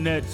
internet. 0.00 0.24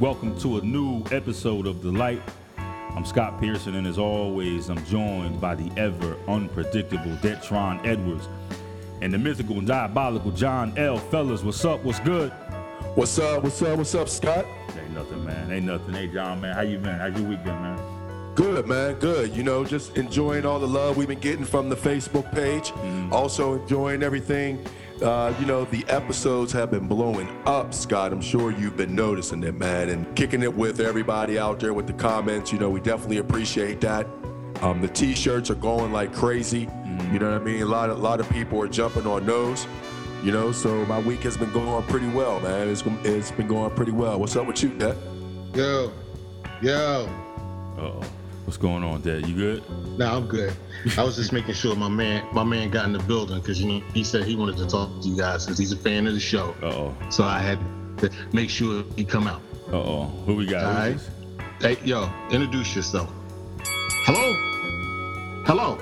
Welcome 0.00 0.38
to 0.40 0.56
a 0.56 0.62
new 0.62 1.04
episode 1.12 1.66
of 1.66 1.82
The 1.82 1.92
Light. 1.92 2.22
I'm 2.56 3.04
Scott 3.04 3.38
Pearson, 3.38 3.74
and 3.74 3.86
as 3.86 3.98
always, 3.98 4.70
I'm 4.70 4.82
joined 4.86 5.38
by 5.38 5.54
the 5.54 5.70
ever 5.78 6.16
unpredictable 6.28 7.14
Detrone 7.16 7.86
Edwards 7.86 8.26
and 9.02 9.12
the 9.12 9.18
mythical 9.18 9.58
and 9.58 9.66
diabolical 9.66 10.30
John 10.30 10.72
L. 10.78 10.96
Fellas, 10.96 11.42
what's 11.42 11.62
up? 11.66 11.84
What's 11.84 12.00
good? 12.00 12.30
What's 12.94 13.18
up? 13.18 13.42
What's 13.42 13.60
up? 13.60 13.76
What's 13.76 13.94
up, 13.94 14.08
Scott? 14.08 14.46
Ain't 14.80 14.92
nothing, 14.92 15.26
man. 15.26 15.52
Ain't 15.52 15.66
nothing. 15.66 15.92
Hey, 15.92 16.08
John, 16.08 16.40
man, 16.40 16.54
how 16.54 16.62
you 16.62 16.78
been? 16.78 16.98
How 16.98 17.08
your 17.08 17.28
week 17.28 17.44
been, 17.44 17.60
man? 17.60 18.32
Good, 18.34 18.66
man. 18.66 18.94
Good. 18.94 19.36
You 19.36 19.42
know, 19.42 19.62
just 19.62 19.98
enjoying 19.98 20.46
all 20.46 20.58
the 20.58 20.68
love 20.68 20.96
we've 20.96 21.06
been 21.06 21.20
getting 21.20 21.44
from 21.44 21.68
the 21.68 21.76
Facebook 21.76 22.32
page. 22.32 22.70
Mm-hmm. 22.70 23.12
Also 23.12 23.60
enjoying 23.60 24.02
everything. 24.02 24.64
Uh, 25.02 25.34
you 25.38 25.44
know, 25.44 25.64
the 25.66 25.84
episodes 25.88 26.52
have 26.52 26.70
been 26.70 26.88
blowing 26.88 27.28
up, 27.44 27.74
Scott. 27.74 28.12
I'm 28.12 28.20
sure 28.22 28.50
you've 28.50 28.76
been 28.76 28.94
noticing 28.94 29.42
it, 29.42 29.54
man, 29.54 29.90
and 29.90 30.16
kicking 30.16 30.42
it 30.42 30.54
with 30.54 30.80
everybody 30.80 31.38
out 31.38 31.60
there 31.60 31.74
with 31.74 31.86
the 31.86 31.92
comments. 31.92 32.50
You 32.50 32.58
know, 32.58 32.70
we 32.70 32.80
definitely 32.80 33.18
appreciate 33.18 33.80
that. 33.82 34.06
Um, 34.62 34.80
the 34.80 34.88
T-shirts 34.88 35.50
are 35.50 35.56
going 35.56 35.92
like 35.92 36.14
crazy. 36.14 36.68
You 37.12 37.18
know 37.18 37.30
what 37.30 37.42
I 37.42 37.44
mean? 37.44 37.60
A 37.60 37.66
lot, 37.66 37.90
a 37.90 37.94
lot 37.94 38.20
of 38.20 38.30
people 38.30 38.60
are 38.62 38.68
jumping 38.68 39.06
on 39.06 39.26
those. 39.26 39.66
You 40.22 40.32
know, 40.32 40.50
so 40.50 40.86
my 40.86 40.98
week 40.98 41.20
has 41.20 41.36
been 41.36 41.52
going 41.52 41.84
pretty 41.84 42.08
well, 42.08 42.40
man. 42.40 42.68
It's, 42.68 42.82
it's 43.04 43.30
been 43.30 43.46
going 43.46 43.72
pretty 43.72 43.92
well. 43.92 44.18
What's 44.18 44.34
up 44.34 44.46
with 44.46 44.62
you, 44.62 44.70
Dad? 44.70 44.96
Yo, 45.54 45.92
yo. 46.62 47.06
Uh-oh. 47.76 48.00
What's 48.46 48.58
going 48.58 48.84
on, 48.84 49.00
Dad? 49.00 49.26
You 49.26 49.34
good? 49.34 49.98
Nah, 49.98 50.16
I'm 50.16 50.28
good. 50.28 50.54
I 50.96 51.02
was 51.02 51.16
just 51.16 51.32
making 51.32 51.54
sure 51.54 51.74
my 51.74 51.88
man, 51.88 52.24
my 52.32 52.44
man 52.44 52.70
got 52.70 52.84
in 52.84 52.92
the 52.92 53.00
building 53.00 53.40
because 53.40 53.60
you 53.60 53.66
know 53.66 53.84
he 53.92 54.04
said 54.04 54.22
he 54.22 54.36
wanted 54.36 54.56
to 54.58 54.68
talk 54.68 54.88
to 55.02 55.08
you 55.08 55.16
guys 55.16 55.44
because 55.44 55.58
he's 55.58 55.72
a 55.72 55.76
fan 55.76 56.06
of 56.06 56.14
the 56.14 56.20
show. 56.20 56.54
Uh-oh. 56.62 56.94
So 57.10 57.24
I 57.24 57.40
had 57.40 57.58
to 57.98 58.10
make 58.32 58.48
sure 58.48 58.84
he 58.94 59.04
come 59.04 59.26
out. 59.26 59.42
Uh-oh. 59.72 60.04
Who 60.26 60.36
we 60.36 60.46
got? 60.46 60.64
All 60.64 60.74
right. 60.74 61.00
Hey, 61.60 61.76
yo, 61.84 62.08
introduce 62.30 62.76
yourself. 62.76 63.10
Hello. 64.04 65.42
Hello. 65.44 65.74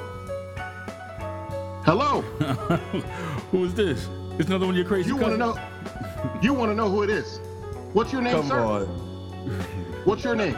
Hello. 1.84 2.22
Who 3.50 3.64
is 3.64 3.74
this? 3.74 4.08
It's 4.38 4.48
another 4.48 4.64
one 4.64 4.74
of 4.74 4.78
your 4.78 4.86
crazy 4.86 5.10
You 5.10 5.16
want 5.16 5.34
to 5.34 5.36
know? 5.36 5.58
You 6.40 6.54
want 6.54 6.70
to 6.70 6.74
know 6.74 6.88
who 6.88 7.02
it 7.02 7.10
is? 7.10 7.40
What's 7.92 8.10
your 8.10 8.22
name, 8.22 8.36
Come 8.36 8.48
sir? 8.48 8.58
on. 8.58 8.86
What's 10.06 10.24
your 10.24 10.34
name? 10.34 10.56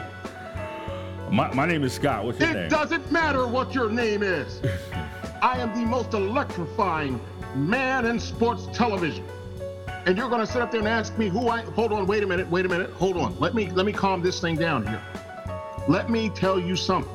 My, 1.31 1.53
my 1.53 1.65
name 1.65 1.83
is 1.83 1.93
Scott. 1.93 2.25
What's 2.25 2.39
your 2.39 2.49
It 2.49 2.53
name? 2.53 2.63
It 2.65 2.69
doesn't 2.69 3.11
matter 3.11 3.47
what 3.47 3.73
your 3.75 3.89
name 3.89 4.23
is. 4.23 4.61
I 5.41 5.59
am 5.59 5.73
the 5.73 5.85
most 5.85 6.13
electrifying 6.13 7.19
man 7.55 8.05
in 8.05 8.19
sports 8.19 8.67
television. 8.73 9.25
And 10.05 10.17
you're 10.17 10.29
gonna 10.29 10.47
sit 10.47 10.61
up 10.61 10.71
there 10.71 10.79
and 10.79 10.87
ask 10.87 11.17
me 11.17 11.27
who 11.27 11.49
I 11.49 11.61
hold 11.61 11.91
on, 11.91 12.07
wait 12.07 12.23
a 12.23 12.27
minute, 12.27 12.49
wait 12.49 12.65
a 12.65 12.69
minute, 12.69 12.91
hold 12.91 13.17
on. 13.17 13.37
Let 13.39 13.53
me 13.53 13.69
let 13.71 13.85
me 13.85 13.91
calm 13.91 14.21
this 14.21 14.39
thing 14.39 14.55
down 14.55 14.87
here. 14.87 15.01
Let 15.89 16.09
me 16.09 16.29
tell 16.29 16.59
you 16.59 16.75
something. 16.75 17.13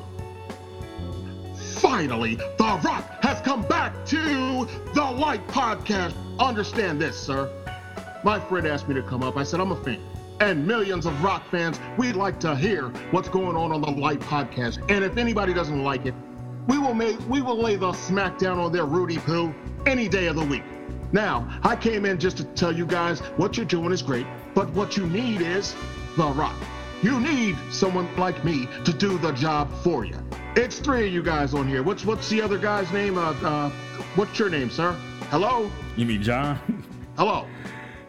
Finally, 1.55 2.35
The 2.35 2.79
Rock 2.83 3.23
has 3.23 3.41
come 3.41 3.63
back 3.63 4.05
to 4.05 4.67
the 4.93 5.03
Light 5.03 5.45
Podcast. 5.47 6.13
Understand 6.39 7.01
this, 7.01 7.19
sir. 7.19 7.49
My 8.23 8.39
friend 8.39 8.65
asked 8.67 8.87
me 8.87 8.95
to 8.95 9.03
come 9.03 9.21
up. 9.21 9.37
I 9.37 9.43
said, 9.43 9.59
I'm 9.59 9.71
a 9.71 9.83
fan. 9.83 10.01
And 10.39 10.65
millions 10.67 11.05
of 11.05 11.23
rock 11.23 11.49
fans, 11.49 11.79
we'd 11.97 12.15
like 12.15 12.39
to 12.41 12.55
hear 12.55 12.89
what's 13.11 13.29
going 13.29 13.55
on 13.55 13.71
on 13.71 13.81
the 13.81 13.91
Light 13.91 14.19
Podcast. 14.19 14.79
And 14.91 15.03
if 15.03 15.17
anybody 15.17 15.53
doesn't 15.53 15.83
like 15.83 16.05
it, 16.05 16.13
we 16.67 16.77
will 16.77 16.93
make 16.93 17.17
we 17.29 17.41
will 17.41 17.57
lay 17.57 17.75
the 17.75 17.91
smackdown 17.91 18.57
on 18.57 18.71
their 18.71 18.85
Rudy 18.85 19.17
Poo 19.17 19.53
any 19.85 20.07
day 20.09 20.27
of 20.27 20.35
the 20.35 20.45
week. 20.45 20.63
Now, 21.11 21.47
I 21.63 21.75
came 21.75 22.05
in 22.05 22.19
just 22.19 22.37
to 22.37 22.43
tell 22.43 22.71
you 22.71 22.85
guys 22.85 23.19
what 23.37 23.55
you're 23.57 23.65
doing 23.65 23.91
is 23.91 24.01
great, 24.01 24.25
but 24.55 24.69
what 24.71 24.97
you 24.97 25.05
need 25.07 25.41
is 25.41 25.75
The 26.17 26.25
Rock. 26.25 26.55
You 27.03 27.19
need 27.19 27.55
someone 27.69 28.13
like 28.15 28.43
me 28.45 28.67
to 28.85 28.93
do 28.93 29.17
the 29.17 29.31
job 29.33 29.71
for 29.83 30.05
you. 30.05 30.17
It's 30.55 30.79
three 30.79 31.05
of 31.07 31.13
you 31.13 31.21
guys 31.21 31.53
on 31.53 31.67
here. 31.67 31.83
What's 31.83 32.05
what's 32.05 32.29
the 32.29 32.41
other 32.41 32.57
guy's 32.57 32.91
name? 32.91 33.17
Uh, 33.17 33.31
uh, 33.43 33.69
what's 34.15 34.39
your 34.39 34.49
name, 34.49 34.69
sir? 34.69 34.93
Hello, 35.29 35.69
You 35.95 36.05
mean 36.05 36.21
John? 36.23 36.59
hello. 37.17 37.45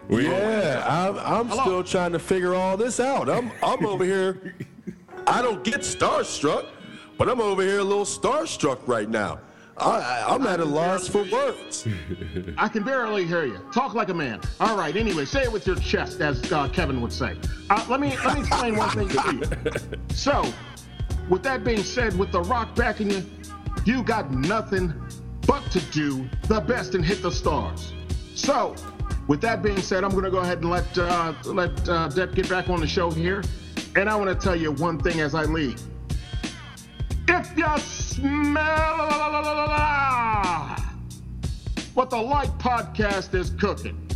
You- 0.09 0.21
Yeah, 0.21 0.85
I'm, 0.87 1.19
I'm 1.19 1.49
Hello. 1.49 1.63
still 1.63 1.85
trying 1.85 2.13
to 2.13 2.19
figure 2.19 2.55
all 2.55 2.77
this 2.77 3.01
out. 3.01 3.29
I'm 3.29 3.51
I'm 3.63 3.85
over 3.93 4.05
here. 4.05 4.55
I 5.27 5.41
don't 5.43 5.65
get 5.65 5.81
starstruck, 5.81 6.67
but 7.19 7.29
I'm 7.29 7.41
over 7.41 7.63
here 7.63 7.79
a 7.79 7.85
little 7.85 8.05
starstruck 8.05 8.87
right 8.87 9.09
now. 9.09 9.41
I, 9.77 9.91
I, 9.99 10.35
I'm 10.35 10.47
at 10.47 10.61
a 10.61 10.65
loss 10.65 11.09
for 11.09 11.25
words. 11.33 11.89
I 12.59 12.69
can 12.69 12.85
barely 12.85 13.25
hear 13.27 13.45
you. 13.45 13.59
Talk 13.75 13.95
like 13.95 14.09
a 14.09 14.15
man. 14.15 14.41
All 14.61 14.77
right. 14.77 14.95
Anyway, 14.97 15.25
say 15.25 15.43
it 15.43 15.51
with 15.53 15.67
your 15.67 15.75
chest, 15.77 16.21
as 16.21 16.53
uh, 16.53 16.69
Kevin 16.69 17.01
would 17.01 17.13
say. 17.13 17.37
Uh, 17.71 17.85
let 17.89 17.99
me 17.99 18.17
let 18.25 18.35
me 18.35 18.41
explain 18.43 18.77
one 18.77 18.91
thing 18.91 19.09
to 19.09 19.35
you. 19.35 19.99
So, 20.15 20.45
with 21.29 21.43
that 21.43 21.65
being 21.65 21.83
said, 21.83 22.17
with 22.17 22.31
the 22.31 22.43
Rock 22.43 22.77
backing 22.77 23.11
you, 23.11 23.25
you 23.85 24.05
got 24.05 24.31
nothing 24.31 24.93
but 25.47 25.63
to 25.73 25.81
do 25.91 26.29
the 26.47 26.61
best 26.61 26.95
and 26.95 27.05
hit 27.05 27.21
the 27.23 27.31
stars. 27.33 27.93
So, 28.37 28.77
with 29.29 29.41
that 29.43 29.63
being 29.63 29.81
said, 29.81 30.05
I'm 30.05 30.11
going 30.11 30.25
to 30.25 30.31
go 30.31 30.39
ahead 30.39 30.59
and 30.59 30.71
let 30.71 30.99
uh, 30.99 31.35
let 31.45 31.89
uh, 31.89 32.09
Det 32.09 32.35
get 32.35 32.49
back 32.49 32.69
on 32.69 32.81
the 32.81 32.87
show 32.87 33.11
here, 33.11 33.43
and 33.97 34.09
I 34.09 34.17
want 34.17 34.29
to 34.29 34.37
tell 34.37 34.57
you 34.57 34.73
one 34.73 34.99
thing 34.99 35.21
as 35.21 35.35
I 35.35 35.45
leave. 35.45 35.81
If 37.27 37.57
you 37.57 37.79
smell 37.79 38.41
what 41.95 42.11
the 42.11 42.17
Light 42.17 42.51
Podcast 42.59 43.35
is 43.35 43.51
cooking, 43.51 44.09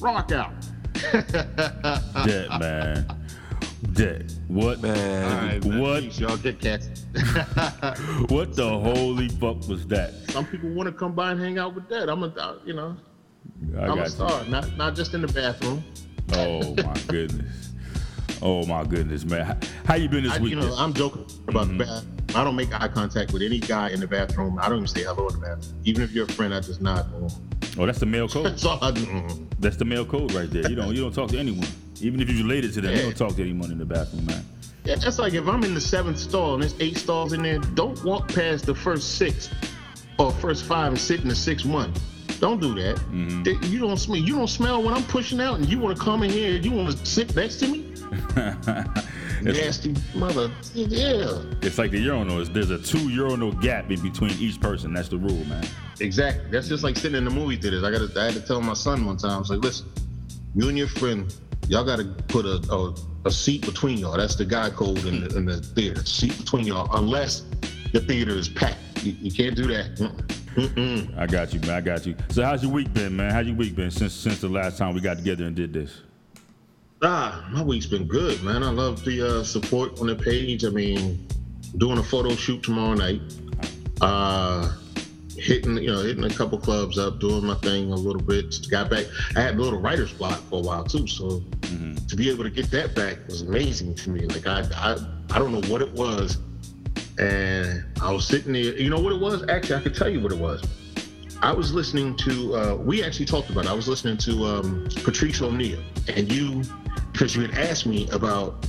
rock 0.00 0.32
out. 0.32 0.52
Dead, 2.26 2.48
man. 2.58 3.06
Dead. 3.92 4.32
What? 4.48 4.80
Man, 4.80 5.80
What? 5.80 6.02
Peace, 6.02 6.18
y'all 6.20 6.36
get 6.36 6.60
cats. 6.60 6.88
What 8.28 8.54
the 8.56 8.68
holy 8.68 9.28
fuck 9.28 9.68
was 9.68 9.86
that? 9.88 10.14
Some 10.30 10.46
people 10.46 10.70
want 10.70 10.86
to 10.88 10.92
come 10.92 11.12
by 11.12 11.32
and 11.32 11.40
hang 11.40 11.58
out 11.58 11.74
with 11.74 11.88
that. 11.88 12.08
I'm 12.08 12.22
a, 12.22 12.28
uh, 12.28 12.56
you 12.64 12.72
know, 12.74 12.96
I 13.76 13.84
I'm 13.84 13.92
a 13.92 13.96
got 13.96 14.04
you. 14.04 14.10
star, 14.10 14.44
not 14.46 14.76
not 14.76 14.94
just 14.94 15.14
in 15.14 15.22
the 15.22 15.28
bathroom. 15.28 15.82
Oh 16.34 16.74
my 16.74 16.94
goodness. 17.08 17.72
Oh 18.42 18.66
my 18.66 18.84
goodness, 18.84 19.24
man. 19.24 19.56
How, 19.86 19.94
you 19.94 20.08
been 20.08 20.24
this 20.24 20.32
I, 20.32 20.40
week? 20.40 20.50
you 20.50 20.60
know, 20.60 20.74
I'm 20.76 20.92
joking 20.92 21.24
about 21.46 21.68
the 21.68 21.74
mm-hmm. 21.74 21.78
bath. 21.78 22.36
I 22.36 22.42
don't 22.42 22.56
make 22.56 22.72
eye 22.72 22.88
contact 22.88 23.32
with 23.32 23.42
any 23.42 23.60
guy 23.60 23.90
in 23.90 24.00
the 24.00 24.06
bathroom. 24.06 24.58
I 24.58 24.68
don't 24.68 24.78
even 24.78 24.88
say 24.88 25.04
hello 25.04 25.28
in 25.28 25.34
the 25.34 25.46
bathroom. 25.46 25.80
Even 25.84 26.02
if 26.02 26.10
you're 26.12 26.24
a 26.24 26.32
friend, 26.32 26.52
I 26.52 26.58
just 26.58 26.82
nod. 26.82 27.06
oh, 27.78 27.86
that's 27.86 28.00
the 28.00 28.06
male 28.06 28.28
code. 28.28 28.46
That's 28.46 28.64
all 28.64 28.82
I 28.82 28.90
do. 28.90 29.06
Mm-hmm. 29.06 29.44
That's 29.60 29.76
the 29.76 29.84
male 29.84 30.04
code 30.04 30.32
right 30.32 30.50
there. 30.50 30.68
You 30.68 30.74
don't 30.74 30.94
you 30.94 31.02
don't 31.02 31.14
talk 31.14 31.30
to 31.30 31.38
anyone. 31.38 31.68
Even 32.00 32.20
if 32.20 32.28
you're 32.28 32.42
related 32.42 32.72
to 32.74 32.80
them, 32.80 32.96
you 32.96 33.02
don't 33.02 33.16
talk 33.16 33.36
to 33.36 33.42
anyone 33.42 33.70
in 33.70 33.78
the 33.78 33.84
bathroom, 33.84 34.26
man. 34.26 34.44
Yeah, 34.84 34.96
that's 34.96 35.20
like 35.20 35.34
if 35.34 35.46
I'm 35.46 35.62
in 35.62 35.74
the 35.74 35.80
seventh 35.80 36.18
stall 36.18 36.54
and 36.54 36.62
there's 36.64 36.74
eight 36.80 36.96
stalls 36.96 37.32
in 37.32 37.42
there, 37.42 37.58
don't 37.58 38.02
walk 38.02 38.34
past 38.34 38.66
the 38.66 38.74
first 38.74 39.18
six 39.18 39.48
or 40.18 40.32
first 40.32 40.64
five 40.64 40.88
and 40.88 41.00
sit 41.00 41.20
in 41.20 41.28
the 41.28 41.36
sixth 41.36 41.64
one. 41.64 41.92
Don't 42.42 42.60
do 42.60 42.74
that. 42.74 42.96
Mm-hmm. 42.96 43.44
They- 43.44 43.66
You 43.68 43.78
don't 43.78 43.96
smell. 43.96 44.16
You 44.18 44.34
don't 44.34 44.48
smell 44.48 44.82
when 44.82 44.92
I'm 44.92 45.04
pushing 45.04 45.40
out, 45.40 45.60
and 45.60 45.68
you 45.68 45.78
want 45.78 45.96
to 45.96 46.02
come 46.02 46.24
in 46.24 46.30
here. 46.30 46.56
You 46.58 46.72
want 46.72 46.90
to 46.98 47.06
sit 47.06 47.34
next 47.36 47.56
to 47.60 47.68
me? 47.68 47.94
Nasty 49.42 49.94
mother. 50.14 50.50
Yeah. 50.74 51.40
It's 51.62 51.78
like 51.78 51.92
the 51.92 51.98
urinal. 52.00 52.44
There's 52.44 52.70
a 52.70 52.78
two 52.78 53.08
urinal 53.08 53.52
gap 53.52 53.92
in 53.92 54.00
between 54.02 54.32
each 54.40 54.60
person. 54.60 54.92
That's 54.92 55.08
the 55.08 55.18
rule, 55.18 55.44
man. 55.44 55.64
Exactly. 56.00 56.44
That's 56.50 56.66
just 56.66 56.82
like 56.82 56.96
sitting 56.96 57.16
in 57.16 57.24
the 57.24 57.30
movie 57.30 57.56
theaters. 57.56 57.84
I 57.84 57.92
got. 57.92 58.16
I 58.16 58.24
had 58.24 58.34
to 58.34 58.40
tell 58.40 58.60
my 58.60 58.74
son 58.74 59.06
one 59.06 59.16
time. 59.18 59.30
I 59.30 59.38
was 59.38 59.50
like, 59.50 59.60
listen, 59.60 59.86
you 60.56 60.68
and 60.68 60.76
your 60.76 60.88
friend, 60.88 61.32
y'all 61.68 61.84
got 61.84 62.00
to 62.00 62.04
put 62.26 62.44
a, 62.44 62.60
a 62.72 62.94
a 63.24 63.30
seat 63.30 63.64
between 63.64 63.98
y'all. 63.98 64.16
That's 64.16 64.34
the 64.34 64.44
guy 64.44 64.68
code 64.70 65.04
in 65.04 65.22
the, 65.28 65.36
in 65.36 65.44
the 65.46 65.58
theater. 65.60 66.04
Seat 66.04 66.36
between 66.38 66.66
y'all, 66.66 66.88
unless 66.96 67.44
the 67.92 68.00
theater 68.00 68.32
is 68.32 68.48
packed. 68.48 68.78
You, 69.02 69.16
you 69.20 69.32
can't 69.32 69.56
do 69.56 69.66
that. 69.66 69.96
Mm-mm. 70.54 71.18
I 71.18 71.26
got 71.26 71.52
you, 71.52 71.60
man. 71.60 71.70
I 71.70 71.80
got 71.80 72.06
you. 72.06 72.14
So 72.30 72.44
how's 72.44 72.62
your 72.62 72.72
week 72.72 72.92
been, 72.92 73.16
man? 73.16 73.30
How's 73.30 73.46
your 73.46 73.56
week 73.56 73.74
been 73.74 73.90
since 73.90 74.12
since 74.12 74.40
the 74.40 74.48
last 74.48 74.78
time 74.78 74.94
we 74.94 75.00
got 75.00 75.16
together 75.16 75.44
and 75.44 75.56
did 75.56 75.72
this? 75.72 76.02
Ah, 77.02 77.48
my 77.50 77.62
week's 77.62 77.86
been 77.86 78.06
good, 78.06 78.42
man. 78.42 78.62
I 78.62 78.70
love 78.70 79.04
the 79.04 79.40
uh, 79.40 79.44
support 79.44 80.00
on 80.00 80.06
the 80.06 80.14
page. 80.14 80.64
I 80.64 80.68
mean, 80.68 81.26
doing 81.78 81.98
a 81.98 82.02
photo 82.02 82.34
shoot 82.34 82.62
tomorrow 82.62 82.94
night. 82.94 83.20
Uh, 84.00 84.72
hitting, 85.36 85.78
you 85.78 85.88
know, 85.88 86.02
hitting 86.02 86.24
a 86.24 86.30
couple 86.30 86.58
clubs 86.58 86.98
up, 86.98 87.18
doing 87.18 87.44
my 87.44 87.54
thing 87.56 87.90
a 87.92 87.96
little 87.96 88.22
bit. 88.22 88.54
Got 88.70 88.90
back. 88.90 89.06
I 89.34 89.40
had 89.40 89.54
a 89.56 89.62
little 89.62 89.80
writer's 89.80 90.12
block 90.12 90.38
for 90.48 90.60
a 90.60 90.62
while 90.62 90.84
too, 90.84 91.08
so 91.08 91.42
to 92.12 92.16
be 92.16 92.28
able 92.28 92.44
to 92.44 92.50
get 92.50 92.70
that 92.70 92.94
back 92.94 93.26
was 93.26 93.42
amazing 93.42 93.94
to 93.94 94.10
me. 94.10 94.26
Like 94.26 94.46
I, 94.46 94.60
I, 94.74 94.96
I 95.30 95.38
don't 95.38 95.50
know 95.50 95.66
what 95.72 95.80
it 95.80 95.90
was, 95.92 96.36
and 97.18 97.84
I 98.00 98.12
was 98.12 98.26
sitting 98.26 98.52
there. 98.52 98.76
You 98.76 98.90
know 98.90 99.00
what 99.00 99.12
it 99.12 99.20
was? 99.20 99.44
Actually, 99.48 99.76
I 99.76 99.82
could 99.82 99.94
tell 99.94 100.08
you 100.08 100.20
what 100.20 100.32
it 100.32 100.38
was. 100.38 100.62
I 101.42 101.52
was 101.52 101.72
listening 101.72 102.16
to. 102.18 102.54
Uh, 102.54 102.74
we 102.76 103.02
actually 103.02 103.26
talked 103.26 103.50
about. 103.50 103.64
It. 103.64 103.70
I 103.70 103.74
was 103.74 103.88
listening 103.88 104.16
to 104.18 104.44
um, 104.46 104.88
Patrice 105.02 105.42
O'Neal, 105.42 105.80
and 106.08 106.30
you, 106.30 106.62
because 107.12 107.34
you 107.34 107.42
had 107.42 107.58
asked 107.58 107.86
me 107.86 108.08
about 108.10 108.66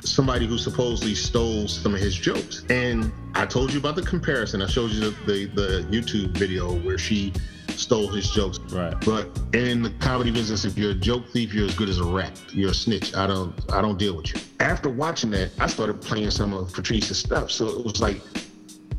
somebody 0.00 0.46
who 0.46 0.58
supposedly 0.58 1.14
stole 1.14 1.66
some 1.66 1.94
of 1.94 2.00
his 2.00 2.14
jokes, 2.14 2.64
and 2.70 3.12
I 3.34 3.46
told 3.46 3.72
you 3.72 3.78
about 3.78 3.96
the 3.96 4.02
comparison. 4.02 4.62
I 4.62 4.66
showed 4.66 4.90
you 4.92 5.00
the 5.00 5.16
the, 5.26 5.46
the 5.46 5.86
YouTube 5.90 6.36
video 6.36 6.74
where 6.80 6.98
she 6.98 7.32
stole 7.78 8.08
his 8.08 8.30
jokes. 8.30 8.58
Right. 8.72 8.94
But 9.04 9.28
in 9.52 9.82
the 9.82 9.90
comedy 10.00 10.30
business, 10.30 10.64
if 10.64 10.78
you're 10.78 10.92
a 10.92 10.94
joke 10.94 11.28
thief, 11.32 11.52
you're 11.52 11.66
as 11.66 11.74
good 11.74 11.88
as 11.88 11.98
a 11.98 12.04
rat. 12.04 12.40
You're 12.52 12.70
a 12.70 12.74
snitch. 12.74 13.14
I 13.14 13.26
don't 13.26 13.54
I 13.72 13.80
don't 13.82 13.98
deal 13.98 14.16
with 14.16 14.34
you. 14.34 14.40
After 14.60 14.88
watching 14.88 15.30
that, 15.30 15.50
I 15.58 15.66
started 15.66 16.00
playing 16.00 16.30
some 16.30 16.52
of 16.52 16.72
Patrice's 16.72 17.18
stuff. 17.18 17.50
So 17.50 17.68
it 17.68 17.84
was 17.84 18.00
like 18.00 18.20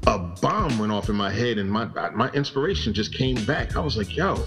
a 0.08 0.20
bomb 0.20 0.78
went 0.78 0.92
off 0.92 1.10
in 1.10 1.16
my 1.16 1.32
head 1.32 1.58
and 1.58 1.70
my 1.70 1.86
my 2.12 2.30
inspiration 2.32 2.94
just 2.94 3.14
came 3.14 3.44
back. 3.46 3.76
I 3.76 3.80
was 3.80 3.98
like, 3.98 4.16
yo, 4.16 4.46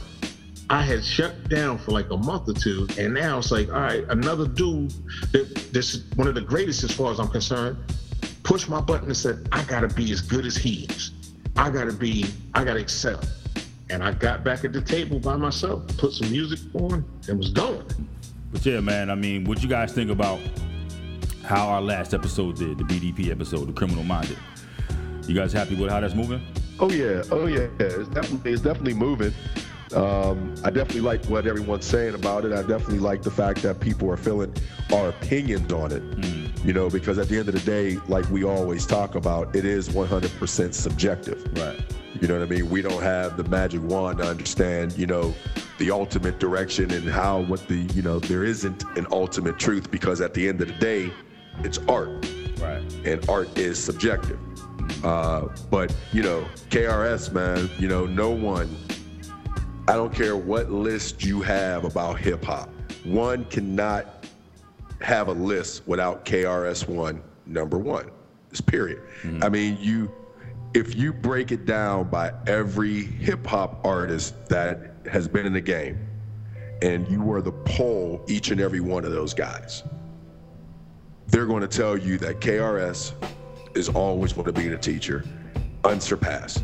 I 0.70 0.82
had 0.82 1.02
shut 1.02 1.48
down 1.48 1.78
for 1.78 1.92
like 1.92 2.10
a 2.10 2.16
month 2.16 2.48
or 2.48 2.52
two, 2.52 2.86
and 2.98 3.14
now 3.14 3.38
it's 3.38 3.50
like, 3.50 3.68
all 3.68 3.80
right, 3.80 4.04
another 4.10 4.46
dude 4.46 4.92
that 5.32 5.54
this 5.72 5.94
is 5.94 6.04
one 6.16 6.28
of 6.28 6.34
the 6.34 6.42
greatest 6.42 6.84
as 6.84 6.92
far 6.92 7.10
as 7.10 7.18
I'm 7.18 7.28
concerned, 7.28 7.78
pushed 8.42 8.68
my 8.68 8.80
button 8.80 9.06
and 9.06 9.16
said, 9.16 9.48
I 9.50 9.62
gotta 9.64 9.88
be 9.88 10.12
as 10.12 10.20
good 10.20 10.44
as 10.44 10.56
he 10.56 10.84
is. 10.84 11.12
I 11.56 11.70
gotta 11.70 11.92
be, 11.92 12.26
I 12.54 12.64
gotta 12.64 12.80
excel. 12.80 13.20
And 13.90 14.02
I 14.02 14.12
got 14.12 14.44
back 14.44 14.64
at 14.64 14.72
the 14.72 14.82
table 14.82 15.18
by 15.18 15.36
myself, 15.36 15.86
put 15.96 16.12
some 16.12 16.30
music 16.30 16.60
on, 16.74 17.04
and 17.28 17.38
was 17.38 17.50
going. 17.50 17.84
But 18.52 18.64
yeah, 18.64 18.80
man, 18.80 19.10
I 19.10 19.14
mean, 19.14 19.44
what 19.44 19.62
you 19.62 19.68
guys 19.68 19.92
think 19.92 20.10
about 20.10 20.40
how 21.44 21.68
our 21.68 21.80
last 21.80 22.12
episode 22.12 22.56
did, 22.56 22.78
the 22.78 22.84
BDP 22.84 23.30
episode, 23.30 23.66
the 23.66 23.72
criminal 23.72 24.04
minded? 24.04 24.36
You 25.26 25.34
guys 25.34 25.52
happy 25.52 25.74
with 25.74 25.90
how 25.90 26.00
that's 26.00 26.14
moving? 26.14 26.40
Oh 26.80 26.90
yeah, 26.90 27.22
oh 27.30 27.46
yeah, 27.46 27.68
it's 27.78 28.08
definitely 28.08 28.52
it's 28.52 28.62
definitely 28.62 28.94
moving. 28.94 29.32
Um, 29.94 30.54
I 30.64 30.70
definitely 30.70 31.00
like 31.00 31.24
what 31.26 31.46
everyone's 31.46 31.86
saying 31.86 32.14
about 32.14 32.44
it. 32.44 32.52
I 32.52 32.62
definitely 32.62 32.98
like 32.98 33.22
the 33.22 33.30
fact 33.30 33.62
that 33.62 33.80
people 33.80 34.10
are 34.10 34.16
feeling 34.16 34.54
our 34.92 35.08
opinions 35.08 35.72
on 35.72 35.92
it. 35.92 36.02
Mm. 36.12 36.64
You 36.64 36.72
know, 36.72 36.90
because 36.90 37.18
at 37.18 37.28
the 37.28 37.38
end 37.38 37.48
of 37.48 37.54
the 37.54 37.60
day, 37.60 37.98
like 38.08 38.28
we 38.30 38.44
always 38.44 38.86
talk 38.86 39.14
about, 39.14 39.54
it 39.56 39.64
is 39.64 39.88
100% 39.88 40.74
subjective. 40.74 41.46
Right. 41.56 41.80
You 42.20 42.26
know 42.28 42.34
what 42.38 42.42
I 42.42 42.50
mean? 42.50 42.68
We 42.68 42.82
don't 42.82 43.02
have 43.02 43.36
the 43.36 43.44
magic 43.44 43.80
wand 43.82 44.18
to 44.18 44.24
understand, 44.24 44.96
you 44.98 45.06
know, 45.06 45.34
the 45.78 45.90
ultimate 45.90 46.40
direction 46.40 46.90
and 46.90 47.08
how 47.08 47.40
what 47.42 47.66
the, 47.68 47.76
you 47.94 48.02
know, 48.02 48.18
there 48.18 48.44
isn't 48.44 48.82
an 48.96 49.06
ultimate 49.12 49.58
truth 49.58 49.90
because 49.90 50.20
at 50.20 50.34
the 50.34 50.48
end 50.48 50.60
of 50.60 50.68
the 50.68 50.74
day, 50.74 51.12
it's 51.62 51.78
art 51.88 52.08
Right. 52.60 52.82
and 53.04 53.28
art 53.28 53.56
is 53.56 53.78
subjective. 53.78 54.38
Uh, 55.04 55.46
but 55.70 55.94
you 56.12 56.22
know, 56.22 56.44
KRS, 56.70 57.30
man, 57.32 57.70
you 57.78 57.86
know, 57.88 58.04
no 58.06 58.30
one. 58.30 58.74
I 59.86 59.92
don't 59.94 60.12
care 60.12 60.36
what 60.36 60.70
list 60.70 61.24
you 61.24 61.40
have 61.42 61.84
about 61.84 62.18
hip 62.18 62.44
hop. 62.44 62.68
One 63.04 63.44
cannot 63.46 64.26
have 65.00 65.28
a 65.28 65.32
list 65.32 65.86
without 65.86 66.24
KRS 66.24 66.88
One 66.88 67.22
number 67.46 67.78
one. 67.78 68.10
It's 68.50 68.60
period. 68.60 69.02
I 69.42 69.48
mean, 69.48 69.76
you 69.80 70.10
if 70.74 70.94
you 70.94 71.12
break 71.12 71.52
it 71.52 71.64
down 71.64 72.08
by 72.08 72.32
every 72.46 73.04
hip 73.04 73.46
hop 73.46 73.84
artist 73.84 74.48
that 74.48 74.94
has 75.10 75.26
been 75.26 75.46
in 75.46 75.52
the 75.52 75.60
game, 75.60 76.06
and 76.82 77.08
you 77.10 77.22
were 77.22 77.42
the 77.42 77.52
poll 77.52 78.24
each 78.28 78.50
and 78.50 78.60
every 78.60 78.80
one 78.80 79.04
of 79.04 79.12
those 79.12 79.34
guys, 79.34 79.82
they're 81.28 81.46
going 81.46 81.62
to 81.62 81.68
tell 81.68 81.96
you 81.96 82.18
that 82.18 82.40
KRS 82.40 83.12
is 83.74 83.88
always 83.88 84.32
going 84.32 84.46
to 84.46 84.52
be 84.52 84.68
the 84.68 84.78
teacher, 84.78 85.24
unsurpassed. 85.84 86.62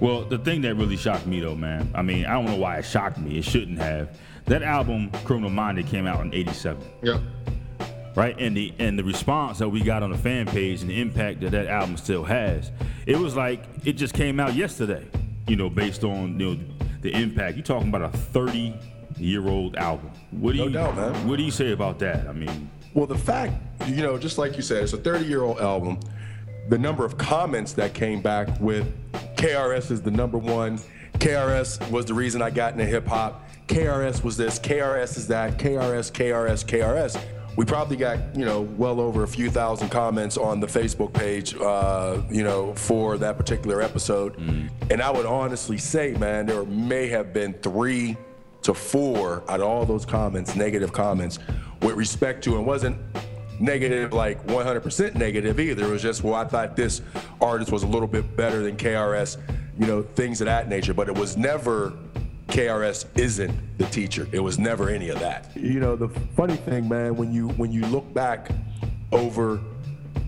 Well, 0.00 0.24
the 0.24 0.38
thing 0.38 0.60
that 0.62 0.74
really 0.74 0.96
shocked 0.96 1.26
me 1.26 1.40
though, 1.40 1.54
man, 1.54 1.90
I 1.94 2.02
mean, 2.02 2.26
I 2.26 2.34
don't 2.34 2.46
know 2.46 2.56
why 2.56 2.78
it 2.78 2.84
shocked 2.84 3.18
me. 3.18 3.38
It 3.38 3.44
shouldn't 3.44 3.78
have. 3.78 4.18
That 4.46 4.62
album, 4.62 5.10
Criminal 5.24 5.50
Minded, 5.50 5.86
came 5.86 6.06
out 6.06 6.20
in 6.20 6.32
'87, 6.32 6.82
Yep. 7.02 7.20
Right? 8.16 8.34
And 8.40 8.56
the 8.56 8.72
and 8.80 8.98
the 8.98 9.04
response 9.04 9.58
that 9.58 9.68
we 9.68 9.80
got 9.82 10.02
on 10.02 10.10
the 10.10 10.18
fan 10.18 10.46
page 10.46 10.80
and 10.80 10.90
the 10.90 11.00
impact 11.00 11.40
that 11.42 11.52
that 11.52 11.66
album 11.68 11.96
still 11.96 12.24
has, 12.24 12.72
it 13.06 13.16
was 13.16 13.36
like 13.36 13.62
it 13.84 13.92
just 13.92 14.14
came 14.14 14.40
out 14.40 14.54
yesterday. 14.54 15.06
You 15.46 15.54
know, 15.54 15.70
based 15.70 16.02
on 16.02 16.40
you 16.40 16.56
know 16.56 16.60
the 17.02 17.12
impact. 17.14 17.56
You're 17.56 17.64
talking 17.64 17.88
about 17.88 18.02
a 18.02 18.16
30 18.16 18.74
year 19.18 19.46
old 19.48 19.76
album. 19.76 20.10
What 20.32 20.52
do 20.52 20.58
No 20.58 20.64
you 20.64 20.70
doubt, 20.72 20.96
man. 20.96 21.28
What 21.28 21.36
do 21.36 21.44
you 21.44 21.50
say 21.52 21.70
about 21.72 21.98
that? 22.00 22.26
I 22.26 22.32
mean, 22.32 22.70
Well, 22.94 23.06
the 23.06 23.16
fact, 23.16 23.54
you 23.86 24.02
know, 24.02 24.18
just 24.18 24.38
like 24.38 24.56
you 24.56 24.62
said, 24.62 24.82
it's 24.82 24.92
a 24.92 24.98
30 24.98 25.24
year 25.26 25.42
old 25.42 25.60
album. 25.60 26.00
The 26.68 26.78
number 26.78 27.04
of 27.04 27.16
comments 27.16 27.74
that 27.74 27.94
came 27.94 28.20
back 28.20 28.48
with 28.60 28.92
KRS 29.36 29.92
is 29.92 30.02
the 30.02 30.10
number 30.10 30.36
one. 30.36 30.80
KRS 31.14 31.90
was 31.90 32.04
the 32.06 32.14
reason 32.14 32.42
I 32.42 32.50
got 32.50 32.72
into 32.72 32.84
hip 32.84 33.06
hop. 33.06 33.48
KRS 33.68 34.22
was 34.22 34.36
this, 34.36 34.58
KRS 34.58 35.16
is 35.16 35.28
that, 35.28 35.58
KRS, 35.58 36.10
KRS, 36.12 36.64
KRS. 36.64 37.20
We 37.56 37.64
probably 37.64 37.96
got, 37.96 38.36
you 38.36 38.44
know, 38.44 38.60
well 38.60 39.00
over 39.00 39.22
a 39.22 39.28
few 39.28 39.50
thousand 39.50 39.88
comments 39.88 40.36
on 40.36 40.60
the 40.60 40.66
Facebook 40.66 41.12
page, 41.14 41.54
uh, 41.56 42.20
you 42.30 42.42
know, 42.44 42.74
for 42.74 43.16
that 43.16 43.38
particular 43.38 43.80
episode. 43.80 44.36
And 44.90 45.00
I 45.00 45.10
would 45.10 45.24
honestly 45.24 45.78
say, 45.78 46.12
man, 46.12 46.44
there 46.44 46.64
may 46.64 47.08
have 47.08 47.32
been 47.32 47.54
three 47.54 48.16
to 48.62 48.74
four 48.74 49.42
out 49.48 49.60
of 49.60 49.66
all 49.66 49.86
those 49.86 50.04
comments, 50.04 50.54
negative 50.54 50.92
comments, 50.92 51.38
with 51.80 51.94
respect 51.94 52.44
to, 52.44 52.56
and 52.56 52.66
wasn't 52.66 52.98
negative 53.58 54.12
like 54.12 54.44
100% 54.48 55.14
negative 55.14 55.58
either. 55.58 55.86
It 55.86 55.90
was 55.90 56.02
just, 56.02 56.22
well, 56.22 56.34
I 56.34 56.44
thought 56.44 56.76
this 56.76 57.00
artist 57.40 57.72
was 57.72 57.84
a 57.84 57.86
little 57.86 58.08
bit 58.08 58.36
better 58.36 58.62
than 58.62 58.76
KRS, 58.76 59.38
you 59.78 59.86
know, 59.86 60.02
things 60.02 60.40
of 60.40 60.46
that 60.46 60.68
nature. 60.68 60.92
But 60.92 61.08
it 61.08 61.14
was 61.14 61.36
never 61.36 61.94
KRS 62.48 63.06
isn't 63.18 63.78
the 63.78 63.86
teacher. 63.86 64.28
It 64.32 64.40
was 64.40 64.58
never 64.58 64.88
any 64.88 65.08
of 65.08 65.18
that. 65.20 65.50
You 65.56 65.80
know, 65.80 65.96
the 65.96 66.08
funny 66.08 66.56
thing, 66.56 66.88
man, 66.88 67.16
when 67.16 67.32
you 67.32 67.48
when 67.50 67.72
you 67.72 67.84
look 67.86 68.12
back 68.14 68.50
over 69.12 69.60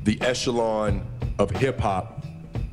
the 0.05 0.21
echelon 0.23 1.07
of 1.39 1.51
hip 1.51 1.79
hop 1.79 2.25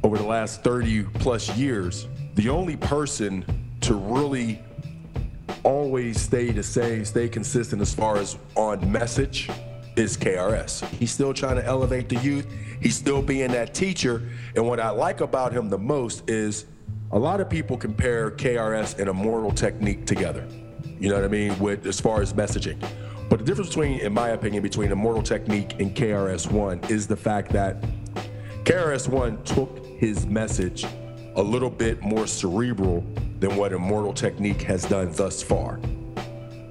over 0.04 0.18
the 0.18 0.26
last 0.26 0.64
30 0.64 1.04
plus 1.16 1.56
years, 1.58 2.08
the 2.36 2.50
only 2.50 2.76
person 2.76 3.46
to 3.82 3.96
really 3.96 4.62
always 5.64 6.20
stay 6.20 6.52
the 6.52 6.64
same, 6.64 7.04
stay 7.06 7.28
consistent 7.28 7.82
as 7.82 7.94
far 7.94 8.18
as 8.18 8.38
on 8.56 8.92
message 8.92 9.50
is 9.96 10.18
KRS. 10.18 10.88
He's 10.90 11.12
still 11.12 11.34
trying 11.34 11.56
to 11.56 11.66
elevate 11.66 12.10
the 12.10 12.18
youth. 12.18 12.48
He's 12.82 12.96
still 12.96 13.22
being 13.22 13.52
that 13.52 13.74
teacher. 13.74 14.30
And 14.56 14.68
what 14.68 14.80
I 14.80 14.90
like 14.90 15.22
about 15.22 15.54
him 15.54 15.70
the 15.70 15.78
most 15.78 16.30
is 16.30 16.66
a 17.16 17.20
lot 17.20 17.40
of 17.40 17.50
people 17.50 17.78
compare 17.78 18.30
KRS 18.30 19.00
and 19.00 19.08
Immortal 19.08 19.52
Technique 19.52 20.06
together. 20.06 20.46
You 21.00 21.08
know 21.08 21.16
what 21.16 21.24
I 21.24 21.30
mean? 21.30 21.58
With 21.60 21.88
as 21.88 21.98
far 22.00 22.22
as 22.22 22.34
messaging. 22.34 22.78
But 23.30 23.40
the 23.40 23.46
difference 23.46 23.70
between, 23.70 24.02
in 24.02 24.14
my 24.14 24.30
opinion, 24.30 24.62
between 24.62 24.92
Immortal 24.92 25.24
Technique 25.24 25.80
and 25.80 25.96
KRS 25.96 26.52
One 26.52 26.82
is 26.90 27.08
the 27.08 27.16
fact 27.16 27.54
that 27.54 27.82
KRS 28.66 29.08
One 29.08 29.42
took 29.44 29.86
his 29.98 30.26
message 30.26 30.86
a 31.38 31.42
little 31.42 31.70
bit 31.70 32.02
more 32.02 32.28
cerebral 32.28 33.02
than 33.40 33.56
what 33.56 33.72
Immortal 33.72 34.12
Technique 34.12 34.62
has 34.64 34.84
done 34.84 35.10
thus 35.14 35.42
far. 35.42 35.80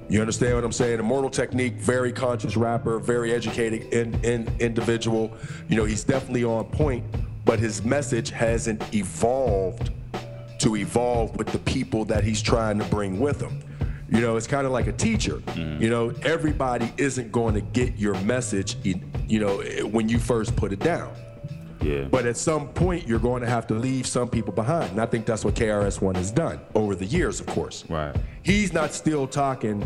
You 0.09 0.21
understand 0.21 0.53
what 0.53 0.63
I'm 0.63 0.71
saying? 0.71 0.99
Immortal 0.99 1.31
Technique, 1.31 1.77
very 1.77 2.13
conscious 2.13 2.55
rapper, 2.55 2.99
very 2.99 3.33
educated 3.33 3.91
in, 3.91 4.13
in, 4.23 4.47
individual. 4.59 5.35
You 5.69 5.77
know, 5.77 5.85
he's 5.85 6.03
definitely 6.03 6.43
on 6.43 6.65
point, 6.65 7.03
but 7.45 7.57
his 7.57 7.83
message 7.83 8.29
hasn't 8.29 8.93
evolved 8.93 9.89
to 10.59 10.75
evolve 10.75 11.35
with 11.37 11.47
the 11.47 11.59
people 11.59 12.05
that 12.05 12.23
he's 12.23 12.41
trying 12.41 12.79
to 12.79 12.85
bring 12.85 13.19
with 13.19 13.41
him. 13.41 13.61
You 14.09 14.21
know, 14.21 14.37
it's 14.37 14.47
kind 14.47 14.65
of 14.65 14.71
like 14.71 14.87
a 14.87 14.93
teacher. 14.93 15.37
Mm. 15.37 15.81
You 15.81 15.89
know, 15.89 16.13
everybody 16.21 16.93
isn't 16.97 17.31
going 17.31 17.55
to 17.55 17.61
get 17.61 17.97
your 17.97 18.13
message, 18.21 18.77
you 18.83 19.39
know, 19.39 19.61
eh, 19.61 19.81
when 19.81 20.07
you 20.07 20.19
first 20.19 20.55
put 20.55 20.71
it 20.71 20.79
down. 20.79 21.11
yeah. 21.81 22.03
But 22.03 22.25
at 22.25 22.37
some 22.37 22.67
point, 22.69 23.07
you're 23.07 23.19
going 23.19 23.41
to 23.41 23.49
have 23.49 23.65
to 23.67 23.73
leave 23.73 24.05
some 24.05 24.29
people 24.29 24.53
behind. 24.53 24.91
And 24.91 25.01
I 25.01 25.07
think 25.07 25.25
that's 25.25 25.43
what 25.43 25.55
KRS-One 25.55 26.15
has 26.15 26.29
done 26.31 26.59
over 26.75 26.93
the 26.95 27.05
years, 27.05 27.39
of 27.39 27.47
course. 27.47 27.83
Right. 27.89 28.15
He's 28.43 28.73
not 28.73 28.93
still 28.93 29.27
talking, 29.27 29.83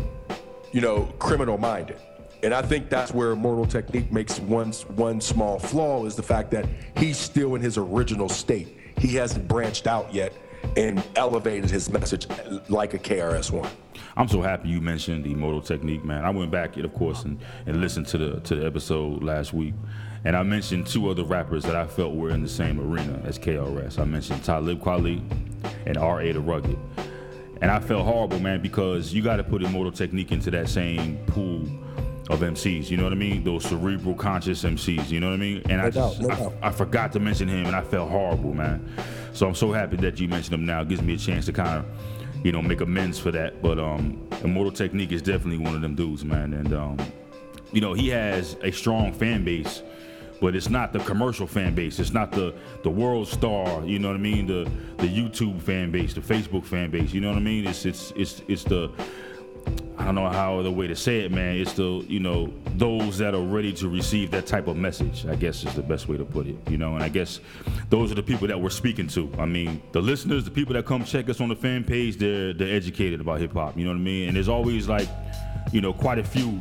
you 0.70 0.82
know, 0.82 1.12
criminal 1.18 1.56
minded. 1.56 1.98
And 2.42 2.54
I 2.54 2.62
think 2.62 2.88
that's 2.88 3.12
where 3.12 3.34
Mortal 3.34 3.66
Technique 3.66 4.12
makes 4.12 4.38
one, 4.38 4.72
one 4.72 5.20
small 5.20 5.58
flaw 5.58 6.04
is 6.04 6.14
the 6.14 6.22
fact 6.22 6.50
that 6.52 6.66
he's 6.96 7.18
still 7.18 7.54
in 7.54 7.62
his 7.62 7.78
original 7.78 8.28
state. 8.28 8.76
He 8.98 9.14
hasn't 9.16 9.48
branched 9.48 9.86
out 9.86 10.12
yet 10.12 10.32
and 10.76 11.02
elevated 11.16 11.70
his 11.70 11.90
message 11.90 12.26
like 12.68 12.94
a 12.94 12.98
KRS-One. 12.98 13.70
I'm 14.16 14.28
so 14.28 14.42
happy 14.42 14.68
you 14.68 14.80
mentioned 14.80 15.24
the 15.24 15.32
Immortal 15.32 15.62
Technique, 15.62 16.04
man. 16.04 16.24
I 16.24 16.30
went 16.30 16.50
back, 16.50 16.76
of 16.76 16.92
course, 16.94 17.24
and, 17.24 17.40
and 17.66 17.80
listened 17.80 18.06
to 18.08 18.18
the 18.18 18.40
to 18.40 18.54
the 18.56 18.66
episode 18.66 19.22
last 19.22 19.52
week, 19.52 19.74
and 20.24 20.36
I 20.36 20.42
mentioned 20.42 20.86
two 20.86 21.08
other 21.08 21.22
rappers 21.24 21.62
that 21.64 21.76
I 21.76 21.86
felt 21.86 22.14
were 22.14 22.30
in 22.30 22.42
the 22.42 22.48
same 22.48 22.80
arena 22.80 23.20
as 23.24 23.38
KRS. 23.38 23.98
I 23.98 24.04
mentioned 24.04 24.44
Talib 24.44 24.80
Kweli 24.80 25.22
and 25.86 25.96
R.A. 25.96 26.32
the 26.32 26.40
Rugged, 26.40 26.78
and 27.60 27.70
I 27.70 27.78
felt 27.80 28.04
horrible, 28.04 28.40
man, 28.40 28.60
because 28.60 29.12
you 29.14 29.22
got 29.22 29.36
to 29.36 29.44
put 29.44 29.62
Immortal 29.62 29.92
Technique 29.92 30.32
into 30.32 30.50
that 30.50 30.68
same 30.68 31.18
pool 31.26 31.62
of 32.30 32.40
MCs. 32.40 32.90
You 32.90 32.96
know 32.96 33.04
what 33.04 33.12
I 33.12 33.16
mean? 33.16 33.42
Those 33.44 33.64
cerebral, 33.64 34.14
conscious 34.14 34.62
MCs. 34.62 35.10
You 35.10 35.20
know 35.20 35.28
what 35.28 35.34
I 35.34 35.38
mean? 35.38 35.62
And 35.68 35.80
I 35.80 35.86
No 35.86 35.90
doubt, 35.90 36.16
just 36.16 36.20
no 36.20 36.28
I, 36.30 36.38
doubt. 36.38 36.54
I 36.62 36.70
forgot 36.70 37.12
to 37.12 37.20
mention 37.20 37.48
him, 37.48 37.66
and 37.66 37.74
I 37.76 37.82
felt 37.82 38.10
horrible, 38.10 38.54
man. 38.54 38.88
So 39.32 39.46
I'm 39.46 39.54
so 39.54 39.72
happy 39.72 39.96
that 39.98 40.18
you 40.20 40.28
mentioned 40.28 40.54
him 40.54 40.66
now. 40.66 40.82
It 40.82 40.88
gives 40.88 41.02
me 41.02 41.14
a 41.14 41.18
chance 41.18 41.46
to 41.46 41.52
kind 41.52 41.78
of, 41.78 41.86
you 42.44 42.52
know, 42.52 42.62
make 42.62 42.80
amends 42.80 43.18
for 43.18 43.30
that. 43.30 43.62
But 43.62 43.78
um, 43.78 44.28
Immortal 44.42 44.72
Technique 44.72 45.12
is 45.12 45.22
definitely 45.22 45.58
one 45.58 45.74
of 45.74 45.80
them 45.80 45.94
dudes, 45.94 46.24
man. 46.24 46.54
And 46.54 46.72
um, 46.72 46.98
you 47.72 47.80
know, 47.80 47.92
he 47.92 48.08
has 48.08 48.56
a 48.62 48.70
strong 48.70 49.12
fan 49.12 49.44
base 49.44 49.82
but 50.40 50.56
it's 50.56 50.70
not 50.70 50.92
the 50.92 50.98
commercial 51.00 51.46
fan 51.46 51.74
base. 51.74 52.00
It's 52.00 52.12
not 52.12 52.32
the 52.32 52.54
the 52.82 52.90
world 52.90 53.28
star. 53.28 53.84
You 53.84 53.98
know 53.98 54.08
what 54.08 54.16
I 54.16 54.20
mean? 54.20 54.46
The 54.46 54.68
the 54.96 55.06
YouTube 55.06 55.60
fan 55.60 55.90
base, 55.90 56.14
the 56.14 56.20
Facebook 56.20 56.64
fan 56.64 56.90
base. 56.90 57.12
You 57.12 57.20
know 57.20 57.28
what 57.28 57.36
I 57.36 57.40
mean? 57.40 57.66
It's 57.66 57.84
it's 57.84 58.12
it's 58.16 58.42
it's 58.48 58.64
the 58.64 58.90
I 59.98 60.04
don't 60.04 60.14
know 60.14 60.28
how 60.28 60.62
the 60.62 60.72
way 60.72 60.86
to 60.86 60.96
say 60.96 61.20
it, 61.20 61.30
man. 61.30 61.56
It's 61.56 61.74
the 61.74 62.04
you 62.08 62.20
know 62.20 62.52
those 62.76 63.18
that 63.18 63.34
are 63.34 63.42
ready 63.42 63.72
to 63.74 63.88
receive 63.88 64.30
that 64.30 64.46
type 64.46 64.66
of 64.66 64.76
message. 64.76 65.26
I 65.26 65.36
guess 65.36 65.62
is 65.64 65.74
the 65.74 65.82
best 65.82 66.08
way 66.08 66.16
to 66.16 66.24
put 66.24 66.46
it. 66.46 66.56
You 66.70 66.78
know, 66.78 66.94
and 66.94 67.04
I 67.04 67.08
guess 67.08 67.40
those 67.90 68.10
are 68.10 68.14
the 68.14 68.22
people 68.22 68.48
that 68.48 68.58
we're 68.58 68.70
speaking 68.70 69.08
to. 69.08 69.30
I 69.38 69.44
mean, 69.44 69.82
the 69.92 70.00
listeners, 70.00 70.44
the 70.44 70.50
people 70.50 70.74
that 70.74 70.86
come 70.86 71.04
check 71.04 71.28
us 71.28 71.40
on 71.40 71.50
the 71.50 71.56
fan 71.56 71.84
page, 71.84 72.16
they're 72.16 72.54
they're 72.54 72.74
educated 72.74 73.20
about 73.20 73.40
hip 73.40 73.52
hop. 73.52 73.76
You 73.76 73.84
know 73.84 73.90
what 73.90 73.96
I 73.96 74.00
mean? 74.00 74.28
And 74.28 74.36
there's 74.36 74.48
always 74.48 74.88
like, 74.88 75.08
you 75.70 75.80
know, 75.80 75.92
quite 75.92 76.18
a 76.18 76.24
few 76.24 76.60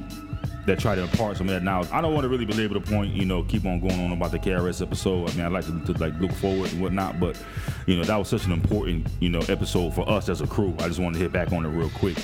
that 0.69 0.79
try 0.79 0.95
to 0.95 1.01
impart 1.01 1.37
some 1.37 1.47
of 1.47 1.53
that 1.53 1.63
knowledge. 1.63 1.89
I 1.91 2.01
don't 2.01 2.13
want 2.13 2.23
to 2.25 2.29
really 2.29 2.45
belabor 2.45 2.75
the 2.75 2.81
point, 2.81 3.13
you 3.13 3.25
know, 3.25 3.43
keep 3.43 3.65
on 3.65 3.79
going 3.79 3.99
on 3.99 4.11
about 4.11 4.31
the 4.31 4.39
KRS 4.39 4.81
episode. 4.81 5.29
I 5.29 5.33
mean, 5.33 5.45
I 5.45 5.47
like 5.47 5.65
to, 5.65 5.93
to, 5.93 5.99
like 5.99 6.19
look 6.19 6.31
forward 6.33 6.71
and 6.71 6.81
whatnot, 6.81 7.19
but 7.19 7.41
you 7.87 7.97
know, 7.97 8.03
that 8.03 8.15
was 8.15 8.27
such 8.27 8.45
an 8.45 8.51
important, 8.51 9.07
you 9.19 9.29
know, 9.29 9.39
episode 9.49 9.93
for 9.93 10.07
us 10.07 10.29
as 10.29 10.41
a 10.41 10.47
crew. 10.47 10.75
I 10.79 10.87
just 10.87 10.99
wanted 10.99 11.17
to 11.17 11.23
hit 11.23 11.31
back 11.31 11.51
on 11.51 11.65
it 11.65 11.69
real 11.69 11.89
quick. 11.89 12.17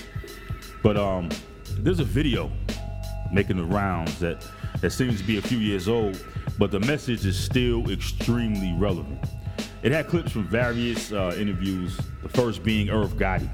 But 0.86 0.98
um, 0.98 1.30
there's 1.80 2.00
a 2.00 2.04
video 2.04 2.52
making 3.34 3.58
the 3.58 3.64
rounds 3.64 4.20
that 4.20 4.46
that 4.82 4.92
seems 4.92 5.20
to 5.20 5.26
be 5.26 5.40
a 5.40 5.42
few 5.42 5.58
years 5.58 5.88
old, 5.88 6.24
but 6.60 6.70
the 6.70 6.80
message 6.80 7.26
is 7.26 7.36
still 7.44 7.90
extremely 7.90 8.72
relevant. 8.78 9.18
It 9.82 9.92
had 9.92 10.08
clips 10.08 10.32
from 10.32 10.48
various 10.48 11.12
uh, 11.12 11.36
interviews. 11.40 12.00
The 12.22 12.30
first 12.30 12.62
being 12.62 12.92
Irv 12.92 13.14
Gotti 13.16 13.50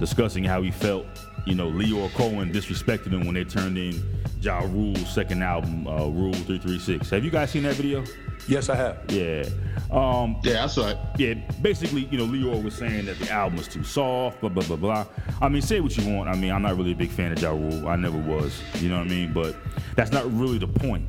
discussing 0.00 0.44
how 0.44 0.62
he 0.62 0.70
felt, 0.70 1.04
you 1.44 1.54
know, 1.54 1.70
Lyor 1.70 2.10
Cohen 2.14 2.50
disrespected 2.50 3.08
him 3.08 3.26
when 3.26 3.34
they 3.34 3.44
turned 3.44 3.76
in 3.76 4.02
Ja 4.40 4.60
Rule's 4.60 5.14
second 5.14 5.42
album, 5.42 5.86
uh, 5.86 6.06
Rule 6.06 6.32
336. 6.32 7.10
Have 7.10 7.22
you 7.22 7.30
guys 7.30 7.50
seen 7.50 7.64
that 7.64 7.74
video? 7.74 8.02
Yes, 8.48 8.68
I 8.68 8.76
have. 8.76 8.98
Yeah. 9.08 9.44
Um, 9.90 10.36
Yeah, 10.42 10.52
that's 10.54 10.78
right. 10.78 10.96
yeah, 11.16 11.34
basically, 11.62 12.06
you 12.10 12.18
know, 12.18 12.26
Lyor 12.26 12.62
was 12.62 12.74
saying 12.74 13.06
that 13.06 13.18
the 13.18 13.30
album 13.30 13.58
was 13.58 13.68
too 13.68 13.82
soft, 13.84 14.40
blah, 14.40 14.48
blah, 14.48 14.64
blah, 14.64 14.76
blah. 14.76 15.06
I 15.40 15.48
mean, 15.48 15.62
say 15.62 15.80
what 15.80 15.96
you 15.96 16.14
want. 16.14 16.28
I 16.28 16.34
mean, 16.36 16.50
I'm 16.52 16.62
not 16.62 16.76
really 16.76 16.92
a 16.92 16.96
big 16.96 17.10
fan 17.10 17.32
of 17.32 17.40
Ja 17.40 17.50
Rule. 17.50 17.88
I 17.88 17.96
never 17.96 18.18
was. 18.18 18.60
You 18.80 18.88
know 18.88 18.98
what 18.98 19.06
I 19.06 19.10
mean? 19.10 19.32
But 19.32 19.56
that's 19.96 20.12
not 20.12 20.30
really 20.32 20.58
the 20.58 20.68
point. 20.68 21.04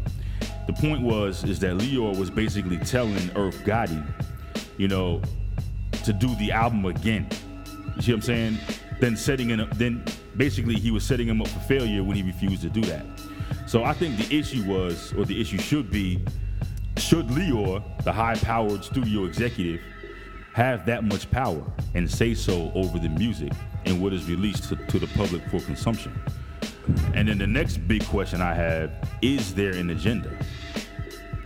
The 0.67 0.73
point 0.73 1.01
was, 1.01 1.43
is 1.43 1.59
that 1.59 1.77
Lyor 1.77 2.17
was 2.17 2.29
basically 2.29 2.77
telling 2.77 3.29
Irv 3.35 3.55
Gotti, 3.65 4.05
you 4.77 4.87
know, 4.87 5.21
to 6.03 6.13
do 6.13 6.33
the 6.35 6.51
album 6.51 6.85
again. 6.85 7.27
You 7.95 8.01
see 8.01 8.11
what 8.11 8.17
I'm 8.17 8.21
saying? 8.23 8.57
Then 8.99 9.15
setting 9.15 9.49
him 9.49 9.59
up, 9.59 9.75
then 9.77 10.03
basically 10.37 10.75
he 10.75 10.91
was 10.91 11.03
setting 11.05 11.27
him 11.27 11.41
up 11.41 11.47
for 11.47 11.59
failure 11.59 12.03
when 12.03 12.15
he 12.15 12.23
refused 12.23 12.61
to 12.63 12.69
do 12.69 12.81
that. 12.81 13.05
So 13.65 13.83
I 13.83 13.93
think 13.93 14.17
the 14.17 14.35
issue 14.37 14.63
was, 14.65 15.13
or 15.13 15.25
the 15.25 15.39
issue 15.39 15.57
should 15.57 15.89
be, 15.91 16.19
should 16.99 17.27
Lyor, 17.27 17.83
the 18.03 18.11
high-powered 18.11 18.83
studio 18.83 19.25
executive, 19.25 19.81
have 20.53 20.85
that 20.85 21.03
much 21.03 21.29
power 21.29 21.63
and 21.93 22.09
say 22.09 22.33
so 22.33 22.71
over 22.73 22.97
the 22.97 23.09
music 23.09 23.51
and 23.85 24.01
what 24.01 24.13
is 24.13 24.27
released 24.27 24.69
to, 24.69 24.75
to 24.75 24.99
the 24.99 25.07
public 25.07 25.43
for 25.49 25.59
consumption? 25.59 26.19
And 27.13 27.27
then 27.27 27.37
the 27.37 27.47
next 27.47 27.77
big 27.87 28.05
question 28.05 28.41
I 28.41 28.53
have 28.53 28.91
is 29.21 29.53
there 29.53 29.71
an 29.71 29.89
agenda? 29.89 30.31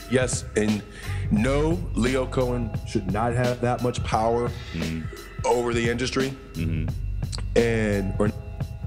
Yes, 0.10 0.46
and 0.55 0.84
no, 1.31 1.77
Lyor 1.93 2.29
Cohen 2.29 2.72
should 2.88 3.12
not 3.12 3.34
have 3.34 3.62
that 3.62 3.81
much 3.81 4.03
power 4.03 4.50
mm-hmm. 4.74 5.01
over 5.46 5.74
the 5.74 5.89
industry, 5.89 6.34
mm-hmm. 6.53 6.89
and 7.58 8.13
or 8.20 8.29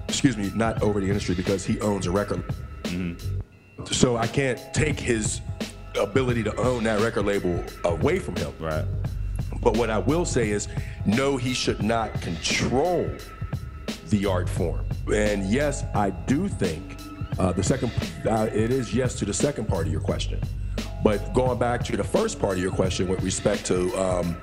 excuse 0.06 0.36
me, 0.36 0.52
not 0.54 0.82
over 0.82 1.00
the 1.00 1.06
industry 1.06 1.34
because 1.34 1.64
he 1.64 1.80
owns 1.80 2.06
a 2.06 2.10
record. 2.10 2.44
Mm-hmm. 2.84 3.84
So 3.86 4.16
I 4.16 4.26
can't 4.26 4.60
take 4.74 5.00
his 5.00 5.40
ability 6.00 6.42
to 6.44 6.56
own 6.56 6.84
that 6.84 7.00
record 7.00 7.26
label 7.26 7.62
away 7.84 8.18
from 8.18 8.36
him. 8.36 8.52
Right. 8.58 8.84
But 9.60 9.76
what 9.76 9.90
I 9.90 9.98
will 9.98 10.24
say 10.24 10.50
is, 10.50 10.68
no, 11.06 11.36
he 11.36 11.54
should 11.54 11.82
not 11.82 12.20
control 12.20 13.08
the 14.10 14.26
art 14.26 14.48
form. 14.48 14.84
And 15.12 15.46
yes, 15.50 15.84
I 15.94 16.10
do 16.10 16.48
think 16.48 16.98
uh, 17.38 17.52
the 17.52 17.62
second, 17.62 17.90
uh, 18.28 18.48
it 18.52 18.70
is 18.70 18.94
yes 18.94 19.14
to 19.16 19.24
the 19.24 19.32
second 19.34 19.66
part 19.66 19.86
of 19.86 19.92
your 19.92 20.00
question. 20.00 20.40
But 21.02 21.32
going 21.34 21.58
back 21.58 21.82
to 21.84 21.96
the 21.96 22.04
first 22.04 22.38
part 22.38 22.56
of 22.56 22.62
your 22.62 22.72
question 22.72 23.08
with 23.08 23.22
respect 23.22 23.64
to, 23.66 23.94
um, 23.98 24.36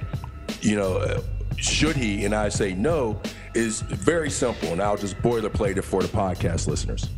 you 0.62 0.76
know, 0.76 1.22
should 1.58 1.96
he, 1.96 2.26
and 2.26 2.34
I 2.34 2.50
say 2.50 2.74
no, 2.74 3.22
is 3.54 3.82
very 3.82 4.30
simple. 4.30 4.70
And 4.70 4.82
I'll 4.82 4.98
just 4.98 5.18
boilerplate 5.18 5.78
it 5.78 5.84
for 5.84 6.02
the 6.02 6.08
podcast 6.08 6.68
listeners. 6.68 7.10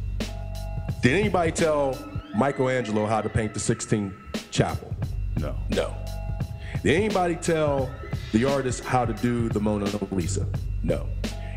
Did 1.01 1.13
anybody 1.13 1.51
tell 1.51 1.97
Michelangelo 2.35 3.05
how 3.05 3.21
to 3.21 3.29
paint 3.29 3.53
the 3.53 3.59
Sistine 3.59 4.13
Chapel? 4.51 4.93
No. 5.37 5.55
No. 5.69 5.95
Did 6.83 6.95
anybody 6.95 7.35
tell 7.35 7.89
the 8.33 8.45
artist 8.45 8.83
how 8.83 9.05
to 9.05 9.13
do 9.13 9.47
the 9.49 9.59
Mona 9.59 9.85
Lisa? 10.11 10.45
No. 10.83 11.07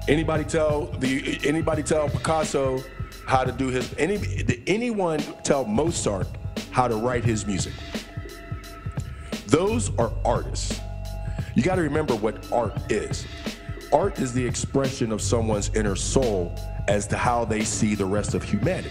Anybody 0.09 0.45
tell 0.45 0.87
the 0.99 1.41
anybody 1.45 1.83
tell 1.83 2.09
Picasso 2.09 2.81
how 3.27 3.43
to 3.43 3.51
do 3.51 3.69
his 3.69 3.93
any 3.99 4.19
did 4.19 4.63
anyone 4.69 5.19
tell 5.43 5.65
Mozart 5.65 6.29
how 6.71 6.87
to 6.87 6.95
write 6.95 7.25
his 7.25 7.45
music? 7.45 7.73
Those 9.49 9.91
are 9.99 10.13
artists. 10.25 10.81
You 11.57 11.63
got 11.63 11.77
to 11.77 11.83
remember 11.83 12.15
what 12.15 12.51
art 12.53 12.93
is. 12.93 13.27
Art 13.93 14.21
is 14.21 14.33
the 14.33 14.47
expression 14.47 15.11
of 15.11 15.21
someone's 15.21 15.71
inner 15.75 15.97
soul 15.97 16.55
as 16.87 17.07
to 17.09 17.17
how 17.17 17.45
they 17.45 17.65
see 17.65 17.95
the 17.95 18.05
rest 18.05 18.35
of 18.35 18.43
humanity 18.43 18.91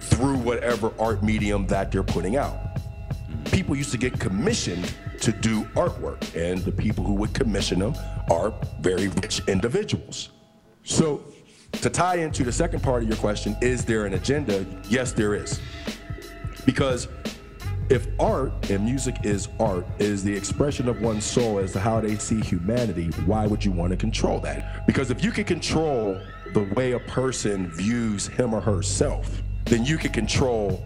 through 0.00 0.36
whatever 0.36 0.92
art 0.98 1.22
medium 1.22 1.66
that 1.66 1.90
they're 1.90 2.02
putting 2.02 2.36
out 2.36 2.69
people 3.46 3.76
used 3.76 3.90
to 3.92 3.98
get 3.98 4.18
commissioned 4.18 4.94
to 5.20 5.32
do 5.32 5.64
artwork, 5.76 6.34
and 6.34 6.60
the 6.62 6.72
people 6.72 7.04
who 7.04 7.14
would 7.14 7.34
commission 7.34 7.78
them 7.78 7.94
are 8.30 8.52
very 8.80 9.08
rich 9.08 9.42
individuals. 9.48 10.30
So, 10.84 11.22
to 11.72 11.90
tie 11.90 12.16
into 12.16 12.42
the 12.42 12.52
second 12.52 12.82
part 12.82 13.02
of 13.02 13.08
your 13.08 13.18
question, 13.18 13.56
is 13.60 13.84
there 13.84 14.06
an 14.06 14.14
agenda? 14.14 14.66
Yes, 14.88 15.12
there 15.12 15.34
is. 15.34 15.60
Because 16.66 17.08
if 17.90 18.06
art 18.20 18.70
and 18.70 18.84
music 18.84 19.16
is 19.24 19.48
art, 19.58 19.86
is 19.98 20.22
the 20.22 20.34
expression 20.34 20.88
of 20.88 21.00
one's 21.02 21.24
soul 21.24 21.58
as 21.58 21.72
to 21.72 21.80
how 21.80 22.00
they 22.00 22.16
see 22.16 22.40
humanity, 22.40 23.08
why 23.26 23.46
would 23.46 23.64
you 23.64 23.72
want 23.72 23.90
to 23.90 23.96
control 23.96 24.38
that? 24.40 24.86
Because 24.86 25.10
if 25.10 25.24
you 25.24 25.32
can 25.32 25.44
control 25.44 26.20
the 26.52 26.62
way 26.74 26.92
a 26.92 27.00
person 27.00 27.68
views 27.72 28.28
him 28.28 28.54
or 28.54 28.60
herself, 28.60 29.42
then 29.64 29.84
you 29.84 29.98
can 29.98 30.12
control 30.12 30.84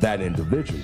that 0.00 0.20
individual. 0.20 0.80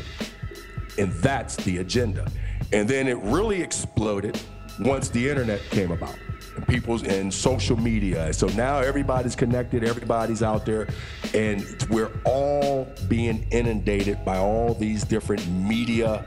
And 0.98 1.12
that's 1.14 1.56
the 1.56 1.78
agenda. 1.78 2.30
And 2.72 2.88
then 2.88 3.08
it 3.08 3.18
really 3.18 3.62
exploded 3.62 4.40
once 4.80 5.08
the 5.08 5.28
internet 5.28 5.60
came 5.70 5.90
about 5.90 6.16
and 6.56 6.66
people's 6.66 7.04
and 7.04 7.32
social 7.32 7.76
media. 7.76 8.32
So 8.32 8.48
now 8.48 8.78
everybody's 8.78 9.36
connected, 9.36 9.84
everybody's 9.84 10.42
out 10.42 10.66
there, 10.66 10.88
and 11.34 11.64
we're 11.88 12.10
all 12.24 12.88
being 13.08 13.46
inundated 13.50 14.24
by 14.24 14.38
all 14.38 14.74
these 14.74 15.04
different 15.04 15.48
media 15.48 16.26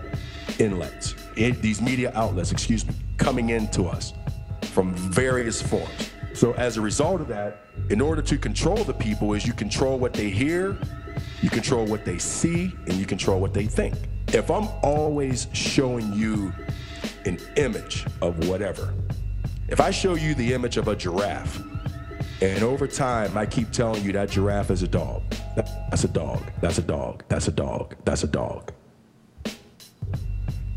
inlets, 0.57 1.15
in, 1.35 1.59
these 1.61 1.81
media 1.81 2.11
outlets, 2.15 2.51
excuse 2.51 2.85
me, 2.85 2.93
coming 3.17 3.49
into 3.49 3.83
us 3.85 4.13
from 4.63 4.93
various 4.93 5.61
forms. 5.61 6.09
So 6.33 6.53
as 6.53 6.77
a 6.77 6.81
result 6.81 7.19
of 7.21 7.27
that, 7.27 7.65
in 7.89 7.99
order 7.99 8.21
to 8.21 8.37
control 8.37 8.83
the 8.83 8.93
people, 8.93 9.33
is 9.33 9.45
you 9.45 9.53
control 9.53 9.99
what 9.99 10.13
they 10.13 10.29
hear, 10.29 10.77
you 11.41 11.49
control 11.49 11.85
what 11.85 12.05
they 12.05 12.17
see, 12.17 12.73
and 12.87 12.93
you 12.93 13.05
control 13.05 13.41
what 13.41 13.53
they 13.53 13.65
think. 13.65 13.95
If 14.33 14.49
I'm 14.49 14.69
always 14.81 15.47
showing 15.51 16.13
you 16.13 16.53
an 17.25 17.37
image 17.57 18.05
of 18.21 18.47
whatever, 18.47 18.93
if 19.67 19.81
I 19.81 19.91
show 19.91 20.15
you 20.15 20.33
the 20.35 20.53
image 20.53 20.77
of 20.77 20.87
a 20.87 20.95
giraffe, 20.95 21.61
and 22.41 22.63
over 22.63 22.87
time 22.87 23.37
I 23.37 23.45
keep 23.45 23.71
telling 23.71 24.05
you 24.05 24.13
that 24.13 24.29
giraffe 24.29 24.71
is 24.71 24.83
a 24.83 24.87
dog, 24.87 25.21
that's 25.89 26.05
a 26.05 26.07
dog, 26.07 26.41
that's 26.61 26.77
a 26.77 26.81
dog, 26.81 27.25
that's 27.27 27.49
a 27.49 27.51
dog, 27.51 27.95
that's 28.05 28.23
a 28.23 28.27
dog, 28.27 28.71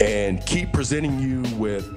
and 0.01 0.45
keep 0.47 0.73
presenting 0.73 1.21
you 1.21 1.43
with 1.57 1.89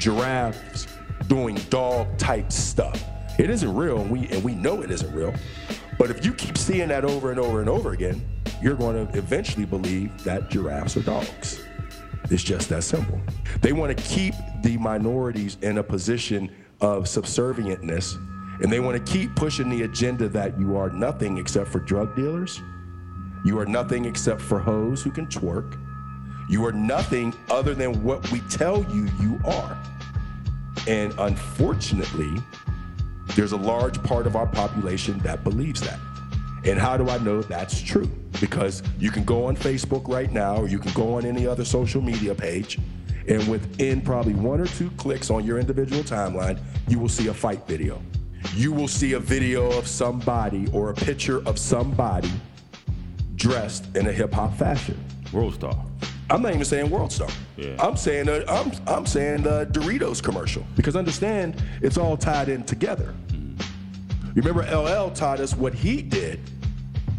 giraffes 0.00 0.88
doing 1.28 1.54
dog 1.70 2.18
type 2.18 2.50
stuff, 2.50 3.00
it 3.38 3.48
isn't 3.48 3.76
real, 3.76 4.00
and 4.00 4.10
we 4.10 4.26
and 4.30 4.42
we 4.42 4.56
know 4.56 4.82
it 4.82 4.90
isn't 4.90 5.14
real. 5.14 5.32
But 5.98 6.10
if 6.10 6.24
you 6.24 6.34
keep 6.34 6.58
seeing 6.58 6.88
that 6.88 7.04
over 7.04 7.30
and 7.30 7.38
over 7.38 7.60
and 7.60 7.68
over 7.68 7.92
again, 7.92 8.20
you're 8.62 8.76
going 8.76 9.06
to 9.06 9.18
eventually 9.18 9.64
believe 9.64 10.24
that 10.24 10.50
giraffes 10.50 10.96
are 10.96 11.02
dogs. 11.02 11.60
It's 12.30 12.42
just 12.42 12.68
that 12.68 12.84
simple. 12.84 13.20
They 13.60 13.72
want 13.72 13.96
to 13.96 14.02
keep 14.04 14.34
the 14.62 14.76
minorities 14.76 15.56
in 15.62 15.78
a 15.78 15.82
position 15.82 16.50
of 16.80 17.04
subservientness, 17.04 18.16
and 18.62 18.70
they 18.70 18.80
want 18.80 19.04
to 19.04 19.12
keep 19.12 19.34
pushing 19.34 19.68
the 19.68 19.82
agenda 19.82 20.28
that 20.28 20.58
you 20.58 20.76
are 20.76 20.90
nothing 20.90 21.38
except 21.38 21.68
for 21.68 21.80
drug 21.80 22.14
dealers. 22.14 22.60
You 23.44 23.58
are 23.58 23.66
nothing 23.66 24.04
except 24.04 24.40
for 24.40 24.58
hoes 24.58 25.02
who 25.02 25.10
can 25.10 25.26
twerk. 25.26 25.78
You 26.48 26.66
are 26.66 26.72
nothing 26.72 27.34
other 27.50 27.74
than 27.74 28.04
what 28.04 28.30
we 28.30 28.40
tell 28.40 28.84
you 28.92 29.08
you 29.20 29.40
are. 29.44 29.78
And 30.86 31.14
unfortunately, 31.18 32.34
there's 33.34 33.52
a 33.52 33.56
large 33.56 34.02
part 34.02 34.26
of 34.26 34.36
our 34.36 34.46
population 34.46 35.18
that 35.20 35.42
believes 35.44 35.80
that. 35.80 35.98
And 36.64 36.78
how 36.78 36.96
do 36.96 37.08
I 37.08 37.18
know 37.18 37.42
that's 37.42 37.80
true? 37.80 38.10
because 38.40 38.82
you 38.98 39.10
can 39.10 39.24
go 39.24 39.44
on 39.44 39.56
Facebook 39.56 40.08
right 40.08 40.32
now 40.32 40.56
or 40.56 40.68
you 40.68 40.78
can 40.78 40.92
go 40.92 41.14
on 41.14 41.24
any 41.24 41.46
other 41.46 41.64
social 41.64 42.00
media 42.00 42.34
page 42.34 42.78
and 43.28 43.46
within 43.48 44.00
probably 44.00 44.34
one 44.34 44.60
or 44.60 44.66
two 44.66 44.90
clicks 44.92 45.30
on 45.30 45.44
your 45.44 45.58
individual 45.58 46.02
timeline, 46.02 46.58
you 46.88 46.98
will 46.98 47.08
see 47.08 47.28
a 47.28 47.34
fight 47.34 47.64
video. 47.66 48.02
You 48.54 48.72
will 48.72 48.88
see 48.88 49.12
a 49.12 49.20
video 49.20 49.70
of 49.78 49.86
somebody 49.86 50.66
or 50.72 50.90
a 50.90 50.94
picture 50.94 51.46
of 51.46 51.58
somebody 51.58 52.32
dressed 53.36 53.94
in 53.94 54.06
a 54.06 54.12
hip 54.12 54.32
hop 54.32 54.56
fashion. 54.56 54.98
World 55.32 55.54
star. 55.54 55.76
I'm 56.30 56.42
not 56.42 56.52
even 56.52 56.64
saying 56.64 56.88
World 56.88 57.10
Star. 57.10 57.28
Yeah. 57.56 57.74
I'm 57.80 57.96
saying 57.96 58.28
uh, 58.28 58.44
I'm 58.46 58.70
I'm 58.86 59.04
saying 59.04 59.42
the 59.42 59.66
Doritos 59.66 60.22
commercial 60.22 60.64
because 60.76 60.94
understand 60.94 61.60
it's 61.82 61.98
all 61.98 62.16
tied 62.16 62.48
in 62.48 62.62
together. 62.62 63.12
Remember 64.34 64.62
LL 64.62 65.10
taught 65.10 65.40
us 65.40 65.56
what 65.56 65.74
he 65.74 66.02
did 66.02 66.40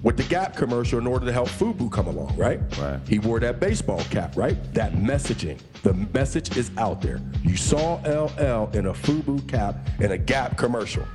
with 0.04 0.18
the 0.18 0.24
Gap 0.24 0.56
commercial 0.56 0.98
in 1.00 1.06
order 1.06 1.26
to 1.26 1.32
help 1.32 1.50
FUBU 1.50 1.92
come 1.92 2.08
along, 2.08 2.36
right? 2.36 2.60
Right. 2.78 3.00
He 3.08 3.20
wore 3.20 3.40
that 3.40 3.60
baseball 3.60 4.00
cap, 4.06 4.36
right? 4.36 4.58
That 4.74 4.94
messaging. 4.94 5.60
The 5.84 5.94
message 5.94 6.56
is 6.58 6.72
out 6.78 7.02
there. 7.02 7.22
You 7.44 7.56
saw 7.56 7.96
LL 8.06 8.70
in 8.76 8.88
a 8.88 8.94
FUBU 8.94 9.48
cap 9.48 9.76
in 10.00 10.14
a 10.14 10.18
Gap 10.18 10.58
commercial. 10.58 11.06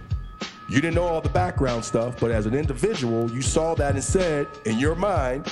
You 0.68 0.80
didn't 0.80 0.94
know 0.94 1.04
all 1.04 1.20
the 1.20 1.28
background 1.28 1.84
stuff, 1.84 2.18
but 2.20 2.30
as 2.30 2.46
an 2.46 2.54
individual, 2.54 3.30
you 3.30 3.40
saw 3.40 3.74
that 3.76 3.94
and 3.94 4.02
said 4.02 4.48
in 4.66 4.78
your 4.78 4.96
mind, 4.96 5.46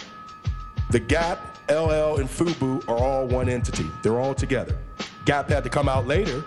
the 0.90 1.00
Gap, 1.00 1.38
LL, 1.68 2.18
and 2.18 2.28
FUBU 2.28 2.88
are 2.88 2.98
all 2.98 3.26
one 3.26 3.48
entity. 3.48 3.86
They're 4.02 4.20
all 4.20 4.34
together. 4.34 4.76
Gap 5.24 5.48
had 5.48 5.64
to 5.64 5.70
come 5.70 5.88
out 5.88 6.06
later 6.06 6.44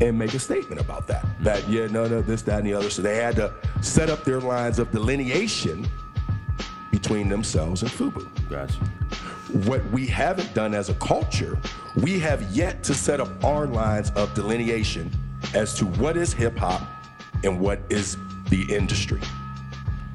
and 0.00 0.18
make 0.18 0.34
a 0.34 0.38
statement 0.38 0.80
about 0.80 1.06
that. 1.06 1.24
Mm-hmm. 1.24 1.44
That, 1.44 1.68
yeah, 1.68 1.86
no, 1.86 2.06
no, 2.06 2.22
this, 2.22 2.42
that, 2.42 2.58
and 2.58 2.66
the 2.66 2.74
other. 2.74 2.90
So 2.90 3.02
they 3.02 3.16
had 3.16 3.36
to 3.36 3.52
set 3.80 4.10
up 4.10 4.24
their 4.24 4.40
lines 4.40 4.78
of 4.78 4.90
delineation 4.90 5.86
between 6.90 7.28
themselves 7.28 7.82
and 7.82 7.90
FUBU. 7.90 8.28
Gotcha. 8.48 8.78
What 9.68 9.84
we 9.90 10.06
haven't 10.06 10.52
done 10.54 10.74
as 10.74 10.88
a 10.88 10.94
culture, 10.94 11.58
we 11.96 12.18
have 12.20 12.42
yet 12.50 12.82
to 12.84 12.94
set 12.94 13.20
up 13.20 13.44
our 13.44 13.66
lines 13.66 14.10
of 14.10 14.32
delineation 14.34 15.10
as 15.54 15.74
to 15.74 15.86
what 15.86 16.16
is 16.16 16.32
hip 16.32 16.56
hop 16.56 16.82
and 17.44 17.58
what 17.60 17.80
is 17.90 18.16
the 18.48 18.62
industry. 18.72 19.20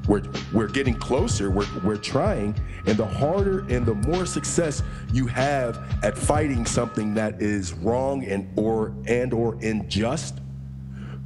We're, 0.08 0.22
we're 0.52 0.68
getting 0.68 0.94
closer, 0.94 1.50
we're, 1.50 1.66
we're 1.82 1.96
trying, 1.96 2.54
and 2.86 2.96
the 2.96 3.06
harder 3.06 3.60
and 3.68 3.84
the 3.84 3.94
more 3.94 4.24
success 4.24 4.82
you 5.12 5.26
have 5.26 5.78
at 6.04 6.16
fighting 6.16 6.64
something 6.64 7.14
that 7.14 7.42
is 7.42 7.72
wrong 7.72 8.24
and 8.24 8.48
or 8.56 8.94
and 9.06 9.32
or 9.32 9.54
unjust, 9.62 10.40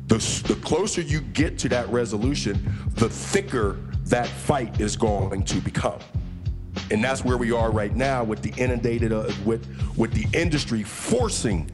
the, 0.06 0.16
the 0.48 0.58
closer 0.62 1.00
you 1.02 1.20
get 1.20 1.58
to 1.58 1.68
that 1.68 1.88
resolution, 1.90 2.74
the 2.94 3.08
thicker 3.08 3.78
that 4.06 4.26
fight 4.26 4.80
is 4.80 4.96
going 4.96 5.44
to 5.44 5.60
become. 5.60 6.00
And 6.90 7.02
that's 7.04 7.24
where 7.24 7.36
we 7.36 7.52
are 7.52 7.70
right 7.70 7.94
now 7.94 8.24
with 8.24 8.42
the 8.42 8.52
inundated 8.60 9.12
uh, 9.12 9.30
with 9.44 9.66
with 9.96 10.12
the 10.12 10.26
industry 10.36 10.82
forcing 10.82 11.70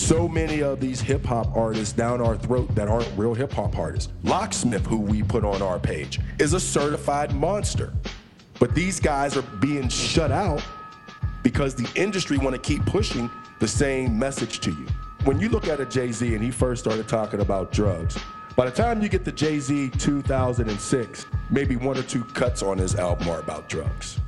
so 0.00 0.26
many 0.26 0.62
of 0.62 0.80
these 0.80 1.00
hip 1.00 1.24
hop 1.24 1.54
artists 1.56 1.92
down 1.92 2.20
our 2.20 2.36
throat 2.36 2.74
that 2.74 2.88
aren't 2.88 3.10
real 3.16 3.34
hip 3.34 3.52
hop 3.52 3.76
artists. 3.76 4.12
Locksmith, 4.22 4.86
who 4.86 4.98
we 4.98 5.22
put 5.22 5.44
on 5.44 5.62
our 5.62 5.78
page, 5.78 6.18
is 6.38 6.54
a 6.54 6.60
certified 6.60 7.34
monster. 7.34 7.92
But 8.58 8.74
these 8.74 8.98
guys 8.98 9.36
are 9.36 9.42
being 9.60 9.88
shut 9.88 10.32
out 10.32 10.62
because 11.42 11.74
the 11.74 11.88
industry 11.94 12.38
want 12.38 12.54
to 12.54 12.60
keep 12.60 12.84
pushing 12.86 13.30
the 13.58 13.68
same 13.68 14.18
message 14.18 14.60
to 14.60 14.70
you. 14.70 14.86
When 15.24 15.38
you 15.38 15.48
look 15.50 15.68
at 15.68 15.80
a 15.80 15.86
Jay-Z 15.86 16.34
and 16.34 16.42
he 16.42 16.50
first 16.50 16.82
started 16.82 17.06
talking 17.06 17.40
about 17.40 17.72
drugs, 17.72 18.18
by 18.56 18.64
the 18.64 18.72
time 18.72 19.02
you 19.02 19.08
get 19.08 19.24
to 19.26 19.32
Jay-Z 19.32 19.90
2006, 19.98 21.26
maybe 21.50 21.76
one 21.76 21.96
or 21.96 22.02
two 22.02 22.24
cuts 22.24 22.62
on 22.62 22.78
his 22.78 22.94
album 22.96 23.28
are 23.28 23.40
about 23.40 23.68
drugs. 23.68 24.18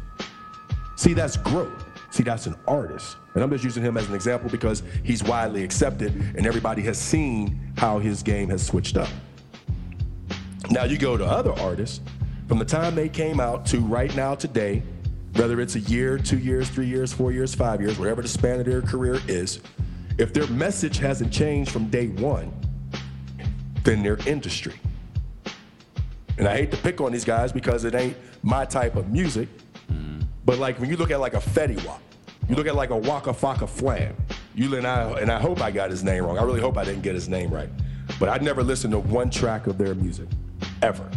See, 0.97 1.15
that's 1.15 1.37
growth. 1.37 1.85
See, 2.13 2.23
that's 2.23 2.47
an 2.47 2.57
artist. 2.69 3.17
And 3.33 3.43
I'm 3.43 3.51
just 3.51 3.65
using 3.65 3.83
him 3.83 3.97
as 3.97 4.07
an 4.07 4.15
example 4.15 4.51
because 4.51 4.83
he's 5.03 5.25
widely 5.25 5.65
accepted 5.65 6.15
and 6.37 6.47
everybody 6.47 6.83
has 6.83 6.99
seen 6.99 7.73
how 7.79 7.99
his 7.99 8.23
game 8.23 8.51
has 8.51 8.65
switched 8.65 8.99
up. 8.99 9.09
Now 10.71 10.85
you 10.85 10.99
go 10.99 11.17
to 11.17 11.25
other 11.25 11.53
artists, 11.59 12.03
from 12.49 12.59
the 12.59 12.67
time 12.67 12.95
they 12.95 13.09
came 13.09 13.41
out 13.41 13.65
to 13.67 13.81
right 13.81 14.15
now 14.15 14.35
today, 14.35 14.83
whether 15.37 15.59
it's 15.59 15.75
a 15.77 15.81
year, 15.81 16.19
two 16.19 16.37
years, 16.37 16.69
three 16.69 16.87
years, 16.87 17.15
four 17.15 17.33
years, 17.33 17.55
five 17.55 17.81
years, 17.81 17.99
whatever 17.99 18.21
the 18.21 18.29
span 18.29 18.61
of 18.61 18.67
their 18.67 18.83
career 18.83 19.19
is, 19.27 19.61
if 20.19 20.35
their 20.35 20.47
message 20.49 20.99
hasn't 20.99 21.33
changed 21.33 21.71
from 21.71 21.89
day 21.89 22.09
one, 22.09 22.53
then 23.85 24.03
their 24.03 24.19
industry. 24.29 24.75
And 26.37 26.47
I 26.47 26.59
hate 26.59 26.71
to 26.73 26.77
pick 26.77 27.01
on 27.01 27.11
these 27.11 27.25
guys 27.25 27.53
because 27.53 27.85
it 27.87 27.95
ain't 27.95 28.19
my 28.43 28.67
type 28.67 28.97
of 28.97 29.11
music, 29.11 29.49
but 30.45 30.59
like 30.59 30.79
when 30.79 30.91
you 30.91 30.97
look 30.97 31.11
at 31.11 31.21
like 31.21 31.35
a 31.35 31.41
Fetty 31.41 31.85
Wap, 31.87 32.01
you 32.49 32.57
look 32.57 32.67
at 32.67 32.75
like 32.75 32.91
a 32.91 32.97
Waka 32.97 33.31
Flocka 33.31 33.69
Flam. 33.69 34.17
You 34.55 34.77
and 34.77 34.87
I 34.87 35.11
and 35.21 35.31
I 35.31 35.41
hope 35.41 35.61
I 35.63 35.71
got 35.71 35.91
his 35.91 36.03
name 36.03 36.25
wrong. 36.25 36.39
I 36.39 36.43
really 36.43 36.61
hope 36.61 36.77
I 36.77 36.85
didn't 36.85 37.03
get 37.03 37.15
his 37.15 37.29
name 37.29 37.51
right. 37.51 37.71
But 38.19 38.29
I 38.29 38.39
never 38.39 38.63
listened 38.63 38.93
to 38.93 38.99
one 38.99 39.31
track 39.31 39.67
of 39.67 39.79
their 39.79 39.95
music, 39.95 40.29
ever. 40.83 41.09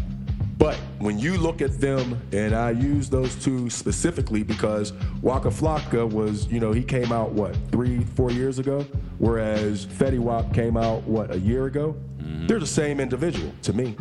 But 0.58 0.76
when 1.00 1.20
you 1.20 1.38
look 1.38 1.62
at 1.62 1.80
them, 1.82 2.22
and 2.32 2.56
I 2.56 2.72
use 2.72 3.10
those 3.10 3.36
two 3.36 3.70
specifically 3.70 4.42
because 4.42 4.94
Waka 5.22 5.50
Flocka 5.50 6.10
was, 6.10 6.48
you 6.48 6.60
know, 6.60 6.72
he 6.72 6.82
came 6.82 7.12
out 7.12 7.32
what 7.32 7.56
three, 7.72 8.04
four 8.16 8.32
years 8.32 8.58
ago, 8.58 8.86
whereas 9.18 9.86
Fetty 9.86 10.20
Wap 10.20 10.54
came 10.54 10.78
out 10.78 11.04
what 11.04 11.32
a 11.34 11.40
year 11.40 11.66
ago. 11.66 11.96
Mm-hmm. 12.20 12.48
They're 12.48 12.60
the 12.60 12.66
same 12.66 13.00
individual 13.00 13.52
to 13.64 13.74
me. 13.74 13.98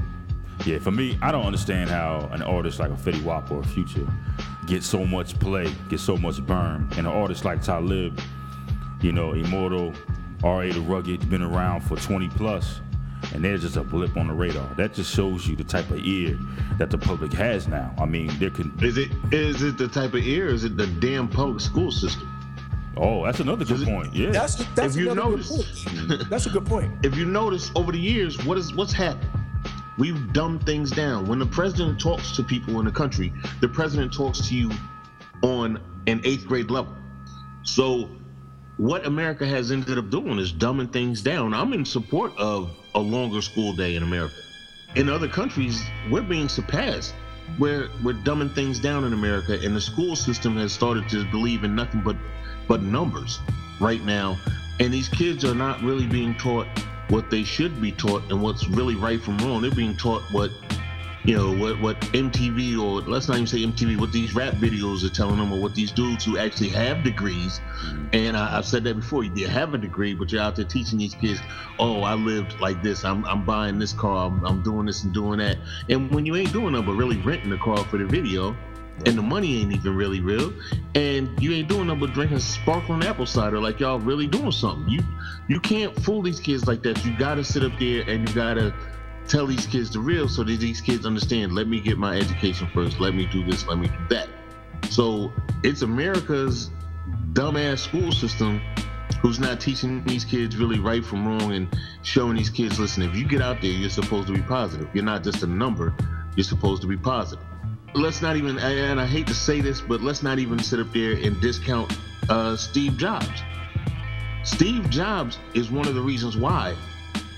Yeah, 0.66 0.78
for 0.78 0.90
me, 0.90 1.18
I 1.20 1.30
don't 1.32 1.44
understand 1.44 1.90
how 1.90 2.28
an 2.32 2.42
artist 2.42 2.78
like 2.78 2.90
a 2.90 2.94
Fetty 2.94 3.22
Wap 3.22 3.50
or 3.50 3.60
a 3.60 3.64
Future 3.66 4.06
gets 4.66 4.86
so 4.86 5.04
much 5.04 5.38
play, 5.38 5.72
gets 5.90 6.02
so 6.02 6.16
much 6.16 6.40
burn, 6.46 6.88
and 6.92 7.00
an 7.00 7.06
artist 7.06 7.44
like 7.44 7.60
Talib, 7.60 8.18
you 9.02 9.12
know, 9.12 9.32
Immortal, 9.32 9.92
R.A. 10.42 10.72
the 10.72 10.80
Rugged, 10.80 11.28
been 11.28 11.42
around 11.42 11.82
for 11.82 11.96
20 11.96 12.28
plus, 12.30 12.80
and 13.34 13.44
they're 13.44 13.58
just 13.58 13.76
a 13.76 13.82
blip 13.82 14.16
on 14.16 14.28
the 14.28 14.32
radar. 14.32 14.66
That 14.76 14.94
just 14.94 15.14
shows 15.14 15.46
you 15.46 15.54
the 15.56 15.64
type 15.64 15.90
of 15.90 15.98
ear 15.98 16.38
that 16.78 16.90
the 16.90 16.98
public 16.98 17.32
has 17.34 17.68
now. 17.68 17.94
I 17.98 18.06
mean, 18.06 18.30
there 18.38 18.50
can. 18.50 18.72
Is 18.82 18.96
it 18.96 19.10
is 19.32 19.62
it 19.62 19.76
the 19.76 19.88
type 19.88 20.14
of 20.14 20.20
ear? 20.22 20.48
Is 20.48 20.64
it 20.64 20.76
the 20.76 20.86
damn 20.86 21.28
public 21.28 21.60
school 21.60 21.90
system? 21.90 22.30
Oh, 22.96 23.24
that's 23.24 23.40
another 23.40 23.64
good 23.64 23.84
point. 23.86 24.14
Yeah. 24.14 24.30
That's 24.30 24.56
that's 24.74 24.94
If 24.94 25.00
you 25.02 25.10
another 25.10 25.30
notice- 25.30 25.84
good 25.84 26.08
point. 26.08 26.30
That's 26.30 26.46
a 26.46 26.50
good 26.50 26.64
point. 26.64 27.04
If 27.04 27.16
you 27.16 27.24
notice 27.24 27.70
over 27.74 27.90
the 27.92 27.98
years, 27.98 28.42
what 28.44 28.56
is 28.56 28.72
what's 28.74 28.92
happened? 28.92 29.28
We've 29.98 30.32
dumbed 30.32 30.66
things 30.66 30.90
down. 30.90 31.26
When 31.26 31.38
the 31.38 31.46
president 31.46 32.00
talks 32.00 32.34
to 32.36 32.42
people 32.42 32.78
in 32.80 32.86
the 32.86 32.92
country, 32.92 33.32
the 33.60 33.68
president 33.68 34.12
talks 34.12 34.48
to 34.48 34.54
you 34.54 34.70
on 35.42 35.80
an 36.06 36.20
eighth 36.24 36.46
grade 36.46 36.70
level. 36.70 36.94
So 37.62 38.08
what 38.76 39.06
America 39.06 39.46
has 39.46 39.70
ended 39.70 39.98
up 39.98 40.10
doing 40.10 40.38
is 40.38 40.52
dumbing 40.52 40.92
things 40.92 41.22
down. 41.22 41.54
I'm 41.54 41.72
in 41.72 41.84
support 41.84 42.36
of 42.36 42.70
a 42.94 43.00
longer 43.00 43.40
school 43.40 43.72
day 43.72 43.94
in 43.94 44.02
America. 44.02 44.34
In 44.96 45.08
other 45.08 45.28
countries, 45.28 45.82
we're 46.10 46.22
being 46.22 46.48
surpassed. 46.48 47.14
We're 47.58 47.88
we're 48.02 48.14
dumbing 48.14 48.54
things 48.54 48.80
down 48.80 49.04
in 49.04 49.12
America, 49.12 49.58
and 49.62 49.76
the 49.76 49.80
school 49.80 50.16
system 50.16 50.56
has 50.56 50.72
started 50.72 51.08
to 51.10 51.24
believe 51.30 51.62
in 51.62 51.74
nothing 51.74 52.00
but 52.00 52.16
but 52.68 52.82
numbers 52.82 53.40
right 53.80 54.02
now. 54.02 54.38
And 54.80 54.92
these 54.92 55.08
kids 55.08 55.44
are 55.44 55.54
not 55.54 55.82
really 55.82 56.06
being 56.06 56.34
taught 56.34 56.66
what 57.08 57.30
they 57.30 57.44
should 57.44 57.80
be 57.80 57.92
taught 57.92 58.22
and 58.30 58.40
what's 58.42 58.68
really 58.68 58.94
right 58.94 59.20
from 59.20 59.38
wrong. 59.38 59.62
They're 59.62 59.70
being 59.70 59.96
taught 59.96 60.22
what 60.32 60.50
you 61.24 61.34
know 61.34 61.52
what 61.56 61.80
what 61.80 62.00
MTV 62.12 62.78
or 62.78 63.00
let's 63.00 63.28
not 63.28 63.36
even 63.36 63.46
say 63.46 63.58
MTV, 63.58 63.98
what 63.98 64.12
these 64.12 64.34
rap 64.34 64.54
videos 64.54 65.04
are 65.04 65.08
telling 65.08 65.38
them, 65.38 65.52
or 65.52 65.60
what 65.60 65.74
these 65.74 65.90
dudes 65.90 66.24
who 66.24 66.38
actually 66.38 66.68
have 66.68 67.02
degrees. 67.02 67.60
Mm-hmm. 67.60 68.06
And 68.12 68.36
I, 68.36 68.58
I've 68.58 68.66
said 68.66 68.84
that 68.84 68.94
before. 68.94 69.24
You 69.24 69.48
have 69.48 69.72
a 69.72 69.78
degree, 69.78 70.14
but 70.14 70.30
you're 70.30 70.42
out 70.42 70.56
there 70.56 70.66
teaching 70.66 70.98
these 70.98 71.14
kids, 71.14 71.40
oh, 71.78 72.02
I 72.02 72.14
lived 72.14 72.60
like 72.60 72.82
this. 72.82 73.04
I'm, 73.04 73.24
I'm 73.24 73.44
buying 73.44 73.78
this 73.78 73.92
car. 73.94 74.26
I'm, 74.26 74.44
I'm 74.44 74.62
doing 74.62 74.86
this 74.86 75.04
and 75.04 75.14
doing 75.14 75.38
that. 75.38 75.56
And 75.88 76.10
when 76.10 76.26
you 76.26 76.36
ain't 76.36 76.52
doing 76.52 76.72
nothing 76.72 76.86
but 76.86 76.92
really 76.92 77.16
renting 77.18 77.50
the 77.50 77.58
car 77.58 77.78
for 77.78 77.96
the 77.96 78.06
video, 78.06 78.54
and 79.06 79.18
the 79.18 79.22
money 79.22 79.60
ain't 79.60 79.72
even 79.72 79.94
really 79.94 80.20
real, 80.20 80.52
and 80.94 81.30
you 81.42 81.52
ain't 81.52 81.68
doing 81.68 81.88
nothing 81.88 82.00
but 82.00 82.12
drinking 82.12 82.38
sparkling 82.38 83.02
apple 83.04 83.26
cider 83.26 83.60
like 83.60 83.80
y'all 83.80 83.98
really 83.98 84.26
doing 84.26 84.52
something. 84.52 84.88
You 84.88 85.02
you 85.48 85.60
can't 85.60 85.94
fool 86.02 86.22
these 86.22 86.40
kids 86.40 86.66
like 86.66 86.82
that. 86.84 87.04
You 87.04 87.16
gotta 87.18 87.44
sit 87.44 87.64
up 87.64 87.78
there 87.78 88.02
and 88.08 88.28
you 88.28 88.34
gotta 88.34 88.74
tell 89.26 89.46
these 89.46 89.66
kids 89.66 89.90
the 89.90 90.00
real 90.00 90.28
so 90.28 90.44
that 90.44 90.60
these 90.60 90.80
kids 90.80 91.06
understand 91.06 91.54
let 91.54 91.66
me 91.66 91.80
get 91.80 91.98
my 91.98 92.16
education 92.16 92.68
first. 92.72 93.00
Let 93.00 93.14
me 93.14 93.26
do 93.26 93.44
this. 93.44 93.66
Let 93.66 93.78
me 93.78 93.88
do 93.88 93.94
that. 94.10 94.28
So 94.90 95.32
it's 95.62 95.82
america's 95.82 96.70
dumbass 97.32 97.78
school 97.78 98.12
system 98.12 98.60
who's 99.20 99.40
not 99.40 99.60
teaching 99.60 100.04
these 100.04 100.24
kids 100.24 100.56
really 100.56 100.78
right 100.78 101.04
from 101.04 101.26
wrong 101.26 101.52
and 101.52 101.68
showing 102.02 102.36
these 102.36 102.50
kids 102.50 102.78
listen 102.78 103.02
if 103.02 103.16
you 103.16 103.26
get 103.26 103.40
out 103.40 103.60
there 103.60 103.70
you're 103.70 103.90
supposed 103.90 104.28
to 104.28 104.34
be 104.34 104.42
positive. 104.42 104.88
You're 104.94 105.04
not 105.04 105.24
just 105.24 105.42
a 105.42 105.46
number. 105.46 105.92
You're 106.36 106.44
supposed 106.44 106.82
to 106.82 106.88
be 106.88 106.96
positive 106.96 107.44
let's 107.94 108.20
not 108.20 108.36
even 108.36 108.58
and 108.58 109.00
i 109.00 109.06
hate 109.06 109.26
to 109.26 109.34
say 109.34 109.60
this 109.60 109.80
but 109.80 110.00
let's 110.00 110.22
not 110.22 110.38
even 110.38 110.58
sit 110.58 110.80
up 110.80 110.92
there 110.92 111.12
and 111.12 111.40
discount 111.40 111.96
uh, 112.28 112.56
steve 112.56 112.96
jobs 112.96 113.42
steve 114.42 114.88
jobs 114.90 115.38
is 115.54 115.70
one 115.70 115.86
of 115.86 115.94
the 115.94 116.00
reasons 116.00 116.36
why 116.36 116.74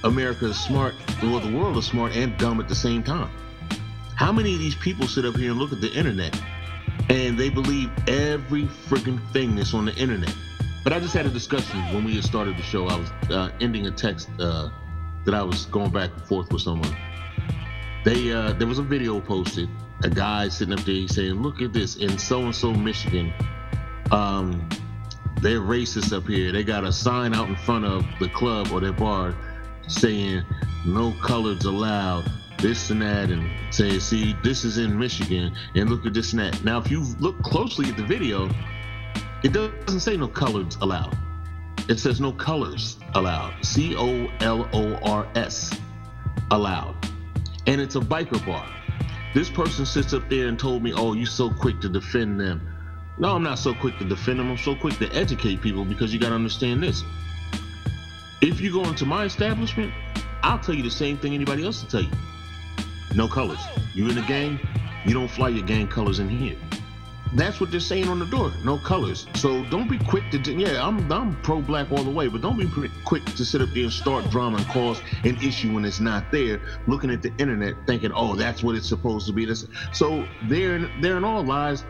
America 0.04 0.46
is 0.46 0.58
smart, 0.58 0.94
well, 1.22 1.40
the 1.40 1.52
world 1.52 1.76
is 1.76 1.86
smart 1.86 2.14
and 2.14 2.36
dumb 2.38 2.60
at 2.60 2.68
the 2.68 2.74
same 2.74 3.02
time. 3.02 3.30
How 4.14 4.32
many 4.32 4.54
of 4.54 4.60
these 4.60 4.74
people 4.76 5.06
sit 5.06 5.24
up 5.24 5.36
here 5.36 5.50
and 5.50 5.58
look 5.58 5.72
at 5.72 5.80
the 5.80 5.92
internet 5.92 6.40
and 7.08 7.38
they 7.38 7.50
believe 7.50 7.90
every 8.08 8.64
freaking 8.64 9.20
thing 9.32 9.56
that's 9.56 9.74
on 9.74 9.84
the 9.84 9.94
internet? 9.96 10.34
But 10.84 10.92
I 10.92 11.00
just 11.00 11.12
had 11.12 11.26
a 11.26 11.30
discussion 11.30 11.80
when 11.92 12.04
we 12.04 12.14
had 12.14 12.24
started 12.24 12.56
the 12.56 12.62
show. 12.62 12.86
I 12.86 12.96
was 12.96 13.10
uh, 13.30 13.50
ending 13.60 13.88
a 13.88 13.90
text 13.90 14.28
uh, 14.38 14.70
that 15.24 15.34
I 15.34 15.42
was 15.42 15.66
going 15.66 15.90
back 15.90 16.12
and 16.12 16.22
forth 16.22 16.52
with 16.52 16.62
someone. 16.62 16.96
They 18.04 18.32
uh, 18.32 18.52
there 18.52 18.68
was 18.68 18.78
a 18.78 18.84
video 18.84 19.20
posted, 19.20 19.68
a 20.02 20.10
guy 20.10 20.48
sitting 20.48 20.74
up 20.74 20.84
there 20.84 21.08
saying, 21.08 21.42
"Look 21.42 21.62
at 21.62 21.72
this 21.72 21.96
in 21.96 22.18
so 22.18 22.42
and 22.42 22.54
so 22.54 22.72
Michigan." 22.72 23.32
Um, 24.10 24.68
they're 25.40 25.60
racist 25.60 26.16
up 26.16 26.26
here. 26.26 26.52
They 26.52 26.64
got 26.64 26.84
a 26.84 26.92
sign 26.92 27.34
out 27.34 27.48
in 27.48 27.56
front 27.56 27.84
of 27.84 28.06
the 28.20 28.28
club 28.28 28.68
or 28.72 28.80
their 28.80 28.92
bar 28.92 29.34
saying 29.88 30.42
no 30.84 31.12
colors 31.22 31.64
allowed, 31.64 32.30
this 32.58 32.90
and 32.90 33.02
that, 33.02 33.30
and 33.30 33.50
saying, 33.70 34.00
see, 34.00 34.34
this 34.42 34.64
is 34.64 34.78
in 34.78 34.98
Michigan, 34.98 35.54
and 35.74 35.90
look 35.90 36.06
at 36.06 36.14
this 36.14 36.32
and 36.32 36.40
that. 36.40 36.64
Now, 36.64 36.78
if 36.78 36.90
you 36.90 37.04
look 37.20 37.40
closely 37.42 37.88
at 37.90 37.96
the 37.96 38.04
video, 38.04 38.48
it 39.42 39.52
doesn't 39.52 40.00
say 40.00 40.16
no 40.16 40.28
colors 40.28 40.76
allowed. 40.80 41.16
It 41.88 41.98
says 41.98 42.20
no 42.20 42.32
colors 42.32 42.98
allowed. 43.14 43.64
C 43.64 43.94
O 43.96 44.28
L 44.40 44.68
O 44.72 44.94
R 45.04 45.28
S 45.36 45.78
allowed. 46.50 46.96
And 47.66 47.80
it's 47.80 47.94
a 47.96 48.00
biker 48.00 48.44
bar. 48.44 48.66
This 49.36 49.50
person 49.50 49.84
sits 49.84 50.14
up 50.14 50.30
there 50.30 50.48
and 50.48 50.58
told 50.58 50.82
me, 50.82 50.94
oh, 50.94 51.12
you're 51.12 51.26
so 51.26 51.50
quick 51.50 51.78
to 51.82 51.90
defend 51.90 52.40
them. 52.40 52.66
No, 53.18 53.34
I'm 53.36 53.42
not 53.42 53.58
so 53.58 53.74
quick 53.74 53.98
to 53.98 54.04
defend 54.06 54.38
them. 54.38 54.50
I'm 54.50 54.56
so 54.56 54.74
quick 54.74 54.96
to 54.96 55.14
educate 55.14 55.60
people 55.60 55.84
because 55.84 56.10
you 56.10 56.18
got 56.18 56.30
to 56.30 56.34
understand 56.34 56.82
this. 56.82 57.04
If 58.40 58.62
you 58.62 58.72
go 58.72 58.82
into 58.84 59.04
my 59.04 59.24
establishment, 59.24 59.92
I'll 60.42 60.58
tell 60.58 60.74
you 60.74 60.82
the 60.82 60.90
same 60.90 61.18
thing 61.18 61.34
anybody 61.34 61.66
else 61.66 61.82
will 61.82 61.90
tell 61.90 62.00
you. 62.00 62.12
No 63.14 63.28
colors. 63.28 63.60
You 63.92 64.08
in 64.08 64.14
the 64.14 64.22
gang, 64.22 64.58
you 65.04 65.12
don't 65.12 65.28
fly 65.28 65.50
your 65.50 65.66
gang 65.66 65.86
colors 65.86 66.18
in 66.18 66.30
here. 66.30 66.56
That's 67.34 67.60
what 67.60 67.70
they're 67.70 67.80
saying 67.80 68.08
on 68.08 68.18
the 68.18 68.26
door. 68.26 68.52
No 68.64 68.78
colors. 68.78 69.26
So 69.34 69.64
don't 69.64 69.90
be 69.90 69.98
quick 69.98 70.30
to. 70.30 70.52
Yeah, 70.52 70.86
I'm 70.86 71.10
I'm 71.12 71.40
pro 71.42 71.60
black 71.60 71.90
all 71.90 72.04
the 72.04 72.10
way, 72.10 72.28
but 72.28 72.40
don't 72.40 72.58
be 72.58 72.70
quick 73.04 73.24
to 73.24 73.44
sit 73.44 73.60
up 73.60 73.68
there 73.70 73.84
and 73.84 73.92
start 73.92 74.30
drama 74.30 74.58
and 74.58 74.66
cause 74.68 75.00
an 75.24 75.36
issue 75.36 75.74
when 75.74 75.84
it's 75.84 76.00
not 76.00 76.30
there. 76.30 76.60
Looking 76.86 77.10
at 77.10 77.22
the 77.22 77.32
internet, 77.38 77.74
thinking, 77.86 78.12
oh, 78.14 78.36
that's 78.36 78.62
what 78.62 78.76
it's 78.76 78.88
supposed 78.88 79.26
to 79.26 79.32
be. 79.32 79.44
This. 79.44 79.66
So 79.92 80.26
there, 80.48 80.78
there 81.00 81.16
in 81.16 81.24
all 81.24 81.44
lies 81.44 81.84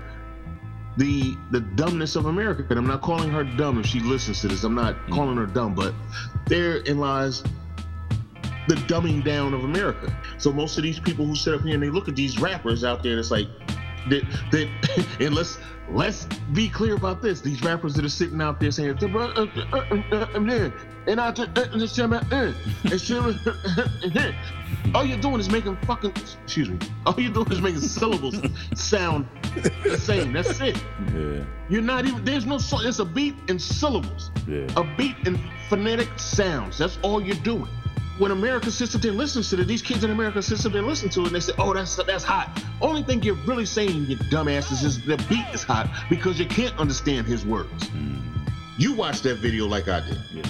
the 0.96 1.36
the 1.50 1.60
dumbness 1.60 2.16
of 2.16 2.26
America. 2.26 2.64
And 2.70 2.78
I'm 2.78 2.86
not 2.86 3.02
calling 3.02 3.30
her 3.30 3.44
dumb 3.44 3.78
if 3.78 3.86
she 3.86 4.00
listens 4.00 4.40
to 4.40 4.48
this. 4.48 4.64
I'm 4.64 4.74
not 4.74 4.96
mm. 4.96 5.14
calling 5.14 5.36
her 5.36 5.46
dumb, 5.46 5.74
but 5.74 5.94
therein 6.46 6.98
lies 6.98 7.42
the 8.68 8.74
dumbing 8.74 9.24
down 9.24 9.54
of 9.54 9.64
America. 9.64 10.16
So 10.38 10.52
most 10.52 10.76
of 10.76 10.82
these 10.82 10.98
people 10.98 11.24
who 11.24 11.36
sit 11.36 11.54
up 11.54 11.60
here 11.60 11.74
and 11.74 11.82
they 11.82 11.90
look 11.90 12.08
at 12.08 12.16
these 12.16 12.40
rappers 12.40 12.82
out 12.82 13.02
there, 13.02 13.12
and 13.12 13.20
it's 13.20 13.30
like 13.30 13.48
that 14.08 14.22
that 14.50 15.06
and 15.20 15.34
let's 15.34 15.58
let's 15.90 16.24
be 16.52 16.68
clear 16.68 16.94
about 16.94 17.22
this. 17.22 17.40
These 17.40 17.62
rappers 17.62 17.94
that 17.94 18.04
are 18.04 18.08
sitting 18.08 18.40
out 18.40 18.60
there 18.60 18.70
saying, 18.70 18.98
uh, 19.02 19.06
uh, 19.16 19.46
uh, 19.72 20.70
and 21.06 21.20
I 21.20 21.30
just 21.30 21.54
all 24.94 25.04
you're 25.04 25.18
doing 25.18 25.40
is 25.40 25.48
making 25.48 25.76
fucking 25.86 26.10
excuse 26.10 26.68
me. 26.68 26.78
All 27.04 27.14
you're 27.18 27.32
doing 27.32 27.50
is 27.52 27.60
making 27.60 27.80
syllables 27.80 28.36
sound 28.74 29.26
the 29.84 29.96
same. 29.96 30.32
That's 30.32 30.60
it. 30.60 30.82
Yeah. 31.14 31.44
You're 31.68 31.82
not 31.82 32.06
even 32.06 32.24
there's 32.24 32.46
no 32.46 32.56
it's 32.56 32.98
a 32.98 33.04
beat 33.04 33.34
and 33.48 33.60
syllables. 33.60 34.30
Yeah. 34.48 34.66
A 34.76 34.84
beat 34.96 35.16
and 35.26 35.38
phonetic 35.68 36.08
sounds. 36.18 36.78
That's 36.78 36.98
all 37.02 37.22
you're 37.22 37.36
doing. 37.36 37.68
When 38.18 38.30
America 38.30 38.70
sits 38.70 38.94
didn't 38.94 39.18
listen 39.18 39.42
to 39.42 39.60
it, 39.60 39.66
these 39.66 39.82
kids 39.82 40.02
in 40.02 40.10
America 40.10 40.40
sit 40.40 40.58
didn't 40.62 40.86
listen 40.86 41.10
to 41.10 41.20
it 41.20 41.26
and 41.26 41.34
they 41.34 41.40
said, 41.40 41.56
Oh, 41.58 41.74
that's 41.74 41.96
that's 41.96 42.24
hot. 42.24 42.62
Only 42.80 43.02
thing 43.02 43.22
you're 43.22 43.34
really 43.46 43.66
saying, 43.66 44.06
you 44.06 44.16
dumbasses, 44.16 44.84
is 44.84 45.04
the 45.04 45.16
beat 45.28 45.46
is 45.52 45.62
hot 45.62 45.90
because 46.08 46.38
you 46.38 46.46
can't 46.46 46.76
understand 46.78 47.26
his 47.26 47.44
words. 47.44 47.88
Mm. 47.88 48.22
You 48.78 48.94
watched 48.94 49.22
that 49.24 49.36
video 49.36 49.66
like 49.66 49.88
I 49.88 50.00
did. 50.00 50.18
Yeah. 50.32 50.42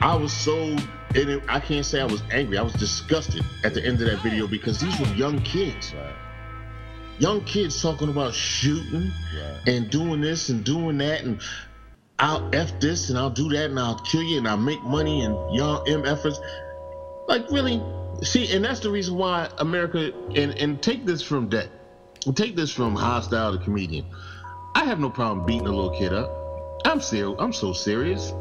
I 0.00 0.14
was 0.14 0.32
so, 0.32 0.54
and 0.54 1.28
it, 1.28 1.42
I 1.48 1.58
can't 1.58 1.84
say 1.84 2.00
I 2.00 2.04
was 2.04 2.22
angry. 2.30 2.56
I 2.56 2.62
was 2.62 2.74
disgusted 2.74 3.44
at 3.64 3.74
the 3.74 3.84
end 3.84 4.00
of 4.00 4.08
that 4.08 4.22
video 4.22 4.46
because 4.46 4.78
these 4.78 4.98
were 5.00 5.12
young 5.14 5.40
kids. 5.42 5.92
Right. 5.94 6.14
Young 7.18 7.44
kids 7.44 7.82
talking 7.82 8.10
about 8.10 8.32
shooting 8.32 9.10
right. 9.34 9.60
and 9.66 9.90
doing 9.90 10.20
this 10.20 10.50
and 10.50 10.62
doing 10.64 10.98
that 10.98 11.22
and 11.22 11.40
I'll 12.20 12.48
F 12.52 12.78
this 12.80 13.10
and 13.10 13.18
I'll 13.18 13.30
do 13.30 13.48
that 13.50 13.70
and 13.70 13.78
I'll 13.78 13.98
kill 14.00 14.22
you 14.22 14.38
and 14.38 14.48
I'll 14.48 14.56
make 14.56 14.82
money 14.82 15.22
and 15.22 15.34
young 15.54 15.84
MFers. 15.86 16.36
Like 17.28 17.50
really, 17.50 17.82
see, 18.22 18.54
and 18.54 18.64
that's 18.64 18.80
the 18.80 18.90
reason 18.90 19.16
why 19.16 19.50
America 19.58 20.12
and 20.34 20.52
and 20.54 20.82
take 20.82 21.04
this 21.04 21.20
from 21.20 21.50
that, 21.50 21.68
take 22.34 22.56
this 22.56 22.72
from 22.72 22.96
Hostyle 22.96 23.52
to 23.52 23.62
comedian. 23.62 24.06
I 24.74 24.84
have 24.84 24.98
no 24.98 25.10
problem 25.10 25.44
beating 25.44 25.66
a 25.66 25.70
little 25.70 25.90
kid 25.90 26.14
up. 26.14 26.30
I'm 26.86 27.02
serious. 27.02 27.36
I'm 27.38 27.52
so 27.52 27.74
serious. 27.74 28.32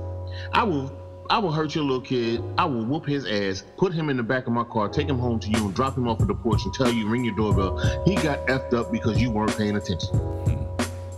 I 0.53 0.63
will 0.63 0.89
I 1.29 1.37
will 1.39 1.51
hurt 1.51 1.75
your 1.75 1.83
little 1.83 1.99
kid. 1.99 2.41
I 2.57 2.63
will 2.63 2.85
whoop 2.85 3.05
his 3.05 3.25
ass, 3.25 3.65
put 3.75 3.93
him 3.93 4.09
in 4.09 4.15
the 4.15 4.23
back 4.23 4.47
of 4.47 4.53
my 4.53 4.63
car, 4.63 4.87
take 4.87 5.09
him 5.09 5.19
home 5.19 5.41
to 5.41 5.49
you, 5.49 5.65
and 5.65 5.75
drop 5.75 5.97
him 5.97 6.07
off 6.07 6.21
at 6.21 6.27
the 6.27 6.35
porch 6.35 6.63
and 6.63 6.73
tell 6.73 6.89
you, 6.89 7.09
ring 7.09 7.25
your 7.25 7.35
doorbell. 7.35 7.77
He 8.05 8.15
got 8.15 8.47
effed 8.47 8.73
up 8.73 8.89
because 8.89 9.21
you 9.21 9.31
weren't 9.31 9.57
paying 9.57 9.75
attention. 9.75 10.17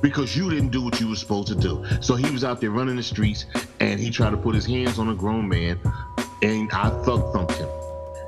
Because 0.01 0.35
you 0.35 0.49
didn't 0.49 0.69
do 0.69 0.81
what 0.81 0.99
you 0.99 1.09
were 1.09 1.15
supposed 1.15 1.49
to 1.49 1.55
do. 1.55 1.85
So 2.01 2.15
he 2.15 2.31
was 2.31 2.43
out 2.43 2.61
there 2.61 2.71
running 2.71 2.95
the 2.95 3.03
streets 3.03 3.45
and 3.79 3.99
he 3.99 4.09
tried 4.09 4.31
to 4.31 4.37
put 4.37 4.55
his 4.55 4.65
hands 4.65 4.97
on 4.97 5.09
a 5.09 5.13
grown 5.13 5.47
man 5.47 5.79
and 6.41 6.71
I 6.71 6.89
thug 7.03 7.33
thumped 7.33 7.53
him. 7.53 7.69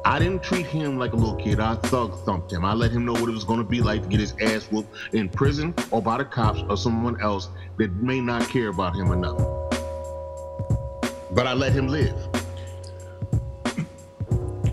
I 0.03 0.17
didn't 0.19 0.41
treat 0.43 0.65
him 0.65 0.97
like 0.97 1.13
a 1.13 1.15
little 1.15 1.35
kid. 1.35 1.59
I 1.59 1.75
thug 1.75 2.17
thumped 2.25 2.51
him. 2.51 2.65
I 2.65 2.73
let 2.73 2.91
him 2.91 3.05
know 3.05 3.13
what 3.13 3.29
it 3.29 3.33
was 3.33 3.43
going 3.43 3.59
to 3.59 3.69
be 3.69 3.81
like 3.81 4.01
to 4.03 4.07
get 4.07 4.19
his 4.19 4.33
ass 4.41 4.65
whooped 4.71 4.93
in 5.13 5.29
prison 5.29 5.75
or 5.91 6.01
by 6.01 6.17
the 6.17 6.25
cops 6.25 6.61
or 6.69 6.75
someone 6.75 7.21
else 7.21 7.49
that 7.77 7.93
may 7.93 8.19
not 8.19 8.47
care 8.49 8.69
about 8.69 8.95
him 8.95 9.11
enough 9.11 9.61
but 11.33 11.47
I 11.47 11.53
let 11.53 11.71
him 11.71 11.87
live. 11.87 12.15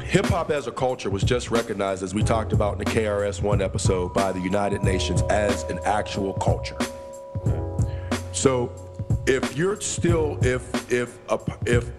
Hip 0.03 0.27
hop 0.27 0.51
as 0.51 0.67
a 0.67 0.73
culture 0.73 1.11
was 1.11 1.23
just 1.23 1.51
recognized, 1.51 2.03
as 2.03 2.15
we 2.15 2.23
talked 2.23 2.53
about 2.53 2.73
in 2.73 2.79
the 2.79 2.85
KRS 2.87 3.43
One 3.43 3.61
episode, 3.61 4.15
by 4.15 4.33
the 4.33 4.41
United 4.41 4.83
Nations 4.83 5.23
as 5.23 5.65
an 5.65 5.79
actual 5.85 6.33
culture. 6.35 6.79
So, 8.33 8.73
if 9.27 9.57
you're 9.57 9.81
still, 9.81 10.39
if 10.43 10.91
if 10.91 11.19
if 11.67 11.91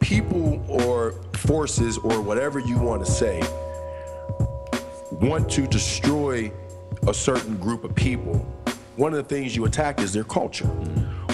people 0.00 0.64
or 0.68 1.12
forces 1.34 1.98
or 1.98 2.20
whatever 2.20 2.58
you 2.58 2.78
want 2.78 3.04
to 3.04 3.10
say 3.10 3.40
want 5.20 5.50
to 5.50 5.66
destroy 5.66 6.50
a 7.06 7.14
certain 7.14 7.56
group 7.58 7.84
of 7.84 7.94
people, 7.94 8.34
one 8.96 9.12
of 9.12 9.16
the 9.16 9.34
things 9.34 9.54
you 9.54 9.64
attack 9.64 10.00
is 10.00 10.12
their 10.12 10.24
culture. 10.24 10.66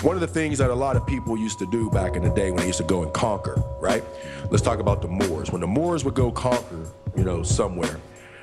One 0.02 0.14
of 0.14 0.20
the 0.20 0.26
things 0.26 0.59
that 0.59 0.70
a 0.70 0.74
lot 0.74 0.96
of 0.96 1.07
people 1.07 1.37
used 1.37 1.59
to 1.61 1.70
do 1.70 1.90
back 1.90 2.16
in 2.16 2.22
the 2.22 2.31
day 2.31 2.50
when 2.50 2.61
they 2.61 2.66
used 2.66 2.79
to 2.79 2.85
go 2.85 3.02
and 3.02 3.12
conquer, 3.12 3.62
right? 3.81 4.05
Let's 4.50 4.62
talk 4.62 4.79
about 4.79 5.02
the 5.02 5.09
Moors. 5.09 5.50
When 5.50 5.61
the 5.61 5.66
Moors 5.66 6.05
would 6.05 6.14
go 6.14 6.31
conquer, 6.31 6.87
you 7.16 7.24
know, 7.24 7.42
somewhere, 7.42 7.98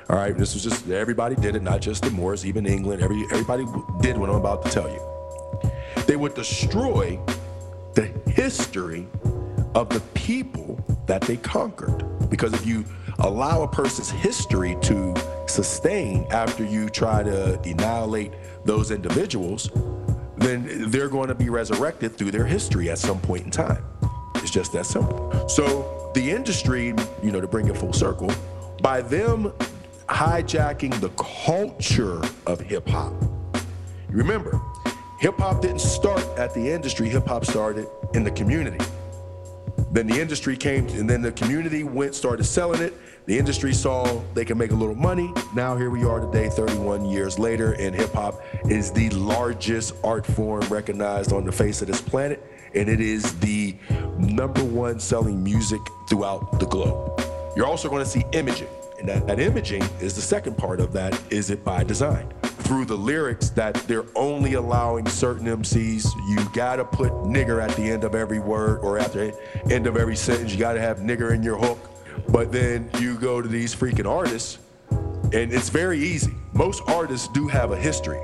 all 0.09 0.17
right, 0.17 0.37
this 0.37 0.53
was 0.53 0.63
just, 0.63 0.89
everybody 0.89 1.35
did 1.35 1.55
it, 1.55 1.61
not 1.61 1.81
just 1.81 2.03
the 2.03 2.11
Moors, 2.11 2.45
even 2.45 2.65
England, 2.65 3.01
every, 3.01 3.23
everybody 3.31 3.65
did 4.01 4.17
what 4.17 4.29
I'm 4.29 4.35
about 4.35 4.65
to 4.65 4.71
tell 4.71 4.89
you. 4.89 5.01
They 6.05 6.15
would 6.15 6.33
destroy 6.33 7.19
the 7.93 8.07
history 8.31 9.07
of 9.75 9.89
the 9.89 9.99
people 10.13 10.83
that 11.07 11.21
they 11.21 11.37
conquered. 11.37 12.05
Because 12.29 12.53
if 12.53 12.65
you 12.65 12.85
allow 13.19 13.63
a 13.63 13.67
person's 13.67 14.09
history 14.09 14.75
to 14.81 15.13
sustain 15.47 16.25
after 16.31 16.63
you 16.63 16.89
try 16.89 17.23
to 17.23 17.59
annihilate 17.61 18.31
those 18.65 18.91
individuals, 18.91 19.69
then 20.37 20.89
they're 20.89 21.09
going 21.09 21.27
to 21.27 21.35
be 21.35 21.49
resurrected 21.49 22.17
through 22.17 22.31
their 22.31 22.45
history 22.45 22.89
at 22.89 22.97
some 22.97 23.19
point 23.19 23.45
in 23.45 23.51
time. 23.51 23.83
It's 24.35 24.51
just 24.51 24.73
that 24.73 24.85
simple. 24.85 25.47
So 25.47 26.11
the 26.13 26.31
industry, 26.31 26.93
you 27.21 27.31
know, 27.31 27.39
to 27.39 27.47
bring 27.47 27.67
it 27.67 27.77
full 27.77 27.93
circle, 27.93 28.31
by 28.81 29.01
them 29.01 29.53
hijacking 30.09 30.99
the 30.99 31.09
culture 31.09 32.21
of 32.45 32.59
hip 32.59 32.87
hop. 32.87 33.13
Remember, 34.09 34.59
hip 35.19 35.37
hop 35.37 35.61
didn't 35.61 35.79
start 35.79 36.21
at 36.37 36.53
the 36.53 36.69
industry, 36.69 37.07
hip 37.09 37.25
hop 37.25 37.45
started 37.45 37.87
in 38.13 38.23
the 38.23 38.31
community. 38.31 38.83
Then 39.93 40.07
the 40.07 40.19
industry 40.19 40.57
came, 40.57 40.87
and 40.87 41.07
then 41.07 41.21
the 41.21 41.31
community 41.31 41.83
went, 41.83 42.15
started 42.15 42.45
selling 42.45 42.81
it, 42.81 42.95
the 43.27 43.37
industry 43.37 43.75
saw 43.75 44.23
they 44.33 44.43
can 44.43 44.57
make 44.57 44.71
a 44.71 44.75
little 44.75 44.95
money. 44.95 45.31
Now 45.53 45.77
here 45.77 45.91
we 45.91 46.03
are 46.03 46.19
today, 46.19 46.49
31 46.49 47.05
years 47.05 47.37
later, 47.37 47.73
and 47.73 47.93
hip 47.93 48.11
hop 48.11 48.41
is 48.65 48.91
the 48.91 49.11
largest 49.11 49.93
art 50.03 50.25
form 50.25 50.61
recognized 50.63 51.31
on 51.31 51.45
the 51.45 51.51
face 51.51 51.83
of 51.83 51.87
this 51.89 52.01
planet, 52.01 52.43
and 52.73 52.89
it 52.89 52.99
is 53.01 53.37
the 53.39 53.77
number 54.17 54.63
one 54.63 54.99
selling 54.99 55.43
music 55.43 55.79
throughout 56.09 56.59
the 56.59 56.65
globe. 56.65 57.21
You're 57.55 57.67
also 57.67 57.87
going 57.87 58.03
to 58.03 58.09
see 58.09 58.25
imaging, 58.31 58.69
and 58.97 59.07
that, 59.07 59.27
that 59.27 59.39
imaging 59.39 59.83
is 60.01 60.15
the 60.15 60.21
second 60.21 60.57
part 60.57 60.79
of 60.79 60.91
that. 60.93 61.15
Is 61.29 61.51
it 61.51 61.63
by 61.63 61.83
design? 61.83 62.33
Through 62.63 62.85
the 62.85 62.95
lyrics 62.95 63.49
that 63.51 63.75
they're 63.87 64.05
only 64.15 64.53
allowing 64.53 65.07
certain 65.07 65.45
MCs, 65.45 66.05
you 66.29 66.37
gotta 66.53 66.85
put 66.85 67.11
nigger 67.11 67.61
at 67.61 67.75
the 67.75 67.83
end 67.83 68.03
of 68.03 68.15
every 68.15 68.39
word 68.39 68.79
or 68.81 68.97
at 68.97 69.13
the 69.13 69.37
end 69.69 69.87
of 69.87 69.97
every 69.97 70.15
sentence. 70.15 70.51
You 70.53 70.59
gotta 70.59 70.81
have 70.81 70.99
nigger 70.99 71.33
in 71.33 71.43
your 71.43 71.57
hook 71.57 71.79
but 72.29 72.51
then 72.51 72.89
you 72.99 73.17
go 73.17 73.41
to 73.41 73.47
these 73.47 73.75
freaking 73.75 74.09
artists 74.09 74.59
And 75.33 75.51
it's 75.51 75.69
very 75.69 75.99
easy. 75.99 76.33
Most 76.53 76.83
artists 76.87 77.27
do 77.29 77.47
have 77.47 77.71
a 77.71 77.77
history. 77.77 78.21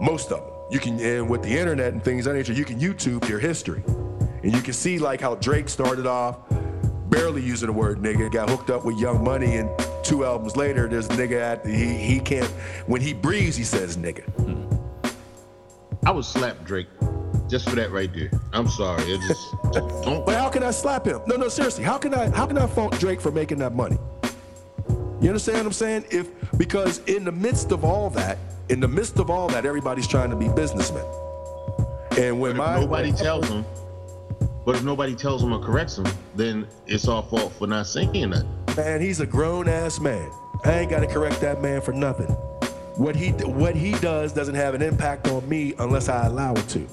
Most 0.00 0.32
of 0.32 0.40
them. 0.40 0.48
You 0.72 0.80
can, 0.80 0.98
and 0.98 1.28
with 1.28 1.42
the 1.42 1.56
internet 1.56 1.92
and 1.92 2.02
things 2.02 2.26
of 2.26 2.32
that 2.32 2.38
nature, 2.38 2.52
you 2.52 2.64
can 2.64 2.80
YouTube 2.80 3.28
your 3.28 3.38
history. 3.38 3.82
And 4.42 4.52
you 4.52 4.60
can 4.60 4.72
see 4.72 4.98
like 4.98 5.20
how 5.20 5.36
Drake 5.36 5.68
started 5.68 6.06
off 6.06 6.38
barely 7.08 7.42
using 7.42 7.68
the 7.68 7.72
word 7.72 7.98
nigga, 7.98 8.32
got 8.32 8.50
hooked 8.50 8.70
up 8.70 8.84
with 8.84 8.98
Young 8.98 9.22
Money, 9.22 9.58
and 9.58 9.70
two 10.02 10.24
albums 10.24 10.56
later, 10.56 10.88
there's 10.88 11.06
a 11.06 11.10
nigga 11.10 11.40
at 11.40 11.64
the, 11.64 11.70
he 11.70 11.96
he 11.96 12.20
can't 12.20 12.46
when 12.86 13.00
he 13.00 13.12
breathes, 13.12 13.56
he 13.56 13.64
says 13.64 13.96
nigga. 13.96 14.24
Hmm. 14.34 14.62
I 16.04 16.10
would 16.10 16.24
slap 16.24 16.64
Drake 16.64 16.88
just 17.48 17.68
for 17.68 17.76
that 17.76 17.92
right 17.92 18.12
there. 18.12 18.30
I'm 18.52 18.68
sorry. 18.68 19.02
It 19.04 19.20
just 19.28 19.54
don't. 19.72 20.24
But 20.26 20.36
how 20.36 20.48
can 20.48 20.62
I 20.62 20.70
slap 20.70 21.06
him? 21.06 21.20
No, 21.26 21.36
no, 21.36 21.48
seriously. 21.48 21.84
How 21.84 21.98
can 21.98 22.14
I 22.14 22.30
how 22.30 22.46
can 22.46 22.58
I 22.58 22.66
fault 22.66 22.98
Drake 22.98 23.20
for 23.20 23.30
making 23.30 23.58
that 23.58 23.74
money? 23.74 23.98
You 25.20 25.28
understand 25.28 25.58
what 25.58 25.66
I'm 25.66 25.72
saying? 25.72 26.04
If 26.10 26.28
because 26.58 26.98
in 27.06 27.24
the 27.24 27.32
midst 27.32 27.70
of 27.70 27.84
all 27.84 28.10
that, 28.10 28.38
in 28.68 28.80
the 28.80 28.88
midst 28.88 29.18
of 29.18 29.30
all 29.30 29.48
that, 29.48 29.64
everybody's 29.64 30.08
trying 30.08 30.30
to 30.30 30.36
be 30.36 30.48
businessmen. 30.48 31.04
And 32.18 32.40
when 32.40 32.56
my 32.56 32.80
nobody 32.80 33.12
tells 33.12 33.48
him, 33.48 33.64
but 34.64 34.74
if 34.76 34.82
nobody 34.82 35.14
tells 35.14 35.42
him 35.42 35.52
or 35.52 35.60
corrects 35.60 35.98
him, 35.98 36.06
then 36.34 36.66
it's 36.86 37.06
our 37.06 37.22
fault 37.22 37.52
for 37.52 37.66
not 37.66 37.86
saying 37.86 38.30
that. 38.30 38.46
Man, 38.76 39.00
he's 39.00 39.20
a 39.20 39.26
grown 39.26 39.68
ass 39.68 40.00
man. 40.00 40.30
I 40.64 40.80
ain't 40.80 40.90
gotta 40.90 41.06
correct 41.06 41.40
that 41.40 41.60
man 41.60 41.80
for 41.80 41.92
nothing. 41.92 42.28
What 42.96 43.16
he 43.16 43.30
what 43.30 43.74
he 43.74 43.92
does 43.92 44.32
doesn't 44.32 44.54
have 44.54 44.74
an 44.74 44.82
impact 44.82 45.28
on 45.28 45.48
me 45.48 45.74
unless 45.78 46.08
I 46.08 46.26
allow 46.26 46.52
it 46.54 46.68
to. 46.68 46.86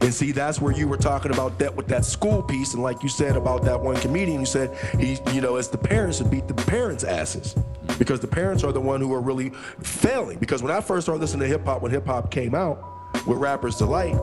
And 0.00 0.14
see, 0.14 0.30
that's 0.30 0.60
where 0.60 0.72
you 0.72 0.86
were 0.86 0.96
talking 0.96 1.32
about 1.32 1.58
that 1.58 1.74
with 1.74 1.88
that 1.88 2.04
school 2.04 2.42
piece, 2.42 2.74
and 2.74 2.82
like 2.82 3.02
you 3.02 3.08
said 3.08 3.36
about 3.36 3.64
that 3.64 3.80
one 3.80 3.96
comedian, 3.96 4.40
you 4.40 4.46
said 4.46 4.76
he, 5.00 5.18
you 5.32 5.40
know, 5.40 5.56
it's 5.56 5.68
the 5.68 5.78
parents 5.78 6.18
that 6.18 6.30
beat 6.30 6.46
the 6.46 6.54
parents' 6.54 7.02
asses 7.02 7.56
because 7.98 8.20
the 8.20 8.28
parents 8.28 8.62
are 8.62 8.72
the 8.72 8.80
one 8.80 9.00
who 9.00 9.12
are 9.12 9.20
really 9.20 9.50
failing. 9.82 10.38
Because 10.38 10.62
when 10.62 10.70
I 10.70 10.80
first 10.80 11.06
started 11.06 11.20
listening 11.20 11.40
to 11.40 11.48
hip 11.48 11.64
hop, 11.64 11.82
when 11.82 11.90
hip 11.90 12.06
hop 12.06 12.30
came 12.30 12.54
out 12.54 12.78
with 13.26 13.38
Rappers 13.38 13.76
Delight, 13.76 14.14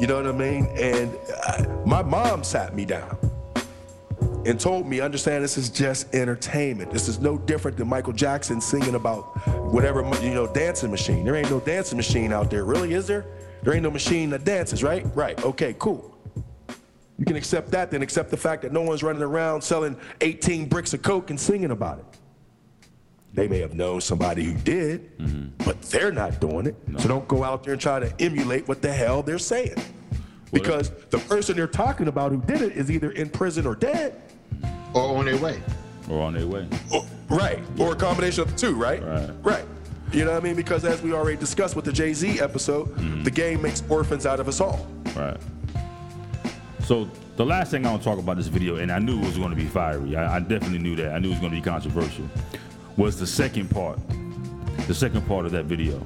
you 0.00 0.06
know 0.06 0.16
what 0.16 0.26
I 0.26 0.32
mean, 0.32 0.66
and 0.74 1.16
I, 1.44 1.66
my 1.86 2.02
mom 2.02 2.42
sat 2.42 2.74
me 2.74 2.84
down 2.84 3.16
and 4.44 4.58
told 4.58 4.86
me, 4.86 5.00
understand 5.00 5.44
this 5.44 5.56
is 5.56 5.70
just 5.70 6.14
entertainment. 6.14 6.90
This 6.90 7.08
is 7.08 7.20
no 7.20 7.38
different 7.38 7.76
than 7.76 7.88
Michael 7.88 8.12
Jackson 8.12 8.60
singing 8.60 8.94
about 8.94 9.22
whatever, 9.72 10.02
you 10.22 10.34
know, 10.34 10.46
dancing 10.46 10.90
machine. 10.90 11.24
There 11.24 11.36
ain't 11.36 11.50
no 11.50 11.60
dancing 11.60 11.96
machine 11.96 12.32
out 12.32 12.50
there, 12.50 12.64
really, 12.64 12.94
is 12.94 13.06
there? 13.06 13.24
There 13.62 13.74
ain't 13.74 13.82
no 13.82 13.90
machine 13.90 14.30
that 14.30 14.44
dances, 14.44 14.82
right? 14.82 15.06
Right, 15.14 15.42
okay, 15.44 15.74
cool. 15.78 16.16
You 17.18 17.24
can 17.24 17.36
accept 17.36 17.70
that, 17.70 17.90
then 17.90 18.02
accept 18.02 18.30
the 18.30 18.36
fact 18.36 18.62
that 18.62 18.72
no 18.72 18.82
one's 18.82 19.02
running 19.02 19.22
around 19.22 19.62
selling 19.62 19.96
18 20.20 20.68
bricks 20.68 20.92
of 20.92 21.02
Coke 21.02 21.30
and 21.30 21.38
singing 21.38 21.70
about 21.70 22.00
it. 22.00 22.04
They 23.34 23.48
may 23.48 23.60
have 23.60 23.74
known 23.74 24.00
somebody 24.00 24.44
who 24.44 24.54
did, 24.54 25.16
mm-hmm. 25.18 25.64
but 25.64 25.80
they're 25.82 26.12
not 26.12 26.40
doing 26.40 26.66
it. 26.66 26.74
So 26.98 27.08
don't 27.08 27.26
go 27.28 27.44
out 27.44 27.62
there 27.64 27.74
and 27.74 27.80
try 27.80 28.00
to 28.00 28.12
emulate 28.20 28.68
what 28.68 28.82
the 28.82 28.92
hell 28.92 29.22
they're 29.22 29.38
saying. 29.38 29.76
Because 30.52 30.90
the 31.08 31.18
person 31.18 31.56
they're 31.56 31.66
talking 31.66 32.08
about 32.08 32.30
who 32.30 32.42
did 32.42 32.60
it 32.60 32.72
is 32.72 32.90
either 32.90 33.12
in 33.12 33.30
prison 33.30 33.66
or 33.66 33.74
dead. 33.74 34.20
Or 34.94 35.16
on 35.18 35.24
their 35.24 35.36
way. 35.38 35.62
Or 36.10 36.20
on 36.22 36.34
their 36.34 36.46
way. 36.46 36.66
Or- 36.92 37.04
right. 37.28 37.58
Or 37.78 37.92
a 37.92 37.96
combination 37.96 38.42
of 38.42 38.52
the 38.52 38.56
two, 38.58 38.74
right? 38.74 39.02
Right. 39.02 39.30
Right. 39.42 39.64
You 40.12 40.24
know 40.26 40.32
what 40.32 40.42
I 40.42 40.44
mean? 40.44 40.56
Because 40.56 40.84
as 40.84 41.00
we 41.00 41.14
already 41.14 41.38
discussed 41.38 41.74
with 41.74 41.86
the 41.86 41.92
Jay 41.92 42.12
Z 42.12 42.40
episode, 42.40 42.94
the 43.24 43.30
game 43.30 43.62
makes 43.62 43.82
orphans 43.88 44.26
out 44.26 44.40
of 44.40 44.48
us 44.48 44.60
all. 44.60 44.86
Right. 45.16 45.38
So 46.84 47.08
the 47.36 47.46
last 47.46 47.70
thing 47.70 47.86
I 47.86 47.90
want 47.90 48.02
to 48.02 48.08
talk 48.08 48.18
about 48.18 48.36
this 48.36 48.48
video, 48.48 48.76
and 48.76 48.92
I 48.92 48.98
knew 48.98 49.18
it 49.18 49.24
was 49.24 49.38
going 49.38 49.50
to 49.50 49.56
be 49.56 49.64
fiery. 49.66 50.16
I, 50.16 50.36
I 50.36 50.40
definitely 50.40 50.80
knew 50.80 50.96
that. 50.96 51.14
I 51.14 51.18
knew 51.18 51.28
it 51.28 51.32
was 51.32 51.40
going 51.40 51.52
to 51.52 51.56
be 51.56 51.62
controversial. 51.62 52.28
Was 52.98 53.18
the 53.18 53.26
second 53.26 53.70
part, 53.70 53.98
the 54.86 54.94
second 54.94 55.26
part 55.26 55.46
of 55.46 55.52
that 55.52 55.64
video. 55.64 56.04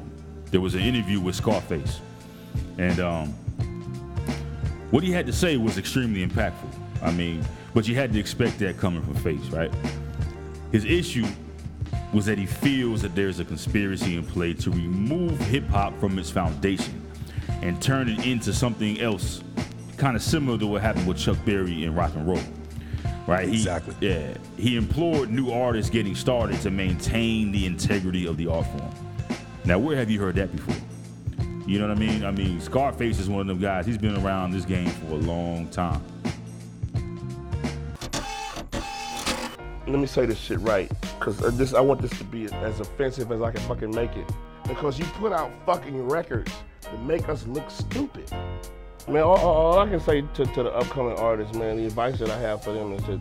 There 0.52 0.60
was 0.60 0.74
an 0.76 0.82
interview 0.82 1.18
with 1.18 1.34
Scarface, 1.34 2.00
and 2.78 3.00
um, 3.00 3.28
what 4.92 5.02
he 5.02 5.10
had 5.10 5.26
to 5.26 5.32
say 5.32 5.56
was 5.56 5.78
extremely 5.78 6.24
impactful. 6.24 6.68
I 7.02 7.10
mean, 7.10 7.44
but 7.76 7.86
you 7.86 7.94
had 7.94 8.10
to 8.10 8.18
expect 8.18 8.58
that 8.58 8.78
coming 8.78 9.02
from 9.02 9.14
Face, 9.16 9.50
right? 9.50 9.70
His 10.72 10.86
issue 10.86 11.26
was 12.14 12.24
that 12.24 12.38
he 12.38 12.46
feels 12.46 13.02
that 13.02 13.14
there's 13.14 13.38
a 13.38 13.44
conspiracy 13.44 14.16
in 14.16 14.24
play 14.24 14.54
to 14.54 14.70
remove 14.70 15.38
hip 15.40 15.66
hop 15.68 15.94
from 16.00 16.18
its 16.18 16.30
foundation 16.30 17.06
and 17.60 17.82
turn 17.82 18.08
it 18.08 18.24
into 18.24 18.54
something 18.54 18.98
else, 18.98 19.42
kind 19.98 20.16
of 20.16 20.22
similar 20.22 20.56
to 20.56 20.66
what 20.66 20.80
happened 20.80 21.06
with 21.06 21.18
Chuck 21.18 21.36
Berry 21.44 21.84
and 21.84 21.94
rock 21.94 22.14
and 22.14 22.26
roll. 22.26 22.40
Right? 23.26 23.46
He, 23.46 23.56
Exactly. 23.56 23.94
Yeah. 24.00 24.38
He 24.56 24.78
implored 24.78 25.28
new 25.28 25.50
artists 25.50 25.90
getting 25.90 26.14
started 26.14 26.58
to 26.62 26.70
maintain 26.70 27.52
the 27.52 27.66
integrity 27.66 28.26
of 28.26 28.38
the 28.38 28.46
art 28.46 28.66
form. 28.68 28.90
Now, 29.66 29.78
where 29.78 29.98
have 29.98 30.10
you 30.10 30.18
heard 30.18 30.36
that 30.36 30.50
before? 30.50 30.76
You 31.66 31.78
know 31.78 31.88
what 31.88 31.98
I 31.98 32.00
mean? 32.00 32.24
I 32.24 32.30
mean, 32.30 32.58
Scarface 32.58 33.18
is 33.18 33.28
one 33.28 33.42
of 33.42 33.46
them 33.48 33.60
guys. 33.60 33.84
He's 33.84 33.98
been 33.98 34.16
around 34.24 34.52
this 34.52 34.64
game 34.64 34.88
for 34.88 35.12
a 35.12 35.18
long 35.18 35.68
time. 35.68 36.00
Let 39.86 39.98
me 39.98 40.06
say 40.06 40.26
this 40.26 40.38
shit 40.38 40.58
right, 40.60 40.90
because 41.18 41.38
this 41.56 41.72
I 41.74 41.80
want 41.80 42.02
this 42.02 42.16
to 42.18 42.24
be 42.24 42.46
as 42.46 42.80
offensive 42.80 43.30
as 43.30 43.40
I 43.42 43.50
can 43.52 43.60
fucking 43.62 43.94
make 43.94 44.16
it. 44.16 44.28
Because 44.66 44.98
you 44.98 45.04
put 45.04 45.32
out 45.32 45.50
fucking 45.64 46.08
records 46.08 46.52
that 46.82 47.00
make 47.02 47.28
us 47.28 47.46
look 47.46 47.70
stupid. 47.70 48.30
Man, 49.08 49.22
all, 49.22 49.36
all- 49.36 49.56
all 49.72 49.78
I 49.78 49.88
can 49.88 50.00
say 50.00 50.22
to, 50.22 50.44
to 50.44 50.62
the 50.64 50.72
upcoming 50.72 51.16
artists, 51.16 51.56
man, 51.56 51.76
the 51.76 51.86
advice 51.86 52.18
that 52.18 52.28
I 52.30 52.38
have 52.38 52.64
for 52.64 52.72
them 52.72 52.92
is 52.92 53.02
to, 53.04 53.20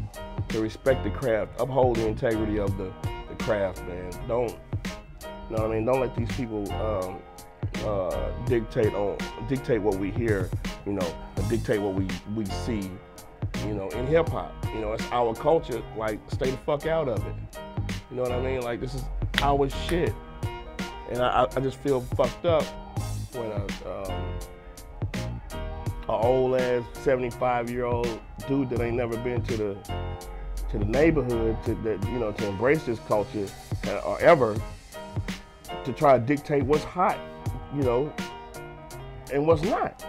to 0.49 0.61
respect 0.61 1.03
the 1.03 1.11
craft, 1.11 1.51
uphold 1.59 1.97
the 1.97 2.07
integrity 2.07 2.57
of 2.57 2.75
the, 2.77 2.91
the 3.29 3.35
craft, 3.43 3.83
man. 3.85 4.11
Don't, 4.27 4.49
you 4.49 5.55
know 5.55 5.61
what 5.61 5.71
I 5.71 5.75
mean? 5.75 5.85
Don't 5.85 5.99
let 5.99 6.15
these 6.15 6.31
people 6.31 6.71
um, 6.73 7.19
uh, 7.85 8.31
dictate 8.47 8.93
on 8.95 9.17
dictate 9.47 9.81
what 9.81 9.95
we 9.99 10.09
hear, 10.09 10.49
you 10.87 10.93
know, 10.93 11.15
dictate 11.49 11.79
what 11.79 11.93
we, 11.93 12.07
we 12.35 12.45
see 12.45 12.89
you 13.67 13.73
know, 13.75 13.87
in 13.89 14.07
hip 14.07 14.27
hop. 14.29 14.64
You 14.75 14.81
know, 14.81 14.91
it's 14.93 15.09
our 15.11 15.33
culture. 15.33 15.81
Like, 15.97 16.19
stay 16.31 16.51
the 16.51 16.57
fuck 16.57 16.85
out 16.85 17.07
of 17.07 17.25
it. 17.25 17.35
You 18.11 18.17
know 18.17 18.23
what 18.23 18.33
I 18.33 18.41
mean? 18.41 18.61
Like, 18.61 18.81
this 18.81 18.93
is 18.93 19.03
our 19.41 19.69
shit. 19.69 20.13
And 21.09 21.21
I, 21.21 21.47
I- 21.55 21.59
just 21.61 21.77
feel 21.77 22.01
fucked 22.01 22.45
up 22.45 22.63
when 23.33 23.51
a, 23.51 23.65
um, 23.89 24.39
a 26.09 26.11
old 26.11 26.59
ass 26.59 26.83
75 27.03 27.69
year 27.69 27.85
old 27.85 28.19
dude 28.47 28.69
that 28.69 28.81
ain't 28.81 28.97
never 28.97 29.17
been 29.17 29.41
to 29.43 29.57
the 29.57 29.77
to 30.71 30.77
the 30.79 30.85
neighborhood 30.85 31.57
to 31.65 31.75
that 31.75 32.03
you 32.07 32.19
know 32.19 32.31
to 32.31 32.47
embrace 32.47 32.83
this 32.85 32.99
culture 33.07 33.47
uh, 33.87 33.97
or 33.99 34.19
ever 34.19 34.55
to 35.83 35.93
try 35.93 36.17
to 36.17 36.23
dictate 36.25 36.63
what's 36.63 36.83
hot, 36.83 37.17
you 37.75 37.81
know, 37.83 38.11
and 39.31 39.45
what's 39.45 39.61
not. 39.63 40.03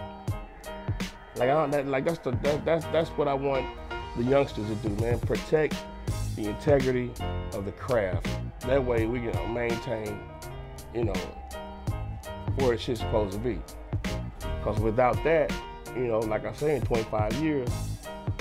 Like 1.35 1.49
I 1.49 1.53
don't, 1.53 1.71
that, 1.71 1.87
like 1.87 2.05
that's 2.05 2.19
the 2.19 2.31
that, 2.31 2.65
that's 2.65 2.85
that's 2.85 3.09
what 3.11 3.27
I 3.27 3.33
want 3.33 3.65
the 4.17 4.23
youngsters 4.23 4.67
to 4.67 4.75
do, 4.75 4.89
man. 5.01 5.19
Protect 5.19 5.75
the 6.35 6.49
integrity 6.49 7.11
of 7.53 7.65
the 7.65 7.71
craft. 7.71 8.27
That 8.61 8.83
way 8.83 9.05
we 9.05 9.19
can 9.19 9.35
uh, 9.37 9.47
maintain, 9.47 10.19
you 10.93 11.05
know, 11.05 11.13
where 12.55 12.73
it's 12.73 12.83
supposed 12.83 13.33
to 13.33 13.39
be. 13.39 13.59
Cause 14.63 14.79
without 14.79 15.23
that, 15.23 15.53
you 15.95 16.07
know, 16.07 16.19
like 16.19 16.45
I 16.45 16.53
say, 16.53 16.75
in 16.75 16.81
25 16.81 17.33
years, 17.35 17.69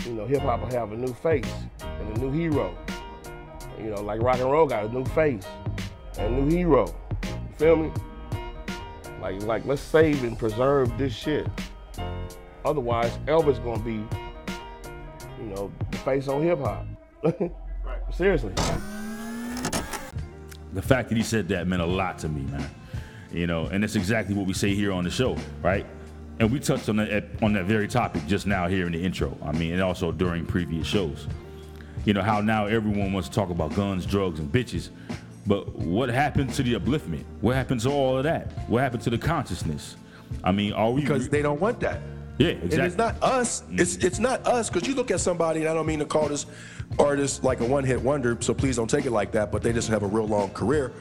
you 0.05 0.13
know, 0.13 0.27
hip 0.27 0.43
hop 0.43 0.61
will 0.61 0.71
have 0.71 0.93
a 0.93 0.97
new 0.97 1.13
face 1.13 1.53
and 1.81 2.17
a 2.17 2.21
new 2.21 2.33
hero. 2.33 2.77
You 3.79 3.91
know, 3.91 4.03
like 4.03 4.21
rock 4.23 4.39
and 4.39 4.51
roll 4.51 4.67
got 4.67 4.85
a 4.85 4.89
new 4.89 5.05
face 5.07 5.47
and 6.19 6.35
a 6.35 6.41
new 6.41 6.51
hero. 6.51 6.95
You 7.23 7.55
feel 7.59 7.77
me? 7.77 7.93
Like 9.21 9.43
like 9.43 9.65
let's 9.67 9.83
save 9.83 10.25
and 10.25 10.39
preserve 10.39 10.97
this 10.99 11.15
shit. 11.15 11.47
Otherwise, 12.65 13.17
Elvis 13.27 13.63
gonna 13.63 13.79
be, 13.83 14.05
you 15.47 15.55
know, 15.55 15.73
the 15.91 15.99
face 15.99 16.29
on 16.29 16.43
hip 16.43 16.59
hop. 16.59 16.87
Seriously. 18.13 18.53
the 20.73 20.83
fact 20.83 21.09
that 21.09 21.17
he 21.17 21.23
said 21.23 21.49
that 21.49 21.67
meant 21.67 21.83
a 21.83 21.87
lot 21.87 22.19
to 22.19 22.29
me, 22.29 22.43
man. 22.51 22.69
You 23.33 23.47
know, 23.47 23.67
and 23.67 23.83
that's 23.83 23.97
exactly 23.97 24.35
what 24.35 24.47
we 24.47 24.55
say 24.55 24.75
here 24.75 24.93
on 24.93 25.05
the 25.05 25.11
show, 25.11 25.37
right? 25.63 25.87
And 26.39 26.51
we 26.51 26.61
touched 26.61 26.89
on 26.89 26.97
that 26.97 27.25
on 27.43 27.53
that 27.55 27.65
very 27.65 27.89
topic 27.89 28.27
just 28.27 28.47
now 28.47 28.67
here 28.69 28.87
in 28.87 28.93
the 28.93 29.03
intro. 29.03 29.37
I 29.43 29.53
mean, 29.53 29.73
and 29.73 29.83
also 29.83 30.13
during 30.13 30.47
previous 30.47 30.87
shows. 30.87 31.27
You 32.05 32.13
know 32.13 32.23
how 32.23 32.41
now 32.41 32.67
everyone 32.67 33.13
wants 33.13 33.29
to 33.29 33.35
talk 33.35 33.51
about 33.51 33.75
guns, 33.75 34.07
drugs, 34.07 34.39
and 34.39 34.51
bitches, 34.51 34.91
but 35.47 35.75
what 35.77 36.09
happened 36.09 36.53
to 36.55 36.63
the 36.63 36.75
upliftment? 36.75 37.25
What 37.41 37.57
happened 37.57 37.81
to 37.81 37.91
all 37.91 38.19
of 38.19 38.25
that? 38.25 38.53
What 38.69 38.83
happened 38.83 39.03
to 39.03 39.11
the 39.11 39.19
consciousness? 39.19 39.97
I 40.45 40.53
mean, 40.53 40.73
are 40.73 40.91
we? 40.91 41.01
Because 41.01 41.29
they 41.29 41.43
don't 41.43 41.61
want 41.61 41.81
that. 41.81 42.01
Yeah, 42.39 42.49
And 42.49 42.73
it's 42.73 42.97
not 42.97 43.23
us. 43.23 43.63
It's 43.71 43.97
it's 43.97 44.19
not 44.19 44.47
us. 44.47 44.69
Because 44.69 44.87
you 44.87 44.95
look 44.95 45.11
at 45.11 45.21
somebody, 45.21 45.61
and 45.61 45.69
I 45.69 45.75
don't 45.75 45.87
mean 45.87 45.99
to 46.01 46.05
call 46.05 46.29
this 46.29 46.47
artist 46.99 47.45
like 47.45 47.61
a 47.61 47.65
one-hit 47.65 48.01
wonder, 48.01 48.37
so 48.41 48.55
please 48.55 48.77
don't 48.77 48.89
take 48.91 49.07
it 49.07 49.11
like 49.11 49.33
that. 49.33 49.51
But 49.51 49.63
they 49.63 49.73
just 49.73 49.89
have 49.89 50.03
a 50.03 50.07
real 50.07 50.27
long 50.27 50.51
career. 50.51 50.93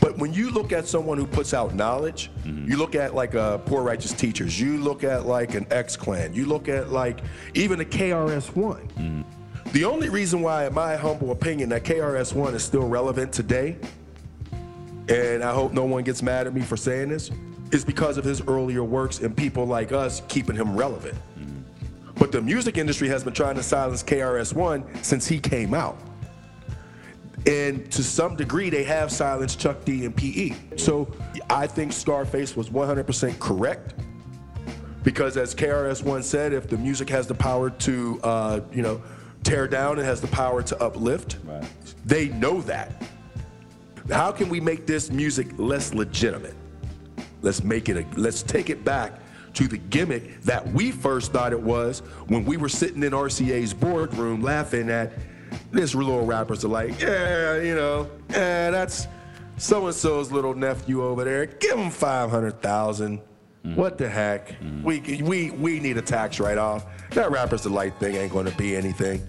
But 0.00 0.18
when 0.18 0.32
you 0.32 0.50
look 0.50 0.72
at 0.72 0.86
someone 0.86 1.16
who 1.16 1.26
puts 1.26 1.54
out 1.54 1.74
knowledge, 1.74 2.30
you 2.44 2.76
look 2.76 2.94
at 2.94 3.14
like 3.14 3.34
uh, 3.34 3.58
Poor 3.58 3.82
Righteous 3.82 4.12
Teachers, 4.12 4.60
you 4.60 4.78
look 4.78 5.04
at 5.04 5.26
like 5.26 5.54
an 5.54 5.66
X 5.70 5.96
Clan, 5.96 6.34
you 6.34 6.46
look 6.46 6.68
at 6.68 6.90
like 6.90 7.20
even 7.54 7.80
a 7.80 7.84
KRS 7.84 8.54
One. 8.56 9.24
The 9.72 9.84
only 9.84 10.08
reason 10.08 10.42
why, 10.42 10.66
in 10.66 10.74
my 10.74 10.96
humble 10.96 11.30
opinion, 11.30 11.68
that 11.70 11.84
KRS 11.84 12.34
One 12.34 12.54
is 12.54 12.62
still 12.62 12.86
relevant 12.86 13.32
today 13.32 13.78
and 15.08 15.42
I 15.42 15.52
hope 15.52 15.72
no 15.72 15.84
one 15.84 16.04
gets 16.04 16.22
mad 16.22 16.46
at 16.46 16.54
me 16.54 16.62
for 16.62 16.76
saying 16.76 17.08
this, 17.08 17.30
is 17.72 17.84
because 17.84 18.18
of 18.18 18.24
his 18.24 18.42
earlier 18.42 18.84
works 18.84 19.20
and 19.20 19.36
people 19.36 19.66
like 19.66 19.90
us 19.92 20.22
keeping 20.28 20.54
him 20.54 20.76
relevant. 20.76 21.18
But 22.16 22.30
the 22.30 22.40
music 22.40 22.76
industry 22.76 23.08
has 23.08 23.24
been 23.24 23.32
trying 23.32 23.56
to 23.56 23.62
silence 23.62 24.02
KRS-One 24.02 25.02
since 25.02 25.26
he 25.26 25.40
came 25.40 25.74
out. 25.74 25.98
And 27.46 27.90
to 27.90 28.04
some 28.04 28.36
degree, 28.36 28.70
they 28.70 28.84
have 28.84 29.10
silenced 29.10 29.58
Chuck 29.58 29.84
D 29.84 30.04
and 30.04 30.14
PE. 30.14 30.76
So 30.76 31.12
I 31.50 31.66
think 31.66 31.92
Scarface 31.92 32.54
was 32.54 32.70
100% 32.70 33.38
correct. 33.40 33.94
Because 35.02 35.36
as 35.36 35.52
KRS-One 35.52 36.22
said, 36.22 36.52
if 36.52 36.68
the 36.68 36.78
music 36.78 37.08
has 37.08 37.26
the 37.26 37.34
power 37.34 37.70
to, 37.70 38.20
uh, 38.22 38.60
you 38.72 38.82
know, 38.82 39.02
tear 39.42 39.66
down, 39.66 39.98
it 39.98 40.04
has 40.04 40.20
the 40.20 40.28
power 40.28 40.62
to 40.62 40.80
uplift. 40.80 41.38
Right. 41.44 41.64
They 42.04 42.28
know 42.28 42.60
that. 42.62 43.02
How 44.10 44.30
can 44.30 44.48
we 44.48 44.60
make 44.60 44.86
this 44.86 45.10
music 45.10 45.48
less 45.58 45.92
legitimate? 45.94 46.54
Let's 47.42 47.62
make 47.62 47.88
it 47.88 47.96
a, 47.96 48.20
let's 48.20 48.42
take 48.42 48.70
it 48.70 48.84
back 48.84 49.20
to 49.54 49.68
the 49.68 49.76
gimmick 49.76 50.40
that 50.42 50.66
we 50.72 50.90
first 50.90 51.32
thought 51.32 51.52
it 51.52 51.60
was 51.60 52.00
when 52.28 52.44
we 52.44 52.56
were 52.56 52.68
sitting 52.68 53.02
in 53.02 53.12
RCA's 53.12 53.74
boardroom 53.74 54.42
laughing 54.42 54.88
at 54.88 55.12
this 55.70 55.94
little 55.94 56.24
rappers 56.24 56.64
are 56.64 56.68
like, 56.68 56.98
yeah, 57.00 57.60
you 57.60 57.74
know, 57.74 58.08
yeah, 58.30 58.70
that's 58.70 59.06
so 59.58 59.86
and 59.86 59.94
so's 59.94 60.32
little 60.32 60.54
nephew 60.54 61.04
over 61.04 61.24
there. 61.24 61.46
Give 61.46 61.78
him 61.78 61.90
500,000. 61.90 63.20
Mm. 63.64 63.76
What 63.76 63.98
the 63.98 64.08
heck? 64.08 64.58
Mm. 64.60 64.82
We, 64.82 65.22
we, 65.22 65.50
we 65.50 65.80
need 65.80 65.98
a 65.98 66.02
tax 66.02 66.40
write 66.40 66.58
off. 66.58 66.86
That 67.10 67.30
Rapper's 67.30 67.62
Delight 67.62 67.94
thing 68.00 68.16
ain't 68.16 68.32
going 68.32 68.46
to 68.46 68.56
be 68.56 68.74
anything. 68.74 69.26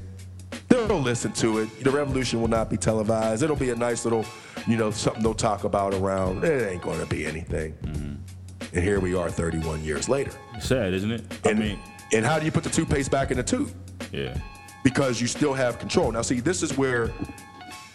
They'll 0.70 1.00
listen 1.00 1.34
to 1.34 1.60
it. 1.60 1.84
The 1.84 1.92
revolution 1.92 2.42
will 2.42 2.48
not 2.48 2.70
be 2.70 2.78
televised. 2.78 3.44
It'll 3.44 3.56
be 3.56 3.70
a 3.70 3.76
nice 3.76 4.06
little, 4.06 4.26
you 4.68 4.78
know, 4.78 4.92
something 4.92 5.24
they'll 5.24 5.34
talk 5.34 5.64
about 5.64 5.94
around. 5.94 6.44
It 6.44 6.70
ain't 6.70 6.82
going 6.82 7.00
to 7.00 7.06
be 7.06 7.26
anything. 7.26 7.74
Mm-hmm. 7.84 8.76
And 8.76 8.84
here 8.84 9.00
we 9.00 9.16
are 9.16 9.30
31 9.30 9.84
years 9.84 10.10
later. 10.10 10.32
Sad, 10.60 10.94
isn't 10.94 11.12
it? 11.12 11.22
And, 11.46 11.60
I 11.60 11.62
mean, 11.62 11.80
and 12.14 12.26
how 12.26 12.40
do 12.40 12.46
you 12.46 12.52
put 12.52 12.64
the 12.64 12.70
toothpaste 12.70 13.12
back 13.12 13.32
in 13.32 13.38
the 13.38 13.44
tube? 13.44 13.72
yeah. 14.12 14.38
Because 14.84 15.22
you 15.22 15.28
still 15.28 15.54
have 15.54 15.80
control. 15.80 16.12
Now, 16.12 16.22
see, 16.22 16.42
this 16.42 16.62
is 16.62 16.78
where 16.78 17.10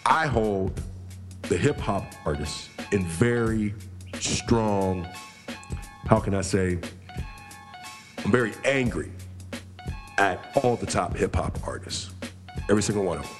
I 0.07 0.26
hold 0.26 0.81
the 1.42 1.57
hip 1.57 1.78
hop 1.78 2.04
artists 2.24 2.70
in 2.92 3.07
very 3.07 3.74
strong, 4.20 5.07
how 6.07 6.18
can 6.18 6.35
I 6.35 6.40
say, 6.40 6.78
I'm 8.24 8.33
very 8.33 8.54
angry 8.64 9.11
at 10.16 10.50
all 10.62 10.76
the 10.76 10.87
top 10.87 11.16
hip 11.16 11.37
hop 11.37 11.59
artists. 11.66 12.11
Every 12.70 12.83
single 12.83 13.04
one 13.04 13.18
of 13.18 13.24
them. 13.24 13.38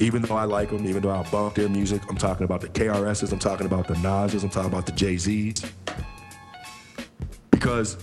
Even 0.00 0.22
though 0.22 0.34
I 0.34 0.44
like 0.44 0.70
them, 0.70 0.86
even 0.86 1.02
though 1.02 1.10
I 1.10 1.22
bump 1.30 1.56
their 1.56 1.68
music, 1.68 2.00
I'm 2.08 2.16
talking 2.16 2.44
about 2.44 2.62
the 2.62 2.68
KRSs, 2.68 3.32
I'm 3.32 3.38
talking 3.38 3.66
about 3.66 3.86
the 3.86 3.98
Nas's, 3.98 4.42
I'm 4.42 4.48
talking 4.48 4.72
about 4.72 4.86
the 4.86 4.92
Jay 4.92 5.18
Z's. 5.18 5.62
Because, 7.50 7.98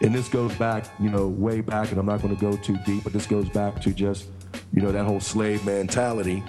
and 0.00 0.12
this 0.12 0.28
goes 0.28 0.52
back, 0.56 0.86
you 0.98 1.08
know, 1.08 1.28
way 1.28 1.60
back, 1.60 1.92
and 1.92 2.00
I'm 2.00 2.06
not 2.06 2.20
going 2.20 2.34
to 2.34 2.40
go 2.40 2.56
too 2.56 2.76
deep, 2.84 3.04
but 3.04 3.12
this 3.12 3.26
goes 3.26 3.48
back 3.50 3.80
to 3.82 3.92
just, 3.92 4.26
you 4.72 4.82
know, 4.82 4.90
that 4.90 5.04
whole 5.04 5.20
slave 5.20 5.64
mentality. 5.64 6.42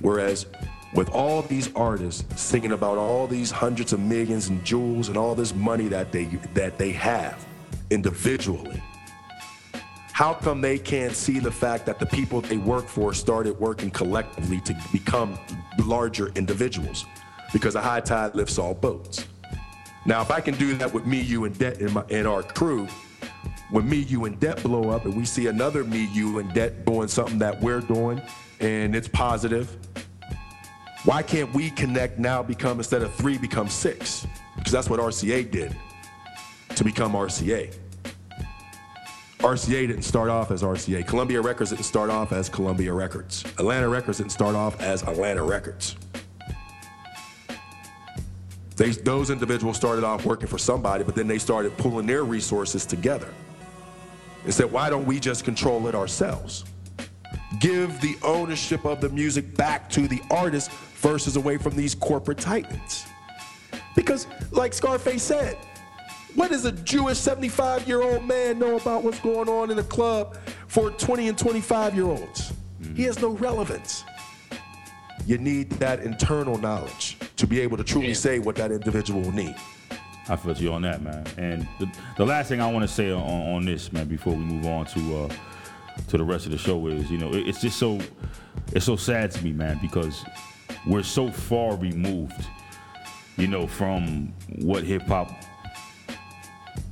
Whereas 0.00 0.46
with 0.92 1.08
all 1.10 1.42
these 1.42 1.72
artists 1.76 2.24
singing 2.40 2.72
about 2.72 2.98
all 2.98 3.28
these 3.28 3.52
hundreds 3.52 3.92
of 3.92 4.00
millions 4.00 4.48
and 4.48 4.64
jewels 4.64 5.08
and 5.08 5.16
all 5.16 5.36
this 5.36 5.54
money 5.54 5.86
that 5.88 6.10
they 6.10 6.24
that 6.54 6.76
they 6.78 6.90
have 6.90 7.46
individually, 7.90 8.82
how 10.16 10.32
come 10.32 10.62
they 10.62 10.78
can't 10.78 11.14
see 11.14 11.38
the 11.38 11.50
fact 11.50 11.84
that 11.84 11.98
the 11.98 12.06
people 12.06 12.40
they 12.40 12.56
work 12.56 12.88
for 12.88 13.12
started 13.12 13.60
working 13.60 13.90
collectively 13.90 14.58
to 14.62 14.74
become 14.90 15.38
larger 15.84 16.28
individuals? 16.28 17.04
Because 17.52 17.74
a 17.74 17.82
high 17.82 18.00
tide 18.00 18.34
lifts 18.34 18.56
all 18.56 18.72
boats. 18.72 19.26
Now, 20.06 20.22
if 20.22 20.30
I 20.30 20.40
can 20.40 20.54
do 20.54 20.72
that 20.76 20.94
with 20.94 21.04
me, 21.04 21.20
you, 21.20 21.44
and 21.44 21.58
Det 21.58 21.82
in, 21.82 21.92
my, 21.92 22.02
in 22.08 22.26
our 22.26 22.42
crew, 22.42 22.88
when 23.68 23.86
me, 23.86 23.98
you, 23.98 24.24
and 24.24 24.40
Det 24.40 24.62
blow 24.62 24.88
up, 24.88 25.04
and 25.04 25.14
we 25.14 25.26
see 25.26 25.48
another 25.48 25.84
me, 25.84 26.08
you, 26.14 26.38
and 26.38 26.50
Det 26.54 26.86
doing 26.86 27.08
something 27.08 27.38
that 27.40 27.60
we're 27.60 27.82
doing, 27.82 28.18
and 28.60 28.96
it's 28.96 29.08
positive, 29.08 29.76
why 31.04 31.22
can't 31.22 31.52
we 31.52 31.68
connect 31.68 32.18
now? 32.18 32.42
Become 32.42 32.78
instead 32.78 33.02
of 33.02 33.12
three, 33.16 33.36
become 33.36 33.68
six? 33.68 34.26
Because 34.56 34.72
that's 34.72 34.88
what 34.88 34.98
RCA 34.98 35.50
did 35.50 35.76
to 36.74 36.84
become 36.84 37.12
RCA. 37.12 37.70
RCA 39.38 39.86
didn't 39.86 40.02
start 40.02 40.30
off 40.30 40.50
as 40.50 40.62
RCA. 40.62 41.06
Columbia 41.06 41.40
Records 41.40 41.70
didn't 41.70 41.84
start 41.84 42.10
off 42.10 42.32
as 42.32 42.48
Columbia 42.48 42.92
Records. 42.92 43.44
Atlantic 43.58 43.90
Records 43.90 44.18
didn't 44.18 44.32
start 44.32 44.54
off 44.54 44.80
as 44.80 45.02
Atlantic 45.02 45.44
Records. 45.44 45.96
They, 48.76 48.90
those 48.90 49.30
individuals 49.30 49.76
started 49.76 50.04
off 50.04 50.24
working 50.26 50.48
for 50.48 50.58
somebody, 50.58 51.04
but 51.04 51.14
then 51.14 51.26
they 51.26 51.38
started 51.38 51.76
pulling 51.78 52.06
their 52.06 52.24
resources 52.24 52.84
together 52.84 53.28
and 54.44 54.52
said, 54.52 54.70
why 54.70 54.90
don't 54.90 55.06
we 55.06 55.18
just 55.18 55.44
control 55.44 55.86
it 55.86 55.94
ourselves? 55.94 56.64
Give 57.58 57.98
the 58.00 58.16
ownership 58.22 58.84
of 58.84 59.00
the 59.00 59.08
music 59.08 59.56
back 59.56 59.88
to 59.90 60.06
the 60.08 60.20
artist 60.30 60.70
versus 60.96 61.36
away 61.36 61.56
from 61.56 61.74
these 61.74 61.94
corporate 61.94 62.38
titans. 62.38 63.06
Because, 63.94 64.26
like 64.50 64.74
Scarface 64.74 65.22
said, 65.22 65.56
what 66.36 66.50
does 66.50 66.64
a 66.64 66.72
Jewish 66.72 67.18
75 67.18 67.88
year 67.88 68.02
old 68.02 68.24
man 68.24 68.58
know 68.58 68.76
about 68.76 69.02
what's 69.02 69.18
going 69.20 69.48
on 69.48 69.70
in 69.70 69.78
a 69.78 69.84
club 69.84 70.36
for 70.68 70.90
20 70.90 71.28
and 71.28 71.38
25 71.38 71.94
year 71.94 72.04
olds? 72.04 72.52
He 72.94 73.02
has 73.04 73.18
no 73.20 73.30
relevance. 73.30 74.04
You 75.26 75.38
need 75.38 75.70
that 75.72 76.00
internal 76.00 76.56
knowledge 76.58 77.18
to 77.36 77.46
be 77.46 77.60
able 77.60 77.76
to 77.78 77.84
truly 77.84 78.14
say 78.14 78.38
what 78.38 78.54
that 78.56 78.70
individual 78.70 79.22
will 79.22 79.32
need. 79.32 79.56
I 80.28 80.36
feel 80.36 80.56
you 80.56 80.72
on 80.72 80.82
that, 80.82 81.02
man. 81.02 81.26
And 81.36 81.66
the, 81.78 81.90
the 82.16 82.26
last 82.26 82.48
thing 82.48 82.60
I 82.60 82.70
want 82.70 82.88
to 82.88 82.92
say 82.94 83.10
on, 83.10 83.22
on 83.22 83.64
this, 83.64 83.92
man, 83.92 84.06
before 84.06 84.34
we 84.34 84.44
move 84.44 84.66
on 84.66 84.86
to 84.86 85.16
uh, 85.18 85.28
to 86.08 86.18
the 86.18 86.24
rest 86.24 86.46
of 86.46 86.52
the 86.52 86.58
show 86.58 86.86
is, 86.88 87.10
you 87.10 87.18
know, 87.18 87.32
it, 87.32 87.48
it's 87.48 87.60
just 87.60 87.78
so 87.78 87.98
it's 88.72 88.84
so 88.84 88.96
sad 88.96 89.30
to 89.32 89.44
me, 89.44 89.52
man, 89.52 89.78
because 89.80 90.24
we're 90.86 91.02
so 91.02 91.30
far 91.30 91.76
removed, 91.76 92.44
you 93.36 93.46
know, 93.46 93.66
from 93.66 94.32
what 94.56 94.84
hip 94.84 95.02
hop 95.02 95.30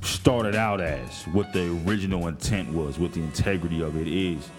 started 0.05 0.55
out 0.55 0.81
as, 0.81 1.23
what 1.27 1.51
the 1.53 1.71
original 1.87 2.27
intent 2.27 2.71
was, 2.71 2.99
what 2.99 3.13
the 3.13 3.21
integrity 3.21 3.81
of 3.81 3.97
it 3.97 4.07
is. 4.07 4.49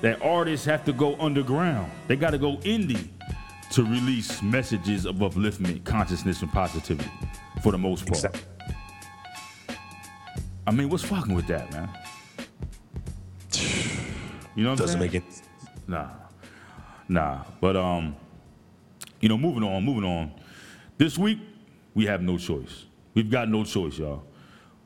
That 0.00 0.22
artists 0.22 0.64
have 0.66 0.84
to 0.84 0.92
go 0.92 1.16
underground. 1.18 1.90
They 2.06 2.16
got 2.16 2.30
to 2.30 2.38
go 2.38 2.56
indie 2.58 3.08
to 3.72 3.82
release 3.82 4.40
messages 4.42 5.04
of 5.04 5.16
upliftment, 5.16 5.84
consciousness, 5.84 6.40
and 6.42 6.52
positivity 6.52 7.10
for 7.62 7.72
the 7.72 7.78
most 7.78 8.06
part. 8.06 8.24
Exactly. 8.24 8.42
I 10.66 10.70
mean, 10.70 10.88
what's 10.88 11.02
fucking 11.04 11.34
with 11.34 11.46
that, 11.48 11.70
man? 11.72 11.88
You 14.54 14.64
know 14.64 14.70
what 14.70 14.78
Doesn't 14.78 15.00
I'm 15.00 15.08
saying? 15.08 15.12
make 15.12 15.14
it. 15.14 15.42
Nah, 15.86 16.08
nah. 17.08 17.44
But 17.60 17.76
um, 17.76 18.16
you 19.20 19.28
know, 19.28 19.38
moving 19.38 19.62
on, 19.62 19.84
moving 19.84 20.04
on. 20.04 20.32
This 20.96 21.16
week 21.16 21.38
we 21.94 22.06
have 22.06 22.22
no 22.22 22.38
choice. 22.38 22.86
We've 23.14 23.30
got 23.30 23.48
no 23.48 23.64
choice, 23.64 23.98
y'all. 23.98 24.24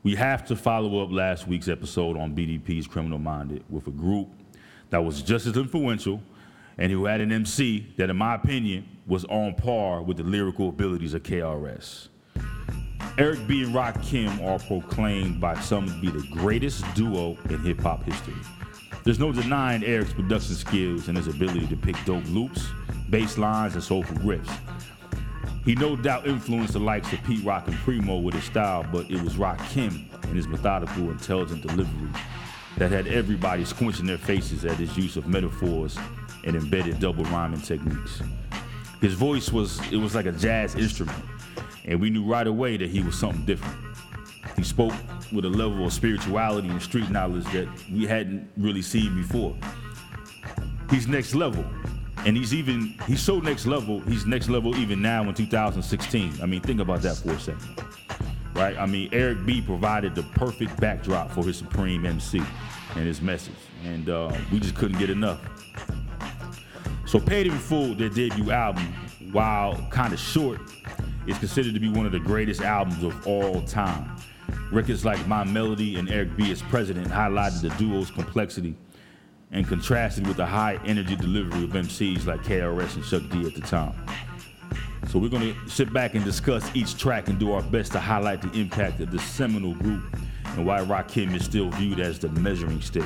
We 0.03 0.15
have 0.15 0.45
to 0.47 0.57
follow 0.57 1.01
up 1.01 1.13
last 1.13 1.47
week's 1.47 1.69
episode 1.69 2.17
on 2.17 2.35
BDP's 2.35 2.87
Criminal 2.87 3.19
Minded 3.19 3.63
with 3.69 3.87
a 3.87 3.91
group 3.91 4.27
that 4.89 5.01
was 5.01 5.21
just 5.21 5.45
as 5.45 5.55
influential 5.55 6.21
and 6.77 6.91
who 6.91 7.05
had 7.05 7.21
an 7.21 7.31
MC 7.31 7.87
that, 7.95 8.09
in 8.09 8.17
my 8.17 8.35
opinion, 8.35 8.85
was 9.07 9.23
on 9.25 9.55
par 9.55 10.01
with 10.01 10.17
the 10.17 10.23
lyrical 10.23 10.67
abilities 10.67 11.13
of 11.13 11.23
KRS. 11.23 12.09
Eric 13.17 13.47
B. 13.47 13.63
and 13.63 13.73
Rakim 13.73 14.45
are 14.45 14.59
proclaimed 14.59 15.39
by 15.39 15.57
some 15.61 15.87
to 15.87 16.01
be 16.01 16.11
the 16.11 16.27
greatest 16.33 16.83
duo 16.95 17.37
in 17.49 17.59
hip 17.59 17.79
hop 17.79 18.03
history. 18.03 18.33
There's 19.05 19.19
no 19.19 19.31
denying 19.31 19.85
Eric's 19.85 20.11
production 20.11 20.55
skills 20.55 21.07
and 21.07 21.15
his 21.15 21.27
ability 21.27 21.67
to 21.67 21.77
pick 21.77 21.95
dope 22.03 22.27
loops, 22.27 22.67
bass 23.09 23.37
lines, 23.37 23.75
and 23.75 23.83
soulful 23.83 24.17
riffs. 24.17 24.51
He 25.65 25.75
no 25.75 25.95
doubt 25.95 26.27
influenced 26.27 26.73
the 26.73 26.79
likes 26.79 27.11
of 27.13 27.23
Pete 27.23 27.43
Rock 27.45 27.67
and 27.67 27.77
Primo 27.77 28.17
with 28.17 28.35
his 28.35 28.43
style, 28.43 28.85
but 28.91 29.09
it 29.09 29.21
was 29.21 29.35
Rakim 29.35 30.11
and 30.23 30.35
his 30.35 30.47
methodical, 30.47 31.09
intelligent 31.09 31.61
delivery 31.61 32.09
that 32.77 32.91
had 32.91 33.07
everybody 33.07 33.63
squinching 33.63 34.07
their 34.07 34.17
faces 34.17 34.65
at 34.65 34.75
his 34.75 34.97
use 34.97 35.15
of 35.15 35.27
metaphors 35.27 35.97
and 36.43 36.55
embedded 36.55 36.99
double 36.99 37.23
rhyming 37.25 37.61
techniques. 37.61 38.21
His 38.99 39.13
voice 39.13 39.51
was 39.51 39.79
it 39.91 39.97
was 39.97 40.15
like 40.15 40.25
a 40.25 40.31
jazz 40.33 40.75
instrument, 40.75 41.23
and 41.85 42.01
we 42.01 42.09
knew 42.09 42.25
right 42.25 42.47
away 42.47 42.75
that 42.77 42.89
he 42.89 43.01
was 43.01 43.17
something 43.17 43.45
different. 43.45 43.77
He 44.57 44.63
spoke 44.63 44.93
with 45.31 45.45
a 45.45 45.49
level 45.49 45.85
of 45.85 45.93
spirituality 45.93 46.67
and 46.67 46.81
street 46.81 47.09
knowledge 47.09 47.45
that 47.53 47.67
we 47.91 48.05
hadn't 48.05 48.49
really 48.57 48.81
seen 48.81 49.15
before. 49.15 49.55
He's 50.89 51.07
next 51.07 51.35
level. 51.35 51.65
And 52.25 52.37
he's 52.37 52.53
even 52.53 52.95
he's 53.05 53.21
so 53.21 53.39
next 53.39 53.65
level, 53.65 53.99
he's 54.01 54.25
next 54.25 54.49
level 54.49 54.75
even 54.77 55.01
now 55.01 55.23
in 55.23 55.33
2016. 55.33 56.33
I 56.41 56.45
mean, 56.45 56.61
think 56.61 56.79
about 56.79 57.01
that 57.01 57.17
for 57.17 57.31
a 57.31 57.39
second. 57.39 57.83
Right? 58.53 58.77
I 58.77 58.85
mean, 58.85 59.09
Eric 59.11 59.45
B 59.45 59.61
provided 59.61 60.15
the 60.15 60.23
perfect 60.23 60.79
backdrop 60.79 61.31
for 61.31 61.43
his 61.43 61.57
supreme 61.57 62.05
MC 62.05 62.41
and 62.95 63.05
his 63.05 63.21
message. 63.21 63.55
And 63.83 64.09
uh, 64.09 64.31
we 64.51 64.59
just 64.59 64.75
couldn't 64.75 64.99
get 64.99 65.09
enough. 65.09 65.41
So 67.05 67.19
Paid 67.19 67.47
in 67.47 67.53
Full, 67.53 67.95
their 67.95 68.09
debut 68.09 68.51
album, 68.51 68.93
while 69.31 69.75
kind 69.89 70.13
of 70.13 70.19
short, 70.19 70.61
is 71.27 71.37
considered 71.37 71.73
to 71.73 71.79
be 71.79 71.89
one 71.89 72.05
of 72.05 72.11
the 72.11 72.19
greatest 72.19 72.61
albums 72.61 73.03
of 73.03 73.27
all 73.27 73.61
time. 73.63 74.15
Records 74.71 75.05
like 75.05 75.25
My 75.27 75.43
Melody 75.43 75.97
and 75.97 76.09
Eric 76.09 76.35
B. 76.35 76.51
Is 76.51 76.61
President 76.63 77.07
highlighted 77.07 77.61
the 77.61 77.69
duo's 77.77 78.09
complexity 78.09 78.75
and 79.53 79.67
contrasted 79.67 80.27
with 80.27 80.37
the 80.37 80.45
high 80.45 80.79
energy 80.83 81.15
delivery 81.15 81.63
of 81.63 81.69
MCs 81.69 82.25
like 82.25 82.43
KRS 82.43 82.95
and 82.95 83.05
Chuck 83.05 83.21
D 83.31 83.47
at 83.47 83.53
the 83.55 83.61
time. 83.61 83.93
So 85.09 85.19
we're 85.19 85.29
to 85.29 85.55
sit 85.69 85.93
back 85.93 86.15
and 86.15 86.25
discuss 86.25 86.75
each 86.75 86.97
track 86.97 87.27
and 87.27 87.39
do 87.39 87.51
our 87.51 87.61
best 87.61 87.91
to 87.91 87.99
highlight 87.99 88.41
the 88.41 88.51
impact 88.59 88.99
of 88.99 89.11
this 89.11 89.23
seminal 89.23 89.75
group 89.75 90.03
and 90.45 90.65
why 90.65 90.79
Rakim 90.79 91.35
is 91.35 91.45
still 91.45 91.69
viewed 91.69 91.99
as 91.99 92.19
the 92.19 92.29
measuring 92.29 92.81
stick. 92.81 93.05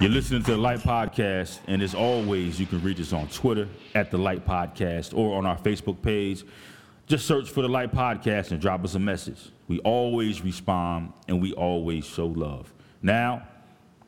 You're 0.00 0.10
listening 0.10 0.42
to 0.44 0.52
the 0.52 0.56
Light 0.56 0.80
Podcast, 0.80 1.60
and 1.66 1.82
as 1.82 1.94
always, 1.94 2.58
you 2.58 2.66
can 2.66 2.82
reach 2.82 2.98
us 3.00 3.12
on 3.12 3.28
Twitter 3.28 3.68
at 3.94 4.10
the 4.10 4.16
Light 4.16 4.46
Podcast 4.46 5.16
or 5.16 5.36
on 5.36 5.44
our 5.44 5.58
Facebook 5.58 6.00
page. 6.00 6.42
Just 7.06 7.26
search 7.26 7.50
for 7.50 7.60
the 7.60 7.68
Light 7.68 7.92
Podcast 7.92 8.50
and 8.50 8.60
drop 8.60 8.82
us 8.82 8.94
a 8.94 8.98
message. 8.98 9.50
We 9.68 9.78
always 9.80 10.42
respond 10.42 11.12
and 11.28 11.42
we 11.42 11.52
always 11.52 12.06
show 12.06 12.26
love. 12.26 12.72
Now, 13.02 13.46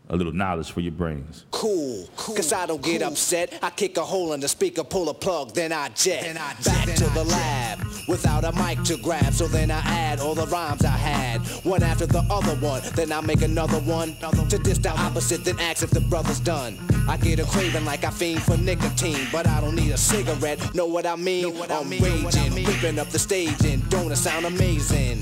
a 0.09 0.17
little 0.17 0.33
knowledge 0.33 0.71
for 0.71 0.81
your 0.81 0.93
brains. 0.93 1.47
Cool, 1.51 2.07
cause 2.17 2.53
I 2.53 2.67
don't 2.67 2.83
get 2.83 3.03
upset. 3.03 3.59
I 3.63 3.71
kick 3.71 3.97
a 3.97 4.03
hole 4.05 4.33
in 4.35 4.41
the 4.41 4.49
speaker, 4.49 4.85
pull 4.85 5.09
a 5.09 5.15
plug, 5.15 5.55
then 5.55 5.73
I 5.73 5.89
jet. 5.91 6.23
Then 6.25 6.37
I 6.37 6.55
jet, 6.55 6.65
Back 6.65 6.87
then 6.87 6.97
to 6.97 7.07
I 7.07 7.09
the 7.15 7.25
jet. 7.25 7.31
lab 7.33 7.79
without 8.09 8.45
a 8.45 8.53
mic 8.57 8.83
to 8.85 8.97
grab. 8.99 9.33
So 9.33 9.47
then 9.47 9.71
I 9.71 9.79
add 9.81 10.21
all 10.21 10.35
the 10.35 10.47
rhymes 10.49 10.85
I 10.85 10.89
had, 10.91 11.41
one 11.65 11.83
after 11.83 12.05
the 12.07 12.19
other 12.31 12.55
one. 12.57 12.83
Then 12.95 13.11
I 13.13 13.21
make 13.23 13.43
another 13.43 13.79
one 13.81 14.15
to 14.49 14.59
diss 14.59 14.79
the 14.79 14.91
opposite, 14.91 15.45
then 15.45 15.59
ask 15.61 15.83
if 15.83 15.91
the 15.91 16.01
brother's 16.01 16.41
done. 16.41 16.79
I 17.09 17.17
get 17.17 17.39
a 17.41 17.45
craving 17.45 17.85
like 17.85 18.05
I 18.05 18.11
fiend 18.11 18.43
for 18.43 18.57
nicotine, 18.59 19.27
but 19.33 19.47
I 19.47 19.61
don't 19.61 19.75
need 19.75 19.93
a 19.93 19.97
cigarette. 19.97 20.75
Know 20.75 20.87
what 20.87 21.07
I 21.07 21.17
mean? 21.17 21.43
Know 21.43 21.51
what 21.51 21.71
I 21.71 21.79
I'm 21.81 21.89
mean, 21.89 22.03
know 22.03 22.11
what 22.25 22.37
I 22.37 22.41
raging, 22.43 22.55
mean. 22.55 22.67
ripping 22.67 22.99
up 22.99 23.09
the 23.09 23.19
stage, 23.19 23.65
and 23.65 23.89
don't 23.89 24.13
it 24.13 24.17
sound 24.17 24.45
amazing? 24.47 25.21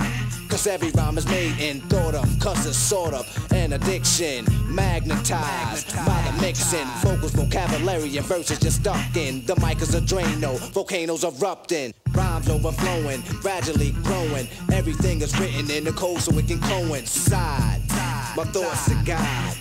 Cause 0.49 0.67
every 0.67 0.91
rhyme 0.91 1.17
is 1.17 1.27
made 1.27 1.55
and 1.61 1.81
thought 1.89 2.15
of, 2.17 2.29
cause 2.41 2.67
it's 2.67 2.77
sort 2.77 3.15
of 3.15 3.25
an 3.53 3.73
addiction. 3.73 4.45
Magnetized 4.71 5.95
by 6.07 6.23
the 6.23 6.41
mixing. 6.41 6.87
Vocals, 7.03 7.33
vocabulary, 7.33 8.17
and 8.17 8.27
verses 8.27 8.59
just 8.59 8.81
stuck 8.81 9.17
in. 9.17 9.45
The 9.47 9.57
mic 9.61 9.83
is 9.83 9.95
a 9.95 10.01
Drano, 10.01 10.59
volcanoes 10.73 11.25
erupting. 11.25 11.93
Rhymes 12.13 12.49
overflowing, 12.49 13.23
gradually 13.41 13.93
growing. 14.03 14.49
Everything 14.73 15.21
is 15.23 15.39
written 15.39 15.71
in 15.71 15.85
the 15.85 15.93
code 15.93 16.21
so 16.21 16.37
it 16.39 16.47
can 16.47 16.61
coincide. 16.61 17.81
My 18.37 18.45
thoughts 18.45 18.89
to 18.89 18.95
God. 19.05 19.57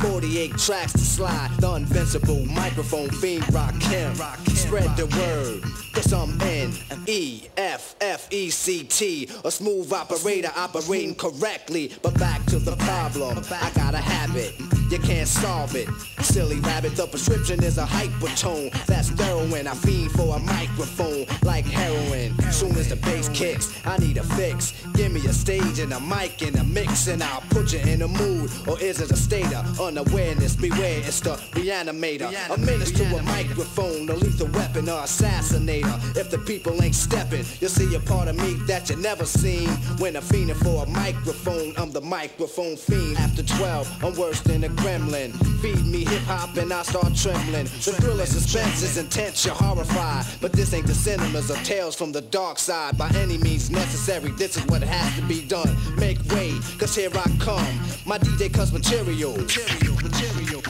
48 0.00 0.56
tracks 0.58 0.92
to 0.92 0.98
slide. 0.98 1.50
The 1.58 1.74
invincible 1.74 2.44
microphone 2.46 3.10
fiend 3.10 3.44
Rakim. 3.44 4.53
Spread 4.66 4.96
the 4.96 5.06
word. 5.06 5.62
Cause 5.92 6.12
I'm 6.14 6.40
N 6.40 6.72
E 7.06 7.42
F 7.58 7.96
F 8.00 8.32
E 8.32 8.48
C 8.48 8.84
T. 8.84 9.28
A 9.44 9.50
smooth 9.50 9.92
operator 9.92 10.50
operating 10.56 11.14
correctly. 11.14 11.92
But 12.02 12.18
back 12.18 12.44
to 12.46 12.58
the 12.58 12.74
problem. 12.76 13.44
I 13.50 13.70
got 13.74 13.92
a 13.94 13.98
habit. 13.98 14.83
You 14.94 15.00
can't 15.00 15.26
solve 15.26 15.74
it. 15.74 15.88
Silly 16.20 16.60
rabbit, 16.60 16.94
the 16.94 17.08
prescription 17.08 17.60
is 17.64 17.78
a 17.78 17.84
hypertone. 17.84 18.70
That's 18.86 19.08
heroin. 19.08 19.66
I 19.66 19.74
fiend 19.74 20.12
for 20.12 20.36
a 20.36 20.38
microphone 20.38 21.26
like 21.42 21.64
heroin. 21.66 22.32
Soon 22.52 22.70
as 22.76 22.90
the 22.90 22.96
bass 22.96 23.28
kicks, 23.30 23.74
I 23.84 23.98
need 23.98 24.18
a 24.18 24.22
fix. 24.22 24.72
Give 24.94 25.10
me 25.10 25.20
a 25.26 25.32
stage 25.32 25.80
and 25.80 25.92
a 25.92 25.98
mic 25.98 26.42
and 26.42 26.54
a 26.56 26.62
mix, 26.62 27.08
and 27.08 27.24
I'll 27.24 27.40
put 27.50 27.72
you 27.72 27.80
in 27.80 28.02
a 28.02 28.08
mood. 28.08 28.52
Or 28.68 28.80
is 28.80 29.00
it 29.00 29.10
a 29.10 29.16
state 29.16 29.52
of 29.52 29.80
unawareness? 29.80 30.54
Beware, 30.54 31.00
it's 31.00 31.18
the 31.18 31.32
reanimator. 31.58 32.30
A 32.50 32.56
menace 32.56 32.92
to 32.92 33.04
a 33.16 33.22
microphone, 33.24 34.08
a 34.08 34.14
lethal 34.14 34.46
weapon 34.52 34.88
or 34.88 35.02
assassinator. 35.02 36.16
If 36.16 36.30
the 36.30 36.38
people 36.38 36.80
ain't 36.80 36.94
stepping, 36.94 37.44
you'll 37.60 37.68
see 37.68 37.92
a 37.96 38.00
part 38.00 38.28
of 38.28 38.36
me 38.36 38.54
that 38.68 38.88
you 38.90 38.96
never 38.96 39.24
seen. 39.24 39.68
When 39.98 40.16
I'm 40.16 40.22
fiending 40.22 40.54
for 40.62 40.84
a 40.84 40.86
microphone, 40.88 41.74
I'm 41.76 41.90
the 41.90 42.00
microphone 42.00 42.76
fiend. 42.76 43.18
After 43.18 43.42
12, 43.42 44.04
I'm 44.04 44.14
worse 44.14 44.40
than 44.40 44.62
a 44.62 44.68
gremlin. 44.84 45.32
Feed 45.62 45.86
me 45.86 46.04
hip 46.04 46.22
hop 46.24 46.56
and 46.58 46.70
I 46.70 46.82
start 46.82 47.14
trembling. 47.16 47.64
The 47.64 47.92
thrill 48.00 48.20
of 48.20 48.28
suspense 48.28 48.82
is 48.82 48.98
intense, 48.98 49.44
you're 49.44 49.54
horrified. 49.54 50.26
But 50.42 50.52
this 50.52 50.74
ain't 50.74 50.86
the 50.86 50.94
cinemas 50.94 51.50
or 51.50 51.56
tales 51.64 51.94
from 51.96 52.12
the 52.12 52.20
dark 52.20 52.58
side. 52.58 52.98
By 52.98 53.08
any 53.16 53.38
means 53.38 53.70
necessary, 53.70 54.30
this 54.32 54.58
is 54.58 54.64
what 54.66 54.82
has 54.82 55.16
to 55.16 55.22
be 55.26 55.40
done. 55.46 55.74
Make 55.96 56.18
way, 56.30 56.52
cause 56.78 56.94
here 56.94 57.10
I 57.14 57.24
come. 57.40 57.80
My 58.04 58.18
DJ 58.18 58.52
cuts 58.52 58.72
material. 58.72 59.32
Material, 59.38 59.96
material. 60.02 60.62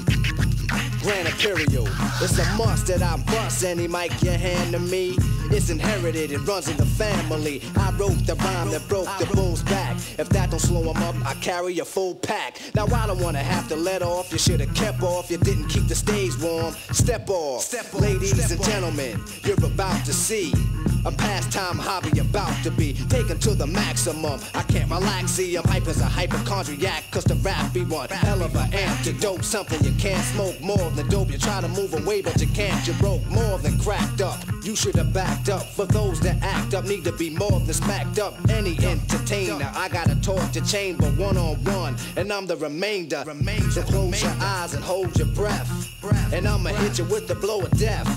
Grand 1.03 1.29
Imperial. 1.29 1.89
It's 2.23 2.39
a 2.39 2.45
must 2.57 2.87
that 2.87 3.03
I 3.03 3.17
bust 3.27 3.65
any 3.65 3.89
mic 3.89 4.13
you 4.23 4.31
hand 4.31 4.73
to 4.73 4.79
me. 4.79 5.19
It's 5.51 5.71
inherited, 5.71 6.33
it 6.33 6.39
runs 6.39 6.69
in 6.69 6.77
the 6.77 6.87
family. 6.87 7.63
I 7.77 7.91
wrote 7.93 8.27
the 8.27 8.35
rhyme 8.37 8.71
that 8.71 8.87
broke 8.89 9.09
the 9.19 9.27
bull's 9.35 9.63
back. 9.63 9.97
If 10.19 10.29
that 10.31 10.51
don't 10.51 10.61
slow 10.61 10.93
him 10.93 11.03
up, 11.03 11.15
I 11.27 11.35
carry 11.35 11.79
a 11.79 11.85
full 11.85 12.15
pack. 12.15 12.59
Now 12.75 12.87
I 12.87 13.07
don't 13.07 13.21
wanna 13.21 13.43
have 13.43 13.69
to 13.69 13.77
let 13.77 14.03
off. 14.03 14.33
You 14.33 14.39
should've 14.39 14.75
kept 14.75 15.03
off. 15.03 15.31
You 15.31 15.39
didn't 15.39 15.69
keep 15.69 15.87
the 15.87 15.95
stage 15.95 16.37
warm. 16.41 16.75
Step 16.93 17.29
off, 17.29 17.63
Step 17.63 17.87
off, 17.95 18.01
ladies 18.01 18.35
step 18.35 18.51
and 18.51 18.61
off. 18.61 18.67
gentlemen. 18.67 19.21
You're 19.45 19.65
about 19.65 20.05
to 20.07 20.13
see. 20.13 20.53
A 21.07 21.13
pastime 21.13 21.79
hobby 21.79 22.19
about 22.19 22.55
to 22.63 22.71
be 22.71 22.95
taken 23.11 23.39
to 23.41 23.55
the 23.55 23.67
maximum. 23.67 24.41
I 24.55 24.63
can't 24.63 24.91
relax, 24.91 25.33
see, 25.33 25.55
I'm 25.55 25.65
hype 25.65 25.87
as 25.87 26.01
a 26.01 26.07
hypochondriac, 26.07 27.11
cause 27.11 27.25
the 27.25 27.35
rap 27.37 27.75
be 27.75 27.85
one 27.85 28.09
hell 28.09 28.43
of 28.43 28.57
an 28.57 28.73
antidote. 28.73 29.45
Something 29.45 29.85
you 29.85 29.93
can't 29.99 30.25
smoke 30.25 30.59
more 30.63 30.91
than 30.93 31.07
dope. 31.09 31.31
You 31.31 31.37
try 31.37 31.61
to 31.61 31.69
move 31.69 31.93
away, 31.93 32.23
but 32.23 32.41
you 32.41 32.47
can't. 32.49 32.87
You 32.87 32.95
broke 32.95 33.25
more 33.27 33.59
than 33.59 33.79
cracked 33.79 34.23
up. 34.23 34.41
You 34.63 34.75
should 34.75 34.97
have 34.97 35.13
backed 35.13 35.51
up. 35.51 35.65
For 35.65 35.85
those 35.85 36.21
that 36.21 36.43
act 36.43 36.73
up, 36.73 36.87
need 36.87 37.05
to 37.05 37.13
be 37.13 37.29
more 37.29 37.61
than 37.61 37.75
smacked 37.75 38.19
up. 38.19 38.35
Any 38.49 38.79
entertainer, 38.83 39.71
I 39.75 39.91
gotta 39.91 40.17
talk 40.23 40.53
to 40.53 40.63
chamber 40.63 41.11
one 41.11 41.37
on 41.37 41.63
one, 41.65 41.97
and 42.17 42.33
I'm 42.33 42.47
the 42.47 42.57
remainder. 42.57 43.25
So 43.71 43.83
close 43.83 44.23
your 44.23 44.35
eyes 44.41 44.73
and 44.73 44.83
hold 44.83 45.19
your 45.19 45.29
breath. 45.29 45.71
And 46.33 46.49
I'ma 46.49 46.71
hit 46.71 46.99
you 46.99 47.05
with 47.05 47.29
the 47.29 47.35
blow 47.35 47.61
of 47.61 47.71
death. 47.79 48.09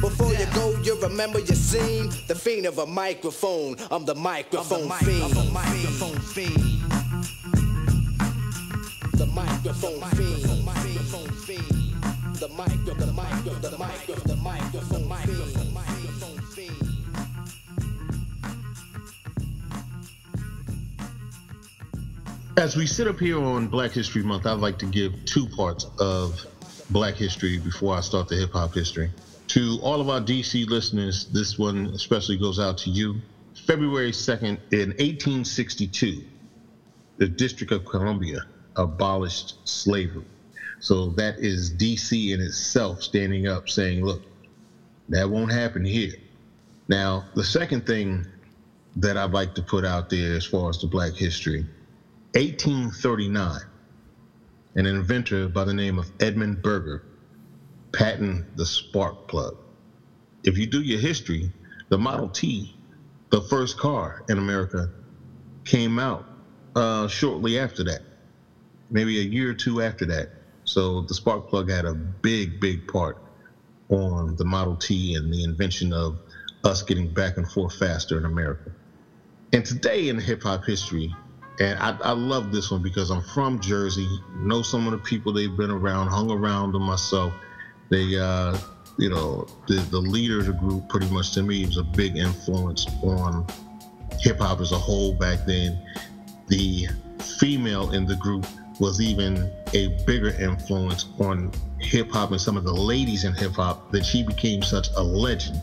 Before 0.00 0.32
you 0.32 0.46
go, 0.54 0.76
you 0.82 1.00
remember 1.00 1.38
your 1.38 1.56
scene. 1.56 2.11
The 2.28 2.34
fiend 2.34 2.66
of 2.66 2.78
a 2.78 2.86
microphone. 2.86 3.76
I'm 3.90 4.04
the 4.04 4.14
microphone 4.14 4.88
fiend. 5.00 5.24
I'm 5.24 5.36
a 5.36 5.50
microphone 5.50 6.18
fiend. 6.20 6.80
The 9.18 9.26
microphone 9.26 10.00
fiend. 10.10 10.42
The 10.42 10.62
microphone 10.64 11.30
fiend. 11.46 11.92
The 12.38 12.48
micro, 12.48 12.94
the 12.94 13.12
micro, 13.12 13.54
the 13.54 13.78
micro, 13.78 14.14
the 14.14 14.36
microphone 14.36 15.08
fiend. 15.08 15.54
The 15.54 15.64
microphone 15.72 16.40
fiend. 16.54 16.92
As 22.56 22.76
we 22.76 22.86
sit 22.86 23.08
up 23.08 23.18
here 23.18 23.42
on 23.42 23.66
Black 23.68 23.92
History 23.92 24.22
Month, 24.22 24.46
I'd 24.46 24.58
like 24.58 24.78
to 24.78 24.86
give 24.86 25.24
two 25.24 25.46
parts 25.46 25.86
of 25.98 26.44
Black 26.90 27.14
history 27.14 27.58
before 27.58 27.96
I 27.96 28.00
start 28.00 28.28
the 28.28 28.36
hip 28.36 28.52
hop 28.52 28.74
history. 28.74 29.10
To 29.52 29.78
all 29.82 30.00
of 30.00 30.08
our 30.08 30.18
DC 30.18 30.66
listeners, 30.70 31.26
this 31.26 31.58
one 31.58 31.88
especially 31.88 32.38
goes 32.38 32.58
out 32.58 32.78
to 32.78 32.90
you. 32.90 33.20
February 33.66 34.10
2nd, 34.10 34.56
in 34.70 34.88
1862, 34.96 36.24
the 37.18 37.28
District 37.28 37.70
of 37.70 37.84
Columbia 37.84 38.46
abolished 38.76 39.56
slavery. 39.68 40.24
So 40.80 41.10
that 41.18 41.38
is 41.38 41.70
DC 41.70 42.32
in 42.32 42.40
itself 42.40 43.02
standing 43.02 43.46
up 43.46 43.68
saying, 43.68 44.02
look, 44.02 44.22
that 45.10 45.28
won't 45.28 45.52
happen 45.52 45.84
here. 45.84 46.14
Now, 46.88 47.26
the 47.34 47.44
second 47.44 47.84
thing 47.84 48.24
that 48.96 49.18
I'd 49.18 49.32
like 49.32 49.54
to 49.56 49.62
put 49.62 49.84
out 49.84 50.08
there 50.08 50.32
as 50.34 50.46
far 50.46 50.70
as 50.70 50.78
the 50.78 50.86
black 50.86 51.12
history 51.12 51.66
1839, 52.36 53.60
an 54.76 54.86
inventor 54.86 55.46
by 55.46 55.64
the 55.64 55.74
name 55.74 55.98
of 55.98 56.10
Edmund 56.20 56.62
Berger 56.62 57.02
patented 57.92 58.46
the 58.54 58.66
spark 58.66 59.16
plug. 59.28 59.56
If 60.44 60.58
you 60.58 60.66
do 60.66 60.80
your 60.82 61.00
history, 61.00 61.52
the 61.90 61.98
Model 61.98 62.30
T, 62.30 62.74
the 63.30 63.42
first 63.42 63.76
car 63.78 64.22
in 64.28 64.38
America, 64.38 64.90
came 65.64 65.98
out 65.98 66.26
uh, 66.76 67.08
shortly 67.08 67.58
after 67.58 67.84
that, 67.84 68.02
maybe 68.90 69.20
a 69.20 69.24
year 69.24 69.50
or 69.50 69.54
two 69.54 69.82
after 69.82 70.06
that. 70.06 70.28
So 70.64 71.02
the 71.02 71.14
spark 71.14 71.48
plug 71.48 71.70
had 71.70 71.86
a 71.86 71.94
big, 71.94 72.60
big 72.60 72.86
part 72.86 73.18
on 73.90 74.36
the 74.36 74.44
Model 74.44 74.76
T 74.76 75.14
and 75.14 75.32
the 75.32 75.44
invention 75.44 75.92
of 75.92 76.18
us 76.64 76.82
getting 76.82 77.08
back 77.12 77.36
and 77.36 77.48
forth 77.50 77.74
faster 77.74 78.18
in 78.18 78.24
America. 78.24 78.70
And 79.52 79.64
today 79.66 80.08
in 80.08 80.18
hip 80.20 80.42
hop 80.44 80.64
history, 80.66 81.18
and 81.60 81.78
I, 81.80 81.96
I 82.02 82.12
love 82.12 82.52
this 82.52 82.70
one 82.70 82.82
because 82.82 83.10
I'm 83.10 83.22
from 83.22 83.60
Jersey, 83.60 84.08
know 84.34 84.62
some 84.62 84.86
of 84.86 84.92
the 84.92 84.98
people 84.98 85.32
they've 85.34 85.56
been 85.56 85.72
around, 85.72 86.08
hung 86.08 86.30
around 86.30 86.72
them 86.72 86.84
myself. 86.84 87.34
They, 87.92 88.18
uh, 88.18 88.56
you 88.96 89.10
know, 89.10 89.46
the, 89.68 89.74
the 89.90 89.98
leader 89.98 90.38
of 90.38 90.46
the 90.46 90.54
group 90.54 90.88
pretty 90.88 91.10
much 91.10 91.32
to 91.32 91.42
me 91.42 91.66
was 91.66 91.76
a 91.76 91.82
big 91.82 92.16
influence 92.16 92.86
on 93.02 93.46
hip 94.18 94.38
hop 94.38 94.60
as 94.60 94.72
a 94.72 94.78
whole 94.78 95.12
back 95.12 95.40
then. 95.44 95.78
The 96.48 96.88
female 97.38 97.90
in 97.90 98.06
the 98.06 98.16
group 98.16 98.46
was 98.80 99.02
even 99.02 99.52
a 99.74 99.88
bigger 100.06 100.30
influence 100.40 101.04
on 101.18 101.52
hip 101.80 102.10
hop 102.10 102.30
and 102.30 102.40
some 102.40 102.56
of 102.56 102.64
the 102.64 102.72
ladies 102.72 103.24
in 103.24 103.34
hip 103.34 103.52
hop 103.52 103.92
that 103.92 104.06
she 104.06 104.22
became 104.22 104.62
such 104.62 104.88
a 104.96 105.02
legend. 105.02 105.60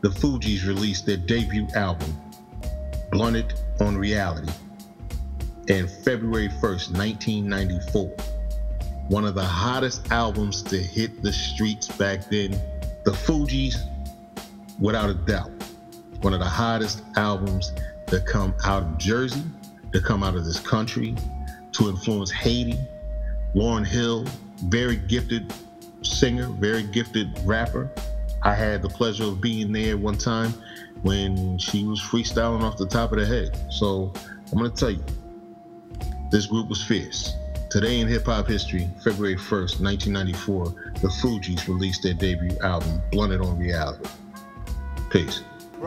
the 0.00 0.08
Fugees 0.08 0.66
released 0.66 1.04
their 1.04 1.18
debut 1.18 1.68
album, 1.74 2.18
Blunted 3.10 3.52
on 3.80 3.98
Reality, 3.98 4.50
in 5.68 5.86
February 5.86 6.48
1st, 6.48 6.96
1994. 6.96 8.39
One 9.10 9.24
of 9.24 9.34
the 9.34 9.44
hottest 9.44 10.12
albums 10.12 10.62
to 10.62 10.78
hit 10.78 11.20
the 11.20 11.32
streets 11.32 11.88
back 11.88 12.30
then. 12.30 12.52
The 13.02 13.10
Fugees, 13.10 13.74
without 14.78 15.10
a 15.10 15.14
doubt, 15.14 15.50
one 16.20 16.32
of 16.32 16.38
the 16.38 16.46
hottest 16.46 17.02
albums 17.16 17.72
to 18.06 18.20
come 18.20 18.54
out 18.64 18.84
of 18.84 18.98
Jersey, 18.98 19.42
to 19.90 20.00
come 20.00 20.22
out 20.22 20.36
of 20.36 20.44
this 20.44 20.60
country, 20.60 21.16
to 21.72 21.88
influence 21.88 22.30
Haiti. 22.30 22.78
Lauryn 23.56 23.84
Hill, 23.84 24.26
very 24.66 24.94
gifted 24.94 25.52
singer, 26.02 26.46
very 26.46 26.84
gifted 26.84 27.36
rapper. 27.44 27.90
I 28.42 28.54
had 28.54 28.80
the 28.80 28.90
pleasure 28.90 29.24
of 29.24 29.40
being 29.40 29.72
there 29.72 29.96
one 29.96 30.18
time 30.18 30.54
when 31.02 31.58
she 31.58 31.82
was 31.82 32.00
freestyling 32.00 32.62
off 32.62 32.76
the 32.76 32.86
top 32.86 33.10
of 33.10 33.18
the 33.18 33.26
head. 33.26 33.58
So 33.72 34.12
I'm 34.52 34.58
gonna 34.58 34.70
tell 34.70 34.92
you, 34.92 35.04
this 36.30 36.46
group 36.46 36.68
was 36.68 36.80
fierce. 36.80 37.34
Today 37.70 38.00
in 38.00 38.08
hip 38.08 38.26
hop 38.26 38.48
history, 38.48 38.90
February 39.04 39.36
1st, 39.36 39.80
1994, 39.80 40.64
the 41.02 41.06
Fugees 41.06 41.68
released 41.68 42.02
their 42.02 42.14
debut 42.14 42.58
album, 42.64 43.00
Blunted 43.12 43.40
on 43.40 43.56
Reality. 43.56 44.10
Peace. 45.08 45.44
I 45.80 45.86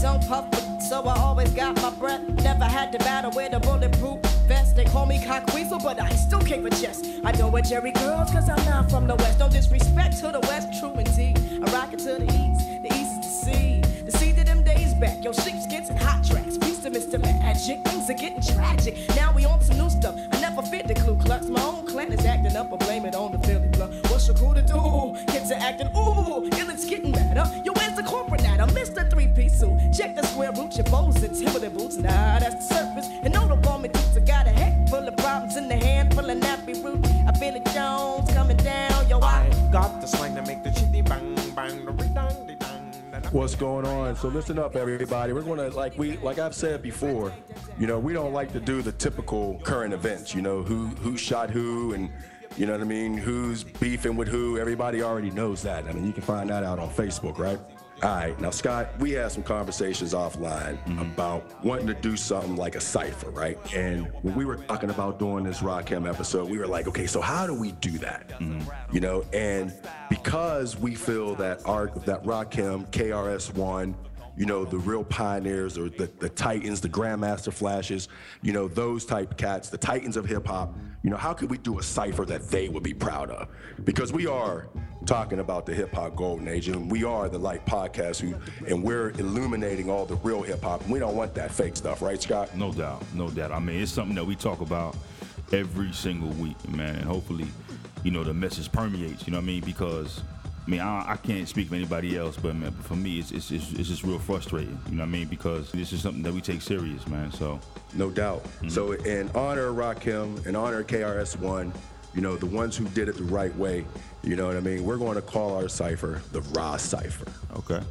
don't 0.00 0.26
puff, 0.26 0.48
so 0.88 1.02
I 1.02 1.18
always 1.18 1.50
got 1.50 1.76
my 1.82 1.90
breath. 1.90 2.26
Never 2.42 2.64
had 2.64 2.92
to 2.92 2.98
battle 3.00 3.30
with 3.36 3.52
a 3.52 3.60
bulletproof 3.60 4.22
vest. 4.48 4.74
They 4.74 4.86
call 4.86 5.04
me 5.04 5.22
but 5.26 6.00
I 6.00 6.08
still 6.14 6.40
came 6.40 6.62
for 6.62 6.70
chest. 6.70 7.04
I 7.22 7.32
know 7.32 7.48
where 7.48 7.62
Jerry 7.62 7.92
girls, 7.92 8.30
cause 8.30 8.48
I'm 8.48 8.64
not 8.64 8.90
from 8.90 9.06
the 9.06 9.16
west. 9.16 9.38
No 9.38 9.50
disrespect 9.50 10.18
to 10.20 10.32
the 10.32 10.40
west, 10.40 10.80
true 10.80 10.94
indeed. 10.94 11.38
I 11.62 11.70
rock 11.72 11.92
it 11.92 11.98
to 11.98 12.14
the 12.14 12.24
east, 12.24 12.66
the 12.82 12.88
east 12.94 13.22
is 13.22 13.42
the 14.06 14.12
sea. 14.18 14.32
The 14.32 14.44
them 14.44 14.64
days 14.64 14.94
back, 14.94 15.22
yo, 15.22 15.32
sheepskins 15.32 15.90
and 15.90 15.98
hot. 15.98 16.20
To 17.10 17.18
Magic, 17.18 17.82
things 17.82 18.08
are 18.08 18.14
getting 18.14 18.40
tragic. 18.40 18.96
Now 19.16 19.32
we 19.32 19.44
on 19.44 19.60
some 19.62 19.78
new 19.78 19.90
stuff. 19.90 20.14
I 20.30 20.40
never 20.40 20.62
fit 20.62 20.86
the 20.86 20.94
Ku 20.94 21.16
Klux. 21.16 21.46
My 21.46 21.60
own 21.60 21.84
clan 21.84 22.12
is 22.12 22.24
acting 22.24 22.54
up, 22.54 22.72
I 22.72 22.76
blame 22.76 23.04
it 23.04 23.16
on 23.16 23.32
the 23.32 23.38
Philly 23.40 23.66
blood. 23.66 23.92
What's 24.08 24.28
your 24.28 24.36
crew 24.36 24.54
to 24.54 24.62
do? 24.62 25.16
Kids 25.26 25.50
are 25.50 25.58
acting, 25.58 25.88
ooh, 25.96 26.48
ill 26.56 26.70
it's 26.70 26.84
getting 26.84 27.10
better. 27.10 27.50
Yo, 27.64 27.72
where's 27.72 27.96
the 27.96 28.04
corporate 28.04 28.44
at? 28.44 28.60
I 28.60 28.66
missed 28.66 28.94
the 28.94 29.06
three 29.06 29.26
piece 29.26 29.58
suit. 29.58 29.76
Check 29.92 30.14
the 30.14 30.24
square 30.24 30.52
root, 30.52 30.76
your 30.76 30.84
bows 30.84 31.20
and 31.24 31.34
Timberland 31.36 31.76
boots. 31.76 31.96
Nah, 31.96 32.38
that's 32.38 32.68
the 32.68 32.74
surface. 32.74 33.08
And 33.24 33.34
no, 33.34 33.48
the 33.48 33.56
bomb 33.56 33.84
it 33.84 33.96
I 34.16 34.20
got 34.20 34.46
a 34.46 34.50
head 34.50 34.88
full 34.88 35.08
of 35.08 35.16
problems 35.16 35.56
in 35.56 35.66
the 35.66 35.76
hand 35.76 36.14
full 36.14 36.30
of 36.30 36.38
nappy 36.38 36.80
root. 36.84 37.04
I 37.26 37.32
feel 37.32 37.56
it 37.56 37.64
Jones 37.74 38.30
coming 38.32 38.56
down, 38.58 39.08
yo, 39.08 39.18
I. 39.20 39.50
Got 39.72 40.00
the 40.00 40.06
slang 40.06 40.36
to 40.36 40.42
make 40.42 40.62
the 40.62 40.69
What's 43.32 43.54
going 43.54 43.86
on? 43.86 44.16
So 44.16 44.26
listen 44.26 44.58
up, 44.58 44.74
everybody. 44.74 45.32
We're 45.32 45.42
gonna 45.42 45.68
like 45.68 45.96
we 45.96 46.16
like 46.16 46.40
I've 46.40 46.54
said 46.54 46.82
before. 46.82 47.32
You 47.78 47.86
know, 47.86 47.96
we 47.96 48.12
don't 48.12 48.32
like 48.32 48.52
to 48.54 48.58
do 48.58 48.82
the 48.82 48.90
typical 48.90 49.60
current 49.62 49.94
events. 49.94 50.34
You 50.34 50.42
know, 50.42 50.62
who 50.62 50.86
who 50.86 51.16
shot 51.16 51.48
who 51.50 51.94
and. 51.94 52.10
You 52.56 52.66
know 52.66 52.72
what 52.72 52.80
I 52.80 52.84
mean? 52.84 53.16
Who's 53.16 53.62
beefing 53.62 54.16
with 54.16 54.26
who? 54.26 54.58
Everybody 54.58 55.02
already 55.02 55.30
knows 55.30 55.62
that. 55.62 55.86
I 55.86 55.92
mean, 55.92 56.04
you 56.04 56.12
can 56.12 56.24
find 56.24 56.50
that 56.50 56.64
out 56.64 56.80
on 56.80 56.90
Facebook, 56.90 57.38
right? 57.38 57.60
All 58.02 58.08
right. 58.08 58.40
Now, 58.40 58.48
Scott, 58.48 58.98
we 58.98 59.12
had 59.12 59.30
some 59.30 59.42
conversations 59.42 60.14
offline 60.14 60.82
mm-hmm. 60.84 61.00
about 61.00 61.62
wanting 61.62 61.86
to 61.88 61.94
do 61.94 62.16
something 62.16 62.56
like 62.56 62.74
a 62.74 62.80
cipher, 62.80 63.30
right? 63.30 63.58
And 63.74 64.10
when 64.22 64.34
we 64.34 64.46
were 64.46 64.56
talking 64.56 64.88
about 64.88 65.18
doing 65.18 65.44
this 65.44 65.58
Rakim 65.58 66.08
episode, 66.08 66.48
we 66.48 66.58
were 66.58 66.66
like, 66.66 66.88
okay, 66.88 67.06
so 67.06 67.20
how 67.20 67.46
do 67.46 67.52
we 67.52 67.72
do 67.72 67.98
that? 67.98 68.30
Mm-hmm. 68.40 68.94
You 68.94 69.00
know, 69.00 69.24
and 69.34 69.74
because 70.08 70.78
we 70.78 70.94
feel 70.94 71.34
that 71.36 71.66
our 71.66 71.88
that 72.06 72.24
Rakim 72.24 72.90
KRS 72.90 73.54
One 73.54 73.94
you 74.40 74.46
know, 74.46 74.64
the 74.64 74.78
real 74.78 75.04
pioneers 75.04 75.76
or 75.76 75.90
the, 75.90 76.10
the 76.18 76.30
titans, 76.30 76.80
the 76.80 76.88
grandmaster 76.88 77.52
flashes, 77.52 78.08
you 78.40 78.54
know, 78.54 78.68
those 78.68 79.04
type 79.04 79.36
cats, 79.36 79.68
the 79.68 79.76
titans 79.76 80.16
of 80.16 80.24
hip 80.24 80.46
hop, 80.46 80.74
you 81.02 81.10
know, 81.10 81.16
how 81.18 81.34
could 81.34 81.50
we 81.50 81.58
do 81.58 81.78
a 81.78 81.82
cipher 81.82 82.24
that 82.24 82.48
they 82.48 82.70
would 82.70 82.82
be 82.82 82.94
proud 82.94 83.28
of? 83.28 83.48
Because 83.84 84.14
we 84.14 84.26
are 84.26 84.70
talking 85.04 85.40
about 85.40 85.66
the 85.66 85.74
hip 85.74 85.92
hop 85.92 86.16
golden 86.16 86.48
age 86.48 86.68
and 86.68 86.90
we 86.90 87.04
are 87.04 87.28
the 87.28 87.36
Light 87.36 87.66
Podcast 87.66 88.22
who, 88.22 88.34
and 88.66 88.82
we're 88.82 89.10
illuminating 89.10 89.90
all 89.90 90.06
the 90.06 90.16
real 90.16 90.40
hip 90.40 90.62
hop. 90.62 90.88
We 90.88 90.98
don't 90.98 91.16
want 91.16 91.34
that 91.34 91.50
fake 91.50 91.76
stuff, 91.76 92.00
right, 92.00 92.20
Scott? 92.20 92.56
No 92.56 92.72
doubt, 92.72 93.02
no 93.12 93.28
doubt. 93.28 93.52
I 93.52 93.58
mean, 93.58 93.82
it's 93.82 93.92
something 93.92 94.14
that 94.14 94.24
we 94.24 94.36
talk 94.36 94.62
about 94.62 94.96
every 95.52 95.92
single 95.92 96.30
week, 96.30 96.56
man, 96.66 96.94
and 96.94 97.04
hopefully, 97.04 97.48
you 98.04 98.10
know, 98.10 98.24
the 98.24 98.32
message 98.32 98.72
permeates. 98.72 99.26
You 99.26 99.32
know 99.32 99.38
what 99.38 99.44
I 99.44 99.48
mean? 99.48 99.64
Because 99.66 100.22
I 100.70 100.72
mean, 100.72 100.80
I, 100.82 101.04
I 101.14 101.16
can't 101.16 101.48
speak 101.48 101.68
for 101.68 101.74
anybody 101.74 102.16
else, 102.16 102.36
but 102.36 102.54
man, 102.54 102.70
for 102.70 102.94
me, 102.94 103.18
it's, 103.18 103.32
it's 103.32 103.50
it's 103.50 103.72
it's 103.72 103.88
just 103.88 104.04
real 104.04 104.20
frustrating. 104.20 104.78
You 104.88 104.98
know 104.98 105.02
what 105.02 105.08
I 105.08 105.10
mean? 105.10 105.26
Because 105.26 105.72
this 105.72 105.92
is 105.92 106.00
something 106.00 106.22
that 106.22 106.32
we 106.32 106.40
take 106.40 106.62
serious, 106.62 107.08
man. 107.08 107.32
So 107.32 107.58
No 107.92 108.08
doubt. 108.08 108.44
Mm-hmm. 108.44 108.68
So 108.68 108.92
in 108.92 109.28
honor 109.34 109.66
of 109.66 109.74
Rakim, 109.74 110.46
in 110.46 110.54
honor 110.54 110.78
of 110.78 110.86
KRS-One, 110.86 111.72
you 112.14 112.20
know, 112.20 112.36
the 112.36 112.46
ones 112.46 112.76
who 112.76 112.84
did 112.90 113.08
it 113.08 113.16
the 113.16 113.24
right 113.24 113.54
way, 113.56 113.84
you 114.22 114.36
know 114.36 114.46
what 114.46 114.56
I 114.56 114.60
mean? 114.60 114.84
We're 114.84 114.96
going 114.96 115.16
to 115.16 115.22
call 115.22 115.56
our 115.56 115.68
cipher 115.68 116.22
the 116.30 116.42
Raw 116.42 116.76
Cipher. 116.76 117.26
okay, 117.56 117.84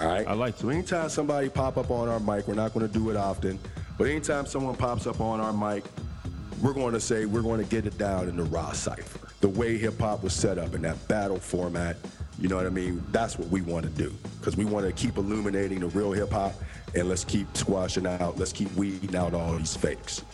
All 0.00 0.06
right. 0.06 0.26
I 0.26 0.32
like 0.32 0.54
to. 0.56 0.62
So 0.62 0.68
anytime 0.70 1.10
somebody 1.10 1.50
pop 1.50 1.76
up 1.76 1.90
on 1.90 2.08
our 2.08 2.20
mic, 2.20 2.48
we're 2.48 2.54
not 2.54 2.72
going 2.72 2.88
to 2.88 2.92
do 2.92 3.10
it 3.10 3.18
often, 3.18 3.58
but 3.98 4.08
anytime 4.08 4.46
someone 4.46 4.76
pops 4.76 5.06
up 5.06 5.20
on 5.20 5.42
our 5.42 5.52
mic, 5.52 5.84
we're 6.62 6.72
going 6.72 6.94
to 6.94 7.00
say 7.00 7.26
we're 7.26 7.42
going 7.42 7.62
to 7.62 7.68
get 7.68 7.84
it 7.84 7.98
down 7.98 8.30
in 8.30 8.36
the 8.36 8.44
raw 8.44 8.72
cipher, 8.72 9.23
the 9.44 9.50
way 9.50 9.76
hip 9.76 10.00
hop 10.00 10.22
was 10.22 10.32
set 10.32 10.56
up 10.56 10.74
in 10.74 10.80
that 10.80 10.96
battle 11.06 11.38
format. 11.38 11.98
You 12.38 12.48
know 12.48 12.56
what 12.56 12.64
I 12.64 12.70
mean? 12.70 13.04
That's 13.12 13.38
what 13.38 13.46
we 13.48 13.60
want 13.60 13.84
to 13.84 13.90
do 13.90 14.10
because 14.40 14.56
we 14.56 14.64
want 14.64 14.86
to 14.86 14.92
keep 14.92 15.18
illuminating 15.18 15.80
the 15.80 15.88
real 15.88 16.12
hip 16.12 16.30
hop 16.32 16.54
and 16.94 17.10
let's 17.10 17.24
keep 17.24 17.54
squashing 17.54 18.06
out, 18.06 18.38
let's 18.38 18.54
keep 18.54 18.74
weeding 18.74 19.14
out 19.14 19.34
all 19.34 19.54
these 19.58 19.76
fakes. 19.76 20.24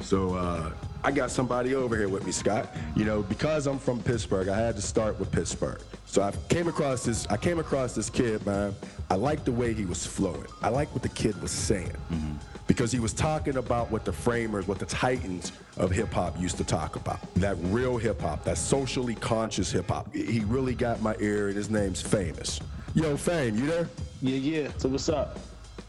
So 0.00 0.34
uh, 0.34 0.72
I 1.04 1.10
got 1.12 1.30
somebody 1.30 1.74
over 1.74 1.96
here 1.96 2.08
with 2.08 2.26
me, 2.26 2.32
Scott. 2.32 2.74
You 2.96 3.04
know, 3.04 3.22
because 3.22 3.66
I'm 3.66 3.78
from 3.78 4.02
Pittsburgh, 4.02 4.48
I 4.48 4.58
had 4.58 4.76
to 4.76 4.82
start 4.82 5.18
with 5.18 5.30
Pittsburgh. 5.30 5.80
So 6.06 6.22
I 6.22 6.32
came 6.48 6.68
across 6.68 7.04
this. 7.04 7.26
I 7.28 7.36
came 7.36 7.58
across 7.58 7.94
this 7.94 8.10
kid, 8.10 8.44
man. 8.44 8.74
I 9.10 9.14
liked 9.14 9.44
the 9.44 9.52
way 9.52 9.72
he 9.72 9.84
was 9.84 10.06
flowing. 10.06 10.46
I 10.62 10.68
liked 10.68 10.92
what 10.92 11.02
the 11.02 11.08
kid 11.08 11.40
was 11.40 11.50
saying 11.50 11.96
mm-hmm. 12.10 12.34
because 12.66 12.92
he 12.92 12.98
was 12.98 13.12
talking 13.12 13.56
about 13.56 13.90
what 13.90 14.04
the 14.04 14.12
framers, 14.12 14.66
what 14.66 14.78
the 14.78 14.86
titans 14.86 15.52
of 15.76 15.90
hip 15.90 16.12
hop 16.12 16.38
used 16.38 16.56
to 16.58 16.64
talk 16.64 16.96
about. 16.96 17.20
That 17.34 17.56
real 17.64 17.96
hip 17.96 18.20
hop, 18.20 18.44
that 18.44 18.58
socially 18.58 19.14
conscious 19.14 19.70
hip 19.70 19.88
hop. 19.88 20.12
He 20.14 20.40
really 20.40 20.74
got 20.74 21.00
my 21.00 21.14
ear, 21.20 21.48
and 21.48 21.56
his 21.56 21.70
name's 21.70 22.02
Famous. 22.02 22.60
Yo, 22.94 23.16
Fame, 23.16 23.56
you 23.56 23.66
there? 23.66 23.88
Yeah, 24.20 24.36
yeah. 24.36 24.68
So 24.78 24.88
what's 24.88 25.08
up? 25.08 25.38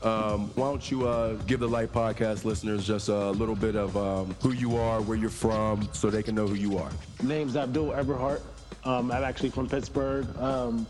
Um, 0.01 0.49
why 0.55 0.69
don't 0.69 0.89
you 0.89 1.07
uh, 1.07 1.33
give 1.45 1.59
the 1.59 1.67
Light 1.67 1.91
Podcast 1.91 2.45
listeners 2.45 2.87
just 2.87 3.09
a 3.09 3.31
little 3.31 3.55
bit 3.55 3.75
of 3.75 3.97
um, 3.97 4.35
who 4.41 4.53
you 4.53 4.77
are, 4.77 5.01
where 5.01 5.17
you're 5.17 5.29
from, 5.29 5.89
so 5.91 6.09
they 6.09 6.23
can 6.23 6.35
know 6.35 6.47
who 6.47 6.55
you 6.55 6.77
are. 6.77 6.89
Name's 7.21 7.57
Abdul 7.57 7.91
Eberhart. 7.91 8.41
Um, 8.85 9.11
I'm 9.11 9.23
actually 9.23 9.49
from 9.49 9.67
Pittsburgh. 9.67 10.25
Um, 10.37 10.87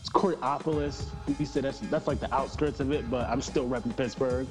it's 0.00 0.08
Coraopolis. 0.08 1.04
We 1.38 1.44
said 1.44 1.64
that's 1.64 1.80
that's 1.80 2.06
like 2.06 2.18
the 2.20 2.32
outskirts 2.34 2.80
of 2.80 2.92
it, 2.92 3.10
but 3.10 3.28
I'm 3.28 3.42
still 3.42 3.68
repping 3.68 3.94
Pittsburgh. 3.94 4.46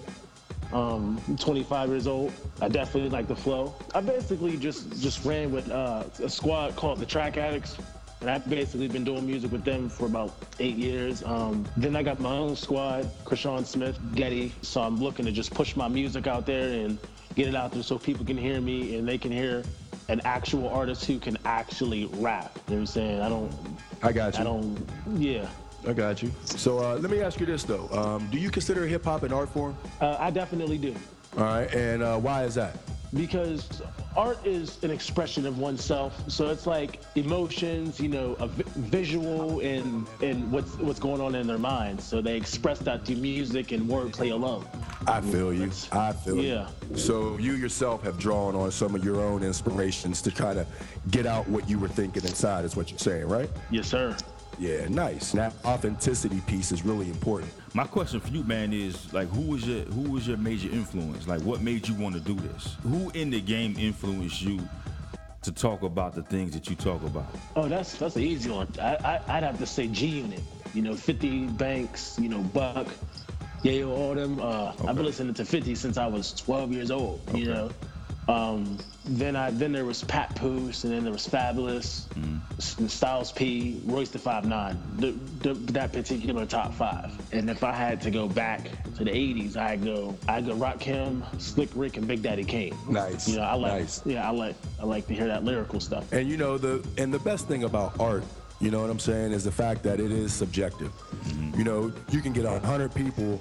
Um, 0.71 1.21
I'm 1.27 1.37
25 1.37 1.89
years 1.89 2.07
old. 2.07 2.31
I 2.61 2.67
definitely 2.67 3.09
like 3.09 3.27
the 3.27 3.35
flow. 3.35 3.73
I 3.93 4.01
basically 4.01 4.57
just 4.57 5.01
just 5.01 5.25
ran 5.25 5.51
with 5.51 5.69
uh, 5.71 6.03
a 6.23 6.29
squad 6.29 6.75
called 6.75 6.99
the 6.99 7.05
Track 7.05 7.37
Addicts. 7.37 7.77
And 8.21 8.29
I've 8.29 8.47
basically 8.49 8.87
been 8.87 9.03
doing 9.03 9.25
music 9.25 9.51
with 9.51 9.63
them 9.63 9.89
for 9.89 10.05
about 10.05 10.33
eight 10.59 10.77
years. 10.77 11.23
Um, 11.23 11.65
then 11.77 11.95
I 11.95 12.03
got 12.03 12.19
my 12.19 12.31
own 12.31 12.55
squad, 12.55 13.09
Krishan 13.25 13.65
Smith, 13.65 13.99
Getty. 14.15 14.53
So 14.61 14.81
I'm 14.81 14.97
looking 14.97 15.25
to 15.25 15.31
just 15.31 15.53
push 15.53 15.75
my 15.75 15.87
music 15.87 16.25
out 16.25 16.45
there 16.45 16.69
and 16.69 16.97
get 17.35 17.47
it 17.47 17.55
out 17.55 17.71
there 17.71 17.83
so 17.83 17.99
people 17.99 18.25
can 18.25 18.37
hear 18.37 18.61
me 18.61 18.97
and 18.97 19.07
they 19.07 19.17
can 19.17 19.31
hear 19.31 19.63
an 20.07 20.21
actual 20.23 20.69
artist 20.69 21.05
who 21.05 21.19
can 21.19 21.37
actually 21.45 22.05
rap. 22.15 22.57
You 22.67 22.75
know 22.75 22.75
what 22.75 22.79
I'm 22.81 22.85
saying? 22.87 23.21
I 23.21 23.29
don't, 23.29 23.51
I 24.01 24.11
got 24.11 24.35
you. 24.35 24.41
I 24.41 24.43
don't, 24.43 24.89
yeah. 25.15 25.47
I 25.87 25.93
got 25.93 26.23
you. 26.23 26.31
So 26.43 26.79
uh, 26.79 26.95
let 26.95 27.11
me 27.11 27.21
ask 27.21 27.39
you 27.39 27.45
this 27.45 27.63
though: 27.63 27.87
um, 27.91 28.27
Do 28.31 28.39
you 28.39 28.49
consider 28.49 28.87
hip 28.87 29.03
hop 29.03 29.23
an 29.23 29.31
art 29.31 29.49
form? 29.49 29.77
Uh, 30.01 30.17
I 30.19 30.31
definitely 30.31 30.77
do. 30.79 30.95
All 31.37 31.43
right, 31.43 31.71
and 31.73 32.01
uh, 32.01 32.17
why 32.17 32.43
is 32.43 32.55
that? 32.55 32.77
Because 33.15 33.81
art 34.15 34.37
is 34.45 34.81
an 34.83 34.91
expression 34.91 35.45
of 35.45 35.57
oneself 35.57 36.21
so 36.29 36.49
it's 36.49 36.67
like 36.67 36.99
emotions 37.15 37.99
you 37.99 38.09
know 38.09 38.35
a 38.39 38.47
vi- 38.47 38.63
visual 38.75 39.59
and 39.61 40.05
and 40.21 40.51
what's 40.51 40.75
what's 40.77 40.99
going 40.99 41.21
on 41.21 41.33
in 41.35 41.47
their 41.47 41.57
minds 41.57 42.03
so 42.03 42.21
they 42.21 42.35
express 42.35 42.79
that 42.79 43.05
through 43.05 43.15
music 43.15 43.71
and 43.71 43.89
wordplay 43.89 44.31
alone 44.31 44.65
I 45.07 45.21
feel 45.21 45.53
you. 45.53 45.69
I 45.91 46.13
feel 46.13 46.37
Yeah. 46.37 46.67
you. 46.89 46.97
So 46.97 47.37
you 47.37 47.53
yourself 47.53 48.01
have 48.03 48.17
drawn 48.17 48.55
on 48.55 48.71
some 48.71 48.95
of 48.95 49.05
your 49.05 49.21
own 49.21 49.43
inspirations 49.43 50.19
to 50.23 50.31
kind 50.31 50.57
of 50.57 50.65
get 51.11 51.27
out 51.27 51.47
what 51.47 51.69
you 51.69 51.77
were 51.77 51.87
thinking 51.87 52.23
inside. 52.23 52.65
Is 52.65 52.75
what 52.75 52.89
you're 52.89 52.97
saying, 52.97 53.27
right? 53.27 53.47
yes 53.69 53.87
sir 53.87 54.17
Yeah, 54.59 54.87
nice. 54.87 55.31
That 55.33 55.53
authenticity 55.65 56.41
piece 56.41 56.71
is 56.71 56.85
really 56.85 57.09
important. 57.09 57.51
my 57.73 57.85
question 57.85 58.19
for 58.19 58.29
you, 58.29 58.43
man, 58.43 58.71
is 58.73 59.11
like, 59.13 59.27
who 59.29 59.41
was 59.41 59.67
your 59.67 59.81
who 59.85 60.11
was 60.11 60.27
your 60.27 60.37
major 60.37 60.69
influence? 60.69 61.27
Like, 61.27 61.41
what 61.41 61.61
made 61.61 61.87
you 61.87 61.95
want 61.95 62.15
to 62.15 62.21
do 62.21 62.35
this? 62.35 62.75
Who 62.83 63.09
in 63.11 63.29
the 63.29 63.41
game 63.41 63.75
influenced 63.77 64.41
you 64.41 64.59
to 65.41 65.51
talk 65.51 65.83
about 65.83 66.15
the 66.15 66.23
things 66.23 66.53
that 66.53 66.69
you 66.69 66.75
talk 66.75 67.03
about? 67.03 67.27
Oh, 67.55 67.67
that's 67.67 67.97
that's 67.97 68.15
an 68.15 68.23
easy 68.23 68.49
one. 68.49 68.67
I, 68.81 68.95
I 69.27 69.37
I'd 69.37 69.43
have 69.43 69.59
to 69.59 69.65
say 69.65 69.87
G 69.87 70.07
Unit. 70.07 70.41
You 70.73 70.81
know, 70.81 70.95
50 70.95 71.47
Banks. 71.47 72.17
You 72.19 72.29
know, 72.29 72.39
Buck. 72.39 72.87
Yeah, 73.63 73.83
all 73.83 74.13
them. 74.13 74.39
Uh, 74.39 74.73
I've 74.87 74.95
been 74.95 75.05
listening 75.05 75.33
to 75.33 75.45
50 75.45 75.75
since 75.75 75.97
I 75.97 76.05
was 76.07 76.33
12 76.33 76.71
years 76.71 76.91
old. 76.91 77.19
You 77.33 77.45
know. 77.45 77.71
Um, 78.27 78.77
then 79.05 79.35
I 79.35 79.51
then 79.51 79.71
there 79.71 79.85
was 79.85 80.03
Papoose, 80.03 80.83
and 80.83 80.91
then 80.91 81.03
there 81.03 81.13
was 81.13 81.27
Fabolous, 81.27 82.05
and 82.15 82.89
Styles 82.89 83.31
P, 83.31 83.79
Royce 83.85 84.09
the 84.09 84.17
Five 84.17 84.45
Nine. 84.45 84.81
The, 84.97 85.11
the, 85.41 85.53
that 85.73 85.93
particular 85.93 86.45
top 86.47 86.73
five. 86.73 87.11
And 87.31 87.49
if 87.49 87.63
I 87.63 87.71
had 87.71 88.01
to 88.01 88.09
go 88.09 88.27
back 88.27 88.63
to 88.97 89.03
the 89.03 89.11
'80s, 89.11 89.57
I 89.57 89.75
go 89.75 90.17
I 90.27 90.41
go 90.41 90.55
Rakim, 90.55 91.21
Slick 91.39 91.69
Rick, 91.75 91.97
and 91.97 92.07
Big 92.07 92.23
Daddy 92.23 92.43
Kane. 92.43 92.75
Nice. 92.89 93.27
You 93.27 93.37
know, 93.37 93.43
I 93.43 93.53
like 93.53 93.73
Nice. 93.73 94.01
yeah, 94.05 94.27
I 94.27 94.31
like 94.31 94.55
I 94.81 94.85
like 94.85 95.05
to 95.07 95.13
hear 95.13 95.27
that 95.27 95.43
lyrical 95.43 95.79
stuff. 95.79 96.11
And 96.11 96.27
you 96.27 96.37
know 96.37 96.57
the 96.57 96.83
and 96.97 97.13
the 97.13 97.19
best 97.19 97.47
thing 97.47 97.63
about 97.63 97.99
art, 97.99 98.23
you 98.59 98.71
know 98.71 98.81
what 98.81 98.89
I'm 98.89 98.99
saying, 98.99 99.33
is 99.33 99.43
the 99.43 99.51
fact 99.51 99.83
that 99.83 99.99
it 99.99 100.11
is 100.11 100.33
subjective. 100.33 100.91
You 101.55 101.63
know, 101.63 101.93
you 102.09 102.21
can 102.21 102.33
get 102.33 102.45
a 102.45 102.59
hundred 102.59 102.93
people 102.95 103.39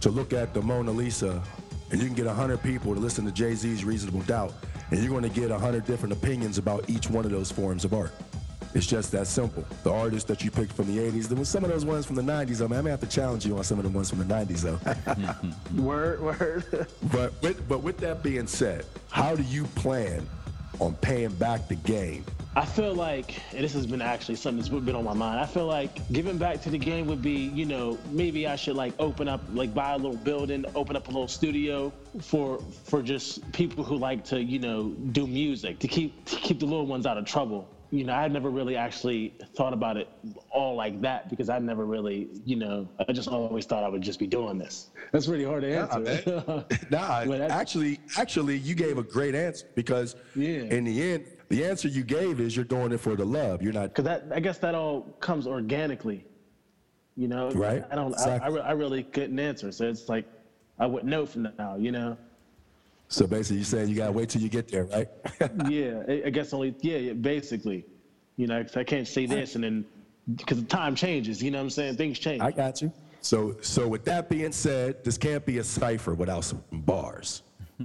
to 0.00 0.08
look 0.10 0.32
at 0.32 0.54
the 0.54 0.62
Mona 0.62 0.90
Lisa, 0.92 1.42
and 1.90 2.00
you 2.00 2.06
can 2.06 2.14
get 2.14 2.26
a 2.26 2.32
hundred 2.32 2.62
people 2.62 2.94
to 2.94 3.00
listen 3.00 3.24
to 3.24 3.32
Jay 3.32 3.54
Z's 3.54 3.84
Reasonable 3.84 4.20
Doubt, 4.22 4.52
and 4.90 5.00
you're 5.00 5.10
going 5.10 5.22
to 5.22 5.40
get 5.40 5.50
a 5.50 5.58
hundred 5.58 5.86
different 5.86 6.12
opinions 6.12 6.58
about 6.58 6.88
each 6.88 7.10
one 7.10 7.24
of 7.24 7.30
those 7.30 7.50
forms 7.50 7.84
of 7.84 7.94
art. 7.94 8.12
It's 8.72 8.86
just 8.86 9.10
that 9.12 9.26
simple. 9.26 9.64
The 9.82 9.92
artists 9.92 10.28
that 10.28 10.44
you 10.44 10.50
picked 10.50 10.72
from 10.72 10.86
the 10.86 10.98
80s, 10.98 11.26
there 11.26 11.36
was 11.36 11.48
some 11.48 11.64
of 11.64 11.70
those 11.70 11.84
ones 11.84 12.06
from 12.06 12.14
the 12.14 12.22
90s. 12.22 12.60
I 12.64 12.68
mean, 12.68 12.78
I 12.78 12.82
may 12.82 12.90
have 12.90 13.00
to 13.00 13.06
challenge 13.08 13.44
you 13.44 13.56
on 13.58 13.64
some 13.64 13.80
of 13.80 13.84
the 13.84 13.90
ones 13.90 14.10
from 14.10 14.20
the 14.20 14.32
90s, 14.32 14.60
though. 14.60 14.78
Word, 15.82 16.20
word. 16.20 16.86
But 17.12 17.32
with, 17.42 17.68
but 17.68 17.82
with 17.82 17.98
that 17.98 18.22
being 18.22 18.46
said, 18.46 18.84
how 19.10 19.34
do 19.34 19.42
you 19.42 19.64
plan 19.64 20.24
on 20.78 20.94
paying 20.96 21.30
back 21.34 21.68
the 21.68 21.74
game? 21.76 22.24
I 22.56 22.64
feel 22.64 22.94
like, 22.94 23.40
and 23.52 23.62
this 23.62 23.72
has 23.74 23.86
been 23.86 24.02
actually 24.02 24.34
something 24.34 24.58
that's 24.58 24.84
been 24.84 24.96
on 24.96 25.04
my 25.04 25.14
mind. 25.14 25.38
I 25.38 25.46
feel 25.46 25.66
like 25.66 26.00
giving 26.10 26.36
back 26.36 26.60
to 26.62 26.70
the 26.70 26.78
game 26.78 27.06
would 27.06 27.22
be, 27.22 27.30
you 27.32 27.64
know, 27.64 27.96
maybe 28.10 28.48
I 28.48 28.56
should 28.56 28.74
like 28.74 28.92
open 28.98 29.28
up, 29.28 29.40
like 29.52 29.72
buy 29.72 29.92
a 29.92 29.96
little 29.96 30.16
building, 30.16 30.64
open 30.74 30.96
up 30.96 31.06
a 31.06 31.10
little 31.10 31.28
studio 31.28 31.92
for 32.20 32.60
for 32.84 33.02
just 33.02 33.50
people 33.52 33.84
who 33.84 33.96
like 33.96 34.24
to, 34.26 34.42
you 34.42 34.58
know, 34.58 34.88
do 34.88 35.28
music 35.28 35.78
to 35.78 35.88
keep 35.88 36.24
to 36.24 36.36
keep 36.36 36.58
the 36.58 36.66
little 36.66 36.86
ones 36.86 37.06
out 37.06 37.18
of 37.18 37.24
trouble. 37.24 37.68
You 37.92 38.04
know, 38.04 38.12
I 38.14 38.22
had 38.22 38.32
never 38.32 38.50
really 38.50 38.76
actually 38.76 39.34
thought 39.56 39.72
about 39.72 39.96
it 39.96 40.08
all 40.50 40.76
like 40.76 41.00
that 41.00 41.28
because 41.28 41.48
I 41.48 41.58
never 41.58 41.84
really, 41.84 42.28
you 42.44 42.54
know, 42.54 42.88
I 43.08 43.12
just 43.12 43.28
always 43.28 43.66
thought 43.66 43.82
I 43.82 43.88
would 43.88 44.02
just 44.02 44.20
be 44.20 44.28
doing 44.28 44.58
this. 44.58 44.90
That's 45.10 45.26
really 45.26 45.44
hard 45.44 45.62
to 45.62 45.76
answer. 45.76 46.64
Nah, 46.90 47.24
But 47.24 47.40
actually, 47.50 47.98
actually, 48.16 48.58
you 48.58 48.76
gave 48.76 48.98
a 48.98 49.02
great 49.02 49.34
answer 49.34 49.66
because 49.74 50.14
Yeah. 50.36 50.62
in 50.76 50.84
the 50.84 51.02
end, 51.02 51.26
the 51.48 51.64
answer 51.64 51.88
you 51.88 52.04
gave 52.04 52.38
is 52.38 52.54
you're 52.54 52.64
doing 52.64 52.92
it 52.92 53.00
for 53.00 53.16
the 53.16 53.24
love. 53.24 53.60
You're 53.60 53.72
not. 53.72 53.88
because 53.88 54.04
that 54.04 54.24
I 54.32 54.38
guess 54.38 54.58
that 54.58 54.76
all 54.76 55.02
comes 55.18 55.48
organically. 55.48 56.24
You 57.16 57.26
know, 57.26 57.50
Right, 57.50 57.84
I 57.90 57.96
don't. 57.96 58.14
I, 58.20 58.38
I, 58.38 58.48
re- 58.48 58.60
I 58.60 58.70
really 58.70 59.02
couldn't 59.02 59.38
answer, 59.40 59.72
so 59.72 59.84
it's 59.88 60.08
like 60.08 60.26
I 60.78 60.86
wouldn't 60.86 61.10
know 61.10 61.26
from 61.26 61.48
now. 61.58 61.74
You 61.76 61.90
know. 61.90 62.16
So 63.12 63.26
basically, 63.26 63.56
you're 63.56 63.64
saying 63.64 63.88
you 63.88 63.96
gotta 63.96 64.12
wait 64.12 64.28
till 64.28 64.40
you 64.40 64.48
get 64.48 64.68
there, 64.68 64.84
right? 64.84 65.08
yeah, 65.68 66.02
I, 66.08 66.22
I 66.26 66.30
guess 66.30 66.52
only. 66.52 66.74
Yeah, 66.80 66.96
yeah, 66.98 67.12
basically. 67.12 67.84
You 68.36 68.46
know, 68.46 68.62
'cause 68.62 68.76
I 68.76 68.84
can't 68.84 69.06
say 69.06 69.26
this 69.26 69.56
and 69.56 69.64
then 69.64 69.84
because 70.36 70.60
the 70.60 70.66
time 70.68 70.94
changes. 70.94 71.42
You 71.42 71.50
know 71.50 71.58
what 71.58 71.64
I'm 71.64 71.70
saying? 71.70 71.96
Things 71.96 72.18
change. 72.20 72.40
I 72.40 72.52
got 72.52 72.80
you. 72.80 72.92
So, 73.20 73.56
so 73.62 73.86
with 73.88 74.04
that 74.04 74.30
being 74.30 74.52
said, 74.52 75.02
this 75.04 75.18
can't 75.18 75.44
be 75.44 75.58
a 75.58 75.64
cipher 75.64 76.14
without 76.14 76.44
some 76.44 76.62
bars. 76.72 77.42
oh, 77.80 77.84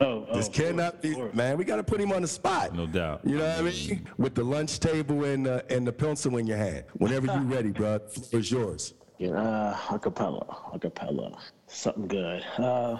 oh, 0.00 0.36
This 0.36 0.48
of 0.48 0.52
cannot 0.54 0.92
course, 0.92 1.02
be, 1.02 1.14
course. 1.14 1.34
man. 1.34 1.56
We 1.56 1.64
got 1.64 1.76
to 1.76 1.82
put 1.82 1.98
him 2.00 2.12
on 2.12 2.22
the 2.22 2.28
spot. 2.28 2.74
No 2.74 2.86
doubt. 2.86 3.22
You 3.24 3.38
know 3.38 3.48
what 3.48 3.58
I 3.58 3.62
mean? 3.62 4.06
With 4.18 4.34
the 4.34 4.44
lunch 4.44 4.78
table 4.80 5.24
and 5.24 5.46
uh, 5.48 5.62
and 5.70 5.86
the 5.86 5.92
pencil 5.92 6.36
in 6.36 6.46
your 6.46 6.58
hand. 6.58 6.84
Whenever 6.98 7.26
you're 7.26 7.40
ready, 7.40 7.70
bro, 7.72 7.98
the 7.98 8.08
floor 8.20 8.40
is 8.40 8.50
yours. 8.50 8.94
Yeah, 9.18 9.30
uh, 9.30 9.74
acapella, 9.76 10.46
acapella, 10.78 11.38
something 11.68 12.06
good. 12.08 12.44
Uh, 12.58 12.98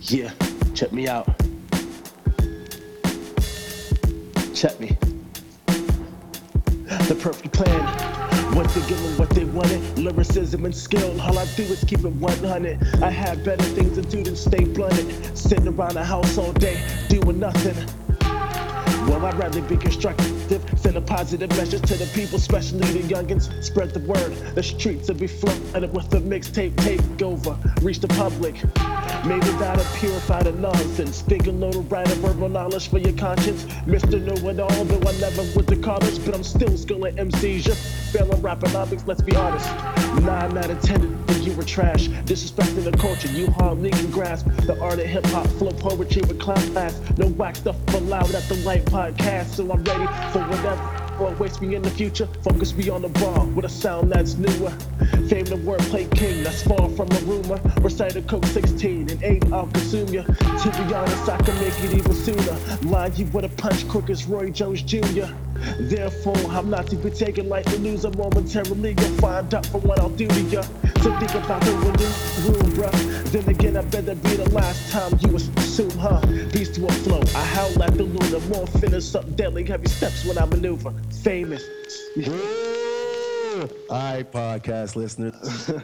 yeah, 0.00 0.32
check 0.74 0.92
me 0.92 1.08
out. 1.08 1.26
Check 4.54 4.80
me. 4.80 4.96
The 7.08 7.16
perfect 7.20 7.52
plan. 7.52 8.16
What 8.54 8.68
they 8.70 8.80
giving, 8.88 9.18
what 9.18 9.30
they 9.30 9.44
wanted, 9.44 9.98
lyricism 9.98 10.64
and 10.64 10.74
skill. 10.74 11.20
All 11.20 11.38
I 11.38 11.44
do 11.56 11.62
is 11.64 11.84
keep 11.84 12.00
it 12.00 12.08
100. 12.08 13.02
I 13.02 13.10
have 13.10 13.44
better 13.44 13.62
things 13.62 13.96
to 13.96 14.02
do 14.02 14.22
than 14.22 14.34
stay 14.34 14.64
blunted. 14.64 15.36
Sitting 15.36 15.68
around 15.68 15.94
the 15.94 16.04
house 16.04 16.38
all 16.38 16.52
day, 16.52 16.80
doing 17.08 17.38
nothing. 17.38 17.76
Well, 19.06 19.24
I'd 19.26 19.34
rather 19.38 19.60
be 19.62 19.76
constructive, 19.76 20.35
send 20.76 20.96
a 20.96 21.00
positive 21.00 21.50
message 21.50 21.82
to 21.82 21.94
the 21.94 22.06
people, 22.14 22.36
especially 22.36 22.80
the 22.80 23.14
youngins. 23.14 23.50
Spread 23.62 23.90
the 23.90 24.00
word, 24.00 24.32
the 24.54 24.62
streets 24.62 25.08
will 25.08 25.16
be 25.16 25.26
flooded 25.26 25.92
with 25.92 26.08
the 26.10 26.18
mixtape 26.18 26.72
takeover. 26.76 27.56
Reach 27.82 28.00
the 28.00 28.08
public, 28.08 28.54
maybe 29.26 29.46
that'll 29.58 29.84
purify 29.98 30.42
the 30.42 30.52
nonsense. 30.52 31.22
Think 31.22 31.46
a 31.46 31.50
little 31.50 31.82
right 31.84 32.10
of 32.10 32.18
verbal 32.18 32.48
knowledge 32.48 32.88
for 32.88 32.98
your 32.98 33.16
conscience. 33.16 33.64
Mr. 33.86 34.22
Know 34.22 34.48
It 34.48 34.60
All, 34.60 34.84
though 34.84 35.08
I 35.08 35.12
never 35.18 35.42
went 35.54 35.68
to 35.68 35.76
college, 35.76 36.24
but 36.24 36.34
I'm 36.34 36.44
still 36.44 36.76
schooling 36.76 37.16
MCs. 37.16 37.66
You're 37.66 37.74
failing 37.74 38.40
raponomics, 38.42 39.06
let's 39.06 39.22
be 39.22 39.34
honest. 39.36 39.68
Nine 40.22 40.56
out 40.56 40.70
of 40.70 40.80
ten 40.82 41.24
that 41.26 41.42
you 41.42 41.52
were 41.54 41.64
trash, 41.64 42.08
disrespecting 42.08 42.84
the 42.84 42.96
culture. 42.96 43.28
You 43.28 43.50
hardly 43.50 43.90
can 43.90 44.10
grasp 44.10 44.46
the 44.66 44.80
art 44.80 44.98
of 44.98 45.06
hip 45.06 45.26
hop, 45.26 45.46
flow 45.58 45.72
poetry 45.72 46.22
with 46.22 46.38
class. 46.38 47.00
No 47.16 47.26
whack 47.28 47.56
stuff 47.56 47.76
allowed 47.94 48.34
at 48.34 48.44
the 48.44 48.56
Light 48.64 48.84
Podcast, 48.84 49.56
so 49.56 49.70
I'm 49.70 49.82
ready 49.84 50.06
for 50.36 50.48
whatever. 50.50 50.76
What 51.16 51.38
waits 51.40 51.62
me 51.62 51.74
in 51.74 51.82
the 51.82 51.90
future? 51.90 52.26
Focus 52.42 52.74
me 52.74 52.90
on 52.90 53.00
the 53.00 53.08
bar 53.08 53.46
with 53.46 53.64
a 53.64 53.70
sound 53.70 54.12
that's 54.12 54.34
newer. 54.34 54.70
Fame 55.30 55.46
the 55.46 55.56
wordplay 55.56 56.04
king, 56.14 56.44
that's 56.44 56.62
far 56.62 56.90
from 56.90 57.10
a 57.10 57.18
rumor. 57.20 57.58
Recite 57.80 58.16
a 58.16 58.22
Coke 58.22 58.44
16 58.44 59.10
and 59.10 59.22
8, 59.22 59.44
I'll 59.50 59.66
consume 59.68 60.08
ya. 60.08 60.24
To 60.24 60.84
be 60.84 60.94
honest, 60.94 61.28
I 61.28 61.38
can 61.38 61.58
make 61.58 61.72
it 61.84 61.94
even 61.94 62.12
sooner. 62.12 62.56
Line 62.82 63.12
you 63.16 63.24
with 63.26 63.46
a 63.46 63.48
punch 63.48 63.88
quick 63.88 64.10
Roy 64.28 64.50
Jones 64.50 64.82
Jr. 64.82 65.32
Therefore, 65.78 66.36
I'm 66.50 66.70
not 66.70 66.86
to 66.88 66.96
be 66.96 67.10
taken 67.10 67.48
lightly. 67.48 67.78
Lose 67.78 68.04
a 68.04 68.10
momentarily, 68.16 68.94
you'll 68.98 69.18
find 69.18 69.52
out 69.54 69.66
for 69.66 69.78
what 69.78 70.00
I'll 70.00 70.08
do 70.10 70.26
to 70.26 70.40
ya. 70.42 70.62
So 71.02 71.16
think 71.18 71.34
about 71.34 71.62
the 71.62 71.72
room, 71.72 72.72
bruh. 72.72 73.22
Then 73.30 73.48
again, 73.48 73.76
I 73.76 73.82
better 73.82 74.14
be 74.14 74.36
the 74.36 74.48
last 74.50 74.92
time 74.92 75.18
you 75.20 75.36
assume, 75.36 75.90
huh? 75.98 76.20
Peace 76.52 76.70
to 76.76 76.86
a 76.86 76.92
flow. 76.92 77.20
I 77.34 77.44
howl 77.44 77.82
at 77.82 77.94
the 77.96 78.04
lunar, 78.04 78.40
more 78.48 78.66
finish 78.66 79.14
up 79.14 79.36
deadly 79.36 79.64
heavy 79.64 79.88
steps 79.88 80.24
when 80.24 80.38
I 80.38 80.44
maneuver. 80.46 80.92
Famous. 81.22 81.62
All 83.56 83.62
right, 83.90 84.30
podcast 84.30 84.96
listeners. 84.96 85.70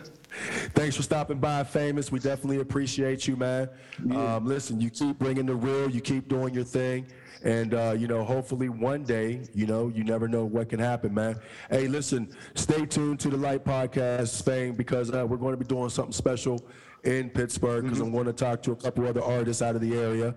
Thanks 0.75 0.97
for 0.97 1.03
stopping 1.03 1.39
by, 1.39 1.63
Famous. 1.65 2.11
We 2.11 2.19
definitely 2.19 2.61
appreciate 2.61 3.29
you, 3.29 3.37
man. 3.37 3.69
Um, 4.11 4.47
listen, 4.47 4.81
you 4.81 4.91
keep 4.91 5.19
bringing 5.19 5.47
the 5.47 5.55
real, 5.55 5.91
you 5.91 6.01
keep 6.01 6.29
doing 6.29 6.55
your 6.55 6.65
thing. 6.65 7.07
And, 7.45 7.75
uh, 7.75 7.95
you 7.99 8.07
know, 8.07 8.23
hopefully 8.25 8.69
one 8.69 9.03
day, 9.03 9.41
you 9.53 9.67
know, 9.67 9.89
you 9.89 10.05
never 10.05 10.29
know 10.29 10.45
what 10.45 10.69
can 10.69 10.79
happen, 10.79 11.13
man. 11.13 11.37
Hey, 11.71 11.89
listen, 11.89 12.35
stay 12.55 12.87
tuned 12.87 13.19
to 13.21 13.31
the 13.31 13.37
Light 13.37 13.65
Podcast, 13.65 14.29
Spain, 14.29 14.75
because 14.75 15.11
uh, 15.11 15.27
we're 15.27 15.37
going 15.37 15.53
to 15.53 15.59
be 15.59 15.65
doing 15.65 15.91
something 15.91 16.13
special 16.13 16.65
in 17.05 17.31
Pittsburgh 17.31 17.85
because 17.85 18.01
I'm 18.01 18.13
going 18.13 18.27
to 18.27 18.33
talk 18.33 18.63
to 18.63 18.73
a 18.73 18.77
couple 18.77 19.07
other 19.07 19.23
artists 19.23 19.63
out 19.63 19.75
of 19.75 19.81
the 19.81 19.99
area. 19.99 20.35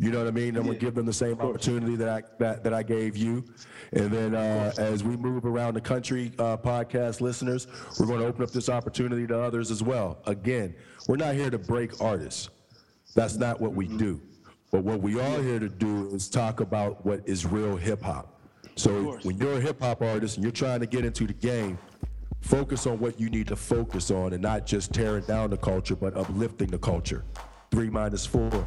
You 0.00 0.12
know 0.12 0.18
what 0.18 0.28
I 0.28 0.30
mean? 0.30 0.56
I'm 0.56 0.64
gonna 0.64 0.78
give 0.78 0.94
them 0.94 1.06
the 1.06 1.12
same 1.12 1.40
opportunity 1.40 1.96
that 1.96 2.08
I 2.08 2.22
that, 2.38 2.62
that 2.62 2.72
I 2.72 2.84
gave 2.84 3.16
you, 3.16 3.44
and 3.92 4.12
then 4.12 4.32
uh, 4.32 4.72
as 4.78 5.02
we 5.02 5.16
move 5.16 5.44
around 5.44 5.74
the 5.74 5.80
country, 5.80 6.30
uh, 6.38 6.56
podcast 6.56 7.20
listeners, 7.20 7.66
we're 7.98 8.06
going 8.06 8.20
to 8.20 8.26
open 8.26 8.44
up 8.44 8.52
this 8.52 8.68
opportunity 8.68 9.26
to 9.26 9.36
others 9.36 9.72
as 9.72 9.82
well. 9.82 10.22
Again, 10.26 10.76
we're 11.08 11.16
not 11.16 11.34
here 11.34 11.50
to 11.50 11.58
break 11.58 12.00
artists. 12.00 12.48
That's 13.16 13.34
not 13.34 13.60
what 13.60 13.74
we 13.74 13.88
do. 13.88 14.20
But 14.70 14.84
what 14.84 15.00
we 15.00 15.18
are 15.18 15.42
here 15.42 15.58
to 15.58 15.68
do 15.68 16.10
is 16.10 16.28
talk 16.28 16.60
about 16.60 17.04
what 17.04 17.22
is 17.26 17.46
real 17.46 17.76
hip 17.76 18.02
hop. 18.02 18.38
So 18.76 19.18
when 19.22 19.38
you're 19.38 19.54
a 19.54 19.60
hip 19.60 19.80
hop 19.80 20.02
artist 20.02 20.36
and 20.36 20.44
you're 20.44 20.52
trying 20.52 20.80
to 20.80 20.86
get 20.86 21.04
into 21.04 21.26
the 21.26 21.32
game, 21.32 21.78
focus 22.42 22.86
on 22.86 22.98
what 23.00 23.18
you 23.18 23.30
need 23.30 23.48
to 23.48 23.56
focus 23.56 24.10
on 24.10 24.32
and 24.32 24.42
not 24.42 24.66
just 24.66 24.92
tearing 24.92 25.24
down 25.24 25.50
the 25.50 25.56
culture, 25.56 25.96
but 25.96 26.16
uplifting 26.16 26.68
the 26.68 26.78
culture. 26.78 27.24
Three 27.70 27.90
minus 27.90 28.26
four. 28.26 28.66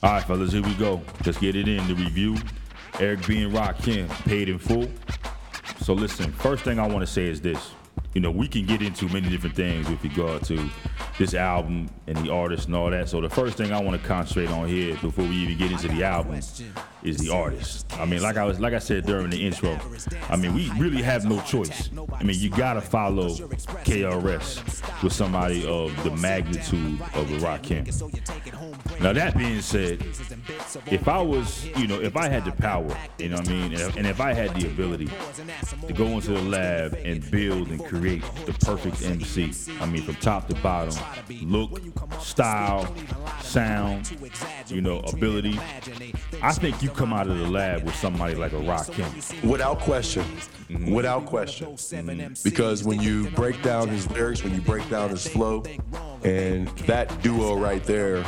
All 0.00 0.12
right, 0.12 0.22
fellas, 0.22 0.52
here 0.52 0.62
we 0.62 0.74
go. 0.74 1.02
Let's 1.26 1.38
get 1.38 1.56
it 1.56 1.66
in. 1.66 1.88
The 1.88 1.94
review. 1.94 2.36
Eric 3.00 3.26
B. 3.26 3.42
and 3.42 3.52
Rakim, 3.52 4.08
paid 4.26 4.48
in 4.48 4.56
full. 4.56 4.88
So 5.80 5.92
listen, 5.92 6.30
first 6.30 6.62
thing 6.62 6.78
I 6.78 6.86
want 6.86 7.00
to 7.00 7.06
say 7.06 7.26
is 7.26 7.40
this. 7.40 7.72
You 8.14 8.20
know, 8.20 8.30
we 8.30 8.46
can 8.46 8.64
get 8.64 8.80
into 8.80 9.08
many 9.08 9.28
different 9.28 9.56
things 9.56 9.88
with 9.88 10.02
regard 10.04 10.44
to 10.44 10.70
this 11.18 11.34
album 11.34 11.90
and 12.06 12.16
the 12.18 12.32
artist 12.32 12.66
and 12.66 12.76
all 12.76 12.90
that. 12.90 13.08
So 13.08 13.20
the 13.20 13.28
first 13.28 13.56
thing 13.56 13.72
I 13.72 13.82
want 13.82 14.00
to 14.00 14.06
concentrate 14.06 14.50
on 14.50 14.68
here 14.68 14.96
before 15.02 15.24
we 15.24 15.34
even 15.34 15.58
get 15.58 15.72
into 15.72 15.88
the 15.88 16.04
album 16.04 16.40
is 17.02 17.18
the 17.18 17.30
artist. 17.30 17.92
I 17.98 18.04
mean, 18.04 18.22
like 18.22 18.36
I 18.36 18.44
was 18.44 18.60
like 18.60 18.74
I 18.74 18.78
said 18.78 19.04
during 19.04 19.30
the 19.30 19.44
intro, 19.44 19.78
I 20.30 20.36
mean, 20.36 20.54
we 20.54 20.70
really 20.78 21.02
have 21.02 21.24
no 21.24 21.40
choice. 21.40 21.90
I 22.12 22.22
mean, 22.22 22.38
you 22.38 22.50
gotta 22.50 22.80
follow 22.80 23.30
KRS 23.30 25.02
with 25.02 25.12
somebody 25.12 25.66
of 25.66 25.92
the 26.04 26.14
magnitude 26.16 27.00
of 27.14 27.28
the 27.28 27.38
Rakim. 27.38 27.84
Now 29.00 29.12
that 29.12 29.36
being 29.38 29.60
said, 29.60 30.02
if 30.86 31.06
I 31.06 31.20
was, 31.22 31.66
you 31.76 31.86
know, 31.86 32.00
if 32.00 32.16
I 32.16 32.28
had 32.28 32.44
the 32.44 32.52
power, 32.52 32.96
you 33.18 33.28
know 33.28 33.36
what 33.36 33.48
I 33.48 33.52
mean, 33.52 33.74
and 33.74 33.96
and 33.96 34.06
if 34.06 34.20
I 34.20 34.32
had 34.32 34.54
the 34.54 34.66
ability 34.66 35.08
to 35.86 35.92
go 35.92 36.06
into 36.06 36.32
the 36.32 36.42
lab 36.42 36.94
and 37.04 37.28
build 37.30 37.68
and 37.68 37.84
create 37.84 38.22
the 38.44 38.52
perfect 38.64 39.02
MC, 39.02 39.52
I 39.80 39.86
mean, 39.86 40.02
from 40.02 40.16
top 40.16 40.48
to 40.48 40.54
bottom, 40.56 40.94
look, 41.42 41.80
style, 42.20 42.92
sound, 43.40 44.16
you 44.66 44.80
know, 44.80 44.98
ability, 45.00 45.60
I 46.42 46.52
think 46.52 46.82
you 46.82 46.90
come 46.90 47.12
out 47.12 47.28
of 47.28 47.38
the 47.38 47.48
lab 47.48 47.84
with 47.84 47.94
somebody 47.94 48.34
like 48.34 48.52
a 48.52 48.56
Rakim. 48.56 49.44
Without 49.48 49.78
question. 49.80 50.24
Mm-hmm. 50.68 50.92
Without 50.92 51.24
question. 51.24 51.76
Because 52.42 52.84
when 52.84 53.00
you 53.00 53.30
break 53.30 53.62
down 53.62 53.88
his 53.88 54.10
lyrics, 54.10 54.42
when 54.42 54.54
you 54.54 54.60
break 54.60 54.88
down 54.90 55.10
his 55.10 55.26
flow, 55.26 55.64
and 56.24 56.68
that 56.86 57.22
duo 57.22 57.56
right 57.56 57.84
there, 57.84 58.24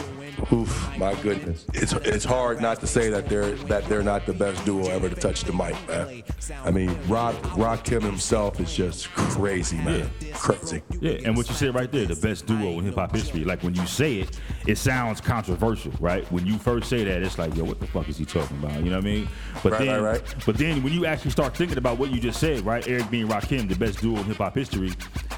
oof, 0.52 0.96
my 0.98 1.14
goodness. 1.22 1.64
It's 1.74 1.92
it's 1.92 2.24
hard 2.24 2.60
not 2.60 2.80
to 2.80 2.86
say 2.86 3.10
that 3.10 3.28
they're 3.28 3.52
that 3.66 3.86
they're 3.86 4.02
not 4.02 4.26
the 4.26 4.32
best 4.32 4.64
duo 4.64 4.88
ever 4.88 5.08
to 5.08 5.14
touch 5.14 5.44
the 5.44 5.52
mic, 5.52 5.76
man. 5.88 6.22
I 6.64 6.70
mean, 6.70 6.96
Rock 7.08 7.34
Rakim 7.56 8.02
himself 8.02 8.60
is 8.60 8.74
just 8.74 9.08
crazy, 9.10 9.76
man. 9.78 10.10
Crazy. 10.34 10.82
Yeah, 11.00 11.18
and 11.24 11.36
what 11.36 11.48
you 11.48 11.54
said 11.54 11.74
right 11.74 11.90
there, 11.90 12.06
the 12.06 12.16
best 12.16 12.46
duo 12.46 12.78
in 12.78 12.84
hip 12.84 12.96
hop 12.96 13.14
history. 13.14 13.44
Like 13.44 13.62
when 13.62 13.74
you 13.74 13.86
say 13.86 14.16
it, 14.20 14.38
it 14.66 14.76
sounds 14.78 15.20
controversial, 15.20 15.92
right? 16.00 16.30
When 16.32 16.46
you 16.46 16.58
first 16.58 16.88
say 16.88 17.04
that, 17.04 17.22
it's 17.22 17.38
like, 17.38 17.54
yo, 17.56 17.64
what 17.64 17.80
the 17.80 17.86
fuck 17.86 18.08
is 18.08 18.18
he 18.18 18.24
talking 18.24 18.58
about? 18.58 18.82
You 18.82 18.90
know 18.90 18.96
what 18.96 19.04
I 19.04 19.08
mean? 19.08 19.28
But 19.62 19.72
Right, 19.72 19.78
then, 19.86 20.02
right, 20.02 20.20
right. 20.20 20.34
but 20.44 20.56
then 20.58 20.82
when 20.82 20.92
you 20.92 21.06
actually 21.06 21.30
start 21.30 21.56
thinking 21.56 21.78
about 21.78 21.98
what 21.98 22.10
you 22.10 22.20
just 22.20 22.40
said, 22.40 22.64
right? 22.66 22.86
Eric 22.88 23.08
being 23.10 23.30
and 23.30 23.42
Rakim, 23.42 23.68
the 23.68 23.76
best 23.76 24.00
duo 24.00 24.18
in 24.18 24.24
hip 24.24 24.36
hop 24.38 24.54
history. 24.54 24.92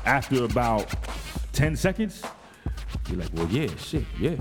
After 0.05 0.45
about 0.45 0.93
ten 1.53 1.77
seconds, 1.77 2.23
you're 3.09 3.19
like, 3.19 3.31
well, 3.35 3.49
yeah, 3.49 3.69
shit, 3.77 4.05
yeah, 4.19 4.37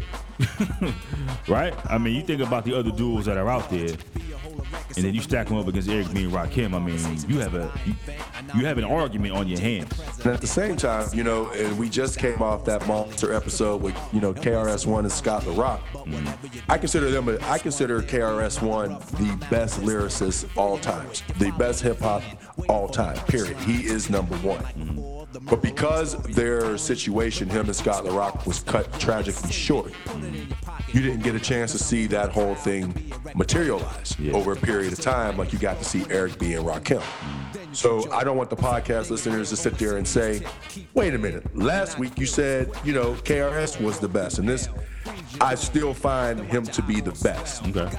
right? 1.47 1.73
I 1.89 1.97
mean, 1.97 2.15
you 2.15 2.21
think 2.21 2.41
about 2.41 2.65
the 2.65 2.77
other 2.77 2.91
duels 2.91 3.25
that 3.25 3.37
are 3.37 3.49
out 3.49 3.69
there, 3.69 3.95
and 4.95 5.05
then 5.05 5.13
you 5.13 5.21
stack 5.21 5.47
them 5.47 5.57
up 5.57 5.67
against 5.67 5.89
Eric 5.89 6.13
B. 6.13 6.23
and 6.23 6.31
Rakim. 6.31 6.73
I 6.73 6.79
mean, 6.79 6.99
you 7.27 7.39
have 7.39 7.55
a 7.55 7.71
you, 7.85 7.93
you 8.55 8.65
have 8.65 8.77
an 8.77 8.83
argument 8.83 9.33
on 9.35 9.47
your 9.47 9.59
hands. 9.59 9.91
And 10.23 10.27
at 10.27 10.41
the 10.41 10.47
same 10.47 10.75
time, 10.75 11.07
you 11.13 11.23
know, 11.23 11.49
and 11.51 11.77
we 11.77 11.89
just 11.89 12.19
came 12.19 12.41
off 12.41 12.65
that 12.65 12.85
monster 12.87 13.33
episode 13.33 13.81
with, 13.81 13.95
you 14.11 14.19
know, 14.19 14.33
KRS-One 14.33 15.05
and 15.05 15.11
Scott 15.11 15.45
La 15.47 15.59
Rock. 15.59 15.81
Mm-hmm. 15.93 16.59
I 16.69 16.77
consider 16.77 17.09
them, 17.09 17.29
a, 17.29 17.39
I 17.49 17.57
consider 17.57 18.01
KRS-One 18.01 18.93
the 18.93 19.47
best 19.49 19.81
lyricist 19.81 20.45
all 20.57 20.77
times, 20.77 21.23
the 21.39 21.51
best 21.51 21.81
hip 21.81 21.99
hop 21.99 22.23
all 22.67 22.87
time. 22.87 23.17
Period. 23.27 23.57
He 23.57 23.85
is 23.85 24.09
number 24.09 24.35
one. 24.37 24.59
Mm-hmm. 24.59 25.20
But 25.43 25.61
because 25.61 26.21
their 26.23 26.77
situation, 26.77 27.49
him 27.49 27.65
and 27.67 27.75
Scott 27.75 28.05
La 28.05 28.15
Rock, 28.15 28.45
was 28.45 28.59
cut 28.61 28.91
tragically 28.99 29.51
short, 29.51 29.93
you 30.93 31.01
didn't 31.01 31.23
get 31.23 31.35
a 31.35 31.39
chance 31.39 31.71
to 31.71 31.77
see 31.79 32.05
that 32.07 32.31
whole 32.31 32.55
thing 32.55 32.93
materialize 33.35 34.15
Yeah. 34.19 34.33
over 34.33 34.53
a 34.53 34.55
period 34.57 34.91
of 34.93 34.99
time 34.99 35.37
like 35.37 35.53
you 35.53 35.59
got 35.59 35.77
to 35.79 35.85
see 35.85 36.05
Eric 36.09 36.37
B. 36.37 36.53
and 36.53 36.65
Rakim. 36.65 36.99
Mm. 37.01 37.60
So 37.73 38.11
I 38.11 38.23
don't 38.23 38.37
want 38.37 38.49
the 38.49 38.55
podcast 38.55 39.09
listeners 39.09 39.49
to 39.49 39.55
sit 39.55 39.77
there 39.77 39.97
and 39.97 40.07
say, 40.07 40.41
wait 40.93 41.13
a 41.13 41.17
minute, 41.17 41.55
last 41.55 41.97
week 41.97 42.17
you 42.17 42.25
said, 42.25 42.69
you 42.83 42.93
know, 42.93 43.13
KRS 43.13 43.81
was 43.81 43.99
the 43.99 44.07
best. 44.09 44.39
And 44.39 44.47
this, 44.47 44.67
I 45.39 45.55
still 45.55 45.93
find 45.93 46.41
him 46.41 46.65
to 46.65 46.81
be 46.81 46.99
the 47.01 47.11
best. 47.23 47.65
Okay. 47.67 47.89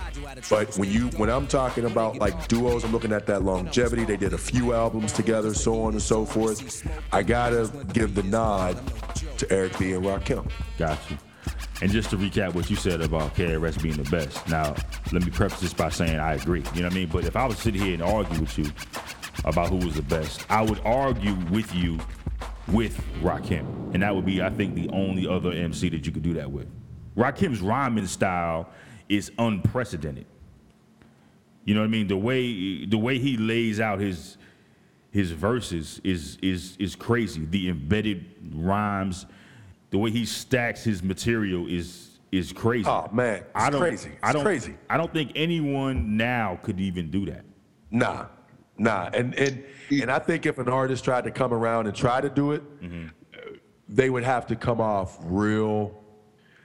But 0.50 0.76
when 0.76 0.90
you 0.90 1.08
when 1.16 1.30
I'm 1.30 1.46
talking 1.46 1.84
about 1.84 2.16
like 2.18 2.48
duos, 2.48 2.84
I'm 2.84 2.92
looking 2.92 3.12
at 3.12 3.26
that 3.26 3.42
longevity. 3.42 4.04
They 4.04 4.16
did 4.16 4.34
a 4.34 4.38
few 4.38 4.74
albums 4.74 5.12
together, 5.12 5.54
so 5.54 5.82
on 5.82 5.92
and 5.92 6.02
so 6.02 6.24
forth. 6.24 6.86
I 7.12 7.22
gotta 7.22 7.70
give 7.92 8.14
the 8.14 8.22
nod 8.24 8.78
to 9.38 9.50
Eric 9.52 9.78
B. 9.78 9.92
and 9.94 10.04
Rakim. 10.04 10.50
Got 10.78 10.98
you. 11.10 11.16
And 11.80 11.90
just 11.90 12.10
to 12.10 12.16
recap 12.16 12.54
what 12.54 12.70
you 12.70 12.76
said 12.76 13.00
about 13.00 13.34
KRS 13.34 13.82
being 13.82 13.96
the 13.96 14.08
best. 14.08 14.46
Now, 14.48 14.74
let 15.10 15.24
me 15.24 15.30
preface 15.30 15.60
this 15.60 15.74
by 15.74 15.88
saying 15.88 16.20
I 16.20 16.34
agree. 16.34 16.62
You 16.74 16.82
know 16.82 16.86
what 16.86 16.92
I 16.92 16.96
mean? 16.96 17.08
But 17.08 17.24
if 17.24 17.34
I 17.34 17.44
was 17.44 17.58
sitting 17.58 17.80
here 17.80 17.94
and 17.94 18.02
argue 18.02 18.40
with 18.40 18.56
you 18.56 18.66
about 19.44 19.68
who 19.70 19.76
was 19.76 19.94
the 19.94 20.02
best, 20.02 20.44
I 20.50 20.62
would 20.62 20.80
argue 20.84 21.34
with 21.50 21.74
you 21.74 21.98
with 22.68 23.00
Rakim. 23.22 23.92
And 23.94 24.02
that 24.02 24.14
would 24.14 24.24
be, 24.24 24.42
I 24.42 24.50
think, 24.50 24.74
the 24.74 24.88
only 24.90 25.26
other 25.26 25.52
MC 25.52 25.88
that 25.90 26.06
you 26.06 26.12
could 26.12 26.22
do 26.22 26.34
that 26.34 26.50
with. 26.50 26.68
Rakim's 27.16 27.60
rhyming 27.60 28.06
style 28.06 28.68
is 29.08 29.30
unprecedented. 29.38 30.26
You 31.64 31.74
know 31.74 31.80
what 31.80 31.86
I 31.86 31.90
mean? 31.90 32.06
The 32.08 32.16
way 32.16 32.86
the 32.86 32.98
way 32.98 33.18
he 33.18 33.36
lays 33.36 33.78
out 33.80 34.00
his 34.00 34.36
his 35.10 35.30
verses 35.30 36.00
is 36.02 36.38
is 36.42 36.76
is 36.78 36.96
crazy. 36.96 37.44
The 37.44 37.68
embedded 37.68 38.24
rhymes, 38.54 39.26
the 39.90 39.98
way 39.98 40.10
he 40.10 40.24
stacks 40.24 40.82
his 40.82 41.02
material 41.02 41.66
is 41.68 42.18
is 42.32 42.50
crazy. 42.50 42.88
Oh, 42.88 43.08
man, 43.12 43.36
it's 43.36 43.46
I 43.54 43.68
don't, 43.70 43.80
crazy. 43.80 44.10
I 44.22 44.28
It's 44.28 44.34
don't, 44.34 44.42
crazy. 44.44 44.74
I 44.88 44.96
don't 44.96 45.12
think 45.12 45.32
anyone 45.34 46.16
now 46.16 46.58
could 46.62 46.80
even 46.80 47.10
do 47.10 47.26
that. 47.26 47.44
Nah, 47.90 48.26
nah. 48.78 49.10
And 49.12 49.34
and 49.34 49.64
and 49.90 50.10
I 50.10 50.18
think 50.18 50.46
if 50.46 50.58
an 50.58 50.68
artist 50.68 51.04
tried 51.04 51.24
to 51.24 51.30
come 51.30 51.52
around 51.52 51.86
and 51.86 51.94
try 51.96 52.20
to 52.20 52.28
do 52.30 52.52
it, 52.52 52.62
Mm-hmm. 52.80 53.06
they 53.88 54.10
would 54.10 54.24
have 54.24 54.46
to 54.48 54.56
come 54.56 54.80
off 54.80 55.18
real. 55.22 56.02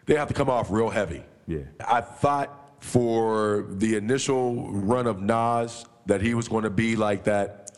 They 0.06 0.16
have 0.16 0.28
to 0.30 0.34
come 0.34 0.50
off 0.50 0.72
real 0.72 0.90
heavy. 0.90 1.24
Yeah. 1.48 1.60
I 1.86 2.02
thought 2.02 2.76
for 2.80 3.66
the 3.70 3.96
initial 3.96 4.72
run 4.72 5.08
of 5.08 5.22
Nas 5.22 5.86
that 6.06 6.22
he 6.22 6.34
was 6.34 6.48
going 6.48 6.64
to 6.64 6.70
be 6.70 6.96
like 6.96 7.24
that 7.26 7.72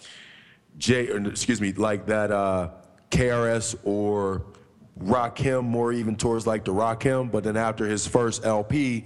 J, 0.77 1.09
or 1.09 1.17
excuse 1.27 1.59
me, 1.59 1.73
like 1.73 2.05
that 2.07 2.32
uh, 2.32 2.69
KRS 3.11 3.75
or 3.84 4.45
Rakim, 4.99 5.63
more 5.63 5.91
even 5.93 6.15
towards 6.15 6.45
like 6.45 6.63
the 6.65 6.73
Rakim. 6.73 7.32
But 7.32 7.43
then 7.43 7.57
after 7.57 7.86
his 7.86 8.05
first 8.05 8.45
LP, 8.45 9.05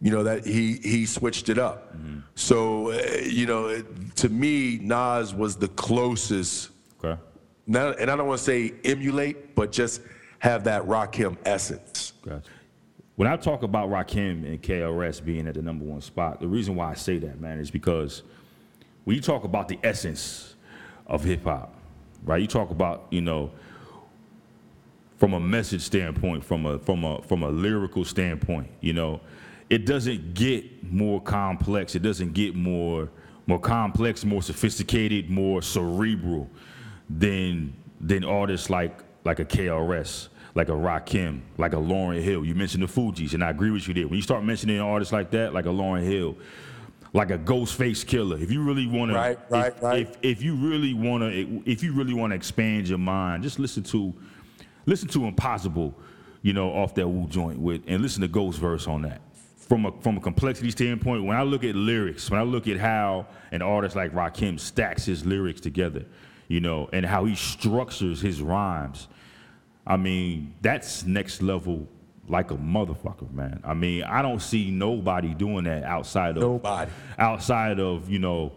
you 0.00 0.10
know 0.10 0.22
that 0.24 0.46
he 0.46 0.74
he 0.82 1.06
switched 1.06 1.48
it 1.48 1.58
up. 1.58 1.94
So 2.34 2.90
uh, 2.92 3.02
you 3.24 3.46
know, 3.46 3.66
it- 3.68 3.86
to 4.16 4.28
me, 4.28 4.78
Nas 4.82 5.34
was 5.34 5.56
the 5.56 5.68
closest. 5.68 6.70
Okay. 7.02 7.20
Now, 7.66 7.90
and 7.92 8.10
I 8.10 8.16
don't 8.16 8.26
want 8.26 8.38
to 8.38 8.44
say 8.44 8.74
emulate, 8.84 9.54
but 9.54 9.70
just 9.72 10.00
have 10.38 10.64
that 10.64 10.82
Rakim 10.86 11.36
essence. 11.44 12.12
Gotcha. 12.22 12.42
When 13.16 13.26
I 13.28 13.36
talk 13.36 13.62
about 13.64 13.88
Rakim 13.90 14.44
and 14.46 14.62
KRS 14.62 15.24
being 15.24 15.46
at 15.48 15.54
the 15.54 15.62
number 15.62 15.84
one 15.84 16.00
spot, 16.00 16.40
the 16.40 16.46
reason 16.46 16.76
why 16.76 16.90
I 16.90 16.94
say 16.94 17.18
that, 17.18 17.40
man, 17.40 17.58
is 17.58 17.70
because 17.70 18.22
when 19.04 19.16
you 19.16 19.22
talk 19.22 19.42
about 19.44 19.66
the 19.68 19.78
essence 19.82 20.54
of 21.06 21.24
hip 21.24 21.42
hop, 21.42 21.74
right? 22.24 22.40
You 22.40 22.46
talk 22.46 22.70
about, 22.70 23.06
you 23.10 23.20
know, 23.20 23.50
from 25.16 25.32
a 25.34 25.40
message 25.40 25.82
standpoint, 25.82 26.44
from 26.44 26.64
a 26.66 26.78
from 26.78 27.04
a 27.04 27.20
from 27.22 27.42
a 27.42 27.48
lyrical 27.48 28.04
standpoint, 28.04 28.68
you 28.80 28.92
know, 28.92 29.20
it 29.70 29.84
doesn't 29.86 30.34
get 30.34 30.82
more 30.82 31.20
complex. 31.20 31.94
It 31.94 32.02
doesn't 32.02 32.32
get 32.32 32.54
more 32.54 33.08
more 33.46 33.58
complex, 33.58 34.24
more 34.26 34.42
sophisticated, 34.42 35.30
more 35.30 35.62
cerebral 35.62 36.50
than 37.08 37.74
than 38.00 38.24
artists 38.24 38.70
like 38.70 38.98
like 39.24 39.40
a 39.40 39.44
KRS, 39.44 40.28
like 40.54 40.68
a 40.68 40.72
Rakim, 40.72 41.40
like 41.56 41.72
a 41.72 41.76
Lauryn 41.76 42.22
Hill. 42.22 42.44
You 42.44 42.54
mentioned 42.54 42.82
the 42.82 42.86
Fugees, 42.86 43.34
and 43.34 43.42
I 43.42 43.50
agree 43.50 43.70
with 43.70 43.88
you 43.88 43.94
there. 43.94 44.06
When 44.06 44.16
you 44.16 44.22
start 44.22 44.44
mentioning 44.44 44.80
artists 44.80 45.12
like 45.12 45.30
that, 45.32 45.52
like 45.52 45.66
a 45.66 45.70
Lauryn 45.70 46.04
Hill, 46.04 46.36
like 47.12 47.30
a 47.30 47.38
Ghostface 47.38 48.04
Killah, 48.04 48.40
if 48.40 48.50
you 48.50 48.62
really 48.62 48.86
want 48.86 49.10
to, 49.10 49.16
Right, 49.16 49.38
right, 49.50 49.72
if, 49.74 49.82
right. 49.82 50.00
If, 50.00 50.16
if 50.22 50.42
you 50.42 50.54
really 50.54 50.94
want 50.94 51.22
to, 51.22 51.62
if 51.70 51.82
you 51.82 51.92
really 51.92 52.14
want 52.14 52.30
to 52.32 52.36
expand 52.36 52.88
your 52.88 52.98
mind, 52.98 53.42
just 53.42 53.58
listen 53.58 53.82
to, 53.84 54.14
listen 54.86 55.08
to 55.08 55.24
Impossible, 55.24 55.94
you 56.42 56.52
know, 56.52 56.70
off 56.70 56.94
that 56.94 57.08
Wu 57.08 57.26
joint 57.28 57.58
with, 57.58 57.82
and 57.86 58.02
listen 58.02 58.22
to 58.22 58.28
Ghost 58.28 58.58
verse 58.58 58.86
on 58.86 59.02
that. 59.02 59.20
From 59.68 59.86
a 59.86 59.92
from 60.00 60.16
a 60.16 60.20
complexity 60.20 60.70
standpoint, 60.70 61.24
when 61.24 61.36
I 61.36 61.42
look 61.42 61.62
at 61.64 61.74
lyrics, 61.74 62.30
when 62.30 62.40
I 62.40 62.42
look 62.42 62.66
at 62.68 62.78
how 62.78 63.26
an 63.52 63.62
artist 63.62 63.94
like 63.94 64.12
Rakim 64.12 64.58
stacks 64.58 65.04
his 65.04 65.26
lyrics 65.26 65.60
together, 65.60 66.04
you 66.48 66.60
know, 66.60 66.88
and 66.92 67.04
how 67.04 67.24
he 67.24 67.34
structures 67.34 68.20
his 68.20 68.40
rhymes, 68.40 69.08
I 69.86 69.96
mean, 69.96 70.54
that's 70.62 71.04
next 71.04 71.42
level 71.42 71.86
like 72.28 72.50
a 72.50 72.56
motherfucker, 72.56 73.30
man. 73.32 73.60
I 73.64 73.74
mean, 73.74 74.04
I 74.04 74.22
don't 74.22 74.40
see 74.40 74.70
nobody 74.70 75.34
doing 75.34 75.64
that 75.64 75.84
outside 75.84 76.36
of 76.36 76.42
Nobody. 76.42 76.90
outside 77.18 77.80
of, 77.80 78.10
you 78.10 78.18
know, 78.18 78.52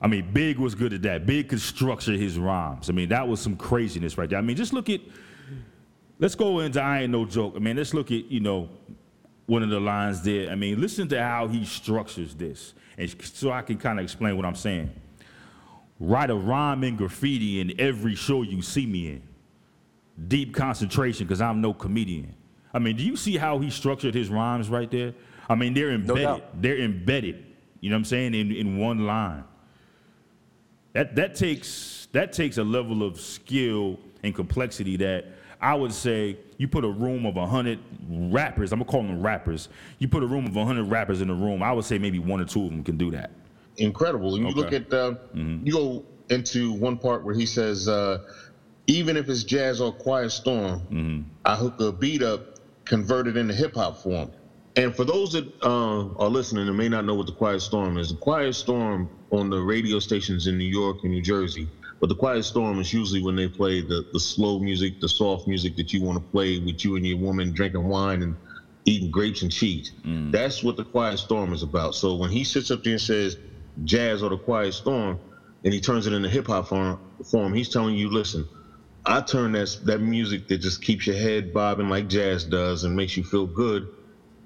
I 0.00 0.08
mean, 0.08 0.30
Big 0.32 0.58
was 0.58 0.74
good 0.74 0.92
at 0.92 1.02
that. 1.02 1.24
Big 1.24 1.48
could 1.48 1.60
structure 1.60 2.12
his 2.12 2.38
rhymes. 2.38 2.90
I 2.90 2.92
mean, 2.92 3.08
that 3.08 3.26
was 3.26 3.40
some 3.40 3.56
craziness 3.56 4.18
right 4.18 4.28
there. 4.28 4.38
I 4.38 4.42
mean, 4.42 4.56
just 4.56 4.72
look 4.72 4.90
at 4.90 5.00
let's 6.18 6.34
go 6.34 6.60
into 6.60 6.80
I 6.80 7.02
ain't 7.02 7.12
no 7.12 7.24
joke. 7.24 7.54
I 7.56 7.60
mean, 7.60 7.76
let's 7.76 7.94
look 7.94 8.10
at, 8.10 8.30
you 8.30 8.40
know, 8.40 8.68
one 9.46 9.62
of 9.62 9.70
the 9.70 9.80
lines 9.80 10.22
there. 10.22 10.50
I 10.50 10.54
mean, 10.54 10.80
listen 10.80 11.08
to 11.08 11.22
how 11.22 11.48
he 11.48 11.64
structures 11.64 12.34
this. 12.34 12.74
And 12.98 13.14
so 13.22 13.50
I 13.50 13.62
can 13.62 13.78
kind 13.78 13.98
of 13.98 14.04
explain 14.04 14.36
what 14.36 14.44
I'm 14.44 14.54
saying. 14.54 14.90
Write 15.98 16.30
a 16.30 16.34
rhyme 16.34 16.84
in 16.84 16.96
graffiti 16.96 17.60
in 17.60 17.80
every 17.80 18.14
show 18.14 18.42
you 18.42 18.60
see 18.60 18.86
me 18.86 19.08
in. 19.08 19.22
Deep 20.28 20.54
concentration, 20.54 21.26
because 21.26 21.40
I'm 21.40 21.60
no 21.60 21.72
comedian. 21.72 22.34
I 22.74 22.78
mean, 22.78 22.96
do 22.96 23.04
you 23.04 23.16
see 23.16 23.36
how 23.36 23.58
he 23.58 23.70
structured 23.70 24.14
his 24.14 24.28
rhymes 24.28 24.68
right 24.68 24.90
there? 24.90 25.14
I 25.48 25.54
mean, 25.54 25.74
they're 25.74 25.92
embedded. 25.92 26.22
doubt. 26.24 26.62
they're 26.62 26.78
embedded. 26.78 27.44
You 27.80 27.90
know 27.90 27.96
what 27.96 28.00
I'm 28.00 28.04
saying? 28.04 28.34
In 28.34 28.52
in 28.52 28.78
one 28.78 29.06
line. 29.06 29.44
That 30.92 31.14
that 31.16 31.34
takes 31.34 32.08
that 32.12 32.32
takes 32.32 32.58
a 32.58 32.64
level 32.64 33.02
of 33.02 33.20
skill 33.20 33.98
and 34.22 34.34
complexity 34.34 34.96
that 34.96 35.26
I 35.60 35.74
would 35.74 35.92
say 35.92 36.38
you 36.58 36.68
put 36.68 36.84
a 36.84 36.88
room 36.88 37.26
of 37.26 37.34
hundred 37.48 37.78
rappers. 38.08 38.72
I'm 38.72 38.78
gonna 38.78 38.90
call 38.90 39.02
them 39.02 39.22
rappers. 39.22 39.68
You 39.98 40.08
put 40.08 40.22
a 40.22 40.26
room 40.26 40.46
of 40.46 40.54
hundred 40.54 40.84
rappers 40.84 41.20
in 41.20 41.30
a 41.30 41.34
room. 41.34 41.62
I 41.62 41.72
would 41.72 41.84
say 41.84 41.98
maybe 41.98 42.18
one 42.18 42.40
or 42.40 42.44
two 42.44 42.64
of 42.64 42.70
them 42.70 42.82
can 42.82 42.96
do 42.96 43.10
that. 43.12 43.30
incredible. 43.76 44.34
And 44.36 44.48
you 44.48 44.54
look 44.54 44.72
at 44.72 44.92
uh, 44.92 45.14
you 45.34 45.72
go 45.72 46.04
into 46.30 46.72
one 46.72 46.96
part 46.98 47.24
where 47.24 47.34
he 47.34 47.46
says, 47.46 47.88
uh, 47.88 48.18
even 48.86 49.16
if 49.16 49.28
it's 49.28 49.44
jazz 49.44 49.80
or 49.80 49.92
quiet 49.92 50.30
storm, 50.30 51.26
I 51.44 51.56
hook 51.56 51.80
a 51.80 51.92
beat 51.92 52.22
up, 52.22 52.58
convert 52.84 53.26
it 53.28 53.36
into 53.36 53.54
hip 53.54 53.74
hop 53.74 53.98
form. 54.02 54.30
And 54.76 54.94
for 54.94 55.04
those 55.04 55.32
that 55.32 55.46
uh, 55.62 56.08
are 56.16 56.28
listening 56.28 56.68
and 56.68 56.76
may 56.76 56.88
not 56.88 57.06
know 57.06 57.14
what 57.14 57.24
the 57.26 57.32
Quiet 57.32 57.60
Storm 57.60 57.96
is, 57.96 58.10
the 58.10 58.16
Quiet 58.16 58.52
Storm 58.54 59.08
on 59.30 59.48
the 59.48 59.58
radio 59.58 59.98
stations 59.98 60.46
in 60.48 60.58
New 60.58 60.66
York 60.66 60.98
and 61.02 61.12
New 61.12 61.22
Jersey, 61.22 61.66
but 62.00 62.08
the 62.08 62.14
Quiet 62.14 62.44
Storm 62.44 62.78
is 62.80 62.92
usually 62.92 63.22
when 63.22 63.36
they 63.36 63.48
play 63.48 63.80
the, 63.80 64.04
the 64.12 64.20
slow 64.20 64.58
music, 64.58 65.00
the 65.00 65.08
soft 65.08 65.46
music 65.46 65.76
that 65.76 65.92
you 65.92 66.02
want 66.02 66.18
to 66.18 66.30
play 66.30 66.58
with 66.58 66.84
you 66.84 66.96
and 66.96 67.06
your 67.06 67.18
woman 67.18 67.52
drinking 67.52 67.88
wine 67.88 68.22
and 68.22 68.36
eating 68.84 69.10
grapes 69.10 69.42
and 69.42 69.50
cheese. 69.50 69.92
Mm. 70.04 70.30
That's 70.32 70.62
what 70.62 70.76
the 70.76 70.84
Quiet 70.84 71.18
Storm 71.18 71.52
is 71.52 71.62
about. 71.62 71.94
So 71.94 72.14
when 72.14 72.30
he 72.30 72.44
sits 72.44 72.70
up 72.70 72.82
there 72.82 72.92
and 72.92 73.00
says 73.00 73.36
jazz 73.84 74.22
or 74.22 74.30
the 74.30 74.38
Quiet 74.38 74.74
Storm, 74.74 75.18
and 75.64 75.72
he 75.72 75.80
turns 75.80 76.06
it 76.06 76.12
into 76.12 76.28
hip 76.28 76.46
hop 76.46 76.68
form, 76.68 76.98
form, 77.24 77.52
he's 77.52 77.70
telling 77.70 77.96
you, 77.96 78.08
listen, 78.10 78.46
I 79.04 79.20
turn 79.20 79.52
that 79.52 79.76
that 79.84 80.00
music 80.00 80.48
that 80.48 80.58
just 80.58 80.82
keeps 80.82 81.06
your 81.06 81.16
head 81.16 81.52
bobbing 81.52 81.88
like 81.88 82.08
jazz 82.08 82.44
does 82.44 82.84
and 82.84 82.94
makes 82.94 83.16
you 83.16 83.24
feel 83.24 83.46
good 83.46 83.88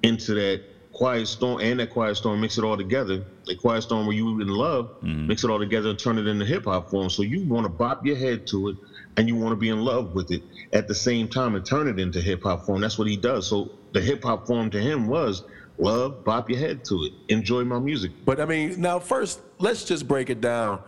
into 0.03 0.35
that 0.35 0.63
quiet 0.93 1.27
storm 1.27 1.61
and 1.61 1.81
that 1.81 1.91
quiet 1.91 2.17
storm 2.17 2.41
mix 2.41 2.59
it 2.59 2.65
all 2.65 2.77
together. 2.77 3.25
The 3.47 3.55
quiet 3.55 3.83
storm 3.83 4.07
where 4.07 4.17
you 4.17 4.41
in 4.41 4.49
love, 4.49 4.91
mm-hmm. 5.03 5.27
mix 5.27 5.45
it 5.45 5.51
all 5.51 5.59
together 5.59 5.91
and 5.91 5.99
turn 5.99 6.19
it 6.19 6.27
into 6.27 6.45
hip 6.45 6.65
hop 6.65 6.91
form. 6.91 7.11
So 7.11 7.23
you 7.23 7.45
want 7.45 7.65
to 7.65 7.69
bop 7.69 8.05
your 8.05 8.17
head 8.17 8.47
to 8.49 8.69
it 8.69 8.77
and 9.17 9.29
you 9.29 9.37
want 9.37 9.53
to 9.53 9.57
be 9.57 9.69
in 9.69 9.81
love 9.81 10.15
with 10.15 10.31
it 10.31 10.43
at 10.73 10.89
the 10.89 10.95
same 10.95 11.29
time 11.29 11.55
and 11.55 11.65
turn 11.65 11.89
it 11.89 11.99
into 11.99 12.21
hip 12.21 12.43
hop 12.43 12.67
form. 12.67 12.81
That's 12.81 12.99
what 12.99 13.09
he 13.09 13.17
does. 13.17 13.49
So 13.49 13.71
the 13.93 14.01
hip 14.01 14.23
hop 14.23 14.47
form 14.47 14.71
to 14.71 14.81
him 14.81 15.07
was 15.07 15.43
love, 15.79 16.25
bop 16.25 16.51
your 16.51 16.59
head 16.59 16.85
to 16.87 17.05
it, 17.05 17.13
enjoy 17.29 17.65
my 17.65 17.79
music. 17.79 18.13
But 18.25 18.41
I 18.41 18.45
mean, 18.45 18.81
now 18.81 18.99
first, 18.99 19.41
let's 19.59 19.85
just 19.85 20.07
break 20.07 20.31
it 20.31 20.41
down 20.41 20.81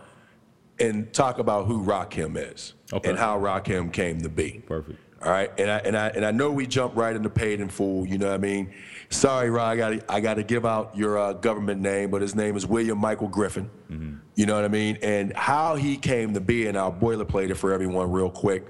and 0.79 1.11
talk 1.13 1.39
about 1.39 1.65
who 1.67 1.83
Rakim 1.83 2.35
is 2.37 2.73
Okay. 2.91 3.09
and 3.09 3.17
how 3.17 3.39
Rakim 3.39 3.91
came 3.91 4.21
to 4.21 4.29
be. 4.29 4.63
Perfect. 4.65 4.99
All 5.23 5.31
right, 5.31 5.51
and 5.57 5.71
I 5.71 5.77
and 5.79 5.97
I 5.97 6.07
and 6.09 6.25
I 6.25 6.31
know 6.31 6.51
we 6.51 6.67
jumped 6.67 6.97
right 6.97 7.15
into 7.15 7.29
paid 7.29 7.61
in 7.61 7.69
full. 7.69 8.05
You 8.05 8.17
know 8.17 8.27
what 8.27 8.35
I 8.35 8.39
mean? 8.39 8.73
Sorry, 9.09 9.49
Rod, 9.49 9.69
I 9.69 9.75
got 9.77 10.03
I 10.09 10.19
got 10.19 10.33
to 10.33 10.43
give 10.43 10.65
out 10.65 10.97
your 10.97 11.17
uh, 11.17 11.33
government 11.33 11.79
name, 11.79 12.11
but 12.11 12.21
his 12.21 12.35
name 12.35 12.57
is 12.57 12.65
William 12.65 12.97
Michael 12.97 13.29
Griffin. 13.29 13.69
You 14.35 14.45
know 14.47 14.55
what 14.55 14.65
I 14.65 14.69
mean? 14.69 14.97
And 15.03 15.31
how 15.33 15.75
he 15.75 15.95
came 15.97 16.33
to 16.33 16.41
be, 16.41 16.65
and 16.67 16.77
I'll 16.77 16.91
boilerplate 16.91 17.51
it 17.51 17.55
for 17.55 17.71
everyone 17.71 18.11
real 18.11 18.29
quick, 18.31 18.65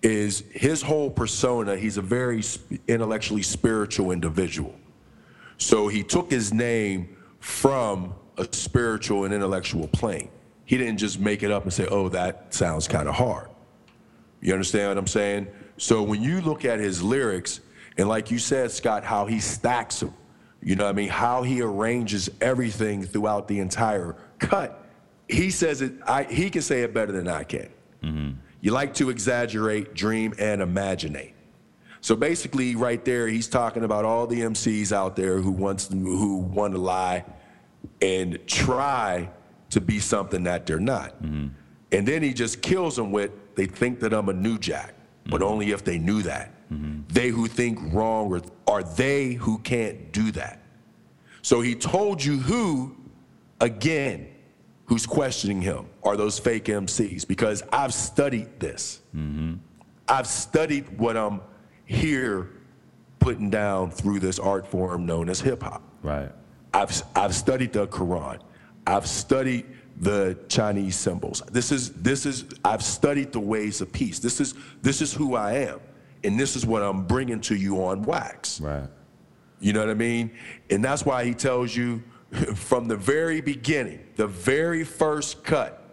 is 0.00 0.44
his 0.52 0.80
whole 0.80 1.10
persona. 1.10 1.76
He's 1.76 1.96
a 1.96 2.02
very 2.02 2.40
sp- 2.40 2.80
intellectually 2.86 3.42
spiritual 3.42 4.12
individual. 4.12 4.74
So 5.58 5.88
he 5.88 6.02
took 6.04 6.30
his 6.30 6.54
name 6.54 7.16
from 7.40 8.14
a 8.38 8.46
spiritual 8.52 9.24
and 9.24 9.34
intellectual 9.34 9.88
plane. 9.88 10.30
He 10.64 10.78
didn't 10.78 10.98
just 10.98 11.18
make 11.18 11.42
it 11.42 11.50
up 11.50 11.64
and 11.64 11.72
say, 11.72 11.86
"Oh, 11.90 12.08
that 12.10 12.54
sounds 12.54 12.88
kind 12.88 13.08
of 13.08 13.16
hard." 13.16 13.48
You 14.40 14.52
understand 14.52 14.88
what 14.88 14.98
I'm 14.98 15.06
saying? 15.06 15.48
So 15.76 16.02
when 16.02 16.22
you 16.22 16.40
look 16.40 16.64
at 16.64 16.78
his 16.78 17.02
lyrics, 17.02 17.60
and 17.96 18.08
like 18.08 18.30
you 18.30 18.38
said, 18.38 18.70
Scott, 18.70 19.04
how 19.04 19.26
he 19.26 19.40
stacks 19.40 20.00
them, 20.00 20.14
you 20.62 20.76
know 20.76 20.84
what 20.84 20.90
I 20.90 20.94
mean? 20.94 21.08
How 21.08 21.42
he 21.42 21.60
arranges 21.60 22.30
everything 22.40 23.04
throughout 23.04 23.48
the 23.48 23.60
entire 23.60 24.16
cut. 24.38 24.84
He 25.28 25.50
says 25.50 25.82
it, 25.82 25.92
I, 26.06 26.24
he 26.24 26.50
can 26.50 26.62
say 26.62 26.82
it 26.82 26.94
better 26.94 27.12
than 27.12 27.28
I 27.28 27.44
can. 27.44 27.68
Mm-hmm. 28.02 28.30
You 28.60 28.70
like 28.70 28.94
to 28.94 29.10
exaggerate, 29.10 29.94
dream, 29.94 30.32
and 30.38 30.62
imaginate. 30.62 31.34
So 32.00 32.16
basically, 32.16 32.76
right 32.76 33.02
there, 33.04 33.28
he's 33.28 33.48
talking 33.48 33.84
about 33.84 34.04
all 34.04 34.26
the 34.26 34.40
MCs 34.40 34.92
out 34.92 35.16
there 35.16 35.38
who 35.38 35.50
wants 35.50 35.88
who 35.88 36.36
want 36.38 36.74
to 36.74 36.80
lie 36.80 37.24
and 38.00 38.38
try 38.46 39.28
to 39.70 39.80
be 39.80 39.98
something 39.98 40.44
that 40.44 40.66
they're 40.66 40.78
not. 40.78 41.22
Mm-hmm. 41.22 41.48
And 41.92 42.08
then 42.08 42.22
he 42.22 42.32
just 42.32 42.62
kills 42.62 42.96
them 42.96 43.12
with, 43.12 43.30
they 43.54 43.66
think 43.66 44.00
that 44.00 44.12
I'm 44.12 44.28
a 44.28 44.32
new 44.32 44.58
jack, 44.58 44.93
but 45.26 45.40
mm-hmm. 45.40 45.52
only 45.52 45.70
if 45.70 45.84
they 45.84 45.98
knew 45.98 46.22
that. 46.22 46.50
Mm-hmm. 46.72 47.02
They 47.08 47.28
who 47.28 47.46
think 47.46 47.78
wrong 47.92 48.32
are, 48.32 48.42
are 48.66 48.82
they 48.82 49.32
who 49.32 49.58
can't 49.58 50.12
do 50.12 50.30
that. 50.32 50.60
So 51.42 51.60
he 51.60 51.74
told 51.74 52.24
you 52.24 52.38
who, 52.38 52.96
again, 53.60 54.28
who's 54.86 55.06
questioning 55.06 55.60
him 55.60 55.86
are 56.02 56.16
those 56.16 56.38
fake 56.38 56.64
MCs 56.64 57.26
because 57.26 57.62
I've 57.72 57.94
studied 57.94 58.60
this. 58.60 59.00
Mm-hmm. 59.14 59.54
I've 60.08 60.26
studied 60.26 60.98
what 60.98 61.16
I'm 61.16 61.40
here 61.86 62.50
putting 63.18 63.50
down 63.50 63.90
through 63.90 64.20
this 64.20 64.38
art 64.38 64.66
form 64.66 65.06
known 65.06 65.28
as 65.28 65.40
hip 65.40 65.62
hop. 65.62 65.82
Right. 66.02 66.30
I've, 66.72 67.02
I've 67.14 67.34
studied 67.34 67.72
the 67.72 67.86
Quran. 67.86 68.40
I've 68.86 69.06
studied 69.06 69.66
the 69.96 70.36
Chinese 70.48 70.96
symbols. 70.96 71.42
This 71.52 71.70
is, 71.70 71.92
this 71.92 72.26
is, 72.26 72.44
I've 72.64 72.82
studied 72.82 73.32
the 73.32 73.40
ways 73.40 73.80
of 73.80 73.92
peace. 73.92 74.18
This 74.18 74.40
is, 74.40 74.54
this 74.82 75.00
is 75.00 75.12
who 75.12 75.36
I 75.36 75.52
am. 75.52 75.80
And 76.24 76.40
this 76.40 76.56
is 76.56 76.64
what 76.64 76.82
I'm 76.82 77.04
bringing 77.04 77.40
to 77.42 77.54
you 77.54 77.84
on 77.84 78.02
wax. 78.02 78.60
Right. 78.60 78.88
You 79.60 79.72
know 79.72 79.80
what 79.80 79.90
I 79.90 79.94
mean? 79.94 80.30
And 80.70 80.84
that's 80.84 81.04
why 81.04 81.24
he 81.24 81.34
tells 81.34 81.76
you 81.76 82.02
from 82.54 82.88
the 82.88 82.96
very 82.96 83.40
beginning, 83.40 84.00
the 84.16 84.26
very 84.26 84.84
first 84.84 85.44
cut, 85.44 85.84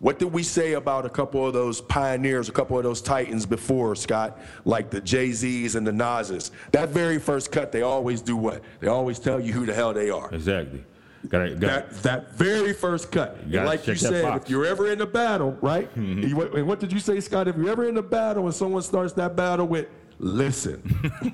what 0.00 0.18
did 0.18 0.32
we 0.32 0.42
say 0.42 0.72
about 0.72 1.04
a 1.04 1.10
couple 1.10 1.46
of 1.46 1.52
those 1.52 1.82
pioneers, 1.82 2.48
a 2.48 2.52
couple 2.52 2.78
of 2.78 2.84
those 2.84 3.02
titans 3.02 3.44
before, 3.44 3.94
Scott? 3.94 4.40
Like 4.64 4.88
the 4.88 5.00
Jay 5.02 5.30
Z's 5.30 5.74
and 5.74 5.86
the 5.86 5.92
Nas's. 5.92 6.52
That 6.72 6.88
very 6.88 7.18
first 7.18 7.52
cut, 7.52 7.70
they 7.70 7.82
always 7.82 8.22
do 8.22 8.34
what? 8.34 8.62
They 8.80 8.88
always 8.88 9.18
tell 9.18 9.38
you 9.38 9.52
who 9.52 9.66
the 9.66 9.74
hell 9.74 9.92
they 9.92 10.08
are. 10.08 10.32
Exactly. 10.32 10.82
Got 11.28 11.60
got 11.60 11.60
That, 11.60 12.02
that 12.02 12.32
very 12.32 12.72
first 12.72 13.12
cut. 13.12 13.38
Like 13.48 13.86
you 13.86 13.94
said, 13.94 14.22
box. 14.22 14.44
if 14.44 14.50
you're 14.50 14.64
ever 14.64 14.90
in 14.90 15.00
a 15.00 15.06
battle, 15.06 15.56
right? 15.60 15.88
Mm-hmm. 16.00 16.22
And 16.22 16.30
you- 16.30 16.40
And 16.42 16.66
what 16.66 16.80
did 16.80 16.92
you 16.92 17.00
say, 17.00 17.20
Scott? 17.20 17.48
If 17.48 17.56
you're 17.56 17.68
ever 17.70 17.88
in 17.88 17.96
a 17.98 18.02
battle 18.02 18.46
and 18.46 18.54
someone 18.54 18.82
starts 18.82 19.12
that 19.14 19.36
battle 19.36 19.66
with, 19.66 19.88
listen, 20.18 20.80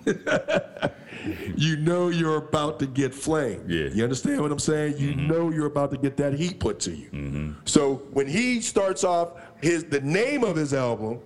you 1.57 1.77
know 1.77 2.09
you're 2.09 2.37
about 2.37 2.79
to 2.81 2.87
get 2.87 3.15
flamed. 3.15 3.71
Yeah. 3.71 3.89
You 3.93 4.03
understand 4.03 4.41
what 4.41 4.51
I'm 4.51 4.59
saying? 4.59 4.99
You 4.99 5.11
mm-hmm. 5.13 5.27
know 5.29 5.51
you're 5.51 5.67
about 5.67 5.91
to 5.93 5.99
get 5.99 6.17
that 6.17 6.35
heat 6.35 6.59
put 6.59 6.81
to 6.81 6.91
you. 6.91 7.09
Mm-hmm. 7.11 7.53
So 7.65 8.03
when 8.13 8.27
he 8.27 8.61
starts 8.61 9.05
off 9.05 9.33
his 9.61 9.85
the 9.85 10.01
name 10.01 10.43
of 10.43 10.57
his 10.57 10.75
album, 10.75 11.21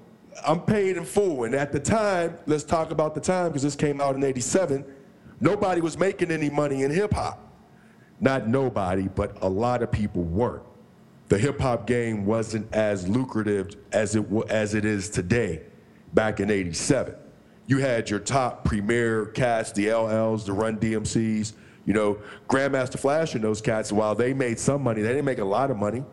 I'm 0.46 0.60
paid 0.60 0.96
in 0.96 1.04
full. 1.04 1.44
And 1.44 1.54
at 1.54 1.72
the 1.72 1.80
time, 1.80 2.36
let's 2.46 2.64
talk 2.64 2.90
about 2.90 3.14
the 3.14 3.20
time 3.20 3.48
because 3.48 3.62
this 3.62 3.76
came 3.76 4.00
out 4.00 4.16
in 4.16 4.24
87, 4.24 4.84
nobody 5.40 5.80
was 5.80 5.96
making 5.96 6.30
any 6.30 6.50
money 6.50 6.82
in 6.82 6.90
hip 6.90 7.12
hop 7.14 7.49
not 8.20 8.46
nobody, 8.48 9.08
but 9.08 9.36
a 9.42 9.48
lot 9.48 9.82
of 9.82 9.90
people 9.90 10.22
weren't. 10.22 10.62
The 11.28 11.38
hip 11.38 11.60
hop 11.60 11.86
game 11.86 12.26
wasn't 12.26 12.72
as 12.74 13.08
lucrative 13.08 13.76
as 13.92 14.16
it 14.16 14.26
as 14.48 14.74
it 14.74 14.84
is 14.84 15.08
today, 15.08 15.62
back 16.12 16.40
in 16.40 16.50
'87. 16.50 17.14
You 17.66 17.78
had 17.78 18.10
your 18.10 18.18
top 18.18 18.64
premier 18.64 19.26
cats, 19.26 19.70
the 19.72 19.86
LLs, 19.86 20.44
the 20.44 20.52
Run 20.52 20.76
DMCs, 20.78 21.52
you 21.86 21.94
know, 21.94 22.18
Grandmaster 22.48 22.98
Flash 22.98 23.36
and 23.36 23.44
those 23.44 23.60
cats. 23.60 23.92
While 23.92 24.16
they 24.16 24.34
made 24.34 24.58
some 24.58 24.82
money, 24.82 25.02
they 25.02 25.08
didn't 25.08 25.24
make 25.24 25.38
a 25.38 25.44
lot 25.44 25.70
of 25.70 25.76
money. 25.76 26.04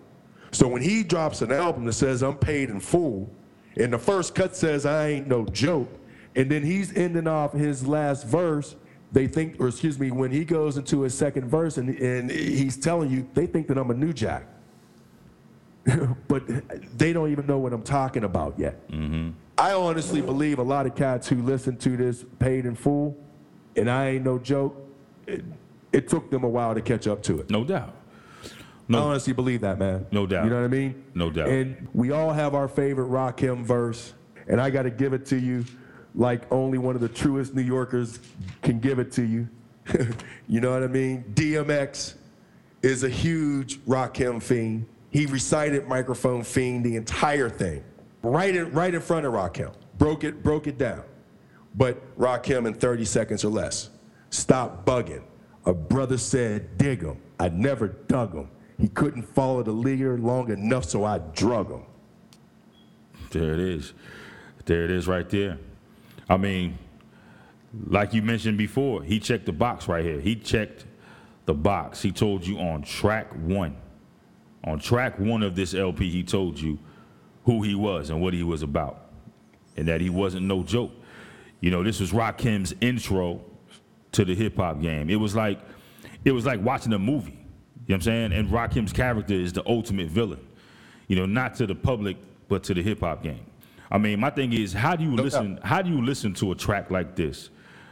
So 0.52 0.68
when 0.68 0.84
he 0.84 1.04
drops 1.04 1.42
an 1.42 1.52
album 1.52 1.86
that 1.86 1.94
says 1.94 2.22
"I'm 2.22 2.38
paid 2.38 2.70
in 2.70 2.80
full," 2.80 3.30
and 3.76 3.92
the 3.92 3.98
first 3.98 4.36
cut 4.36 4.56
says 4.56 4.86
"I 4.86 5.08
ain't 5.08 5.28
no 5.28 5.46
joke," 5.46 5.90
and 6.36 6.50
then 6.50 6.64
he's 6.64 6.96
ending 6.96 7.28
off 7.28 7.54
his 7.54 7.88
last 7.88 8.26
verse 8.28 8.76
they 9.12 9.28
think, 9.28 9.60
or 9.60 9.68
excuse 9.70 10.00
me, 10.00 10.12
when 10.12 10.32
he 10.32 10.44
goes 10.44 10.78
into 10.78 11.02
his 11.02 11.18
second 11.18 11.48
verse 11.48 11.78
and, 11.78 11.90
and 11.98 12.30
he's 12.30 12.78
telling 12.78 13.10
you, 13.10 13.28
they 13.34 13.46
think 13.46 13.68
that 13.68 13.78
I'm 13.78 13.90
a 13.90 13.94
new 13.94 14.14
jack. 14.14 14.48
but 16.28 16.44
they 16.98 17.14
don't 17.14 17.32
even 17.32 17.48
know 17.48 17.58
what 17.58 17.72
I'm 17.72 17.84
talking 17.84 18.24
about 18.24 18.56
yet. 18.58 18.86
Mm-hmm. 18.90 19.30
I 19.58 19.74
honestly 19.74 20.22
believe 20.22 20.60
a 20.60 20.64
lot 20.64 20.86
of 20.86 20.96
cats 20.96 21.28
who 21.28 21.42
listen 21.42 21.78
to 21.78 21.96
this 21.98 22.26
paid 22.40 22.66
in 22.66 22.76
full, 22.76 23.18
and 23.76 23.90
I 23.90 24.10
ain't 24.10 24.26
no 24.26 24.38
joke, 24.38 24.76
it, 25.26 25.44
it 25.94 26.08
took 26.10 26.30
them 26.30 26.44
a 26.44 26.50
while 26.50 26.76
to 26.76 26.82
catch 26.82 27.08
up 27.08 27.24
to 27.24 27.40
it. 27.40 27.50
No 27.50 27.64
doubt. 27.64 27.96
I 28.44 28.50
No, 28.90 29.04
honestly 29.04 29.34
believe 29.34 29.62
that, 29.62 29.80
man. 29.80 30.06
No 30.12 30.26
doubt. 30.28 30.44
You 30.44 30.50
know 30.50 30.58
what 30.58 30.66
I 30.66 30.68
mean? 30.68 31.04
No 31.16 31.30
doubt. 31.30 31.50
And 31.50 31.88
we 31.94 32.12
all 32.12 32.32
have 32.32 32.54
our 32.54 32.68
favorite 32.68 33.06
rock 33.06 33.38
Rakim 33.38 33.64
verse, 33.64 34.14
and 34.48 34.62
I 34.62 34.70
got 34.70 34.84
to 34.84 34.92
give 34.92 35.14
it 35.14 35.26
to 35.28 35.38
you 35.40 35.66
like 36.18 36.52
only 36.52 36.80
one 36.80 36.96
of 36.96 37.02
the 37.02 37.08
truest 37.08 37.54
New 37.54 37.62
Yorkers 37.62 38.20
can 38.64 38.80
give 38.80 39.00
it 39.00 39.12
to 39.14 39.22
you. 39.22 39.48
you 40.48 40.60
know 40.60 40.72
what 40.72 40.84
I 40.84 40.88
mean? 40.88 41.24
DMX 41.36 42.16
is 42.82 43.04
a 43.04 43.10
huge 43.10 43.80
Rakim 43.82 44.42
fiend. 44.42 44.88
He 45.12 45.28
recited 45.28 45.88
Microphone 45.88 46.44
Fiend 46.44 46.86
the 46.86 46.96
entire 46.96 47.50
thing, 47.50 47.84
right 48.24 48.54
in, 48.54 48.72
right 48.72 48.94
in 48.94 49.00
front 49.00 49.26
of 49.26 49.34
Rakim. 49.34 49.74
Broke 49.98 50.24
it, 50.24 50.44
broke 50.44 50.68
it 50.68 50.78
down. 50.78 51.04
But 51.76 52.18
Rakim 52.18 52.68
in 52.68 52.74
30 52.74 53.06
seconds 53.06 53.46
or 53.46 53.50
less. 53.50 53.90
Stop 54.32 54.86
bugging. 54.86 55.24
A 55.66 55.74
brother 55.74 56.18
said, 56.18 56.78
dig 56.78 57.02
him. 57.02 57.22
I 57.40 57.50
never 57.50 57.88
dug 57.88 58.34
him. 58.34 58.50
He 58.80 58.88
couldn't 58.90 59.24
follow 59.24 59.64
the 59.64 59.72
leader 59.72 60.18
long 60.18 60.52
enough, 60.52 60.86
so 60.86 61.04
I 61.04 61.20
drug 61.20 61.72
him. 61.72 61.84
There 63.32 63.54
it 63.54 63.60
is. 63.60 63.94
There 64.66 64.84
it 64.84 64.92
is 64.92 65.08
right 65.08 65.30
there. 65.30 65.58
I 66.30 66.38
mean, 66.38 66.78
like 67.88 68.14
you 68.14 68.22
mentioned 68.22 68.58
before, 68.58 69.04
he 69.04 69.20
checked 69.20 69.46
the 69.46 69.54
box 69.54 69.88
right 69.88 70.04
here. 70.04 70.20
He 70.20 70.36
checked 70.36 70.86
the 71.46 71.54
box. 71.54 72.02
He 72.02 72.12
told 72.12 72.46
you 72.46 72.60
on 72.60 72.82
track 72.82 73.32
one. 73.34 73.78
On 74.64 74.80
track 74.80 75.18
one 75.20 75.44
of 75.44 75.56
this 75.56 75.74
LP, 75.74 76.10
he 76.10 76.24
told 76.24 76.60
you 76.60 76.78
who 77.46 77.62
he 77.64 77.76
was 77.76 78.10
and 78.10 78.22
what 78.22 78.34
he 78.34 78.44
was 78.44 78.64
about. 78.64 79.06
And 79.78 79.88
that 79.88 80.02
he 80.02 80.10
wasn't 80.10 80.46
no 80.46 80.64
joke. 80.64 80.92
You 81.62 81.72
know, 81.72 81.84
this 81.84 82.00
was 82.00 82.12
Rakim's 82.12 82.74
intro 82.82 83.42
to 84.12 84.26
the 84.26 84.36
hip 84.36 84.58
hop 84.58 84.82
game. 84.82 85.10
It 85.10 85.16
was 85.16 85.36
like 85.36 85.60
it 86.26 86.32
was 86.32 86.46
like 86.46 86.62
watching 86.62 86.94
a 86.94 87.00
movie. 87.00 87.32
You 87.32 87.38
know 87.38 87.44
what 87.86 87.96
I'm 87.96 88.02
saying? 88.02 88.34
And 88.34 88.50
Rakim's 88.50 88.92
character 88.92 89.34
is 89.34 89.54
the 89.54 89.64
ultimate 89.68 90.10
villain. 90.10 90.46
You 91.08 91.16
know, 91.16 91.26
not 91.26 91.56
to 91.56 91.68
the 91.68 91.76
public, 91.76 92.18
but 92.50 92.64
to 92.66 92.74
the 92.74 92.82
hip 92.82 93.00
hop 93.00 93.24
game. 93.24 93.46
I 93.92 93.98
mean, 93.98 94.20
my 94.20 94.30
thing 94.30 94.54
is, 94.54 94.74
how 94.74 94.96
do 94.96 95.04
you 95.04 95.16
listen? 95.16 95.60
How 95.64 95.82
do 95.82 95.90
you 95.90 96.02
listen 96.04 96.34
to 96.36 96.52
a 96.52 96.56
track 96.56 96.92
like 96.92 97.16
this? 97.16 97.50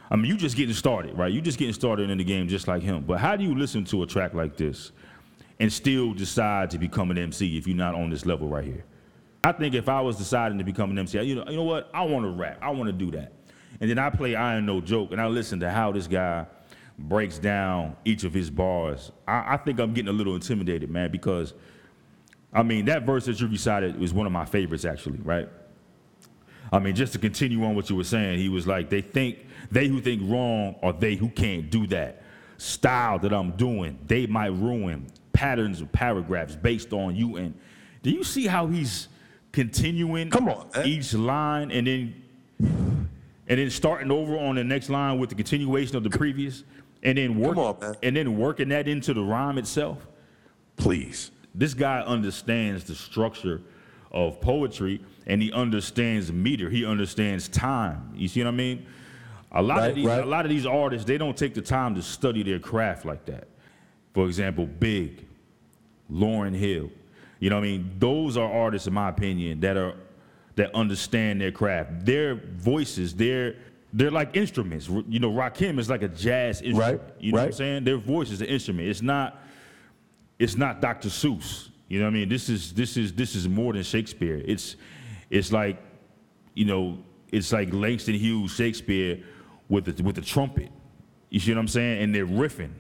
I 0.10 0.16
mean, 0.16 0.26
you 0.26 0.38
just 0.38 0.56
getting 0.56 0.76
started, 0.76 1.18
right? 1.18 1.32
You 1.32 1.42
just 1.42 1.58
getting 1.58 1.74
started 1.74 2.10
in 2.10 2.18
the 2.18 2.24
game, 2.24 2.48
just 2.48 2.68
like 2.68 2.84
him. 2.84 3.04
But 3.04 3.20
how 3.20 3.36
do 3.36 3.44
you 3.44 3.56
listen 3.56 3.86
to 3.86 4.04
a 4.04 4.08
track 4.08 4.34
like 4.34 4.56
this 4.56 4.92
and 5.60 5.72
still 5.72 6.14
decide 6.14 6.70
to 6.72 6.78
become 6.78 7.12
an 7.12 7.18
MC 7.18 7.58
if 7.58 7.66
you're 7.66 7.78
not 7.78 7.96
on 7.96 8.10
this 8.10 8.26
level 8.26 8.48
right 8.48 8.64
here? 8.64 8.84
I 9.44 9.52
think 9.52 9.76
if 9.76 9.90
I 9.90 10.02
was 10.02 10.18
deciding 10.18 10.58
to 10.58 10.64
become 10.64 10.92
an 10.92 11.00
MC, 11.00 11.22
you 11.22 11.36
know, 11.36 11.46
you 11.48 11.56
know 11.56 11.64
what? 11.64 11.90
I 11.94 12.04
want 12.04 12.26
to 12.26 12.32
rap. 12.32 12.58
I 12.62 12.72
want 12.72 12.88
to 12.88 12.94
do 12.94 13.12
that. 13.12 13.34
And 13.80 13.90
then 13.90 14.00
I 14.00 14.10
play 14.10 14.36
I 14.36 14.58
Ain't 14.58 14.66
No 14.66 14.82
Joke, 14.82 15.12
and 15.12 15.20
I 15.20 15.28
listen 15.28 15.60
to 15.60 15.70
how 15.70 15.92
this 15.92 16.08
guy 16.08 16.46
breaks 16.98 17.38
down 17.38 17.96
each 18.06 18.24
of 18.24 18.34
his 18.34 18.50
bars. 18.50 19.12
I, 19.28 19.54
I 19.54 19.58
think 19.58 19.80
I'm 19.80 19.94
getting 19.94 20.10
a 20.10 20.14
little 20.14 20.36
intimidated, 20.36 20.90
man, 20.90 21.12
because 21.12 21.54
I 22.54 22.64
mean 22.64 22.86
that 22.86 23.04
verse 23.04 23.26
that 23.26 23.40
you 23.40 23.48
recited 23.48 24.00
was 24.00 24.14
one 24.14 24.26
of 24.26 24.32
my 24.32 24.46
favorites, 24.46 24.86
actually, 24.86 25.20
right? 25.20 25.50
I 26.72 26.80
mean, 26.80 26.96
just 26.96 27.14
to 27.14 27.20
continue 27.20 27.64
on 27.64 27.76
what 27.76 27.90
you 27.90 27.96
were 27.96 28.04
saying, 28.04 28.40
he 28.40 28.50
was 28.50 28.66
like, 28.68 28.90
they 28.90 29.02
think, 29.02 29.46
they 29.72 29.88
who 29.88 30.02
think 30.02 30.22
wrong 30.26 30.76
are 30.82 30.94
they 30.94 31.16
who 31.16 31.30
can't 31.30 31.70
do 31.70 31.88
that. 31.88 32.22
Style 32.58 33.20
that 33.20 33.34
I'm 33.34 33.52
doing, 33.52 34.00
they 34.08 34.26
might 34.28 34.54
ruin 34.54 35.08
patterns 35.34 35.82
of 35.82 35.92
paragraphs 35.92 36.56
based 36.56 36.94
on 36.94 37.16
you. 37.16 37.36
And 37.36 37.54
do 38.02 38.10
you 38.10 38.24
see 38.24 38.48
how 38.48 38.68
he's 38.68 39.10
continuing 39.52 40.30
Come 40.30 40.50
on, 40.50 40.70
man. 40.74 40.88
each 40.88 41.14
line 41.14 41.72
and 41.72 41.88
then 41.88 42.22
and 43.48 43.60
then 43.60 43.70
starting 43.70 44.12
over 44.12 44.38
on 44.38 44.56
the 44.56 44.64
next 44.64 44.90
line 44.90 45.20
with 45.20 45.30
the 45.30 45.36
continuation 45.36 45.96
of 45.96 46.04
the 46.04 46.10
previous 46.10 46.64
and 47.04 47.18
then 47.18 47.38
work, 47.40 47.58
on, 47.58 47.96
and 48.02 48.16
then 48.16 48.38
working 48.38 48.70
that 48.70 48.88
into 48.88 49.14
the 49.14 49.22
rhyme 49.22 49.58
itself? 49.58 50.08
Please. 50.78 51.32
this 51.54 51.74
guy 51.74 52.02
understands 52.02 52.84
the 52.84 52.96
structure 52.96 53.62
of 54.16 54.40
poetry 54.42 55.02
and 55.28 55.42
he 55.42 55.52
understands 55.52 56.32
meter. 56.32 56.70
He 56.70 56.86
understands 56.86 57.48
time. 57.50 58.12
You 58.16 58.28
see 58.28 58.42
what 58.42 58.48
I 58.48 58.52
mean? 58.52 58.86
A 59.52 59.62
lot 59.62 59.78
Right, 59.78 59.90
of 59.90 59.96
these, 59.96 60.06
right. 60.06 60.24
a 60.24 60.26
lot 60.26 60.46
of 60.46 60.50
these 60.50 60.66
artists, 60.66 61.06
they 61.06 61.18
don't 61.18 61.38
take 61.38 61.54
the 61.54 61.62
time 61.62 61.94
to 61.96 62.02
study 62.02 62.42
their 62.42 62.60
craft 62.60 63.06
like 63.06 63.26
that. 63.26 63.50
For 64.14 64.26
example, 64.26 64.66
Big, 64.66 65.26
Lauryn 66.12 66.56
Hill. 66.56 66.90
You 67.40 67.50
know 67.50 67.58
what 67.58 67.66
I 67.66 67.68
mean? 67.68 67.92
Those 68.00 68.38
are 68.38 68.50
artists, 68.50 68.88
in 68.88 68.94
my 68.94 69.10
opinion, 69.10 69.60
that 69.60 69.76
are 69.78 69.96
that 70.56 70.74
understand 70.74 71.42
their 71.42 71.52
craft. 71.52 72.06
Their 72.06 72.36
voices, 72.36 73.14
they're 73.14 73.56
they're 73.92 74.12
like 74.12 74.36
instruments. 74.38 74.88
You 74.88 75.20
know, 75.20 75.32
Rakim 75.32 75.78
is 75.80 75.90
like 75.90 76.02
a 76.02 76.08
jazz 76.08 76.62
instrument. 76.62 77.02
Right, 77.02 77.14
You 77.20 77.34
know 77.34 77.40
what 77.40 77.46
I'm 77.48 77.52
saying? 77.52 77.84
Their 77.84 77.98
voice 77.98 78.32
is 78.32 78.40
an 78.42 78.48
instrument. 78.48 78.88
It's 78.88 79.02
not 79.02 79.42
it's 80.40 80.56
not 80.56 80.82
Dr. 80.82 81.10
Seuss. 81.10 81.70
You 81.88 82.00
know 82.00 82.06
what 82.06 82.12
I 82.12 82.14
mean? 82.14 82.30
This 82.30 82.50
is 82.50 82.74
this 82.74 82.98
is 82.98 83.14
this 83.14 83.36
is 83.36 83.48
more 83.48 83.74
than 83.74 83.84
Shakespeare. 83.84 84.42
It's 84.46 84.76
it's 85.30 85.52
like 85.52 85.78
you 86.54 86.66
know, 86.66 86.98
it's 87.32 87.52
like 87.52 87.74
Langston 87.74 88.16
Hughes 88.16 88.52
Shakespeare 88.52 89.24
with 89.70 89.86
the 89.86 90.04
with 90.04 90.16
the 90.16 90.22
trumpet. 90.22 90.72
You 91.30 91.40
see 91.40 91.52
what 91.52 91.60
I'm 91.60 91.68
saying? 91.68 92.04
And 92.04 92.16
they're 92.16 92.26
riffing 92.26 92.72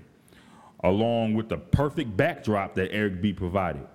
along 0.83 1.33
with 1.33 1.49
the 1.49 1.57
perfect 1.57 2.15
backdrop 2.15 2.75
that 2.75 2.91
Eric 2.91 3.21
B 3.21 3.33
provided. 3.33 3.87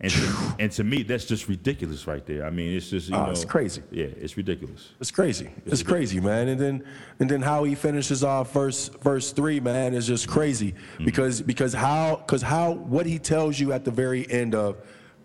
And 0.00 0.12
to, 0.12 0.54
and 0.60 0.72
to 0.72 0.84
me, 0.84 1.02
that's 1.02 1.24
just 1.24 1.48
ridiculous 1.48 2.06
right 2.06 2.24
there. 2.24 2.46
I 2.46 2.50
mean, 2.50 2.76
it's 2.76 2.88
just 2.88 3.08
you 3.08 3.16
Oh, 3.16 3.24
know, 3.26 3.30
it's 3.32 3.44
crazy. 3.44 3.82
Yeah, 3.90 4.04
it's 4.04 4.36
ridiculous. 4.36 4.90
It's 5.00 5.10
crazy. 5.10 5.50
It's 5.66 5.82
crazy, 5.82 6.20
man. 6.20 6.46
And 6.46 6.60
then 6.60 6.84
and 7.18 7.28
then 7.28 7.42
how 7.42 7.64
he 7.64 7.74
finishes 7.74 8.22
off 8.22 8.52
verse 8.52 8.88
verse 9.02 9.32
three, 9.32 9.58
man, 9.58 9.94
is 9.94 10.06
just 10.06 10.28
crazy. 10.28 10.72
Mm-hmm. 10.72 11.04
Because 11.04 11.42
because 11.42 11.72
how 11.72 12.16
because 12.16 12.42
how 12.42 12.72
what 12.72 13.06
he 13.06 13.18
tells 13.18 13.58
you 13.58 13.72
at 13.72 13.84
the 13.84 13.90
very 13.90 14.30
end 14.30 14.54
of 14.54 14.76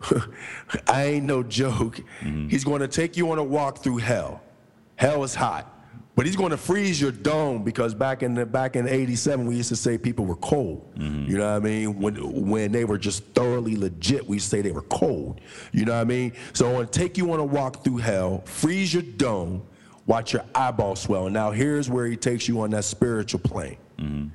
I 0.88 1.06
ain't 1.06 1.26
no 1.26 1.44
joke. 1.44 2.00
Mm-hmm. 2.22 2.48
He's 2.50 2.64
going 2.64 2.82
to 2.82 2.88
take 2.88 3.16
you 3.16 3.32
on 3.32 3.38
a 3.38 3.44
walk 3.44 3.78
through 3.80 3.98
hell. 3.98 4.42
Hell 4.96 5.24
is 5.24 5.36
hot. 5.36 5.70
But 6.16 6.28
he's 6.28 6.36
going 6.36 6.52
to 6.52 6.58
freeze 6.58 7.02
your 7.02 7.12
dome 7.12 7.64
because 7.64 7.96
back 7.96 8.22
in 8.22 8.36
the 8.36 8.46
back 8.46 8.76
in 8.76 8.88
'87 8.88 9.48
we 9.48 9.56
used 9.56 9.70
to 9.70 9.76
say 9.76 9.98
people 9.98 10.26
were 10.26 10.36
cold. 10.36 10.94
Mm-hmm. 10.96 11.30
You 11.30 11.38
know 11.38 11.52
what 11.52 11.56
I 11.56 11.60
mean? 11.60 12.00
When 12.00 12.50
when 12.50 12.72
they 12.72 12.86
were 12.86 13.00
just 13.00 13.24
thoroughly 13.34 13.76
legit, 13.76 14.28
we 14.28 14.38
say 14.38 14.62
they 14.62 14.72
were 14.72 14.84
cold. 14.84 15.42
You 15.72 15.86
know 15.86 15.94
what 15.94 16.02
I 16.02 16.04
mean? 16.04 16.34
So 16.54 16.70
I 16.70 16.74
want 16.74 16.92
to 16.92 17.00
take 17.00 17.18
you 17.18 17.32
on 17.34 17.40
a 17.40 17.46
walk 17.46 17.84
through 17.84 17.98
hell, 17.98 18.44
freeze 18.46 18.94
your 18.94 19.04
dome, 19.04 19.64
watch 20.06 20.34
your 20.34 20.46
eyeball 20.54 20.96
swell. 20.96 21.30
Now 21.30 21.50
here's 21.50 21.90
where 21.90 22.06
he 22.06 22.16
takes 22.16 22.48
you 22.48 22.62
on 22.62 22.70
that 22.72 22.84
spiritual 22.84 23.40
plane. 23.40 23.78
Mm-hmm. 23.98 24.28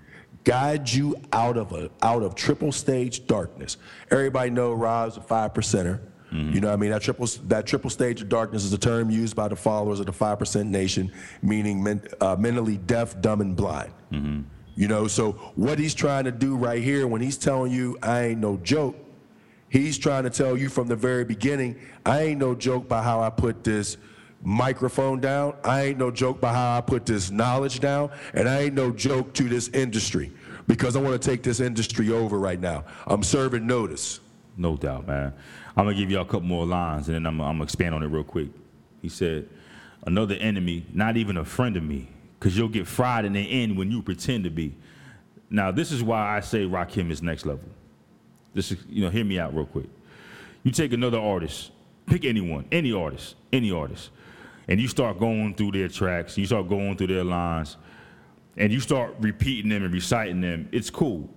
Guide 0.43 0.91
you 0.91 1.15
out 1.33 1.57
of 1.57 1.73
a 1.73 1.91
out 2.03 2.23
of 2.23 2.35
triple 2.35 2.73
stage 2.73 3.27
darkness. 3.29 3.77
Everybody 4.11 4.51
know 4.51 4.73
Rob's 4.73 5.17
a 5.17 5.21
five 5.21 5.55
percenter. 5.55 6.01
You 6.31 6.61
know 6.61 6.69
what 6.69 6.75
I 6.75 6.77
mean? 6.77 6.91
That 6.91 7.01
triple 7.01 7.27
that 7.45 7.67
triple 7.67 7.89
stage 7.89 8.21
of 8.21 8.29
darkness 8.29 8.65
is 8.65 8.73
a 8.73 8.79
term 8.79 9.11
used 9.11 9.35
by 9.35 9.49
the 9.49 9.57
followers 9.57 9.99
of 9.99 10.07
the 10.07 10.13
five 10.13 10.39
percent 10.39 10.69
nation, 10.69 11.11
meaning 11.43 11.83
men, 11.83 12.03
uh, 12.21 12.37
mentally 12.37 12.77
deaf, 12.77 13.19
dumb, 13.23 13.41
and 13.41 13.57
blind. 13.57 13.93
You 14.75 14.89
know, 14.89 15.09
so 15.09 15.33
what 15.57 15.79
he's 15.79 15.95
trying 15.95 16.25
to 16.25 16.31
do 16.31 16.55
right 16.57 16.83
here 16.83 17.07
when 17.07 17.21
he's 17.21 17.37
telling 17.39 17.73
you 17.73 17.99
I 18.03 18.27
ain't 18.27 18.41
no 18.41 18.59
joke, 18.59 18.95
he's 19.71 19.99
trying 19.99 20.25
to 20.25 20.31
tell 20.31 20.57
you 20.57 20.69
from 20.69 20.87
the 20.87 20.97
very 20.97 21.25
beginning, 21.25 21.77
I 22.05 22.23
ain't 22.23 22.39
no 22.39 22.55
joke 22.55 22.89
by 22.89 23.03
how 23.03 23.21
I 23.21 23.31
put 23.31 23.65
this 23.65 23.97
microphone 24.43 25.21
down. 25.21 25.55
I 25.65 25.83
ain't 25.87 25.99
no 25.99 26.11
joke 26.11 26.41
by 26.41 26.53
how 26.53 26.77
I 26.79 26.81
put 26.81 27.07
this 27.07 27.31
knowledge 27.31 27.81
down, 27.81 28.11
and 28.35 28.49
I 28.49 28.61
ain't 28.65 28.75
no 28.75 28.93
joke 28.93 29.33
to 29.35 29.45
this 29.49 29.69
industry 29.69 30.33
because 30.67 30.95
I 30.95 31.01
want 31.01 31.21
to 31.21 31.29
take 31.29 31.43
this 31.43 31.61
industry 31.61 32.13
over 32.13 32.39
right 32.39 32.61
now. 32.61 32.85
I'm 33.07 33.23
serving 33.23 33.67
notice. 33.67 34.21
No 34.57 34.77
doubt, 34.77 35.07
man. 35.07 35.33
I'm 35.79 35.85
gonna 35.85 35.97
give 35.97 36.11
y'all 36.11 36.23
a 36.23 36.25
couple 36.25 36.41
more 36.41 36.67
lines 36.67 37.07
and 37.07 37.15
then 37.15 37.25
I'm, 37.25 37.41
I'm 37.41 37.55
gonna 37.55 37.63
expand 37.63 37.95
on 37.95 38.03
it 38.03 38.09
real 38.09 38.25
quick. 38.25 38.49
He 39.01 39.09
said, 39.09 39.49
Another 40.05 40.35
enemy, 40.35 40.85
not 40.93 41.17
even 41.17 41.37
a 41.37 41.45
friend 41.45 41.77
of 41.77 41.85
me, 41.85 42.09
because 42.39 42.59
you'll 42.59 42.69
get 42.69 42.89
fried 42.89 43.25
in 43.25 43.33
the 43.33 43.63
end 43.63 43.79
when 43.79 43.89
you 43.89 44.03
pretend 44.03 44.43
to 44.43 44.51
be. 44.51 44.75
Now, 45.51 45.71
this 45.71 45.93
is 45.93 46.03
why 46.03 46.37
I 46.37 46.41
say 46.41 46.65
Rakim 46.65 47.13
is 47.13 47.23
next 47.23 47.47
level. 47.47 47.69
This 48.55 48.73
is, 48.73 48.79
you 48.89 49.05
know, 49.05 49.11
hear 49.11 49.25
me 49.25 49.39
out 49.39 49.55
real 49.55 49.67
quick. 49.67 49.87
You 50.65 50.73
take 50.73 50.93
another 50.93 51.21
artist, 51.21 51.71
pick 52.07 52.25
anyone, 52.25 52.67
any 52.73 52.93
artist, 52.93 53.37
any 53.53 53.71
artist, 53.71 54.11
and 54.67 54.81
you 54.81 54.89
start 54.89 55.21
going 55.21 55.55
through 55.55 55.73
their 55.73 55.89
tracks, 55.89 56.37
you 56.37 56.47
start 56.47 56.69
going 56.69 56.97
through 56.97 57.07
their 57.07 57.25
lines, 57.25 57.77
and 58.57 58.73
you 58.73 58.81
start 58.81 59.15
repeating 59.21 59.71
them 59.71 59.85
and 59.85 59.95
reciting 59.95 60.41
them, 60.41 60.69
it's 60.73 60.91
cool. 60.91 61.29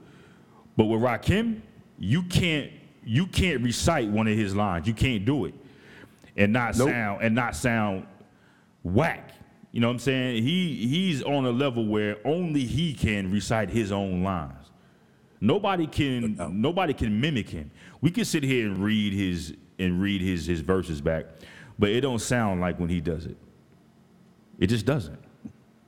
But 0.76 0.86
with 0.86 1.02
Rakim, 1.02 1.62
you 2.00 2.24
can't 2.24 2.72
you 3.04 3.26
can't 3.28 3.62
recite 3.64 4.10
one 4.10 4.28
of 4.28 4.38
his 4.38 4.56
lines. 4.56 4.88
You 4.88 4.94
can't 4.94 5.26
do 5.26 5.46
it 5.46 5.54
and 6.38 6.54
not 6.54 6.78
Nope. 6.78 6.90
sound 6.90 7.22
and 7.24 7.36
not 7.36 7.56
sound 7.56 8.06
whack. 8.84 9.32
You 9.72 9.80
know 9.80 9.88
what 9.88 9.94
I'm 9.94 10.00
saying? 10.00 10.44
He 10.44 10.88
he's 10.88 11.24
on 11.24 11.46
a 11.46 11.52
level 11.52 11.86
where 11.86 12.18
only 12.26 12.66
he 12.66 12.94
can 12.94 13.32
recite 13.32 13.70
his 13.70 13.92
own 13.92 14.24
lines. 14.24 14.54
Nobody 15.40 15.88
can 15.88 16.36
doubt. 16.36 16.54
nobody 16.54 16.94
can 16.94 17.20
mimic 17.20 17.50
him. 17.50 17.72
We 18.02 18.12
can 18.12 18.26
sit 18.26 18.44
here 18.44 18.68
and 18.68 18.84
read 18.84 19.14
his 19.14 19.56
and 19.80 20.02
read 20.02 20.22
his 20.22 20.46
his 20.46 20.62
verses 20.62 21.02
back, 21.02 21.26
but 21.80 21.90
it 21.90 22.02
don't 22.02 22.20
sound 22.20 22.62
like 22.62 22.80
when 22.80 22.90
he 22.90 23.02
does 23.02 23.26
it. 23.26 23.38
It 24.60 24.68
just 24.68 24.86
doesn't. 24.86 25.20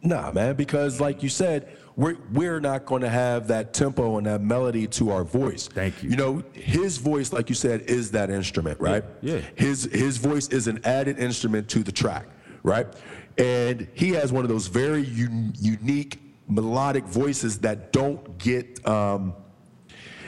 Nah, 0.02 0.32
man, 0.32 0.56
because 0.56 1.00
like 1.00 1.22
you 1.24 1.30
said, 1.30 1.70
we're 1.96 2.18
we're 2.32 2.60
not 2.60 2.86
going 2.86 3.02
to 3.02 3.10
have 3.10 3.48
that 3.48 3.74
tempo 3.74 4.18
and 4.18 4.26
that 4.26 4.42
melody 4.42 4.88
to 4.88 5.12
our 5.12 5.24
voice. 5.24 5.68
Thank 5.68 6.02
you. 6.02 6.10
You 6.12 6.16
know, 6.16 6.44
his 6.54 6.98
voice, 6.98 7.32
like 7.32 7.50
you 7.50 7.56
said, 7.56 7.82
is 7.82 8.12
that 8.12 8.30
instrument, 8.30 8.80
right? 8.80 9.04
Yeah, 9.22 9.36
yeah. 9.36 9.42
His 9.56 9.84
his 9.86 10.18
voice 10.18 10.48
is 10.48 10.68
an 10.68 10.80
added 10.86 11.20
instrument 11.20 11.70
to 11.70 11.80
the 11.84 11.92
track, 11.92 12.28
right? 12.64 12.88
And 13.38 13.88
he 13.94 14.10
has 14.12 14.32
one 14.32 14.44
of 14.44 14.50
those 14.50 14.68
very 14.68 15.04
un- 15.06 15.54
unique 15.60 16.20
melodic 16.48 17.06
voices 17.06 17.60
that 17.60 17.92
don't 17.92 18.38
get. 18.38 18.86
Um, 18.88 19.36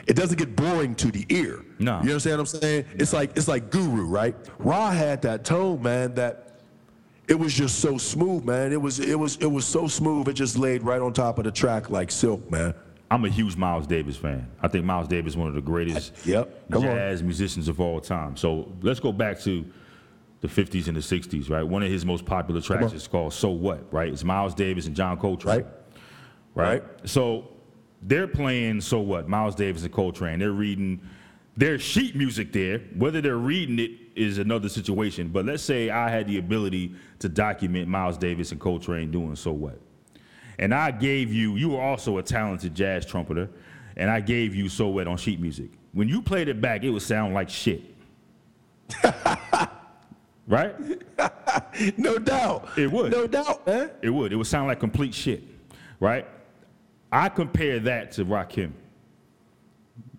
it 0.08 0.16
doesn't 0.16 0.38
get 0.38 0.56
boring 0.56 0.94
to 0.96 1.12
the 1.12 1.26
ear. 1.30 1.66
No. 1.80 1.96
You 2.04 2.10
understand 2.12 2.38
what 2.38 2.54
I'm 2.54 2.60
saying? 2.62 2.86
It's 2.94 3.12
like 3.12 3.36
it's 3.36 3.48
like 3.48 3.72
Guru, 3.72 4.06
right? 4.06 4.36
Ra 4.60 4.92
had 4.92 5.24
that 5.24 5.44
tone, 5.44 5.82
man, 5.82 6.14
that 6.14 6.45
it 7.28 7.40
was 7.40 7.54
just 7.54 7.80
so 7.80 7.98
smooth, 7.98 8.44
man. 8.44 8.72
It 8.72 8.82
was 8.82 9.00
it 9.00 9.18
was 9.18 9.38
it 9.38 9.48
was 9.52 9.66
so 9.66 9.88
smooth. 9.88 10.28
It 10.28 10.34
just 10.34 10.58
laid 10.58 10.84
right 10.84 11.02
on 11.02 11.14
top 11.14 11.38
of 11.38 11.44
the 11.46 11.52
track 11.52 11.90
like 11.90 12.12
silk, 12.12 12.50
man. 12.52 12.74
I'm 13.12 13.24
a 13.24 13.30
huge 13.30 13.56
Miles 13.56 13.86
Davis 13.88 14.18
fan. 14.18 14.48
I 14.62 14.68
think 14.68 14.84
Miles 14.86 15.08
Davis 15.08 15.34
is 15.34 15.38
one 15.38 15.48
of 15.48 15.54
the 15.54 15.62
greatest 15.62 16.26
Yep, 16.26 16.72
come 16.72 16.84
on. 16.84 16.90
jazz 16.96 17.22
musicians 17.22 17.68
of 17.68 17.80
all 17.80 18.00
time. 18.02 18.36
So 18.36 18.72
let's 18.82 19.00
go 19.00 19.12
back 19.12 19.40
to 19.42 19.64
the 20.42 20.48
50s 20.48 20.88
and 20.88 20.98
the 20.98 21.02
60s, 21.02 21.50
right? 21.50 21.64
One 21.64 21.82
of 21.84 21.90
his 21.90 22.06
most 22.06 22.26
popular 22.26 22.62
tracks 22.62 22.94
is 22.94 23.08
called 23.08 23.34
"So 23.34 23.50
What," 23.52 23.92
right? 23.94 24.10
It's 24.10 24.24
Miles 24.24 24.54
Davis 24.54 24.86
and 24.88 24.96
John 24.96 25.18
Coltrane, 25.18 25.66
Right. 26.56 26.84
right? 26.84 26.84
So 27.06 27.48
they're 28.02 28.28
playing 28.28 28.82
"So 28.82 29.00
What," 29.00 29.28
Miles 29.30 29.56
Davis 29.56 29.84
and 29.84 29.92
Coltrane. 29.94 30.40
They're 30.40 30.52
reading 30.52 31.02
their 31.58 31.80
sheet 31.80 32.16
music 32.16 32.52
there. 32.54 32.80
Whether 32.96 33.22
they're 33.22 33.38
reading 33.38 33.80
it 33.80 33.92
is 34.16 34.38
another 34.38 34.70
situation. 34.70 35.28
But 35.28 35.46
let's 35.46 35.64
say 35.64 35.90
I 35.90 36.10
had 36.10 36.28
the 36.28 36.38
ability 36.38 36.96
to 37.20 37.30
document 37.30 37.88
Miles 37.88 38.18
Davis 38.18 38.52
and 38.52 38.60
Coltrane 38.60 39.12
doing 39.12 39.36
"So 39.36 39.52
What." 39.52 39.80
and 40.60 40.74
I 40.74 40.92
gave 40.92 41.34
you, 41.34 41.56
you 41.56 41.70
were 41.70 41.82
also 41.82 42.18
a 42.18 42.24
talented 42.24 42.76
jazz 42.76 43.06
trumpeter, 43.06 43.50
and 43.98 44.10
I 44.10 44.20
gave 44.22 44.56
you 44.56 44.70
So 44.70 44.88
What 44.88 45.08
on 45.08 45.18
sheet 45.18 45.40
music. 45.40 45.70
When 45.94 46.10
you 46.10 46.22
played 46.22 46.50
it 46.50 46.62
back, 46.62 46.84
it 46.84 46.90
would 46.90 47.02
sound 47.02 47.34
like 47.34 47.50
shit. 47.50 47.82
right? 50.48 50.76
No 51.98 52.18
doubt. 52.18 52.70
It 52.78 52.92
would. 52.92 53.12
No 53.12 53.28
doubt, 53.28 53.66
man. 53.66 53.92
It 54.02 54.10
would. 54.10 54.34
It 54.34 54.36
would 54.36 54.48
sound 54.48 54.68
like 54.68 54.80
complete 54.80 55.14
shit. 55.14 55.44
Right? 56.00 56.28
I 57.12 57.30
compare 57.30 57.80
that 57.80 58.12
to 58.14 58.26
Rakim. 58.26 58.72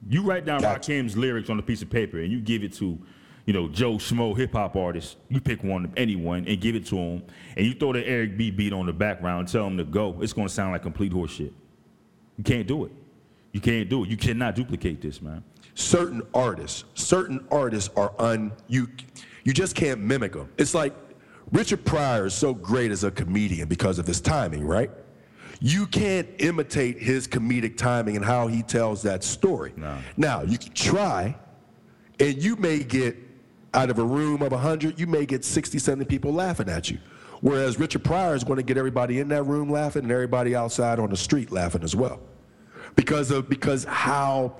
You 0.08 0.22
write 0.22 0.44
down 0.44 0.62
Gotcha. 0.62 0.92
Rakim's 0.92 1.16
lyrics 1.16 1.50
on 1.50 1.58
a 1.58 1.62
piece 1.62 1.82
of 1.82 1.90
paper 1.90 2.18
and 2.20 2.32
you 2.32 2.40
give 2.40 2.62
it 2.62 2.72
to, 2.74 2.98
you 3.46 3.52
know, 3.52 3.68
Joe 3.68 3.94
Schmo 3.94 4.36
hip 4.36 4.52
hop 4.52 4.76
artist. 4.76 5.16
You 5.28 5.40
pick 5.40 5.62
one, 5.62 5.92
anyone, 5.96 6.46
and 6.46 6.60
give 6.60 6.74
it 6.74 6.84
to 6.86 6.96
him, 6.96 7.22
and 7.56 7.64
you 7.64 7.74
throw 7.74 7.92
the 7.92 8.06
Eric 8.06 8.36
B 8.36 8.50
beat 8.50 8.72
on 8.72 8.86
the 8.86 8.92
background 8.92 9.48
tell 9.48 9.66
him 9.66 9.78
to 9.78 9.84
go. 9.84 10.20
It's 10.20 10.32
gonna 10.32 10.48
sound 10.48 10.72
like 10.72 10.82
complete 10.82 11.12
horseshit. 11.12 11.52
You 12.36 12.44
can't 12.44 12.66
do 12.66 12.84
it. 12.84 12.92
You 13.52 13.60
can't 13.60 13.88
do 13.88 14.04
it. 14.04 14.10
You 14.10 14.16
cannot 14.16 14.56
duplicate 14.56 15.00
this, 15.00 15.22
man. 15.22 15.42
Certain 15.74 16.22
artists, 16.34 16.84
certain 16.94 17.46
artists 17.50 17.88
are 17.96 18.12
un 18.18 18.52
you 18.66 18.88
you 19.44 19.52
just 19.52 19.76
can't 19.76 20.00
mimic 20.00 20.32
them. 20.32 20.50
It's 20.58 20.74
like 20.74 20.92
Richard 21.52 21.84
Pryor 21.84 22.26
is 22.26 22.34
so 22.34 22.52
great 22.52 22.90
as 22.90 23.04
a 23.04 23.10
comedian 23.12 23.68
because 23.68 24.00
of 24.00 24.06
his 24.06 24.20
timing, 24.20 24.66
right? 24.66 24.90
You 25.60 25.86
can't 25.86 26.28
imitate 26.38 26.98
his 26.98 27.28
comedic 27.28 27.76
timing 27.76 28.16
and 28.16 28.24
how 28.24 28.48
he 28.48 28.62
tells 28.62 29.02
that 29.02 29.22
story. 29.22 29.72
No. 29.76 29.96
Now, 30.16 30.42
you 30.42 30.58
can 30.58 30.72
try, 30.72 31.36
and 32.18 32.42
you 32.42 32.56
may 32.56 32.80
get 32.80 33.16
out 33.76 33.90
of 33.90 33.98
a 33.98 34.04
room 34.04 34.42
of 34.42 34.52
100, 34.52 34.98
you 34.98 35.06
may 35.06 35.26
get 35.26 35.44
60, 35.44 35.78
70 35.78 36.06
people 36.06 36.32
laughing 36.32 36.68
at 36.68 36.90
you. 36.90 36.98
Whereas 37.42 37.78
Richard 37.78 38.02
Pryor 38.02 38.34
is 38.34 38.42
going 38.42 38.56
to 38.56 38.62
get 38.62 38.78
everybody 38.78 39.20
in 39.20 39.28
that 39.28 39.42
room 39.42 39.70
laughing 39.70 40.04
and 40.04 40.10
everybody 40.10 40.56
outside 40.56 40.98
on 40.98 41.10
the 41.10 41.16
street 41.16 41.52
laughing 41.52 41.84
as 41.84 41.94
well. 41.94 42.20
Because 42.96 43.30
of 43.30 43.48
because 43.48 43.84
how 43.84 44.56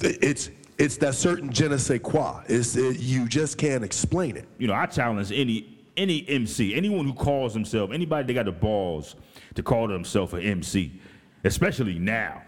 it's 0.00 0.50
it's 0.78 0.96
that 0.98 1.16
certain 1.16 1.52
je 1.52 1.68
ne 1.68 1.76
sais 1.76 2.00
quoi. 2.00 2.40
It's, 2.46 2.76
it, 2.76 3.00
you 3.00 3.28
just 3.28 3.58
can't 3.58 3.82
explain 3.82 4.36
it. 4.36 4.46
you 4.58 4.68
know, 4.68 4.74
I 4.74 4.86
challenge 4.86 5.32
any 5.32 5.78
any 5.96 6.26
MC, 6.28 6.74
anyone 6.74 7.04
who 7.04 7.12
calls 7.12 7.52
himself, 7.52 7.90
anybody 7.90 8.28
that 8.28 8.32
got 8.32 8.46
the 8.46 8.52
balls 8.52 9.16
to 9.56 9.62
call 9.62 9.88
themselves 9.88 10.32
an 10.32 10.40
MC, 10.40 11.00
especially 11.42 11.98
now. 11.98 12.42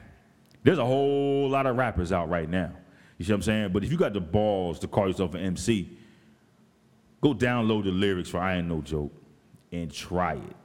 There's 0.63 0.79
a 0.79 0.87
whole 0.87 1.51
lot 1.51 1.67
of 1.67 1.77
rappers 1.77 2.13
out 2.13 2.31
right 2.31 2.49
now. 2.49 2.71
You 3.19 3.25
see 3.25 3.33
what 3.33 3.37
I'm 3.39 3.43
saying? 3.43 3.73
But 3.73 3.83
if 3.85 3.91
you 3.91 3.99
got 3.99 4.13
the 4.13 4.21
balls 4.21 4.79
to 4.79 4.87
call 4.87 5.09
yourself 5.09 5.35
an 5.35 5.41
MC, 5.41 5.99
go 7.23 7.33
download 7.33 7.85
the 7.85 7.91
lyrics 7.91 8.29
for 8.29 8.39
I 8.39 8.59
Ain't 8.59 8.69
No 8.69 8.83
Joke 8.83 9.13
and 9.71 9.91
try 9.91 10.35
it. 10.35 10.57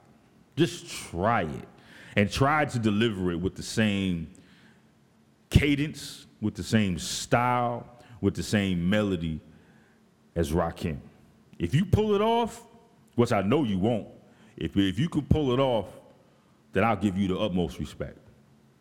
Just 0.58 0.90
try 0.90 1.44
it. 1.44 1.68
And 2.18 2.30
try 2.32 2.66
to 2.66 2.80
deliver 2.80 3.32
it 3.32 3.40
with 3.40 3.56
the 3.56 3.64
same 3.64 4.28
cadence, 5.50 6.26
with 6.42 6.56
the 6.56 6.64
same 6.64 6.98
style, 6.98 7.88
with 8.22 8.34
the 8.34 8.44
same 8.44 8.90
melody 8.90 9.40
as 10.36 10.52
Rakim. 10.52 10.98
If 11.60 11.76
you 11.76 11.86
pull 11.86 12.16
it 12.16 12.22
off, 12.22 12.64
which 13.16 13.32
I 13.32 13.42
know 13.44 13.64
you 13.64 13.78
won't, 13.78 14.08
if, 14.58 14.76
if 14.76 14.98
you 14.98 15.10
can 15.10 15.24
pull 15.24 15.54
it 15.54 15.60
off, 15.60 15.88
then 16.74 16.84
I'll 16.84 16.96
give 16.96 17.18
you 17.18 17.28
the 17.28 17.38
utmost 17.38 17.80
respect. 17.80 18.18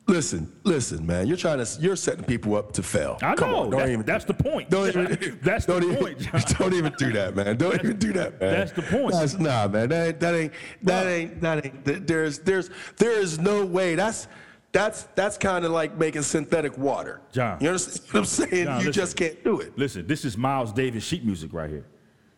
Listen, 0.09 0.52
listen, 0.62 1.04
man. 1.04 1.26
You're 1.26 1.36
trying 1.36 1.64
to 1.64 1.80
you're 1.80 1.97
setting 1.97 2.22
people 2.24 2.55
up 2.55 2.70
to 2.74 2.82
fail. 2.82 3.18
I 3.22 3.35
Come 3.35 3.51
know. 3.51 3.56
on, 3.64 3.70
don't 3.70 3.81
that- 3.81 3.89
even 3.90 4.06
that's 4.06 4.24
the 4.24 4.35
point. 4.35 4.70
Don't 4.70 4.89
even, 4.89 5.39
that's 5.43 5.66
the 5.66 5.72
don't 5.72 5.82
even, 5.82 5.97
point, 5.97 6.18
John. 6.20 6.43
Don't 6.59 6.74
even 6.74 6.93
do 6.97 7.12
that, 7.12 7.35
man. 7.35 7.56
Don't 7.56 7.74
even 7.74 7.98
do 7.98 8.12
that, 8.12 8.40
man. 8.40 8.52
that's 8.52 8.70
the 8.72 8.82
point. 8.82 9.12
That's, 9.14 9.36
nah, 9.39 9.66
man. 9.66 9.89
That 9.89 10.06
ain't 10.06 10.20
that 10.20 10.35
ain't 10.35 10.52
that 10.82 11.02
Bro. 11.02 11.10
ain't 11.12 11.40
that 11.40 11.64
ain't. 11.66 11.85
th- 11.85 12.02
There's 12.06 12.39
there's 12.39 12.70
there 12.98 13.18
is 13.18 13.40
no 13.40 13.66
way. 13.66 13.97
That's 13.97 14.28
that's 14.70 15.02
that's 15.16 15.36
kind 15.39 15.64
of 15.64 15.72
like 15.72 15.97
making 15.98 16.22
synthetic 16.22 16.78
water. 16.78 17.20
John. 17.32 17.59
you 17.60 17.68
understand 17.68 18.06
what 18.12 18.18
I'm 18.20 18.24
saying? 18.26 18.64
John, 18.66 18.81
you 18.81 18.86
listen. 18.86 18.93
just 18.93 19.16
can't 19.16 19.43
do 19.43 19.60
it. 19.60 19.76
Listen, 19.76 20.06
this 20.06 20.24
is 20.24 20.36
Miles 20.39 20.72
Davis 20.72 21.02
sheet 21.02 21.24
music 21.24 21.52
right 21.52 21.68
here. 21.70 21.85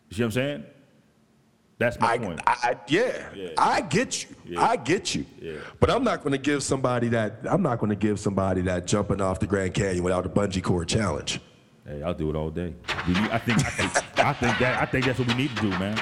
You 0.09 0.15
see 0.17 0.23
what 0.23 0.27
I'm 0.27 0.31
saying? 0.31 0.63
That's 1.79 1.97
my 1.99 2.11
I, 2.11 2.17
point. 2.17 2.41
I, 2.45 2.57
I 2.61 2.75
yeah, 2.89 3.29
Yeah. 3.33 3.49
I 3.57 3.81
get 3.81 4.25
you. 4.45 4.59
I 4.59 4.75
get 4.75 5.15
you. 5.15 5.25
Yeah. 5.41 5.53
But 5.79 5.89
I'm 5.89 6.03
not 6.03 6.21
going 6.21 6.33
to 6.33 6.37
give 6.37 6.61
somebody 6.61 7.07
that. 7.09 7.39
I'm 7.49 7.61
not 7.61 7.79
going 7.79 7.89
to 7.89 7.95
give 7.95 8.19
somebody 8.19 8.61
that 8.63 8.85
jumping 8.85 9.21
off 9.21 9.39
the 9.39 9.47
Grand 9.47 9.73
Canyon 9.73 10.03
without 10.03 10.25
a 10.25 10.29
bungee 10.29 10.61
cord 10.61 10.89
challenge. 10.89 11.39
hey, 11.87 12.03
I'll 12.03 12.13
do 12.13 12.29
it 12.29 12.35
all 12.35 12.49
day. 12.49 12.75
I 12.87 13.39
think 13.39 13.65
I 13.65 13.69
think 13.69 14.19
I 14.19 14.33
think 14.33 14.59
that 14.59 14.81
I 14.81 14.85
think 14.85 15.05
that's 15.05 15.19
what 15.19 15.27
we 15.29 15.33
need 15.35 15.55
to 15.55 15.61
do, 15.61 15.69
man. 15.69 15.97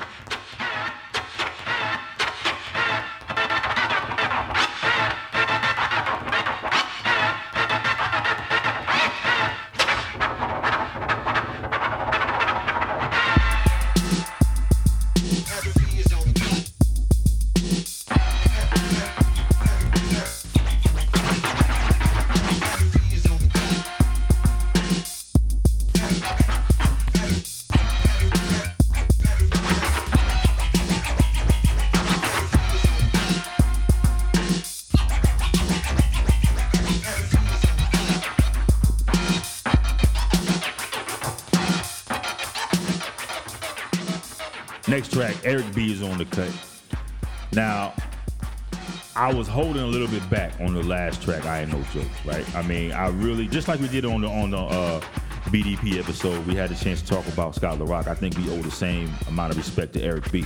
Holding 49.57 49.81
a 49.81 49.87
little 49.87 50.07
bit 50.07 50.29
back 50.29 50.53
on 50.61 50.75
the 50.75 50.83
last 50.83 51.23
track. 51.23 51.43
I 51.47 51.61
ain't 51.61 51.71
no 51.71 51.81
joke, 51.91 52.11
right? 52.23 52.55
I 52.55 52.61
mean, 52.61 52.91
I 52.91 53.07
really 53.07 53.47
just 53.47 53.67
like 53.67 53.79
we 53.79 53.87
did 53.87 54.05
on 54.05 54.21
the 54.21 54.27
on 54.27 54.51
the 54.51 54.59
uh, 54.59 55.01
BDP 55.45 55.97
episode. 55.97 56.45
We 56.45 56.53
had 56.53 56.71
a 56.71 56.75
chance 56.75 57.01
to 57.01 57.07
talk 57.07 57.27
about 57.27 57.55
Scott 57.55 57.79
La 57.79 57.87
Rock. 57.87 58.07
I 58.07 58.13
think 58.13 58.37
we 58.37 58.47
owe 58.51 58.61
the 58.61 58.69
same 58.69 59.11
amount 59.27 59.53
of 59.53 59.57
respect 59.57 59.93
to 59.93 60.03
Eric 60.03 60.31
B. 60.31 60.45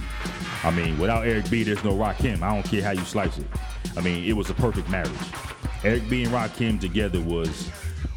I 0.64 0.72
mean, 0.72 0.98
without 0.98 1.28
Eric 1.28 1.50
B, 1.50 1.64
there's 1.64 1.84
no 1.84 1.94
Rock 1.94 2.20
Rakim. 2.20 2.42
I 2.42 2.54
don't 2.54 2.64
care 2.64 2.82
how 2.82 2.92
you 2.92 3.04
slice 3.04 3.38
it. 3.38 3.48
I 3.98 4.00
mean, 4.00 4.24
it 4.24 4.32
was 4.32 4.50
a 4.50 4.54
perfect 4.54 4.90
marriage. 4.90 5.12
Eric 5.84 6.08
B 6.10 6.24
and 6.24 6.32
Rock 6.32 6.52
Rakim 6.52 6.80
together 6.80 7.20
was 7.20 7.70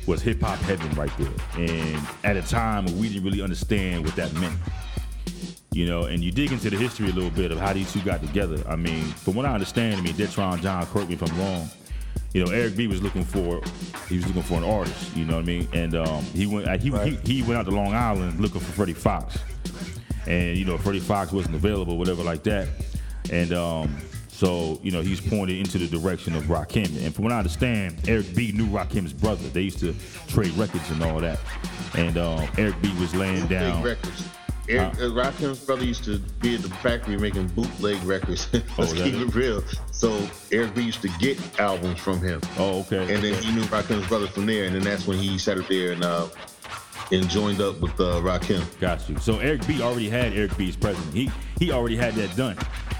was 0.07 0.23
hip 0.23 0.43
hop 0.43 0.61
heaven 0.61 0.89
right 0.95 1.11
there. 1.19 1.67
And 1.67 2.01
at 2.23 2.37
a 2.37 2.43
time 2.43 2.85
we 3.01 3.09
didn't 3.09 3.25
really 3.25 3.43
understand 3.43 4.05
what 4.05 4.15
that 4.15 4.33
meant. 4.35 4.61
You 5.75 5.87
know, 5.87 6.05
and 6.05 6.23
you 6.23 6.31
dig 6.31 6.53
into 6.53 6.71
the 6.71 6.77
history 6.77 7.11
a 7.11 7.13
little 7.13 7.31
bit 7.31 7.51
of 7.51 7.59
how 7.59 7.73
these 7.73 7.93
two 7.93 8.01
got 8.03 8.21
together. 8.21 8.63
I 8.69 8.77
mean, 8.77 9.03
from 9.03 9.35
what 9.35 9.45
I 9.45 9.53
understand, 9.53 9.97
I 9.97 10.03
mean, 10.03 10.15
Detrone 10.15 10.63
John, 10.63 10.87
correct 10.87 11.09
me 11.09 11.17
if 11.17 11.23
I'm 11.23 11.37
wrong. 11.37 11.69
You 12.33 12.45
know, 12.45 12.53
Eric 12.53 12.77
B 12.77 12.87
was 12.87 13.03
looking 13.03 13.25
for 13.25 13.61
he 14.09 14.17
was 14.17 14.27
looking 14.29 14.43
for 14.43 14.55
an 14.55 14.65
artist. 14.65 15.17
You 15.17 15.25
know 15.25 15.35
what 15.35 15.43
I 15.43 15.47
mean? 15.47 15.69
And 15.73 15.97
um, 15.97 16.23
he 16.27 16.47
went 16.47 16.69
he, 16.81 16.91
he 16.91 17.17
he 17.25 17.43
went 17.43 17.55
out 17.55 17.65
to 17.65 17.73
Long 17.73 17.93
Island 17.93 18.39
looking 18.39 18.61
for 18.61 18.71
Freddie 18.71 18.93
Fox, 18.93 19.37
and 20.29 20.57
you 20.57 20.65
know 20.65 20.79
Freddie 20.79 21.01
Fox 21.01 21.33
wasn't 21.33 21.57
available, 21.57 21.99
whatever 21.99 22.23
like 22.23 22.45
that. 22.45 22.69
And 23.33 23.53
um, 23.53 23.97
so 24.29 24.79
you 24.81 24.93
know 24.93 25.01
he's 25.01 25.21
pointed 25.21 25.59
into 25.59 25.79
the 25.79 25.89
direction 25.89 26.37
of 26.37 26.45
Rakim. 26.45 27.05
And 27.05 27.13
from 27.13 27.25
what 27.25 27.33
I 27.33 27.39
understand, 27.39 27.99
Eric 28.07 28.33
B 28.33 28.53
knew 28.53 28.67
Rakim's 28.67 29.13
brother. 29.13 29.49
They 29.49 29.63
used 29.63 29.81
to 29.81 29.93
trade 30.29 30.53
records 30.53 30.89
and 30.91 31.03
all 31.03 31.19
that. 31.19 31.41
And 31.97 32.17
um, 32.17 32.49
Eric 32.59 32.81
B 32.81 32.93
was 33.01 33.13
laying 33.13 33.47
down. 33.49 33.83
Bootleg 33.83 33.99
records. 34.05 34.29
Eric, 34.69 34.95
uh, 35.01 35.55
brother 35.67 35.85
used 35.85 36.05
to 36.05 36.19
be 36.41 36.55
at 36.55 36.63
the 36.63 36.69
factory 36.69 37.17
making 37.17 37.49
bootleg 37.49 38.03
records. 38.05 38.49
Let's 38.53 38.65
Oh, 38.79 38.95
keep 38.95 39.15
is- 39.15 39.21
it 39.23 39.35
real. 39.35 39.63
So 39.93 40.27
Eric 40.53 40.75
B 40.75 40.83
used 40.83 41.03
to 41.03 41.09
get 41.19 41.39
albums 41.61 42.01
from 42.01 42.21
him. 42.21 42.41
Oh, 42.59 42.81
okay. 42.81 43.15
And 43.15 43.23
then 43.23 43.35
he 43.43 43.53
knew 43.53 43.63
Rakim's 43.65 44.07
brother 44.09 44.27
from 44.27 44.47
there, 44.47 44.65
and 44.65 44.75
then 44.75 44.83
that's 44.83 45.07
when 45.07 45.19
he 45.19 45.39
sat 45.39 45.59
up 45.59 45.69
there 45.69 45.93
and 45.93 46.05
uh, 46.05 46.27
and 47.13 47.29
joined 47.29 47.61
up 47.61 47.81
with 47.81 47.99
uh, 48.01 48.21
Rakim. 48.21 48.63
Got 48.81 49.09
you. 49.09 49.19
So 49.19 49.39
Eric 49.39 49.67
B 49.67 49.83
already 49.83 50.09
had 50.09 50.33
Eric 50.33 50.57
B. 50.57 50.69
Is 50.69 50.77
President. 50.77 51.15
He 51.15 51.31
he 51.59 51.73
already 51.73 51.97
had 51.97 52.15
that 52.15 52.35
done. 52.37 52.57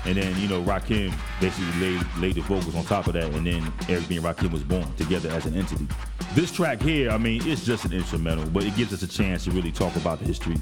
And 0.07 0.17
then, 0.19 0.39
you 0.39 0.49
know, 0.49 0.63
Rakim 0.63 1.15
basically 1.41 1.81
laid, 1.81 2.07
laid 2.19 2.35
the 2.35 2.43
vocals 2.43 2.75
on 2.75 2.85
top 2.85 3.07
of 3.07 3.15
that. 3.15 3.25
And 3.33 3.47
then 3.47 3.73
Eric 3.89 4.07
B 4.07 4.17
and 4.17 4.25
Rakim 4.25 4.53
was 4.53 4.63
born 4.63 4.93
together 4.97 5.31
as 5.31 5.47
an 5.47 5.55
entity. 5.55 5.89
This 6.35 6.53
track 6.53 6.83
here, 6.83 7.11
I 7.11 7.17
mean, 7.17 7.41
it's 7.47 7.65
just 7.65 7.87
an 7.87 7.93
instrumental, 7.95 8.45
but 8.51 8.65
it 8.65 8.77
gives 8.77 8.93
us 8.93 9.03
a 9.03 9.09
chance 9.09 9.45
to 9.45 9.51
really 9.51 9.73
talk 9.73 9.97
about 9.97 10.19
the 10.19 10.27
history 10.27 10.57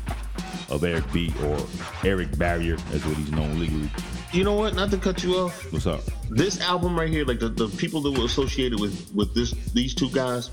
of 0.70 0.84
Eric 0.84 1.04
B 1.12 1.34
or 1.44 1.58
Eric 2.04 2.38
Barrier, 2.38 2.76
as 2.92 3.04
what 3.04 3.16
he's 3.16 3.32
known 3.32 3.58
legally. 3.58 3.90
You 4.32 4.44
know 4.44 4.54
what? 4.54 4.74
Not 4.74 4.90
to 4.92 4.96
cut 4.96 5.24
you 5.24 5.34
off. 5.34 5.72
What's 5.72 5.86
up? 5.86 6.02
This 6.30 6.60
album 6.60 6.96
right 6.96 7.08
here, 7.08 7.24
like 7.24 7.40
the, 7.40 7.48
the 7.48 7.68
people 7.68 8.00
that 8.02 8.16
were 8.16 8.24
associated 8.26 8.78
with 8.80 9.12
with 9.12 9.34
this 9.34 9.50
these 9.72 9.92
two 9.94 10.08
guys, 10.10 10.50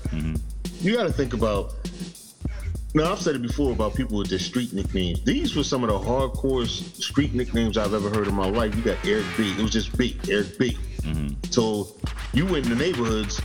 you 0.80 0.96
got 0.96 1.04
to 1.04 1.12
think 1.12 1.32
about. 1.32 1.74
Now 2.92 3.12
I've 3.12 3.20
said 3.20 3.36
it 3.36 3.42
before 3.42 3.70
about 3.72 3.94
people 3.94 4.18
with 4.18 4.30
their 4.30 4.40
street 4.40 4.72
nicknames. 4.72 5.22
These 5.22 5.54
were 5.54 5.62
some 5.62 5.84
of 5.84 5.90
the 5.90 5.98
hardcore 5.98 6.66
street 6.66 7.34
nicknames 7.34 7.78
I've 7.78 7.94
ever 7.94 8.10
heard 8.10 8.26
in 8.26 8.34
my 8.34 8.48
life. 8.48 8.74
You 8.74 8.82
got 8.82 9.04
Eric 9.04 9.26
B. 9.36 9.52
It 9.52 9.62
was 9.62 9.70
just 9.70 9.96
B. 9.96 10.18
Eric 10.28 10.58
B. 10.58 10.76
Mm-hmm. 11.02 11.34
So 11.50 11.94
you 12.32 12.46
went 12.46 12.66
in 12.66 12.70
the 12.70 12.84
neighborhoods. 12.84 13.40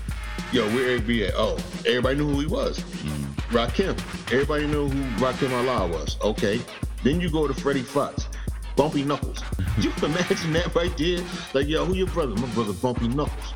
Yo, 0.51 0.67
where 0.69 0.89
Eric 0.89 1.05
B 1.05 1.25
at? 1.25 1.33
Oh, 1.35 1.57
everybody 1.85 2.17
knew 2.17 2.27
who 2.27 2.39
he 2.39 2.47
was. 2.47 2.79
Mm-hmm. 2.79 3.55
Rakim. 3.55 3.97
Everybody 4.33 4.65
knew 4.65 4.89
who 4.89 5.23
Rakim 5.23 5.51
Allah 5.51 5.87
was. 5.87 6.17
Okay. 6.21 6.59
Then 7.03 7.21
you 7.21 7.29
go 7.29 7.47
to 7.47 7.53
Freddie 7.53 7.83
Fox. 7.83 8.27
Bumpy 8.75 9.03
Knuckles. 9.03 9.41
you 9.79 9.91
imagine 10.01 10.53
that 10.53 10.73
right 10.73 10.97
there? 10.97 11.23
Like, 11.53 11.67
yo, 11.67 11.85
who 11.85 11.93
your 11.93 12.07
brother? 12.07 12.35
My 12.35 12.47
brother 12.47 12.73
Bumpy 12.73 13.07
Knuckles. 13.07 13.53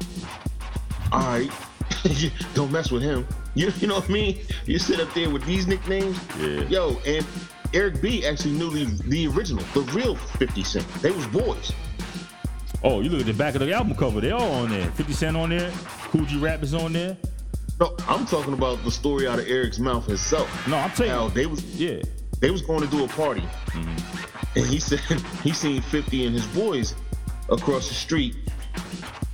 All 1.11 1.19
right. 1.21 1.49
Don't 2.53 2.71
mess 2.71 2.91
with 2.91 3.01
him. 3.01 3.27
You, 3.55 3.71
you 3.79 3.87
know 3.87 3.95
what 3.95 4.09
I 4.09 4.13
mean? 4.13 4.39
You 4.65 4.79
sit 4.79 4.99
up 4.99 5.13
there 5.13 5.29
with 5.29 5.43
these 5.45 5.67
nicknames. 5.67 6.19
Yeah. 6.39 6.61
Yo, 6.63 7.01
and 7.05 7.25
Eric 7.73 8.01
B 8.01 8.25
actually 8.25 8.53
knew 8.53 8.69
the, 8.69 8.85
the 9.09 9.27
original, 9.27 9.63
the 9.73 9.81
real 9.93 10.15
50 10.15 10.63
Cent. 10.63 10.87
They 11.01 11.11
was 11.11 11.25
boys. 11.27 11.71
Oh, 12.83 13.01
you 13.01 13.09
look 13.09 13.19
at 13.21 13.25
the 13.25 13.33
back 13.33 13.55
of 13.55 13.61
the 13.61 13.73
album 13.73 13.95
cover. 13.95 14.21
They 14.21 14.31
all 14.31 14.51
on 14.53 14.69
there. 14.69 14.89
50 14.91 15.13
Cent 15.13 15.37
on 15.37 15.49
there. 15.49 15.71
Kool 16.11 16.25
G 16.25 16.37
Rap 16.37 16.63
is 16.63 16.73
on 16.73 16.93
there. 16.93 17.17
No, 17.79 17.95
I'm 18.07 18.25
talking 18.25 18.53
about 18.53 18.83
the 18.83 18.91
story 18.91 19.27
out 19.27 19.39
of 19.39 19.47
Eric's 19.47 19.79
mouth 19.79 20.05
himself. 20.05 20.67
No, 20.67 20.77
I'm 20.77 20.91
telling 20.91 21.11
How 21.11 21.25
you. 21.25 21.31
they 21.31 21.45
was 21.45 21.63
Yeah. 21.79 22.01
they 22.39 22.51
was 22.51 22.61
going 22.61 22.81
to 22.81 22.87
do 22.87 23.05
a 23.05 23.07
party, 23.07 23.41
mm-hmm. 23.41 24.57
and 24.57 24.65
he 24.67 24.79
said 24.79 24.99
he 25.43 25.51
seen 25.53 25.81
50 25.81 26.25
and 26.25 26.35
his 26.35 26.45
boys 26.47 26.93
across 27.49 27.87
the 27.87 27.93
street, 27.95 28.35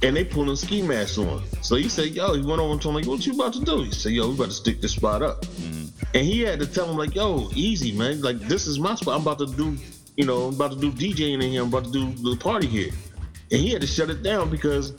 and 0.05 0.15
they 0.15 0.23
pulling 0.23 0.55
ski 0.55 0.83
masks 0.83 1.17
on. 1.17 1.41
So 1.61 1.75
he 1.75 1.89
said, 1.89 2.09
"Yo," 2.09 2.33
he 2.35 2.41
went 2.41 2.61
over 2.61 2.73
and 2.73 2.81
told 2.81 2.95
him 2.95 3.01
like, 3.01 3.09
"What 3.09 3.25
you 3.25 3.33
about 3.33 3.53
to 3.53 3.61
do?" 3.61 3.83
He 3.83 3.91
said, 3.91 4.11
"Yo, 4.11 4.27
we 4.27 4.35
about 4.35 4.49
to 4.49 4.53
stick 4.53 4.79
this 4.79 4.93
spot 4.93 5.23
up," 5.23 5.43
mm-hmm. 5.45 5.85
and 6.13 6.25
he 6.25 6.41
had 6.41 6.59
to 6.59 6.67
tell 6.67 6.87
him 6.87 6.95
like, 6.95 7.15
"Yo, 7.15 7.49
easy, 7.55 7.91
man. 7.91 8.21
Like 8.21 8.39
this 8.41 8.67
is 8.67 8.79
my 8.79 8.93
spot. 8.95 9.15
I'm 9.15 9.21
about 9.21 9.39
to 9.39 9.47
do, 9.47 9.75
you 10.15 10.25
know, 10.25 10.47
I'm 10.47 10.55
about 10.55 10.73
to 10.73 10.77
do 10.77 10.91
DJing 10.91 11.43
in 11.43 11.51
here. 11.51 11.63
I'm 11.63 11.69
about 11.69 11.85
to 11.85 11.91
do 11.91 12.11
the 12.29 12.37
party 12.37 12.67
here," 12.67 12.91
and 13.51 13.59
he 13.59 13.71
had 13.71 13.81
to 13.81 13.87
shut 13.87 14.09
it 14.09 14.23
down 14.23 14.49
because. 14.49 14.93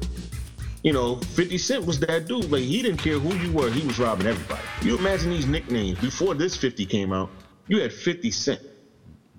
You 0.83 0.93
know, 0.93 1.17
50 1.17 1.59
Cent 1.59 1.85
was 1.85 1.99
that 2.01 2.29
dude. 2.29 2.49
Like, 2.49 2.63
he 2.63 2.81
didn't 2.81 2.99
care 2.99 3.19
who 3.19 3.35
you 3.45 3.53
were, 3.53 3.69
he 3.73 3.85
was 3.85 3.99
robbing 3.99 4.29
everybody. 4.29 4.63
You 4.83 4.97
imagine 4.97 5.31
these 5.31 5.47
nicknames. 5.47 5.99
Before 5.99 6.33
this 6.33 6.57
50 6.57 6.87
came 6.87 7.13
out, 7.13 7.29
you 7.67 7.81
had 7.81 7.93
50 7.93 8.31
Cent. 8.31 8.61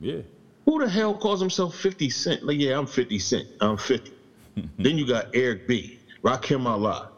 Yeah. 0.02 0.23
Who 0.65 0.84
the 0.84 0.89
hell 0.89 1.14
calls 1.15 1.39
himself 1.39 1.73
50 1.73 2.10
Cent? 2.10 2.44
Like, 2.44 2.57
yeah, 2.57 2.77
I'm 2.77 2.85
50 2.85 3.18
Cent. 3.19 3.48
I'm 3.61 3.77
50. 3.77 4.11
Then 4.77 4.97
you 4.97 5.05
got 5.07 5.27
Eric 5.34 5.67
B, 5.67 5.99
Rakim 6.23 6.65
Allah, 6.65 7.09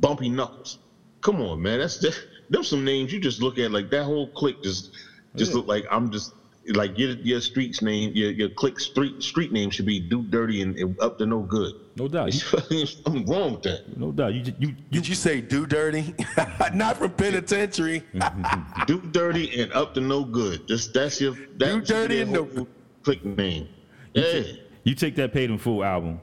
Bumpy 0.00 0.28
Knuckles. 0.28 0.78
Come 1.20 1.40
on, 1.40 1.62
man. 1.62 1.78
That's 1.78 1.98
just, 1.98 2.20
them 2.50 2.64
some 2.64 2.84
names 2.84 3.12
you 3.12 3.20
just 3.20 3.40
look 3.40 3.58
at 3.58 3.70
like 3.70 3.90
that 3.90 4.04
whole 4.04 4.28
clique 4.28 4.62
just 4.62 4.90
just 5.36 5.54
look 5.54 5.66
like 5.66 5.86
I'm 5.90 6.10
just 6.10 6.34
like 6.74 6.98
your 6.98 7.10
your 7.10 7.40
street's 7.40 7.80
name, 7.82 8.12
your 8.14 8.30
your 8.30 8.48
clique 8.48 8.78
street 8.78 9.22
street 9.22 9.50
name 9.52 9.70
should 9.70 9.86
be 9.86 9.98
do 10.00 10.22
dirty 10.22 10.62
and, 10.62 10.76
and 10.76 10.98
up 11.00 11.18
to 11.18 11.26
no 11.26 11.40
good. 11.40 11.72
No 11.96 12.08
doubt. 12.08 12.34
You- 12.70 12.86
Something 12.86 13.26
wrong 13.26 13.52
with 13.54 13.62
that. 13.62 13.96
no 13.98 14.12
doubt. 14.12 14.34
You, 14.34 14.42
ju- 14.42 14.54
you, 14.58 14.68
you, 14.68 14.74
Did 14.90 15.08
you 15.08 15.14
say 15.14 15.40
do 15.40 15.66
dirty? 15.66 16.14
Not 16.74 16.96
from 16.98 17.10
penitentiary. 17.12 18.02
Do 18.86 19.00
dirty 19.12 19.60
and 19.60 19.72
up 19.72 19.94
to 19.94 20.00
no 20.00 20.24
good. 20.24 20.66
Just 20.68 20.92
that's 20.94 21.20
your 21.20 21.34
that's 21.56 21.72
Do 21.74 21.80
dirty 21.82 22.14
your 22.16 22.22
and 22.24 22.32
no- 22.32 22.44
whole 22.54 22.68
clique 23.02 23.24
name. 23.24 23.68
You 24.14 24.22
Yeah. 24.22 24.32
take- 24.32 24.60
You 24.84 24.94
take 24.94 25.14
that 25.16 25.32
paid 25.32 25.50
in 25.50 25.58
full 25.58 25.82
album, 25.84 26.20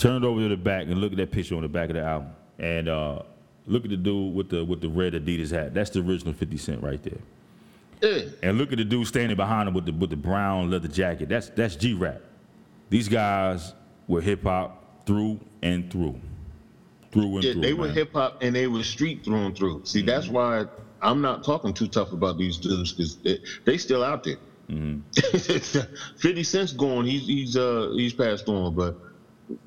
turn 0.00 0.24
it 0.24 0.26
over 0.26 0.40
to 0.40 0.48
the 0.48 0.56
back, 0.56 0.84
and 0.86 0.98
look 0.98 1.12
at 1.12 1.18
that 1.18 1.30
picture 1.30 1.54
on 1.56 1.62
the 1.62 1.68
back 1.68 1.90
of 1.90 1.94
the 1.96 2.02
album, 2.02 2.30
and 2.58 2.88
uh, 2.88 3.22
look 3.66 3.84
at 3.84 3.90
the 3.90 3.96
dude 3.96 4.34
with 4.34 4.48
the 4.48 4.64
with 4.64 4.80
the 4.80 4.88
red 4.88 5.12
Adidas 5.12 5.50
hat. 5.50 5.74
That's 5.74 5.90
the 5.90 6.00
original 6.00 6.32
Fifty 6.34 6.56
Cent 6.56 6.82
right 6.82 7.00
there. 7.02 7.18
Yeah. 8.02 8.22
And 8.42 8.56
look 8.58 8.72
at 8.72 8.78
the 8.78 8.84
dude 8.84 9.06
standing 9.06 9.36
behind 9.36 9.68
him 9.68 9.74
with 9.74 9.84
the 9.86 9.92
with 9.92 10.10
the 10.10 10.16
brown 10.16 10.70
leather 10.70 10.88
jacket. 10.88 11.28
That's 11.28 11.50
that's 11.50 11.76
G 11.76 11.92
Rap. 11.94 12.20
These 12.88 13.08
guys 13.08 13.72
were 14.08 14.20
hip 14.20 14.42
hop 14.42 15.04
through 15.06 15.38
and 15.62 15.90
through, 15.92 16.18
through 17.12 17.36
and 17.36 17.44
Yeah, 17.44 17.52
through. 17.52 17.62
they 17.62 17.74
were 17.74 17.88
hip 17.88 18.12
hop 18.14 18.38
and 18.42 18.54
they 18.56 18.66
were 18.66 18.82
street 18.82 19.22
through 19.24 19.46
and 19.46 19.56
through. 19.56 19.82
See, 19.84 20.02
that's 20.02 20.26
Mm-hmm. 20.26 20.34
why 20.34 20.64
I'm 21.02 21.20
not 21.20 21.44
talking 21.44 21.72
too 21.72 21.86
tough 21.88 22.12
about 22.12 22.36
these 22.36 22.56
dudes 22.56 22.92
because 22.92 23.16
they, 23.18 23.38
they 23.64 23.78
still 23.78 24.02
out 24.02 24.24
there. 24.24 24.36
Mm-hmm. 24.70 25.00
50 26.18 26.42
Cent's 26.44 26.72
gone. 26.72 27.04
He's 27.04 27.26
he's 27.26 27.56
uh 27.56 27.90
he's 27.94 28.12
passed 28.12 28.48
on, 28.48 28.74
but 28.74 28.96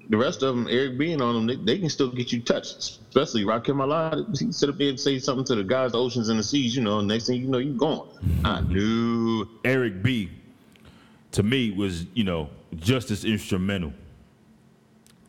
the 0.09 0.17
rest 0.17 0.43
of 0.43 0.55
them, 0.55 0.67
Eric 0.69 0.97
B 0.97 1.11
and 1.13 1.21
on 1.21 1.33
them, 1.35 1.47
they, 1.47 1.55
they 1.73 1.79
can 1.79 1.89
still 1.89 2.09
get 2.11 2.31
you 2.31 2.41
touched. 2.41 2.77
Especially 3.09 3.43
Rakim 3.43 3.79
Allah. 3.81 4.25
He 4.39 4.51
sit 4.51 4.69
up 4.69 4.77
there 4.77 4.89
and 4.89 4.99
say 4.99 5.19
something 5.19 5.45
to 5.45 5.55
the 5.55 5.63
guys, 5.63 5.91
the 5.93 5.99
oceans 5.99 6.29
and 6.29 6.39
the 6.39 6.43
seas. 6.43 6.75
You 6.75 6.83
know, 6.83 7.01
next 7.01 7.27
thing 7.27 7.41
you 7.41 7.47
know, 7.47 7.57
you're 7.57 7.75
gone. 7.75 8.07
I 8.45 8.59
Mm-hmm. 8.61 8.73
knew. 8.73 9.49
Eric 9.65 10.01
B, 10.03 10.29
to 11.33 11.43
me, 11.43 11.71
was 11.71 12.05
you 12.13 12.23
know 12.23 12.49
just 12.75 13.11
as 13.11 13.25
instrumental 13.25 13.93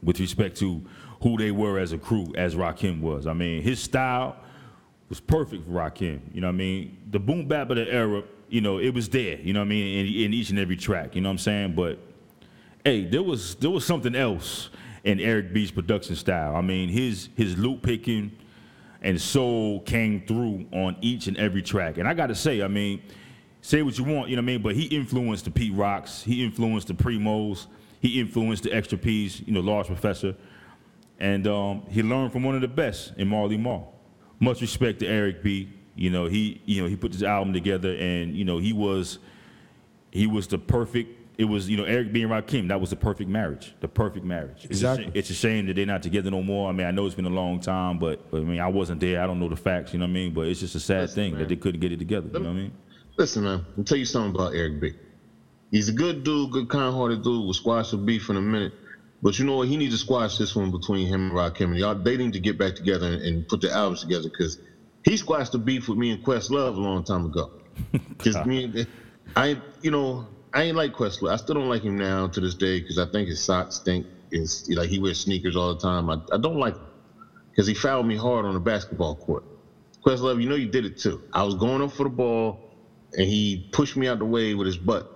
with 0.03 0.21
respect 0.21 0.57
to 0.59 0.83
who 1.23 1.37
they 1.39 1.51
were 1.51 1.79
as 1.79 1.93
a 1.93 1.99
crew 1.99 2.33
as 2.37 2.55
Rakim 2.55 3.01
was. 3.01 3.27
I 3.27 3.33
mean, 3.33 3.63
his 3.63 3.81
style 3.81 4.37
was 5.09 5.21
perfect 5.21 5.65
for 5.65 5.71
Rakim. 5.73 6.21
You 6.33 6.41
know 6.43 6.49
what 6.49 6.53
I 6.55 6.57
mean? 6.57 6.97
The 7.11 7.19
boom 7.19 7.47
bap 7.49 7.71
of 7.71 7.77
the 7.77 7.91
era, 7.91 8.23
you 8.49 8.61
know, 8.61 8.79
it 8.79 8.91
was 8.93 9.09
there. 9.09 9.39
You 9.41 9.53
know 9.55 9.61
what 9.61 9.67
I 9.67 9.69
mean? 9.69 10.07
In, 10.07 10.15
in 10.25 10.35
each 10.35 10.51
and 10.51 10.59
every 10.59 10.77
track. 10.77 11.15
You 11.15 11.23
know 11.23 11.29
what 11.31 11.35
I'm 11.35 11.39
saying? 11.39 11.75
But 11.75 11.99
hey, 12.85 13.05
there 13.05 13.23
was 13.23 13.55
there 13.57 13.71
was 13.71 13.85
something 13.85 14.15
else 14.15 14.71
in 15.05 15.21
Eric 15.21 15.53
B's 15.53 15.71
production 15.71 16.17
style. 16.17 16.55
I 16.55 16.61
mean, 16.61 16.89
his 16.89 17.29
his 17.37 17.57
loop 17.57 17.83
picking 17.83 18.37
and 19.03 19.21
soul 19.21 19.81
came 19.81 20.27
through 20.27 20.67
on 20.73 20.97
each 21.03 21.27
and 21.27 21.37
every 21.37 21.63
track. 21.63 21.99
And 21.99 22.09
I 22.09 22.15
got 22.15 22.29
to 22.29 22.35
say, 22.35 22.63
I 22.63 22.69
mean, 22.69 23.03
say 23.61 23.83
what 23.83 23.99
you 23.99 24.05
want, 24.05 24.31
you 24.31 24.37
know 24.37 24.41
what 24.41 24.45
I 24.45 24.53
mean, 24.53 24.63
but 24.63 24.75
he 24.75 24.85
influenced 24.85 25.45
the 25.45 25.51
Pete 25.51 25.75
Rocks, 25.75 26.23
he 26.23 26.43
influenced 26.43 26.89
the 26.89 26.95
Primos, 26.95 27.67
he 28.01 28.19
influenced 28.19 28.63
the 28.63 28.73
Extra 28.73 28.97
P's, 28.97 29.41
you 29.41 29.53
know, 29.53 29.61
Large 29.61 29.89
Professor, 29.89 30.35
and 31.21 31.47
um, 31.47 31.83
he 31.91 32.03
learned 32.03 32.33
from 32.33 32.45
one 32.45 32.55
of 32.55 32.63
the 32.63 32.69
best 32.69 33.13
in 33.19 33.29
Marley 33.29 33.59
Marl. 33.59 33.93
Much 34.41 34.63
respect 34.63 35.01
to 35.01 35.07
Eric 35.07 35.43
B. 35.43 35.71
You 35.95 36.11
know, 36.11 36.27
he 36.27 36.61
you 36.65 36.83
know 36.83 36.89
he 36.89 36.97
put 36.97 37.13
this 37.13 37.23
album 37.23 37.53
together, 37.53 37.95
and 37.95 38.35
you 38.35 38.45
know 38.45 38.59
he 38.59 38.73
was 38.73 39.19
he 40.11 40.27
was 40.27 40.47
the 40.49 40.59
perfect. 40.59 41.24
It 41.37 41.45
was 41.47 41.69
you 41.69 41.77
know 41.77 41.85
Eric 41.85 42.13
B 42.13 42.23
and 42.23 42.31
Rakim. 42.31 42.69
That 42.69 42.81
was 42.81 42.91
the 42.91 42.97
perfect 42.97 43.29
marriage. 43.29 43.75
The 43.81 43.89
perfect 43.89 44.25
marriage. 44.25 44.59
It's 44.65 44.67
a 44.67 44.69
Exactly. 44.71 45.05
sh- 45.07 45.11
It's 45.15 45.31
a 45.31 45.35
shame 45.35 45.67
that 45.67 45.75
they're 45.75 45.85
not 45.87 46.03
together 46.03 46.31
no 46.31 46.43
more. 46.43 46.69
I 46.69 46.73
mean, 46.73 46.87
I 46.87 46.91
know 46.93 47.07
it's 47.07 47.15
been 47.17 47.25
a 47.25 47.29
long 47.31 47.59
time, 47.61 47.99
but, 47.99 48.31
but 48.31 48.41
I 48.41 48.45
mean, 48.45 48.61
I 48.61 48.69
wasn't 48.69 49.01
there. 49.01 49.21
I 49.21 49.27
don't 49.27 49.41
know 49.41 49.49
the 49.49 49.57
facts. 49.57 49.93
You 49.93 49.99
know 49.99 50.05
what 50.05 50.11
I 50.11 50.15
mean? 50.15 50.33
But 50.35 50.47
it's 50.47 50.61
just 50.61 50.75
a 50.77 50.81
sad 50.81 51.03
Listen, 51.03 51.15
thing 51.17 51.33
man. 51.33 51.41
that 51.41 51.49
they 51.49 51.57
couldn't 51.57 51.81
get 51.81 51.91
it 51.91 51.99
together. 51.99 52.29
You 52.33 52.39
know 52.39 52.51
what 52.51 52.51
I 52.51 52.61
mean? 52.63 52.73
Listen, 53.19 53.45
man, 53.45 53.65
I'll 53.77 53.85
tell 53.85 53.99
you 53.99 54.05
something 54.05 54.35
about 54.35 54.55
Eric 54.55 54.81
B. 54.81 54.93
He's 55.73 55.89
a 55.89 55.93
good 55.93 56.23
dude, 56.23 56.53
good 56.53 56.69
kind-hearted 56.69 57.23
dude. 57.25 57.45
We'll 57.45 57.53
squash 57.53 57.91
the 57.91 57.97
beef 57.97 58.31
in 58.31 58.37
a 58.37 58.41
minute. 58.41 58.73
But 59.23 59.39
you 59.39 59.45
know 59.47 59.57
what? 59.57 59.67
He 59.69 59.77
needs 59.77 59.95
to 59.95 59.99
squash 59.99 60.37
this 60.39 60.55
one 60.55 60.71
between 60.71 61.09
him 61.09 61.31
and 61.31 61.33
Rakim. 61.33 61.71
And 61.71 61.79
y'all, 61.79 61.95
they 61.97 62.17
need 62.17 62.33
to 62.35 62.41
get 62.41 62.59
back 62.59 62.75
together 62.77 63.07
and, 63.07 63.23
and 63.23 63.49
put 63.49 63.61
the 63.61 63.73
albums 63.73 64.03
together 64.03 64.29
because 64.29 64.59
he 65.05 65.17
squashed 65.17 65.53
the 65.53 65.59
beef 65.59 65.89
with 65.89 65.99
me 65.99 66.11
and 66.13 66.23
Questlove 66.25 66.77
a 66.77 66.81
long 66.81 67.03
time 67.03 67.27
ago. 67.27 67.51
Because 67.93 68.45
me, 68.47 68.65
and 68.65 68.87
I, 69.35 69.61
you 69.83 69.91
know, 69.91 70.27
I 70.55 70.65
ain't 70.65 70.77
like 70.79 70.93
Questlove. 70.93 71.33
I 71.33 71.37
still 71.37 71.57
don't 71.57 71.71
like 71.71 71.85
him 71.85 71.97
now 71.99 72.29
to 72.29 72.41
this 72.41 72.57
day 72.57 72.81
because 72.81 72.99
I 72.99 73.07
think 73.07 73.29
his 73.29 73.45
socks 73.45 73.77
stink. 73.77 74.09
Is 74.33 74.65
like 74.71 74.91
he 74.91 75.01
wears 75.01 75.21
sneakers 75.21 75.57
all 75.57 75.71
the 75.75 75.81
time. 75.81 76.11
I, 76.11 76.17
I 76.33 76.39
don't 76.39 76.59
like 76.61 76.77
him 76.77 76.89
because 77.53 77.67
he 77.67 77.75
fouled 77.75 78.07
me 78.07 78.17
hard 78.17 78.47
on 78.47 78.55
the 78.55 78.61
basketball 78.61 79.17
court. 79.17 79.45
Questlove, 80.07 80.43
you 80.43 80.49
know 80.49 80.57
you 80.57 80.69
did 80.69 80.85
it 80.87 80.99
too. 80.99 81.23
I 81.33 81.45
was 81.45 81.55
going 81.57 81.83
up 81.83 81.93
for 81.93 82.05
the 82.05 82.11
ball, 82.11 82.61
and 83.15 83.29
he 83.29 83.65
pushed 83.73 83.97
me 83.97 84.09
out 84.09 84.21
the 84.21 84.27
way 84.27 84.55
with 84.55 84.67
his 84.67 84.79
butt, 84.79 85.07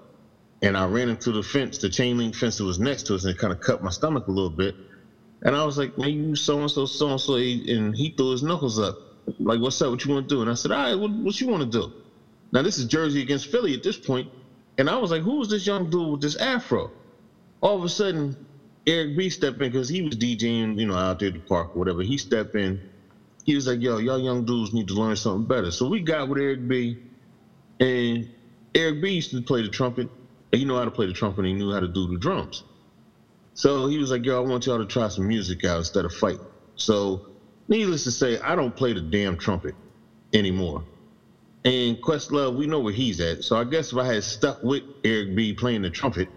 and 0.63 0.77
I 0.77 0.87
ran 0.87 1.09
into 1.11 1.33
the 1.33 1.43
fence, 1.43 1.79
the 1.79 1.91
chain 1.91 2.19
link 2.19 2.37
fence 2.37 2.59
that 2.59 2.65
was 2.65 2.79
next 2.81 3.05
to 3.05 3.17
us, 3.17 3.25
and 3.25 3.33
it 3.33 3.39
kind 3.39 3.53
of 3.53 3.61
cut 3.61 3.83
my 3.83 3.91
stomach 3.91 4.27
a 4.29 4.33
little 4.33 4.51
bit. 4.51 4.77
And 5.45 5.57
I 5.57 5.65
was 5.65 5.79
like, 5.79 5.93
man, 5.99 6.11
you 6.11 6.37
so 6.37 6.61
and 6.61 6.71
so, 6.71 6.87
so 6.87 7.11
and 7.11 7.21
so, 7.21 7.37
and 7.37 7.97
he 7.97 8.15
threw 8.17 8.33
his 8.33 8.43
knuckles 8.43 8.79
up. 8.79 8.97
Like, 9.39 9.61
what's 9.61 9.81
up? 9.83 9.91
What 9.91 10.05
you 10.05 10.13
want 10.13 10.29
to 10.29 10.35
do? 10.37 10.43
And 10.43 10.51
I 10.51 10.55
said, 10.55 10.73
all 10.73 10.79
right, 10.79 10.97
what, 10.97 11.13
what 11.13 11.41
you 11.41 11.49
want 11.49 11.63
to 11.65 11.81
do? 11.81 11.89
Now 12.53 12.63
this 12.63 12.79
is 12.79 12.87
Jersey 12.87 13.23
against 13.23 13.47
Philly 13.49 13.75
at 13.75 13.83
this 13.83 13.99
point, 13.99 14.31
and 14.79 14.91
I 14.91 14.99
was 14.99 15.11
like, 15.13 15.23
who 15.23 15.43
is 15.43 15.49
this 15.49 15.67
young 15.67 15.91
dude 15.91 16.13
with 16.13 16.23
this 16.23 16.37
afro? 16.37 16.93
All 17.61 17.79
of 17.79 17.85
a 17.85 17.89
sudden, 17.89 18.37
Eric 18.87 19.17
B 19.17 19.31
stepped 19.31 19.61
in 19.63 19.71
because 19.71 19.89
he 19.89 20.03
was 20.03 20.17
DJing, 20.17 20.79
you 20.79 20.87
know, 20.87 20.95
out 20.95 21.19
there 21.21 21.29
at 21.29 21.35
the 21.35 21.41
park 21.41 21.71
or 21.75 21.81
whatever. 21.81 22.03
He 22.03 22.19
stepped 22.19 22.55
in. 22.55 22.83
He 23.45 23.55
was 23.55 23.67
like, 23.67 23.81
yo, 23.83 23.99
y'all 23.99 24.19
young 24.21 24.45
dudes 24.45 24.73
need 24.73 24.89
to 24.89 24.95
learn 24.95 25.17
something 25.17 25.47
better. 25.47 25.71
So 25.73 25.87
we 25.89 26.01
got 26.03 26.29
with 26.29 26.39
Eric 26.39 26.67
B. 26.69 26.99
And 27.81 28.29
Eric 28.75 29.01
B 29.03 29.13
used 29.15 29.31
to 29.33 29.43
play 29.43 29.63
the 29.63 29.69
trumpet. 29.71 30.11
And 30.53 30.59
he 30.61 30.65
knew 30.65 30.77
how 30.77 30.85
to 30.87 30.91
play 30.93 31.07
the 31.07 31.13
trumpet 31.13 31.41
and 31.41 31.49
he 31.49 31.55
knew 31.55 31.73
how 31.73 31.81
to 31.81 31.89
do 31.89 32.09
the 32.09 32.19
drums. 32.19 32.65
So 33.55 33.87
he 33.89 33.99
was 33.99 34.11
like, 34.11 34.27
yo, 34.27 34.39
I 34.39 34.41
want 34.49 34.67
y'all 34.67 34.79
to 34.79 34.87
try 34.87 35.09
some 35.09 35.29
music 35.29 35.65
out 35.65 35.79
instead 35.79 36.05
of 36.07 36.13
fighting. 36.15 36.47
So 36.77 37.23
needless 37.69 38.05
to 38.05 38.13
say, 38.13 38.39
I 38.39 38.57
don't 38.57 38.77
play 38.77 38.95
the 38.95 39.03
damn 39.03 39.37
trumpet 39.39 39.77
anymore. 40.35 40.87
And 41.65 42.01
Questlove, 42.01 42.55
we 42.55 42.67
know 42.67 42.81
where 42.81 42.93
he's 42.93 43.21
at. 43.21 43.43
So 43.43 43.57
I 43.57 43.65
guess 43.65 43.93
if 43.93 43.99
I 43.99 44.07
had 44.07 44.25
stuck 44.25 44.63
with 44.63 44.83
Eric 45.05 45.35
B 45.35 45.53
playing 45.53 45.83
the 45.83 45.91
trumpet, 45.91 46.29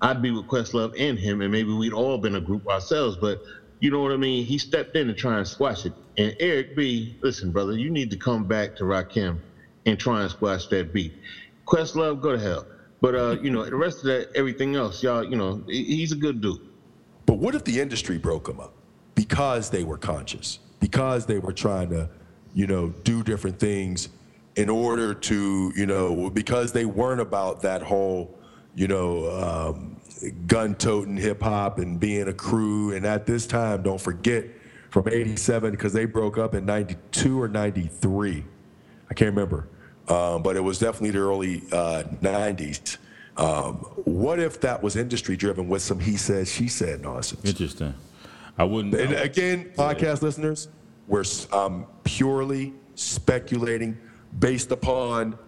I'd 0.00 0.20
be 0.20 0.30
with 0.30 0.46
Questlove 0.46 0.94
and 0.98 1.18
him, 1.18 1.40
and 1.40 1.50
maybe 1.50 1.72
we'd 1.72 1.94
all 1.94 2.18
been 2.18 2.34
a 2.34 2.40
group 2.40 2.66
ourselves. 2.68 3.16
But 3.16 3.40
you 3.80 3.90
know 3.90 4.00
what 4.00 4.12
I 4.12 4.16
mean? 4.16 4.44
He 4.44 4.58
stepped 4.58 4.96
in 4.96 5.06
to 5.06 5.14
try 5.14 5.38
and 5.38 5.48
squash 5.48 5.86
it. 5.86 5.92
And 6.18 6.36
Eric 6.40 6.76
B, 6.76 7.16
listen, 7.22 7.52
brother, 7.52 7.72
you 7.72 7.90
need 7.90 8.10
to 8.10 8.16
come 8.16 8.44
back 8.44 8.76
to 8.76 8.84
Rakim 8.84 9.38
and 9.86 9.98
try 9.98 10.22
and 10.22 10.30
squash 10.30 10.66
that 10.68 10.92
beat. 10.92 11.14
Questlove, 11.66 12.20
go 12.20 12.32
to 12.32 12.38
hell. 12.38 12.66
But 13.00 13.14
uh, 13.14 13.36
you 13.42 13.50
know, 13.50 13.64
the 13.64 13.76
rest 13.76 13.98
of 13.98 14.04
that, 14.04 14.28
everything 14.34 14.76
else, 14.76 15.02
y'all, 15.02 15.24
you 15.24 15.36
know, 15.36 15.62
he's 15.66 16.12
a 16.12 16.16
good 16.16 16.40
dude. 16.40 16.60
But 17.24 17.38
what 17.38 17.54
if 17.54 17.64
the 17.64 17.80
industry 17.80 18.18
broke 18.18 18.46
them 18.46 18.60
up 18.60 18.74
because 19.14 19.70
they 19.70 19.84
were 19.84 19.98
conscious, 19.98 20.58
because 20.80 21.26
they 21.26 21.38
were 21.38 21.52
trying 21.52 21.90
to, 21.90 22.08
you 22.54 22.66
know, 22.66 22.90
do 23.04 23.22
different 23.22 23.58
things 23.58 24.08
in 24.56 24.70
order 24.70 25.12
to, 25.14 25.72
you 25.76 25.86
know, 25.86 26.30
because 26.30 26.72
they 26.72 26.86
weren't 26.86 27.20
about 27.20 27.62
that 27.62 27.82
whole, 27.82 28.38
you 28.74 28.88
know, 28.88 29.30
um, 29.30 30.00
gun-toting 30.46 31.16
hip 31.16 31.42
hop 31.42 31.78
and 31.78 32.00
being 32.00 32.28
a 32.28 32.32
crew. 32.32 32.94
And 32.94 33.06
at 33.06 33.26
this 33.26 33.46
time, 33.46 33.82
don't 33.82 34.00
forget, 34.00 34.46
from 34.90 35.08
'87 35.08 35.72
because 35.72 35.92
they 35.92 36.06
broke 36.06 36.38
up 36.38 36.54
in 36.54 36.64
'92 36.64 37.40
or 37.40 37.48
'93. 37.48 38.44
I 39.08 39.14
can't 39.14 39.30
remember, 39.30 39.68
um, 40.08 40.42
but 40.42 40.56
it 40.56 40.60
was 40.60 40.78
definitely 40.78 41.10
the 41.10 41.18
early 41.18 41.62
uh, 41.70 42.04
'90s. 42.22 42.96
Um, 43.36 43.74
what 44.04 44.40
if 44.40 44.60
that 44.62 44.82
was 44.82 44.96
industry 44.96 45.36
driven 45.36 45.68
with 45.68 45.82
some 45.82 46.00
he 46.00 46.16
said, 46.16 46.48
she 46.48 46.68
said 46.68 47.02
nonsense? 47.02 47.44
Interesting. 47.44 47.92
I 48.56 48.64
wouldn't. 48.64 48.94
And 48.94 49.12
again, 49.12 49.70
podcast 49.76 50.22
listeners, 50.22 50.68
we're 51.06 51.24
um, 51.52 51.86
purely 52.04 52.72
speculating 52.94 53.98
based 54.38 54.70
upon 54.72 55.38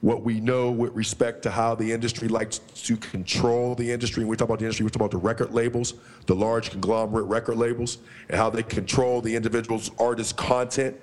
what 0.00 0.22
we 0.22 0.38
know 0.38 0.70
with 0.70 0.92
respect 0.94 1.42
to 1.42 1.50
how 1.50 1.74
the 1.74 1.90
industry 1.90 2.28
likes 2.28 2.58
to 2.58 2.94
control 2.98 3.74
the 3.74 3.90
industry. 3.90 4.22
We 4.22 4.36
talk 4.36 4.48
about 4.48 4.58
the 4.58 4.66
industry, 4.66 4.84
we 4.84 4.90
talk 4.90 5.00
about 5.00 5.10
the 5.12 5.16
record 5.16 5.54
labels, 5.54 5.94
the 6.26 6.34
large 6.34 6.70
conglomerate 6.70 7.24
record 7.24 7.56
labels, 7.56 7.98
and 8.28 8.36
how 8.36 8.50
they 8.50 8.62
control 8.62 9.22
the 9.22 9.34
individual's 9.34 9.90
artist 9.98 10.36
content. 10.36 11.00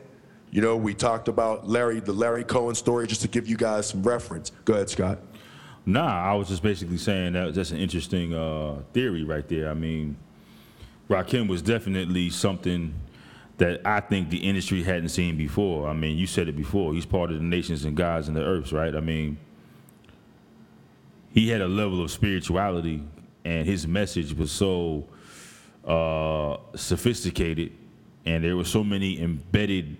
You 0.51 0.61
know, 0.61 0.77
we 0.77 0.93
talked 0.93 1.27
about 1.27 1.67
Lyor, 1.67 2.05
the 2.05 2.13
Lyor 2.13 2.47
Cohen 2.47 2.75
story, 2.75 3.07
just 3.07 3.21
to 3.21 3.27
give 3.27 3.47
you 3.47 3.57
guys 3.57 3.89
some 3.89 4.03
reference. 4.03 4.51
Go 4.65 4.73
ahead, 4.73 4.89
Scott. 4.89 5.17
Nah, 5.83 6.31
I 6.31 6.35
was 6.35 6.49
just 6.49 6.61
basically 6.61 6.97
saying 6.97 7.33
that 7.33 7.55
that's 7.55 7.71
an 7.71 7.77
interesting 7.77 8.35
uh, 8.35 8.81
theory 8.93 9.23
right 9.23 9.47
there. 9.47 9.71
I 9.71 9.73
mean, 9.73 10.15
Rakim 11.09 11.47
was 11.47 11.63
definitely 11.63 12.29
something 12.29 12.93
that 13.61 13.79
I 13.85 13.99
think 13.99 14.31
the 14.31 14.39
industry 14.39 14.81
hadn't 14.81 15.09
seen 15.09 15.37
before. 15.37 15.87
I 15.87 15.93
mean, 15.93 16.17
you 16.17 16.25
said 16.25 16.47
it 16.47 16.57
before. 16.57 16.95
He's 16.95 17.05
part 17.05 17.29
of 17.29 17.37
the 17.37 17.43
nations 17.43 17.85
and 17.85 17.95
gods 17.95 18.27
and 18.27 18.35
the 18.35 18.41
earths, 18.43 18.73
right? 18.73 18.95
I 18.95 19.01
mean, 19.01 19.37
he 21.31 21.47
had 21.47 21.61
a 21.61 21.67
level 21.67 22.03
of 22.03 22.09
spirituality, 22.09 23.03
and 23.45 23.67
his 23.67 23.85
message 23.85 24.33
was 24.33 24.51
so 24.51 25.05
uh, 25.85 26.57
sophisticated, 26.75 27.71
and 28.25 28.43
there 28.43 28.57
were 28.57 28.65
so 28.65 28.83
many 28.83 29.21
embedded, 29.21 29.95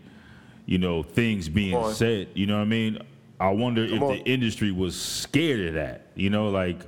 you 0.65 0.79
know, 0.79 1.03
things 1.03 1.47
being 1.47 1.93
said. 1.93 2.29
You 2.33 2.47
know 2.47 2.55
what 2.55 2.63
I 2.63 2.65
mean? 2.65 2.97
I 3.39 3.51
wonder 3.51 3.83
if 3.85 4.01
on. 4.01 4.07
the 4.09 4.23
industry 4.23 4.71
was 4.71 4.99
scared 4.99 5.67
of 5.67 5.73
that. 5.75 6.07
You 6.15 6.31
know, 6.31 6.49
like 6.49 6.79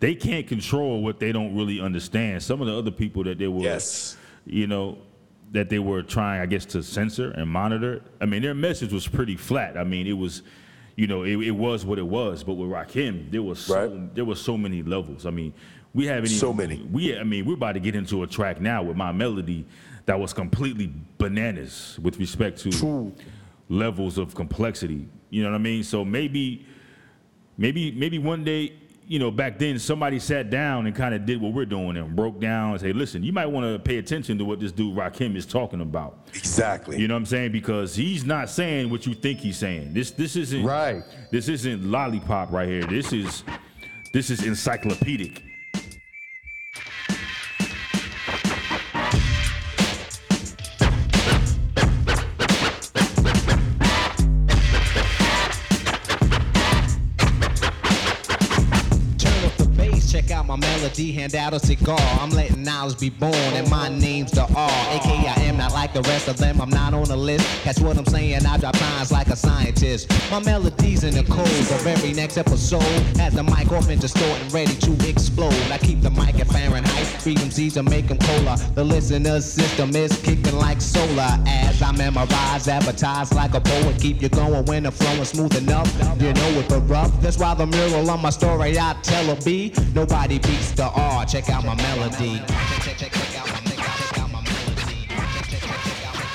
they 0.00 0.14
can't 0.14 0.46
control 0.46 1.02
what 1.02 1.20
they 1.20 1.32
don't 1.32 1.54
really 1.54 1.82
understand. 1.82 2.42
Some 2.42 2.62
of 2.62 2.66
the 2.66 2.78
other 2.78 2.90
people 2.90 3.24
that 3.24 3.36
they 3.36 3.46
were, 3.48 3.60
Yes. 3.60 4.16
you 4.46 4.66
know, 4.66 4.96
that 5.54 5.68
they 5.70 5.78
were 5.78 6.02
trying, 6.02 6.40
I 6.40 6.46
guess, 6.46 6.66
to 6.66 6.82
censor 6.82 7.30
and 7.30 7.48
monitor. 7.48 8.02
I 8.20 8.26
mean, 8.26 8.42
their 8.42 8.54
message 8.54 8.92
was 8.92 9.06
pretty 9.06 9.36
flat. 9.36 9.78
I 9.78 9.84
mean, 9.84 10.08
it 10.08 10.12
was, 10.12 10.42
you 10.96 11.06
know, 11.06 11.22
it, 11.22 11.36
it 11.38 11.52
was 11.52 11.86
what 11.86 11.98
it 12.00 12.06
was. 12.06 12.42
But 12.42 12.54
with 12.54 12.68
Rakim, 12.68 13.30
there 13.30 13.40
was 13.42 13.60
so, 13.60 13.86
Right. 13.88 14.14
there 14.16 14.24
was 14.24 14.40
so 14.40 14.58
many 14.58 14.82
levels. 14.82 15.26
I 15.26 15.30
mean, 15.30 15.54
we 15.94 16.06
haven't 16.06 16.30
So 16.30 16.52
many. 16.52 16.82
We, 16.82 17.16
I 17.16 17.22
mean, 17.22 17.44
we're 17.46 17.54
about 17.54 17.72
to 17.74 17.80
get 17.80 17.94
into 17.94 18.24
a 18.24 18.26
track 18.26 18.60
now 18.60 18.82
with 18.82 18.96
my 18.96 19.12
melody 19.12 19.64
that 20.06 20.18
was 20.18 20.32
completely 20.32 20.92
bananas 21.18 22.00
with 22.02 22.18
respect 22.18 22.58
to 22.62 23.12
levels 23.68 24.18
of 24.18 24.34
complexity. 24.34 25.08
You 25.30 25.44
know 25.44 25.50
what 25.52 25.54
I 25.54 25.62
mean? 25.62 25.84
So 25.84 26.04
maybe, 26.04 26.66
maybe, 27.56 27.92
maybe 27.92 28.18
one 28.18 28.42
day, 28.42 28.72
you 29.06 29.18
know, 29.18 29.30
back 29.30 29.58
then 29.58 29.78
somebody 29.78 30.18
sat 30.18 30.50
down 30.50 30.86
and 30.86 30.94
kind 30.94 31.14
of 31.14 31.26
did 31.26 31.40
what 31.40 31.52
we're 31.52 31.66
doing 31.66 31.96
and 31.96 32.16
broke 32.16 32.40
down 32.40 32.72
and 32.72 32.80
say, 32.80 32.92
listen, 32.92 33.22
you 33.22 33.32
might 33.32 33.46
want 33.46 33.66
to 33.66 33.78
pay 33.78 33.98
attention 33.98 34.38
to 34.38 34.44
what 34.44 34.60
this 34.60 34.72
dude 34.72 34.96
Rakim 34.96 35.36
is 35.36 35.44
talking 35.46 35.80
about. 35.80 36.26
Exactly. 36.34 36.98
You 36.98 37.08
know 37.08 37.14
what 37.14 37.18
I'm 37.18 37.26
saying? 37.26 37.52
Because 37.52 37.94
he's 37.94 38.24
not 38.24 38.48
saying 38.48 38.90
what 38.90 39.06
you 39.06 39.14
think 39.14 39.40
he's 39.40 39.58
saying. 39.58 39.92
This 39.92 40.10
this 40.10 40.36
isn't 40.36 40.64
Right. 40.64 41.02
This 41.30 41.48
isn't 41.48 41.84
lollipop 41.84 42.50
right 42.50 42.68
here. 42.68 42.84
This 42.84 43.12
is 43.12 43.44
this 44.12 44.30
is 44.30 44.44
encyclopedic. 44.44 45.42
Melody, 60.84 61.12
hand 61.12 61.34
out 61.34 61.54
a 61.54 61.58
cigar. 61.58 61.98
I'm 62.20 62.30
letting 62.30 62.62
knowledge 62.62 62.98
be 62.98 63.08
born, 63.08 63.34
and 63.34 63.68
my 63.70 63.88
name's 63.88 64.32
the 64.32 64.42
R. 64.42 64.70
AKA 64.90 65.28
I 65.28 65.40
am 65.44 65.56
not 65.56 65.72
like 65.72 65.94
the 65.94 66.02
rest 66.02 66.28
of 66.28 66.36
them, 66.36 66.60
I'm 66.60 66.68
not 66.68 66.92
on 66.92 67.04
the 67.04 67.16
list. 67.16 67.46
That's 67.64 67.80
what 67.80 67.96
I'm 67.96 68.04
saying, 68.04 68.44
I 68.44 68.58
drop 68.58 68.78
lines 68.80 69.10
like 69.10 69.28
a 69.28 69.36
scientist. 69.36 70.10
My 70.30 70.40
melody's 70.40 71.04
in 71.04 71.14
the 71.14 71.24
code 71.24 71.48
of 71.48 71.86
every 71.86 72.12
next 72.12 72.36
episode. 72.36 72.82
Has 73.16 73.34
the 73.34 73.42
mic 73.42 73.72
off 73.72 73.88
and 73.88 74.00
distorting, 74.00 74.48
ready 74.50 74.74
to 74.74 75.08
explode. 75.08 75.54
I 75.70 75.78
keep 75.78 76.02
the 76.02 76.10
mic 76.10 76.38
at 76.38 76.48
Fahrenheit, 76.48 76.93
freedom 77.24 77.50
seeds 77.50 77.72
to 77.72 77.82
make 77.82 78.06
them 78.06 78.18
cola. 78.18 78.54
The 78.74 78.84
listener's 78.84 79.46
system 79.46 79.96
is 79.96 80.14
kicking 80.20 80.58
like 80.58 80.82
solar. 80.82 81.38
As 81.46 81.80
I 81.80 81.90
memorize, 81.92 82.68
advertise 82.68 83.32
like 83.32 83.54
a 83.54 83.62
poet. 83.62 83.98
Keep 83.98 84.20
you 84.20 84.28
going 84.28 84.62
when 84.66 84.82
the 84.82 84.90
smooth 85.24 85.56
enough. 85.56 85.90
You 86.20 86.34
know 86.34 86.50
it, 86.60 86.68
but 86.68 86.80
rough. 86.80 87.10
That's 87.22 87.38
why 87.38 87.54
the 87.54 87.66
mural 87.66 88.10
on 88.10 88.20
my 88.20 88.28
story 88.28 88.78
I 88.78 88.94
tell 89.02 89.30
a 89.30 89.36
B. 89.36 89.72
Nobody 89.94 90.38
beats 90.38 90.72
the 90.72 90.84
R. 90.84 91.24
Check 91.24 91.48
out 91.48 91.64
my 91.64 91.74
melody. 91.76 92.42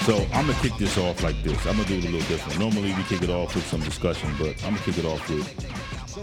So 0.07 0.26
I'm 0.34 0.48
gonna 0.48 0.60
kick 0.60 0.76
this 0.80 0.98
off 0.98 1.22
like 1.22 1.40
this. 1.44 1.68
I'm 1.68 1.78
gonna 1.78 1.88
do 1.88 1.99
it 1.99 2.06
a 2.06 2.10
little 2.10 2.28
different. 2.28 2.57
Normally 2.57 2.94
we 2.94 3.03
kick 3.03 3.22
it 3.22 3.30
off 3.30 3.53
with 3.53 3.68
some 3.68 3.82
discussion, 3.82 4.34
but 4.40 4.56
I'm 4.64 4.74
gonna 4.74 4.80
kick 4.80 4.98
it 4.98 5.06
off 5.06 5.30
with 5.30 5.45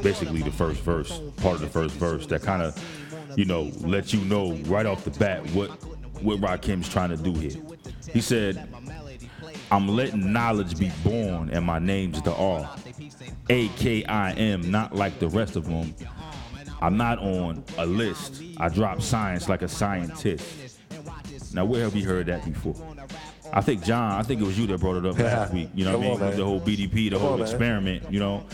basically 0.03 0.43
the 0.43 0.51
first 0.51 0.81
verse, 0.81 1.21
part 1.37 1.55
of 1.55 1.61
the 1.61 1.69
first 1.69 1.95
verse 1.95 2.27
that 2.27 2.43
kind 2.43 2.63
of, 2.63 2.75
you 3.37 3.45
know, 3.45 3.71
let 3.81 4.13
you 4.13 4.21
know 4.23 4.55
right 4.67 4.87
off 4.87 5.05
the 5.05 5.11
bat 5.11 5.49
what 5.51 5.71
what 6.23 6.41
Rakim's 6.41 6.89
trying 6.89 7.11
to 7.11 7.17
do 7.17 7.33
here. 7.35 7.53
He 8.13 8.21
said, 8.21 8.69
"I'm 9.71 9.89
letting 9.89 10.33
knowledge 10.33 10.79
be 10.79 10.91
born, 11.05 11.51
and 11.51 11.65
my 11.65 11.79
name's 11.79 12.23
the 12.23 12.35
R. 12.35 12.69
A 13.51 13.69
K 13.69 14.05
I 14.05 14.33
M, 14.33 14.71
not 14.71 14.95
like 14.95 15.19
the 15.19 15.29
rest 15.29 15.57
of 15.57 15.67
them. 15.67 15.95
I'm 16.81 16.97
not 16.97 17.19
on 17.19 17.65
a 17.79 17.87
list. 17.87 18.43
I 18.59 18.69
drop 18.69 19.01
science 19.03 19.49
like 19.49 19.63
a 19.63 19.69
scientist. 19.69 20.81
Now, 21.55 21.65
where 21.65 21.83
have 21.83 21.95
we 21.95 22.03
heard 22.03 22.27
that 22.27 22.45
before? 22.45 22.75
I 23.53 23.61
think 23.61 23.85
John, 23.85 24.13
I 24.13 24.23
think 24.23 24.41
it 24.41 24.45
was 24.45 24.59
you 24.59 24.67
that 24.69 24.81
brought 24.81 24.97
it 24.97 25.07
up 25.07 25.19
last 25.19 25.53
week. 25.55 25.71
You 25.75 25.85
know 25.85 25.99
what 25.99 26.07
I 26.07 26.11
mean? 26.11 26.23
on, 26.23 26.37
the 26.37 26.45
whole 26.45 26.61
BDP, 26.61 26.93
the 26.93 27.11
Come 27.11 27.21
whole 27.21 27.33
on, 27.35 27.41
experiment. 27.43 28.11
You 28.11 28.21
know, 28.21 28.45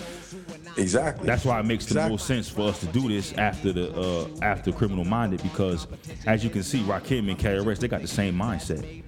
Exactly. 0.77 1.27
That's 1.27 1.45
why 1.45 1.61
it 1.61 1.65
makes 1.65 1.87
the 1.87 2.09
most 2.09 2.27
sense 2.27 2.49
for 2.49 2.69
us 2.69 2.81
to 2.81 2.87
do 2.87 3.09
this 3.09 3.33
after 3.35 3.73
the 3.73 3.93
uh, 3.93 4.27
after 4.43 4.73
Criminal 4.73 5.05
Minded 5.05 5.43
because, 5.43 5.87
as 6.27 6.45
you 6.45 6.51
can 6.51 6.63
see, 6.63 6.81
Rakim 6.81 7.29
and 7.31 7.39
KRS 7.39 7.79
they 7.79 7.89
got 7.89 8.03
the 8.03 8.09
same 8.09 8.35
mindset. 8.35 9.03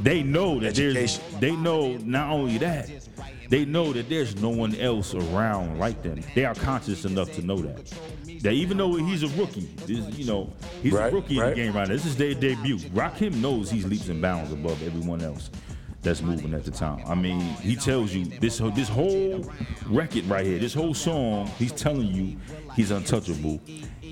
They 0.00 0.22
know 0.22 0.60
that 0.60 0.74
there's. 0.74 1.20
They 1.40 1.56
know 1.56 1.96
not 1.98 2.30
only 2.30 2.58
that, 2.58 2.90
they 3.48 3.64
know 3.64 3.92
that 3.92 4.08
there's 4.08 4.36
no 4.36 4.50
one 4.50 4.74
else 4.76 5.14
around 5.14 5.78
like 5.78 6.02
them. 6.02 6.20
They 6.34 6.44
are 6.44 6.54
conscious 6.54 7.04
enough 7.04 7.32
to 7.32 7.42
know 7.42 7.58
that. 7.58 7.92
That 8.42 8.52
even 8.52 8.76
though 8.76 8.94
he's 8.96 9.22
a 9.22 9.28
rookie, 9.28 9.68
this, 9.86 10.18
you 10.18 10.26
know, 10.26 10.52
he's 10.82 10.92
Right, 10.92 11.12
a 11.12 11.14
rookie 11.14 11.38
in 11.38 11.48
the 11.48 11.54
game 11.54 11.72
right 11.72 11.88
now. 11.88 11.94
This 11.94 12.04
is 12.04 12.16
their 12.16 12.34
debut. 12.34 12.76
Rakim 12.76 13.34
knows 13.36 13.70
he's 13.70 13.86
leaps 13.86 14.08
and 14.08 14.20
bounds 14.20 14.52
above 14.52 14.82
everyone 14.82 15.22
else 15.22 15.50
that's 16.06 16.22
moving 16.22 16.54
at 16.54 16.64
the 16.64 16.70
time. 16.70 17.02
I 17.04 17.16
mean, 17.16 17.40
he 17.40 17.74
tells 17.74 18.14
you 18.14 18.24
this 18.24 18.58
whole- 18.58 18.70
this 18.70 18.88
whole 18.88 19.44
record 19.88 20.24
right 20.26 20.46
here, 20.46 20.58
this 20.58 20.72
whole 20.72 20.94
song, 20.94 21.50
he's 21.58 21.72
telling 21.72 22.06
you 22.06 22.36
he's 22.76 22.92
untouchable 22.92 23.60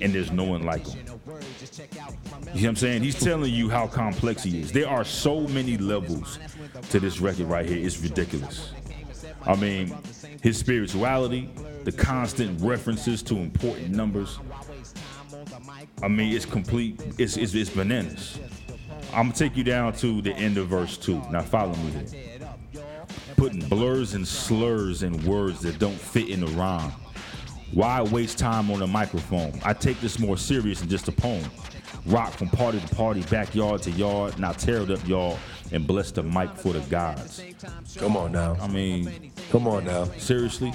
and 0.01 0.13
there's 0.13 0.29
no 0.29 0.43
one 0.43 0.63
like 0.63 0.85
him. 0.85 0.99
You 1.07 1.13
know 1.13 2.43
what 2.53 2.65
I'm 2.65 2.75
saying? 2.75 3.03
He's 3.03 3.17
telling 3.17 3.53
you 3.53 3.69
how 3.69 3.87
complex 3.87 4.43
he 4.43 4.59
is. 4.59 4.73
There 4.73 4.89
are 4.89 5.05
so 5.05 5.47
many 5.47 5.77
levels 5.77 6.37
to 6.89 6.99
this 6.99 7.21
record 7.21 7.47
right 7.47 7.65
here. 7.65 7.83
It's 7.85 7.99
ridiculous. 8.01 8.71
I 9.47 9.55
mean, 9.55 9.95
his 10.41 10.57
spirituality, 10.57 11.49
the 11.85 11.93
constant 11.93 12.59
references 12.59 13.23
to 13.23 13.37
important 13.37 13.91
numbers. 13.91 14.37
I 16.03 16.09
mean, 16.09 16.35
it's 16.35 16.45
complete. 16.45 16.99
It's 17.17 17.37
it's, 17.37 17.53
it's 17.53 17.69
bananas. 17.69 18.37
I'm 19.13 19.27
gonna 19.27 19.33
take 19.33 19.55
you 19.55 19.63
down 19.63 19.93
to 19.93 20.21
the 20.21 20.33
end 20.33 20.57
of 20.57 20.67
verse 20.67 20.97
two. 20.97 21.21
Now 21.31 21.41
follow 21.41 21.73
me 21.75 21.91
here. 21.91 22.05
Putting 23.37 23.59
blurs 23.67 24.13
and 24.13 24.27
slurs 24.27 25.03
and 25.03 25.23
words 25.25 25.61
that 25.61 25.79
don't 25.79 25.99
fit 25.99 26.29
in 26.29 26.41
the 26.41 26.47
rhyme. 26.47 26.91
Why 27.71 28.01
waste 28.01 28.37
time 28.37 28.71
on 28.71 28.81
a 28.81 28.87
microphone? 28.87 29.59
I 29.63 29.73
take 29.73 29.99
this 30.01 30.19
more 30.19 30.37
serious 30.37 30.79
than 30.79 30.89
just 30.89 31.07
a 31.07 31.11
poem. 31.11 31.43
Rock 32.05 32.31
from 32.33 32.49
party 32.49 32.79
to 32.79 32.95
party, 32.95 33.21
backyard 33.23 33.81
to 33.83 33.91
yard. 33.91 34.37
Now 34.39 34.51
tear 34.51 34.77
it 34.81 34.91
up, 34.91 35.05
y'all, 35.07 35.39
and 35.71 35.85
bless 35.87 36.11
the 36.11 36.23
mic 36.23 36.55
for 36.55 36.73
the 36.73 36.79
gods. 36.81 37.41
Come 37.97 38.15
on 38.15 38.31
now. 38.31 38.55
I 38.61 38.67
mean, 38.67 39.31
Come 39.49 39.67
on 39.67 39.85
now. 39.85 40.05
seriously, 40.17 40.71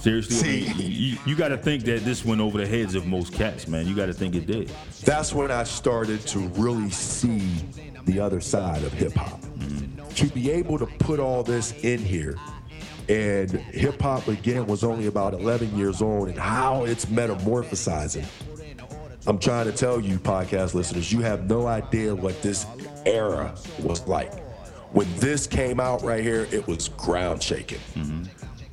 seriously. 0.00 0.36
See- 0.64 0.82
you, 0.82 1.18
you 1.26 1.36
got 1.36 1.48
to 1.48 1.56
think 1.56 1.84
that 1.84 2.04
this 2.04 2.24
went 2.24 2.40
over 2.40 2.58
the 2.58 2.66
heads 2.66 2.94
of 2.94 3.06
most 3.06 3.32
cats, 3.32 3.68
man. 3.68 3.86
You 3.86 3.94
got 3.94 4.06
to 4.06 4.12
think 4.14 4.34
it 4.34 4.46
did. 4.46 4.70
That's 5.04 5.32
when 5.32 5.50
I 5.50 5.64
started 5.64 6.20
to 6.28 6.40
really 6.50 6.90
see 6.90 7.42
the 8.04 8.20
other 8.20 8.40
side 8.40 8.82
of 8.84 8.92
hip 8.92 9.12
hop. 9.14 9.40
To 10.16 10.26
be 10.28 10.50
able 10.50 10.78
to 10.78 10.86
put 10.86 11.20
all 11.20 11.42
this 11.44 11.72
in 11.84 11.98
here, 12.00 12.36
and 13.08 13.50
hip 13.50 14.00
hop 14.02 14.26
again 14.28 14.66
was 14.66 14.82
only 14.82 15.06
about 15.06 15.32
11 15.34 15.76
years 15.76 16.02
old, 16.02 16.28
and 16.28 16.36
how 16.38 16.84
it's 16.84 17.06
metamorphosizing. 17.06 18.26
I'm 19.26 19.38
trying 19.38 19.66
to 19.66 19.72
tell 19.72 20.00
you, 20.00 20.18
podcast 20.18 20.74
listeners, 20.74 21.12
you 21.12 21.20
have 21.20 21.48
no 21.48 21.66
idea 21.66 22.14
what 22.14 22.40
this 22.42 22.66
era 23.04 23.54
was 23.80 24.06
like. 24.08 24.34
When 24.92 25.06
this 25.16 25.46
came 25.46 25.80
out 25.80 26.02
right 26.02 26.22
here, 26.22 26.48
it 26.50 26.66
was 26.66 26.88
ground 26.88 27.42
shaking. 27.42 27.78
Mm-hmm. 27.94 28.22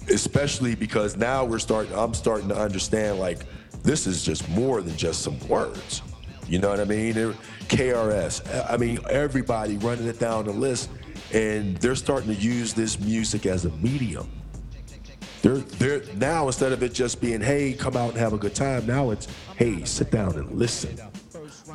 Especially 0.10 0.76
because 0.76 1.18
now 1.18 1.44
we're 1.46 1.60
starting, 1.60 1.94
I'm 1.96 2.14
starting 2.14 2.50
to 2.50 2.56
understand 2.58 3.20
like 3.20 3.40
this 3.84 4.08
is 4.08 4.24
just 4.24 4.48
more 4.50 4.82
than 4.82 4.96
just 4.96 5.22
some 5.22 5.40
words. 5.48 6.02
You 6.48 6.60
know 6.60 6.70
what 6.70 6.80
I 6.80 6.86
mean? 6.86 7.16
KRS, 7.16 8.70
I 8.70 8.78
mean, 8.78 9.00
everybody 9.10 9.78
running 9.78 10.08
it 10.08 10.20
down 10.20 10.46
the 10.46 10.52
list, 10.52 10.90
and 11.34 11.78
they're 11.78 11.96
starting 11.96 12.36
to 12.36 12.40
use 12.40 12.74
this 12.74 13.00
music 13.00 13.46
as 13.46 13.66
a 13.66 13.72
medium. 13.72 14.30
They're, 15.42 15.58
they're 15.58 16.04
now 16.16 16.48
instead 16.48 16.72
of 16.72 16.82
it 16.84 16.94
just 16.94 17.22
being, 17.22 17.42
hey, 17.42 17.74
come 17.74 17.96
out 17.96 18.12
and 18.12 18.18
have 18.18 18.34
a 18.34 18.38
good 18.38 18.56
time, 18.56 18.86
now 18.88 19.12
it's, 19.12 19.28
hey, 19.58 19.84
sit 19.86 20.12
down 20.12 20.34
and 20.36 20.52
listen. 20.52 21.00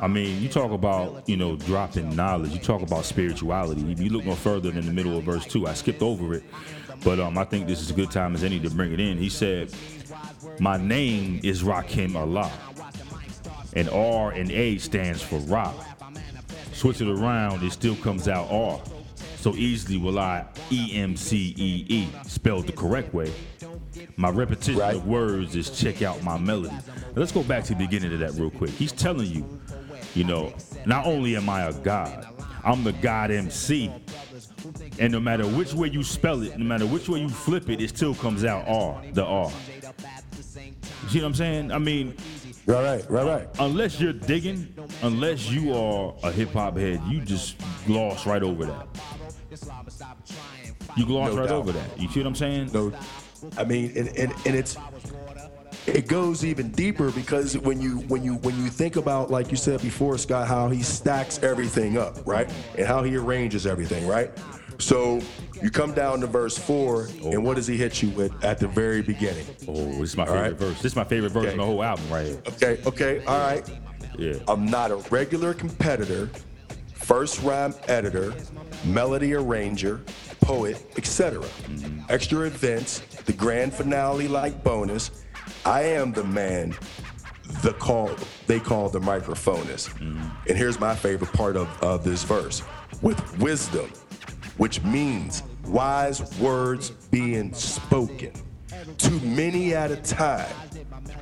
I 0.01 0.07
mean, 0.07 0.41
you 0.41 0.49
talk 0.49 0.71
about, 0.71 1.27
you 1.29 1.37
know, 1.37 1.55
dropping 1.55 2.15
knowledge. 2.15 2.51
You 2.51 2.59
talk 2.59 2.81
about 2.81 3.05
spirituality. 3.05 3.89
If 3.91 3.99
you 3.99 4.09
look 4.09 4.25
no 4.25 4.35
further 4.35 4.71
than 4.71 4.85
the 4.85 4.91
middle 4.91 5.17
of 5.17 5.23
verse 5.23 5.45
two, 5.45 5.67
I 5.67 5.73
skipped 5.73 6.01
over 6.01 6.33
it, 6.33 6.43
but 7.03 7.19
um, 7.19 7.37
I 7.37 7.43
think 7.43 7.67
this 7.67 7.81
is 7.81 7.89
a 7.89 7.93
good 7.93 8.11
time 8.11 8.35
as 8.35 8.43
any 8.43 8.59
to 8.59 8.69
bring 8.69 8.91
it 8.93 8.99
in. 8.99 9.17
He 9.17 9.29
said, 9.29 9.73
"My 10.59 10.77
name 10.77 11.39
is 11.43 11.63
Rakim 11.63 12.15
Allah, 12.15 12.51
and 13.73 13.89
R 13.89 14.31
and 14.31 14.51
A 14.51 14.77
stands 14.77 15.21
for 15.21 15.37
rock. 15.39 15.75
Switch 16.73 17.01
it 17.01 17.07
around, 17.07 17.63
it 17.63 17.71
still 17.71 17.95
comes 17.97 18.27
out 18.27 18.49
R. 18.51 18.79
So 19.37 19.55
easily 19.55 19.97
will 19.97 20.19
I 20.19 20.45
E 20.71 20.91
M 20.95 21.15
C 21.15 21.53
E 21.57 21.85
E 21.87 22.07
spelled 22.27 22.67
the 22.67 22.73
correct 22.73 23.13
way. 23.13 23.31
My 24.15 24.29
repetition 24.29 24.79
Right. 24.79 24.95
of 24.95 25.05
words 25.07 25.55
is 25.55 25.69
check 25.69 26.01
out 26.01 26.23
my 26.23 26.37
melody. 26.37 26.73
Now, 26.75 26.81
let's 27.15 27.31
go 27.31 27.43
back 27.43 27.63
to 27.65 27.73
the 27.73 27.79
beginning 27.79 28.13
of 28.13 28.19
that 28.19 28.33
real 28.33 28.49
quick. 28.51 28.69
He's 28.71 28.91
telling 28.91 29.27
you, 29.27 29.59
you 30.15 30.23
know, 30.23 30.53
not 30.85 31.05
only 31.05 31.35
am 31.35 31.49
I 31.49 31.63
a 31.63 31.73
god, 31.73 32.27
I'm 32.63 32.83
the 32.83 32.93
God 32.93 33.31
MC. 33.31 33.91
And 34.99 35.11
no 35.11 35.19
matter 35.19 35.45
which 35.47 35.73
way 35.73 35.87
you 35.89 36.03
spell 36.03 36.41
it, 36.43 36.57
no 36.57 36.65
matter 36.65 36.85
which 36.85 37.07
way 37.09 37.19
you 37.19 37.29
flip 37.29 37.69
it, 37.69 37.81
it 37.81 37.89
still 37.89 38.13
comes 38.15 38.43
out 38.43 38.67
R, 38.67 39.01
the 39.13 39.23
R. 39.23 39.51
You 41.03 41.09
see 41.09 41.19
what 41.19 41.27
I'm 41.27 41.33
saying? 41.35 41.71
I 41.71 41.77
mean, 41.79 42.15
Right, 42.67 42.83
right, 42.83 43.09
right, 43.09 43.25
right. 43.25 43.47
unless 43.59 43.99
you're 43.99 44.13
digging, 44.13 44.71
unless 45.01 45.49
you 45.49 45.73
are 45.73 46.13
a 46.23 46.31
hip 46.31 46.51
hop 46.53 46.77
head, 46.77 47.01
you 47.07 47.19
just 47.21 47.55
gloss 47.87 48.27
right 48.27 48.43
over 48.43 48.65
that. 48.65 48.87
You 50.95 51.05
gloss 51.05 51.29
No 51.33 51.39
right 51.39 51.49
doubt. 51.49 51.57
over 51.57 51.71
that. 51.71 51.99
You 51.99 52.07
see 52.09 52.19
what 52.19 52.27
I'm 52.27 52.35
saying? 52.35 52.69
No, 52.73 52.93
I 53.57 53.63
mean, 53.63 53.91
and, 53.97 54.09
and, 54.09 54.31
and 54.45 54.55
it's 54.55 54.77
it 55.87 56.07
goes 56.07 56.45
even 56.45 56.69
deeper 56.71 57.09
because 57.11 57.57
when 57.57 57.81
you 57.81 57.97
when 58.01 58.23
you 58.23 58.35
when 58.35 58.55
you 58.63 58.69
think 58.69 58.95
about 58.95 59.31
like 59.31 59.49
you 59.49 59.57
said 59.57 59.81
before, 59.81 60.17
Scott, 60.19 60.47
how 60.47 60.69
he 60.69 60.83
stacks 60.83 61.41
everything 61.41 61.97
up, 61.97 62.19
right, 62.27 62.47
and 62.77 62.85
how 62.85 63.01
he 63.03 63.15
arranges 63.17 63.65
everything, 63.65 64.05
right. 64.07 64.29
So 64.81 65.21
you 65.61 65.69
come 65.69 65.93
down 65.93 66.21
to 66.21 66.27
verse 66.27 66.57
four, 66.57 67.07
and 67.23 67.43
what 67.45 67.55
does 67.55 67.67
he 67.67 67.77
hit 67.77 68.01
you 68.01 68.09
with 68.09 68.43
at 68.43 68.59
the 68.59 68.67
very 68.67 69.01
beginning? 69.01 69.45
Oh, 69.67 69.73
this 69.99 70.09
is 70.11 70.17
my 70.17 70.23
All 70.23 70.29
favorite 70.33 70.41
right. 70.49 70.57
verse. 70.57 70.75
This 70.81 70.91
is 70.91 70.95
my 70.95 71.03
favorite 71.03 71.31
verse 71.31 71.43
Okay. 71.45 71.51
on 71.51 71.57
the 71.59 71.65
whole 71.65 71.83
album 71.83 72.09
right 72.09 72.25
here. 72.25 72.41
Okay, 72.47 72.79
okay, 72.85 73.25
all 73.25 73.37
right. 73.39 73.69
Yeah. 74.17 74.33
I'm 74.47 74.65
not 74.65 74.91
a 74.91 74.95
regular 75.11 75.53
competitor, 75.53 76.29
first 76.93 77.41
rhyme 77.43 77.75
editor, 77.87 78.33
melody 78.83 79.33
arranger, 79.35 80.01
poet, 80.41 80.83
etc. 80.97 81.41
Mm-hmm. 81.41 82.01
Extra 82.09 82.41
events, 82.47 82.99
the 83.25 83.33
grand 83.33 83.73
finale 83.73 84.27
like 84.27 84.63
bonus. 84.63 85.11
I 85.63 85.83
am 85.83 86.11
the 86.11 86.23
man 86.23 86.75
the 87.61 87.73
call 87.73 88.09
they 88.47 88.59
call 88.59 88.89
the 88.89 88.99
microphonist. 88.99 89.89
Mm-hmm. 89.99 90.47
And 90.49 90.57
here's 90.57 90.79
my 90.79 90.95
favorite 90.95 91.31
part 91.33 91.55
of, 91.55 91.67
of 91.83 92.03
this 92.03 92.23
verse. 92.23 92.63
With 93.01 93.37
wisdom, 93.39 93.91
which 94.61 94.83
means 94.83 95.41
wise 95.65 96.21
words 96.37 96.91
being 97.09 97.51
spoken. 97.51 98.31
Too 98.99 99.19
many 99.21 99.73
at 99.73 99.89
a 99.89 99.95
time. 99.95 100.53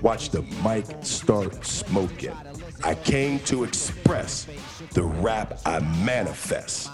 Watch 0.01 0.31
the 0.31 0.41
mic 0.61 0.85
start 1.03 1.65
smoking. 1.65 2.35
I 2.83 2.95
came 2.95 3.39
to 3.45 3.63
express 3.63 4.45
the 4.91 5.03
rap 5.03 5.61
I 5.65 5.79
manifest. 5.79 6.91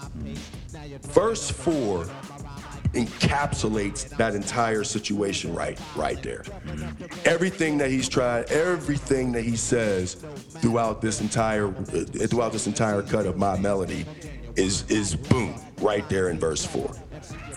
Verse 1.02 1.50
four 1.50 2.04
encapsulates 2.92 4.16
that 4.16 4.36
entire 4.36 4.84
situation 4.84 5.52
right 5.52 5.80
right 5.96 6.22
there. 6.22 6.44
Everything 7.24 7.76
that 7.78 7.90
he's 7.90 8.08
tried, 8.08 8.52
everything 8.52 9.32
that 9.32 9.42
he 9.42 9.56
says 9.56 10.14
throughout 10.60 11.02
this 11.02 11.20
entire 11.20 11.72
throughout 11.72 12.52
this 12.52 12.68
entire 12.68 13.02
cut 13.02 13.26
of 13.26 13.36
my 13.36 13.58
melody 13.58 14.06
is 14.54 14.88
is 14.88 15.16
boom 15.16 15.60
right 15.80 16.08
there 16.08 16.28
in 16.28 16.38
verse 16.38 16.64
4. 16.64 16.94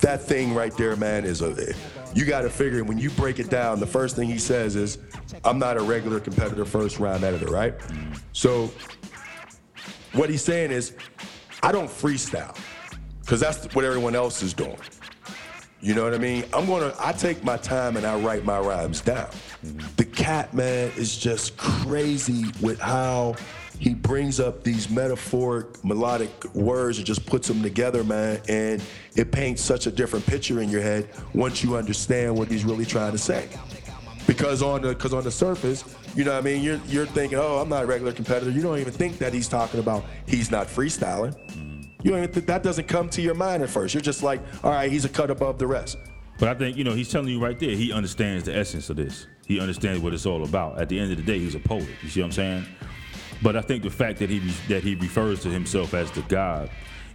That 0.02 0.22
thing 0.22 0.54
right 0.54 0.76
there 0.78 0.96
man 0.96 1.26
is 1.26 1.42
a 1.42 1.74
you 2.14 2.26
got 2.26 2.42
to 2.42 2.50
figure 2.50 2.84
when 2.84 2.98
you 2.98 3.10
break 3.12 3.40
it 3.40 3.50
down 3.50 3.80
the 3.80 3.86
first 3.88 4.16
thing 4.16 4.30
he 4.30 4.40
says 4.40 4.76
is 4.76 4.98
I'm 5.44 5.60
not 5.60 5.78
a 5.78 5.82
regular 5.82 6.20
competitor 6.20 6.66
first 6.66 7.00
round 7.00 7.24
editor, 7.24 7.48
right? 7.48 7.76
So 8.34 8.72
what 10.14 10.30
he's 10.30 10.44
saying 10.44 10.72
is 10.72 10.96
I 11.62 11.72
don't 11.72 11.90
freestyle 11.90 12.58
because 13.22 13.40
that's 13.40 13.74
what 13.76 13.86
everyone 13.86 14.16
else 14.16 14.42
is 14.42 14.54
doing. 14.54 14.80
You 15.82 15.94
know 15.94 16.04
what 16.04 16.14
I 16.14 16.18
mean? 16.18 16.44
I'm 16.54 16.66
gonna. 16.66 16.94
I 17.00 17.14
take 17.14 17.44
my 17.44 17.56
time 17.56 17.96
and 17.96 18.06
I 18.06 18.20
write 18.20 18.44
my 18.44 18.60
rhymes 18.60 19.00
down. 19.00 19.30
The 19.96 20.04
cat 20.04 20.54
man 20.54 20.92
is 20.98 21.18
just 21.18 21.56
crazy 21.56 22.46
with 22.62 22.80
how 22.80 23.36
he 23.80 23.94
brings 23.94 24.42
up 24.42 24.64
these 24.64 24.90
metaphoric, 24.90 25.84
melodic 25.86 26.30
words 26.54 26.98
and 26.98 27.08
just 27.08 27.26
puts 27.26 27.48
them 27.48 27.64
together, 27.64 28.04
man. 28.04 28.42
And 28.50 28.84
it 29.16 29.32
paints 29.32 29.62
such 29.62 29.88
a 29.88 29.92
different 29.92 30.26
picture 30.26 30.62
in 30.62 30.70
your 30.70 30.82
head 30.82 31.10
once 31.34 31.64
you 31.64 31.78
understand 31.78 32.38
what 32.38 32.50
he's 32.50 32.66
really 32.66 32.86
trying 32.86 33.14
to 33.14 33.18
say. 33.18 33.48
Because 34.28 34.62
on 34.62 34.82
the 34.82 34.90
because 34.90 35.14
on 35.14 35.24
the 35.24 35.32
surface, 35.32 35.84
you 36.14 36.24
know 36.24 36.34
what 36.34 36.40
I 36.40 36.42
mean, 36.42 36.62
you're 36.62 36.80
you're 36.88 37.06
thinking, 37.06 37.40
oh, 37.40 37.58
I'm 37.58 37.70
not 37.70 37.84
a 37.84 37.88
regular 37.88 38.12
competitor. 38.12 38.52
You 38.52 38.62
don't 38.62 38.78
even 38.78 38.94
think 38.94 39.18
that 39.18 39.34
he's 39.34 39.48
talking 39.48 39.80
about 39.80 40.04
he's 40.28 40.52
not 40.52 40.68
freestyling. 40.68 41.34
Mm. 41.54 41.90
You 42.04 42.12
don't 42.12 42.20
even 42.20 42.32
think 42.32 42.46
that 42.46 42.62
doesn't 42.62 42.88
come 42.88 43.10
to 43.10 43.22
your 43.22 43.34
mind 43.34 43.64
at 43.64 43.70
first. 43.70 43.94
You're 43.94 44.02
just 44.02 44.22
like, 44.22 44.42
all 44.64 44.72
right, 44.72 44.92
he's 44.92 45.06
a 45.06 45.10
cut 45.10 45.32
above 45.32 45.58
the 45.58 45.68
rest. 45.68 45.98
But 46.38 46.50
I 46.50 46.54
think 46.54 46.78
you 46.78 46.84
know 46.84 46.94
he's 46.94 47.10
telling 47.10 47.30
you 47.30 47.42
right 47.42 47.58
there. 47.58 47.72
He 47.72 47.92
understands 47.92 48.44
the 48.44 48.56
essence 48.56 48.90
of 48.90 48.98
this. 48.98 49.26
He 49.48 49.60
understands 49.60 50.02
what 50.02 50.14
it's 50.14 50.26
all 50.26 50.44
about. 50.44 50.80
At 50.80 50.90
the 50.90 51.00
end 51.00 51.12
of 51.12 51.18
the 51.18 51.24
day, 51.24 51.40
he's 51.40 51.56
a 51.56 51.60
poet. 51.60 51.88
You 52.04 52.10
see 52.10 52.20
what 52.22 52.28
I'm 52.28 52.32
saying? 52.34 52.66
But 53.42 53.56
I 53.56 53.62
think 53.62 53.84
the 53.84 53.90
fact 53.90 54.20
that 54.20 54.30
he 54.30 54.40
that 54.68 54.84
he 54.84 54.96
refers 54.96 55.42
to 55.44 55.50
himself 55.50 55.94
as 55.94 56.12
the 56.12 56.22
God 56.24 56.70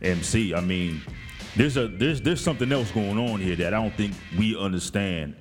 MC. 0.05 0.55
I 0.55 0.61
mean, 0.61 1.03
there's 1.57 1.77
a 1.77 1.89
there's 1.89 2.21
there's 2.21 2.41
something 2.41 2.71
else 2.73 2.91
going 2.91 3.19
on 3.19 3.41
here 3.41 3.57
that 3.57 3.75
I 3.75 3.83
don't 3.83 3.95
think 3.95 4.15
we 4.39 4.57
understand 4.57 5.37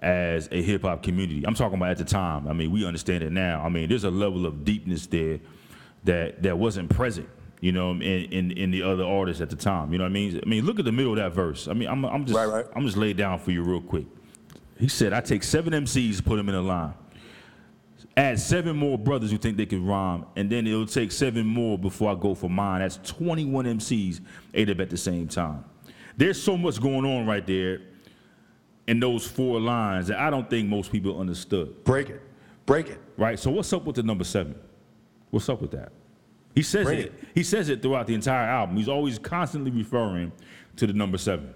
as 0.00 0.48
a 0.52 0.62
hip 0.62 0.82
hop 0.82 1.02
community. 1.02 1.44
I'm 1.46 1.54
talking 1.54 1.76
about 1.76 1.90
at 1.90 1.98
the 1.98 2.04
time. 2.04 2.48
I 2.48 2.52
mean, 2.52 2.70
we 2.70 2.86
understand 2.86 3.24
it 3.24 3.32
now. 3.32 3.62
I 3.64 3.68
mean, 3.68 3.88
there's 3.88 4.04
a 4.04 4.10
level 4.10 4.46
of 4.46 4.64
deepness 4.64 5.06
there 5.06 5.40
that 6.04 6.42
that 6.42 6.58
wasn't 6.58 6.90
present, 6.90 7.28
you 7.60 7.72
know, 7.72 7.90
in 7.92 8.02
in, 8.02 8.50
in 8.52 8.70
the 8.70 8.82
other 8.82 9.04
artists 9.04 9.42
at 9.42 9.50
the 9.50 9.56
time. 9.56 9.92
You 9.92 9.98
know 9.98 10.04
what 10.04 10.10
I 10.10 10.14
mean? 10.14 10.40
I 10.44 10.48
mean, 10.48 10.64
look 10.64 10.78
at 10.78 10.84
the 10.84 10.92
middle 10.92 11.12
of 11.12 11.18
that 11.18 11.32
verse. 11.32 11.68
I 11.68 11.72
mean, 11.72 11.88
I'm 11.88 12.04
I'm 12.04 12.24
just 12.24 12.36
Right, 12.36 12.46
right. 12.46 12.66
I'm 12.74 12.84
just 12.84 12.96
laid 12.96 13.16
down 13.16 13.38
for 13.38 13.50
you 13.50 13.62
real 13.62 13.80
quick. 13.80 14.06
He 14.78 14.88
said, 14.88 15.12
"I 15.12 15.20
take 15.20 15.42
seven 15.42 15.72
MCs, 15.72 16.24
put 16.24 16.36
them 16.36 16.48
in 16.48 16.54
a 16.54 16.62
line." 16.62 16.94
Add 18.16 18.40
seven 18.40 18.76
more 18.76 18.96
brothers 18.96 19.30
who 19.30 19.36
think 19.36 19.58
they 19.58 19.66
can 19.66 19.84
rhyme, 19.84 20.24
and 20.36 20.48
then 20.48 20.66
it'll 20.66 20.86
take 20.86 21.12
seven 21.12 21.46
more 21.46 21.78
before 21.78 22.10
I 22.10 22.14
go 22.14 22.34
for 22.34 22.48
mine. 22.48 22.80
That's 22.80 22.96
21 23.10 23.66
MCs 23.66 24.20
ate 24.54 24.70
up 24.70 24.80
at 24.80 24.88
the 24.88 24.96
same 24.96 25.28
time. 25.28 25.64
There's 26.16 26.42
so 26.42 26.56
much 26.56 26.80
going 26.80 27.04
on 27.04 27.26
right 27.26 27.46
there 27.46 27.82
in 28.86 29.00
those 29.00 29.26
four 29.26 29.60
lines 29.60 30.06
that 30.06 30.18
I 30.18 30.30
don't 30.30 30.48
think 30.48 30.68
most 30.68 30.90
people 30.90 31.20
understood. 31.20 31.84
Break 31.84 32.08
it. 32.08 32.22
Break 32.64 32.88
it. 32.88 33.00
Right? 33.18 33.38
So 33.38 33.50
what's 33.50 33.72
up 33.74 33.84
with 33.84 33.96
the 33.96 34.02
number 34.02 34.24
seven? 34.24 34.54
What's 35.30 35.48
up 35.50 35.60
with 35.60 35.72
that? 35.72 35.92
He 36.54 36.62
says 36.62 36.88
it. 36.88 36.98
it. 36.98 37.12
He 37.34 37.42
says 37.42 37.68
it 37.68 37.82
throughout 37.82 38.06
the 38.06 38.14
entire 38.14 38.48
album. 38.48 38.78
He's 38.78 38.88
always 38.88 39.18
constantly 39.18 39.70
referring 39.70 40.32
to 40.76 40.86
the 40.86 40.94
number 40.94 41.18
seven. 41.18 41.52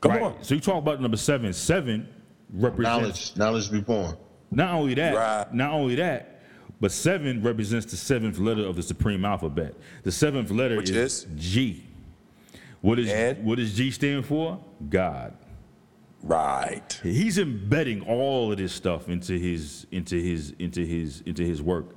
Come 0.00 0.12
right? 0.12 0.22
on. 0.22 0.42
So 0.42 0.54
you 0.54 0.60
talk 0.60 0.78
about 0.78 0.96
the 0.96 1.02
number 1.02 1.18
seven. 1.18 1.52
Seven 1.52 2.08
represents 2.54 3.36
Knowledge, 3.36 3.36
knowledge 3.36 3.70
be 3.70 3.80
born. 3.80 4.16
Not 4.50 4.74
only 4.74 4.94
that, 4.94 5.14
Right. 5.14 5.54
not 5.54 5.72
only 5.72 5.94
that, 5.96 6.40
but 6.80 6.92
seven 6.92 7.42
represents 7.42 7.86
the 7.86 7.96
seventh 7.96 8.38
letter 8.38 8.64
of 8.66 8.76
the 8.76 8.82
supreme 8.82 9.24
alphabet. 9.24 9.74
The 10.02 10.12
seventh 10.12 10.50
letter 10.50 10.76
Which 10.76 10.90
is, 10.90 11.24
is? 11.24 11.26
G. 11.36 11.84
What 12.80 12.98
is 12.98 13.10
And? 13.10 13.44
what 13.44 13.58
does 13.58 13.74
G 13.74 13.90
stand 13.90 14.24
for? 14.24 14.58
God. 14.88 15.34
Right. 16.22 16.98
He's 17.02 17.38
embedding 17.38 18.02
all 18.02 18.52
of 18.52 18.58
this 18.58 18.72
stuff 18.72 19.08
into 19.08 19.38
his 19.38 19.86
into 19.90 20.16
his 20.20 20.52
into 20.58 20.84
his 20.84 21.22
into 21.26 21.42
his 21.42 21.62
work. 21.62 21.96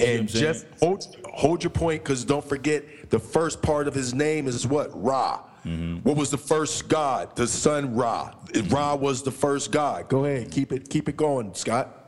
And 0.00 0.28
just 0.28 0.66
hold, 0.80 1.16
hold 1.32 1.62
your 1.62 1.70
point, 1.70 2.02
because 2.02 2.24
don't 2.24 2.44
forget 2.44 3.10
the 3.10 3.18
first 3.20 3.62
part 3.62 3.86
of 3.86 3.94
his 3.94 4.12
name 4.12 4.48
is 4.48 4.66
what? 4.66 4.90
Ra. 5.00 5.40
Mm-hmm. 5.64 5.96
What 5.98 6.16
was 6.16 6.30
the 6.30 6.38
first 6.38 6.88
god? 6.88 7.34
The 7.36 7.46
sun 7.46 7.94
Ra. 7.94 8.32
Ra 8.68 8.94
was 8.94 9.22
the 9.22 9.30
first 9.30 9.72
god. 9.72 10.08
Go 10.08 10.24
ahead, 10.24 10.50
keep 10.50 10.72
it, 10.72 10.90
keep 10.90 11.08
it 11.08 11.16
going, 11.16 11.54
Scott. 11.54 12.00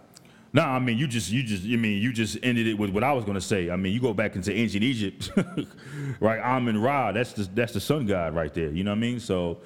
No, 0.53 0.63
I 0.63 0.79
mean 0.79 0.97
you 0.97 1.07
just 1.07 1.31
you 1.31 1.43
just 1.43 1.65
I 1.65 1.77
mean 1.77 2.01
you 2.01 2.13
just 2.13 2.39
ended 2.43 2.67
it 2.67 2.79
with 2.79 2.91
what 2.91 3.05
I 3.05 3.13
was 3.13 3.25
gonna 3.25 3.41
say. 3.41 3.69
I 3.71 3.77
mean 3.77 3.93
you 3.93 4.01
go 4.01 4.15
back 4.15 4.37
into 4.37 4.53
ancient 4.53 4.83
Egypt, 4.83 5.31
right? 6.21 6.41
Amun 6.41 6.81
Ra, 6.81 7.13
that's 7.13 7.33
the 7.33 7.43
that's 7.55 7.75
the 7.75 7.81
sun 7.81 8.07
god 8.07 8.35
right 8.35 8.53
there. 8.55 8.71
You 8.71 8.85
know 8.85 8.93
what 8.93 8.97
I 8.97 9.01
mean? 9.01 9.21
So 9.21 9.59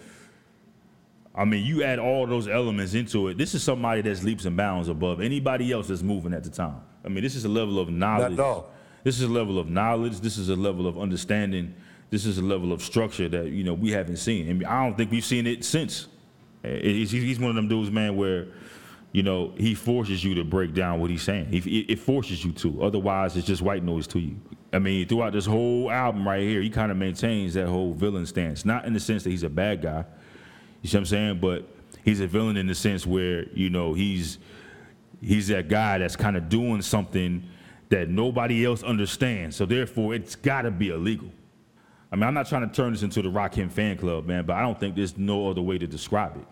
I 1.33 1.45
mean 1.45 1.65
you 1.65 1.85
add 1.85 1.99
all 2.01 2.27
those 2.27 2.49
elements 2.49 2.95
into 2.95 3.29
it. 3.29 3.39
This 3.39 3.55
is 3.55 3.63
somebody 3.63 4.03
that's 4.03 4.25
leaps 4.25 4.47
and 4.47 4.57
bounds 4.57 4.89
above 4.89 5.21
anybody 5.21 5.71
else 5.71 5.89
that's 5.89 6.03
moving 6.03 6.33
at 6.35 6.43
the 6.43 6.51
time. 6.51 6.81
I 7.05 7.09
mean 7.09 7.23
this 7.23 7.37
is 7.37 7.45
a 7.45 7.49
level 7.49 7.79
of 7.79 7.89
knowledge. 7.89 8.33
at 8.33 8.41
all. 8.41 8.71
This 9.05 9.17
is 9.17 9.23
a 9.23 9.33
level 9.33 9.59
of 9.59 9.69
knowledge. 9.69 10.21
This 10.21 10.39
is 10.39 10.49
a 10.49 10.57
level 10.57 10.87
of 10.89 10.99
understanding. 10.99 11.75
This 12.11 12.27
is 12.27 12.39
a 12.39 12.43
level 12.43 12.73
of 12.73 12.83
structure 12.83 13.29
that 13.29 13.47
you 13.47 13.65
know 13.65 13.75
we 13.75 13.93
haven't 13.93 14.17
seen, 14.17 14.49
and 14.49 14.67
I 14.67 14.85
don't 14.85 14.97
think 14.97 15.11
we've 15.11 15.25
seen 15.25 15.47
it 15.47 15.65
since. 15.65 16.09
He's, 16.63 17.41
one 17.41 17.51
of 17.51 17.57
them 17.57 17.69
dudes, 17.69 17.91
man, 17.91 18.17
where 18.17 18.49
you 19.13 19.23
know 19.23 19.53
he 19.57 19.75
forces 19.75 20.23
you 20.23 20.35
to 20.35 20.45
break 20.45 20.75
down 20.75 21.01
what 21.01 21.11
he's 21.11 21.23
saying. 21.23 21.49
It 21.53 21.99
forces 21.99 22.45
you 22.45 22.53
to. 22.53 22.83
Otherwise, 22.83 23.37
it's 23.37 23.47
just 23.47 23.63
white 23.63 23.85
noise 23.85 24.07
to 24.09 24.19
you. 24.19 24.37
I 24.73 24.79
mean, 24.79 25.07
throughout 25.07 25.33
this 25.33 25.47
whole 25.47 25.91
album 25.91 26.27
right 26.27 26.43
here, 26.43 26.61
he 26.61 26.71
kind 26.71 26.91
of 26.91 26.97
maintains 26.97 27.55
that 27.55 27.67
whole 27.67 27.93
villain 27.95 28.27
stance. 28.27 28.65
Not 28.65 28.85
in 28.85 28.93
the 28.93 29.01
sense 29.01 29.25
that 29.25 29.31
he's 29.31 29.43
a 29.43 29.49
bad 29.49 29.83
guy. 29.83 30.05
You 30.83 30.89
see 30.89 30.97
what 30.97 31.01
I'm 31.01 31.07
saying? 31.07 31.41
But 31.41 31.69
he's 32.05 32.21
a 32.21 32.27
villain 32.27 32.57
in 32.57 32.67
the 32.67 32.75
sense 32.75 33.07
where 33.07 33.49
you 33.51 33.71
know 33.71 33.95
he's 33.95 34.39
he's 35.21 35.49
that 35.49 35.69
guy 35.69 35.99
that's 35.99 36.17
kind 36.17 36.37
of 36.37 36.49
doing 36.49 36.83
something 36.83 37.49
that 37.89 38.09
nobody 38.09 38.65
else 38.65 38.83
understands. 38.83 39.57
So 39.57 39.67
therefore, 39.67 40.15
it's 40.15 40.35
got 40.37 40.63
to 40.63 40.71
be 40.71 40.91
illegal. 40.91 41.31
I 42.13 42.17
mean, 42.17 42.25
I'm 42.25 42.35
not 42.35 42.49
trying 42.49 42.69
to 42.69 42.75
turn 42.75 42.93
this 42.93 43.03
into 43.03 43.23
the 43.23 43.29
Rakim 43.29 43.71
fan 43.71 43.97
club, 43.97 44.27
man, 44.27 44.45
but 44.45 44.57
I 44.57 44.63
don't 44.63 44.79
think 44.79 44.97
there's 44.97 45.17
no 45.17 45.49
other 45.49 45.63
way 45.63 45.79
to 45.79 45.87
describe 45.87 46.37
it. 46.37 46.45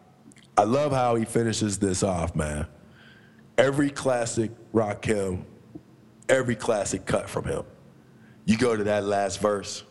I 0.57 0.63
love 0.65 0.93
how 0.93 1.17
he 1.17 1.25
finishes 1.25 1.79
this 1.79 2.03
off, 2.03 2.35
man. 2.37 2.67
Every 3.57 3.91
classic 3.91 4.51
Rakim, 4.73 5.43
every 6.29 6.55
classic 6.55 7.07
cut 7.07 7.29
from 7.29 7.45
him. 7.45 7.65
You 8.45 8.57
go 8.57 8.77
to 8.77 8.85
that 8.85 9.05
last 9.05 9.41
verse, 9.41 9.83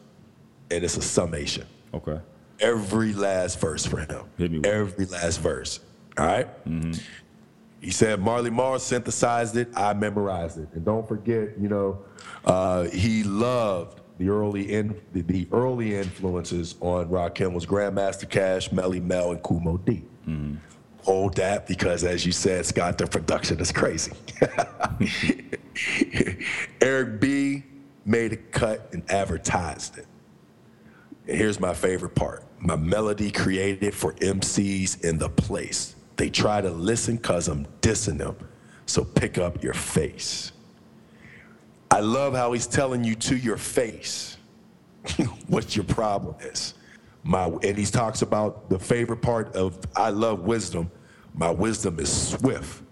and 0.71 0.83
it's 0.83 0.97
a 0.97 1.01
summation. 1.01 1.65
Okay. 1.93 2.19
Every 2.59 3.13
last 3.13 3.59
verse 3.59 3.85
for 3.85 3.97
him. 3.99 4.25
Hit 4.37 4.51
me 4.51 4.57
with 4.59 4.65
it. 4.67 4.73
Every 4.73 5.05
last 5.05 5.41
verse. 5.41 5.79
All 6.17 6.25
right? 6.25 6.65
Mhm. 6.65 6.99
He 7.81 7.91
said 7.91 8.19
Marley 8.19 8.49
Marl 8.49 8.79
synthesized 8.79 9.55
it. 9.55 9.69
I 9.75 9.93
memorized 9.93 10.57
it. 10.57 10.67
And 10.73 10.83
don't 10.83 11.07
forget, 11.07 11.49
you 11.59 11.69
know, 11.69 11.99
uh, 12.45 12.85
he 12.85 13.23
loved 13.23 13.96
the 14.17 14.29
early 14.29 14.73
in, 14.73 14.99
the, 15.13 15.21
the 15.21 15.47
early 15.51 15.95
influences 15.95 16.75
on 16.81 17.07
Rakim 17.09 17.53
was 17.53 17.65
Grandmaster 17.65 18.27
Caz, 18.27 18.69
Melle 18.69 19.01
Mel, 19.01 19.31
and 19.31 19.43
Kool 19.43 19.59
Moe 19.59 19.77
Dee. 19.77 20.03
Mm. 20.27 20.57
Hold 21.03 21.35
that 21.35 21.67
because, 21.67 22.03
as 22.03 22.25
you 22.25 22.31
said, 22.31 22.65
Scott, 22.65 22.97
the 22.97 23.07
production 23.07 23.59
is 23.59 23.71
crazy. 23.71 24.11
Eric 26.81 27.21
B 27.21 27.63
made 28.05 28.33
a 28.33 28.37
cut 28.37 28.89
and 28.91 29.09
advertised 29.09 29.99
it. 29.99 30.07
And 31.27 31.37
here's 31.37 31.59
my 31.59 31.73
favorite 31.73 32.15
part. 32.15 32.43
My 32.59 32.75
melody 32.75 33.31
created 33.31 33.93
for 33.93 34.13
MCs 34.13 35.03
in 35.03 35.17
the 35.17 35.29
place. 35.29 35.95
They 36.15 36.29
try 36.29 36.61
to 36.61 36.71
listen 36.71 37.19
cause 37.19 37.47
I'm 37.47 37.67
dissing 37.81 38.17
them. 38.17 38.35
So 38.85 39.03
pick 39.03 39.37
up 39.37 39.63
your 39.63 39.73
face. 39.73 40.51
I 41.89 41.99
love 42.01 42.33
how 42.33 42.51
he's 42.53 42.67
telling 42.67 43.03
you 43.03 43.15
to 43.15 43.37
your 43.37 43.57
face 43.57 44.37
what 45.47 45.75
your 45.75 45.85
problem 45.85 46.35
is. 46.41 46.73
My 47.23 47.45
and 47.45 47.77
he 47.77 47.85
talks 47.85 48.21
about 48.21 48.69
the 48.69 48.79
favorite 48.79 49.21
part 49.21 49.55
of 49.55 49.79
I 49.95 50.09
love 50.09 50.41
wisdom. 50.41 50.91
My 51.33 51.49
wisdom 51.49 51.99
is 51.99 52.29
swift. 52.31 52.83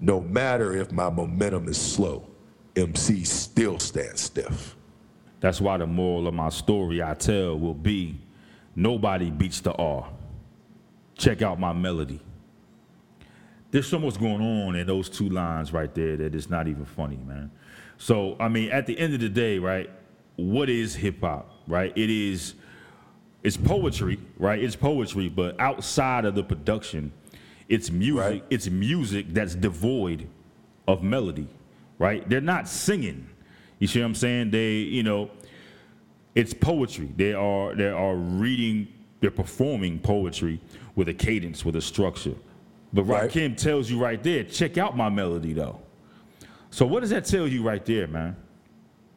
No 0.00 0.20
matter 0.20 0.76
if 0.76 0.92
my 0.92 1.10
momentum 1.10 1.68
is 1.68 1.76
slow, 1.76 2.28
MC 2.76 3.24
still 3.24 3.78
stands 3.78 4.20
stiff. 4.20 4.76
That's 5.40 5.60
why 5.60 5.76
the 5.76 5.86
moral 5.86 6.28
of 6.28 6.34
my 6.34 6.48
story 6.48 7.02
I 7.02 7.14
tell 7.14 7.58
will 7.58 7.74
be 7.74 8.20
nobody 8.74 9.30
beats 9.30 9.60
the 9.60 9.72
R. 9.72 10.08
Check 11.16 11.42
out 11.42 11.58
my 11.58 11.72
melody. 11.72 12.20
There's 13.70 13.86
so 13.86 13.98
much 13.98 14.18
going 14.18 14.40
on 14.40 14.76
in 14.76 14.86
those 14.86 15.10
two 15.10 15.28
lines 15.28 15.72
right 15.72 15.92
there 15.94 16.16
that 16.16 16.34
it's 16.34 16.48
not 16.48 16.68
even 16.68 16.84
funny, 16.84 17.16
man. 17.16 17.50
So, 17.98 18.36
I 18.38 18.48
mean, 18.48 18.70
at 18.70 18.86
the 18.86 18.98
end 18.98 19.14
of 19.14 19.20
the 19.20 19.28
day, 19.28 19.58
right, 19.58 19.90
what 20.36 20.70
is 20.70 20.94
hip 20.94 21.20
hop, 21.20 21.50
right? 21.66 21.92
It 21.96 22.10
is 22.10 22.54
it's 23.42 23.56
poetry, 23.56 24.18
right? 24.38 24.62
It's 24.62 24.76
poetry, 24.76 25.28
but 25.28 25.58
outside 25.60 26.24
of 26.24 26.34
the 26.34 26.42
production, 26.42 27.12
it's 27.68 27.90
music. 27.90 28.24
Right. 28.24 28.44
It's 28.50 28.68
music 28.68 29.26
that's 29.30 29.54
devoid 29.54 30.28
of 30.86 31.02
melody, 31.02 31.48
right? 31.98 32.28
They're 32.28 32.40
not 32.40 32.68
singing. 32.68 33.28
You 33.78 33.86
see 33.86 34.00
what 34.00 34.06
I'm 34.06 34.14
saying? 34.14 34.50
They, 34.50 34.72
you 34.76 35.02
know, 35.02 35.30
it's 36.34 36.52
poetry. 36.54 37.10
They 37.16 37.32
are 37.32 37.74
they 37.74 37.88
are 37.88 38.16
reading, 38.16 38.88
they're 39.20 39.30
performing 39.30 39.98
poetry 39.98 40.60
with 40.96 41.08
a 41.08 41.14
cadence, 41.14 41.64
with 41.64 41.76
a 41.76 41.80
structure. 41.80 42.34
But 42.92 43.04
Right. 43.04 43.30
Rakim 43.30 43.56
tells 43.56 43.90
you 43.90 43.98
right 43.98 44.22
there, 44.22 44.44
check 44.44 44.78
out 44.78 44.96
my 44.96 45.08
melody 45.08 45.52
though. 45.52 45.80
So 46.70 46.86
what 46.86 47.00
does 47.00 47.10
that 47.10 47.24
tell 47.24 47.46
you 47.46 47.62
right 47.62 47.84
there, 47.84 48.06
man? 48.06 48.36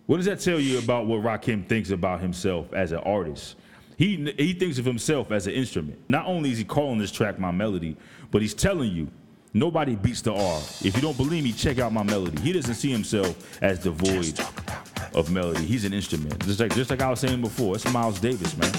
What 0.06 0.18
does 0.18 0.26
that 0.26 0.40
tell 0.40 0.60
you 0.60 0.80
about 0.80 1.06
what 1.06 1.22
Rakim 1.22 1.68
thinks 1.68 1.92
about 1.92 2.22
himself 2.22 2.74
as 2.74 2.92
an 2.92 3.00
artist? 3.00 3.56
He 3.98 4.34
he 4.38 4.54
thinks 4.54 4.78
of 4.78 4.86
himself 4.86 5.32
as 5.32 5.48
an 5.48 5.54
instrument. 5.54 6.00
Not 6.10 6.26
only 6.26 6.52
is 6.52 6.58
he 6.58 6.64
calling 6.64 6.98
this 6.98 7.12
track 7.12 7.38
my 7.40 7.52
melody, 7.52 7.96
but 8.32 8.42
he's 8.42 8.54
telling 8.54 8.92
you 8.92 9.10
nobody 9.54 9.96
beats 9.96 10.22
the 10.22 10.34
R. 10.34 10.60
If 10.84 10.96
you 10.96 11.02
don't 11.02 11.18
believe 11.18 11.44
me, 11.44 11.52
check 11.52 11.80
out 11.80 11.94
my 11.94 12.04
melody. 12.04 12.42
He 12.42 12.52
doesn't 12.52 12.76
see 12.76 12.92
himself 12.92 13.62
as 13.62 13.80
devoid 13.80 14.40
of 15.14 15.32
melody. 15.32 15.66
He's 15.66 15.86
an 15.86 15.94
instrument. 15.94 16.44
Just 16.46 16.60
like 16.60 16.74
just 16.74 16.90
like 16.90 17.02
I 17.02 17.10
was 17.10 17.20
saying 17.20 17.42
before, 17.42 17.76
it's 17.76 17.92
Miles 17.92 18.20
Davis, 18.20 18.58
man. 18.58 18.72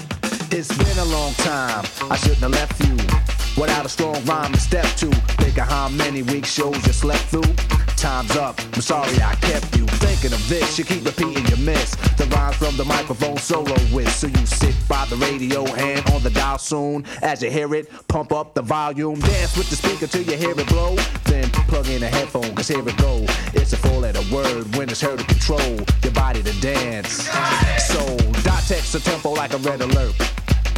It's 0.51 0.75
been 0.77 0.97
a 0.99 1.05
long 1.05 1.33
time. 1.35 1.85
I 2.11 2.15
shouldn't 2.17 2.39
have 2.39 2.51
left 2.51 2.79
you 2.81 2.95
without 3.59 3.85
a 3.85 3.89
strong 3.89 4.23
rhyme 4.25 4.51
to 4.51 4.59
step 4.59 4.85
to. 4.97 5.09
Think 5.41 5.57
of 5.57 5.67
how 5.67 5.89
many 5.89 6.21
week 6.23 6.45
shows 6.45 6.85
you 6.85 6.93
slept 6.93 7.23
through. 7.23 7.82
Time's 8.03 8.35
up. 8.35 8.59
I'm 8.73 8.81
sorry 8.81 9.15
I 9.21 9.33
kept 9.35 9.77
you 9.77 9.85
thinking 10.03 10.33
of 10.33 10.49
this. 10.49 10.77
You 10.77 10.83
keep 10.83 11.05
repeating 11.05 11.45
your 11.47 11.59
miss. 11.59 11.95
The 12.17 12.25
rhymes 12.35 12.57
from 12.57 12.75
the 12.75 12.83
microphone 12.83 13.37
solo 13.37 13.77
with. 13.93 14.11
So 14.13 14.27
you 14.27 14.45
sit 14.45 14.75
by 14.89 15.05
the 15.05 15.15
radio, 15.15 15.63
hand 15.63 16.03
on 16.11 16.21
the 16.21 16.29
dial 16.29 16.57
soon. 16.57 17.05
As 17.21 17.41
you 17.41 17.49
hear 17.49 17.73
it, 17.73 17.89
pump 18.09 18.33
up 18.33 18.55
the 18.55 18.61
volume. 18.61 19.21
Dance 19.21 19.55
with 19.55 19.69
the 19.69 19.77
speaker 19.77 20.07
till 20.07 20.23
you 20.23 20.35
hear 20.35 20.51
it 20.51 20.67
blow. 20.67 20.97
Then 21.23 21.49
plug 21.71 21.87
in 21.87 22.03
a 22.03 22.09
headphone, 22.09 22.53
cause 22.53 22.67
here 22.67 22.85
it 22.85 22.97
go. 22.97 23.25
It's 23.53 23.71
a 23.71 23.77
four 23.77 24.01
letter 24.01 24.23
word 24.35 24.75
when 24.75 24.89
it's 24.89 24.99
heard 24.99 25.19
to 25.19 25.25
control 25.25 25.77
your 26.03 26.13
body 26.13 26.43
to 26.43 26.53
dance. 26.59 27.29
So, 27.87 28.17
dot 28.43 28.63
text 28.67 28.95
a 28.95 28.99
tempo 28.99 29.31
like 29.31 29.53
a 29.53 29.57
red 29.59 29.79
alert. 29.79 30.13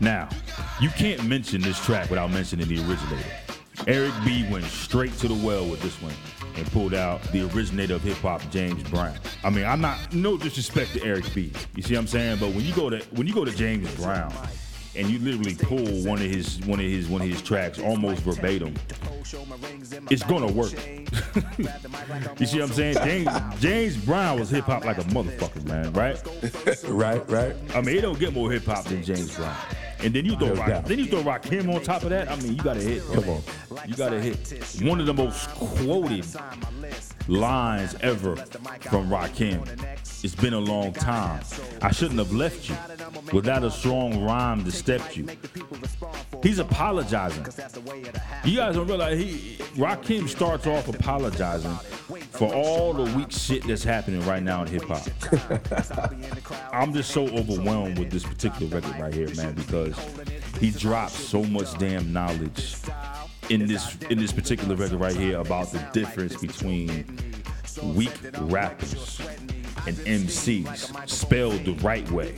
Now, 0.00 0.28
you 0.80 0.90
can't 0.90 1.24
mention 1.24 1.60
this 1.60 1.84
track 1.84 2.08
without 2.10 2.30
mentioning 2.30 2.68
the 2.68 2.78
originator. 2.78 3.30
Eric 3.86 4.12
B 4.24 4.46
went 4.50 4.64
straight 4.64 5.12
to 5.18 5.28
the 5.28 5.46
well 5.46 5.64
with 5.64 5.80
this 5.82 6.00
one 6.02 6.14
and 6.56 6.66
pulled 6.72 6.94
out 6.94 7.22
the 7.32 7.48
originator 7.54 7.94
of 7.94 8.02
hip 8.02 8.16
hop, 8.18 8.42
James 8.50 8.82
Brown. 8.90 9.16
I 9.44 9.50
mean, 9.50 9.64
I'm 9.64 9.80
not 9.80 10.12
no 10.12 10.36
disrespect 10.36 10.92
to 10.94 11.04
Eric 11.04 11.32
B. 11.34 11.52
You 11.74 11.82
see 11.82 11.94
what 11.94 12.00
I'm 12.00 12.06
saying? 12.06 12.38
But 12.40 12.50
when 12.50 12.64
you 12.64 12.74
go 12.74 12.90
to 12.90 12.98
when 13.14 13.26
you 13.26 13.34
go 13.34 13.44
to 13.44 13.52
James 13.52 13.92
Brown 13.96 14.32
and 14.96 15.08
you 15.08 15.18
literally 15.20 15.54
pull 15.54 16.04
one 16.04 16.18
of 16.18 16.28
his 16.28 16.60
one 16.66 16.80
of 16.80 16.86
his 16.86 17.08
one 17.08 17.22
of 17.22 17.28
his 17.28 17.40
tracks 17.40 17.78
almost 17.78 18.22
verbatim, 18.22 18.74
it's 20.10 20.24
gonna 20.24 20.50
work. 20.50 20.72
you 22.38 22.46
see 22.46 22.60
what 22.60 22.68
I'm 22.68 22.74
saying? 22.74 22.94
James 22.94 23.60
James 23.60 23.96
Brown 23.96 24.40
was 24.40 24.50
hip 24.50 24.64
hop 24.64 24.84
like 24.84 24.98
a 24.98 25.04
motherfucker, 25.04 25.64
man, 25.64 25.92
right? 25.92 26.20
right, 26.88 27.30
right. 27.30 27.56
I 27.74 27.80
mean, 27.80 27.96
it 27.96 28.00
don't 28.00 28.18
get 28.18 28.34
more 28.34 28.50
hip 28.50 28.64
hop 28.64 28.84
than 28.84 29.04
James 29.04 29.34
Brown. 29.36 29.56
And 30.00 30.14
then 30.14 30.24
you 30.24 30.36
throw 30.36 30.48
No 30.48 30.54
rock, 30.54 30.68
doubt. 30.68 30.84
then 30.84 30.98
you 30.98 31.06
throw 31.06 31.22
Rakim 31.22 31.74
on 31.74 31.82
top 31.82 32.02
of 32.04 32.10
that. 32.10 32.30
I 32.30 32.36
mean, 32.36 32.54
you 32.56 32.62
got 32.62 32.74
to 32.74 32.80
hit. 32.80 33.02
Come 33.12 33.28
on. 33.28 33.42
you 33.86 33.94
got 33.94 34.10
to 34.10 34.20
hit. 34.20 34.80
One 34.82 35.00
of 35.00 35.06
the 35.06 35.14
most 35.14 35.48
quoted 35.50 36.24
lines 37.28 37.94
ever 38.00 38.36
from 38.36 39.08
Rakim. 39.08 39.66
It's 40.24 40.34
been 40.34 40.54
a 40.54 40.58
long 40.58 40.92
time. 40.92 41.44
I 41.80 41.92
shouldn't 41.92 42.18
have 42.18 42.32
left 42.32 42.68
you 42.68 42.76
without 43.32 43.62
a 43.62 43.70
strong 43.70 44.24
rhyme 44.24 44.64
to 44.64 44.72
step 44.72 45.16
you. 45.16 45.28
He's 46.42 46.58
apologizing. 46.58 47.46
You 48.44 48.56
guys 48.56 48.74
don't 48.74 48.88
realize 48.88 49.18
he 49.18 49.56
Rakim 49.76 50.28
starts 50.28 50.66
off 50.66 50.88
apologizing 50.88 51.74
for 52.30 52.52
all 52.52 52.92
the 52.92 53.16
weak 53.16 53.30
shit 53.30 53.64
that's 53.66 53.84
happening 53.84 54.24
right 54.26 54.42
now 54.42 54.62
in 54.62 54.68
hip 54.68 54.84
hop. 54.84 55.06
I'm 56.72 56.92
just 56.92 57.10
so 57.10 57.28
overwhelmed 57.28 57.98
with 57.98 58.10
this 58.10 58.24
particular 58.24 58.74
record 58.74 58.98
right 58.98 59.14
here, 59.14 59.32
man, 59.34 59.54
because 59.54 59.96
he 60.58 60.70
drops 60.70 61.14
so 61.14 61.44
much 61.44 61.76
damn 61.78 62.12
knowledge 62.12 62.76
in 63.50 63.66
this 63.66 63.96
in 64.10 64.18
this 64.18 64.32
particular 64.32 64.74
record 64.76 65.00
right 65.00 65.16
here 65.16 65.38
about 65.40 65.72
the 65.72 65.78
difference 65.92 66.36
between 66.36 67.06
weak 67.94 68.12
rappers 68.40 69.20
and 69.86 69.96
MCs 69.98 71.08
spelled 71.08 71.64
the 71.64 71.72
right 71.74 72.08
way. 72.10 72.34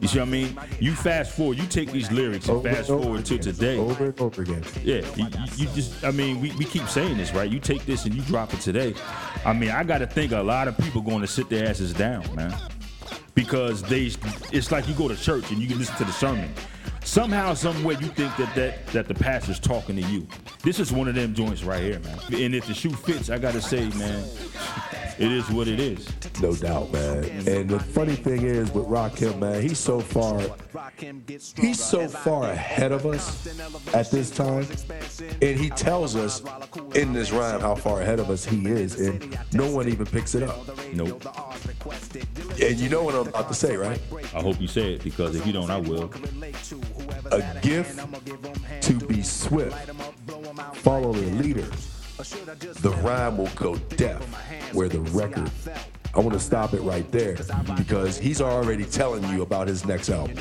You 0.00 0.08
see 0.08 0.18
what 0.18 0.28
I 0.28 0.30
mean? 0.30 0.58
You 0.80 0.94
fast 0.94 1.32
forward, 1.36 1.58
you 1.58 1.66
take 1.66 1.92
these 1.92 2.10
lyrics 2.10 2.48
and 2.48 2.56
Over 2.58 2.72
fast 2.72 2.88
and 2.90 3.02
forward 3.02 3.24
to 3.26 3.38
today. 3.38 3.76
Over 3.78 4.06
and 4.06 4.20
over 4.20 4.42
again. 4.42 4.64
Yeah, 4.82 5.02
you, 5.16 5.26
you- 5.26 5.46
you 5.56 5.66
just, 5.74 6.02
I 6.02 6.10
mean, 6.10 6.40
we, 6.40 6.50
we 6.52 6.64
keep 6.64 6.88
saying 6.88 7.18
this, 7.18 7.32
right? 7.34 7.48
You 7.50 7.60
take 7.60 7.84
this 7.84 8.04
and 8.06 8.14
you 8.14 8.22
drop 8.22 8.52
it 8.54 8.60
today. 8.60 8.94
I 9.44 9.52
mean, 9.52 9.70
I 9.70 9.84
got 9.84 9.98
to 9.98 10.06
think 10.06 10.32
a 10.32 10.40
lot 10.40 10.66
of 10.66 10.76
people 10.78 11.02
going 11.02 11.20
to 11.20 11.26
sit 11.26 11.48
their 11.50 11.68
asses 11.68 11.92
down, 11.92 12.34
man. 12.34 12.54
Because 13.34 13.82
they, 13.82 14.10
it's 14.52 14.72
like 14.72 14.88
you 14.88 14.94
go 14.94 15.06
to 15.08 15.16
church 15.16 15.50
and 15.50 15.60
you 15.60 15.68
can 15.68 15.78
listen 15.78 15.94
to 15.96 16.04
the 16.04 16.12
sermon. 16.12 16.52
Somehow, 17.02 17.54
some 17.54 17.82
way, 17.82 17.94
you 17.94 18.08
think 18.08 18.36
that, 18.36 18.54
that 18.54 18.86
that 18.88 19.08
the 19.08 19.14
pastor's 19.14 19.58
talking 19.58 19.96
to 19.96 20.02
you. 20.02 20.26
This 20.62 20.78
is 20.78 20.92
one 20.92 21.08
of 21.08 21.14
them 21.14 21.34
joints 21.34 21.64
right 21.64 21.82
here, 21.82 21.98
man. 22.00 22.18
And 22.32 22.54
if 22.54 22.66
the 22.66 22.74
shoe 22.74 22.90
fits, 22.90 23.30
I 23.30 23.38
gotta 23.38 23.60
say, 23.60 23.88
man, 23.90 24.24
it 25.20 25.30
is 25.30 25.50
what 25.50 25.68
it 25.68 25.78
is. 25.78 26.08
No 26.40 26.54
doubt, 26.54 26.92
man. 26.92 27.24
And 27.46 27.68
the 27.68 27.78
funny 27.78 28.16
thing 28.16 28.42
is 28.42 28.72
with 28.72 28.86
Rakim, 28.86 29.38
man, 29.38 29.60
he's 29.62 29.78
so 29.78 30.00
far 30.00 30.40
he's 31.56 31.82
so 31.82 32.08
far 32.08 32.50
ahead 32.50 32.92
of 32.92 33.06
us 33.06 33.46
at 33.94 34.10
this 34.10 34.30
time. 34.30 34.66
And 35.42 35.58
he 35.58 35.70
tells 35.70 36.16
us 36.16 36.42
in 36.94 37.12
this 37.12 37.32
rhyme 37.32 37.60
how 37.60 37.74
far 37.74 38.00
ahead 38.00 38.20
of 38.20 38.30
us 38.30 38.44
he 38.44 38.66
is, 38.66 38.98
and 39.00 39.38
no 39.52 39.70
one 39.70 39.88
even 39.88 40.06
picks 40.06 40.34
it 40.34 40.42
up. 40.42 40.56
Nope. 40.92 41.24
And 42.60 42.78
you 42.78 42.88
know 42.88 43.02
what 43.02 43.14
I'm 43.14 43.28
about 43.28 43.48
to 43.48 43.54
say, 43.54 43.76
right? 43.76 44.00
I 44.34 44.40
hope 44.40 44.60
you 44.60 44.68
say 44.68 44.94
it 44.94 45.04
because 45.04 45.36
if 45.36 45.46
you 45.46 45.52
don't, 45.52 45.70
I 45.70 45.78
will. 45.78 46.10
A 47.32 47.42
gift 47.62 47.98
to 48.82 48.94
be 49.06 49.22
swift. 49.22 49.90
Follow 50.76 51.12
the 51.12 51.30
leader. 51.42 51.68
The 52.20 52.94
rhyme 53.02 53.38
will 53.38 53.50
go 53.56 53.76
deaf 53.76 54.22
where 54.74 54.88
the 54.88 55.00
record. 55.00 55.50
I 56.14 56.18
want 56.20 56.32
to 56.32 56.40
stop 56.40 56.74
it 56.74 56.82
right 56.82 57.10
there 57.10 57.36
because 57.76 58.18
he's 58.18 58.40
already 58.42 58.84
telling 58.84 59.24
you 59.30 59.42
about 59.42 59.68
his 59.68 59.86
next 59.86 60.10
album. 60.10 60.36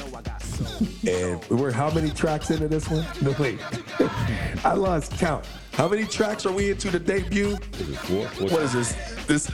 And 1.07 1.41
we're 1.49 1.71
how 1.71 1.89
many 1.91 2.09
tracks 2.09 2.51
into 2.51 2.67
this 2.67 2.89
one? 2.89 3.05
No 3.21 3.33
wait. 3.39 3.59
I 4.65 4.73
lost 4.73 5.13
count. 5.13 5.45
How 5.73 5.87
many 5.87 6.03
tracks 6.05 6.45
are 6.45 6.51
we 6.51 6.71
into 6.71 6.91
the 6.91 6.99
debut? 6.99 7.57
Is 7.73 7.97
four? 7.99 8.25
Four 8.27 8.49
What 8.49 8.61
is 8.63 8.73
this? 8.73 9.25
This 9.25 9.49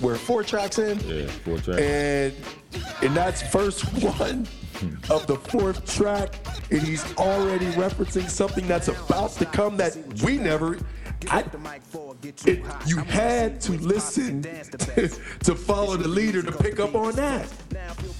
we're 0.00 0.14
four 0.14 0.44
tracks 0.44 0.78
in. 0.78 1.00
Yeah, 1.00 1.26
four 1.26 1.58
tracks. 1.58 1.80
And 1.80 2.34
and 3.02 3.16
that's 3.16 3.42
first 3.42 3.82
one 4.00 4.46
of 5.10 5.26
the 5.26 5.36
fourth 5.36 5.84
track, 5.92 6.34
and 6.70 6.80
he's 6.80 7.16
already 7.16 7.66
referencing 7.72 8.28
something 8.28 8.68
that's 8.68 8.86
about 8.86 9.32
to 9.32 9.46
come 9.46 9.76
that 9.78 9.96
we 10.22 10.36
never. 10.36 10.78
I, 11.28 11.44
it, 12.22 12.64
you 12.86 12.96
had 12.98 13.60
to 13.62 13.72
listen 13.72 14.42
to, 14.42 15.08
to 15.44 15.54
follow 15.54 15.96
the 15.96 16.08
leader 16.08 16.42
to 16.42 16.52
pick 16.52 16.78
up 16.80 16.94
on 16.94 17.14
that. 17.14 17.48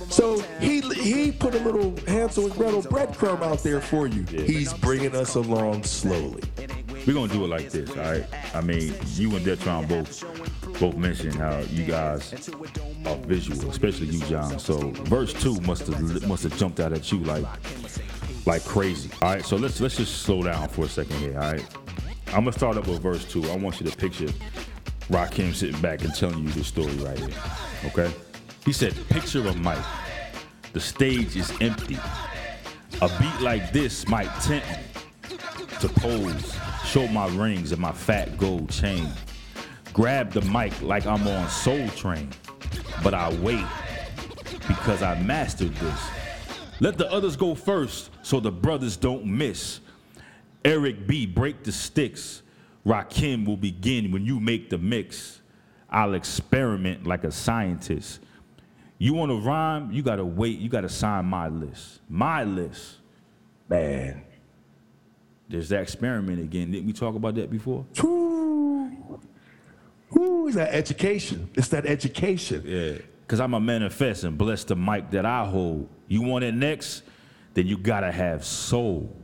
So 0.08 0.40
he 0.60 0.80
he 0.80 1.32
put 1.32 1.54
a 1.54 1.60
little 1.60 1.94
Hansel 2.06 2.46
and 2.46 2.54
Gretel 2.54 2.82
breadcrumb 2.82 3.42
out 3.42 3.62
there 3.62 3.80
for 3.80 4.06
you. 4.06 4.24
He's 4.24 4.72
bringing 4.74 5.14
us 5.14 5.36
along 5.36 5.84
slowly. 5.84 6.42
We're 7.06 7.14
gonna 7.14 7.32
do 7.32 7.44
it 7.44 7.48
like 7.48 7.70
this, 7.70 7.90
all 7.90 7.96
right? 7.96 8.26
I 8.54 8.60
mean, 8.60 8.94
you 9.14 9.34
and 9.36 9.46
Detrone 9.46 9.88
both 9.88 10.80
both 10.80 10.96
mentioned 10.96 11.34
how 11.34 11.58
you 11.70 11.84
guys 11.84 12.50
are 13.06 13.16
visual, 13.16 13.70
especially 13.70 14.08
you, 14.08 14.20
John. 14.26 14.58
So 14.58 14.90
verse 14.90 15.32
two 15.32 15.60
must 15.62 15.86
have 15.86 16.26
must 16.26 16.42
have 16.42 16.56
jumped 16.58 16.80
out 16.80 16.92
at 16.92 17.10
you 17.12 17.18
like 17.20 17.46
like 18.46 18.64
crazy. 18.64 19.10
All 19.22 19.30
right, 19.30 19.44
so 19.44 19.56
let's 19.56 19.80
let's 19.80 19.96
just 19.96 20.22
slow 20.22 20.42
down 20.42 20.68
for 20.68 20.84
a 20.84 20.88
second 20.88 21.16
here. 21.18 21.38
All 21.38 21.52
right, 21.52 21.64
I'm 22.28 22.44
gonna 22.44 22.52
start 22.52 22.76
up 22.76 22.86
with 22.86 23.00
verse 23.00 23.24
two. 23.24 23.50
I 23.50 23.56
want 23.56 23.80
you 23.80 23.90
to 23.90 23.96
picture 23.96 24.28
Rakim 25.08 25.54
sitting 25.54 25.80
back 25.80 26.02
and 26.04 26.14
telling 26.14 26.40
you 26.40 26.50
this 26.50 26.66
story 26.66 26.92
right 26.96 27.18
here. 27.18 27.30
Okay? 27.86 28.12
He 28.64 28.72
said, 28.72 28.94
"Picture 29.08 29.46
a 29.48 29.54
mic. 29.54 29.78
The 30.74 30.80
stage 30.80 31.36
is 31.36 31.50
empty. 31.60 31.98
A 33.00 33.08
beat 33.18 33.40
like 33.40 33.72
this 33.72 34.06
might 34.08 34.28
tempt 34.42 34.68
me 34.68 35.36
to 35.80 35.88
pose, 35.88 36.56
show 36.84 37.06
my 37.08 37.28
rings 37.28 37.72
and 37.72 37.80
my 37.80 37.92
fat 37.92 38.36
gold 38.36 38.68
chain. 38.70 39.08
Grab 39.92 40.32
the 40.32 40.42
mic 40.42 40.80
like 40.82 41.06
I'm 41.06 41.26
on 41.26 41.48
Soul 41.48 41.88
Train, 41.90 42.28
but 43.02 43.14
I 43.14 43.32
wait 43.36 43.64
because 44.66 45.02
I 45.02 45.20
mastered 45.22 45.74
this. 45.76 46.00
Let 46.80 46.98
the 46.98 47.10
others 47.10 47.36
go 47.36 47.54
first 47.54 48.10
so 48.22 48.38
the 48.38 48.52
brothers 48.52 48.96
don't 48.96 49.24
miss. 49.24 49.80
Eric 50.64 51.06
B, 51.06 51.26
break 51.26 51.62
the 51.62 51.72
sticks. 51.72 52.42
Rakim 52.86 53.46
will 53.46 53.56
begin 53.56 54.12
when 54.12 54.24
you 54.24 54.40
make 54.40 54.70
the 54.70 54.78
mix. 54.78 55.40
I'll 55.90 56.14
experiment 56.14 57.06
like 57.06 57.24
a 57.24 57.32
scientist. 57.32 58.20
You 58.98 59.14
want 59.14 59.30
to 59.30 59.40
rhyme? 59.40 59.90
You 59.92 60.02
gotta 60.02 60.24
wait. 60.24 60.58
You 60.58 60.68
gotta 60.68 60.88
sign 60.88 61.24
my 61.26 61.48
list. 61.48 62.00
My 62.08 62.44
list. 62.44 62.96
Man. 63.68 64.22
There's 65.48 65.68
that 65.70 65.82
experiment 65.82 66.40
again. 66.40 66.70
Didn't 66.70 66.86
we 66.86 66.92
talk 66.92 67.14
about 67.14 67.34
that 67.36 67.50
before? 67.50 67.86
Woo, 70.10 70.46
it's 70.46 70.56
that 70.56 70.74
education. 70.74 71.48
It's 71.54 71.68
that 71.68 71.86
education. 71.86 72.62
Yeah. 72.66 72.98
Cause 73.26 73.40
I'm 73.40 73.54
a 73.54 73.60
manifest 73.60 74.24
and 74.24 74.36
bless 74.38 74.64
the 74.64 74.74
mic 74.74 75.10
that 75.10 75.26
I 75.26 75.44
hold. 75.44 75.88
You 76.06 76.22
want 76.22 76.44
it 76.44 76.54
next? 76.54 77.02
Then 77.54 77.66
you 77.66 77.76
gotta 77.76 78.10
have 78.10 78.44
soul. 78.44 79.14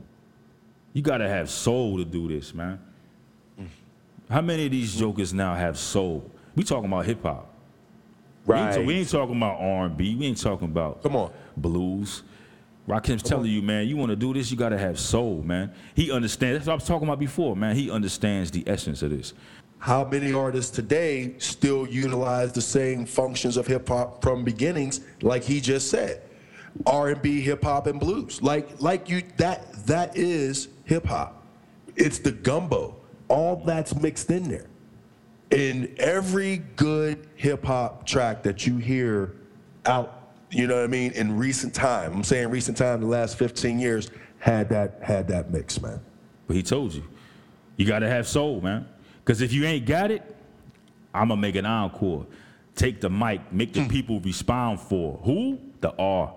You 0.94 1.02
gotta 1.02 1.28
have 1.28 1.50
soul 1.50 1.98
to 1.98 2.04
do 2.04 2.28
this, 2.28 2.54
man. 2.54 2.78
How 4.30 4.40
many 4.40 4.64
of 4.64 4.70
these 4.70 4.96
jokers 4.96 5.34
now 5.34 5.54
have 5.54 5.76
soul? 5.76 6.30
We 6.56 6.64
talking 6.64 6.86
about 6.90 7.04
hip 7.04 7.22
hop. 7.22 7.50
We 8.46 8.54
ain't, 8.54 8.76
Right. 8.76 8.86
we 8.86 8.94
ain't 8.94 9.10
talking 9.10 9.36
about 9.36 9.58
R&B. 9.60 10.14
We 10.14 10.26
ain't 10.26 10.40
talking 10.40 10.68
about 10.68 11.02
Come 11.02 11.16
on. 11.16 11.30
blues. 11.56 12.22
Rakim's 12.86 13.22
telling 13.22 13.50
you, 13.50 13.60
man, 13.62 13.86
you 13.88 13.96
want 13.96 14.10
to 14.10 14.16
do 14.16 14.32
this, 14.34 14.50
you 14.50 14.56
got 14.56 14.68
to 14.70 14.78
have 14.78 14.98
soul, 14.98 15.42
man. 15.42 15.72
He 15.94 16.10
understands. 16.12 16.58
That's 16.58 16.66
what 16.66 16.72
I 16.72 16.76
was 16.76 16.86
talking 16.86 17.08
about 17.08 17.18
before, 17.18 17.56
man. 17.56 17.74
He 17.76 17.90
understands 17.90 18.50
the 18.50 18.62
essence 18.66 19.02
of 19.02 19.10
this. 19.10 19.32
How 19.78 20.04
many 20.04 20.32
artists 20.32 20.70
today 20.70 21.34
still 21.38 21.86
utilize 21.88 22.52
the 22.52 22.60
same 22.62 23.04
functions 23.04 23.56
of 23.56 23.66
hip 23.66 23.88
hop 23.88 24.22
from 24.22 24.44
beginnings, 24.44 25.00
like 25.22 25.42
he 25.44 25.60
just 25.60 25.90
said, 25.90 26.22
R&B, 26.86 27.40
hip 27.40 27.64
hop, 27.64 27.86
and 27.86 27.98
blues? 27.98 28.40
Like, 28.42 28.80
like 28.80 29.08
you 29.10 29.22
that 29.38 29.86
that 29.86 30.16
is 30.16 30.68
hip 30.84 31.06
hop. 31.06 31.42
It's 31.96 32.18
the 32.18 32.32
gumbo. 32.32 32.96
All 33.28 33.56
that's 33.56 33.94
mixed 33.96 34.30
in 34.30 34.48
there. 34.48 34.66
In 35.50 35.94
every 35.98 36.58
good 36.76 37.28
hip 37.36 37.64
hop 37.64 38.06
track 38.06 38.42
that 38.42 38.66
you 38.66 38.78
hear 38.78 39.34
out, 39.86 40.32
you 40.50 40.66
know 40.66 40.76
what 40.76 40.84
I 40.84 40.88
mean, 40.88 41.12
in 41.12 41.36
recent 41.36 41.74
time, 41.74 42.12
I'm 42.12 42.24
saying 42.24 42.48
recent 42.50 42.76
time, 42.76 43.00
the 43.00 43.06
last 43.06 43.38
15 43.38 43.78
years, 43.78 44.10
had 44.38 44.68
that 44.68 44.98
had 45.02 45.28
that 45.28 45.50
mix, 45.50 45.80
man. 45.80 46.00
But 46.46 46.56
he 46.56 46.62
told 46.62 46.92
you, 46.92 47.04
you 47.76 47.86
got 47.86 48.00
to 48.00 48.08
have 48.08 48.28
soul, 48.28 48.60
man. 48.60 48.86
Because 49.24 49.40
if 49.40 49.52
you 49.52 49.64
ain't 49.64 49.86
got 49.86 50.10
it, 50.10 50.22
I'm 51.14 51.28
going 51.28 51.38
to 51.38 51.42
make 51.42 51.56
an 51.56 51.66
encore. 51.66 52.26
Take 52.74 53.00
the 53.00 53.08
mic, 53.08 53.52
make 53.52 53.72
the 53.72 53.82
hmm. 53.82 53.88
people 53.88 54.20
respond 54.20 54.80
for 54.80 55.18
who? 55.24 55.58
The 55.80 55.94
R. 55.96 56.34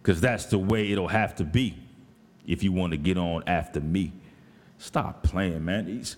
Because 0.00 0.20
that's 0.20 0.46
the 0.46 0.58
way 0.58 0.90
it'll 0.92 1.08
have 1.08 1.34
to 1.36 1.44
be 1.44 1.85
if 2.46 2.62
you 2.62 2.72
want 2.72 2.92
to 2.92 2.96
get 2.96 3.18
on 3.18 3.42
after 3.46 3.80
me. 3.80 4.12
Stop 4.78 5.22
playing, 5.22 5.64
man. 5.64 5.86
He's, 5.86 6.16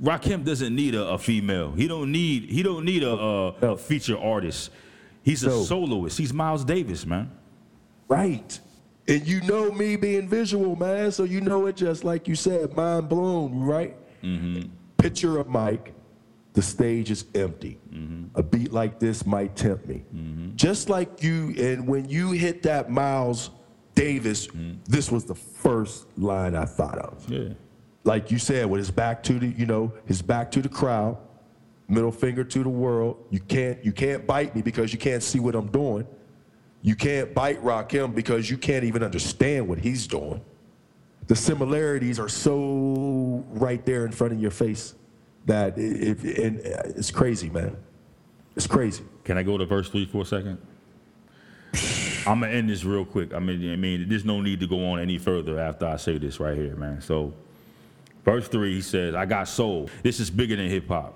Rakim 0.00 0.44
doesn't 0.44 0.74
need 0.74 0.94
a, 0.94 1.08
a 1.08 1.18
female. 1.18 1.72
He 1.72 1.86
don't 1.86 2.10
need 2.10 2.44
he 2.44 2.62
don't 2.62 2.84
need 2.84 3.02
a, 3.02 3.10
a, 3.10 3.48
a 3.72 3.76
feature 3.76 4.18
artist. 4.18 4.70
He's 5.22 5.44
a 5.44 5.64
soloist. 5.64 6.16
He's 6.16 6.32
Miles 6.32 6.64
Davis, 6.64 7.04
man. 7.04 7.30
Right. 8.08 8.58
And 9.06 9.26
you 9.26 9.40
know 9.42 9.70
me 9.70 9.96
being 9.96 10.28
visual, 10.28 10.76
man. 10.76 11.12
So 11.12 11.24
you 11.24 11.40
know 11.40 11.66
it 11.66 11.76
just 11.76 12.04
like 12.04 12.26
you 12.26 12.34
said, 12.34 12.74
mind 12.74 13.08
blown, 13.08 13.60
right? 13.60 13.96
Mm-hmm. 14.22 14.68
Picture 14.96 15.38
of 15.38 15.48
Mike. 15.48 15.94
The 16.52 16.62
stage 16.62 17.10
is 17.10 17.26
empty. 17.34 17.78
Mm-hmm. 17.92 18.38
A 18.38 18.42
beat 18.42 18.72
like 18.72 18.98
this 18.98 19.24
might 19.24 19.54
tempt 19.54 19.86
me. 19.86 20.02
Mm-hmm. 20.14 20.56
Just 20.56 20.88
like 20.88 21.22
you, 21.22 21.54
and 21.56 21.86
when 21.86 22.08
you 22.08 22.32
hit 22.32 22.62
that 22.64 22.90
Miles 22.90 23.50
Davis, 24.00 24.48
this 24.88 25.10
was 25.10 25.24
the 25.24 25.34
first 25.34 26.06
line 26.16 26.54
I 26.54 26.64
thought 26.64 26.98
of. 26.98 27.28
Yeah. 27.28 27.50
Like 28.04 28.30
you 28.30 28.38
said, 28.38 28.64
with 28.70 28.78
his 28.78 28.90
back 28.90 29.22
to 29.24 29.38
the, 29.38 29.48
you 29.48 29.66
know, 29.66 29.92
his 30.06 30.22
back 30.22 30.50
to 30.52 30.62
the 30.62 30.70
crowd, 30.70 31.18
middle 31.86 32.10
finger 32.10 32.42
to 32.42 32.62
the 32.62 32.68
world. 32.68 33.22
You 33.30 33.40
can't, 33.40 33.84
you 33.84 33.92
can't 33.92 34.26
bite 34.26 34.54
me 34.56 34.62
because 34.62 34.92
you 34.92 34.98
can't 34.98 35.22
see 35.22 35.38
what 35.38 35.54
I'm 35.54 35.66
doing. 35.66 36.06
You 36.82 36.96
can't 36.96 37.34
bite 37.34 37.62
Rakim 37.62 38.14
because 38.14 38.48
you 38.48 38.56
can't 38.56 38.84
even 38.84 39.02
understand 39.02 39.68
what 39.68 39.78
he's 39.78 40.06
doing. 40.06 40.40
The 41.26 41.36
similarities 41.36 42.18
are 42.18 42.28
so 42.28 43.44
right 43.50 43.84
there 43.84 44.06
in 44.06 44.12
front 44.12 44.32
of 44.32 44.40
your 44.40 44.50
face 44.50 44.94
that 45.44 45.76
it, 45.76 46.24
it, 46.24 46.38
and 46.38 46.60
it's 46.96 47.10
crazy, 47.10 47.50
man. 47.50 47.76
It's 48.56 48.66
crazy. 48.66 49.04
Can 49.24 49.36
I 49.36 49.42
go 49.42 49.58
to 49.58 49.66
verse 49.66 49.90
three 49.90 50.06
for 50.06 50.22
a 50.22 50.24
second? 50.24 50.58
I'm 52.26 52.40
gonna 52.40 52.48
end 52.48 52.68
this 52.68 52.84
real 52.84 53.04
quick. 53.04 53.32
I 53.32 53.38
mean, 53.38 53.72
I 53.72 53.76
mean, 53.76 54.08
there's 54.08 54.24
no 54.24 54.40
need 54.40 54.60
to 54.60 54.66
go 54.66 54.92
on 54.92 55.00
any 55.00 55.18
further 55.18 55.58
after 55.58 55.86
I 55.86 55.96
say 55.96 56.18
this 56.18 56.38
right 56.38 56.56
here, 56.56 56.76
man. 56.76 57.00
So, 57.00 57.32
verse 58.24 58.48
three, 58.48 58.74
he 58.74 58.80
says, 58.80 59.14
"I 59.14 59.24
got 59.26 59.48
soul. 59.48 59.88
This 60.02 60.20
is 60.20 60.30
bigger 60.30 60.56
than 60.56 60.68
hip 60.68 60.88
hop. 60.88 61.14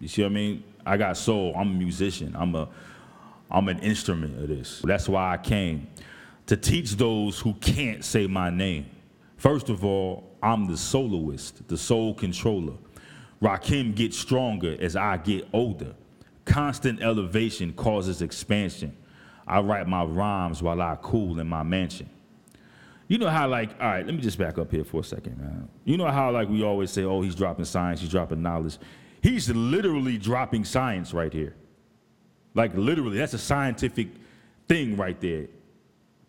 You 0.00 0.08
see 0.08 0.22
what 0.22 0.30
I 0.30 0.34
mean? 0.34 0.64
I 0.84 0.96
got 0.96 1.16
soul. 1.16 1.52
I'm 1.56 1.68
a 1.68 1.74
musician. 1.74 2.34
I'm 2.38 2.54
a, 2.54 2.68
I'm 3.50 3.68
an 3.68 3.80
instrument 3.80 4.40
of 4.40 4.48
this. 4.48 4.80
That's 4.84 5.08
why 5.08 5.32
I 5.32 5.36
came 5.36 5.88
to 6.46 6.56
teach 6.56 6.96
those 6.96 7.40
who 7.40 7.54
can't 7.54 8.04
say 8.04 8.26
my 8.26 8.50
name. 8.50 8.86
First 9.36 9.68
of 9.68 9.84
all, 9.84 10.30
I'm 10.42 10.66
the 10.66 10.76
soloist, 10.76 11.66
the 11.68 11.76
soul 11.76 12.14
controller. 12.14 12.74
Rakim 13.42 13.94
gets 13.94 14.16
stronger 14.16 14.76
as 14.80 14.96
I 14.96 15.16
get 15.18 15.48
older. 15.52 15.94
Constant 16.44 17.02
elevation 17.02 17.72
causes 17.72 18.22
expansion. 18.22 18.96
I 19.46 19.60
write 19.60 19.86
my 19.86 20.04
rhymes 20.04 20.62
while 20.62 20.80
I 20.80 20.96
cool 21.00 21.38
in 21.38 21.46
my 21.46 21.62
mansion. 21.62 22.10
You 23.08 23.18
know 23.18 23.28
how 23.28 23.46
like, 23.48 23.70
all 23.80 23.86
right, 23.86 24.04
let 24.04 24.14
me 24.14 24.20
just 24.20 24.36
back 24.38 24.58
up 24.58 24.70
here 24.72 24.84
for 24.84 25.00
a 25.00 25.04
second, 25.04 25.38
man. 25.38 25.68
You 25.84 25.96
know 25.96 26.06
how 26.10 26.32
like 26.32 26.48
we 26.48 26.64
always 26.64 26.90
say, 26.90 27.04
oh, 27.04 27.20
he's 27.22 27.36
dropping 27.36 27.64
science, 27.64 28.00
he's 28.00 28.10
dropping 28.10 28.42
knowledge. 28.42 28.78
He's 29.22 29.48
literally 29.50 30.18
dropping 30.18 30.64
science 30.64 31.14
right 31.14 31.32
here. 31.32 31.54
Like 32.54 32.74
literally, 32.74 33.18
that's 33.18 33.34
a 33.34 33.38
scientific 33.38 34.08
thing 34.66 34.96
right 34.96 35.20
there. 35.20 35.46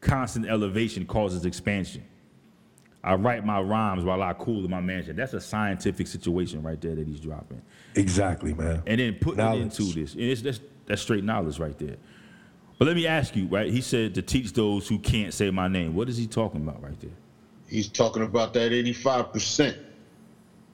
Constant 0.02 0.46
elevation 0.46 1.06
causes 1.06 1.46
expansion. 1.46 2.04
I 3.04 3.16
write 3.16 3.46
my 3.46 3.62
rhymes 3.62 4.04
while 4.04 4.22
I 4.22 4.34
cool 4.34 4.64
in 4.66 4.70
my 4.70 4.82
mansion. 4.82 5.16
That's 5.16 5.34
a 5.34 5.40
scientific 5.42 6.08
situation 6.08 6.62
right 6.62 6.80
there 6.80 6.94
that 6.94 7.08
he's 7.08 7.20
dropping. 7.20 7.62
Exactly, 7.96 8.54
man. 8.54 8.84
And 8.86 9.00
then 9.00 9.16
putting 9.16 9.38
Knowledge. 9.38 9.60
it 9.60 9.80
into 9.80 10.00
this. 10.00 10.14
And 10.14 10.24
it's, 10.24 10.42
that's, 10.42 10.60
that's 10.86 11.02
straight 11.02 11.24
knowledge 11.24 11.58
right 11.58 11.78
there. 11.80 11.96
But 12.78 12.86
let 12.86 12.96
me 12.96 13.08
ask 13.08 13.36
you, 13.36 13.48
right? 13.48 13.72
He 13.72 13.82
said 13.82 14.14
to 14.16 14.22
teach 14.22 14.54
those 14.54 14.88
who 14.88 15.00
can't 15.00 15.34
say 15.34 15.50
my 15.50 15.68
name. 15.68 15.96
What 15.96 16.10
is 16.10 16.18
he 16.18 16.28
talking 16.28 16.62
about 16.62 16.82
right 16.82 17.00
there? 17.00 17.12
He's 17.68 17.88
talking 17.88 18.24
about 18.24 18.54
that 18.54 18.72
85%. 18.72 19.78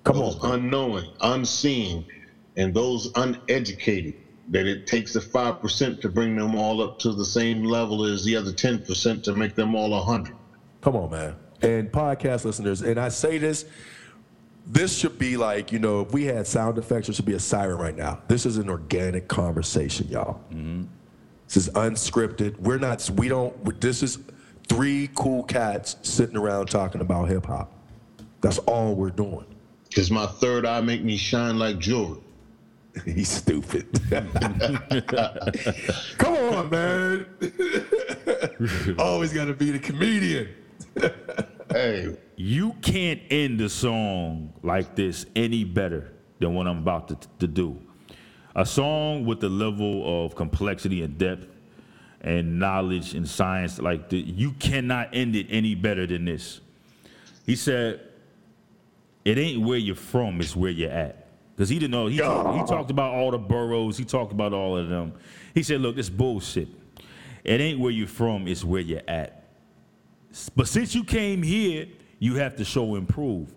Come 0.03 0.17
those 0.17 0.35
on. 0.39 0.49
man. 0.49 0.59
unknowing, 0.59 1.09
unseen, 1.21 2.05
and 2.57 2.73
those 2.73 3.11
uneducated. 3.15 4.15
That 4.49 4.67
it 4.67 4.87
takes 4.87 5.13
the 5.13 5.21
five 5.21 5.61
percent 5.61 6.01
to 6.01 6.09
bring 6.09 6.35
them 6.35 6.53
all 6.53 6.81
up 6.81 6.99
to 6.99 7.13
the 7.13 7.23
same 7.23 7.63
level 7.63 8.03
as 8.03 8.25
the 8.25 8.35
other 8.35 8.51
ten 8.51 8.83
percent 8.83 9.23
to 9.23 9.33
make 9.33 9.55
them 9.55 9.73
all 9.73 9.93
a 9.93 10.01
hundred. 10.01 10.35
Come 10.81 10.97
on, 10.97 11.11
man. 11.11 11.35
And 11.61 11.89
podcast 11.89 12.43
listeners, 12.43 12.81
and 12.81 12.99
I 12.99 13.07
say 13.07 13.37
this, 13.37 13.63
this 14.67 14.97
should 14.97 15.17
be 15.17 15.37
like, 15.37 15.71
you 15.71 15.79
know, 15.79 16.01
if 16.01 16.11
we 16.11 16.25
had 16.25 16.45
sound 16.45 16.77
effects, 16.77 17.07
it 17.07 17.15
should 17.15 17.25
be 17.25 17.35
a 17.35 17.39
siren 17.39 17.77
right 17.77 17.95
now. 17.95 18.21
This 18.27 18.45
is 18.45 18.57
an 18.57 18.69
organic 18.69 19.29
conversation, 19.29 20.09
y'all. 20.09 20.41
Mm-hmm. 20.51 20.83
This 21.53 21.67
is 21.67 21.73
unscripted. 21.75 22.57
We're 22.59 22.79
not, 22.79 23.07
we 23.11 23.27
don't, 23.27 23.79
this 23.79 24.01
is 24.01 24.17
three 24.67 25.11
cool 25.13 25.43
cats 25.43 25.97
sitting 26.01 26.35
around 26.35 26.65
talking 26.65 26.99
about 26.99 27.29
hip 27.29 27.45
hop. 27.45 27.71
That's 28.41 28.57
all 28.59 28.95
we're 28.95 29.11
doing. 29.11 29.45
Cause 29.93 30.09
my 30.09 30.25
third 30.25 30.65
eye 30.65 30.81
make 30.81 31.03
me 31.03 31.15
shine 31.15 31.59
like 31.59 31.77
jewelry. 31.77 32.21
He's 33.05 33.29
stupid. 33.29 33.87
Come 36.17 36.35
on, 36.35 36.69
man. 36.71 37.27
Always 38.97 39.31
got 39.31 39.45
to 39.45 39.53
be 39.53 39.69
the 39.69 39.79
comedian. 39.79 40.49
Hey, 41.71 42.17
You 42.35 42.73
can't 42.81 43.21
end 43.29 43.61
a 43.61 43.69
song 43.69 44.53
like 44.63 44.95
this 44.95 45.27
any 45.35 45.63
better 45.63 46.13
than 46.39 46.55
what 46.55 46.65
I'm 46.67 46.79
about 46.79 47.09
to, 47.09 47.17
to 47.39 47.47
do. 47.47 47.79
A 48.55 48.65
song 48.65 49.25
with 49.25 49.39
the 49.39 49.49
level 49.49 50.25
of 50.25 50.35
complexity 50.35 51.01
and 51.01 51.17
depth 51.17 51.47
and 52.21 52.59
knowledge 52.59 53.13
and 53.15 53.27
science 53.27 53.79
like 53.79 54.09
the, 54.09 54.19
you 54.19 54.51
cannot 54.53 55.09
end 55.13 55.35
it 55.35 55.47
any 55.49 55.75
better 55.75 56.05
than 56.05 56.25
this. 56.25 56.61
He 57.45 57.55
said, 57.55 57.99
"It 59.25 59.37
ain't 59.37 59.61
where 59.61 59.77
you're 59.77 59.95
from; 59.95 60.39
it's 60.39 60.55
where 60.55 60.71
you're 60.71 60.91
at." 60.91 61.27
Because 61.55 61.69
he 61.69 61.77
didn't 61.77 61.91
know. 61.91 62.07
He, 62.07 62.17
talked, 62.17 62.57
he 62.57 62.75
talked 62.75 62.91
about 62.91 63.13
all 63.13 63.31
the 63.31 63.37
boroughs. 63.37 63.97
He 63.97 64.05
talked 64.05 64.31
about 64.31 64.53
all 64.53 64.77
of 64.77 64.87
them. 64.87 65.13
He 65.53 65.63
said, 65.63 65.81
"Look, 65.81 65.95
this 65.95 66.09
bullshit. 66.09 66.69
It 67.43 67.59
ain't 67.59 67.79
where 67.79 67.91
you're 67.91 68.07
from; 68.07 68.47
it's 68.47 68.63
where 68.63 68.81
you're 68.81 69.01
at." 69.07 69.43
But 70.55 70.67
since 70.67 70.95
you 70.95 71.03
came 71.03 71.43
here, 71.43 71.87
you 72.19 72.35
have 72.35 72.55
to 72.55 72.65
show 72.65 72.95
improve 72.95 73.53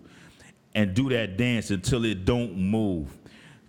and 0.75 0.93
do 0.93 1.09
that 1.09 1.37
dance 1.37 1.71
until 1.71 2.05
it 2.05 2.25
don't 2.25 2.55
move. 2.55 3.16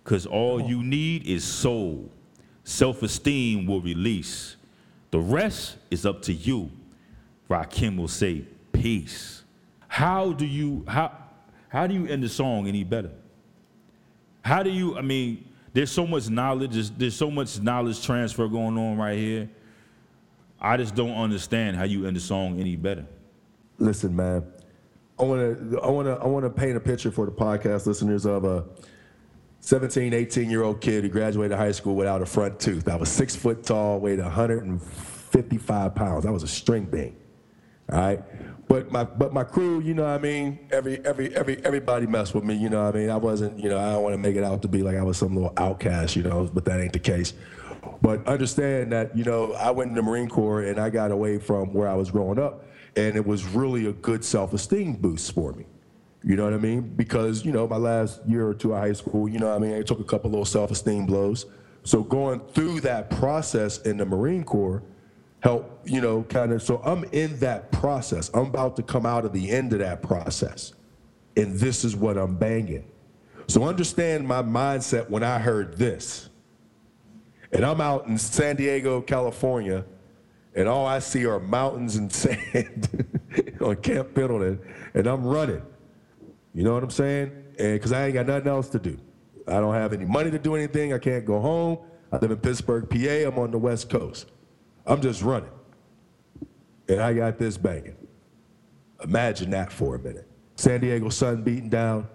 Cause 0.09 0.25
all 0.25 0.59
you 0.59 0.81
need 0.81 1.27
is 1.27 1.43
soul. 1.43 2.09
Self-esteem 2.63 3.67
will 3.67 3.79
release. 3.79 4.55
The 5.11 5.19
rest 5.19 5.77
is 5.91 6.03
up 6.03 6.23
to 6.23 6.33
you. 6.33 6.71
Rakim 7.47 7.95
will 7.95 8.07
say, 8.07 8.43
peace. 8.71 9.43
How 9.87 10.33
do 10.33 10.47
you 10.47 10.83
how 10.87 11.15
how 11.67 11.85
do 11.85 11.93
you 11.93 12.07
end 12.07 12.23
the 12.23 12.29
song 12.29 12.67
any 12.67 12.83
better? 12.83 13.11
How 14.41 14.63
do 14.63 14.71
you, 14.71 14.97
I 14.97 15.01
mean, 15.01 15.45
there's 15.73 15.91
so 15.91 16.07
much 16.07 16.27
knowledge, 16.27 16.73
there's, 16.73 16.89
there's 16.89 17.15
so 17.15 17.29
much 17.29 17.61
knowledge 17.61 18.03
transfer 18.03 18.47
going 18.47 18.79
on 18.79 18.97
right 18.97 19.15
here. 19.15 19.47
I 20.59 20.77
just 20.77 20.95
don't 20.95 21.15
understand 21.15 21.77
how 21.77 21.83
you 21.83 22.07
end 22.07 22.15
the 22.15 22.19
song 22.19 22.59
any 22.59 22.75
better. 22.75 23.05
Listen, 23.77 24.15
man. 24.15 24.43
I 25.19 25.23
want 25.23 25.71
to 25.71 25.79
I 25.81 25.87
want 25.87 26.07
to 26.07 26.13
I 26.15 26.25
want 26.25 26.45
to 26.45 26.49
paint 26.49 26.77
a 26.77 26.79
picture 26.79 27.11
for 27.11 27.27
the 27.27 27.31
podcast 27.31 27.85
listeners 27.85 28.25
of 28.25 28.43
a 28.43 28.65
17, 29.69 30.15
18 30.15 30.49
year 30.49 30.63
old 30.63 30.81
kid 30.81 31.03
who 31.03 31.09
graduated 31.11 31.55
high 31.55 31.71
school 31.71 31.93
without 31.93 32.23
a 32.23 32.25
front 32.25 32.59
tooth. 32.59 32.89
I 32.89 32.95
was 32.95 33.07
six 33.07 33.35
foot 33.35 33.63
tall, 33.63 33.99
weighed 33.99 34.17
155 34.17 35.93
pounds. 35.93 36.25
I 36.25 36.31
was 36.31 36.41
a 36.41 36.47
string 36.47 36.85
bean. 36.85 37.15
All 37.91 37.99
right. 37.99 38.67
But 38.67 38.91
my 38.91 39.03
but 39.03 39.31
my 39.31 39.43
crew, 39.43 39.79
you 39.79 39.93
know 39.93 40.05
what 40.05 40.13
I 40.13 40.17
mean, 40.17 40.57
every 40.71 41.05
every 41.05 41.35
every 41.35 41.63
everybody 41.63 42.07
messed 42.07 42.33
with 42.33 42.43
me, 42.43 42.55
you 42.55 42.67
know 42.67 42.83
what 42.83 42.95
I 42.95 42.99
mean? 42.99 43.11
I 43.11 43.17
wasn't, 43.17 43.59
you 43.59 43.69
know, 43.69 43.77
I 43.77 43.91
don't 43.91 44.01
want 44.01 44.13
to 44.15 44.17
make 44.17 44.35
it 44.35 44.43
out 44.43 44.63
to 44.63 44.67
be 44.67 44.81
like 44.81 44.95
I 44.95 45.03
was 45.03 45.19
some 45.19 45.35
little 45.35 45.53
outcast, 45.57 46.15
you 46.15 46.23
know, 46.23 46.49
but 46.51 46.65
that 46.65 46.79
ain't 46.79 46.93
the 46.93 46.97
case. 46.97 47.35
But 48.01 48.25
understand 48.27 48.91
that, 48.91 49.15
you 49.15 49.23
know, 49.23 49.53
I 49.53 49.69
went 49.69 49.89
in 49.89 49.95
the 49.95 50.01
Marine 50.01 50.29
Corps 50.29 50.63
and 50.63 50.79
I 50.79 50.89
got 50.89 51.11
away 51.11 51.37
from 51.37 51.75
where 51.75 51.87
I 51.87 51.93
was 51.93 52.09
growing 52.09 52.39
up 52.39 52.65
and 52.95 53.15
it 53.15 53.23
was 53.23 53.45
really 53.45 53.85
a 53.85 53.93
good 53.93 54.25
self-esteem 54.25 54.93
boost 54.93 55.31
for 55.31 55.53
me. 55.53 55.67
You 56.23 56.35
know 56.35 56.43
what 56.43 56.53
I 56.53 56.57
mean? 56.57 56.81
Because, 56.81 57.45
you 57.45 57.51
know, 57.51 57.67
my 57.67 57.77
last 57.77 58.21
year 58.25 58.47
or 58.47 58.53
two 58.53 58.73
of 58.73 58.79
high 58.79 58.93
school, 58.93 59.29
you 59.29 59.39
know 59.39 59.47
what 59.47 59.55
I 59.55 59.59
mean, 59.59 59.73
I 59.75 59.81
took 59.81 59.99
a 59.99 60.03
couple 60.03 60.29
little 60.29 60.45
self-esteem 60.45 61.05
blows. 61.05 61.45
So 61.83 62.03
going 62.03 62.41
through 62.53 62.81
that 62.81 63.09
process 63.09 63.79
in 63.83 63.97
the 63.97 64.05
Marine 64.05 64.43
Corps, 64.43 64.83
help, 65.39 65.81
you 65.85 66.01
know, 66.01 66.23
kind 66.23 66.51
of. 66.51 66.61
So 66.61 66.81
I'm 66.83 67.05
in 67.05 67.39
that 67.39 67.71
process. 67.71 68.29
I'm 68.33 68.47
about 68.47 68.75
to 68.75 68.83
come 68.83 69.05
out 69.05 69.23
of 69.23 69.31
the 69.31 69.49
end 69.49 69.71
of 69.71 69.79
that 69.79 70.03
process. 70.03 70.73
And 71.37 71.57
this 71.57 71.85
is 71.85 71.95
what 71.95 72.17
I'm 72.17 72.35
banging. 72.35 72.85
So 73.47 73.63
understand 73.63 74.27
my 74.27 74.43
mindset 74.43 75.09
when 75.09 75.23
I 75.23 75.39
heard 75.39 75.77
this. 75.77 76.29
And 77.51 77.65
I'm 77.65 77.81
out 77.81 78.07
in 78.07 78.17
San 78.17 78.57
Diego, 78.57 79.01
California, 79.01 79.85
and 80.53 80.67
all 80.67 80.85
I 80.85 80.99
see 80.99 81.25
are 81.25 81.39
mountains 81.39 81.95
and 81.95 82.11
sand 82.13 83.05
on 83.61 83.77
Camp 83.77 84.13
Pendleton, 84.13 84.59
and 84.93 85.07
I'm 85.07 85.25
running. 85.25 85.61
You 86.59 86.65
know 86.65 86.73
what 86.73 86.83
I'm 86.83 86.89
saying? 86.89 87.31
Because 87.57 87.93
I 87.93 88.07
ain't 88.07 88.15
got 88.15 88.27
nothing 88.27 88.49
else 88.49 88.67
to 88.71 88.79
do. 88.79 88.97
I 89.47 89.61
don't 89.61 89.73
have 89.73 89.93
any 89.93 90.03
money 90.03 90.29
to 90.29 90.37
do 90.37 90.55
anything. 90.55 90.91
I 90.91 90.97
can't 90.97 91.23
go 91.23 91.39
home. 91.39 91.77
I 92.11 92.17
live 92.17 92.31
in 92.31 92.37
Pittsburgh, 92.37 92.89
PA. 92.89 93.29
I'm 93.29 93.39
on 93.39 93.51
the 93.51 93.57
West 93.57 93.89
Coast. 93.89 94.29
I'm 94.85 94.99
just 94.99 95.21
running. 95.21 95.51
And 96.89 96.99
I 96.99 97.13
got 97.13 97.39
this 97.39 97.57
banging. 97.57 97.95
Imagine 99.01 99.51
that 99.51 99.71
for 99.71 99.95
a 99.95 99.99
minute. 99.99 100.27
San 100.57 100.81
Diego 100.81 101.07
sun 101.07 101.43
beating 101.43 101.69
down. 101.69 102.09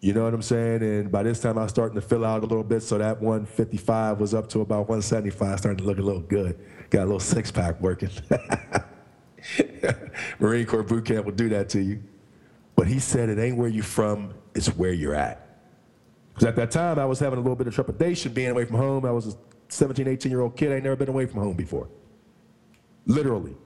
You 0.00 0.12
know 0.12 0.22
what 0.22 0.34
I'm 0.34 0.42
saying? 0.42 0.84
And 0.84 1.10
by 1.10 1.24
this 1.24 1.40
time, 1.40 1.58
I 1.58 1.64
was 1.64 1.72
starting 1.72 1.96
to 1.96 2.00
fill 2.00 2.24
out 2.24 2.44
a 2.44 2.46
little 2.46 2.62
bit. 2.62 2.84
So 2.84 2.96
that 2.98 3.20
155 3.20 4.20
was 4.20 4.34
up 4.34 4.48
to 4.50 4.60
about 4.60 4.88
175, 4.88 5.58
starting 5.58 5.78
to 5.78 5.84
look 5.84 5.98
a 5.98 6.02
little 6.02 6.22
good. 6.22 6.60
Got 6.90 7.00
a 7.00 7.06
little 7.06 7.18
six 7.18 7.50
pack 7.50 7.80
working. 7.80 8.10
Marine 10.38 10.64
Corps 10.64 10.84
boot 10.84 11.06
camp 11.06 11.26
will 11.26 11.32
do 11.32 11.48
that 11.48 11.68
to 11.70 11.82
you. 11.82 12.04
But 12.82 12.88
he 12.88 12.98
said 12.98 13.28
it 13.28 13.38
ain't 13.38 13.56
where 13.56 13.68
you're 13.68 13.84
from, 13.84 14.34
it's 14.56 14.66
where 14.66 14.92
you're 14.92 15.14
at. 15.14 15.60
Because 16.30 16.48
at 16.48 16.56
that 16.56 16.72
time, 16.72 16.98
I 16.98 17.04
was 17.04 17.20
having 17.20 17.38
a 17.38 17.40
little 17.40 17.54
bit 17.54 17.68
of 17.68 17.74
trepidation 17.76 18.32
being 18.32 18.48
away 18.48 18.64
from 18.64 18.74
home. 18.74 19.04
I 19.04 19.12
was 19.12 19.34
a 19.34 19.36
17, 19.68 20.08
18 20.08 20.32
year 20.32 20.40
old 20.40 20.56
kid. 20.56 20.72
I 20.72 20.74
ain't 20.74 20.82
never 20.82 20.96
been 20.96 21.08
away 21.08 21.26
from 21.26 21.42
home 21.42 21.54
before. 21.54 21.88
Literally. 23.06 23.56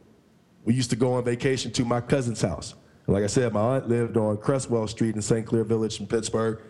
We 0.67 0.75
used 0.75 0.91
to 0.91 0.97
go 0.97 1.15
on 1.15 1.25
vacation 1.25 1.73
to 1.73 1.85
my 1.87 2.03
cousin's 2.03 2.43
house. 2.43 2.75
And 3.07 3.15
like 3.15 3.25
I 3.25 3.27
said, 3.27 3.55
my 3.55 3.77
aunt 3.77 3.89
lived 3.89 4.19
on 4.19 4.37
Cresswell 4.37 4.87
Street 4.87 5.15
in 5.15 5.23
St. 5.23 5.47
Clair 5.47 5.65
Village 5.65 5.99
in 5.99 6.07
Pittsburgh. 6.07 6.61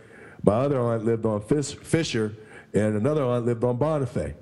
My 0.44 0.52
other 0.52 0.78
aunt 0.78 1.04
lived 1.04 1.26
on 1.26 1.40
Fis- 1.40 1.72
Fisher, 1.72 2.36
and 2.74 2.94
another 2.94 3.24
aunt 3.24 3.44
lived 3.44 3.64
on 3.64 3.76
Bonifay. 3.76 4.36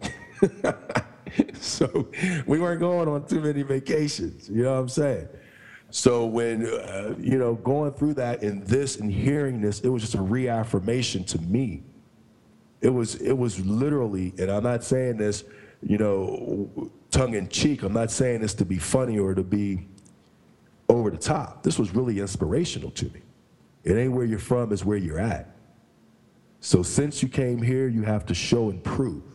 so 1.59 2.11
we 2.47 2.59
weren't 2.59 2.81
going 2.81 3.09
on 3.09 3.27
too 3.27 3.41
many 3.41 3.63
vacations. 3.63 4.51
You 4.51 4.65
know 4.65 4.75
what 4.75 4.81
I'm 4.81 4.89
saying? 4.91 5.29
So 5.95 6.27
when 6.27 6.67
uh, 6.67 7.15
you 7.21 7.39
know 7.39 7.55
going 7.55 7.93
through 7.93 8.15
that 8.15 8.43
and 8.43 8.67
this 8.67 8.97
and 8.97 9.13
hearing 9.13 9.61
this, 9.61 9.79
it 9.79 9.89
was 9.89 10.03
just 10.03 10.17
a 10.17 10.21
reaffirmation 10.21 11.23
to 11.27 11.41
me. 11.41 11.85
It 12.81 12.89
was 12.89 13.15
it 13.15 13.35
was 13.35 13.65
literally, 13.65 14.35
and 14.37 14.51
I'm 14.51 14.65
not 14.65 14.83
saying 14.83 15.19
this, 15.19 15.45
you 15.83 15.97
know, 15.97 16.91
tongue 17.13 17.35
in 17.35 17.49
cheek. 17.49 17.85
I'm 17.85 17.93
not 17.93 18.11
saying 18.11 18.41
this 18.41 18.55
to 18.55 18.65
be 18.65 18.77
funny 18.77 19.21
or 19.21 19.37
to 19.37 19.45
be 19.45 19.87
over 20.89 21.11
the 21.11 21.17
top. 21.17 21.63
This 21.63 21.79
was 21.79 21.95
really 21.95 22.19
inspirational 22.19 22.91
to 22.91 23.05
me. 23.11 23.21
It 23.85 23.97
ain't 23.97 24.15
where 24.15 24.25
you're 24.25 24.41
from, 24.41 24.73
it's 24.73 24.85
where 24.85 24.99
you're 24.99 25.21
at. 25.21 25.55
So 26.59 26.83
since 26.83 27.23
you 27.23 27.29
came 27.29 27.63
here, 27.63 27.87
you 27.87 28.03
have 28.03 28.27
to 28.27 28.35
show 28.35 28.69
and 28.69 28.83
prove. 28.83 29.34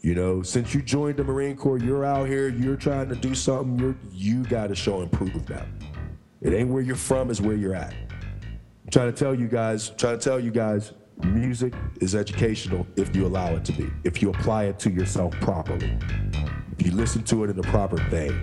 You 0.00 0.14
know, 0.14 0.42
since 0.42 0.74
you 0.74 0.82
joined 0.82 1.16
the 1.16 1.24
Marine 1.24 1.56
Corps, 1.56 1.78
you're 1.78 2.04
out 2.04 2.28
here, 2.28 2.48
you're 2.48 2.76
trying 2.76 3.08
to 3.08 3.16
do 3.16 3.34
something, 3.34 3.78
you're, 3.78 3.96
you 4.12 4.44
got 4.44 4.68
to 4.68 4.74
show 4.74 5.00
and 5.00 5.10
prove 5.10 5.48
now. 5.50 5.66
It 6.40 6.52
ain't 6.52 6.68
where 6.68 6.82
you're 6.82 6.94
from, 6.94 7.30
it's 7.30 7.40
where 7.40 7.56
you're 7.56 7.74
at. 7.74 7.92
I'm 7.92 8.90
trying 8.92 9.12
to 9.12 9.18
tell 9.18 9.34
you 9.34 9.48
guys, 9.48 9.90
trying 9.90 10.18
to 10.18 10.24
tell 10.24 10.38
you 10.38 10.52
guys, 10.52 10.92
music 11.24 11.74
is 12.00 12.14
educational 12.14 12.86
if 12.94 13.14
you 13.16 13.26
allow 13.26 13.56
it 13.56 13.64
to 13.64 13.72
be, 13.72 13.90
if 14.04 14.22
you 14.22 14.30
apply 14.30 14.64
it 14.64 14.78
to 14.80 14.90
yourself 14.90 15.32
properly, 15.40 15.98
if 16.78 16.86
you 16.86 16.92
listen 16.92 17.24
to 17.24 17.42
it 17.42 17.50
in 17.50 17.56
the 17.56 17.62
proper 17.64 17.96
vein. 18.04 18.40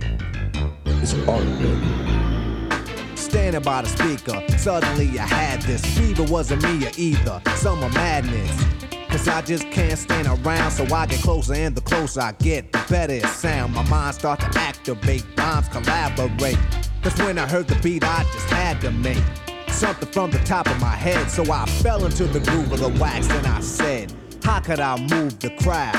It's 0.86 1.14
art, 1.28 1.46
baby. 1.60 3.16
Standing 3.16 3.62
by 3.62 3.82
the 3.82 3.88
speaker, 3.88 4.44
suddenly 4.58 5.18
I 5.20 5.26
had 5.26 5.62
this 5.62 5.86
fever 5.98 6.24
wasn't 6.24 6.64
me 6.64 6.86
or 6.86 6.92
either. 6.98 7.42
Summer 7.56 7.90
madness. 7.90 8.85
Cause 9.16 9.30
I 9.30 9.42
just 9.44 9.72
can't 9.72 9.98
stand 9.98 10.28
around, 10.28 10.72
so 10.72 10.84
I 10.94 11.06
get 11.06 11.22
closer, 11.22 11.54
and 11.54 11.74
the 11.74 11.80
closer 11.80 12.20
I 12.20 12.34
get, 12.34 12.74
the 12.74 12.86
better 12.90 13.14
it 13.14 13.26
sound. 13.28 13.74
My 13.74 13.88
mind 13.88 14.14
start 14.14 14.42
to 14.42 14.60
activate, 14.60 15.24
rhymes 15.38 15.70
collaborate. 15.70 16.58
Cause 17.02 17.18
when 17.20 17.40
I 17.40 17.48
heard 17.48 17.66
the 17.70 17.76
beat, 17.76 18.04
I 18.04 18.24
just 18.34 18.50
had 18.50 18.82
to 18.82 18.92
make 18.92 19.24
something 19.70 20.10
from 20.10 20.32
the 20.32 20.40
top 20.40 20.68
of 20.68 20.82
my 20.82 20.98
head. 20.98 21.32
So 21.32 21.50
I 21.50 21.66
fell 21.66 22.04
into 22.04 22.26
the 22.26 22.42
groove 22.42 22.74
of 22.74 22.82
the 22.82 22.90
wax, 23.02 23.30
and 23.30 23.48
I 23.48 23.62
said, 23.62 24.14
How 24.44 24.60
could 24.60 24.82
I 24.82 24.98
move 24.98 25.40
the 25.40 25.52
crowd? 25.62 25.96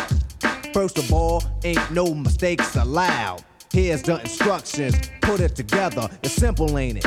First 0.74 0.98
of 0.98 1.10
all, 1.10 1.42
ain't 1.64 1.90
no 1.90 2.12
mistakes 2.12 2.76
allowed. 2.76 3.42
Here's 3.72 4.02
the 4.02 4.20
instructions, 4.20 4.94
put 5.22 5.40
it 5.40 5.56
together. 5.56 6.10
It's 6.22 6.34
simple, 6.34 6.76
ain't 6.76 6.98
it? 6.98 7.06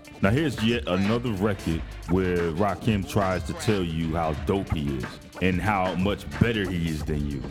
Now 0.21 0.29
here's 0.29 0.61
yet 0.63 0.87
another 0.87 1.31
record 1.31 1.81
where 2.09 2.51
Rakim 2.51 3.09
tries 3.09 3.43
to 3.45 3.53
tell 3.53 3.83
you 3.83 4.15
how 4.15 4.33
dope 4.45 4.71
he 4.71 4.97
is 4.97 5.05
and 5.41 5.59
how 5.59 5.95
much 5.95 6.29
better 6.39 6.69
he 6.69 6.89
is 6.89 7.03
than 7.03 7.27
you. 7.27 7.41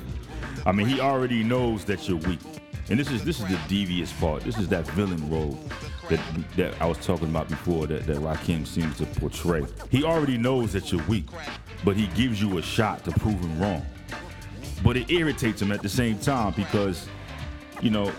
I 0.66 0.70
mean, 0.70 0.86
he 0.86 1.00
already 1.00 1.42
knows 1.42 1.84
that 1.86 2.08
you're 2.08 2.18
weak. 2.18 2.38
And 2.88 3.00
this 3.00 3.10
is 3.10 3.24
this 3.24 3.40
is 3.40 3.46
the 3.46 3.58
devious 3.66 4.12
part. 4.12 4.44
This 4.44 4.58
is 4.58 4.68
that 4.68 4.86
villain 4.88 5.28
role 5.28 5.58
that 6.08 6.20
that 6.56 6.80
I 6.80 6.86
was 6.86 6.98
talking 6.98 7.30
about 7.30 7.48
before 7.48 7.86
that, 7.88 8.06
that 8.06 8.18
Rakim 8.18 8.64
seems 8.64 8.98
to 8.98 9.06
portray. 9.06 9.64
He 9.90 10.04
already 10.04 10.38
knows 10.38 10.72
that 10.74 10.92
you're 10.92 11.02
weak, 11.04 11.24
but 11.84 11.96
he 11.96 12.06
gives 12.08 12.40
you 12.40 12.58
a 12.58 12.62
shot 12.62 13.04
to 13.06 13.10
prove 13.12 13.40
him 13.40 13.58
wrong. 13.58 13.84
But 14.84 14.96
it 14.96 15.10
irritates 15.10 15.60
him 15.62 15.72
at 15.72 15.82
the 15.82 15.88
same 15.88 16.18
time 16.18 16.52
because, 16.54 17.08
you 17.80 17.90
know, 17.90 18.12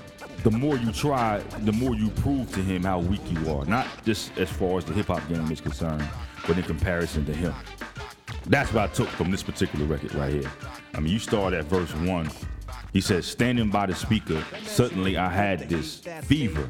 the 0.46 0.52
more 0.52 0.78
you 0.78 0.92
try, 0.92 1.40
the 1.62 1.72
more 1.72 1.96
you 1.96 2.12
prove 2.12 2.54
to 2.54 2.60
him 2.60 2.84
how 2.84 3.00
weak 3.00 3.22
you 3.32 3.52
are. 3.52 3.66
Not 3.66 3.88
just 4.06 4.38
as 4.38 4.48
far 4.48 4.78
as 4.78 4.86
the 4.86 4.94
hip 4.94 5.08
hop 5.08 5.28
game 5.28 5.52
is 5.52 5.60
concerned, 5.60 6.08
but 6.46 6.56
in 6.56 6.62
comparison 6.62 7.26
to 7.26 7.34
him. 7.34 7.52
That's 8.46 8.72
what 8.72 8.84
I 8.84 8.94
took 8.94 9.08
from 9.08 9.32
this 9.32 9.42
particular 9.42 9.88
record 9.88 10.14
right 10.14 10.32
here. 10.32 10.52
I 10.94 11.00
mean, 11.00 11.12
you 11.12 11.18
start 11.18 11.56
at 11.56 11.66
verse 11.66 11.92
one. 11.96 12.30
He 12.96 13.02
says, 13.02 13.26
standing 13.26 13.70
by 13.70 13.88
the 13.88 13.94
speaker, 13.94 14.42
suddenly 14.64 15.18
I 15.18 15.30
had 15.30 15.68
this 15.68 15.98
fever. 16.22 16.66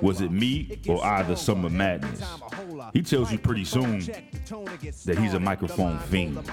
Was 0.00 0.20
it 0.20 0.32
me 0.32 0.80
or 0.88 1.04
either 1.04 1.36
summer 1.36 1.70
madness? 1.70 2.20
He 2.92 3.00
tells 3.00 3.30
you 3.30 3.38
pretty 3.38 3.64
soon 3.64 4.00
that 4.00 5.18
he's 5.20 5.34
a 5.34 5.38
microphone 5.38 6.00
fiend. 6.00 6.50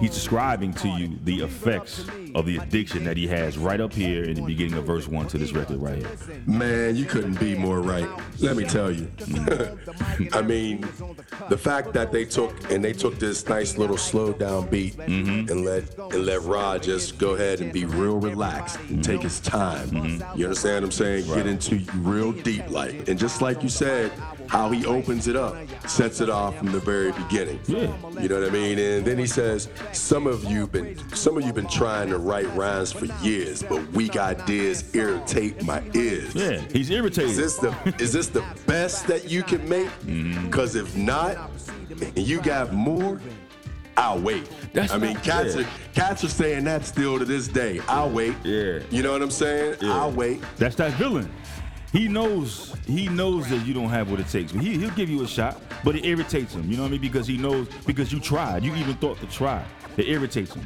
He's 0.00 0.10
describing 0.10 0.72
to 0.74 0.88
you 0.88 1.16
the 1.22 1.42
effects 1.42 2.04
of 2.34 2.46
the 2.46 2.56
addiction 2.56 3.04
that 3.04 3.16
he 3.16 3.28
has 3.28 3.56
right 3.56 3.80
up 3.80 3.92
here 3.92 4.24
in 4.24 4.34
the 4.34 4.42
beginning 4.42 4.74
of 4.74 4.86
verse 4.86 5.06
one 5.06 5.28
to 5.28 5.38
this 5.38 5.52
record 5.52 5.76
right 5.76 5.98
here. 5.98 6.10
Man, 6.44 6.96
you 6.96 7.04
couldn't 7.04 7.38
be 7.38 7.54
more 7.54 7.80
right. 7.80 8.08
Let 8.40 8.56
me 8.56 8.64
tell 8.64 8.90
you. 8.90 9.08
I 10.32 10.42
mean, 10.42 10.80
the 11.48 11.58
fact 11.58 11.92
that 11.92 12.10
they 12.10 12.24
took 12.24 12.72
and 12.72 12.84
they 12.84 12.92
took 12.92 13.20
this 13.20 13.46
nice 13.48 13.78
little 13.78 13.98
slow 13.98 14.32
down 14.32 14.66
beat 14.66 14.96
mm-hmm. 14.96 15.48
and 15.48 15.64
let 15.64 15.96
and 15.96 16.26
let 16.26 16.42
Rod 16.42 16.82
just 16.82 17.18
go 17.18 17.34
ahead 17.34 17.60
and 17.60 17.72
be 17.72 17.84
real 17.84 18.18
relaxed 18.18 18.63
and 18.88 19.02
take 19.02 19.22
his 19.22 19.40
time. 19.40 19.88
Mm-hmm. 19.88 20.38
You 20.38 20.46
understand 20.46 20.84
what 20.84 20.84
I'm 20.84 20.92
saying? 20.92 21.26
Get 21.26 21.46
into 21.46 21.80
real 21.98 22.32
deep 22.32 22.68
like. 22.70 23.08
And 23.08 23.18
just 23.18 23.42
like 23.42 23.62
you 23.62 23.68
said, 23.68 24.10
how 24.48 24.70
he 24.70 24.84
opens 24.86 25.26
it 25.26 25.36
up, 25.36 25.56
sets 25.88 26.20
it 26.20 26.28
off 26.30 26.56
from 26.58 26.72
the 26.72 26.80
very 26.80 27.12
beginning. 27.12 27.60
Yeah. 27.66 27.92
You 28.20 28.28
know 28.28 28.40
what 28.40 28.48
I 28.48 28.52
mean? 28.52 28.78
And 28.78 29.04
then 29.04 29.18
he 29.18 29.26
says, 29.26 29.68
some 29.92 30.26
of 30.26 30.44
you 30.44 30.66
been 30.66 30.98
some 31.14 31.36
of 31.36 31.44
you 31.44 31.52
been 31.52 31.68
trying 31.68 32.08
to 32.10 32.18
write 32.18 32.52
rhymes 32.54 32.92
for 32.92 33.06
years, 33.24 33.62
but 33.62 33.86
weak 33.92 34.16
ideas 34.16 34.94
irritate 34.94 35.62
my 35.64 35.82
ears. 35.94 36.34
Yeah, 36.34 36.60
he's 36.72 36.90
Is 36.90 36.90
irritated. 36.90 37.36
this 37.36 37.56
the 37.56 37.94
is 37.98 38.12
this 38.12 38.28
the 38.28 38.44
best 38.66 39.06
that 39.06 39.30
you 39.30 39.42
can 39.42 39.66
make? 39.68 39.88
Mm-hmm. 40.06 40.46
Because 40.46 40.76
if 40.76 40.96
not, 40.96 41.50
and 42.00 42.18
you 42.18 42.40
got 42.40 42.72
more, 42.72 43.20
I'll 43.96 44.18
wait. 44.18 44.48
That's 44.72 44.92
I 44.92 44.98
mean, 44.98 45.16
cats, 45.16 45.56
are, 45.56 45.66
cats 45.94 46.24
are 46.24 46.28
saying 46.28 46.64
that 46.64 46.84
still 46.84 47.18
to 47.18 47.24
this 47.24 47.48
day. 47.48 47.80
I'll 47.88 48.10
wait. 48.10 48.34
Yeah. 48.42 48.80
You 48.90 49.02
know 49.02 49.12
what 49.12 49.22
I'm 49.22 49.30
saying? 49.30 49.76
Yeah. 49.80 49.92
I'll 49.92 50.12
wait. 50.12 50.42
That's 50.56 50.76
that 50.76 50.92
villain. 50.94 51.30
He 51.92 52.08
knows 52.08 52.74
he 52.86 53.08
knows 53.08 53.48
that 53.50 53.64
you 53.64 53.72
don't 53.72 53.88
have 53.88 54.10
what 54.10 54.18
it 54.18 54.28
takes. 54.28 54.50
He 54.50 54.76
he'll 54.76 54.90
give 54.90 55.08
you 55.08 55.22
a 55.22 55.28
shot, 55.28 55.62
but 55.84 55.94
it 55.94 56.04
irritates 56.04 56.52
him. 56.52 56.68
You 56.68 56.76
know 56.76 56.82
what 56.82 56.88
I 56.88 56.92
mean? 56.92 57.00
Because 57.00 57.24
he 57.28 57.36
knows 57.36 57.68
because 57.86 58.12
you 58.12 58.18
tried. 58.18 58.64
You 58.64 58.74
even 58.74 58.94
thought 58.96 59.20
to 59.20 59.26
try. 59.26 59.64
It 59.96 60.08
irritates 60.08 60.52
him. 60.52 60.64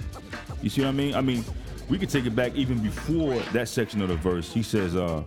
You 0.63 0.71
see 0.71 0.81
what 0.81 0.89
I 0.89 0.93
mean? 0.93 1.15
I 1.15 1.21
mean, 1.21 1.45
we 1.89 1.99
could 1.99 2.11
take 2.11 2.27
it 2.27 2.37
back 2.37 2.55
even 2.55 2.79
before 2.79 3.39
that 3.53 3.69
section 3.69 4.03
of 4.03 4.09
the 4.09 4.17
verse. 4.17 4.53
He 4.53 4.63
says, 4.63 4.95
uh, 4.95 5.23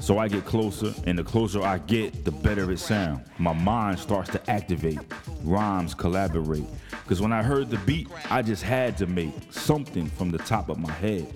so 0.00 0.18
I 0.18 0.28
get 0.28 0.44
closer, 0.44 0.92
and 1.06 1.18
the 1.18 1.24
closer 1.24 1.62
I 1.62 1.78
get, 1.78 2.24
the 2.24 2.32
better 2.32 2.70
it 2.72 2.78
sounds. 2.78 3.26
My 3.38 3.52
mind 3.52 3.98
starts 3.98 4.30
to 4.30 4.50
activate. 4.50 4.98
Rhymes 5.42 5.94
collaborate. 5.94 6.64
Because 7.02 7.20
when 7.20 7.32
I 7.32 7.42
heard 7.42 7.70
the 7.70 7.78
beat, 7.78 8.08
I 8.30 8.42
just 8.42 8.62
had 8.62 8.96
to 8.98 9.06
make 9.06 9.32
something 9.50 10.06
from 10.06 10.30
the 10.30 10.38
top 10.38 10.68
of 10.68 10.78
my 10.78 10.92
head. 10.92 11.26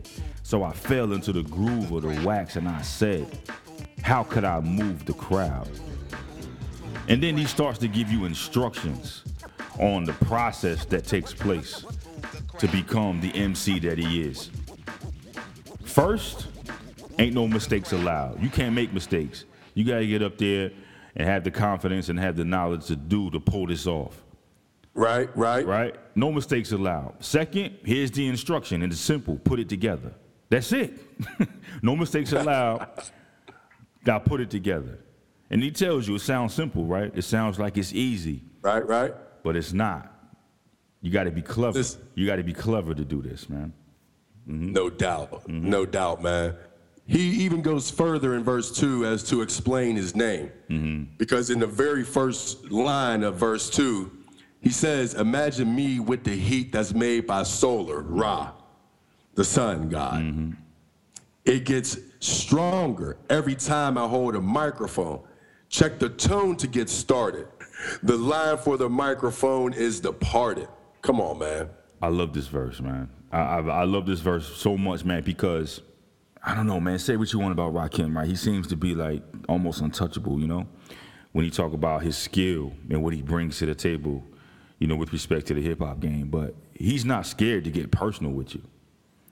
So 0.43 0.63
I 0.63 0.73
fell 0.73 1.13
into 1.13 1.33
the 1.33 1.43
groove 1.43 1.93
of 1.93 2.03
the 2.03 2.27
wax 2.27 2.57
and 2.57 2.69
I 2.69 2.83
said, 2.83 3.27
How 4.03 4.25
could 4.25 4.45
I 4.45 4.61
move 4.61 5.05
the 5.07 5.15
crowd? 5.15 5.69
And 7.09 7.23
then 7.23 7.37
he 7.37 7.45
starts 7.45 7.79
to 7.79 7.89
give 7.89 8.11
you 8.11 8.25
instructions 8.25 9.23
on 9.79 10.05
the 10.05 10.13
process 10.13 10.85
that 10.87 11.05
takes 11.05 11.33
place 11.35 11.85
to 12.59 12.69
become 12.69 13.21
the 13.21 13.35
MC 13.35 13.79
that 13.81 13.99
he 13.99 14.23
is. 14.23 14.51
First, 15.95 16.49
ain't 17.21 17.37
no 17.37 17.47
mistakes 17.47 17.93
allowed. 17.93 18.43
You 18.43 18.51
can't 18.51 18.75
make 18.75 18.93
mistakes. 18.93 19.45
You 19.75 19.85
gotta 19.85 20.05
get 20.07 20.23
up 20.23 20.37
there 20.39 20.73
and 21.15 21.29
have 21.29 21.45
the 21.45 21.53
confidence 21.53 22.09
and 22.09 22.19
have 22.19 22.35
the 22.37 22.45
knowledge 22.45 22.87
to 22.87 22.97
do 22.97 23.31
to 23.31 23.39
pull 23.39 23.69
this 23.69 23.87
off 23.87 24.21
Right, 24.93 25.29
right. 25.37 25.65
right? 25.65 25.95
No 26.17 26.33
mistakes 26.33 26.73
allowed. 26.73 27.15
Second, 27.23 27.79
here's 27.85 28.11
the 28.11 28.27
instruction, 28.27 28.83
and 28.83 28.93
it's 28.93 29.01
simple 29.01 29.37
put 29.37 29.61
it 29.61 29.69
together. 29.69 30.13
That's 30.51 30.73
it. 30.73 30.99
no 31.83 31.95
mistakes 31.95 32.33
allowed. 32.33 32.89
Now 34.05 34.19
put 34.19 34.41
it 34.41 34.51
together. 34.51 34.99
And 35.49 35.63
he 35.63 35.71
tells 35.71 36.09
you 36.09 36.17
it 36.17 36.21
sounds 36.23 36.55
simple, 36.55 36.87
right? 36.87 37.13
It 37.15 37.23
sounds 37.23 37.61
like 37.61 37.77
it's 37.79 37.93
easy, 37.93 38.43
Right, 38.63 38.85
right. 38.85 39.15
but 39.45 39.55
it's 39.55 39.73
not. 39.73 40.13
You 41.03 41.13
got 41.13 41.25
to 41.25 41.31
be 41.31 41.43
clever. 41.43 41.79
This- 41.79 41.99
you 42.17 42.27
got 42.27 42.37
to 42.37 42.43
be 42.43 42.53
clever 42.53 42.95
to 42.95 43.05
do 43.05 43.23
this, 43.23 43.49
man. 43.49 43.73
No 44.47 44.91
doubt. 44.91 45.31
Mm-hmm. 45.49 45.71
No 45.71 45.87
doubt, 45.87 46.23
man. 46.23 46.55
He 47.07 47.21
even 47.45 47.61
goes 47.61 47.91
further 47.91 48.35
in 48.35 48.45
verse 48.45 48.75
2 48.77 49.05
as 49.05 49.23
to 49.25 49.43
explain 49.43 49.97
his 49.97 50.17
name. 50.17 50.51
Mm-hmm. 50.71 51.15
Because 51.19 51.51
in 51.51 51.59
the 51.59 51.67
very 51.67 52.03
first 52.03 52.71
line 52.71 53.23
of 53.23 53.37
verse 53.37 53.69
2, 53.71 54.11
he 54.61 54.71
says, 54.71 55.15
Imagine 55.15 55.75
me 55.75 56.01
with 56.01 56.25
the 56.25 56.35
heat 56.35 56.73
that's 56.73 56.95
made 56.95 57.27
by 57.27 57.43
solar, 57.43 58.01
Ra, 58.01 58.53
the 59.35 59.45
sun 59.45 59.91
god. 59.91 60.23
Mm-hmm. 60.23 60.53
It 61.45 61.65
gets 61.65 61.99
stronger 62.21 63.19
every 63.29 63.55
time 63.55 63.99
I 63.99 64.09
hold 64.09 64.35
a 64.35 64.41
microphone. 64.41 65.21
Check 65.69 65.99
the 65.99 66.09
tone 66.09 66.57
to 66.57 66.67
get 66.67 66.89
started. 66.89 67.49
The 68.03 68.17
line 68.17 68.57
for 68.57 68.79
the 68.79 68.89
microphone 68.89 69.75
is 69.75 70.01
departed. 70.01 70.69
Come 71.03 71.21
on, 71.21 71.39
man. 71.39 71.69
I 72.01 72.09
love 72.09 72.33
this 72.33 72.47
verse, 72.47 72.81
man. 72.81 73.11
I, 73.35 73.59
I, 73.59 73.61
I 73.61 73.85
love 73.85 74.07
this 74.07 74.21
verse 74.21 74.47
so 74.57 74.77
much, 74.77 75.05
man, 75.05 75.23
because 75.23 75.83
I 76.43 76.55
don't 76.55 76.67
know, 76.67 76.79
man. 76.79 76.99
Say 76.99 77.17
what 77.17 77.33
you 77.33 77.41
want 77.41 77.53
about 77.53 77.75
Rakim, 77.75 78.15
right? 78.17 78.29
He 78.29 78.37
seems 78.37 78.69
to 78.69 78.77
be 78.77 78.95
like 78.95 79.23
almost 79.49 79.81
untouchable, 79.81 80.39
you 80.39 80.47
know, 80.47 80.67
when 81.33 81.45
you 81.45 81.51
talk 81.51 81.73
about 81.73 82.03
his 82.03 82.17
skill 82.17 82.73
and 82.89 83.03
what 83.03 83.13
he 83.13 83.23
brings 83.23 83.59
to 83.59 83.67
the 83.67 83.75
table, 83.75 84.23
you 84.79 84.87
know, 84.87 84.95
with 84.95 85.13
respect 85.13 85.47
to 85.47 85.55
the 85.55 85.61
hip 85.61 85.81
hop 85.81 85.99
game. 86.01 86.29
But 86.29 86.55
he's 86.75 87.05
not 87.05 87.27
scared 87.27 87.65
to 87.65 87.71
get 87.71 87.91
personal 87.91 88.33
with 88.33 88.55
you. 88.55 88.63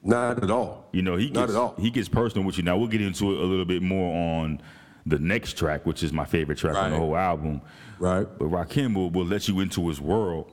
Not 0.03 0.43
at 0.43 0.51
all. 0.51 0.89
You 0.91 1.03
know, 1.03 1.15
he 1.15 1.27
gets, 1.27 1.37
Not 1.37 1.51
at 1.51 1.57
all. 1.57 1.75
he 1.79 1.91
gets 1.91 2.09
personal 2.09 2.45
with 2.45 2.59
you. 2.59 2.65
Now 2.65 2.77
we'll 2.77 2.89
get 2.89 3.03
into 3.03 3.33
it 3.33 3.39
a 3.41 3.45
little 3.45 3.65
bit 3.65 3.83
more 3.83 4.41
on 4.41 4.61
the 5.07 5.21
next 5.21 5.57
track, 5.57 5.87
which 5.87 6.03
is 6.03 6.13
my 6.13 6.25
favorite 6.25 6.59
track 6.59 6.75
on 6.75 6.91
the 6.91 6.97
whole 6.97 7.17
album. 7.17 7.61
Right. 8.01 8.27
But 8.39 8.47
Rakim 8.47 8.97
will, 8.97 9.11
will 9.11 9.27
let 9.27 9.47
you 9.47 9.61
into 9.61 9.87
his 9.89 10.01
world, 10.01 10.53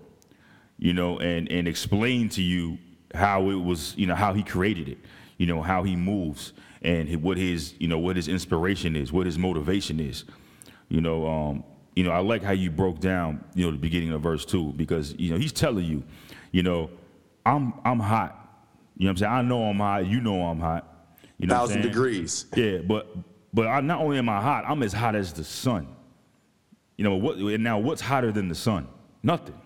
you 0.78 0.94
know, 0.94 1.18
and 1.18 1.52
and 1.52 1.68
explain 1.68 2.30
to 2.30 2.44
you 2.44 2.78
how 3.14 3.50
it 3.50 3.56
was, 3.56 3.96
you 3.98 4.08
know, 4.08 4.16
how 4.16 4.34
he 4.34 4.44
created 4.44 4.88
it, 4.88 4.98
you 5.38 5.46
know, 5.46 5.62
how 5.62 5.84
he 5.84 5.96
moves 5.96 6.54
and 6.82 7.22
what 7.22 7.38
his, 7.38 7.74
you 7.80 7.88
know, 7.88 8.00
what 8.00 8.16
his 8.16 8.28
inspiration 8.28 8.96
is, 8.96 9.12
what 9.12 9.26
his 9.26 9.38
motivation 9.38 10.00
is. 10.00 10.26
You 10.90 11.02
know, 11.02 11.28
um, 11.28 11.64
you 11.96 12.04
know, 12.04 12.12
I 12.12 12.20
like 12.20 12.44
how 12.44 12.52
you 12.52 12.72
broke 12.72 13.00
down, 13.00 13.44
you 13.56 13.66
know, 13.66 13.72
the 13.72 13.78
beginning 13.78 14.12
of 14.12 14.22
verse 14.22 14.46
two 14.46 14.74
because 14.74 15.14
you 15.18 15.32
know 15.32 15.38
he's 15.38 15.52
telling 15.52 15.86
you, 15.86 16.04
you 16.52 16.64
know, 16.64 16.90
I'm 17.46 17.74
I'm 17.84 18.00
hot. 18.00 18.36
You 18.98 19.06
know 19.06 19.10
what 19.10 19.12
I'm 19.12 19.18
saying? 19.18 19.32
I 19.32 19.42
know 19.42 19.64
I'm 19.64 19.78
hot. 19.78 20.06
You 20.06 20.22
know 20.22 20.42
I'm 20.46 20.60
hot. 20.60 20.86
You 21.38 21.48
know, 21.48 21.56
Thousand 21.56 21.82
degrees. 21.82 22.46
Yeah, 22.56 22.80
but 22.80 23.16
but 23.54 23.68
I, 23.68 23.82
not 23.82 24.02
only 24.02 24.18
am 24.18 24.30
I 24.30 24.42
hot, 24.42 24.66
I'm 24.68 24.84
as 24.84 24.94
hot 24.94 25.16
as 25.16 25.34
the 25.34 25.44
sun. 25.44 25.88
You 26.98 27.04
know 27.06 27.16
what? 27.16 27.38
and 27.38 27.64
Now, 27.64 27.80
what's 27.80 28.02
hotter 28.02 28.32
than 28.32 28.50
the 28.50 28.56
sun? 28.56 28.88
Nothing. 29.24 29.60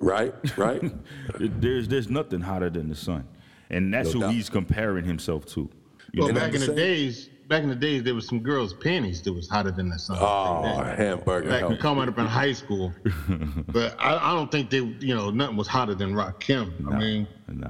Right, 0.00 0.34
right. 0.56 0.82
There's 1.38 1.88
there's 1.88 2.08
nothing 2.08 2.40
hotter 2.40 2.70
than 2.70 2.88
the 2.88 2.94
sun, 2.94 3.26
and 3.70 3.92
that's 3.92 4.08
No 4.08 4.12
who 4.12 4.20
doubt. 4.20 4.34
he's 4.34 4.48
comparing 4.50 5.04
himself 5.04 5.44
to. 5.46 5.68
You 6.12 6.22
Well, 6.22 6.28
know? 6.32 6.40
back 6.40 6.54
in 6.54 6.60
the 6.60 6.74
days, 6.74 7.28
back 7.48 7.62
in 7.62 7.68
the 7.68 7.74
days, 7.74 8.02
there 8.04 8.14
was 8.14 8.26
some 8.26 8.40
girls' 8.40 8.72
panties 8.72 9.20
that 9.22 9.32
was 9.32 9.48
hotter 9.48 9.70
than 9.72 9.88
the 9.90 9.98
sun. 9.98 10.16
oh, 10.20 10.62
Back- 10.62 10.98
hamburger. 10.98 11.48
Back 11.50 11.60
help. 11.60 11.78
coming 11.80 12.08
up 12.08 12.18
in 12.18 12.26
high 12.26 12.52
school, 12.52 12.92
but 13.68 13.96
I, 13.98 14.16
I 14.30 14.34
don't 14.34 14.50
think 14.52 14.70
they, 14.70 14.78
you 14.78 15.14
know, 15.14 15.30
nothing 15.30 15.56
was 15.56 15.66
hotter 15.68 15.94
than 15.94 16.14
Rakim. 16.14 16.72
I 16.92 16.98
mean, 16.98 17.28
nah. 17.48 17.68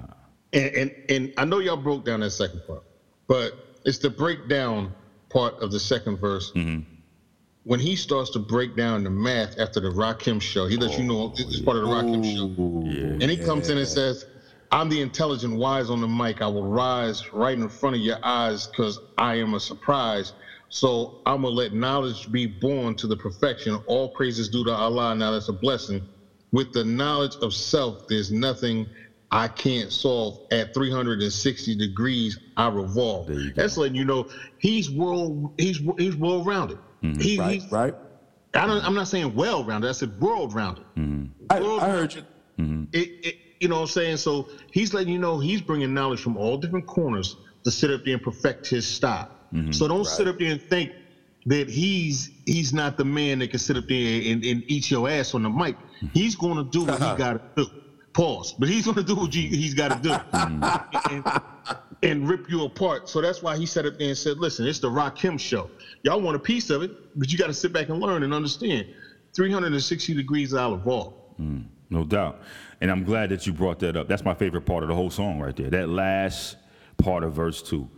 and, 0.53 0.75
and 0.75 0.95
and 1.09 1.33
I 1.39 1.45
know 1.47 1.59
y'all 1.61 1.77
broke 1.77 2.05
down 2.05 2.21
that 2.21 2.31
second 2.31 2.63
part, 2.67 2.85
but 3.27 3.53
it's 3.85 3.99
the 3.99 4.11
breakdown 4.11 4.93
part 5.31 5.55
of 5.63 5.73
the 5.73 5.81
second 5.81 6.19
verse. 6.19 6.53
Mm-hmm. 6.55 6.81
When 7.69 7.81
he 7.81 7.97
starts 7.97 8.31
to 8.31 8.39
break 8.39 8.75
down 8.75 9.05
the 9.05 9.11
math 9.11 9.59
after 9.59 9.79
the 9.79 9.91
Rakim 9.91 10.41
show, 10.41 10.67
he 10.67 10.79
lets 10.79 10.97
you 10.97 11.05
know 11.05 11.35
it's 11.37 11.61
part 11.61 11.77
of 11.77 11.83
the 11.83 11.91
Rakim 11.91 12.25
show. 12.25 12.49
Yeah. 12.91 13.19
And 13.21 13.25
he 13.25 13.37
comes 13.37 13.69
in 13.69 13.77
and 13.77 13.87
says, 13.87 14.25
I'm 14.73 14.89
the 14.89 15.03
intelligent 15.03 15.55
wise 15.55 15.91
on 15.91 16.01
the 16.01 16.09
mic. 16.09 16.41
I 16.41 16.47
will 16.47 16.67
rise 16.67 17.31
right 17.31 17.59
in 17.59 17.69
front 17.69 17.95
of 17.95 18.01
your 18.01 18.17
eyes 18.23 18.69
because 18.69 18.99
I 19.19 19.35
am 19.35 19.53
a 19.53 19.61
surprise. 19.61 20.33
So 20.71 21.21
I'm 21.27 21.43
going 21.43 21.53
to 21.53 21.59
let 21.59 21.75
knowledge 21.75 22.33
be 22.33 22.47
born 22.47 22.95
to 22.95 23.07
the 23.07 23.19
perfection. 23.19 23.75
All 23.85 24.09
praises 24.09 24.49
due 24.49 24.65
to 24.65 24.73
Allah. 24.73 25.15
Now 25.15 25.33
that's 25.33 25.51
a 25.51 25.53
blessing. 25.53 26.01
With 26.53 26.73
the 26.73 26.85
knowledge 26.85 27.37
of 27.43 27.53
self, 27.53 28.07
there's 28.09 28.33
nothing 28.33 28.89
I 29.31 29.49
can't 29.49 29.93
solve. 29.93 30.39
At 30.51 30.73
360 30.73 31.75
degrees, 31.75 32.39
I 32.57 32.69
revolve. 32.69 33.31
That's 33.55 33.77
letting 33.77 33.95
you 33.95 34.07
know 34.07 34.25
he's 34.57 34.91
world 34.91 35.53
he's 35.59 35.83
he's 35.99 36.17
world 36.17 36.47
rounded. 36.47 36.79
Mm-hmm. 37.03 37.21
He, 37.21 37.39
Right, 37.39 37.61
he's, 37.61 37.73
right. 37.73 37.95
I 38.55 38.67
don't, 38.67 38.85
I'm 38.85 38.95
not 38.95 39.09
saying 39.09 39.35
well 39.35 39.65
rounded. 39.65 39.89
I 39.89 39.93
said 39.93 40.19
world 40.21 40.55
rounded. 40.55 40.85
Mm-hmm. 40.97 41.27
I, 41.51 41.59
I 41.59 41.91
heard 41.91 42.15
you. 42.15 42.23
Mm-hmm. 42.59 42.85
It, 42.93 43.09
it, 43.27 43.37
you 43.61 43.69
know 43.69 43.77
what 43.77 43.83
I'm 43.83 43.89
saying? 43.89 44.17
So 44.19 44.49
he's 44.71 44.95
letting 44.95 45.13
you 45.13 45.19
know 45.19 45.39
he's 45.39 45.61
bringing 45.61 45.93
knowledge 45.93 46.21
from 46.21 46.37
all 46.37 46.57
different 46.57 46.87
corners 46.87 47.37
to 47.65 47.71
sit 47.71 47.91
up 47.91 48.05
there 48.05 48.15
and 48.15 48.23
perfect 48.23 48.69
his 48.69 48.87
style. 48.87 49.31
So 49.73 49.89
don't 49.89 50.05
sit 50.05 50.29
up 50.29 50.39
there 50.39 50.53
and 50.53 50.61
think 50.61 50.93
that 51.47 51.71
he's 51.71 52.31
he's 52.45 52.75
not 52.75 52.99
the 52.99 53.05
man 53.05 53.39
that 53.39 53.49
can 53.49 53.59
sit 53.59 53.77
up 53.77 53.89
there 53.89 54.23
and, 54.31 54.45
and 54.45 54.63
eat 54.67 54.91
your 54.91 55.09
ass 55.09 55.35
on 55.35 55.43
the 55.43 55.51
mic. 55.51 55.77
He's 56.13 56.37
going 56.37 56.57
to 56.57 56.65
do 56.65 56.85
what 56.85 56.99
he 56.99 57.05
uh-huh. 57.05 57.17
got 57.17 57.57
to 57.57 57.65
do. 57.65 57.71
Pause. 58.13 58.53
But 58.59 58.69
he's 58.69 58.85
going 58.85 58.97
to 58.97 59.03
do 59.03 59.15
what 59.15 59.33
he, 59.33 59.47
he's 59.47 59.75
got 59.75 59.91
to 59.91 60.09
do. 60.09 60.15
and, 60.33 61.25
and 62.03 62.29
rip 62.29 62.49
you 62.49 62.65
apart. 62.65 63.09
So 63.09 63.21
that's 63.21 63.43
why 63.43 63.57
he 63.57 63.67
sat 63.67 63.87
up 63.87 63.99
there 63.99 64.09
and 64.09 64.19
said, 64.19 64.39
listen, 64.39 64.67
it's 64.67 64.79
the 64.79 64.91
Rakim 64.91 65.39
show. 65.39 65.71
Y'all 66.03 66.21
want 66.21 66.37
a 66.37 66.41
piece 66.41 66.71
of 66.71 66.83
it, 66.83 66.93
but 67.19 67.33
you 67.33 67.39
got 67.39 67.49
to 67.49 67.55
sit 67.55 67.73
back 67.73 67.89
and 67.89 68.01
learn 68.01 68.23
and 68.23 68.33
understand. 68.33 68.87
360 69.35 70.15
degrees 70.15 70.55
out 70.55 70.73
of 70.73 70.87
all. 70.87 71.35
Mm, 71.41 71.65
no 71.91 72.05
doubt. 72.05 72.43
And 72.81 72.91
I'm 72.91 73.05
glad 73.05 73.31
that 73.31 73.47
you 73.47 73.53
brought 73.53 73.79
that 73.81 73.97
up. 73.97 74.09
That's 74.09 74.25
my 74.25 74.35
favorite 74.35 74.63
part 74.63 74.83
of 74.83 74.89
the 74.89 74.95
whole 74.95 75.11
song 75.11 75.41
right 75.41 75.55
there. 75.55 75.71
That 75.71 75.89
last 75.89 76.57
part 76.97 77.25
of 77.25 77.33
verse 77.33 77.63
two. 77.63 77.89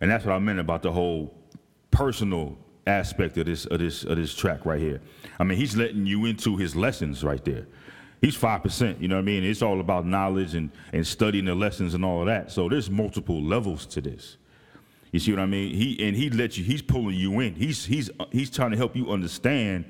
And 0.00 0.10
that's 0.10 0.24
what 0.24 0.32
I 0.34 0.38
meant 0.38 0.60
about 0.60 0.82
the 0.82 0.92
whole 0.92 1.34
personal 1.90 2.58
aspect 2.86 3.36
of 3.38 3.46
this 3.46 3.66
of 3.66 3.78
this 3.80 4.04
of 4.04 4.16
this 4.16 4.34
track 4.34 4.64
right 4.64 4.80
here. 4.80 5.00
I 5.40 5.44
mean, 5.44 5.58
he's 5.58 5.76
letting 5.76 6.06
you 6.06 6.26
into 6.26 6.56
his 6.56 6.76
lessons 6.76 7.24
right 7.24 7.44
there. 7.44 7.66
He's 8.26 8.34
five 8.34 8.60
percent, 8.60 9.00
you 9.00 9.06
know 9.06 9.14
what 9.14 9.20
I 9.20 9.24
mean? 9.24 9.44
It's 9.44 9.62
all 9.62 9.78
about 9.78 10.04
knowledge 10.04 10.56
and, 10.56 10.72
and 10.92 11.06
studying 11.06 11.44
the 11.44 11.54
lessons 11.54 11.94
and 11.94 12.04
all 12.04 12.22
of 12.22 12.26
that. 12.26 12.50
So 12.50 12.68
there's 12.68 12.90
multiple 12.90 13.40
levels 13.40 13.86
to 13.86 14.00
this. 14.00 14.36
You 15.12 15.20
see 15.20 15.30
what 15.30 15.38
I 15.38 15.46
mean? 15.46 15.72
He 15.72 16.04
and 16.04 16.16
he 16.16 16.28
let 16.30 16.58
you. 16.58 16.64
He's 16.64 16.82
pulling 16.82 17.14
you 17.14 17.38
in. 17.38 17.54
He's 17.54 17.84
he's 17.84 18.10
he's 18.32 18.50
trying 18.50 18.72
to 18.72 18.76
help 18.76 18.96
you 18.96 19.12
understand. 19.12 19.84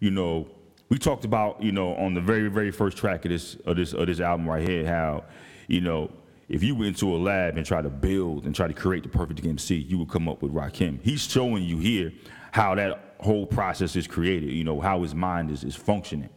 You 0.00 0.10
know, 0.10 0.48
we 0.88 0.96
talked 0.96 1.26
about 1.26 1.62
you 1.62 1.70
know 1.70 1.94
on 1.96 2.14
the 2.14 2.20
very 2.22 2.48
very 2.48 2.70
first 2.70 2.96
track 2.96 3.26
of 3.26 3.30
this 3.30 3.56
of 3.66 3.76
this 3.76 3.92
of 3.92 4.06
this 4.06 4.20
album 4.20 4.48
right 4.48 4.66
here 4.66 4.86
how 4.86 5.24
you 5.68 5.82
know 5.82 6.10
if 6.48 6.62
you 6.62 6.74
went 6.74 6.96
to 7.00 7.14
a 7.14 7.18
lab 7.18 7.58
and 7.58 7.66
try 7.66 7.82
to 7.82 7.90
build 7.90 8.46
and 8.46 8.54
try 8.54 8.68
to 8.68 8.72
create 8.72 9.02
the 9.02 9.10
perfect 9.10 9.44
MC, 9.44 9.74
you 9.74 9.98
would 9.98 10.08
come 10.08 10.30
up 10.30 10.40
with 10.40 10.54
Rakim. 10.54 10.98
He's 11.02 11.30
showing 11.30 11.64
you 11.64 11.76
here 11.76 12.10
how 12.52 12.74
that 12.76 13.16
whole 13.20 13.44
process 13.44 13.96
is 13.96 14.06
created. 14.06 14.50
You 14.50 14.64
know 14.64 14.80
how 14.80 15.02
his 15.02 15.14
mind 15.14 15.50
is 15.50 15.62
is 15.62 15.76
functioning. 15.76 16.30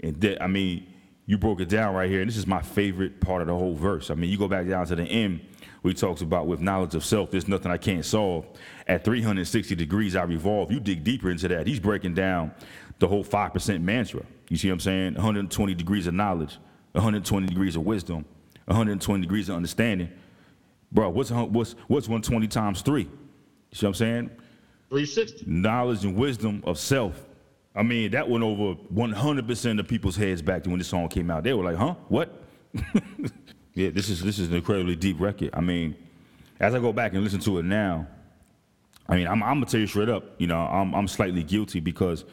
And 0.00 0.20
that, 0.20 0.42
I 0.42 0.46
mean, 0.46 0.86
you 1.26 1.38
broke 1.38 1.60
it 1.60 1.68
down 1.68 1.94
right 1.94 2.10
here, 2.10 2.20
and 2.20 2.28
this 2.28 2.36
is 2.36 2.46
my 2.46 2.62
favorite 2.62 3.20
part 3.20 3.42
of 3.42 3.48
the 3.48 3.54
whole 3.54 3.74
verse. 3.74 4.10
I 4.10 4.14
mean, 4.14 4.30
you 4.30 4.38
go 4.38 4.48
back 4.48 4.66
down 4.66 4.86
to 4.86 4.96
the 4.96 5.04
end 5.04 5.40
where 5.82 5.92
he 5.92 5.94
talks 5.94 6.22
about 6.22 6.46
with 6.46 6.60
knowledge 6.60 6.94
of 6.94 7.04
self, 7.04 7.30
there's 7.30 7.48
nothing 7.48 7.70
I 7.70 7.76
can't 7.76 8.04
solve. 8.04 8.46
At 8.86 9.04
360 9.04 9.74
degrees, 9.74 10.16
I 10.16 10.22
revolve. 10.24 10.72
You 10.72 10.80
dig 10.80 11.04
deeper 11.04 11.30
into 11.30 11.48
that. 11.48 11.66
He's 11.66 11.80
breaking 11.80 12.14
down 12.14 12.52
the 12.98 13.06
whole 13.06 13.24
5% 13.24 13.82
mantra. 13.82 14.22
You 14.48 14.56
see 14.56 14.68
what 14.68 14.74
I'm 14.74 14.80
saying? 14.80 15.14
120 15.14 15.74
degrees 15.74 16.06
of 16.06 16.14
knowledge, 16.14 16.58
120 16.92 17.46
degrees 17.46 17.76
of 17.76 17.84
wisdom, 17.84 18.24
120 18.64 19.20
degrees 19.20 19.48
of 19.48 19.56
understanding. 19.56 20.08
Bro, 20.90 21.10
what's, 21.10 21.30
what's, 21.30 21.72
what's 21.86 22.08
120 22.08 22.48
times 22.48 22.82
three? 22.82 23.02
You 23.02 23.08
see 23.72 23.86
what 23.86 23.90
I'm 23.90 23.94
saying? 23.94 24.30
360. 24.88 25.44
Knowledge 25.46 26.04
and 26.04 26.16
wisdom 26.16 26.62
of 26.66 26.78
self. 26.78 27.27
I 27.78 27.84
mean, 27.84 28.10
that 28.10 28.28
went 28.28 28.42
over 28.42 28.74
100% 28.92 29.78
of 29.78 29.86
people's 29.86 30.16
heads 30.16 30.42
back 30.42 30.64
to 30.64 30.70
when 30.70 30.78
this 30.78 30.88
song 30.88 31.08
came 31.08 31.30
out. 31.30 31.44
They 31.44 31.54
were 31.54 31.62
like, 31.62 31.76
huh? 31.76 31.94
What? 32.08 32.42
yeah, 33.74 33.90
this 33.90 34.08
is 34.08 34.20
this 34.20 34.40
is 34.40 34.48
an 34.48 34.56
incredibly 34.56 34.96
deep 34.96 35.20
record. 35.20 35.50
I 35.52 35.60
mean, 35.60 35.94
as 36.58 36.74
I 36.74 36.80
go 36.80 36.92
back 36.92 37.14
and 37.14 37.22
listen 37.22 37.38
to 37.40 37.58
it 37.58 37.64
now, 37.64 38.08
I 39.08 39.14
mean, 39.14 39.28
I'm, 39.28 39.44
I'm 39.44 39.54
gonna 39.54 39.66
tell 39.66 39.78
you 39.78 39.86
straight 39.86 40.08
up, 40.08 40.24
you 40.38 40.48
know, 40.48 40.58
I'm, 40.58 40.92
I'm 40.92 41.06
slightly 41.06 41.44
guilty 41.44 41.78
because 41.78 42.24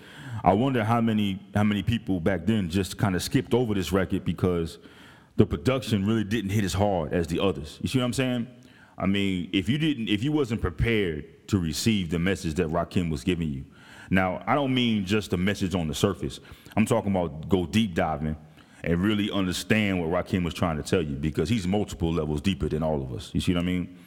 I 0.44 0.52
wonder 0.54 0.84
how 0.84 1.00
many 1.00 1.40
how 1.54 1.64
many 1.64 1.84
people 1.84 2.20
back 2.20 2.48
then 2.48 2.68
just 2.68 2.98
kind 2.98 3.16
of 3.16 3.22
skipped 3.22 3.54
over 3.54 3.76
this 3.76 3.92
record 3.92 4.26
because 4.26 4.80
the 5.36 5.46
production 5.46 6.08
really 6.08 6.24
didn't 6.24 6.50
hit 6.50 6.64
as 6.64 6.74
hard 6.74 7.14
as 7.14 7.28
the 7.28 7.40
others. 7.40 7.78
You 7.84 7.88
see 7.88 8.00
what 8.00 8.06
I'm 8.06 8.14
saying? 8.14 8.48
I 8.98 9.06
mean, 9.06 9.52
if 9.54 9.70
you 9.70 9.78
didn't, 9.78 10.10
if 10.10 10.24
you 10.24 10.32
wasn't 10.32 10.62
prepared 10.62 11.48
to 11.50 11.60
receive 11.60 12.10
the 12.10 12.18
message 12.18 12.56
that 12.56 12.68
Rakim 12.68 13.12
was 13.12 13.24
giving 13.24 13.52
you, 13.52 13.66
now 14.10 14.44
I 14.48 14.56
don't 14.56 14.74
mean 14.74 15.06
just 15.06 15.32
the 15.32 15.38
message 15.38 15.76
on 15.76 15.88
the 15.88 15.96
surface. 15.96 16.40
I'm 16.76 16.86
talking 16.86 17.12
about 17.12 17.48
go 17.50 17.66
deep 17.66 17.94
diving 17.96 18.36
and 18.84 19.02
really 19.02 19.32
understand 19.32 20.00
what 20.00 20.10
Rakim 20.10 20.44
was 20.44 20.54
trying 20.54 20.78
to 20.78 20.84
tell 20.84 21.02
you 21.02 21.16
because 21.16 21.50
he's 21.50 21.68
multiple 21.68 22.12
levels 22.14 22.42
deeper 22.42 22.70
than 22.70 22.84
all 22.84 23.02
of 23.02 23.14
us. 23.14 23.32
You 23.34 23.42
see 23.42 23.54
what 23.54 23.64
I 23.64 23.66
mean? 23.66 23.98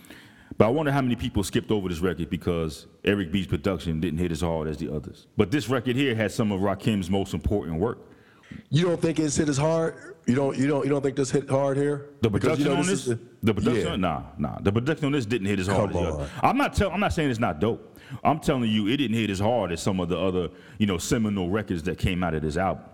But 0.56 0.66
I 0.66 0.68
wonder 0.70 0.90
how 0.90 1.02
many 1.02 1.14
people 1.16 1.42
skipped 1.44 1.70
over 1.70 1.88
this 1.88 2.00
record 2.00 2.30
because 2.30 2.86
Eric 3.04 3.30
B's 3.30 3.46
production 3.46 4.00
didn't 4.00 4.18
hit 4.18 4.32
as 4.32 4.40
hard 4.40 4.66
as 4.68 4.78
the 4.78 4.92
others. 4.92 5.26
But 5.36 5.50
this 5.50 5.68
record 5.68 5.94
here 5.94 6.14
has 6.14 6.34
some 6.34 6.50
of 6.52 6.60
Rakim's 6.60 7.10
most 7.10 7.34
important 7.34 7.78
work. 7.78 7.98
You 8.70 8.86
don't 8.86 9.00
think 9.00 9.18
it's 9.18 9.36
hit 9.36 9.48
as 9.48 9.58
hard? 9.58 10.16
You 10.26 10.34
don't 10.34 10.56
you 10.56 10.66
don't 10.66 10.84
you 10.84 10.90
don't 10.90 11.02
think 11.02 11.16
this 11.16 11.30
hit 11.30 11.48
hard 11.48 11.76
here? 11.76 12.10
The 12.22 12.30
production 12.30 12.64
you 12.64 12.70
know, 12.72 12.76
on 12.80 12.86
this, 12.86 13.06
is 13.06 13.12
a- 13.12 13.18
the 13.42 13.54
production, 13.54 13.86
Yeah. 13.86 13.96
nah, 13.96 14.22
nah. 14.38 14.58
The 14.60 14.72
production 14.72 15.06
on 15.06 15.12
this 15.12 15.26
didn't 15.26 15.46
hit 15.48 15.58
as 15.60 15.66
hard 15.66 15.92
Come 15.92 16.04
as 16.06 16.08
the 16.16 16.20
other. 16.22 16.30
I'm 16.42 16.56
not 16.56 16.74
tell, 16.74 16.90
I'm 16.90 17.00
not 17.00 17.12
saying 17.12 17.30
it's 17.30 17.38
not 17.40 17.60
dope. 17.60 17.97
I'm 18.24 18.40
telling 18.40 18.70
you, 18.70 18.88
it 18.88 18.96
didn't 18.98 19.16
hit 19.16 19.30
as 19.30 19.38
hard 19.40 19.72
as 19.72 19.80
some 19.82 20.00
of 20.00 20.08
the 20.08 20.18
other, 20.18 20.48
you 20.78 20.86
know, 20.86 20.98
seminal 20.98 21.48
records 21.50 21.82
that 21.84 21.98
came 21.98 22.22
out 22.24 22.34
of 22.34 22.42
this 22.42 22.56
album. 22.56 22.84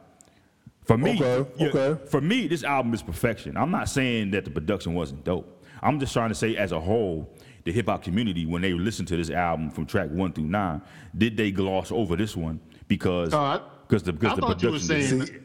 For 0.85 0.99
me, 0.99 1.12
Okay, 1.20 1.51
yeah, 1.57 1.69
okay. 1.69 2.07
for 2.11 2.20
me, 2.20 2.47
this 2.47 2.62
album 2.62 2.93
is 2.93 3.03
perfection. 3.03 3.57
I'm 3.57 3.70
not 3.70 3.89
saying 3.89 4.32
that 4.32 4.45
the 4.45 4.51
production 4.51 4.93
wasn't 4.95 5.24
dope. 5.24 5.65
I'm 5.82 5.99
just 5.99 6.12
trying 6.12 6.28
to 6.28 6.35
say, 6.35 6.57
as 6.57 6.73
a 6.73 6.81
whole, 6.81 7.31
the 7.65 7.73
hip 7.73 7.86
hop 7.86 8.03
community, 8.03 8.45
when 8.45 8.61
they 8.61 8.74
listened 8.74 9.09
to 9.09 9.16
this 9.16 9.31
album 9.31 9.70
from 9.70 9.86
track 9.86 10.11
one 10.11 10.32
through 10.32 10.45
nine, 10.45 10.82
did 11.16 11.36
they 11.39 11.51
gloss 11.51 11.91
over 11.91 12.16
this 12.16 12.36
one 12.36 12.61
because 12.89 13.32
uh, 13.32 13.41
I- 13.41 13.61
because 13.89 14.03
the 14.03 14.12
because 14.12 14.32
I 14.32 14.35
the 14.36 14.41
thought 14.43 14.62
you 14.62 14.70
were 14.73 14.78
production 14.78 15.27
saying. 15.27 15.41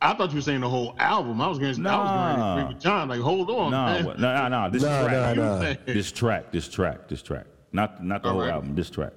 I 0.00 0.14
thought 0.14 0.30
you 0.30 0.36
were 0.36 0.42
saying 0.42 0.60
the 0.60 0.68
whole 0.68 0.96
album. 0.98 1.40
I 1.40 1.46
was 1.46 1.58
going 1.60 1.74
to. 1.74 1.88
I 1.88 1.96
was 1.98 2.10
going 2.10 2.34
to 2.34 2.40
Nah. 2.40 2.56
agree 2.58 2.74
with 2.74 2.82
John. 2.82 3.08
Like, 3.08 3.20
hold 3.20 3.48
on, 3.50 3.70
Nah, 3.70 3.86
man. 3.94 4.04
what- 4.04 4.18
nah, 4.18 4.34
nah, 4.34 4.48
nah. 4.48 4.68
This 4.68 4.82
Nah, 4.82 5.02
track, 5.06 5.36
nah, 5.36 5.58
nah. 5.60 5.74
this 5.86 6.10
track, 6.12 6.52
this 6.52 6.68
track, 6.68 7.08
this 7.08 7.22
track. 7.22 7.46
Not 7.72 8.04
not 8.04 8.22
the 8.22 8.28
All 8.28 8.34
whole 8.34 8.42
right. 8.42 8.50
album. 8.52 8.74
This 8.74 8.90
track. 8.90 9.12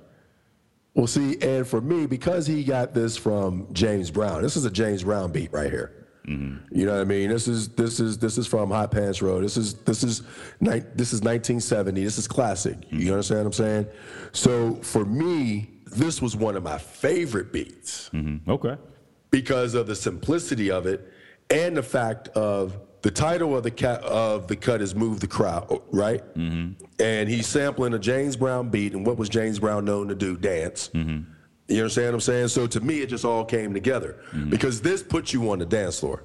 Well, 0.94 1.08
see, 1.08 1.38
and 1.42 1.68
for 1.68 1.82
me, 1.82 2.06
because 2.06 2.48
he 2.48 2.64
got 2.64 2.94
this 2.94 3.18
from 3.18 3.68
James 3.74 4.10
Brown, 4.12 4.42
this 4.42 4.56
is 4.56 4.64
a 4.64 4.72
James 4.72 5.04
Brown 5.04 5.32
beat 5.32 5.52
right 5.52 5.70
here. 5.70 5.92
You 6.28 6.88
know 6.88 6.94
what 6.94 7.02
I 7.02 7.04
mean? 7.04 7.30
This 7.30 7.48
is 7.48 7.68
this 7.70 8.00
is 8.00 8.18
this 8.18 8.40
is 8.40 8.48
from 8.48 8.72
Hot 8.72 8.90
Pants 8.90 9.22
Road. 9.22 9.44
This 9.44 9.58
is 9.58 9.76
this 9.76 10.04
is 10.04 10.24
ni- 10.60 10.80
this 10.96 11.14
is 11.14 11.22
1970. 11.22 12.04
This 12.04 12.18
is 12.18 12.28
classic. 12.28 12.78
You 12.90 13.12
understand 13.12 13.42
what 13.42 13.46
I'm 13.48 13.54
saying? 13.54 13.86
So 14.32 14.74
for 14.82 15.06
me, 15.06 15.70
this 15.86 16.24
was 16.24 16.36
one 16.36 16.56
of 16.56 16.64
my 16.64 16.80
favorite 16.80 17.54
beats 17.54 18.10
Mhm. 18.12 18.48
Okay. 18.48 18.76
because 19.30 19.76
of 19.76 19.86
the 19.86 19.96
simplicity 19.96 20.72
of 20.72 20.88
it 20.88 21.08
and 21.52 21.78
the 21.78 21.84
fact 21.84 22.30
of 22.30 22.76
the 23.06 23.12
title 23.12 23.56
of 23.56 23.62
the 23.62 23.70
cat 23.70 24.02
of 24.04 24.48
the 24.48 24.56
cut 24.56 24.82
is 24.82 24.96
"Move 24.96 25.20
the 25.20 25.28
Crowd," 25.28 25.80
right? 25.92 26.24
Mm-hmm. 26.34 26.84
And 27.00 27.30
he's 27.30 27.46
sampling 27.46 27.94
a 27.94 28.00
James 28.00 28.36
Brown 28.36 28.70
beat, 28.70 28.94
and 28.94 29.06
what 29.06 29.16
was 29.16 29.30
James 29.30 29.60
Brown 29.60 29.86
known 29.86 30.08
to 30.08 30.16
do? 30.16 30.36
Dance. 30.36 30.90
Mm-hmm. 30.92 31.32
You 31.68 31.82
understand 31.82 32.08
what 32.08 32.14
I'm 32.16 32.22
saying? 32.22 32.48
So 32.48 32.66
to 32.66 32.82
me, 32.82 33.02
it 33.02 33.06
just 33.06 33.24
all 33.24 33.46
came 33.46 33.76
together 33.76 34.24
mm-hmm. 34.32 34.50
because 34.50 34.82
this 34.82 35.04
puts 35.04 35.34
you 35.34 35.52
on 35.52 35.60
the 35.60 35.68
dance 35.68 36.00
floor. 36.00 36.24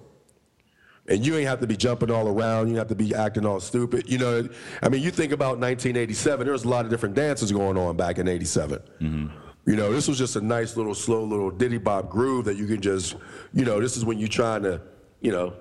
And 1.06 1.26
you 1.26 1.36
ain't 1.36 1.48
have 1.48 1.60
to 1.60 1.66
be 1.66 1.76
jumping 1.76 2.10
all 2.10 2.28
around. 2.28 2.68
You 2.68 2.76
don't 2.76 2.78
have 2.78 2.88
to 2.88 2.94
be 2.94 3.14
acting 3.14 3.44
all 3.44 3.60
stupid. 3.60 4.08
You 4.08 4.16
know, 4.16 4.48
I 4.82 4.88
mean, 4.88 5.02
you 5.02 5.10
think 5.10 5.32
about 5.32 5.58
1987. 5.58 6.46
There 6.46 6.52
was 6.54 6.64
a 6.64 6.68
lot 6.68 6.86
of 6.86 6.90
different 6.90 7.14
dances 7.14 7.52
going 7.52 7.76
on 7.76 7.94
back 7.98 8.16
in 8.16 8.26
'87. 8.26 8.78
Mm-hmm. 9.02 9.26
You 9.66 9.76
know, 9.76 9.92
this 9.92 10.08
was 10.08 10.16
just 10.16 10.36
a 10.36 10.40
nice 10.40 10.78
little 10.78 10.94
slow 10.94 11.24
little 11.24 11.50
diddy 11.50 11.76
bop 11.76 12.08
groove 12.08 12.46
that 12.46 12.56
you 12.56 12.66
can 12.66 12.80
just, 12.80 13.16
you 13.52 13.66
know, 13.66 13.80
this 13.80 13.98
is 13.98 14.04
when 14.06 14.18
you're 14.18 14.28
trying 14.28 14.62
to, 14.62 14.80
you 15.20 15.30
know, 15.30 15.52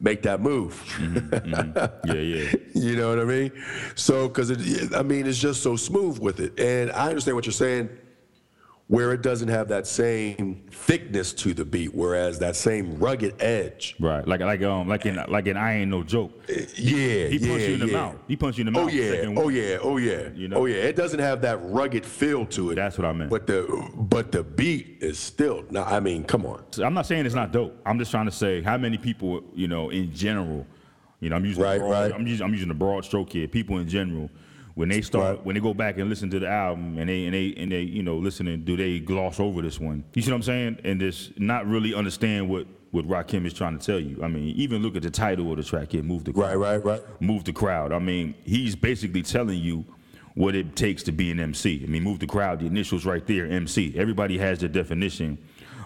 make 0.00 0.22
that 0.22 0.40
move. 0.40 0.82
Mm-hmm. 0.98 2.08
Yeah, 2.08 2.14
yeah. 2.14 2.52
You 2.74 2.96
know 2.96 3.10
what 3.10 3.18
I 3.18 3.24
mean? 3.24 3.52
So, 3.94 4.28
because 4.28 4.50
it, 4.50 4.94
I 4.94 5.02
mean, 5.02 5.26
it's 5.26 5.38
just 5.38 5.62
so 5.62 5.76
smooth 5.76 6.18
with 6.18 6.40
it. 6.40 6.58
And 6.58 6.90
I 6.92 7.08
understand 7.08 7.34
what 7.36 7.44
you're 7.44 7.52
saying, 7.52 7.90
where 8.90 9.12
it 9.12 9.22
doesn't 9.22 9.46
have 9.46 9.68
that 9.68 9.86
same 9.86 10.64
thickness 10.72 11.32
to 11.32 11.54
the 11.54 11.64
beat, 11.64 11.94
whereas 11.94 12.40
that 12.40 12.56
same 12.56 12.98
rugged 12.98 13.40
edge. 13.40 13.94
Right. 14.00 14.26
Like 14.26 14.40
like 14.40 14.60
um 14.64 14.88
like 14.88 15.06
in 15.06 15.14
like 15.28 15.46
in 15.46 15.56
I 15.56 15.76
ain't 15.76 15.92
no 15.92 16.02
joke. 16.02 16.32
Yeah, 16.48 17.28
He 17.28 17.36
yeah, 17.36 17.48
punched 17.48 17.68
you 17.68 17.74
in 17.74 17.80
the 17.80 17.86
yeah. 17.86 17.92
mouth. 17.92 18.16
He 18.26 18.34
punched 18.36 18.58
you 18.58 18.62
in 18.62 18.66
the 18.66 18.72
mouth. 18.72 18.82
Oh 18.82 18.86
mouth. 18.86 18.94
yeah, 18.94 19.40
oh 19.42 19.48
yeah, 19.48 19.78
oh 19.80 19.96
yeah, 19.98 20.28
You 20.34 20.48
know? 20.48 20.56
oh 20.56 20.66
yeah. 20.66 20.78
It 20.78 20.96
doesn't 20.96 21.20
have 21.20 21.40
that 21.42 21.58
rugged 21.62 22.04
feel 22.04 22.44
to 22.46 22.70
it. 22.72 22.74
That's 22.74 22.98
what 22.98 23.04
I 23.04 23.12
meant. 23.12 23.30
But 23.30 23.46
the 23.46 23.88
but 23.94 24.32
the 24.32 24.42
beat 24.42 24.98
is 25.00 25.20
still. 25.20 25.64
Now, 25.70 25.84
I 25.84 26.00
mean, 26.00 26.24
come 26.24 26.44
on. 26.44 26.64
So 26.72 26.84
I'm 26.84 26.92
not 26.94 27.06
saying 27.06 27.26
it's 27.26 27.34
not 27.36 27.52
dope. 27.52 27.80
I'm 27.86 27.96
just 27.96 28.10
trying 28.10 28.26
to 28.26 28.32
say 28.32 28.60
how 28.60 28.76
many 28.76 28.98
people, 28.98 29.40
you 29.54 29.68
know, 29.68 29.90
in 29.90 30.12
general, 30.12 30.66
you 31.20 31.30
know, 31.30 31.36
I'm 31.36 31.44
using 31.44 31.62
Right, 31.62 31.78
broad, 31.78 31.90
right. 31.92 32.12
I'm 32.12 32.26
using 32.26 32.44
I'm 32.44 32.52
using 32.52 32.66
the 32.68 32.74
broad 32.74 33.04
stroke 33.04 33.30
here. 33.32 33.46
People 33.46 33.78
in 33.78 33.88
general, 33.88 34.28
when 34.80 34.88
they 34.88 35.02
start 35.02 35.36
Right. 35.36 35.44
when 35.46 35.54
they 35.54 35.60
go 35.60 35.74
back 35.74 35.98
and 35.98 36.08
listen 36.08 36.30
to 36.30 36.38
the 36.38 36.48
album 36.48 36.96
and 36.96 37.06
they 37.10 37.26
and 37.26 37.34
they 37.34 37.54
and 37.58 37.70
they 37.70 37.82
you 37.82 38.02
know 38.02 38.16
listening, 38.16 38.64
do 38.64 38.76
they 38.78 38.98
gloss 38.98 39.38
over 39.38 39.60
this 39.60 39.78
one? 39.78 40.02
You 40.14 40.22
see 40.22 40.30
what 40.30 40.36
I'm 40.36 40.42
saying? 40.42 40.78
And 40.84 40.98
just 40.98 41.38
not 41.38 41.66
really 41.66 41.94
understand 41.94 42.48
what 42.48 42.66
what 42.90 43.06
Rakim 43.06 43.44
is 43.46 43.52
trying 43.52 43.78
to 43.78 43.84
tell 43.84 44.00
you. 44.00 44.18
I 44.24 44.28
mean, 44.28 44.54
even 44.56 44.82
look 44.82 44.96
at 44.96 45.02
the 45.02 45.10
title 45.10 45.50
of 45.50 45.58
the 45.58 45.62
track 45.62 45.92
here, 45.92 46.02
"Move 46.02 46.24
the 46.24 46.32
Right, 46.32 46.54
Crowd." 46.56 46.60
right, 46.60 46.84
right. 46.84 47.20
Move 47.20 47.44
the 47.44 47.52
crowd. 47.52 47.92
I 47.92 47.98
mean, 47.98 48.34
he's 48.44 48.74
basically 48.74 49.22
telling 49.22 49.58
you 49.60 49.84
what 50.34 50.54
it 50.54 50.74
takes 50.76 51.02
to 51.02 51.12
be 51.12 51.30
an 51.30 51.38
MC. 51.40 51.82
I 51.84 51.86
mean, 51.86 52.02
move 52.02 52.18
the 52.18 52.26
crowd. 52.26 52.60
The 52.60 52.66
initials 52.66 53.04
right 53.04 53.24
there, 53.26 53.46
MC. 53.46 53.92
Everybody 53.96 54.38
has 54.38 54.60
their 54.60 54.68
definition 54.70 55.36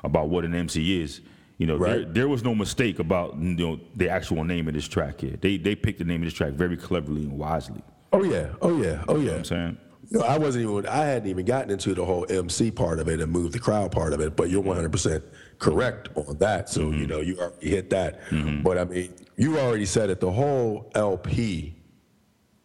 about 0.05 0.29
what 0.29 0.45
an 0.45 0.55
MC 0.55 1.01
is. 1.03 1.21
You 1.59 1.67
know, 1.67 1.79
there, 1.79 2.05
there 2.05 2.29
was 2.29 2.43
no 2.45 2.55
mistake 2.55 2.99
about 3.01 3.37
you 3.39 3.55
know 3.55 3.81
the 3.97 4.09
actual 4.09 4.45
name 4.45 4.69
of 4.69 4.75
this 4.75 4.87
track 4.87 5.21
here. 5.21 5.37
They 5.41 5.57
they 5.57 5.75
picked 5.75 5.99
the 5.99 6.05
name 6.05 6.23
of 6.23 6.27
this 6.27 6.35
track 6.35 6.53
very 6.53 6.77
cleverly 6.77 7.23
and 7.23 7.33
wisely. 7.39 7.83
Oh 8.15 8.23
yeah, 8.23 8.47
oh 8.63 8.81
yeah, 8.81 9.03
oh 9.09 9.17
You 9.17 9.19
know 9.19 9.25
yeah. 9.25 9.31
what 9.31 9.39
I'm 9.39 9.45
saying? 9.45 9.79
No, 10.13 10.21
I 10.21 10.39
wasn't 10.39 10.71
even. 10.71 10.87
I 10.87 11.05
hadn't 11.05 11.29
even 11.29 11.45
gotten 11.45 11.73
into 11.73 11.95
the 11.95 12.05
whole 12.05 12.25
MC 12.31 12.71
part 12.71 13.01
of 13.01 13.09
it 13.09 13.21
and 13.21 13.33
move 13.33 13.51
the 13.51 13.59
crowd 13.59 13.91
part 13.91 14.13
of 14.13 14.21
it. 14.21 14.37
But 14.37 14.51
you're 14.51 14.61
100 14.61 14.93
percent 14.93 15.25
correct 15.59 16.11
on 16.15 16.39
that. 16.39 16.69
So 16.69 16.83
you 16.83 16.87
mm-hmm. 16.91 17.07
know 17.07 17.21
you 17.21 17.37
already 17.41 17.71
hit 17.71 17.91
that. 17.91 18.23
Mm-hmm. 18.31 18.63
But 18.63 18.79
I 18.79 18.85
mean, 18.85 19.15
you 19.37 19.59
already 19.59 19.85
said 19.85 20.11
it. 20.11 20.21
The 20.21 20.31
whole 20.31 20.93
LP 20.95 21.75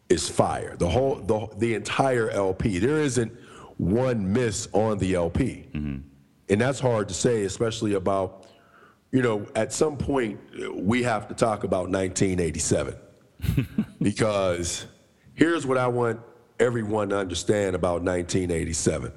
is 0.10 0.30
fire. 0.30 0.76
The 0.78 0.88
whole 0.88 1.16
the 1.16 1.48
the 1.58 1.74
entire 1.74 2.30
LP. 2.30 2.78
There 2.78 3.00
isn't 3.00 3.36
one 3.78 4.32
miss 4.32 4.68
on 4.74 5.00
the 5.00 5.16
LP, 5.16 5.68
mm-hmm. 5.74 5.98
and 6.50 6.62
that's 6.62 6.80
hard 6.80 7.08
to 7.08 7.16
say, 7.16 7.44
especially 7.46 7.94
about. 7.96 8.46
You 9.12 9.24
know, 9.24 9.48
at 9.56 9.74
some 9.74 9.98
point 9.98 10.40
we 10.76 11.02
have 11.02 11.28
to 11.30 11.34
talk 11.34 11.64
about 11.64 11.90
1987 11.90 12.96
because 14.04 14.86
here's 15.40 15.66
what 15.66 15.78
I 15.78 15.88
want 15.88 16.20
everyone 16.60 17.10
to 17.10 17.18
understand 17.18 17.74
about 17.74 18.04
1987. 18.04 19.14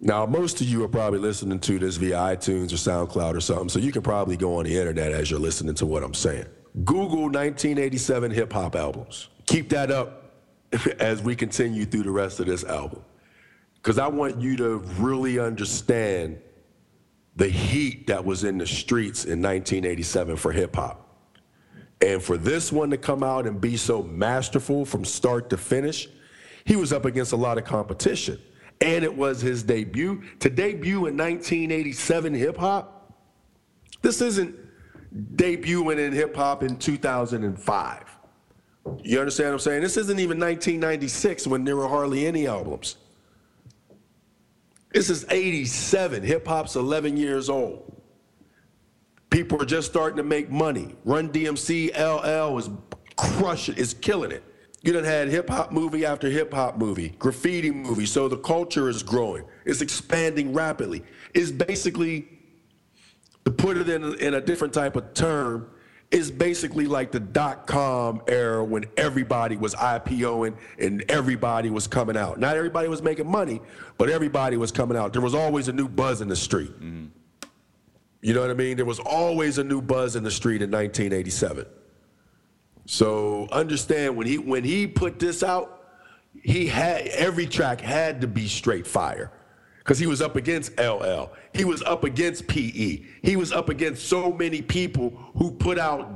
Now, 0.00 0.26
most 0.26 0.60
of 0.60 0.66
you 0.66 0.82
are 0.82 0.88
probably 0.88 1.20
listening 1.20 1.60
to 1.60 1.78
this 1.78 1.96
via 1.96 2.16
iTunes 2.16 2.72
or 2.72 2.76
SoundCloud 2.76 3.36
or 3.36 3.40
something, 3.40 3.68
so 3.68 3.78
you 3.78 3.92
can 3.92 4.02
probably 4.02 4.36
go 4.36 4.58
on 4.58 4.64
the 4.64 4.76
internet 4.76 5.12
as 5.12 5.30
you're 5.30 5.40
listening 5.40 5.76
to 5.76 5.86
what 5.86 6.02
I'm 6.02 6.12
saying. 6.12 6.46
Google 6.84 7.30
1987 7.30 8.32
hip 8.32 8.52
hop 8.52 8.74
albums. 8.74 9.28
Keep 9.46 9.68
that 9.68 9.92
up 9.92 10.34
as 10.98 11.22
we 11.22 11.36
continue 11.36 11.84
through 11.84 12.02
the 12.02 12.10
rest 12.10 12.40
of 12.40 12.46
this 12.46 12.64
album. 12.64 13.02
Because 13.76 13.98
I 13.98 14.08
want 14.08 14.40
you 14.40 14.56
to 14.56 14.78
really 14.98 15.38
understand 15.38 16.40
the 17.36 17.48
heat 17.48 18.08
that 18.08 18.24
was 18.24 18.42
in 18.42 18.58
the 18.58 18.66
streets 18.66 19.24
in 19.24 19.40
1987 19.40 20.36
for 20.36 20.50
hip 20.50 20.74
hop. 20.74 21.03
And 22.00 22.22
for 22.22 22.36
this 22.36 22.72
one 22.72 22.90
to 22.90 22.98
come 22.98 23.22
out 23.22 23.46
and 23.46 23.60
be 23.60 23.76
so 23.76 24.02
masterful 24.02 24.84
from 24.84 25.04
start 25.04 25.50
to 25.50 25.56
finish, 25.56 26.08
he 26.64 26.76
was 26.76 26.92
up 26.92 27.04
against 27.04 27.32
a 27.32 27.36
lot 27.36 27.58
of 27.58 27.64
competition. 27.64 28.40
And 28.80 29.04
it 29.04 29.16
was 29.16 29.40
his 29.40 29.62
debut. 29.62 30.22
To 30.40 30.50
debut 30.50 31.06
in 31.06 31.16
1987 31.16 32.34
hip 32.34 32.56
hop, 32.56 33.14
This 34.02 34.20
isn't 34.20 34.54
debuting 35.36 35.98
in 35.98 36.12
hip 36.12 36.36
hop 36.36 36.62
in 36.62 36.76
2005. 36.76 38.18
You 39.02 39.18
understand 39.18 39.48
what 39.48 39.52
I'm 39.54 39.58
saying? 39.60 39.82
This 39.82 39.96
isn't 39.96 40.18
even 40.18 40.38
1996 40.38 41.46
when 41.46 41.64
there 41.64 41.76
were 41.76 41.88
hardly 41.88 42.26
any 42.26 42.46
albums. 42.46 42.96
This 44.92 45.08
is 45.08 45.24
87. 45.30 46.22
Hip 46.22 46.46
hop's 46.46 46.76
11 46.76 47.16
years 47.16 47.48
old. 47.48 47.93
People 49.34 49.60
are 49.60 49.66
just 49.66 49.90
starting 49.90 50.16
to 50.16 50.22
make 50.22 50.48
money. 50.48 50.94
Run 51.04 51.28
DMC 51.28 51.90
LL 51.98 52.56
is 52.56 52.70
crushing, 53.16 53.74
is 53.74 53.92
killing 53.92 54.30
it. 54.30 54.44
You 54.82 54.92
done 54.92 55.02
had 55.02 55.26
hip 55.26 55.50
hop 55.50 55.72
movie 55.72 56.06
after 56.06 56.30
hip 56.30 56.54
hop 56.54 56.78
movie, 56.78 57.08
graffiti 57.18 57.72
movie. 57.72 58.06
So 58.06 58.28
the 58.28 58.36
culture 58.36 58.88
is 58.88 59.02
growing. 59.02 59.42
It's 59.64 59.80
expanding 59.80 60.52
rapidly. 60.52 61.02
It's 61.34 61.50
basically, 61.50 62.28
to 63.44 63.50
put 63.50 63.76
it 63.76 63.88
in, 63.88 64.14
in 64.20 64.34
a 64.34 64.40
different 64.40 64.72
type 64.72 64.94
of 64.94 65.14
term, 65.14 65.68
is 66.12 66.30
basically 66.30 66.86
like 66.86 67.10
the 67.10 67.18
dot 67.18 67.66
com 67.66 68.22
era 68.28 68.62
when 68.62 68.84
everybody 68.96 69.56
was 69.56 69.74
IPOing 69.74 70.56
and 70.78 71.04
everybody 71.08 71.70
was 71.70 71.88
coming 71.88 72.16
out. 72.16 72.38
Not 72.38 72.56
everybody 72.56 72.86
was 72.86 73.02
making 73.02 73.28
money, 73.28 73.60
but 73.98 74.08
everybody 74.10 74.56
was 74.58 74.70
coming 74.70 74.96
out. 74.96 75.12
There 75.12 75.22
was 75.22 75.34
always 75.34 75.66
a 75.66 75.72
new 75.72 75.88
buzz 75.88 76.20
in 76.20 76.28
the 76.28 76.36
street. 76.36 76.70
Mm-hmm. 76.70 77.06
You 78.24 78.32
know 78.32 78.40
what 78.40 78.50
I 78.50 78.54
mean? 78.54 78.78
There 78.78 78.86
was 78.86 79.00
always 79.00 79.58
a 79.58 79.64
new 79.64 79.82
buzz 79.82 80.16
in 80.16 80.24
the 80.24 80.30
street 80.30 80.62
in 80.62 80.70
1987. 80.70 81.66
So 82.86 83.46
understand 83.52 84.16
when 84.16 84.26
he 84.26 84.38
when 84.38 84.64
he 84.64 84.86
put 84.86 85.18
this 85.18 85.42
out, 85.42 85.82
he 86.42 86.66
had 86.66 87.06
every 87.08 87.46
track 87.46 87.82
had 87.82 88.22
to 88.22 88.26
be 88.26 88.48
straight 88.48 88.86
fire. 88.86 89.30
Cause 89.84 89.98
he 89.98 90.06
was 90.06 90.22
up 90.22 90.36
against 90.36 90.72
LL. 90.80 91.32
He 91.52 91.66
was 91.66 91.82
up 91.82 92.04
against 92.04 92.46
PE. 92.46 93.02
He 93.22 93.36
was 93.36 93.52
up 93.52 93.68
against 93.68 94.08
so 94.08 94.32
many 94.32 94.62
people 94.62 95.10
who 95.36 95.50
put 95.50 95.78
out 95.78 96.10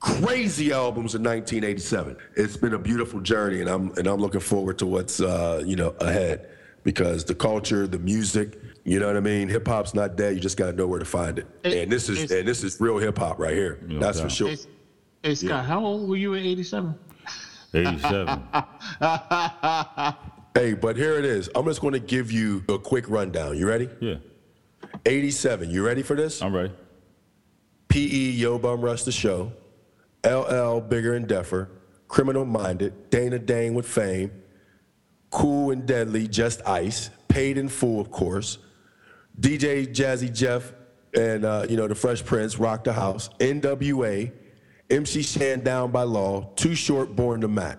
crazy 0.00 0.72
albums 0.72 1.14
in 1.14 1.22
1987. 1.22 2.16
It's 2.36 2.56
been 2.56 2.72
a 2.72 2.78
beautiful 2.78 3.20
journey, 3.20 3.60
and 3.60 3.68
I'm 3.68 3.92
and 3.98 4.06
I'm 4.06 4.18
looking 4.18 4.40
forward 4.40 4.78
to 4.78 4.86
what's 4.86 5.20
uh, 5.20 5.62
you 5.66 5.76
know 5.76 5.90
ahead 6.00 6.48
because 6.84 7.22
the 7.22 7.34
culture, 7.34 7.86
the 7.86 7.98
music, 7.98 8.58
you 8.84 9.00
know 9.00 9.06
what 9.06 9.16
I 9.16 9.20
mean. 9.20 9.48
Hip 9.48 9.66
hop's 9.66 9.94
not 9.94 10.16
dead. 10.16 10.34
You 10.34 10.40
just 10.40 10.56
got 10.56 10.70
to 10.70 10.72
know 10.72 10.86
where 10.86 10.98
to 10.98 11.04
find 11.04 11.38
it. 11.38 11.46
And 11.64 11.90
this 11.90 12.08
is 12.08 12.30
and 12.30 12.46
this 12.46 12.62
is 12.62 12.80
real 12.80 12.98
hip 12.98 13.18
hop 13.18 13.38
right 13.38 13.54
here. 13.54 13.80
No 13.86 13.98
That's 13.98 14.20
for 14.20 14.30
sure. 14.30 14.48
Hey, 14.48 14.56
hey 15.22 15.34
Scott, 15.34 15.64
how 15.64 15.84
old 15.84 16.08
were 16.08 16.16
you 16.16 16.34
in 16.34 16.44
'87? 16.44 16.94
87. 17.74 18.42
Hey, 20.56 20.72
but 20.72 20.96
here 20.96 21.18
it 21.18 21.24
is. 21.24 21.50
I'm 21.56 21.64
just 21.64 21.80
going 21.80 21.94
to 21.94 21.98
give 21.98 22.30
you 22.30 22.62
a 22.68 22.78
quick 22.78 23.10
rundown. 23.10 23.58
You 23.58 23.66
ready? 23.66 23.88
yeah, 23.98 24.18
87. 25.04 25.68
You 25.68 25.84
ready 25.84 26.02
for 26.02 26.14
this? 26.14 26.40
I'm 26.40 26.54
ready. 26.54 26.72
PE 27.88 28.06
Yo 28.06 28.56
Bum 28.60 28.80
Rush 28.80 29.02
the 29.02 29.10
Show, 29.10 29.52
LL 30.24 30.78
Bigger 30.78 31.14
and 31.14 31.26
Deffer, 31.26 31.70
Criminal 32.06 32.44
Minded, 32.44 33.10
Dana 33.10 33.40
Dane 33.40 33.74
with 33.74 33.84
Fame, 33.84 34.30
Cool 35.30 35.72
and 35.72 35.84
Deadly, 35.86 36.28
Just 36.28 36.64
Ice, 36.68 37.10
Paid 37.26 37.58
in 37.58 37.68
Full, 37.68 38.00
of 38.00 38.12
course, 38.12 38.58
DJ 39.38 39.86
Jazzy 39.86 40.32
Jeff 40.32 40.72
and 41.14 41.44
uh, 41.44 41.66
you 41.68 41.76
know 41.76 41.88
the 41.88 41.94
Fresh 41.94 42.24
Prince, 42.24 42.58
Rock 42.58 42.84
the 42.84 42.92
House, 42.92 43.30
NWA, 43.40 44.32
MC 44.90 45.22
Shan 45.22 45.60
Down 45.62 45.90
by 45.90 46.02
Law, 46.02 46.50
Too 46.56 46.74
Short, 46.74 47.14
Born 47.14 47.40
to 47.40 47.48
Mac. 47.48 47.78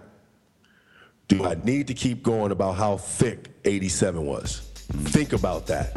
Do 1.28 1.46
I 1.46 1.56
need 1.64 1.88
to 1.88 1.94
keep 1.94 2.22
going 2.22 2.52
about 2.52 2.74
how 2.74 2.98
thick 2.98 3.50
87 3.66 4.26
was? 4.26 4.60
Think 4.76 5.34
about 5.34 5.66
that. 5.68 5.94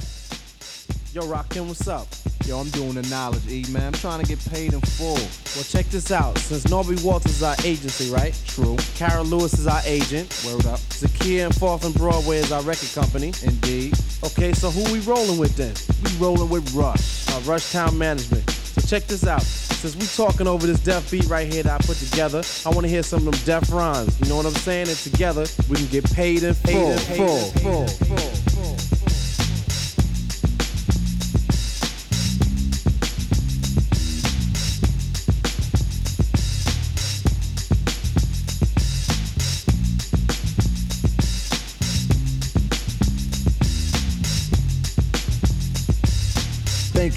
Yo, 1.13 1.23
Rakim, 1.23 1.67
what's 1.69 1.87
up? 1.87 2.07
Yo, 2.47 2.59
I'm 2.59 2.69
doing 2.71 2.95
the 2.95 3.03
knowledge, 3.11 3.47
E, 3.47 3.65
man. 3.71 3.89
I'm 3.89 3.93
trying 3.93 4.21
to 4.21 4.27
get 4.27 4.39
paid 4.51 4.73
in 4.73 4.81
full. 4.81 5.15
Well, 5.15 5.65
check 5.65 5.85
this 5.87 6.11
out. 6.11 6.39
Since 6.39 6.65
Norby 6.65 7.03
Walters 7.05 7.33
is 7.33 7.43
our 7.43 7.57
agency, 7.65 8.11
right? 8.11 8.39
True. 8.47 8.77
Kara 8.95 9.23
Lewis 9.23 9.53
is 9.59 9.67
our 9.67 9.83
agent. 9.85 10.29
Word 10.47 10.65
up. 10.67 10.79
Zakia 10.79 11.47
and 11.47 11.55
Fourth 11.55 11.85
and 11.85 11.95
Broadway 11.95 12.39
is 12.39 12.53
our 12.53 12.63
record 12.63 12.91
company. 12.95 13.33
Indeed. 13.43 13.95
Okay, 14.24 14.53
so 14.53 14.70
who 14.70 14.93
we 14.93 14.99
rolling 15.01 15.39
with 15.39 15.55
then? 15.57 15.74
We 16.03 16.24
rolling 16.24 16.49
with 16.49 16.74
Rush, 16.74 17.28
uh, 17.28 17.40
Rush 17.45 17.70
Town 17.70 17.97
Management. 17.97 18.51
So 18.51 18.81
check 18.81 19.05
this 19.07 19.27
out. 19.27 19.43
Since 19.43 19.95
we 19.95 20.07
talking 20.07 20.49
over 20.49 20.66
this 20.66 20.81
deaf 20.81 21.09
beat 21.09 21.27
right 21.27 21.51
here 21.51 21.62
that 21.62 21.81
I 21.81 21.86
put 21.86 21.99
together, 21.99 22.43
I 22.66 22.70
want 22.70 22.82
to 22.82 22.89
hear 22.89 23.05
some 23.05 23.27
of 23.28 23.32
them 23.32 23.40
deaf 23.45 23.70
rhymes. 23.70 24.19
You 24.20 24.28
know 24.28 24.36
what 24.36 24.47
I'm 24.47 24.53
saying? 24.55 24.89
And 24.89 24.97
together, 24.99 25.47
we 25.70 25.77
can 25.77 25.86
get 25.86 26.12
paid 26.12 26.43
in 26.43 26.55
full. 26.55 26.97
full, 26.99 27.27
full, 27.53 27.86
full, 27.86 28.16
full. 28.16 28.28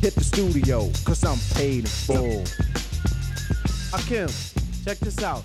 hit 0.00 0.14
the 0.14 0.24
studio, 0.24 0.90
cause 1.04 1.22
I'm 1.24 1.38
paid 1.56 1.80
in 1.80 1.86
full. 1.86 2.44
Akim, 3.92 4.28
check 4.84 4.98
this 4.98 5.22
out. 5.22 5.44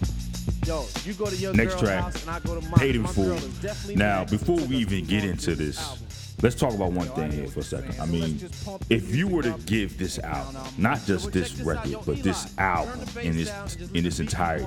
Yo, 0.66 0.86
you 1.04 1.14
go 1.14 1.26
to 1.26 1.36
your 1.36 1.54
Next 1.54 1.74
girl's 1.74 1.84
track, 1.84 2.04
house 2.04 2.22
and 2.22 2.32
I 2.32 2.40
go 2.40 2.60
to 2.60 2.62
mine. 2.62 2.80
Paid 2.80 2.96
in 2.96 3.06
full. 3.06 3.26
girl 3.26 3.36
is 3.36 3.62
definitely 3.62 3.96
Now, 3.98 4.24
before 4.24 4.56
we 4.56 4.78
even 4.78 5.06
get 5.06 5.24
into 5.24 5.56
this, 5.56 5.78
album. 5.78 6.08
let's 6.42 6.56
talk 6.56 6.74
about 6.74 6.92
one 6.94 7.08
thing 7.10 7.32
here 7.32 7.48
for 7.48 7.60
a 7.60 7.64
second. 7.64 8.00
I 8.00 8.06
mean, 8.06 8.40
if 8.90 9.14
you 9.14 9.28
were 9.28 9.44
to 9.44 9.56
give 9.66 9.98
this 9.98 10.20
album, 10.20 10.62
not 10.78 11.04
just 11.06 11.32
this 11.34 11.60
record, 11.60 11.98
but 12.06 12.24
this 12.24 12.58
album 12.58 13.02
in 13.22 13.36
this 13.36 13.52
in 13.94 14.06
its 14.06 14.20
entirety, 14.20 14.66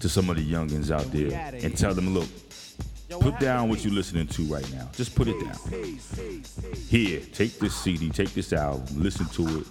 to 0.00 0.08
some 0.08 0.28
of 0.28 0.36
the 0.36 0.44
youngins 0.52 0.90
out 0.90 1.10
there, 1.10 1.52
and 1.54 1.76
tell 1.76 1.94
them, 1.94 2.12
look, 2.12 2.28
put 3.10 3.38
down 3.38 3.68
what 3.68 3.84
you're 3.84 3.92
listening 3.94 4.26
to 4.28 4.42
right 4.44 4.70
now. 4.72 4.88
Just 4.94 5.14
put 5.14 5.28
it 5.28 5.38
down. 5.40 5.56
Here, 6.88 7.20
take 7.32 7.58
this 7.58 7.74
CD, 7.76 8.10
take 8.10 8.32
this 8.34 8.52
album, 8.52 8.84
listen 8.96 9.26
to 9.26 9.58
it 9.60 9.66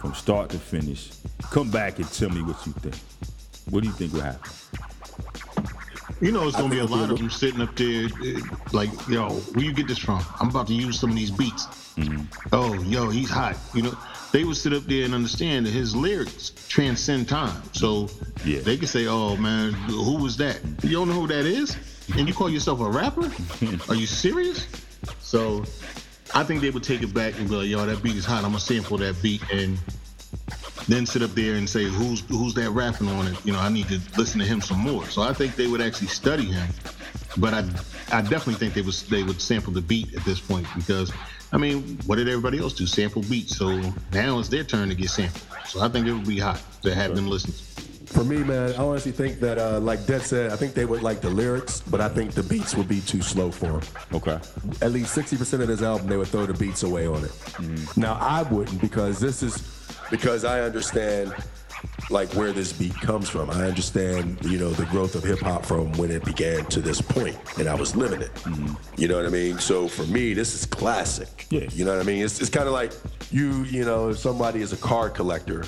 from 0.00 0.14
start 0.14 0.50
to 0.50 0.58
finish. 0.58 1.10
Come 1.50 1.70
back 1.70 1.98
and 1.98 2.10
tell 2.12 2.30
me 2.30 2.42
what 2.42 2.64
you 2.66 2.72
think. 2.72 2.96
What 3.70 3.82
do 3.82 3.88
you 3.88 3.94
think 3.94 4.12
will 4.12 4.20
happen? 4.20 4.50
You 6.20 6.32
know, 6.32 6.46
it's 6.46 6.56
gonna 6.56 6.70
be 6.70 6.78
a 6.78 6.84
lot 6.84 7.10
of 7.10 7.18
them 7.18 7.30
sitting 7.30 7.60
up 7.60 7.74
there, 7.76 8.08
eh, 8.24 8.40
like, 8.72 8.90
yo, 9.08 9.30
where 9.30 9.64
you 9.64 9.72
get 9.72 9.86
this 9.86 9.98
from? 9.98 10.24
I'm 10.40 10.48
about 10.48 10.66
to 10.68 10.72
use 10.74 10.98
some 10.98 11.10
of 11.10 11.16
these 11.16 11.30
beats. 11.30 11.66
Oh, 12.52 12.74
yo, 12.84 13.10
he's 13.10 13.28
hot. 13.30 13.56
You 13.74 13.82
know, 13.82 13.98
they 14.32 14.44
would 14.44 14.56
sit 14.56 14.72
up 14.72 14.84
there 14.84 15.04
and 15.04 15.14
understand 15.14 15.66
that 15.66 15.72
his 15.72 15.94
lyrics 15.96 16.52
transcend 16.68 17.28
time. 17.28 17.62
So 17.72 18.08
Yeah. 18.44 18.60
they 18.60 18.76
could 18.76 18.88
say, 18.88 19.06
oh 19.06 19.36
man, 19.36 19.72
who 19.72 20.16
was 20.16 20.36
that? 20.38 20.60
You 20.82 20.90
don't 20.92 21.08
know 21.08 21.20
who 21.20 21.26
that 21.26 21.44
is, 21.44 21.76
and 22.16 22.28
you 22.28 22.34
call 22.34 22.50
yourself 22.50 22.80
a 22.80 22.88
rapper? 22.88 23.30
Are 23.88 23.94
you 23.94 24.06
serious? 24.06 24.66
So 25.20 25.64
I 26.34 26.44
think 26.44 26.60
they 26.60 26.70
would 26.70 26.82
take 26.82 27.02
it 27.02 27.12
back 27.12 27.38
and 27.38 27.48
be 27.48 27.56
like, 27.56 27.68
yo, 27.68 27.84
that 27.84 28.02
beat 28.02 28.16
is 28.16 28.24
hot. 28.24 28.44
I'm 28.44 28.50
gonna 28.50 28.60
sample 28.60 28.98
that 28.98 29.20
beat 29.22 29.42
and 29.52 29.78
then 30.88 31.04
sit 31.04 31.22
up 31.22 31.30
there 31.32 31.54
and 31.56 31.68
say 31.68 31.84
who's 31.84 32.20
who's 32.28 32.54
that 32.54 32.70
rapping 32.70 33.08
on 33.08 33.26
it. 33.26 33.44
You 33.44 33.52
know, 33.52 33.58
I 33.58 33.68
need 33.68 33.88
to 33.88 34.00
listen 34.16 34.40
to 34.40 34.46
him 34.46 34.60
some 34.60 34.78
more. 34.78 35.04
So 35.06 35.22
I 35.22 35.32
think 35.32 35.56
they 35.56 35.66
would 35.66 35.80
actually 35.80 36.08
study 36.08 36.44
him, 36.44 36.68
but 37.36 37.54
I 37.54 37.58
I 38.12 38.22
definitely 38.22 38.54
think 38.54 38.74
they 38.74 38.82
was 38.82 39.02
they 39.04 39.22
would 39.22 39.40
sample 39.40 39.72
the 39.72 39.82
beat 39.82 40.14
at 40.14 40.24
this 40.24 40.40
point 40.40 40.66
because 40.76 41.12
I 41.52 41.58
mean, 41.58 41.98
what 42.06 42.16
did 42.16 42.28
everybody 42.28 42.58
else 42.58 42.74
do? 42.74 42.86
Sample 42.86 43.22
beats. 43.22 43.56
So 43.56 43.80
now 44.12 44.38
it's 44.38 44.48
their 44.48 44.64
turn 44.64 44.88
to 44.88 44.94
get 44.94 45.10
sampled. 45.10 45.42
So 45.66 45.80
I 45.80 45.88
think 45.88 46.06
it 46.06 46.12
would 46.12 46.26
be 46.26 46.38
hot 46.38 46.60
to 46.82 46.94
have 46.94 47.14
them 47.14 47.28
listen. 47.28 47.52
For 48.06 48.24
me, 48.24 48.38
man, 48.38 48.72
I 48.72 48.76
honestly 48.76 49.12
think 49.12 49.40
that, 49.40 49.58
uh, 49.58 49.80
like 49.80 50.06
Dead 50.06 50.22
said, 50.22 50.52
I 50.52 50.56
think 50.56 50.74
they 50.74 50.84
would 50.84 51.02
like 51.02 51.20
the 51.20 51.28
lyrics, 51.28 51.80
but 51.80 52.00
I 52.00 52.08
think 52.08 52.32
the 52.32 52.42
beats 52.42 52.74
would 52.74 52.88
be 52.88 53.00
too 53.00 53.20
slow 53.20 53.50
for 53.50 53.80
them. 53.80 53.82
Okay. 54.14 54.38
At 54.80 54.92
least 54.92 55.16
60% 55.16 55.60
of 55.60 55.68
this 55.68 55.82
album, 55.82 56.06
they 56.06 56.16
would 56.16 56.28
throw 56.28 56.46
the 56.46 56.54
beats 56.54 56.82
away 56.82 57.06
on 57.06 57.24
it. 57.24 57.96
Now, 57.96 58.16
I 58.20 58.42
wouldn't 58.44 58.80
because 58.80 59.18
this 59.18 59.42
is 59.42 59.62
because 60.10 60.44
I 60.44 60.60
understand 60.60 61.34
like 62.10 62.32
where 62.34 62.52
this 62.52 62.72
beat 62.72 62.94
comes 62.94 63.28
from. 63.28 63.50
I 63.50 63.64
understand, 63.66 64.38
you 64.44 64.58
know, 64.58 64.70
the 64.70 64.86
growth 64.86 65.14
of 65.14 65.24
hip 65.24 65.40
hop 65.40 65.64
from 65.64 65.92
when 65.94 66.10
it 66.10 66.24
began 66.24 66.64
to 66.66 66.80
this 66.80 67.00
point, 67.00 67.36
and 67.58 67.68
I 67.68 67.74
was 67.74 67.96
living 67.96 68.22
it. 68.22 68.30
You 68.96 69.08
know 69.08 69.16
what 69.16 69.26
I 69.26 69.30
mean? 69.30 69.58
So 69.58 69.88
for 69.88 70.04
me, 70.04 70.32
this 70.32 70.54
is 70.54 70.64
classic. 70.66 71.46
Yeah. 71.50 71.68
You 71.72 71.84
know 71.84 71.92
what 71.92 72.00
I 72.00 72.04
mean? 72.04 72.24
It's, 72.24 72.40
it's 72.40 72.50
kind 72.50 72.66
of 72.66 72.72
like 72.72 72.92
you, 73.30 73.64
you 73.64 73.84
know, 73.84 74.10
if 74.10 74.18
somebody 74.18 74.62
is 74.62 74.72
a 74.72 74.76
car 74.76 75.10
collector 75.10 75.64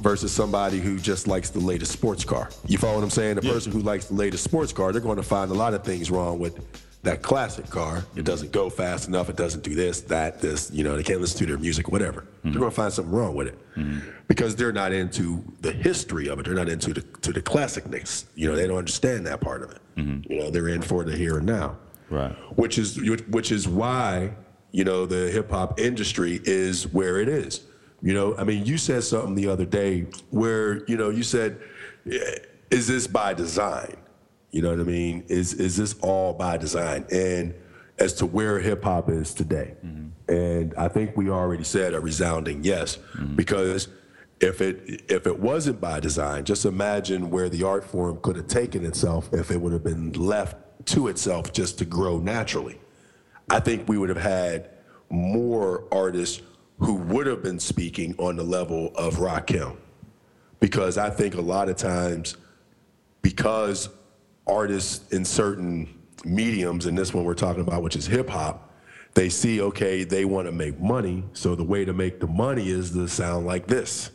versus 0.00 0.32
somebody 0.32 0.80
who 0.80 0.98
just 0.98 1.26
likes 1.26 1.50
the 1.50 1.60
latest 1.60 1.92
sports 1.92 2.24
car. 2.24 2.50
You 2.66 2.78
follow 2.78 2.96
what 2.96 3.04
I'm 3.04 3.10
saying? 3.10 3.36
The 3.36 3.42
person 3.42 3.72
who 3.72 3.80
likes 3.80 4.06
the 4.06 4.14
latest 4.14 4.44
sports 4.44 4.72
car, 4.72 4.92
they're 4.92 5.00
going 5.00 5.16
to 5.16 5.22
find 5.22 5.50
a 5.50 5.54
lot 5.54 5.74
of 5.74 5.84
things 5.84 6.10
wrong 6.10 6.38
with 6.38 6.58
that 7.02 7.22
classic 7.22 7.68
car. 7.70 8.04
It 8.14 8.24
doesn't 8.24 8.52
go 8.52 8.68
fast 8.68 9.08
enough. 9.08 9.30
It 9.30 9.36
doesn't 9.36 9.62
do 9.62 9.74
this, 9.74 10.02
that, 10.02 10.40
this. 10.40 10.70
You 10.70 10.84
know, 10.84 10.96
they 10.96 11.02
can't 11.02 11.20
listen 11.20 11.38
to 11.38 11.46
their 11.46 11.58
music, 11.58 11.90
whatever. 11.90 12.26
They're 12.42 12.52
mm-hmm. 12.52 12.60
going 12.60 12.70
to 12.70 12.76
find 12.76 12.92
something 12.92 13.12
wrong 13.12 13.34
with 13.34 13.48
it 13.48 13.58
mm-hmm. 13.74 14.00
because 14.28 14.54
they're 14.56 14.72
not 14.72 14.92
into 14.92 15.42
the 15.60 15.72
history 15.72 16.28
of 16.28 16.38
it. 16.38 16.44
They're 16.44 16.54
not 16.54 16.68
into 16.68 16.92
the 16.92 17.00
to 17.00 17.32
the 17.32 17.40
classicness. 17.40 18.24
You 18.34 18.48
know, 18.48 18.56
they 18.56 18.66
don't 18.66 18.78
understand 18.78 19.26
that 19.26 19.40
part 19.40 19.62
of 19.62 19.70
it. 19.70 19.78
Mm-hmm. 19.96 20.32
You 20.32 20.38
know, 20.40 20.50
they're 20.50 20.68
in 20.68 20.82
for 20.82 21.04
the 21.04 21.16
here 21.16 21.38
and 21.38 21.46
now 21.46 21.76
Right. 22.10 22.32
which 22.56 22.76
is 22.76 23.00
which 23.28 23.52
is 23.52 23.68
why 23.68 24.32
you 24.72 24.82
know 24.82 25.06
the 25.06 25.30
hip 25.30 25.50
hop 25.50 25.78
industry 25.78 26.40
is 26.44 26.88
where 26.88 27.20
it 27.20 27.28
is. 27.28 27.60
You 28.02 28.14
know, 28.14 28.36
I 28.36 28.44
mean, 28.44 28.64
you 28.64 28.78
said 28.78 29.04
something 29.04 29.34
the 29.34 29.48
other 29.48 29.66
day 29.66 30.06
where 30.30 30.84
you 30.86 30.96
know 30.96 31.10
you 31.10 31.22
said, 31.22 31.60
"Eh, 32.10 32.36
"Is 32.70 32.86
this 32.88 33.06
by 33.06 33.34
design?" 33.34 33.96
You 34.50 34.62
know 34.62 34.70
what 34.70 34.80
I 34.80 34.84
mean? 34.84 35.24
Is 35.28 35.54
is 35.54 35.76
this 35.76 35.94
all 36.00 36.32
by 36.32 36.56
design? 36.56 37.04
And 37.12 37.54
as 37.98 38.14
to 38.14 38.26
where 38.26 38.58
hip 38.58 38.82
hop 38.82 39.10
is 39.10 39.34
today, 39.34 39.74
and 40.28 40.74
I 40.76 40.88
think 40.88 41.16
we 41.16 41.28
already 41.28 41.64
said 41.64 41.92
a 41.94 42.00
resounding 42.00 42.64
yes, 42.64 42.98
because 43.36 43.88
if 44.40 44.60
it 44.62 45.02
if 45.08 45.26
it 45.26 45.38
wasn't 45.38 45.80
by 45.80 46.00
design, 46.00 46.44
just 46.44 46.64
imagine 46.64 47.30
where 47.30 47.48
the 47.50 47.62
art 47.64 47.84
form 47.84 48.18
could 48.22 48.36
have 48.36 48.48
taken 48.48 48.84
itself 48.86 49.28
if 49.32 49.50
it 49.50 49.60
would 49.60 49.72
have 49.72 49.84
been 49.84 50.12
left 50.12 50.56
to 50.86 51.08
itself 51.08 51.52
just 51.52 51.78
to 51.78 51.84
grow 51.84 52.18
naturally. 52.18 52.80
I 53.50 53.60
think 53.60 53.88
we 53.88 53.98
would 53.98 54.08
have 54.08 54.22
had 54.22 54.70
more 55.10 55.84
artists 55.92 56.40
who 56.80 56.94
would 56.94 57.26
have 57.26 57.42
been 57.42 57.60
speaking 57.60 58.14
on 58.18 58.36
the 58.36 58.42
level 58.42 58.92
of 58.96 59.16
Rakim. 59.16 59.76
Because 60.58 60.98
I 60.98 61.10
think 61.10 61.34
a 61.34 61.40
lot 61.40 61.68
of 61.68 61.76
times, 61.76 62.36
because 63.22 63.88
artists 64.46 65.10
in 65.12 65.24
certain 65.24 65.88
mediums, 66.24 66.86
and 66.86 66.96
this 66.96 67.14
one 67.14 67.24
we're 67.24 67.34
talking 67.34 67.62
about, 67.62 67.82
which 67.82 67.96
is 67.96 68.06
hip 68.06 68.28
hop, 68.28 68.72
they 69.14 69.28
see, 69.28 69.60
okay, 69.60 70.04
they 70.04 70.24
want 70.24 70.46
to 70.46 70.52
make 70.52 70.80
money. 70.80 71.24
So 71.32 71.54
the 71.54 71.64
way 71.64 71.84
to 71.84 71.92
make 71.92 72.20
the 72.20 72.26
money 72.26 72.68
is 72.68 72.92
to 72.92 73.08
sound 73.08 73.46
like 73.46 73.66
this. 73.66 74.10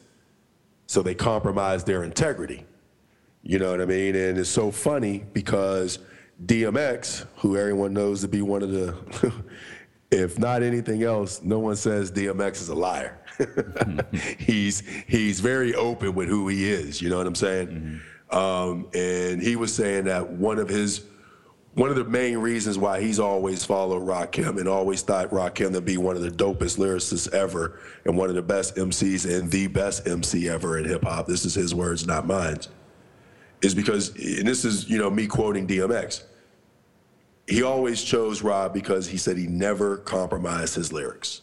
So 0.87 1.01
they 1.01 1.15
compromise 1.15 1.83
their 1.83 2.03
integrity. 2.03 2.65
You 3.43 3.59
know 3.59 3.71
what 3.71 3.81
I 3.81 3.85
mean? 3.85 4.15
And 4.15 4.37
it's 4.37 4.49
so 4.49 4.71
funny 4.71 5.23
because 5.33 5.99
DMX, 6.45 7.25
who 7.37 7.57
everyone 7.57 7.93
knows 7.93 8.21
to 8.21 8.27
be 8.27 8.41
one 8.41 8.63
of 8.63 8.71
the, 8.71 8.95
if 10.11 10.39
not 10.39 10.63
anything 10.63 11.03
else, 11.03 11.41
no 11.41 11.59
one 11.59 11.75
says 11.75 12.11
DMX 12.11 12.61
is 12.61 12.69
a 12.69 12.75
liar. 12.75 13.19
he's 14.39 14.81
he's 15.07 15.39
very 15.39 15.75
open 15.75 16.15
with 16.15 16.29
who 16.29 16.47
he 16.47 16.69
is. 16.71 17.01
You 17.01 17.09
know 17.09 17.17
what 17.17 17.27
I'm 17.27 17.35
saying? 17.35 18.01
Um, 18.31 18.87
and 18.93 19.41
he 19.41 19.55
was 19.55 19.73
saying 19.73 20.05
that 20.05 20.29
one 20.29 20.59
of 20.59 20.69
his 20.69 21.03
one 21.73 21.89
of 21.89 21.97
the 21.97 22.05
main 22.05 22.37
reasons 22.37 22.77
why 22.77 23.01
he's 23.01 23.19
always 23.19 23.65
followed 23.65 24.01
Rakim 24.03 24.59
and 24.59 24.67
always 24.67 25.01
thought 25.01 25.29
Rakim 25.29 25.73
to 25.73 25.81
be 25.81 25.97
one 25.97 26.15
of 26.15 26.21
the 26.21 26.31
dopest 26.31 26.77
lyricists 26.77 27.31
ever 27.33 27.79
and 28.05 28.17
one 28.17 28.29
of 28.29 28.35
the 28.35 28.41
best 28.41 28.77
MCs 28.77 29.29
and 29.29 29.51
the 29.51 29.67
best 29.67 30.07
MC 30.07 30.47
ever 30.47 30.77
in 30.77 30.85
hip 30.85 31.03
hop. 31.03 31.27
This 31.27 31.43
is 31.43 31.53
his 31.53 31.75
words, 31.75 32.07
not 32.07 32.25
mine. 32.25 32.59
Is 33.61 33.75
because, 33.75 34.09
and 34.15 34.47
this 34.47 34.63
is 34.63 34.89
you 34.89 34.97
know 34.97 35.09
me 35.09 35.27
quoting 35.27 35.67
DMX. 35.67 36.23
He 37.47 37.61
always 37.61 38.03
chose 38.03 38.41
Rob 38.41 38.73
because 38.73 39.07
he 39.07 39.17
said 39.17 39.37
he 39.37 39.47
never 39.47 39.97
compromised 39.97 40.75
his 40.75 40.91
lyrics. 40.91 41.41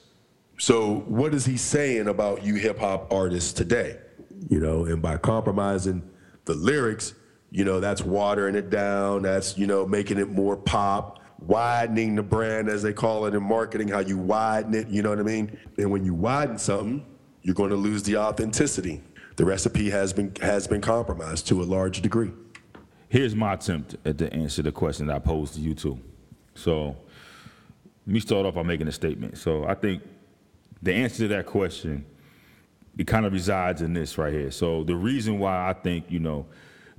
So 0.58 1.00
what 1.06 1.34
is 1.34 1.44
he 1.44 1.56
saying 1.56 2.08
about 2.08 2.44
you 2.44 2.56
hip 2.56 2.78
hop 2.78 3.12
artists 3.12 3.52
today? 3.52 3.98
You 4.48 4.60
know, 4.60 4.84
and 4.84 5.00
by 5.00 5.16
compromising 5.16 6.02
the 6.44 6.54
lyrics, 6.54 7.14
you 7.50 7.64
know, 7.64 7.80
that's 7.80 8.02
watering 8.02 8.54
it 8.54 8.70
down. 8.70 9.22
That's, 9.22 9.56
you 9.56 9.66
know, 9.66 9.86
making 9.86 10.18
it 10.18 10.30
more 10.30 10.56
pop, 10.56 11.20
widening 11.40 12.16
the 12.16 12.22
brand 12.22 12.68
as 12.68 12.82
they 12.82 12.92
call 12.92 13.26
it 13.26 13.34
in 13.34 13.42
marketing, 13.42 13.88
how 13.88 14.00
you 14.00 14.18
widen 14.18 14.74
it, 14.74 14.88
you 14.88 15.02
know 15.02 15.10
what 15.10 15.18
I 15.18 15.22
mean? 15.22 15.56
And 15.78 15.90
when 15.90 16.04
you 16.04 16.14
widen 16.14 16.58
something, 16.58 17.04
you're 17.42 17.54
going 17.54 17.70
to 17.70 17.76
lose 17.76 18.02
the 18.02 18.16
authenticity. 18.16 19.02
The 19.36 19.44
recipe 19.44 19.90
has 19.90 20.12
been 20.12 20.34
has 20.42 20.66
been 20.66 20.80
compromised 20.80 21.48
to 21.48 21.62
a 21.62 21.64
large 21.64 22.02
degree. 22.02 22.32
Here's 23.12 23.36
my 23.36 23.52
attempt 23.52 23.96
at 24.06 24.16
to 24.16 24.32
answer 24.32 24.62
the 24.62 24.72
question 24.72 25.08
that 25.08 25.16
I 25.16 25.18
posed 25.18 25.52
to 25.56 25.60
you 25.60 25.74
two. 25.74 25.98
So 26.54 26.96
let 28.06 28.14
me 28.14 28.20
start 28.20 28.46
off 28.46 28.54
by 28.54 28.62
making 28.62 28.88
a 28.88 28.92
statement. 28.92 29.36
So 29.36 29.66
I 29.66 29.74
think 29.74 30.02
the 30.80 30.94
answer 30.94 31.18
to 31.18 31.28
that 31.28 31.44
question, 31.44 32.06
it 32.96 33.06
kind 33.06 33.26
of 33.26 33.34
resides 33.34 33.82
in 33.82 33.92
this 33.92 34.16
right 34.16 34.32
here. 34.32 34.50
So 34.50 34.82
the 34.82 34.96
reason 34.96 35.38
why 35.38 35.68
I 35.68 35.74
think, 35.74 36.06
you 36.08 36.20
know, 36.20 36.46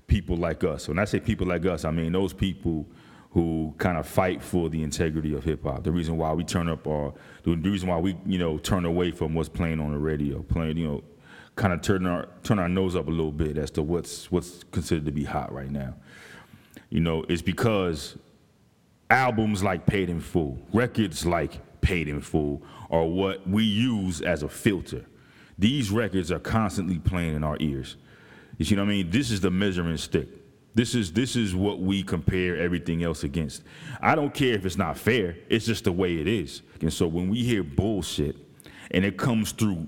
people 0.05 0.35
like 0.35 0.63
us, 0.63 0.87
when 0.87 0.99
I 0.99 1.05
say 1.05 1.19
people 1.19 1.47
like 1.47 1.65
us, 1.65 1.83
I 1.83 1.89
mean 1.89 2.11
those 2.11 2.31
people 2.31 2.85
who 3.31 3.73
kind 3.79 3.97
of 3.97 4.05
fight 4.05 4.43
for 4.43 4.69
the 4.69 4.83
integrity 4.83 5.33
of 5.33 5.43
hip 5.43 5.63
hop. 5.63 5.83
The 5.83 5.91
reason 5.91 6.17
why 6.17 6.31
we 6.33 6.43
turn 6.43 6.69
up 6.69 6.85
our, 6.85 7.11
the 7.41 7.55
reason 7.55 7.89
why 7.89 7.97
we, 7.97 8.15
you 8.27 8.37
know, 8.37 8.59
turn 8.59 8.85
away 8.85 9.09
from 9.09 9.33
what's 9.33 9.49
playing 9.49 9.79
on 9.79 9.91
the 9.91 9.97
radio, 9.97 10.43
playing, 10.43 10.77
you 10.77 10.87
know, 10.87 11.03
kind 11.55 11.73
of 11.73 11.81
turn 11.81 12.05
our 12.05 12.27
turn 12.43 12.59
our 12.59 12.69
nose 12.69 12.95
up 12.95 13.07
a 13.07 13.11
little 13.11 13.31
bit 13.31 13.57
as 13.57 13.71
to 13.71 13.81
what's 13.81 14.31
what's 14.31 14.63
considered 14.71 15.05
to 15.05 15.11
be 15.11 15.23
hot 15.23 15.53
right 15.53 15.69
now. 15.71 15.95
You 16.89 16.99
know, 16.99 17.25
it's 17.27 17.41
because 17.41 18.17
albums 19.09 19.63
like 19.63 19.85
Paid 19.85 20.09
in 20.09 20.19
Full, 20.19 20.57
records 20.73 21.25
like 21.25 21.59
Paid 21.81 22.07
in 22.07 22.21
Full 22.21 22.61
are 22.89 23.05
what 23.05 23.47
we 23.47 23.63
use 23.63 24.21
as 24.21 24.43
a 24.43 24.49
filter. 24.49 25.05
These 25.57 25.91
records 25.91 26.31
are 26.31 26.39
constantly 26.39 26.99
playing 26.99 27.35
in 27.35 27.43
our 27.43 27.57
ears. 27.59 27.97
You 28.57 28.65
see 28.65 28.75
what 28.75 28.83
I 28.83 28.85
mean? 28.85 29.09
This 29.09 29.31
is 29.31 29.41
the 29.41 29.51
measuring 29.51 29.97
stick. 29.97 30.27
This 30.75 30.95
is 30.95 31.13
this 31.13 31.35
is 31.35 31.53
what 31.55 31.79
we 31.79 32.01
compare 32.01 32.57
everything 32.57 33.03
else 33.03 33.23
against. 33.23 33.63
I 34.01 34.15
don't 34.15 34.33
care 34.33 34.53
if 34.53 34.65
it's 34.65 34.77
not 34.77 34.97
fair. 34.97 35.37
It's 35.49 35.65
just 35.65 35.83
the 35.83 35.91
way 35.91 36.17
it 36.17 36.27
is. 36.27 36.63
And 36.81 36.91
so 36.91 37.07
when 37.07 37.29
we 37.29 37.43
hear 37.43 37.63
bullshit 37.63 38.35
and 38.91 39.05
it 39.05 39.17
comes 39.17 39.51
through 39.51 39.87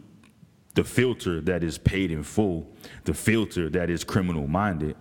the 0.76 0.84
filter 0.84 1.42
that 1.42 1.64
is 1.64 1.78
paid 1.78 2.12
in 2.12 2.22
full, 2.22 2.68
the 3.06 3.14
filter 3.14 3.70
that 3.70 3.90
is 3.90 4.04
criminal 4.04 4.46
minded, 4.46 4.96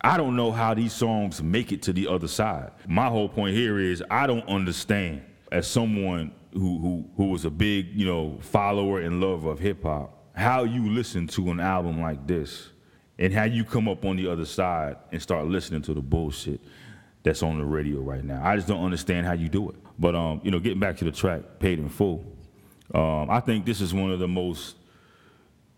I 0.00 0.16
don't 0.16 0.36
know 0.36 0.52
how 0.52 0.74
these 0.74 0.92
songs 0.92 1.42
make 1.42 1.72
it 1.72 1.82
to 1.82 1.92
the 1.92 2.08
other 2.08 2.28
side. 2.28 2.72
My 2.86 3.08
whole 3.08 3.28
point 3.28 3.56
here 3.56 3.78
is 3.78 4.02
I 4.10 4.26
don't 4.26 4.46
understand 4.48 5.22
as 5.50 5.66
someone 5.66 6.32
who 6.52 6.78
who 6.78 7.10
who 7.16 7.26
was 7.26 7.44
a 7.44 7.50
big, 7.50 7.88
you 7.94 8.06
know, 8.06 8.38
follower 8.40 9.00
and 9.00 9.20
lover 9.20 9.50
of 9.50 9.58
hip 9.58 9.82
hop, 9.82 10.30
how 10.34 10.64
you 10.64 10.90
listen 10.90 11.26
to 11.28 11.50
an 11.50 11.60
album 11.60 12.00
like 12.00 12.26
this 12.26 12.68
and 13.18 13.32
how 13.32 13.44
you 13.44 13.64
come 13.64 13.88
up 13.88 14.04
on 14.04 14.16
the 14.16 14.30
other 14.30 14.44
side 14.44 14.96
and 15.12 15.22
start 15.22 15.46
listening 15.46 15.82
to 15.82 15.94
the 15.94 16.00
bullshit 16.00 16.60
that's 17.22 17.42
on 17.42 17.58
the 17.58 17.64
radio 17.64 18.00
right 18.00 18.24
now. 18.24 18.40
I 18.44 18.56
just 18.56 18.68
don't 18.68 18.84
understand 18.84 19.26
how 19.26 19.32
you 19.32 19.48
do 19.48 19.70
it. 19.70 19.76
But 19.98 20.14
um, 20.14 20.40
you 20.44 20.50
know, 20.50 20.58
getting 20.58 20.80
back 20.80 20.96
to 20.98 21.04
the 21.04 21.12
track 21.12 21.42
Paid 21.58 21.78
in 21.78 21.88
Full, 21.88 22.24
um, 22.94 23.30
I 23.30 23.40
think 23.40 23.64
this 23.64 23.80
is 23.80 23.94
one 23.94 24.10
of 24.10 24.18
the 24.18 24.28
most 24.28 24.76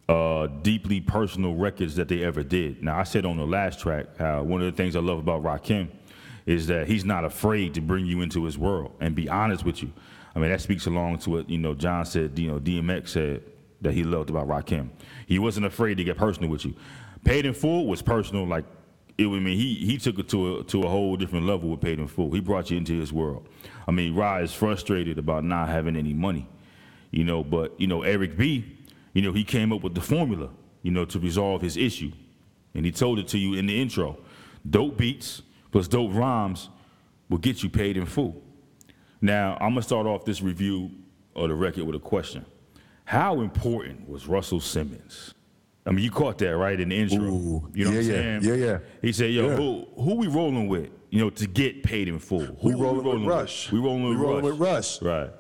uh, 0.09 0.47
deeply 0.63 1.01
personal 1.01 1.55
records 1.55 1.97
that 1.97 2.09
they 2.09 2.23
ever 2.25 2.43
did. 2.43 2.83
Now, 2.83 2.99
I 2.99 3.03
said 3.03 3.27
on 3.27 3.37
the 3.37 3.47
last 3.47 3.81
track 3.81 4.17
how 4.19 4.43
one 4.43 4.63
of 4.63 4.67
the 4.71 4.77
things 4.77 4.97
I 4.97 5.01
love 5.01 5.19
about 5.19 5.43
Rakim 5.43 5.89
is 6.47 6.67
that 6.69 6.87
he's 6.87 7.05
not 7.05 7.25
afraid 7.25 7.75
to 7.75 7.81
bring 7.83 8.07
you 8.07 8.23
into 8.23 8.45
his 8.45 8.57
world 8.57 8.95
and 9.01 9.15
be 9.15 9.29
honest 9.29 9.65
with 9.65 9.83
you. 9.83 9.93
I 10.35 10.39
mean, 10.39 10.51
that 10.51 10.61
speaks 10.61 10.87
along 10.87 11.19
to 11.21 11.31
what 11.31 11.51
you 11.51 11.59
know 11.59 11.75
John 11.75 12.07
said. 12.07 12.39
You 12.39 12.53
know, 12.53 12.61
DMX 12.61 13.09
said 13.09 13.43
that 13.83 13.93
he 13.93 14.03
loved 14.03 14.31
about 14.31 14.49
Rakim. 14.49 14.91
He 15.27 15.39
wasn't 15.39 15.67
afraid 15.67 15.97
to 15.97 16.05
get 16.05 16.17
personal 16.17 16.49
with 16.49 16.65
you. 16.65 16.75
Paid 17.25 17.45
in 17.45 17.55
Full 17.55 17.87
was 17.87 18.01
personal. 18.01 18.47
Like 18.47 18.65
it. 19.19 19.27
I 19.27 19.31
mean, 19.31 19.59
he 19.59 19.75
he 19.75 19.99
took 19.99 20.19
it 20.19 20.29
to 20.31 20.59
a 20.59 20.65
to 20.65 20.85
a 20.85 20.89
whole 20.89 21.17
different 21.17 21.47
level 21.47 21.71
with 21.71 21.81
Paid 21.81 21.99
in 21.99 22.07
Full. 22.07 22.31
He 22.31 22.41
brought 22.41 22.71
you 22.71 22.77
into 22.77 22.99
his 22.99 23.13
world. 23.13 23.47
I 23.87 23.91
mean, 23.91 24.15
Ra 24.15 24.37
is 24.39 24.55
frustrated 24.55 25.19
about 25.19 25.45
not 25.45 25.69
having 25.69 25.97
any 25.97 26.15
money 26.15 26.49
you 27.11 27.25
know. 27.25 27.43
But 27.43 27.79
you 27.81 27.87
know, 27.87 28.03
Eric 28.03 28.37
B, 28.37 28.78
you 29.19 29.25
know, 29.25 29.33
he 29.33 29.43
came 29.43 29.73
up 29.73 29.83
with 29.83 29.95
the 29.97 30.01
formula, 30.01 30.49
you 30.83 30.93
know, 30.93 31.05
to 31.05 31.19
resolve 31.19 31.61
his 31.61 31.77
issue, 31.77 32.13
and 32.75 32.85
he 32.87 32.93
told 32.93 33.19
it 33.19 33.27
to 33.29 33.37
you 33.39 33.55
in 33.55 33.67
the 33.67 33.83
intro. 33.83 34.17
Dope 34.71 34.97
beats 34.97 35.43
plus 35.73 35.89
dope 35.89 36.15
rhymes 36.15 36.69
will 37.29 37.39
get 37.39 37.65
you 37.65 37.69
paid 37.69 37.97
in 37.97 38.07
full. 38.07 38.41
Now, 39.21 39.57
I'm 39.61 39.71
gonna 39.71 39.83
start 39.83 40.07
off 40.07 40.25
this 40.25 40.41
review 40.41 40.93
of 41.35 41.49
the 41.49 41.55
record 41.57 41.83
with 41.83 41.97
a 41.97 41.99
question: 41.99 42.45
How 43.07 43.41
important 43.41 44.09
was 44.09 44.29
Russell 44.29 44.61
Simmons 44.61 45.35
I 45.85 45.91
mean, 45.91 46.05
you 46.05 46.11
caught 46.11 46.37
that 46.39 46.55
right 46.57 46.79
in 46.79 46.91
the 46.91 46.97
intro. 46.97 47.25
Ooh, 47.25 47.71
you 47.75 47.87
know 47.87 47.91
what 47.93 48.01
I'm 48.01 48.07
yeah, 48.07 48.15
yeah, 48.15 48.41
saying? 48.41 48.43
yeah, 48.43 48.55
yeah. 48.67 48.79
He 49.03 49.11
said, 49.11 49.31
"Yo, 49.33 49.49
Yeah. 49.49 49.57
who 49.57 49.87
who 49.97 50.15
we 50.17 50.29
rolling 50.29 50.69
with? 50.69 50.91
You 51.11 51.21
know, 51.21 51.31
to 51.31 51.47
get 51.49 51.83
paid 51.83 52.07
in 52.09 52.19
full. 52.21 52.45
Who 52.45 52.69
We 52.69 52.75
rolling 52.75 53.21
with 53.23 53.29
Rush. 53.29 53.73
We 53.73 53.79
rolling 53.81 54.05
We 54.05 54.11
with 54.11 54.19
rolling 54.21 54.45
Rush. 54.59 55.01
with 55.01 55.03
Rush. 55.03 55.03
Right, 55.03 55.31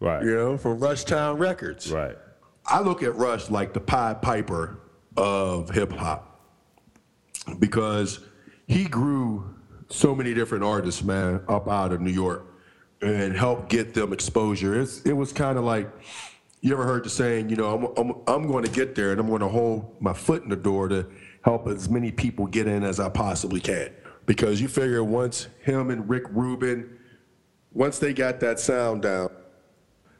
right, 0.00 0.24
You 0.24 0.34
know, 0.34 0.58
from 0.58 0.80
Rushtown 0.80 1.38
Records. 1.38 1.90
right. 1.92 2.16
I 2.68 2.80
look 2.80 3.02
at 3.02 3.14
Rush 3.14 3.48
like 3.48 3.72
the 3.72 3.80
Pied 3.80 4.22
Piper 4.22 4.80
of 5.16 5.70
hip 5.70 5.92
hop 5.92 6.40
because 7.58 8.20
he 8.66 8.84
grew 8.84 9.54
so 9.88 10.14
many 10.14 10.34
different 10.34 10.64
artists, 10.64 11.04
man, 11.04 11.42
up 11.48 11.68
out 11.68 11.92
of 11.92 12.00
New 12.00 12.10
York 12.10 12.44
and 13.00 13.36
helped 13.36 13.68
get 13.68 13.94
them 13.94 14.12
exposure. 14.12 14.80
It's, 14.80 15.02
it 15.02 15.12
was 15.12 15.32
kind 15.32 15.58
of 15.58 15.64
like 15.64 15.88
you 16.60 16.72
ever 16.72 16.84
heard 16.84 17.04
the 17.04 17.10
saying, 17.10 17.50
you 17.50 17.56
know, 17.56 17.94
I'm, 17.96 18.10
I'm, 18.10 18.16
I'm 18.26 18.46
going 18.48 18.64
to 18.64 18.70
get 18.70 18.96
there 18.96 19.12
and 19.12 19.20
I'm 19.20 19.28
going 19.28 19.42
to 19.42 19.48
hold 19.48 20.00
my 20.00 20.12
foot 20.12 20.42
in 20.42 20.48
the 20.48 20.56
door 20.56 20.88
to 20.88 21.06
help 21.42 21.68
as 21.68 21.88
many 21.88 22.10
people 22.10 22.46
get 22.46 22.66
in 22.66 22.82
as 22.82 22.98
I 22.98 23.08
possibly 23.08 23.60
can. 23.60 23.90
Because 24.26 24.60
you 24.60 24.66
figure 24.66 25.04
once 25.04 25.46
him 25.62 25.90
and 25.90 26.08
Rick 26.08 26.24
Rubin, 26.30 26.98
once 27.72 28.00
they 28.00 28.12
got 28.12 28.40
that 28.40 28.58
sound 28.58 29.02
down, 29.02 29.30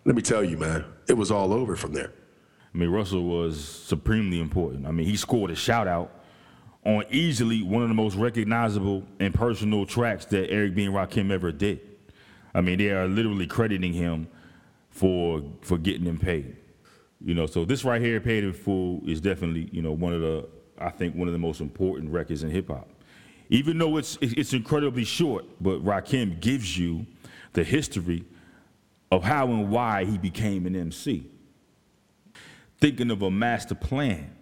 let 0.05 0.15
me 0.15 0.23
tell 0.23 0.45
you, 0.45 0.57
man, 0.57 0.85
it 1.09 1.15
was 1.15 1.33
all 1.33 1.53
over 1.53 1.75
from 1.75 1.93
there. 1.93 2.13
I 2.77 2.79
mean, 2.79 2.91
Russell 2.91 3.23
was 3.23 3.59
supremely 3.59 4.39
important. 4.39 4.87
I 4.87 4.91
mean, 4.91 5.07
he 5.07 5.17
scored 5.17 5.51
a 5.51 5.55
shout 5.55 5.89
out 5.89 6.13
on 6.85 7.05
easily 7.11 7.63
one 7.63 7.81
of 7.81 7.89
the 7.89 7.95
most 7.95 8.17
recognizable 8.17 9.03
and 9.19 9.33
personal 9.33 9.87
tracks 9.87 10.27
that 10.27 10.51
Eric 10.51 10.75
B. 10.75 10.85
and 10.85 10.95
Rakim 10.95 11.31
ever 11.31 11.53
did. 11.53 11.81
I 12.55 12.61
mean, 12.61 12.77
they 12.77 12.91
are 12.91 13.09
literally 13.09 13.47
crediting 13.47 13.95
him 13.95 14.29
for 14.91 15.43
for 15.63 15.79
getting 15.79 16.05
them 16.05 16.19
paid. 16.19 16.55
You 17.25 17.33
know, 17.33 17.47
so 17.47 17.65
this 17.65 17.83
right 17.83 18.01
here, 18.01 18.21
Paid 18.21 18.45
in 18.45 18.53
Full, 18.53 19.01
is 19.09 19.23
definitely 19.23 19.71
you 19.73 19.81
know 19.81 19.93
one 19.93 20.13
of 20.13 20.21
the 20.21 20.47
I 20.79 20.91
think 20.91 21.15
one 21.15 21.29
of 21.29 21.33
the 21.33 21.39
most 21.39 21.63
important 21.63 22.13
records 22.13 22.43
in 22.43 22.51
hip 22.51 22.69
hop. 22.69 22.91
Even 23.49 23.79
though 23.79 23.97
it's 23.97 24.19
it's 24.21 24.53
incredibly 24.53 25.05
short, 25.05 25.47
but 25.63 25.83
Rakim 25.83 26.41
gives 26.41 26.77
you 26.77 27.07
the 27.55 27.65
history 27.65 28.27
of 29.11 29.25
how 29.25 29.47
and 29.47 29.71
why 29.71 30.05
he 30.05 30.19
became 30.19 30.67
an 30.67 30.77
MC 30.77 31.31
thinking 32.81 33.11
of 33.11 33.23
a 33.23 33.31
master 33.31 33.75
plan 33.75 34.37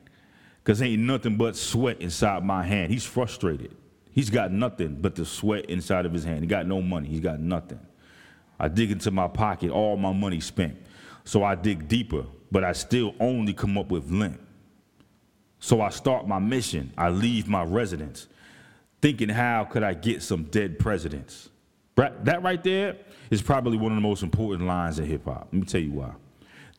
because 0.63 0.81
ain't 0.81 1.03
nothing 1.03 1.37
but 1.37 1.57
sweat 1.57 2.01
inside 2.01 2.45
my 2.45 2.63
hand. 2.63 2.91
He's 2.91 3.05
frustrated. 3.05 3.77
He's 4.13 4.31
got 4.31 4.53
nothing 4.53 4.99
but 5.01 5.15
the 5.15 5.25
sweat 5.25 5.67
inside 5.67 6.07
of 6.07 6.13
his 6.13 6.25
hand. 6.25 6.41
He 6.41 6.47
got 6.47 6.67
no 6.67 6.81
money. 6.81 7.09
He's 7.09 7.21
got 7.21 7.41
nothing. 7.41 7.81
I 8.59 8.69
dig 8.69 8.93
into 8.93 9.11
my 9.11 9.29
pocket, 9.29 9.71
all 9.71 9.97
my 9.97 10.13
money 10.13 10.41
spent. 10.41 10.77
So 11.25 11.43
I 11.43 11.55
dig 11.55 11.89
deeper, 11.89 12.25
but 12.53 12.65
I 12.65 12.73
still 12.73 13.15
only 13.19 13.53
come 13.53 13.77
up 13.77 13.91
with 13.91 14.11
lint. 14.11 14.41
So 15.59 15.81
I 15.81 15.89
start 15.89 16.29
my 16.29 16.39
mission. 16.39 16.93
I 16.97 17.09
leave 17.09 17.49
my 17.49 17.65
residence, 17.65 18.29
thinking 19.03 19.29
how 19.29 19.65
could 19.65 19.83
I 19.83 19.95
get 19.95 20.23
some 20.23 20.45
dead 20.45 20.79
presidents? 20.79 21.49
That 21.97 22.43
right 22.43 22.63
there 22.63 22.97
is 23.31 23.43
probably 23.43 23.79
one 23.79 23.93
of 23.93 23.97
the 23.97 24.03
most 24.03 24.23
important 24.23 24.67
lines 24.67 24.99
in 24.99 25.07
hip 25.07 25.25
hop. 25.25 25.49
Let 25.51 25.53
me 25.53 25.63
tell 25.63 25.81
you 25.81 25.93
why. 25.93 26.13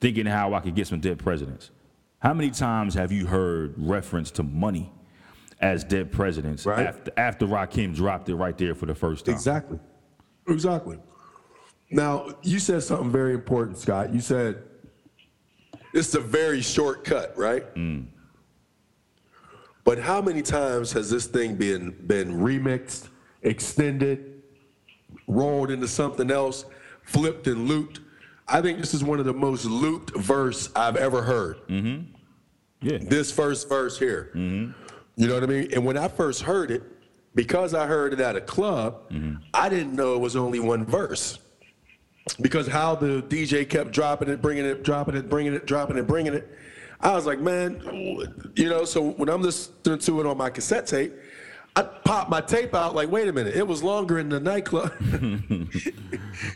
Thinking 0.01 0.25
how 0.25 0.53
I 0.53 0.59
could 0.59 0.75
get 0.75 0.87
some 0.87 0.99
dead 0.99 1.19
presidents. 1.19 1.71
How 2.19 2.33
many 2.33 2.51
times 2.51 2.93
have 2.95 3.11
you 3.11 3.25
heard 3.27 3.73
reference 3.77 4.31
to 4.31 4.43
money 4.43 4.91
as 5.61 5.83
dead 5.83 6.11
presidents 6.11 6.65
Right. 6.65 6.85
after 6.87 7.11
after 7.17 7.45
Rakim 7.47 7.95
dropped 7.95 8.27
it 8.29 8.35
right 8.35 8.57
there 8.57 8.75
for 8.75 8.85
the 8.85 8.95
first 8.95 9.25
time? 9.25 9.35
Exactly. 9.35 9.79
Exactly. 10.47 10.99
Now, 11.91 12.29
you 12.41 12.59
said 12.59 12.83
something 12.83 13.11
very 13.11 13.33
important, 13.33 13.77
Scott. 13.77 14.13
You 14.13 14.19
said 14.19 14.63
it's 15.93 16.13
a 16.15 16.19
very 16.19 16.61
short 16.61 17.03
cut, 17.03 17.37
right? 17.37 17.73
Mm. 17.75 18.07
But 19.83 19.99
how 19.99 20.19
many 20.21 20.41
times 20.41 20.91
has 20.93 21.09
this 21.09 21.27
thing 21.27 21.55
been 21.55 21.91
been 22.07 22.33
remixed, 22.39 23.09
extended, 23.43 24.41
rolled 25.27 25.69
into 25.71 25.87
something 25.87 26.31
else, 26.31 26.65
flipped 27.03 27.47
and 27.47 27.67
looped? 27.67 28.01
I 28.47 28.61
think 28.61 28.79
this 28.79 28.93
is 28.93 29.03
one 29.03 29.19
of 29.19 29.25
the 29.25 29.33
most 29.33 29.65
looped 29.65 30.15
verse 30.15 30.69
I've 30.75 30.95
ever 30.95 31.21
heard. 31.21 31.67
Mm-hmm. 31.67 32.11
Yeah. 32.81 32.99
this 33.01 33.31
first 33.31 33.67
verse 33.67 33.97
here. 33.97 34.31
Mm-hmm. 34.35 34.71
You 35.15 35.27
know 35.27 35.33
what 35.33 35.43
I 35.43 35.47
mean? 35.47 35.73
And 35.73 35.85
when 35.85 35.97
I 35.97 36.07
first 36.07 36.41
heard 36.41 36.69
it, 36.69 36.83
because 37.33 37.73
I 37.73 37.87
heard 37.87 38.13
it 38.13 38.19
at 38.19 38.35
a 38.35 38.41
club, 38.41 39.09
mm-hmm. 39.09 39.35
I 39.53 39.69
didn't 39.69 39.93
know 39.93 40.13
it 40.13 40.19
was 40.19 40.35
only 40.35 40.59
one 40.59 40.85
verse. 40.85 41.39
Because 42.41 42.67
how 42.67 42.95
the 42.95 43.23
DJ 43.23 43.67
kept 43.67 43.91
dropping 43.91 44.29
it, 44.29 44.41
bringing 44.41 44.65
it, 44.65 44.83
dropping 44.83 45.15
it, 45.15 45.29
bringing 45.29 45.53
it, 45.53 45.65
dropping 45.65 45.97
it, 45.97 46.07
bringing 46.07 46.33
it, 46.33 46.47
I 47.01 47.13
was 47.13 47.25
like, 47.25 47.39
man, 47.39 47.81
you 48.55 48.69
know. 48.69 48.85
So 48.85 49.11
when 49.11 49.29
I'm 49.29 49.41
listening 49.41 49.99
to 49.99 50.21
it 50.21 50.25
on 50.25 50.37
my 50.37 50.49
cassette 50.49 50.87
tape, 50.87 51.13
I 51.75 51.83
pop 51.83 52.29
my 52.29 52.41
tape 52.41 52.73
out 52.73 52.95
like, 52.95 53.11
wait 53.11 53.27
a 53.27 53.33
minute, 53.33 53.55
it 53.55 53.67
was 53.67 53.83
longer 53.83 54.17
in 54.17 54.29
the 54.29 54.39
nightclub. 54.39 54.93
you 55.01 55.67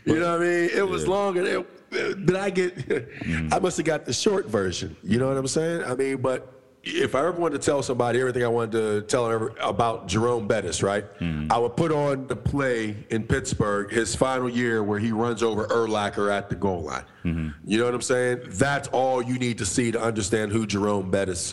know 0.06 0.32
what 0.32 0.40
I 0.40 0.44
mean? 0.44 0.70
It 0.74 0.88
was 0.88 1.06
longer. 1.06 1.44
It, 1.44 2.26
did 2.26 2.36
I 2.36 2.50
get? 2.50 2.76
Mm-hmm. 2.76 3.52
I 3.52 3.58
must 3.58 3.76
have 3.76 3.86
got 3.86 4.06
the 4.06 4.12
short 4.12 4.46
version. 4.46 4.96
You 5.02 5.18
know 5.18 5.28
what 5.28 5.36
I'm 5.36 5.46
saying? 5.46 5.84
I 5.84 5.94
mean, 5.94 6.18
but 6.18 6.60
if 6.82 7.14
I 7.14 7.20
ever 7.20 7.32
wanted 7.32 7.60
to 7.60 7.66
tell 7.66 7.82
somebody 7.82 8.20
everything 8.20 8.44
I 8.44 8.48
wanted 8.48 8.72
to 8.72 9.02
tell 9.02 9.28
them 9.28 9.50
about 9.60 10.06
Jerome 10.06 10.48
Bettis, 10.48 10.82
right? 10.82 11.04
Mm-hmm. 11.18 11.52
I 11.52 11.58
would 11.58 11.76
put 11.76 11.92
on 11.92 12.26
the 12.26 12.36
play 12.36 12.96
in 13.10 13.24
Pittsburgh, 13.24 13.90
his 13.90 14.14
final 14.14 14.48
year 14.48 14.82
where 14.82 14.98
he 14.98 15.12
runs 15.12 15.42
over 15.42 15.66
Urlacher 15.66 16.32
at 16.32 16.48
the 16.48 16.54
goal 16.54 16.84
line. 16.84 17.04
Mm-hmm. 17.24 17.48
You 17.70 17.78
know 17.78 17.84
what 17.84 17.94
I'm 17.94 18.00
saying? 18.00 18.40
That's 18.46 18.88
all 18.88 19.20
you 19.20 19.38
need 19.38 19.58
to 19.58 19.66
see 19.66 19.92
to 19.92 20.00
understand 20.00 20.52
who 20.52 20.66
Jerome 20.66 21.10
Bettis 21.10 21.52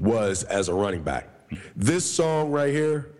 was 0.00 0.44
as 0.44 0.68
a 0.68 0.74
running 0.74 1.02
back. 1.02 1.28
This 1.74 2.10
song 2.10 2.50
right 2.50 2.72
here, 2.72 3.12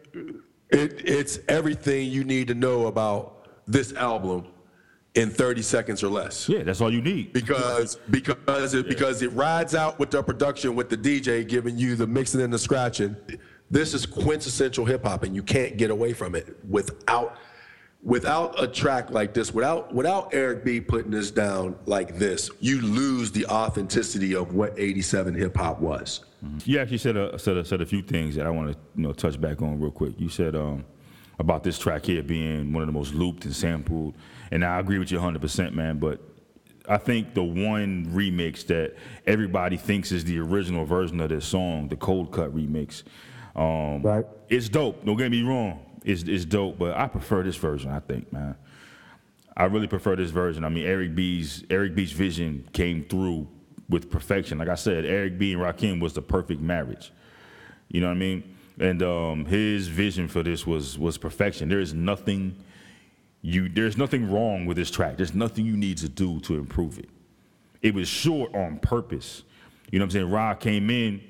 it, 0.70 1.02
it's 1.04 1.38
everything 1.48 2.10
you 2.10 2.24
need 2.24 2.48
to 2.48 2.54
know 2.54 2.86
about 2.86 3.48
this 3.66 3.92
album 3.94 4.46
in 5.14 5.30
30 5.30 5.62
seconds 5.62 6.02
or 6.02 6.08
less 6.08 6.46
Yeah, 6.48 6.62
that's 6.62 6.80
all 6.82 6.92
you 6.92 7.00
need. 7.00 7.32
because 7.32 7.96
because 8.10 8.74
it 8.74 8.86
because 8.88 9.22
it 9.22 9.32
rides 9.32 9.74
out 9.74 9.98
with 9.98 10.10
the 10.10 10.22
production 10.22 10.74
with 10.76 10.90
the 10.90 10.96
DJ 10.96 11.46
giving 11.48 11.78
you 11.78 11.96
the 11.96 12.06
mixing 12.06 12.40
and 12.42 12.52
the 12.52 12.58
scratching. 12.58 13.16
This 13.70 13.94
is 13.94 14.06
quintessential 14.06 14.84
hip 14.84 15.04
hop, 15.04 15.24
and 15.24 15.34
you 15.34 15.42
can't 15.42 15.76
get 15.76 15.90
away 15.90 16.12
from 16.12 16.34
it 16.36 16.56
without 16.68 17.36
without 18.02 18.60
a 18.62 18.66
track 18.66 19.10
like 19.10 19.35
this. 19.35 19.52
Without 19.52 19.94
without 19.94 20.35
Eric 20.35 20.64
B 20.64 20.81
putting 20.81 21.10
this 21.10 21.31
down 21.31 21.77
like 21.86 22.16
this, 22.18 22.51
you 22.60 22.81
lose 22.81 23.32
the 23.32 23.47
authenticity 23.47 24.35
of 24.35 24.55
what 24.55 24.74
'87 24.78 25.35
hip 25.35 25.56
hop 25.56 25.81
was. 25.81 26.24
You 26.64 26.78
actually 26.78 26.98
said 26.98 27.16
a, 27.16 27.36
said 27.39 27.56
a, 27.56 27.64
said 27.64 27.81
a 27.81 27.86
few 27.86 28.02
things 28.02 28.36
that 28.36 28.47
I 28.47 28.51
want 28.51 28.73
to 28.73 28.78
you 28.94 29.02
know 29.02 29.12
touch 29.12 29.40
back 29.40 29.62
on 29.62 29.81
real 29.81 29.90
quick. 29.90 30.14
You 30.18 30.28
said 30.28 30.55
um, 30.55 30.85
about 31.39 31.64
this 31.64 31.78
track 31.78 32.05
here 32.05 32.23
being 32.23 32.73
one 32.73 32.82
of 32.82 32.86
the 32.86 32.93
most 32.93 33.14
looped 33.14 33.44
and 33.47 33.55
sampled, 33.56 34.14
and 34.52 34.64
I 34.64 34.78
agree 34.78 34.98
with 34.98 35.10
you 35.10 35.16
100, 35.18 35.40
percent 35.40 35.74
man. 35.74 35.98
But 35.98 36.20
I 36.89 36.98
think 36.98 37.35
the 37.35 37.43
one 37.43 38.06
remix 38.12 38.64
that 38.68 38.94
everybody 39.27 39.77
thinks 39.77 40.12
is 40.12 40.24
the 40.24 40.39
original 40.39 40.85
version 40.85 41.20
of 41.20 41.31
this 41.31 41.44
song, 41.47 41.89
the 41.89 41.97
Coldcut 41.97 42.52
remix, 42.52 43.02
um, 43.56 44.02
Right. 44.02 44.24
it's 44.48 44.68
dope. 44.68 45.05
Don't 45.05 45.16
get 45.16 45.32
me 45.32 45.43
wrong, 45.43 45.81
it's 46.06 46.22
it's 46.22 46.44
dope, 46.44 46.78
but 46.78 46.96
I 46.96 47.08
prefer 47.08 47.42
this 47.42 47.56
version. 47.56 47.90
I 47.90 47.98
think, 47.98 48.32
man. 48.32 48.56
I 49.56 49.64
really 49.64 49.86
prefer 49.88 50.16
this 50.16 50.30
version. 50.30 50.64
I 50.64 50.68
mean, 50.68 50.86
Eric 50.86 51.14
B's 51.14 51.64
Eric 51.68 51.94
B's 51.94 52.12
vision 52.12 52.68
came 52.72 53.04
through 53.04 53.48
with 53.88 54.10
perfection. 54.10 54.58
Like 54.58 54.68
I 54.68 54.76
said, 54.76 55.04
Eric 55.04 55.38
B 55.38 55.52
and 55.52 55.62
Rakim 55.62 56.00
was 56.00 56.12
the 56.14 56.22
perfect 56.22 56.60
marriage. 56.60 57.12
You 57.88 58.00
know 58.00 58.06
what 58.06 58.14
I 58.14 58.18
mean? 58.18 58.56
And 58.78 59.02
um, 59.02 59.46
his 59.46 59.88
vision 59.88 60.28
for 60.28 60.42
this 60.42 60.66
was 60.66 60.96
was 60.98 61.18
perfection. 61.18 61.68
There 61.68 61.80
is 61.80 61.92
nothing 61.92 62.56
you 63.42 63.68
there's 63.68 63.96
nothing 63.96 64.30
wrong 64.30 64.64
with 64.64 64.76
this 64.76 64.90
track. 64.90 65.16
There's 65.16 65.34
nothing 65.34 65.66
you 65.66 65.76
need 65.76 65.98
to 65.98 66.08
do 66.08 66.38
to 66.40 66.54
improve 66.54 66.98
it. 67.00 67.08
It 67.82 67.94
was 67.94 68.06
short 68.06 68.54
on 68.54 68.78
purpose. 68.78 69.42
You 69.90 69.98
know 69.98 70.04
what 70.04 70.06
I'm 70.06 70.20
saying? 70.20 70.30
Rod 70.30 70.60
came 70.60 70.88
in 70.90 71.20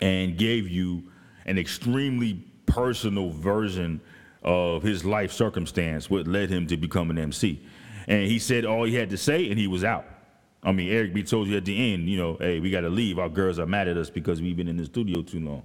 and 0.00 0.36
gave 0.36 0.68
you 0.68 1.04
an 1.46 1.58
extremely 1.58 2.44
personal 2.74 3.30
version 3.30 4.00
of 4.42 4.82
his 4.82 5.04
life 5.04 5.32
circumstance, 5.32 6.10
what 6.10 6.26
led 6.26 6.50
him 6.50 6.66
to 6.66 6.76
become 6.76 7.10
an 7.10 7.18
MC. 7.18 7.60
And 8.08 8.26
he 8.26 8.38
said 8.38 8.64
all 8.64 8.84
he 8.84 8.94
had 8.94 9.10
to 9.10 9.16
say, 9.16 9.48
and 9.48 9.58
he 9.58 9.66
was 9.66 9.84
out. 9.84 10.04
I 10.62 10.72
mean, 10.72 10.90
Eric 10.90 11.14
B 11.14 11.22
told 11.22 11.48
you 11.48 11.56
at 11.56 11.64
the 11.64 11.92
end, 11.92 12.08
you 12.08 12.16
know, 12.16 12.36
hey, 12.40 12.58
we 12.58 12.70
got 12.70 12.80
to 12.80 12.88
leave. 12.90 13.18
Our 13.18 13.28
girls 13.28 13.58
are 13.58 13.66
mad 13.66 13.86
at 13.88 13.96
us 13.96 14.10
because 14.10 14.40
we've 14.42 14.56
been 14.56 14.68
in 14.68 14.76
the 14.76 14.86
studio 14.86 15.22
too 15.22 15.40
long. 15.40 15.62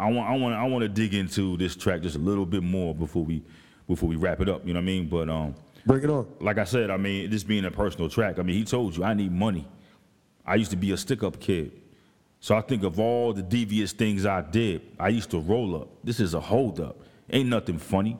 I 0.00 0.10
want, 0.10 0.30
I 0.30 0.36
want, 0.36 0.54
I 0.54 0.64
want 0.64 0.82
to 0.82 0.88
dig 0.88 1.14
into 1.14 1.56
this 1.56 1.74
track 1.76 2.02
just 2.02 2.16
a 2.16 2.20
little 2.20 2.46
bit 2.46 2.62
more 2.62 2.94
before 2.94 3.24
we, 3.24 3.42
before 3.88 4.08
we 4.08 4.16
wrap 4.16 4.40
it 4.40 4.48
up. 4.48 4.66
You 4.66 4.72
know 4.74 4.78
what 4.78 4.84
I 4.84 4.86
mean? 4.86 5.08
But 5.08 5.28
um, 5.28 5.54
Bring 5.86 6.04
it 6.04 6.10
on. 6.10 6.26
like 6.40 6.58
I 6.58 6.64
said, 6.64 6.90
I 6.90 6.96
mean, 6.96 7.30
this 7.30 7.42
being 7.42 7.64
a 7.64 7.70
personal 7.70 8.08
track, 8.08 8.38
I 8.38 8.42
mean, 8.42 8.56
he 8.56 8.64
told 8.64 8.96
you, 8.96 9.02
I 9.04 9.14
need 9.14 9.32
money. 9.32 9.66
I 10.46 10.54
used 10.54 10.70
to 10.70 10.76
be 10.76 10.92
a 10.92 10.96
stick 10.96 11.22
up 11.22 11.40
kid. 11.40 11.72
So 12.40 12.54
I 12.54 12.60
think 12.60 12.84
of 12.84 13.00
all 13.00 13.32
the 13.32 13.42
devious 13.42 13.92
things 13.92 14.24
I 14.24 14.42
did, 14.42 14.82
I 14.98 15.08
used 15.08 15.30
to 15.30 15.40
roll 15.40 15.74
up. 15.76 15.88
This 16.04 16.20
is 16.20 16.34
a 16.34 16.40
hold 16.40 16.80
up. 16.80 17.00
Ain't 17.30 17.48
nothing 17.48 17.78
funny. 17.78 18.18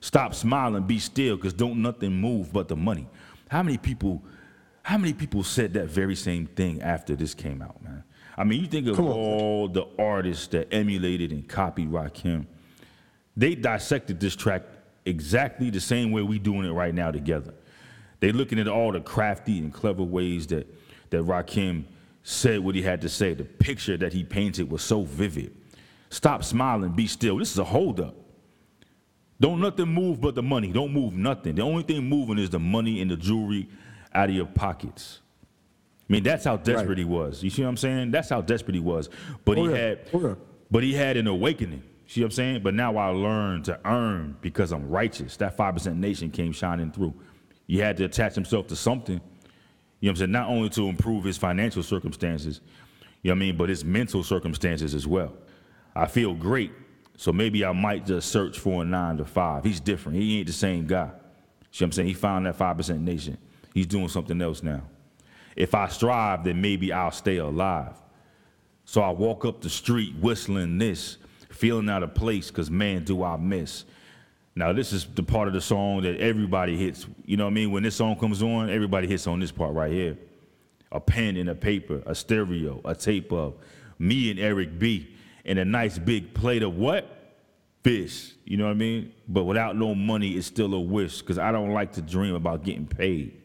Stop 0.00 0.34
smiling, 0.34 0.84
be 0.84 0.98
still, 0.98 1.36
because 1.36 1.52
don't 1.52 1.82
nothing 1.82 2.12
move 2.12 2.52
but 2.52 2.68
the 2.68 2.76
money. 2.76 3.08
How 3.48 3.62
many 3.62 3.76
people, 3.76 4.22
how 4.82 4.98
many 4.98 5.12
people 5.12 5.42
said 5.42 5.74
that 5.74 5.86
very 5.86 6.14
same 6.14 6.46
thing 6.46 6.80
after 6.80 7.16
this 7.16 7.34
came 7.34 7.60
out, 7.60 7.82
man? 7.82 8.04
I 8.38 8.44
mean, 8.44 8.60
you 8.60 8.66
think 8.66 8.86
of 8.86 9.00
all 9.00 9.66
the 9.68 9.86
artists 9.98 10.46
that 10.48 10.72
emulated 10.72 11.32
and 11.32 11.48
copied 11.48 11.90
Rakim. 11.90 12.46
They 13.36 13.54
dissected 13.54 14.20
this 14.20 14.36
track 14.36 14.62
exactly 15.06 15.70
the 15.70 15.80
same 15.80 16.12
way 16.12 16.22
we 16.22 16.38
doing 16.38 16.66
it 16.66 16.72
right 16.72 16.94
now 16.94 17.10
together. 17.10 17.54
They 18.20 18.32
looking 18.32 18.58
at 18.58 18.68
all 18.68 18.92
the 18.92 19.00
crafty 19.00 19.58
and 19.58 19.72
clever 19.72 20.02
ways 20.02 20.46
that 20.48 20.66
that 21.10 21.22
Rakim 21.22 21.84
said 22.28 22.58
what 22.58 22.74
he 22.74 22.82
had 22.82 23.00
to 23.02 23.08
say. 23.08 23.34
The 23.34 23.44
picture 23.44 23.96
that 23.98 24.12
he 24.12 24.24
painted 24.24 24.68
was 24.68 24.82
so 24.82 25.02
vivid. 25.02 25.56
Stop 26.10 26.42
smiling, 26.42 26.90
be 26.90 27.06
still. 27.06 27.38
This 27.38 27.52
is 27.52 27.58
a 27.58 27.64
holdup. 27.64 28.16
Don't 29.40 29.60
nothing 29.60 29.86
move 29.88 30.20
but 30.20 30.34
the 30.34 30.42
money. 30.42 30.72
Don't 30.72 30.92
move 30.92 31.12
nothing. 31.14 31.54
The 31.54 31.62
only 31.62 31.84
thing 31.84 32.02
moving 32.08 32.38
is 32.38 32.50
the 32.50 32.58
money 32.58 33.00
and 33.00 33.08
the 33.10 33.16
jewelry 33.16 33.68
out 34.12 34.28
of 34.28 34.34
your 34.34 34.46
pockets. 34.46 35.20
I 36.08 36.12
mean, 36.12 36.24
that's 36.24 36.44
how 36.44 36.56
desperate 36.56 36.88
Right. 36.88 36.98
he 36.98 37.04
was. 37.04 37.44
You 37.44 37.50
see 37.50 37.62
what 37.62 37.68
I'm 37.68 37.76
saying? 37.76 38.10
That's 38.10 38.28
how 38.28 38.40
desperate 38.40 38.74
he 38.74 38.80
was. 38.80 39.08
But 39.44 39.58
Oh, 39.58 39.64
he 39.66 39.70
yeah. 39.70 39.76
had 39.76 39.98
Oh, 40.12 40.20
yeah. 40.20 40.34
but 40.70 40.82
he 40.82 40.94
had 40.94 41.16
an 41.16 41.28
awakening. 41.28 41.82
See 42.08 42.22
what 42.22 42.26
I'm 42.26 42.30
saying? 42.32 42.62
But 42.64 42.74
now 42.74 42.96
I 42.96 43.08
learned 43.08 43.66
to 43.66 43.78
earn 43.84 44.36
because 44.40 44.72
I'm 44.72 44.88
righteous. 44.88 45.36
That 45.36 45.56
5% 45.56 45.98
nation 45.98 46.30
came 46.30 46.50
shining 46.52 46.90
through. 46.90 47.14
He 47.68 47.78
had 47.78 47.96
to 47.98 48.04
attach 48.04 48.34
himself 48.34 48.66
to 48.68 48.76
something. 48.76 49.20
You 50.00 50.06
know 50.06 50.10
what 50.10 50.12
I'm 50.12 50.16
saying? 50.16 50.32
Not 50.32 50.48
only 50.48 50.68
to 50.70 50.88
improve 50.88 51.24
his 51.24 51.38
financial 51.38 51.82
circumstances, 51.82 52.60
you 53.22 53.30
know 53.30 53.34
what 53.34 53.36
I 53.36 53.46
mean, 53.46 53.56
but 53.56 53.68
his 53.68 53.84
mental 53.84 54.22
circumstances 54.22 54.94
as 54.94 55.06
well. 55.06 55.32
I 55.94 56.06
feel 56.06 56.34
great. 56.34 56.72
So 57.16 57.32
maybe 57.32 57.64
I 57.64 57.72
might 57.72 58.04
just 58.04 58.30
search 58.30 58.58
for 58.58 58.82
a 58.82 58.84
nine 58.84 59.16
to 59.16 59.24
five. 59.24 59.64
He's 59.64 59.80
different. 59.80 60.18
He 60.18 60.38
ain't 60.38 60.46
the 60.46 60.52
same 60.52 60.86
guy. 60.86 61.10
See 61.70 61.84
what 61.84 61.88
I'm 61.88 61.92
saying? 61.92 62.08
He 62.08 62.14
found 62.14 62.46
that 62.46 62.58
5% 62.58 63.00
nation. 63.00 63.38
He's 63.72 63.86
doing 63.86 64.08
something 64.08 64.40
else 64.40 64.62
now. 64.62 64.82
If 65.56 65.74
I 65.74 65.88
strive, 65.88 66.44
then 66.44 66.60
maybe 66.60 66.92
I'll 66.92 67.10
stay 67.10 67.38
alive. 67.38 67.94
So 68.84 69.00
I 69.00 69.10
walk 69.10 69.44
up 69.44 69.62
the 69.62 69.70
street 69.70 70.14
whistling 70.20 70.78
this, 70.78 71.16
feeling 71.50 71.88
out 71.88 72.02
of 72.02 72.14
place, 72.14 72.50
because 72.50 72.70
man, 72.70 73.04
do 73.04 73.24
I 73.24 73.36
miss. 73.36 73.84
Now, 74.58 74.72
this 74.72 74.92
is 74.92 75.06
the 75.14 75.22
part 75.22 75.48
of 75.48 75.54
the 75.54 75.60
song 75.60 76.02
that 76.02 76.18
everybody 76.18 76.76
hits. 76.76 77.06
You 77.26 77.36
know 77.36 77.44
what 77.44 77.50
I 77.50 77.54
mean? 77.54 77.70
When 77.70 77.82
this 77.82 77.94
song 77.94 78.16
comes 78.16 78.42
on, 78.42 78.70
everybody 78.70 79.06
hits 79.06 79.26
on 79.26 79.38
this 79.38 79.52
part 79.52 79.74
right 79.74 79.92
here. 79.92 80.16
A 80.92 80.98
pen 80.98 81.36
and 81.36 81.50
a 81.50 81.54
paper, 81.54 82.02
a 82.06 82.14
stereo, 82.14 82.80
a 82.84 82.94
tape 82.94 83.32
of 83.32 83.54
me 83.98 84.30
and 84.30 84.40
Eric 84.40 84.78
B. 84.78 85.14
and 85.46 85.58
a 85.58 85.64
nice 85.64 85.98
big 85.98 86.34
plate 86.34 86.62
of 86.62 86.76
what? 86.76 87.06
Fish. 87.84 88.32
You 88.44 88.56
know 88.56 88.64
what 88.64 88.72
I 88.72 88.74
mean? 88.74 89.12
But 89.28 89.44
without 89.44 89.76
no 89.76 89.94
money, 89.94 90.32
it's 90.32 90.46
still 90.46 90.74
a 90.74 90.80
wish, 90.80 91.20
because 91.20 91.38
I 91.38 91.52
don't 91.52 91.72
like 91.72 91.92
to 91.92 92.02
dream 92.02 92.34
about 92.34 92.64
getting 92.64 92.86
paid. 92.86 93.40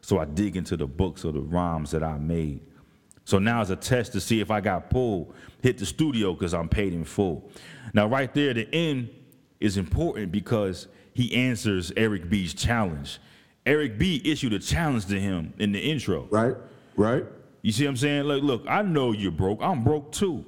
So 0.00 0.18
I 0.18 0.24
dig 0.24 0.56
into 0.56 0.76
the 0.76 0.86
books 0.86 1.24
or 1.24 1.32
the 1.32 1.40
rhymes 1.40 1.90
that 1.90 2.02
I 2.02 2.16
made. 2.18 2.60
So 3.24 3.38
now 3.38 3.60
it's 3.60 3.70
a 3.70 3.76
test 3.76 4.12
to 4.12 4.20
see 4.20 4.40
if 4.40 4.50
I 4.50 4.60
got 4.60 4.90
pulled. 4.90 5.34
Hit 5.62 5.78
the 5.78 5.86
studio 5.86 6.32
because 6.32 6.54
I'm 6.54 6.68
paid 6.68 6.94
in 6.94 7.04
full. 7.04 7.50
Now, 7.92 8.06
right 8.06 8.32
there, 8.32 8.54
the 8.54 8.72
end 8.74 9.10
is 9.60 9.76
important 9.76 10.32
because 10.32 10.88
he 11.12 11.34
answers 11.34 11.92
Eric 11.96 12.28
B's 12.30 12.54
challenge. 12.54 13.18
Eric 13.66 13.98
B 13.98 14.20
issued 14.24 14.52
a 14.52 14.58
challenge 14.58 15.06
to 15.06 15.20
him 15.20 15.52
in 15.58 15.72
the 15.72 15.78
intro. 15.78 16.26
Right? 16.30 16.56
Right? 16.96 17.24
You 17.62 17.72
see 17.72 17.84
what 17.84 17.90
I'm 17.90 17.96
saying? 17.96 18.24
Like, 18.24 18.42
look, 18.42 18.64
I 18.66 18.82
know 18.82 19.12
you're 19.12 19.30
broke. 19.30 19.60
I'm 19.62 19.84
broke 19.84 20.12
too. 20.12 20.44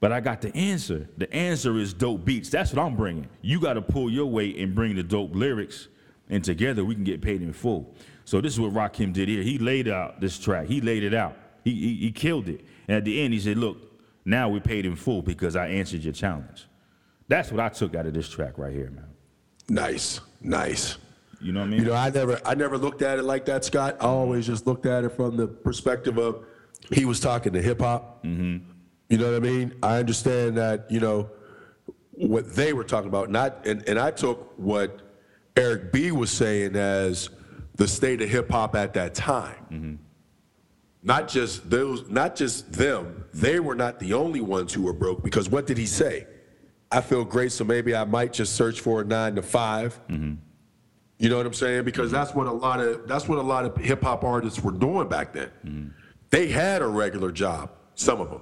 But 0.00 0.10
I 0.10 0.20
got 0.20 0.40
the 0.40 0.54
answer. 0.56 1.08
The 1.16 1.32
answer 1.32 1.78
is 1.78 1.94
dope 1.94 2.24
beats. 2.24 2.50
That's 2.50 2.72
what 2.72 2.84
I'm 2.84 2.96
bringing. 2.96 3.28
You 3.40 3.60
got 3.60 3.74
to 3.74 3.82
pull 3.82 4.10
your 4.10 4.26
weight 4.26 4.56
and 4.56 4.74
bring 4.74 4.96
the 4.96 5.04
dope 5.04 5.34
lyrics, 5.34 5.86
and 6.28 6.42
together 6.42 6.84
we 6.84 6.96
can 6.96 7.04
get 7.04 7.22
paid 7.22 7.40
in 7.40 7.52
full. 7.52 7.94
So 8.24 8.40
this 8.40 8.52
is 8.52 8.58
what 8.58 8.72
Rakim 8.72 9.12
did 9.12 9.28
here. 9.28 9.42
He 9.42 9.58
laid 9.58 9.86
out 9.86 10.20
this 10.20 10.38
track. 10.38 10.66
He 10.66 10.80
laid 10.80 11.04
it 11.04 11.14
out. 11.14 11.36
He, 11.62 11.72
he, 11.72 11.94
he 11.94 12.10
killed 12.10 12.48
it. 12.48 12.64
And 12.88 12.96
at 12.96 13.04
the 13.04 13.22
end, 13.22 13.32
he 13.32 13.38
said, 13.38 13.56
look, 13.58 13.76
now 14.24 14.48
we 14.48 14.58
paid 14.58 14.86
in 14.86 14.96
full 14.96 15.22
because 15.22 15.54
I 15.54 15.68
answered 15.68 16.02
your 16.02 16.12
challenge. 16.12 16.66
That's 17.32 17.50
what 17.50 17.60
I 17.60 17.70
took 17.70 17.94
out 17.94 18.04
of 18.04 18.12
this 18.12 18.28
track 18.28 18.58
right 18.58 18.74
here, 18.74 18.90
man. 18.90 19.06
Nice. 19.66 20.20
Nice. 20.42 20.98
You 21.40 21.52
know 21.52 21.60
what 21.60 21.66
I 21.66 21.68
mean? 21.70 21.80
You 21.80 21.86
know, 21.86 21.94
I 21.94 22.10
never 22.10 22.38
I 22.44 22.54
never 22.54 22.76
looked 22.76 23.00
at 23.00 23.18
it 23.18 23.22
like 23.22 23.46
that, 23.46 23.64
Scott. 23.64 23.96
I 24.00 24.04
always 24.04 24.46
just 24.46 24.66
looked 24.66 24.84
at 24.84 25.02
it 25.04 25.12
from 25.12 25.38
the 25.38 25.48
perspective 25.48 26.18
of 26.18 26.44
he 26.92 27.06
was 27.06 27.20
talking 27.20 27.54
to 27.54 27.62
hip 27.62 27.80
hop. 27.80 28.22
Mm-hmm. 28.22 28.58
You 29.08 29.16
know 29.16 29.32
what 29.32 29.36
I 29.36 29.40
mean? 29.40 29.74
I 29.82 29.96
understand 29.96 30.58
that, 30.58 30.90
you 30.90 31.00
know, 31.00 31.30
what 32.10 32.54
they 32.54 32.74
were 32.74 32.84
talking 32.84 33.08
about, 33.08 33.30
not 33.30 33.66
and, 33.66 33.82
and 33.88 33.98
I 33.98 34.10
took 34.10 34.52
what 34.58 35.00
Eric 35.56 35.90
B 35.90 36.12
was 36.12 36.30
saying 36.30 36.76
as 36.76 37.30
the 37.76 37.88
state 37.88 38.20
of 38.20 38.28
hip 38.28 38.50
hop 38.50 38.76
at 38.76 38.92
that 38.92 39.14
time. 39.14 39.98
Not 41.02 41.28
just 41.28 41.70
those, 41.70 42.10
not 42.10 42.36
just 42.36 42.74
them. 42.74 43.24
They 43.32 43.58
were 43.58 43.74
not 43.74 44.00
the 44.00 44.12
only 44.12 44.42
ones 44.42 44.74
who 44.74 44.82
were 44.82 44.92
broke 44.92 45.24
because 45.24 45.48
what 45.48 45.66
did 45.66 45.78
he 45.78 45.86
say? 45.86 46.26
I 46.92 47.00
feel 47.00 47.24
great, 47.24 47.52
so 47.52 47.64
maybe 47.64 47.96
I 47.96 48.04
might 48.04 48.32
just 48.32 48.54
search 48.54 48.80
for 48.80 49.00
a 49.00 49.04
nine 49.04 49.34
to 49.36 49.42
5 49.42 50.00
mm-hmm. 50.08 50.34
You 51.18 51.28
know 51.28 51.36
what 51.36 51.46
I'm 51.46 51.54
saying? 51.54 51.84
Because 51.84 52.06
mm-hmm. 52.06 52.16
that's 52.16 52.34
what 52.34 52.48
a 52.48 52.52
lot 52.52 52.80
of 52.80 53.06
that's 53.06 53.28
what 53.28 53.38
a 53.38 53.42
lot 53.42 53.64
of 53.64 53.76
hip 53.76 54.02
hop 54.02 54.24
artists 54.24 54.60
were 54.60 54.72
doing 54.72 55.08
back 55.08 55.32
then. 55.32 55.50
Mm-hmm. 55.64 55.88
They 56.30 56.48
had 56.48 56.82
a 56.82 56.86
regular 56.86 57.30
job, 57.30 57.70
some 57.94 58.20
of 58.20 58.28
them. 58.28 58.40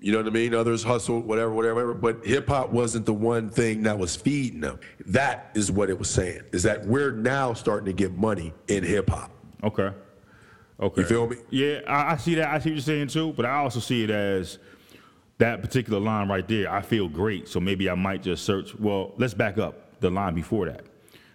You 0.00 0.12
know 0.12 0.18
what 0.18 0.26
I 0.26 0.30
mean? 0.30 0.54
Others 0.54 0.84
hustled, 0.84 1.26
whatever, 1.26 1.52
whatever. 1.52 1.92
But 1.92 2.24
hip 2.24 2.48
hop 2.48 2.70
wasn't 2.70 3.04
the 3.04 3.12
one 3.12 3.50
thing 3.50 3.82
that 3.82 3.98
was 3.98 4.16
feeding 4.16 4.60
them. 4.60 4.80
That 5.04 5.50
is 5.54 5.70
what 5.70 5.90
it 5.90 5.98
was 5.98 6.08
saying. 6.08 6.42
Is 6.52 6.62
that 6.62 6.86
we're 6.86 7.12
now 7.12 7.52
starting 7.52 7.86
to 7.86 7.92
get 7.92 8.16
money 8.16 8.54
in 8.68 8.84
hip 8.84 9.10
hop. 9.10 9.30
Okay. 9.62 9.90
Okay. 10.80 11.00
You 11.02 11.06
feel 11.06 11.26
me? 11.26 11.36
Yeah, 11.50 11.80
I, 11.86 12.12
I 12.12 12.16
see 12.16 12.36
that. 12.36 12.48
I 12.48 12.58
see 12.58 12.70
what 12.70 12.76
you're 12.76 12.80
saying 12.80 13.08
too, 13.08 13.34
but 13.34 13.44
I 13.44 13.56
also 13.56 13.80
see 13.80 14.04
it 14.04 14.10
as 14.10 14.58
that 15.38 15.62
particular 15.62 16.00
line 16.00 16.28
right 16.28 16.46
there. 16.46 16.70
I 16.70 16.82
feel 16.82 17.08
great, 17.08 17.48
so 17.48 17.60
maybe 17.60 17.88
I 17.88 17.94
might 17.94 18.22
just 18.22 18.44
search. 18.44 18.74
Well, 18.74 19.14
let's 19.16 19.34
back 19.34 19.58
up 19.58 20.00
the 20.00 20.10
line 20.10 20.34
before 20.34 20.66
that. 20.66 20.84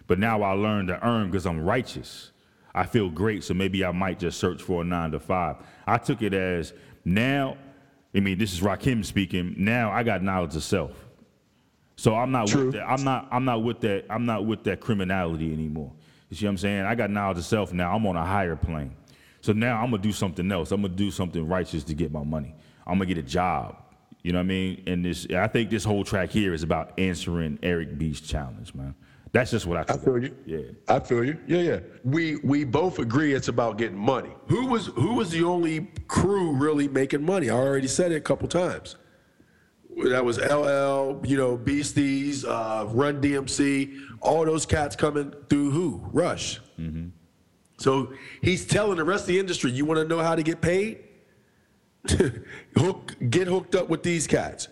But 0.06 0.18
now 0.18 0.42
I 0.42 0.52
learned 0.52 0.88
to 0.88 1.06
earn 1.06 1.30
because 1.30 1.46
I'm 1.46 1.60
righteous. 1.64 2.30
I 2.74 2.84
feel 2.84 3.08
great, 3.08 3.44
so 3.44 3.54
maybe 3.54 3.84
I 3.84 3.92
might 3.92 4.18
just 4.18 4.38
search 4.38 4.62
for 4.62 4.82
a 4.82 4.84
nine 4.84 5.12
to 5.12 5.20
five. 5.20 5.56
I 5.86 5.98
took 5.98 6.22
it 6.22 6.34
as 6.34 6.72
now. 7.04 7.56
I 8.14 8.20
mean, 8.20 8.38
this 8.38 8.52
is 8.52 8.60
Rakim 8.60 9.04
speaking. 9.04 9.54
Now 9.58 9.90
I 9.90 10.02
got 10.02 10.22
knowledge 10.22 10.54
of 10.56 10.62
self. 10.62 10.92
So 11.96 12.14
I'm 12.14 12.32
not 12.32 12.48
True. 12.48 12.66
with 12.66 12.74
that. 12.74 12.84
I'm 12.88 13.04
not. 13.04 13.28
I'm 13.30 13.44
not 13.44 13.62
with 13.62 13.80
that. 13.80 14.04
I'm 14.10 14.26
not 14.26 14.44
with 14.44 14.64
that 14.64 14.80
criminality 14.80 15.52
anymore. 15.52 15.92
You 16.28 16.36
see 16.36 16.46
what 16.46 16.50
I'm 16.50 16.58
saying? 16.58 16.84
I 16.84 16.94
got 16.94 17.10
knowledge 17.10 17.38
of 17.38 17.44
self 17.44 17.72
now. 17.72 17.94
I'm 17.94 18.04
on 18.06 18.16
a 18.16 18.24
higher 18.24 18.56
plane. 18.56 18.94
So 19.40 19.52
now 19.52 19.80
I'm 19.80 19.90
gonna 19.90 20.02
do 20.02 20.12
something 20.12 20.50
else. 20.50 20.72
I'm 20.72 20.82
gonna 20.82 20.94
do 20.94 21.10
something 21.10 21.46
righteous 21.46 21.84
to 21.84 21.94
get 21.94 22.10
my 22.10 22.24
money. 22.24 22.54
I'm 22.86 22.94
gonna 22.94 23.06
get 23.06 23.18
a 23.18 23.22
job. 23.22 23.76
You 24.24 24.32
know 24.32 24.38
what 24.38 24.44
I 24.44 24.46
mean? 24.46 24.82
And 24.86 25.04
this, 25.04 25.26
I 25.30 25.46
think 25.46 25.68
this 25.68 25.84
whole 25.84 26.02
track 26.02 26.30
here 26.30 26.54
is 26.54 26.62
about 26.62 26.98
answering 26.98 27.58
Eric 27.62 27.98
B's 27.98 28.22
challenge, 28.22 28.74
man. 28.74 28.94
That's 29.32 29.50
just 29.50 29.66
what 29.66 29.76
I. 29.76 29.80
I 29.80 29.84
Took 29.84 30.04
feel 30.04 30.22
you. 30.22 30.36
Yeah. 30.46 30.58
I 30.88 30.98
feel 30.98 31.24
you. 31.24 31.38
Yeah, 31.46 31.58
yeah. 31.58 31.80
We 32.04 32.36
we 32.36 32.64
both 32.64 32.98
agree 32.98 33.34
it's 33.34 33.48
about 33.48 33.76
getting 33.78 33.98
money. 33.98 34.30
Who 34.46 34.66
was 34.66 34.86
who 34.86 35.14
was 35.14 35.30
the 35.30 35.44
only 35.44 35.90
crew 36.08 36.52
really 36.52 36.88
making 36.88 37.22
money? 37.22 37.50
I 37.50 37.54
already 37.54 37.88
said 37.88 38.12
it 38.12 38.16
a 38.16 38.20
couple 38.20 38.48
times. 38.48 38.96
That 40.04 40.24
was 40.24 40.38
LL, 40.38 41.20
you 41.24 41.36
know, 41.36 41.56
Beasties, 41.56 42.44
uh, 42.44 42.86
Run 42.88 43.20
DMC, 43.20 43.96
all 44.20 44.44
those 44.44 44.66
cats 44.66 44.96
coming 44.96 45.32
through 45.48 45.70
who? 45.70 46.00
Rush. 46.12 46.60
So 47.78 48.12
he's 48.40 48.66
telling 48.66 48.96
the 48.96 49.04
rest 49.04 49.24
of 49.24 49.28
the 49.28 49.38
industry, 49.38 49.70
you 49.70 49.84
want 49.84 49.98
to 49.98 50.06
know 50.08 50.22
how 50.22 50.34
to 50.34 50.42
get 50.42 50.60
paid? 50.60 51.03
Hook, 52.76 53.16
get 53.30 53.46
hooked 53.46 53.74
up 53.74 53.88
with 53.88 54.02
these 54.02 54.26
cats. 54.26 54.68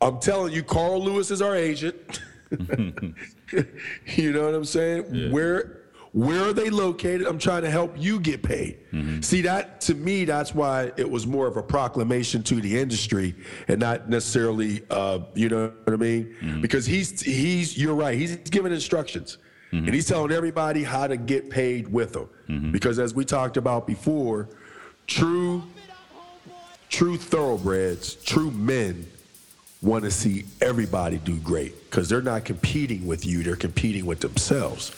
I'm 0.00 0.18
telling 0.18 0.52
you, 0.52 0.62
Carl 0.62 1.02
Lewis 1.02 1.30
is 1.30 1.42
our 1.42 1.54
agent. 1.54 2.20
you 2.50 4.32
know 4.32 4.46
what 4.46 4.54
I'm 4.54 4.64
saying? 4.64 5.30
Where 5.30 5.80
where 6.12 6.48
are 6.48 6.52
they 6.52 6.70
located? 6.70 7.26
I'm 7.26 7.38
trying 7.38 7.62
to 7.62 7.70
help 7.70 7.94
you 7.96 8.18
get 8.18 8.42
paid. 8.42 8.78
Mm-hmm. 8.90 9.20
See 9.20 9.42
that 9.42 9.80
to 9.82 9.94
me, 9.94 10.24
that's 10.24 10.52
why 10.54 10.90
it 10.96 11.08
was 11.08 11.24
more 11.26 11.46
of 11.46 11.56
a 11.56 11.62
proclamation 11.62 12.42
to 12.44 12.56
the 12.56 12.80
industry 12.80 13.36
and 13.68 13.78
not 13.78 14.08
necessarily, 14.08 14.82
uh, 14.90 15.20
you 15.34 15.48
know 15.48 15.72
what 15.84 15.92
I 15.92 15.96
mean? 15.96 16.34
Mm-hmm. 16.40 16.60
Because 16.62 16.84
he's 16.86 17.20
he's 17.20 17.78
you're 17.78 17.94
right. 17.94 18.18
He's 18.18 18.36
giving 18.36 18.72
instructions. 18.72 19.38
Mm-hmm. 19.72 19.86
And 19.86 19.94
he's 19.94 20.06
telling 20.06 20.32
everybody 20.32 20.82
how 20.82 21.06
to 21.06 21.16
get 21.16 21.48
paid 21.48 21.86
with 21.86 22.14
them. 22.14 22.28
Because 22.72 22.98
as 22.98 23.14
we 23.14 23.24
talked 23.24 23.56
about 23.56 23.86
before, 23.86 24.48
true 25.06 25.62
true 26.90 27.16
thoroughbreds, 27.16 28.16
true 28.16 28.50
men 28.50 29.06
want 29.80 30.04
to 30.04 30.10
see 30.10 30.44
everybody 30.60 31.16
do 31.18 31.36
great 31.38 31.88
because 31.88 32.08
they're 32.08 32.20
not 32.20 32.44
competing 32.44 33.06
with 33.06 33.24
you, 33.24 33.42
they're 33.42 33.56
competing 33.56 34.04
with 34.04 34.20
themselves. 34.20 34.94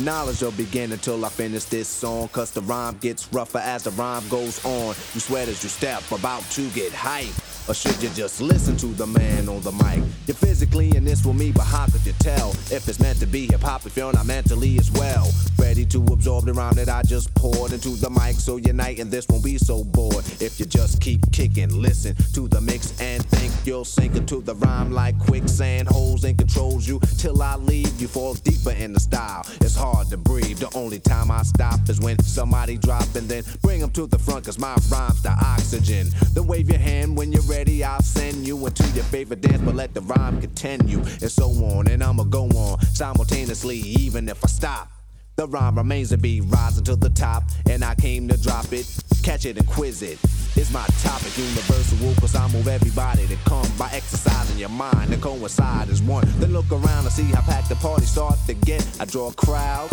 Knowledge 0.00 0.42
will 0.42 0.52
begin 0.52 0.92
until 0.92 1.24
I 1.24 1.28
finish 1.28 1.64
this 1.64 1.88
song. 1.88 2.28
Cause 2.28 2.52
the 2.52 2.60
rhyme 2.62 2.96
gets 3.00 3.32
rougher 3.32 3.58
as 3.58 3.82
the 3.82 3.90
rhyme 3.92 4.26
goes 4.28 4.64
on. 4.64 4.94
You 5.12 5.20
sweat 5.20 5.48
as 5.48 5.62
you 5.64 5.68
step, 5.68 6.08
about 6.12 6.42
to 6.52 6.68
get 6.70 6.92
hype. 6.92 7.34
Or 7.68 7.74
should 7.74 8.02
you 8.02 8.08
just 8.10 8.40
listen 8.40 8.78
to 8.78 8.86
the 8.86 9.06
man 9.06 9.46
on 9.46 9.60
the 9.60 9.72
mic? 9.72 10.02
You're 10.26 10.34
physically 10.34 10.96
in 10.96 11.04
this 11.04 11.26
with 11.26 11.36
me, 11.36 11.52
but 11.52 11.64
how 11.64 11.84
could 11.84 12.04
you 12.06 12.14
tell 12.18 12.52
if 12.72 12.88
it's 12.88 12.98
meant 12.98 13.20
to 13.20 13.26
be 13.26 13.46
hip 13.46 13.60
hop 13.60 13.84
if 13.84 13.94
you're 13.94 14.10
not 14.10 14.24
mentally 14.24 14.78
as 14.78 14.90
well? 14.92 15.30
Ready 15.58 15.84
to 15.86 16.02
absorb 16.06 16.46
the 16.46 16.54
rhyme 16.54 16.72
that 16.74 16.88
I 16.88 17.02
just 17.02 17.34
poured 17.34 17.74
into 17.74 17.90
the 17.90 18.08
mic, 18.08 18.36
so 18.36 18.56
unite 18.56 19.00
and 19.00 19.10
this 19.10 19.28
won't 19.28 19.44
be 19.44 19.58
so 19.58 19.84
bored. 19.84 20.24
If 20.40 20.58
you 20.58 20.64
just 20.64 21.02
keep 21.02 21.20
kicking, 21.30 21.68
listen 21.68 22.16
to 22.32 22.48
the 22.48 22.60
mix 22.62 22.98
and 23.02 23.22
think 23.26 23.52
you'll 23.66 23.84
sink 23.84 24.16
into 24.16 24.40
the 24.40 24.54
rhyme 24.54 24.90
like 24.90 25.18
quicksand, 25.18 25.88
holes 25.88 26.24
and 26.24 26.38
controls 26.38 26.88
you 26.88 27.00
till 27.18 27.42
I 27.42 27.56
leave. 27.56 28.00
You 28.00 28.08
fall 28.08 28.32
deeper 28.32 28.70
in 28.70 28.94
the 28.94 29.00
style. 29.00 29.44
It's 29.60 29.76
hard 29.76 30.08
to 30.08 30.16
breathe. 30.16 30.56
The 30.58 30.70
only 30.74 31.00
time 31.00 31.30
I 31.30 31.42
stop 31.42 31.86
is 31.90 32.00
when 32.00 32.18
somebody 32.20 32.78
drop 32.78 33.14
and 33.14 33.28
then 33.28 33.44
bring 33.60 33.80
them 33.80 33.90
to 33.90 34.06
the 34.06 34.18
front, 34.18 34.46
cause 34.46 34.58
my 34.58 34.74
rhyme's 34.90 35.22
the 35.22 35.36
oxygen. 35.44 36.08
Then 36.32 36.46
wave 36.46 36.70
your 36.70 36.78
hand 36.78 37.14
when 37.14 37.30
you're 37.30 37.42
ready, 37.42 37.57
I'll 37.58 38.00
send 38.02 38.46
you 38.46 38.66
into 38.66 38.84
your 38.90 39.02
favorite 39.04 39.40
dance, 39.40 39.60
but 39.60 39.74
let 39.74 39.92
the 39.92 40.00
rhyme 40.02 40.40
continue, 40.40 40.98
and 41.00 41.30
so 41.30 41.50
on. 41.50 41.88
And 41.88 42.04
I'ma 42.04 42.22
go 42.22 42.44
on 42.44 42.80
simultaneously, 42.82 43.78
even 43.78 44.28
if 44.28 44.44
I 44.44 44.48
stop. 44.48 44.92
The 45.34 45.48
rhyme 45.48 45.76
remains 45.76 46.10
to 46.10 46.18
be 46.18 46.40
rising 46.40 46.84
to 46.84 46.94
the 46.94 47.10
top, 47.10 47.42
and 47.68 47.84
I 47.84 47.96
came 47.96 48.28
to 48.28 48.40
drop 48.40 48.72
it, 48.72 48.86
catch 49.24 49.44
it 49.44 49.56
and 49.56 49.66
quiz 49.66 50.02
it. 50.02 50.18
It's 50.54 50.72
my 50.72 50.86
topic, 51.02 51.36
universal, 51.36 52.14
cause 52.20 52.36
I 52.36 52.46
move 52.48 52.68
everybody 52.68 53.26
to 53.26 53.36
come 53.44 53.66
by 53.76 53.90
exercising 53.92 54.58
your 54.58 54.68
mind. 54.68 55.10
The 55.10 55.16
coincide 55.16 55.88
is 55.88 56.00
one. 56.00 56.24
Then 56.38 56.52
look 56.52 56.70
around 56.70 57.06
and 57.06 57.12
see 57.12 57.24
how 57.24 57.40
packed 57.42 57.70
the 57.70 57.76
party 57.76 58.06
start 58.06 58.36
to 58.46 58.54
get. 58.54 58.86
I 59.00 59.04
draw 59.04 59.30
a 59.30 59.34
crowd 59.34 59.90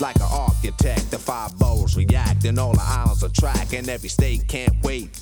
like 0.00 0.16
an 0.16 0.28
architect. 0.30 1.10
The 1.10 1.18
five 1.18 1.58
boroughs 1.58 1.96
react, 1.96 2.44
and 2.44 2.60
all 2.60 2.74
the 2.74 2.84
islands 2.84 3.24
attract, 3.24 3.72
and 3.72 3.88
every 3.88 4.08
state 4.08 4.46
can't 4.46 4.74
wait. 4.84 5.20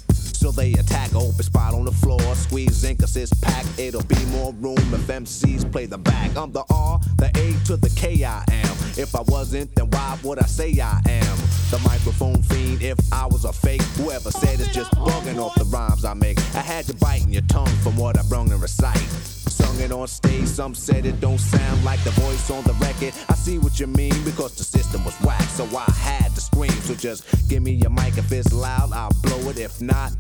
They 0.52 0.73
attack, 0.74 1.14
open 1.14 1.43
spot 1.43 1.74
on 1.74 1.85
the 1.85 1.93
floor, 1.93 2.20
squeeze 2.35 2.85
in 2.85 2.97
cause 2.97 3.16
it's 3.16 3.35
packed. 3.35 3.78
It'll 3.78 4.05
be 4.05 4.24
more 4.27 4.52
room 4.55 4.78
if 4.78 5.06
MCs 5.06 5.70
play 5.70 5.86
the 5.86 5.98
back. 5.98 6.36
I'm 6.36 6.52
the 6.52 6.64
R, 6.70 7.01
the 7.18 7.27
A 7.27 7.66
to 7.66 7.77
the 7.77 7.90
K 7.97 8.24
I 8.24 8.44
am. 8.51 8.77
If 8.97 9.14
I 9.14 9.23
wasn't, 9.23 9.74
then 9.74 9.90
why 9.90 10.18
would 10.23 10.39
I 10.39 10.47
say 10.47 10.78
I 10.81 11.01
am? 11.06 11.36
The 11.70 11.78
microphone 11.85 12.43
fiend, 12.43 12.82
if 12.82 12.98
I 13.12 13.27
was 13.27 13.44
a 13.44 13.52
fake, 13.52 13.82
whoever 13.98 14.31
said 14.31 14.60
it's 14.60 14.73
just 14.73 14.93
bugging 14.93 15.39
off 15.39 15.55
the 15.56 15.64
rhymes 15.64 16.05
I 16.05 16.14
make. 16.14 16.39
I 16.55 16.60
had 16.60 16.89
you 16.89 16.94
biting 16.94 17.32
your 17.32 17.43
tongue 17.43 17.77
from 17.82 17.97
what 17.97 18.18
I 18.18 18.23
brung 18.23 18.51
and 18.52 18.62
recite. 18.62 18.97
Sung 18.97 19.81
it 19.81 19.90
on 19.90 20.06
stage, 20.06 20.47
some 20.47 20.74
said 20.74 21.06
it 21.06 21.20
don't 21.20 21.39
sound 21.39 21.85
like 21.85 22.02
the 22.05 22.10
voice 22.12 22.51
on 22.51 22.62
the 22.64 22.74
record. 22.74 23.12
I 23.28 23.35
see 23.35 23.59
what 23.59 23.81
you 23.81 23.86
mean 23.89 24.14
because 24.24 24.55
the 24.55 24.64
system 24.64 25.05
was 25.05 25.14
whack, 25.23 25.43
so 25.43 25.64
I 25.77 25.90
had 25.93 26.35
to 26.35 26.40
scream. 26.40 26.70
So 26.70 26.94
just 26.94 27.24
give 27.48 27.62
me 27.62 27.73
your 27.73 27.90
mic 27.90 28.16
if 28.16 28.31
it's 28.32 28.52
loud, 28.52 28.93
I'll 28.93 29.10
blow 29.23 29.51
it. 29.51 29.59
If 29.59 29.81
not, 29.82 30.12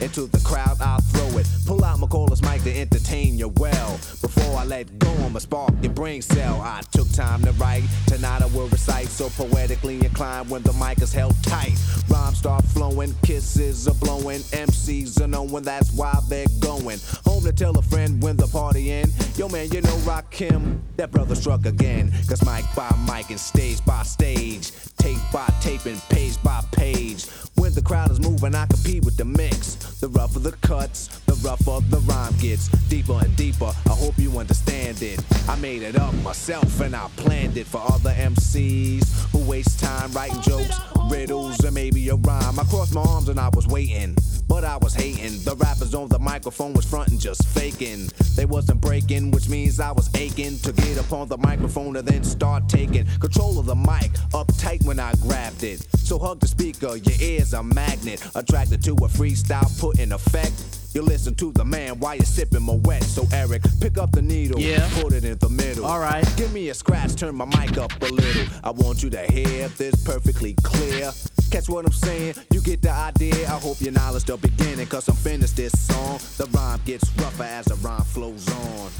into 0.00 0.26
the 0.26 0.40
crowd, 0.40 0.76
I'll 0.80 1.00
throw 1.00 1.38
it. 1.38 1.46
Pull 1.66 1.84
out 1.84 1.98
McCall's 1.98 2.42
mic 2.42 2.62
to 2.64 2.76
entertain 2.76 3.38
you 3.38 3.48
well. 3.56 3.92
Before 4.20 4.56
I 4.56 4.64
let 4.64 4.98
go, 4.98 5.10
I'ma 5.24 5.38
spark 5.38 5.72
your 5.82 5.92
brain 5.92 6.22
cell. 6.22 6.60
I 6.60 6.82
took 6.92 7.10
time 7.12 7.42
to 7.44 7.52
write, 7.52 7.84
tonight 8.06 8.42
I 8.42 8.46
will 8.46 8.68
recite. 8.68 9.08
So 9.08 9.28
poetically 9.30 9.96
inclined 9.96 10.50
when 10.50 10.62
the 10.62 10.72
mic 10.74 11.00
is 11.02 11.12
held 11.12 11.34
tight. 11.42 11.78
Rhymes 12.08 12.38
start 12.38 12.64
flowing, 12.64 13.14
kisses 13.22 13.88
are 13.88 13.94
blowing. 13.94 14.40
MCs 14.40 15.20
are 15.20 15.28
knowing 15.28 15.62
that's 15.62 15.92
why 15.92 16.18
they're 16.28 16.46
going. 16.60 16.98
Home 17.24 17.42
to 17.44 17.52
tell 17.52 17.76
a 17.78 17.82
friend 17.82 18.22
when 18.22 18.36
the 18.36 18.46
party 18.46 18.92
end. 18.92 19.12
Yo 19.36 19.48
man, 19.48 19.70
you 19.70 19.80
know 19.80 19.96
Rakim, 20.04 20.80
that 20.96 21.10
brother 21.10 21.34
struck 21.34 21.66
again. 21.66 22.12
Cause 22.28 22.44
mic 22.44 22.64
by 22.74 22.90
mic 23.06 23.30
and 23.30 23.40
stage 23.40 23.84
by 23.84 24.02
stage. 24.02 24.72
Tape 24.98 25.18
by 25.32 25.46
tape 25.60 25.86
and 25.86 26.00
page 26.08 26.42
by 26.42 26.62
page. 26.72 27.26
When 27.56 27.72
the 27.72 27.82
crowd 27.82 28.10
is 28.10 28.20
moving, 28.20 28.54
I 28.54 28.66
compete 28.66 29.04
with 29.04 29.16
the 29.16 29.24
mix. 29.24 29.85
The 30.00 30.08
rougher 30.08 30.40
the 30.40 30.52
cuts, 30.52 31.08
the 31.26 31.35
rougher 31.46 31.78
the 31.90 32.00
rhyme 32.06 32.34
gets. 32.38 32.66
Deeper 32.88 33.20
and 33.22 33.34
deeper, 33.36 33.72
I 33.86 33.90
hope 33.90 34.18
you 34.18 34.36
understand 34.36 35.00
it. 35.00 35.22
I 35.48 35.54
made 35.56 35.82
it 35.82 35.96
up 35.96 36.12
myself 36.16 36.80
and 36.80 36.94
I 36.96 37.08
planned 37.16 37.56
it 37.56 37.66
for 37.68 37.80
other 37.80 38.10
MCs 38.10 39.30
who 39.30 39.38
waste 39.48 39.78
time 39.78 40.10
writing 40.10 40.40
jokes, 40.42 40.80
riddles, 41.08 41.62
and 41.62 41.72
maybe 41.72 42.08
a 42.08 42.16
rhyme. 42.16 42.58
I 42.58 42.64
crossed 42.64 42.94
my 42.94 43.02
arms 43.02 43.28
and 43.28 43.38
I 43.38 43.48
was 43.50 43.68
waiting, 43.68 44.16
but 44.48 44.64
I 44.64 44.76
was 44.78 44.94
hating. 44.94 45.38
The 45.44 45.54
rappers 45.54 45.94
on 45.94 46.08
the 46.08 46.18
microphone 46.18 46.72
was 46.72 46.84
fronting, 46.84 47.18
just 47.18 47.46
faking. 47.46 48.10
They 48.34 48.44
wasn't 48.44 48.80
breaking, 48.80 49.30
which 49.30 49.48
means 49.48 49.78
I 49.78 49.92
was 49.92 50.12
aching 50.16 50.58
to 50.58 50.72
get 50.72 50.98
up 50.98 51.12
on 51.12 51.28
the 51.28 51.38
microphone 51.38 51.94
and 51.96 52.08
then 52.08 52.24
start 52.24 52.68
taking 52.68 53.06
control 53.20 53.60
of 53.60 53.66
the 53.66 53.76
mic, 53.76 54.10
uptight 54.34 54.84
when 54.84 54.98
I 54.98 55.12
grabbed 55.22 55.62
it. 55.62 55.86
So 55.98 56.18
hug 56.18 56.40
the 56.40 56.48
speaker, 56.48 56.96
your 56.96 57.20
ears 57.20 57.52
a 57.52 57.62
magnet, 57.62 58.26
attracted 58.34 58.82
to 58.84 58.92
a 58.94 59.08
freestyle 59.08 59.70
put 59.80 60.00
in 60.00 60.10
effect. 60.10 60.75
You 60.96 61.02
listen 61.02 61.34
to 61.34 61.52
the 61.52 61.62
man 61.62 62.00
while 62.00 62.14
you're 62.16 62.24
sipping 62.24 62.62
my 62.62 62.72
wet. 62.72 63.04
So 63.04 63.26
Eric, 63.30 63.60
pick 63.82 63.98
up 63.98 64.12
the 64.12 64.22
needle, 64.22 64.58
Yeah. 64.58 64.88
put 64.94 65.12
it 65.12 65.24
in 65.26 65.36
the 65.36 65.50
middle. 65.50 65.84
All 65.84 65.98
right. 66.00 66.24
Give 66.38 66.50
me 66.54 66.70
a 66.70 66.74
scratch, 66.74 67.16
turn 67.16 67.34
my 67.34 67.44
mic 67.44 67.76
up 67.76 67.92
a 68.00 68.06
little. 68.06 68.46
I 68.64 68.70
want 68.70 69.02
you 69.02 69.10
to 69.10 69.20
hear 69.30 69.68
this 69.76 69.94
perfectly 70.04 70.54
clear. 70.62 71.12
Catch 71.50 71.68
what 71.68 71.84
I'm 71.84 71.92
saying? 71.92 72.36
You 72.50 72.62
get 72.62 72.80
the 72.80 72.92
idea. 72.92 73.44
I 73.44 73.58
hope 73.60 73.78
your 73.82 73.92
knowledge 73.92 74.24
the 74.24 74.38
beginning, 74.38 74.86
cause 74.86 75.06
I'm 75.06 75.16
finished 75.16 75.56
this 75.58 75.78
song. 75.86 76.18
The 76.38 76.46
rhyme 76.56 76.80
gets 76.86 77.06
rougher 77.18 77.44
as 77.44 77.66
the 77.66 77.74
rhyme 77.74 78.00
flows 78.00 78.48
on. 78.48 78.90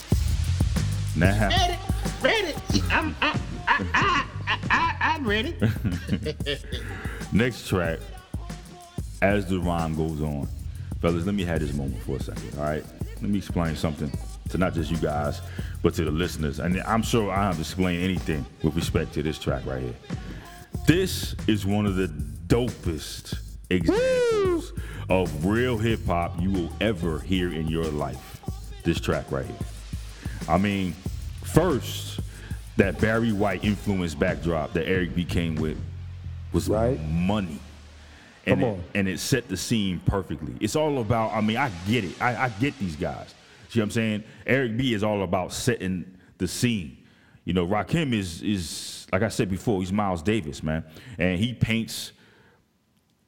Now, 1.16 1.48
Ready, 1.48 1.78
ready. 2.20 2.54
I'm, 2.90 3.16
I, 3.22 3.40
I, 3.66 3.86
I, 3.94 4.26
I, 4.46 4.58
I, 4.70 4.96
I'm 5.14 5.26
ready. 5.26 5.56
next 7.32 7.66
track, 7.66 8.00
as 9.22 9.46
the 9.46 9.58
rhyme 9.60 9.94
goes 9.96 10.20
on, 10.20 10.46
fellas, 11.06 11.24
let 11.24 11.34
me 11.36 11.44
have 11.44 11.60
this 11.60 11.72
moment 11.72 12.02
for 12.02 12.16
a 12.16 12.20
second, 12.22 12.50
all 12.58 12.64
right? 12.64 12.84
Let 13.22 13.30
me 13.30 13.38
explain 13.38 13.76
something 13.76 14.10
to 14.48 14.58
not 14.58 14.74
just 14.74 14.90
you 14.90 14.96
guys, 14.96 15.40
but 15.82 15.94
to 15.94 16.04
the 16.04 16.10
listeners. 16.10 16.58
And 16.58 16.80
I'm 16.82 17.02
sure 17.02 17.30
I 17.30 17.36
don't 17.36 17.44
have 17.44 17.54
to 17.56 17.60
explain 17.60 18.00
anything 18.00 18.44
with 18.62 18.74
respect 18.74 19.12
to 19.14 19.22
this 19.22 19.38
track 19.38 19.64
right 19.66 19.82
here. 19.82 19.94
This 20.86 21.36
is 21.46 21.64
one 21.64 21.86
of 21.86 21.94
the 21.94 22.08
dopest 22.48 23.38
examples 23.70 24.72
of 25.08 25.44
real 25.46 25.78
hip 25.78 26.04
hop 26.06 26.40
you 26.40 26.50
will 26.50 26.72
ever 26.80 27.20
hear 27.20 27.52
in 27.52 27.68
your 27.68 27.84
life. 27.84 28.40
This 28.82 29.00
track 29.00 29.30
right 29.30 29.46
here. 29.46 29.54
I 30.48 30.58
mean, 30.58 30.92
first, 31.44 32.18
that 32.78 33.00
Barry 33.00 33.32
White 33.32 33.64
influence 33.64 34.14
backdrop 34.14 34.72
that 34.72 34.88
Eric 34.88 35.14
B 35.14 35.24
came 35.24 35.54
with 35.54 35.78
was 36.52 36.68
Right. 36.68 37.00
money. 37.10 37.58
And 38.46 38.60
Come 38.60 38.68
it, 38.68 38.80
and 38.94 39.08
it 39.08 39.18
set 39.18 39.48
the 39.48 39.56
scene 39.56 40.00
perfectly. 40.06 40.54
It's 40.60 40.76
all 40.76 41.00
about, 41.00 41.32
I 41.32 41.40
mean, 41.40 41.56
I 41.56 41.70
get 41.88 42.04
it. 42.04 42.20
I, 42.22 42.44
I 42.44 42.48
get 42.48 42.78
these 42.78 42.94
guys. 42.94 43.34
See 43.68 43.80
what 43.80 43.84
I'm 43.84 43.90
saying? 43.90 44.24
Eric 44.46 44.76
B 44.76 44.94
is 44.94 45.02
all 45.02 45.22
about 45.22 45.52
setting 45.52 46.16
the 46.38 46.46
scene. 46.46 46.96
You 47.44 47.52
know, 47.52 47.66
Rakim 47.66 48.12
is 48.12 48.42
is 48.42 49.06
like 49.12 49.22
I 49.22 49.28
said 49.28 49.48
before, 49.48 49.80
he's 49.80 49.92
Miles 49.92 50.22
Davis, 50.22 50.62
man. 50.62 50.84
And 51.18 51.38
he 51.38 51.54
paints 51.54 52.12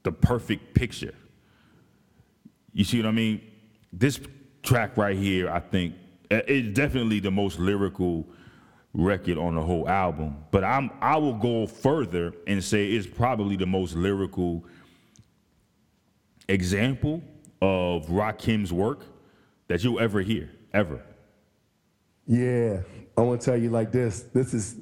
the 0.03 0.13
perfect 0.13 0.75
picture. 0.75 1.15
You 2.73 2.85
see 2.85 2.99
what 2.99 3.07
I 3.07 3.13
mean? 3.13 3.41
This 3.93 4.21
track 4.63 4.97
right 4.97 5.17
here, 5.17 5.51
I 5.51 5.61
think, 5.61 5.95
is 6.31 6.75
definitely 6.75 7.21
the 7.21 7.31
most 7.31 7.59
lyrical 7.59 8.27
record 8.93 9.39
on 9.39 9.55
the 9.55 9.63
whole 9.63 9.89
album. 9.89 10.37
But 10.51 10.65
I'm 10.65 10.91
I 11.01 11.17
will 11.17 11.35
go 11.35 11.67
further 11.67 12.33
and 12.47 12.63
say 12.63 12.89
it's 12.89 13.07
probably 13.07 13.57
the 13.57 13.67
most 13.67 13.95
lyrical 13.95 14.65
example 16.49 17.23
of 17.60 18.07
Rakim's 18.07 18.73
work 18.73 19.05
that 19.68 19.85
you'll 19.85 20.01
ever 20.01 20.20
hear, 20.20 20.51
ever. 20.73 21.02
Yeah, 22.27 22.83
I 23.17 23.20
want 23.23 23.41
to 23.41 23.44
tell 23.44 23.57
you 23.57 23.70
like 23.70 23.93
this. 23.93 24.23
This 24.35 24.55
is 24.55 24.77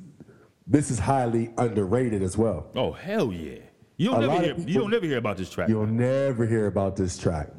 this 0.67 0.91
is 0.91 0.99
highly 0.99 1.53
underrated 1.59 2.23
as 2.23 2.37
well. 2.37 2.67
Oh 2.75 2.93
hell 2.93 3.33
yeah! 3.33 3.59
You 3.97 4.11
don't 4.11 4.25
A 4.25 4.27
never 4.27 4.43
hear 4.43 4.53
of 4.53 4.69
you 4.69 4.81
don't 4.81 4.91
never 4.91 5.07
hear 5.07 5.19
about 5.19 5.37
this 5.37 5.51
track. 5.51 5.69
You'll 5.69 5.87
never 5.87 6.47
hear 6.47 6.67
about 6.67 6.97
this 6.97 7.17
track. 7.17 7.51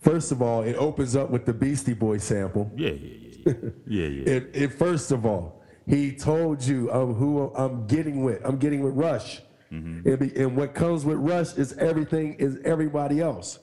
First 0.00 0.32
of 0.32 0.42
all, 0.42 0.62
it 0.62 0.76
opens 0.76 1.16
up 1.16 1.30
with 1.30 1.46
the 1.46 1.52
Beastie 1.52 1.94
Boy 1.94 2.18
sample. 2.18 2.70
Yeah, 2.76 2.90
yeah, 2.90 3.30
yeah, 3.46 3.52
yeah, 3.54 3.70
yeah, 3.86 4.06
yeah. 4.06 4.22
It, 4.26 4.50
it 4.54 4.72
first 4.72 5.10
of 5.12 5.24
all, 5.24 5.62
he 5.86 6.12
told 6.12 6.62
you 6.62 6.92
um, 6.92 7.14
who 7.14 7.52
I'm 7.54 7.86
getting 7.86 8.22
with. 8.22 8.40
I'm 8.44 8.58
getting 8.58 8.82
with 8.82 8.94
Rush. 8.94 9.40
Mm-hmm. 9.72 10.08
And, 10.08 10.18
be- 10.18 10.40
and 10.40 10.56
what 10.56 10.74
comes 10.74 11.04
with 11.04 11.18
Rush 11.18 11.54
is 11.54 11.72
everything 11.74 12.34
is 12.34 12.58
everybody 12.64 13.20
else. 13.20 13.58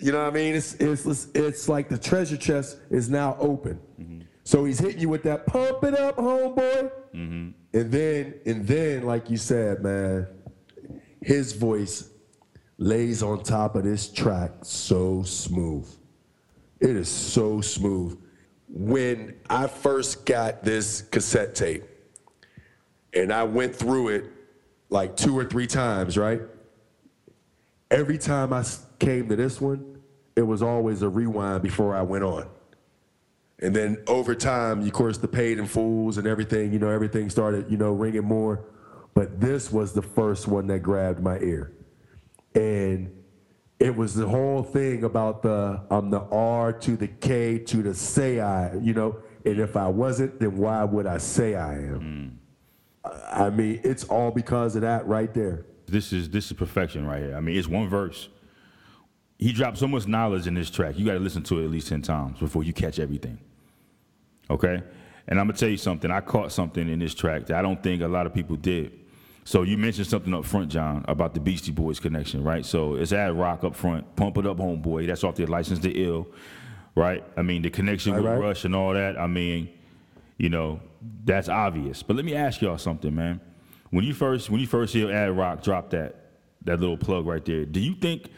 You 0.00 0.12
know 0.12 0.22
what 0.22 0.32
I 0.32 0.34
mean? 0.34 0.54
It's 0.54 0.74
it's 0.74 1.28
it's 1.34 1.68
like 1.68 1.88
the 1.88 1.98
treasure 1.98 2.36
chest 2.36 2.78
is 2.90 3.08
now 3.08 3.36
open. 3.40 3.80
Mm-hmm. 4.00 4.20
So 4.44 4.64
he's 4.64 4.78
hitting 4.78 5.00
you 5.00 5.08
with 5.08 5.22
that 5.24 5.46
pump 5.46 5.82
it 5.84 5.98
up, 5.98 6.16
homeboy. 6.16 6.90
Mm-hmm. 7.14 7.48
And 7.72 7.92
then 7.92 8.34
and 8.44 8.66
then, 8.66 9.04
like 9.04 9.30
you 9.30 9.38
said, 9.38 9.82
man, 9.82 10.26
his 11.22 11.52
voice 11.52 12.10
lays 12.78 13.22
on 13.22 13.42
top 13.42 13.74
of 13.74 13.84
this 13.84 14.08
track 14.08 14.52
so 14.62 15.22
smooth. 15.22 15.88
It 16.78 16.90
is 16.90 17.08
so 17.08 17.62
smooth. 17.62 18.20
When 18.68 19.34
I 19.48 19.66
first 19.66 20.26
got 20.26 20.62
this 20.62 21.02
cassette 21.02 21.54
tape, 21.54 21.84
and 23.14 23.32
I 23.32 23.44
went 23.44 23.74
through 23.74 24.08
it 24.08 24.24
like 24.90 25.16
two 25.16 25.36
or 25.36 25.44
three 25.44 25.66
times, 25.66 26.16
right? 26.16 26.40
Every 27.90 28.18
time 28.18 28.52
I 28.52 28.64
came 28.98 29.28
to 29.28 29.36
this 29.36 29.60
one, 29.60 30.00
it 30.34 30.42
was 30.42 30.62
always 30.62 31.02
a 31.02 31.08
rewind 31.08 31.62
before 31.62 31.94
I 31.94 32.02
went 32.02 32.24
on. 32.24 32.48
And 33.60 33.74
then 33.74 34.02
over 34.06 34.34
time, 34.34 34.82
of 34.82 34.92
course, 34.92 35.18
the 35.18 35.28
paid 35.28 35.58
and 35.58 35.70
fools 35.70 36.18
and 36.18 36.26
everything, 36.26 36.72
you 36.72 36.78
know, 36.78 36.90
everything 36.90 37.30
started, 37.30 37.70
you 37.70 37.78
know, 37.78 37.92
ringing 37.92 38.24
more. 38.24 38.66
But 39.14 39.40
this 39.40 39.72
was 39.72 39.94
the 39.94 40.02
first 40.02 40.46
one 40.46 40.66
that 40.66 40.80
grabbed 40.80 41.22
my 41.22 41.38
ear. 41.38 41.72
And 42.54 43.10
it 43.78 43.94
was 43.96 44.14
the 44.14 44.26
whole 44.26 44.62
thing 44.62 45.04
about 45.04 45.42
the 45.42 45.82
um 45.90 46.10
the 46.10 46.20
R 46.20 46.72
to 46.72 46.96
the 46.96 47.08
K 47.08 47.58
to 47.60 47.82
the 47.82 47.94
say 47.94 48.40
I, 48.40 48.74
you 48.76 48.92
know, 48.92 49.18
and 49.44 49.58
if 49.58 49.76
I 49.76 49.88
wasn't, 49.88 50.38
then 50.40 50.56
why 50.56 50.84
would 50.84 51.06
I 51.06 51.18
say 51.18 51.54
I 51.54 51.74
am? 51.74 52.38
I 53.30 53.50
mean, 53.50 53.80
it's 53.84 54.04
all 54.04 54.30
because 54.30 54.76
of 54.76 54.82
that 54.82 55.06
right 55.06 55.32
there. 55.32 55.66
This 55.86 56.12
is 56.12 56.28
this 56.30 56.46
is 56.46 56.52
perfection 56.52 57.06
right 57.06 57.22
here. 57.22 57.36
I 57.36 57.40
mean, 57.40 57.56
it's 57.56 57.68
one 57.68 57.88
verse. 57.88 58.28
He 59.38 59.52
dropped 59.52 59.78
so 59.78 59.86
much 59.86 60.06
knowledge 60.06 60.46
in 60.46 60.54
this 60.54 60.70
track. 60.70 60.98
You 60.98 61.04
got 61.04 61.12
to 61.12 61.20
listen 61.20 61.42
to 61.44 61.60
it 61.60 61.64
at 61.64 61.70
least 61.70 61.88
ten 61.88 62.02
times 62.02 62.38
before 62.38 62.64
you 62.64 62.72
catch 62.72 62.98
everything. 62.98 63.38
Okay, 64.50 64.82
and 65.28 65.40
I'm 65.40 65.46
gonna 65.46 65.58
tell 65.58 65.68
you 65.68 65.76
something. 65.76 66.10
I 66.10 66.20
caught 66.20 66.52
something 66.52 66.88
in 66.88 66.98
this 66.98 67.14
track 67.14 67.46
that 67.46 67.58
I 67.58 67.62
don't 67.62 67.82
think 67.82 68.02
a 68.02 68.08
lot 68.08 68.26
of 68.26 68.34
people 68.34 68.56
did. 68.56 68.92
So 69.44 69.62
you 69.62 69.78
mentioned 69.78 70.08
something 70.08 70.34
up 70.34 70.44
front, 70.44 70.72
John, 70.72 71.04
about 71.06 71.32
the 71.32 71.38
Beastie 71.38 71.70
Boys 71.70 72.00
connection, 72.00 72.42
right? 72.42 72.66
So 72.66 72.96
it's 72.96 73.12
Ad 73.12 73.32
Rock 73.38 73.62
up 73.62 73.76
front, 73.76 74.16
Pump 74.16 74.38
It 74.38 74.46
Up, 74.46 74.56
Homeboy. 74.56 75.06
That's 75.06 75.22
off 75.22 75.36
their 75.36 75.46
License 75.46 75.78
to 75.80 75.90
Ill, 75.90 76.26
right? 76.96 77.22
I 77.36 77.42
mean, 77.42 77.62
the 77.62 77.70
connection 77.70 78.16
with 78.16 78.24
right. 78.24 78.40
Rush 78.40 78.64
and 78.64 78.74
all 78.74 78.92
that. 78.92 79.16
I 79.16 79.28
mean, 79.28 79.68
you 80.38 80.48
know, 80.48 80.80
that's 81.24 81.48
obvious. 81.48 82.02
But 82.02 82.16
let 82.16 82.24
me 82.24 82.34
ask 82.34 82.60
y'all 82.60 82.78
something, 82.78 83.14
man. 83.14 83.40
When 83.90 84.04
you 84.04 84.14
first 84.14 84.50
when 84.50 84.60
you 84.60 84.66
first 84.66 84.92
hear 84.92 85.10
Ad 85.10 85.36
Rock 85.36 85.62
drop 85.62 85.90
that 85.90 86.16
that 86.64 86.80
little 86.80 86.96
plug 86.96 87.26
right 87.26 87.44
there, 87.44 87.64
do 87.64 87.80
you 87.80 87.94
think 87.94 88.30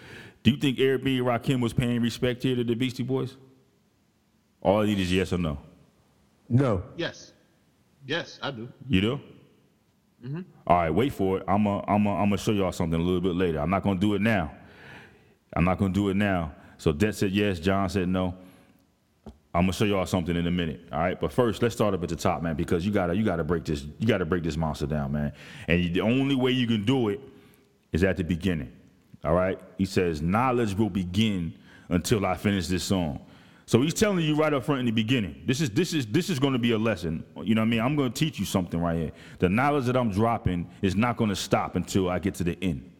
do 0.42 0.50
you 0.50 0.56
think 0.56 0.78
Eric 0.78 1.04
B. 1.04 1.18
and 1.18 1.26
Rakim 1.26 1.60
was 1.60 1.72
paying 1.72 2.00
respect 2.00 2.42
here 2.42 2.56
to 2.56 2.64
the 2.64 2.74
Beastie 2.74 3.02
Boys? 3.02 3.36
All 4.60 4.82
I 4.82 4.86
need 4.86 4.98
is 4.98 5.12
yes 5.12 5.32
or 5.32 5.38
no. 5.38 5.58
No. 6.48 6.82
Yes. 6.96 7.32
Yes, 8.06 8.38
I 8.42 8.50
do. 8.50 8.68
You 8.88 9.00
do? 9.00 9.20
Mm-hmm. 10.24 10.40
All 10.66 10.76
right, 10.76 10.90
wait 10.90 11.12
for 11.12 11.38
it. 11.38 11.44
I'm 11.46 11.64
gonna 11.64 11.84
I'm 11.86 12.04
gonna 12.04 12.16
I'm 12.16 12.28
gonna 12.28 12.38
show 12.38 12.52
y'all 12.52 12.72
something 12.72 12.98
a 12.98 13.02
little 13.02 13.20
bit 13.20 13.34
later. 13.34 13.60
I'm 13.60 13.70
not 13.70 13.82
gonna 13.82 14.00
do 14.00 14.14
it 14.14 14.20
now. 14.20 14.52
I'm 15.54 15.64
not 15.64 15.78
gonna 15.78 15.92
do 15.92 16.08
it 16.08 16.16
now. 16.16 16.52
So 16.76 16.92
Det 16.92 17.14
said 17.14 17.32
yes, 17.32 17.60
John 17.60 17.88
said 17.88 18.08
no. 18.08 18.34
I'm 19.54 19.62
gonna 19.62 19.72
show 19.72 19.84
y'all 19.84 20.06
something 20.06 20.36
in 20.36 20.46
a 20.46 20.50
minute. 20.50 20.88
All 20.92 20.98
right, 20.98 21.18
but 21.18 21.32
first 21.32 21.62
let's 21.62 21.74
start 21.74 21.94
up 21.94 22.02
at 22.02 22.08
the 22.10 22.16
top, 22.16 22.42
man, 22.42 22.54
because 22.54 22.84
you 22.84 22.92
gotta 22.92 23.16
you 23.16 23.24
gotta 23.24 23.44
break 23.44 23.64
this 23.64 23.86
you 23.98 24.06
gotta 24.06 24.26
break 24.26 24.42
this 24.42 24.56
monster 24.56 24.86
down, 24.86 25.12
man. 25.12 25.32
And 25.66 25.94
the 25.94 26.00
only 26.00 26.34
way 26.34 26.50
you 26.50 26.66
can 26.66 26.84
do 26.84 27.08
it 27.08 27.20
is 27.92 28.04
at 28.04 28.16
the 28.16 28.24
beginning. 28.24 28.72
All 29.24 29.34
right. 29.34 29.58
He 29.78 29.84
says 29.84 30.22
knowledge 30.22 30.74
will 30.74 30.90
begin 30.90 31.54
until 31.88 32.24
I 32.26 32.36
finish 32.36 32.68
this 32.68 32.84
song. 32.84 33.20
So 33.66 33.82
he's 33.82 33.92
telling 33.92 34.24
you 34.24 34.34
right 34.34 34.52
up 34.54 34.64
front 34.64 34.80
in 34.80 34.86
the 34.86 34.92
beginning. 34.92 35.42
This 35.44 35.60
is 35.60 35.70
this 35.70 35.92
is 35.92 36.06
this 36.06 36.30
is 36.30 36.38
going 36.38 36.54
to 36.54 36.58
be 36.58 36.72
a 36.72 36.78
lesson. 36.78 37.24
You 37.42 37.54
know 37.54 37.60
what 37.60 37.66
I 37.66 37.70
mean? 37.70 37.80
I'm 37.80 37.96
going 37.96 38.12
to 38.12 38.18
teach 38.18 38.38
you 38.38 38.46
something 38.46 38.80
right 38.80 38.96
here. 38.96 39.12
The 39.40 39.48
knowledge 39.48 39.84
that 39.86 39.96
I'm 39.96 40.10
dropping 40.10 40.70
is 40.80 40.96
not 40.96 41.16
going 41.16 41.30
to 41.30 41.36
stop 41.36 41.76
until 41.76 42.08
I 42.08 42.18
get 42.18 42.34
to 42.36 42.44
the 42.44 42.56
end. 42.62 42.90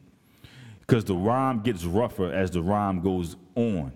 Because 0.81 1.05
the 1.05 1.15
rhyme 1.15 1.61
gets 1.61 1.85
rougher 1.85 2.33
as 2.33 2.51
the 2.51 2.63
rhyme 2.63 3.01
goes 3.01 3.37
on. 3.55 3.93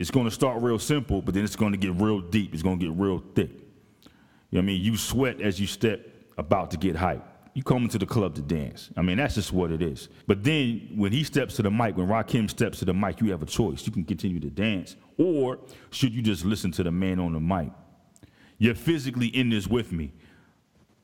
It's 0.00 0.10
going 0.10 0.24
to 0.24 0.30
start 0.30 0.62
real 0.62 0.78
simple, 0.78 1.20
but 1.20 1.34
then 1.34 1.44
it's 1.44 1.56
going 1.56 1.72
to 1.72 1.78
get 1.78 1.92
real 1.94 2.20
deep. 2.20 2.54
It's 2.54 2.62
going 2.62 2.80
to 2.80 2.86
get 2.86 2.98
real 2.98 3.22
thick. 3.34 3.50
You 3.50 3.58
know 3.58 4.10
what 4.50 4.58
I 4.60 4.62
mean? 4.62 4.82
You 4.82 4.96
sweat 4.96 5.42
as 5.42 5.60
you 5.60 5.66
step 5.66 6.08
about 6.38 6.70
to 6.70 6.78
get 6.78 6.96
hype. 6.96 7.22
You 7.52 7.62
come 7.62 7.82
into 7.82 7.98
the 7.98 8.06
club 8.06 8.34
to 8.36 8.40
dance. 8.40 8.88
I 8.96 9.02
mean, 9.02 9.18
that's 9.18 9.34
just 9.34 9.52
what 9.52 9.70
it 9.70 9.82
is. 9.82 10.08
But 10.26 10.42
then 10.42 10.88
when 10.96 11.12
he 11.12 11.22
steps 11.22 11.56
to 11.56 11.62
the 11.62 11.70
mic, 11.70 11.98
when 11.98 12.06
Rakim 12.06 12.48
steps 12.48 12.78
to 12.78 12.86
the 12.86 12.94
mic, 12.94 13.20
you 13.20 13.30
have 13.30 13.42
a 13.42 13.46
choice. 13.46 13.84
You 13.84 13.92
can 13.92 14.04
continue 14.04 14.40
to 14.40 14.48
dance, 14.48 14.96
or 15.18 15.58
should 15.90 16.14
you 16.14 16.22
just 16.22 16.46
listen 16.46 16.72
to 16.72 16.82
the 16.82 16.90
man 16.90 17.20
on 17.20 17.34
the 17.34 17.40
mic? 17.40 17.70
You're 18.56 18.76
physically 18.76 19.26
in 19.26 19.50
this 19.50 19.66
with 19.66 19.92
me, 19.92 20.14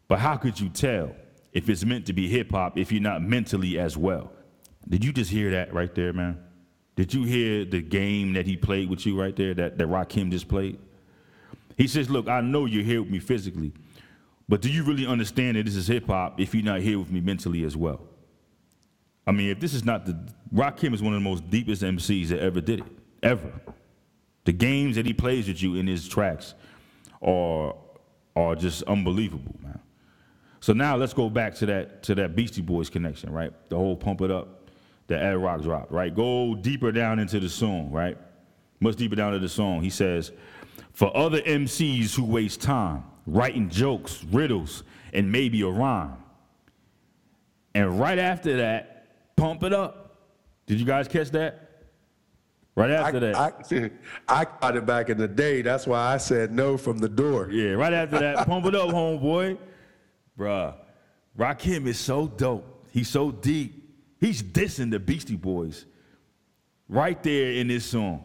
but 0.09 0.21
how 0.21 0.39
could 0.39 0.59
you 0.59 0.71
tell 0.71 1.15
if 1.53 1.69
it's 1.69 1.85
meant 1.85 2.07
to 2.07 2.15
be 2.15 2.29
hip 2.29 2.51
hop 2.51 2.79
if 2.79 2.91
you're 2.91 3.03
not 3.03 3.23
mentally 3.23 3.79
as 3.79 3.95
well? 3.95 4.33
Did 4.89 5.05
you 5.05 5.13
just 5.13 5.31
hear 5.31 5.51
that 5.51 5.75
right 5.75 5.95
there, 5.95 6.15
man? 6.15 6.39
Did 6.97 7.13
you 7.13 7.25
hear 7.25 7.65
the 7.65 7.83
game 7.83 8.33
that 8.33 8.47
he 8.47 8.57
played 8.57 8.89
with 8.89 9.05
you 9.05 9.21
right 9.21 9.37
there, 9.37 9.55
that, 9.55 9.79
that 9.79 9.87
Rakim 9.87 10.31
just 10.31 10.49
played? 10.49 10.79
He 11.77 11.87
says, 11.87 12.09
Look, 12.09 12.27
I 12.27 12.41
know 12.41 12.65
you're 12.65 12.83
here 12.83 13.03
with 13.03 13.11
me 13.11 13.19
physically, 13.19 13.73
but 14.49 14.63
do 14.63 14.71
you 14.71 14.83
really 14.83 15.07
understand 15.07 15.57
that 15.57 15.67
this 15.67 15.77
is 15.77 15.87
hip 15.87 16.07
hop 16.07 16.41
if 16.41 16.55
you're 16.55 16.65
not 16.65 16.81
here 16.81 16.99
with 16.99 17.11
me 17.11 17.21
mentally 17.21 17.65
as 17.65 17.77
well? 17.77 18.01
I 19.27 19.33
mean, 19.33 19.51
if 19.51 19.61
this 19.61 19.75
is 19.75 19.85
not 19.85 20.07
the 20.07 20.17
Rakim 20.55 20.95
is 20.95 21.03
one 21.03 21.13
of 21.13 21.21
the 21.21 21.29
most 21.29 21.51
deepest 21.51 21.83
MCs 21.83 22.29
that 22.29 22.41
ever 22.41 22.61
did 22.61 22.81
it, 22.81 22.87
ever. 23.23 23.53
The 24.45 24.53
games 24.53 24.97
that 24.97 25.05
he 25.05 25.13
plays 25.13 25.49
with 25.49 25.61
you 25.61 25.75
in 25.75 25.87
his 25.87 26.09
tracks 26.09 26.55
are 27.21 27.75
are 28.37 28.55
just 28.55 28.83
unbelievable, 28.85 29.57
man. 29.63 29.81
So 30.61 30.73
now 30.73 30.97
let's 30.97 31.13
go 31.13 31.29
back 31.29 31.55
to 31.57 31.67
that 31.67 32.03
to 32.05 32.15
that 32.15 32.37
Beastie 32.37 32.63
Boys 32.63 32.89
connection, 32.89 33.33
right? 33.33 33.53
The 33.69 33.77
whole 33.77 33.97
pump 33.97 34.21
it 34.21 34.31
up, 34.31 34.56
the 35.07 35.19
Ad 35.19 35.37
Rock 35.37 35.63
drop, 35.63 35.91
right? 35.91 36.15
Go 36.15 36.55
deeper 36.55 36.93
down 36.93 37.19
into 37.19 37.41
the 37.41 37.49
song, 37.49 37.91
right? 37.91 38.19
Much 38.81 38.97
deeper 38.97 39.17
down 39.17 39.35
into 39.35 39.47
the 39.47 39.49
song. 39.49 39.83
He 39.83 39.91
says, 39.91 40.33
for 40.93 41.15
other 41.17 41.41
MCs 41.43 42.15
who 42.15 42.25
waste 42.25 42.61
time 42.61 43.05
writing 43.27 43.69
jokes, 43.69 44.25
riddles, 44.31 44.85
and 45.13 45.31
maybe 45.31 45.61
a 45.63 45.69
rhyme. 45.69 46.17
And 47.75 47.99
right 48.01 48.19
after 48.19 48.57
that, 48.59 49.37
pump 49.37 49.63
it 49.63 49.73
up. 49.73 50.17
Did 50.67 50.81
you 50.81 50.87
guys 50.87 51.09
catch 51.09 51.31
that? 51.33 51.85
Right 52.75 52.91
after 52.91 53.21
that. 53.21 53.37
I, 53.37 53.91
I 54.29 54.47
got 54.61 54.77
it 54.77 54.85
back 54.87 55.09
in 55.09 55.17
the 55.17 55.29
day. 55.29 55.63
That's 55.63 55.87
why 55.87 56.13
I 56.13 56.19
said 56.19 56.53
no 56.53 56.77
from 56.77 56.99
the 56.99 57.09
door. 57.09 57.51
Yeah, 57.51 57.73
right 57.73 57.93
after 57.93 58.19
that, 58.19 58.47
pump 58.47 58.67
it 58.67 58.75
up, 58.75 58.91
homeboy. 58.91 59.59
Bruh, 60.39 60.75
Rakim 61.39 61.87
is 61.87 61.99
so 61.99 62.27
dope. 62.27 62.87
He's 62.91 63.09
so 63.09 63.31
deep. 63.31 63.86
He's 64.21 64.43
dissing 64.43 64.91
the 64.91 64.99
Beastie 64.99 65.37
Boys 65.37 65.85
right 66.89 67.23
there 67.23 67.53
in 67.53 67.69
this 67.69 67.85
song. 67.85 68.25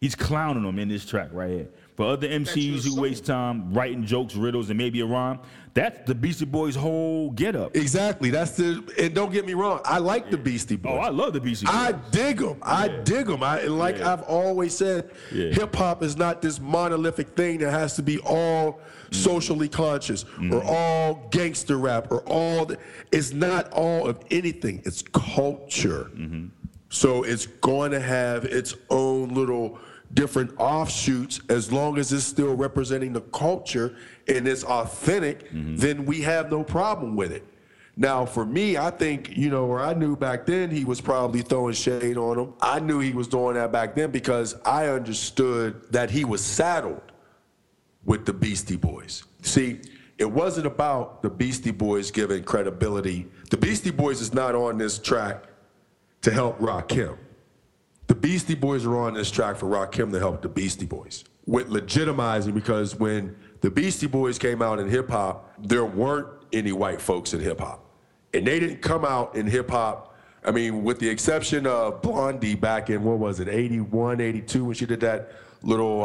He's 0.00 0.14
clowning 0.14 0.64
them 0.64 0.78
in 0.78 0.88
this 0.88 1.06
track 1.06 1.28
right 1.32 1.50
here. 1.50 1.68
For 1.96 2.06
other 2.06 2.28
MCs 2.28 2.84
who 2.84 3.00
waste 3.00 3.24
time 3.24 3.72
writing 3.72 4.04
jokes, 4.04 4.34
riddles, 4.34 4.68
and 4.68 4.78
maybe 4.78 5.00
a 5.00 5.06
rhyme, 5.06 5.38
that's 5.74 6.06
the 6.06 6.14
Beastie 6.14 6.44
Boys' 6.44 6.74
whole 6.74 7.30
get 7.30 7.56
up. 7.56 7.74
Exactly. 7.74 8.28
That's 8.30 8.52
the. 8.52 8.82
And 8.98 9.14
don't 9.14 9.32
get 9.32 9.46
me 9.46 9.54
wrong. 9.54 9.80
I 9.84 9.98
like 9.98 10.30
the 10.30 10.36
Beastie 10.36 10.76
Boys. 10.76 10.92
Oh, 10.94 10.98
I 10.98 11.08
love 11.08 11.32
the 11.32 11.40
Beastie 11.40 11.64
Boys. 11.66 11.74
I 11.74 11.92
dig 12.10 12.38
them. 12.38 12.58
I 12.62 12.88
dig 12.88 13.26
them. 13.26 13.42
I 13.42 13.62
like 13.62 13.98
Yeah. 13.98 14.12
I've 14.12 14.22
always 14.22 14.76
said, 14.76 15.10
Yeah. 15.32 15.50
hip 15.50 15.74
hop 15.74 16.02
is 16.02 16.16
not 16.16 16.42
this 16.42 16.60
monolithic 16.60 17.36
thing 17.36 17.58
that 17.58 17.70
has 17.70 17.96
to 17.96 18.02
be 18.02 18.18
all 18.20 18.80
Mm. 19.10 19.14
socially 19.14 19.68
conscious 19.68 20.24
or 20.50 20.62
all 20.64 21.26
gangster 21.30 21.76
rap 21.78 22.10
or 22.10 22.20
all. 22.22 22.64
The, 22.66 22.78
it's 23.10 23.32
not 23.32 23.70
all 23.72 24.06
of 24.08 24.18
anything. 24.30 24.82
It's 24.84 25.02
culture. 25.12 26.10
Mm-hmm. 26.14 26.46
So 26.88 27.22
it's 27.22 27.46
going 27.46 27.92
to 27.92 28.00
have 28.00 28.44
its 28.44 28.74
own 28.90 29.30
little 29.30 29.78
different 30.14 30.52
offshoots 30.58 31.40
as 31.48 31.72
long 31.72 31.98
as 31.98 32.12
it's 32.12 32.24
still 32.24 32.54
representing 32.54 33.12
the 33.12 33.20
culture 33.20 33.96
and 34.28 34.46
it's 34.46 34.64
authentic, 34.64 35.50
mm-hmm. 35.50 35.76
then 35.76 36.04
we 36.04 36.20
have 36.20 36.50
no 36.50 36.62
problem 36.62 37.16
with 37.16 37.32
it. 37.32 37.44
Now, 37.96 38.24
for 38.24 38.46
me, 38.46 38.78
I 38.78 38.90
think, 38.90 39.36
you 39.36 39.50
know, 39.50 39.66
or 39.66 39.80
I 39.80 39.92
knew 39.92 40.16
back 40.16 40.46
then 40.46 40.70
he 40.70 40.84
was 40.84 41.00
probably 41.00 41.42
throwing 41.42 41.74
shade 41.74 42.16
on 42.16 42.38
him. 42.38 42.54
I 42.62 42.80
knew 42.80 43.00
he 43.00 43.12
was 43.12 43.28
doing 43.28 43.54
that 43.54 43.70
back 43.70 43.94
then 43.94 44.10
because 44.10 44.56
I 44.64 44.88
understood 44.88 45.92
that 45.92 46.10
he 46.10 46.24
was 46.24 46.42
saddled 46.42 47.02
with 48.04 48.24
the 48.24 48.32
Beastie 48.32 48.76
Boys. 48.76 49.24
See, 49.42 49.80
it 50.16 50.30
wasn't 50.30 50.66
about 50.66 51.22
the 51.22 51.28
Beastie 51.28 51.70
Boys 51.70 52.10
giving 52.10 52.44
credibility. 52.44 53.26
The 53.50 53.58
Beastie 53.58 53.90
Boys 53.90 54.22
is 54.22 54.32
not 54.32 54.54
on 54.54 54.78
this 54.78 54.98
track 54.98 55.44
to 56.22 56.30
help 56.30 56.58
Rakim. 56.60 57.18
The 58.12 58.18
Beastie 58.18 58.54
Boys 58.54 58.84
are 58.84 58.94
on 58.98 59.14
this 59.14 59.30
track 59.30 59.56
for 59.56 59.64
Rakim 59.64 60.12
to 60.12 60.18
help 60.18 60.42
the 60.42 60.48
Beastie 60.50 60.84
Boys. 60.84 61.24
With 61.46 61.70
legitimizing, 61.70 62.52
because 62.52 62.94
when 62.94 63.34
the 63.62 63.70
Beastie 63.70 64.06
Boys 64.06 64.38
came 64.38 64.60
out 64.60 64.78
in 64.78 64.86
hip 64.86 65.08
hop, 65.08 65.50
there 65.58 65.86
weren't 65.86 66.28
any 66.52 66.72
white 66.72 67.00
folks 67.00 67.32
in 67.32 67.40
hip 67.40 67.60
hop. 67.60 67.86
And 68.34 68.46
they 68.46 68.60
didn't 68.60 68.82
come 68.82 69.06
out 69.06 69.34
in 69.34 69.46
hip 69.46 69.70
hop, 69.70 70.14
I 70.44 70.50
mean, 70.50 70.84
with 70.84 70.98
the 70.98 71.08
exception 71.08 71.66
of 71.66 72.02
Blondie 72.02 72.54
back 72.54 72.90
in, 72.90 73.02
what 73.02 73.18
was 73.18 73.40
it, 73.40 73.48
81, 73.48 74.20
82, 74.20 74.62
when 74.62 74.74
she 74.74 74.84
did 74.84 75.00
that 75.00 75.32
little, 75.62 76.04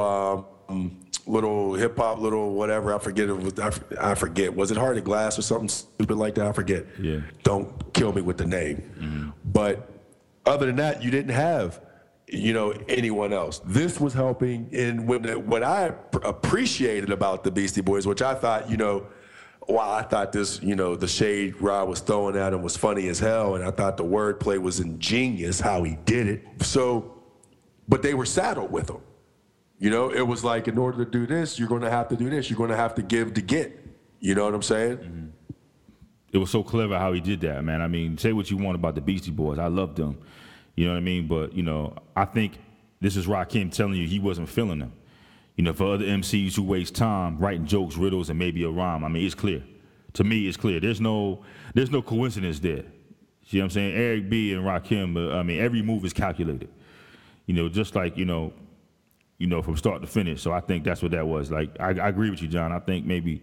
um, 0.70 0.98
little 1.26 1.74
hip 1.74 1.98
hop, 1.98 2.20
little 2.20 2.54
whatever, 2.54 2.96
I 2.96 3.00
forget 3.00 3.28
it 3.28 3.34
was, 3.34 3.60
I 4.00 4.16
forget. 4.16 4.56
Was 4.56 4.72
it 4.72 4.78
Heart 4.78 5.00
of 5.00 5.04
Glass 5.04 5.38
or 5.38 5.42
something 5.42 5.68
stupid 5.68 6.16
like 6.16 6.36
that? 6.36 6.48
I 6.48 6.54
forget. 6.54 6.86
Yeah. 7.02 7.20
Don't 7.44 7.94
kill 7.94 8.14
me 8.14 8.22
with 8.22 8.38
the 8.38 8.46
name. 8.46 9.34
But 9.44 9.90
other 10.46 10.68
than 10.68 10.78
that, 10.78 11.04
you 11.04 11.12
didn't 11.12 11.34
have, 11.34 11.82
you 12.28 12.54
know, 12.54 12.72
anyone 12.88 13.34
else. 13.34 13.60
This 13.66 14.00
was 14.00 14.14
helping. 14.14 14.70
And 14.74 15.08
what 15.08 15.64
I 15.64 15.94
appreciated 16.24 17.12
about 17.12 17.44
the 17.44 17.52
Beastie 17.52 17.82
Boys, 17.82 18.06
which 18.06 18.22
I 18.22 18.34
thought, 18.36 18.70
you 18.70 18.78
know, 18.78 19.08
while 19.62 19.92
I 19.92 20.02
thought 20.02 20.32
this, 20.32 20.62
you 20.62 20.76
know, 20.76 20.96
the 20.96 21.08
shade 21.08 21.62
Rod 21.62 21.90
was 21.90 22.00
throwing 22.00 22.38
at 22.38 22.54
him 22.54 22.62
was 22.62 22.78
funny 22.78 23.10
as 23.10 23.20
hell, 23.20 23.56
and 23.56 23.66
I 23.66 23.72
thought 23.72 23.98
the 23.98 24.06
wordplay 24.06 24.58
was 24.58 24.80
ingenious 24.80 25.60
how 25.60 25.84
he 25.84 25.98
did 26.06 26.28
it. 26.28 26.44
So 26.62 27.18
but 27.88 28.02
they 28.02 28.14
were 28.14 28.26
saddled 28.26 28.72
with 28.72 28.88
them. 28.88 29.02
You 29.80 29.90
know, 29.90 30.10
it 30.10 30.26
was 30.26 30.44
like 30.44 30.68
in 30.68 30.78
order 30.78 31.06
to 31.06 31.10
do 31.10 31.28
this, 31.28 31.60
you're 31.60 31.68
going 31.68 31.84
to 31.84 31.90
have 31.90 32.08
to 32.10 32.16
do 32.16 32.30
this. 32.30 32.50
You're 32.50 32.58
going 32.58 32.72
to 32.72 32.76
have 32.76 32.96
to 32.96 33.02
give 33.02 33.34
to 33.36 33.42
get. 33.42 33.80
You 34.20 34.34
know 34.36 34.46
what 34.46 34.56
I'm 34.56 34.64
saying? 34.64 34.98
Mm-hmm. 34.98 35.26
it 36.34 36.40
was 36.40 36.50
so 36.50 36.64
clever 36.64 36.98
how 36.98 37.14
he 37.14 37.22
did 37.22 37.42
that, 37.42 37.64
man. 37.64 37.82
I 37.82 37.88
mean, 37.88 38.18
say 38.18 38.34
what 38.34 38.50
you 38.50 38.58
want 38.58 38.76
about 38.76 38.96
the 38.96 39.02
Beastie 39.02 39.32
Boys. 39.32 39.60
I 39.60 39.68
love 39.68 39.96
them. 39.96 40.18
You 40.78 40.86
know 40.86 40.92
what 40.92 40.98
I 40.98 41.02
mean? 41.02 41.28
But, 41.28 41.54
you 41.54 41.64
know, 41.64 41.96
I 42.16 42.24
think 42.24 42.60
this 43.02 43.18
is 43.18 43.28
Rakim 43.28 43.74
telling 43.74 43.96
you 43.96 44.08
he 44.08 44.20
wasn't 44.20 44.48
feeling 44.48 44.80
them. 44.80 44.94
You 45.56 45.64
know, 45.64 45.74
for 45.74 45.96
other 45.96 46.06
MCs 46.06 46.56
who 46.56 46.64
waste 46.64 46.96
time 46.96 47.40
writing 47.40 47.66
jokes, 47.66 47.98
riddles, 47.98 48.30
and 48.30 48.38
maybe 48.38 48.64
a 48.64 48.70
rhyme, 48.70 49.04
I 49.04 49.08
mean, 49.08 49.26
it's 49.26 49.36
clear. 49.36 49.64
To 50.14 50.24
me, 50.24 50.48
it's 50.48 50.56
clear. 50.56 50.80
There's 50.80 51.02
no 51.02 51.44
there's 51.74 51.92
no 51.92 52.02
coincidence 52.02 52.60
there. 52.60 52.84
See 53.46 53.58
what 53.58 53.66
I'm 53.66 53.70
saying? 53.72 53.96
Eric 53.96 54.30
B 54.30 54.54
and 54.54 54.64
Rakim, 54.64 55.18
uh, 55.18 55.38
I 55.38 55.44
mean, 55.44 55.60
every 55.60 55.82
move 55.82 56.06
is 56.06 56.14
calculated. 56.14 56.70
You 57.48 57.56
know, 57.56 57.70
just 57.70 57.96
like, 57.96 58.18
you 58.18 58.26
know, 58.26 58.54
you 59.38 59.48
know, 59.48 59.62
from 59.62 59.78
start 59.78 60.02
to 60.02 60.08
finish. 60.08 60.42
So 60.42 60.52
I 60.52 60.60
think 60.60 60.84
that's 60.84 61.02
what 61.02 61.12
that 61.12 61.26
was. 61.28 61.50
Like, 61.50 61.76
I, 61.80 61.90
I 61.92 62.10
agree 62.10 62.30
with 62.30 62.42
you, 62.42 62.48
John. 62.48 62.72
I 62.72 62.80
think 62.80 63.06
maybe 63.06 63.42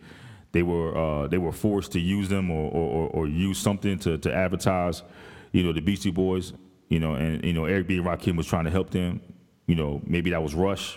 they 0.53 0.63
were 0.63 0.97
uh, 0.97 1.27
they 1.27 1.39
were 1.39 1.53
forced 1.53 1.93
to 1.93 2.01
use 2.01 2.29
them 2.29 2.51
or, 2.51 2.71
or, 2.71 2.91
or, 2.91 3.09
or 3.11 3.27
use 3.27 3.59
something 3.59 3.99
to, 4.01 4.19
to 4.19 4.33
advertise, 4.33 5.03
you 5.53 5.65
know, 5.65 5.73
the 5.73 5.81
Beastie 5.81 6.11
Boys. 6.11 6.53
You 6.95 7.01
know, 7.01 7.15
and 7.15 7.45
you 7.45 7.53
know, 7.53 7.65
Eric 7.65 7.89
B 7.89 7.97
and 7.97 8.07
Rakim 8.07 8.37
was 8.37 8.47
trying 8.47 8.67
to 8.67 8.71
help 8.71 8.91
them. 8.91 9.21
You 9.67 9.75
know, 9.75 10.01
maybe 10.07 10.31
that 10.31 10.41
was 10.41 10.55
Rush. 10.55 10.97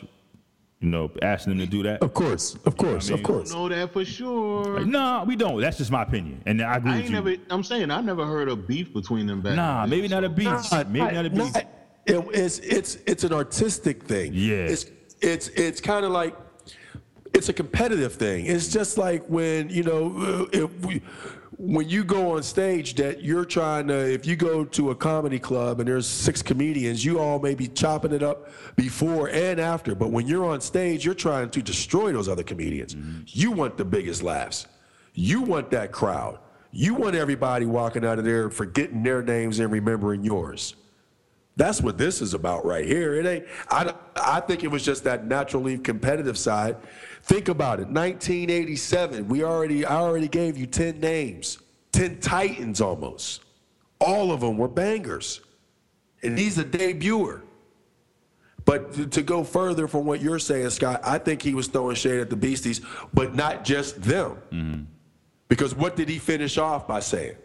You 0.80 0.90
know, 0.90 1.09
asking 1.24 1.58
them 1.58 1.66
to 1.66 1.72
do 1.77 1.82
that. 1.84 2.03
Of 2.03 2.14
course, 2.14 2.56
of 2.67 2.77
course, 2.77 3.08
I 3.09 3.14
mean, 3.16 3.19
of 3.19 3.26
course. 3.26 3.51
know 3.51 3.67
that 3.67 3.92
for 3.93 4.06
sure. 4.06 4.77
Like, 4.77 4.85
nah, 4.85 5.24
we 5.24 5.35
don't. 5.35 5.59
That's 5.59 5.80
just 5.80 5.90
my 5.90 6.03
opinion, 6.03 6.43
and 6.45 6.61
I 6.61 6.76
agree 6.77 6.92
I 6.92 6.95
with 6.98 7.01
ain't 7.06 7.09
you. 7.09 7.16
never. 7.16 7.35
I'm 7.50 7.64
saying 7.64 7.90
I 7.90 8.00
never 8.01 8.27
heard 8.27 8.48
a 8.48 8.56
beef 8.56 8.93
between 8.93 9.26
them 9.26 9.42
back. 9.42 9.56
nah, 9.56 9.82
then, 9.82 9.90
maybe 9.90 10.08
not 10.08 10.24
a 10.24 10.30
beef. 10.30 10.45
Nah, 10.45 10.84
maybe 10.88 11.16
not 11.16 11.26
a 11.26 11.30
beef. 11.32 11.53
nah, 11.56 11.61
it- 11.61 11.67
it's 12.06 12.59
it's 12.59 12.95
it's 13.08 13.24
an 13.24 13.34
artistic 13.34 14.03
thing. 14.03 14.34
Yeah. 14.35 14.67
It's 14.74 14.85
it's 15.19 15.48
it's 15.50 15.82
kind 15.82 16.06
of 16.06 16.11
like 16.11 16.35
it's 17.34 17.50
a 17.50 17.53
competitive 17.53 18.14
thing. 18.14 18.45
It's 18.45 18.67
just 18.67 19.00
like 19.00 19.26
when 19.27 19.69
you 19.72 19.82
know 19.82 20.14
uh, 20.16 20.45
if 20.64 20.85
we, 20.85 21.01
when 21.58 21.90
you 21.90 22.03
go 22.03 22.36
on 22.36 22.44
stage 22.44 22.94
that 22.95 23.24
you're 23.24 23.45
trying 23.45 23.88
to 23.88 23.95
if 23.95 24.27
you 24.27 24.36
go 24.36 24.64
to 24.64 24.92
a 24.92 24.95
comedy 24.95 25.40
club 25.40 25.80
and 25.80 25.90
there's 25.90 26.06
six 26.06 26.42
comedians, 26.42 27.03
you 27.03 27.19
all 27.19 27.40
may 27.40 27.56
be 27.56 27.68
chopping 27.68 28.14
it 28.14 28.22
up 28.22 28.50
before 28.76 29.30
and 29.30 29.60
after. 29.60 29.95
But 29.95 30.11
when 30.11 30.27
you're 30.27 30.45
on 30.45 30.61
stage, 30.61 31.03
you're 31.03 31.16
trying 31.16 31.50
to 31.50 31.61
destroy 31.61 32.11
those 32.11 32.30
other 32.30 32.44
comedians. 32.44 32.94
Mm-hmm. 32.94 33.22
You 33.26 33.52
want 33.52 33.77
the 33.77 33.86
biggest 33.86 34.22
laughs. 34.22 34.68
You 35.14 35.42
want 35.42 35.72
that 35.72 35.92
crowd. 35.92 36.38
You 36.72 36.94
want 36.94 37.16
everybody 37.16 37.66
walking 37.66 38.06
out 38.06 38.19
of 38.19 38.26
there 38.26 38.52
forgetting 38.52 39.02
their 39.02 39.24
names 39.24 39.58
and 39.58 39.72
remembering 39.72 40.24
yours. 40.24 40.76
That's 41.56 41.82
what 41.82 41.98
this 41.98 42.22
is 42.22 42.36
about 42.36 42.66
right 42.66 42.86
here. 42.86 43.16
It 43.16 43.26
ain't. 43.26 43.45
I, 43.72 43.95
I 44.16 44.42
think 44.42 44.64
it 44.64 44.68
was 44.68 44.86
just 44.86 45.03
that 45.06 45.26
natural 45.26 45.64
naturally 45.64 45.84
competitive 45.84 46.38
side. 46.38 46.77
Think 47.27 47.49
about 47.49 47.81
it. 47.81 47.88
1987. 47.88 49.27
We 49.27 49.43
already. 49.43 49.85
I 49.85 49.97
already 49.97 50.30
gave 50.30 50.57
you 50.57 50.65
10 50.65 51.01
names, 51.01 51.57
10 51.91 52.19
titans 52.22 52.80
almost. 52.80 53.43
All 53.99 54.31
of 54.31 54.39
them 54.39 54.57
were 54.57 54.69
bangers, 54.69 55.41
and 56.23 56.38
he's 56.38 56.57
a 56.57 56.64
debuter. 56.64 57.41
But 58.64 58.93
to, 58.93 59.07
to 59.07 59.22
go 59.22 59.43
further 59.43 59.88
from 59.88 60.06
what 60.06 60.22
you're 60.22 60.39
saying, 60.39 60.69
Scott, 60.69 61.01
I 61.03 61.17
think 61.17 61.41
he 61.41 61.53
was 61.53 61.67
throwing 61.67 61.95
shade 61.95 62.19
at 62.19 62.30
the 62.30 62.35
Beasties, 62.35 62.81
but 63.14 63.35
not 63.35 63.65
just 63.65 64.01
them. 64.01 64.38
Mm-hmm. 64.51 64.83
Because 65.49 65.75
what 65.75 65.95
did 65.95 66.09
he 66.09 66.19
finish 66.19 66.57
off 66.57 66.88
by 66.88 66.99
saying? 66.99 67.38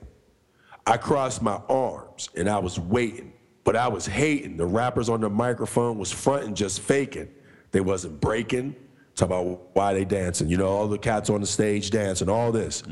I 0.87 0.97
crossed 0.97 1.43
my 1.43 1.61
arms 1.69 2.29
and 2.37 2.49
I 2.49 2.59
was 2.59 2.79
waiting, 2.79 3.33
but 3.63 3.77
I 3.77 3.87
was 3.87 4.05
hating. 4.05 4.57
The 4.57 4.67
rappers 4.67 5.09
on 5.09 5.21
the 5.21 5.31
microphone 5.31 5.97
was 5.97 6.11
fronting, 6.11 6.55
just 6.55 6.81
faking. 6.81 7.29
They 7.71 7.81
wasn't 7.81 8.21
breaking. 8.21 8.75
Talk 9.15 9.27
about 9.27 9.75
why 9.75 9.93
they 9.93 10.05
dancing. 10.05 10.49
You 10.49 10.57
know, 10.57 10.69
all 10.69 10.89
the 10.89 10.99
cats 10.99 11.29
on 11.29 11.41
the 11.41 11.47
stage 11.47 11.91
dancing, 11.91 12.29
all 12.29 12.51
this, 12.51 12.83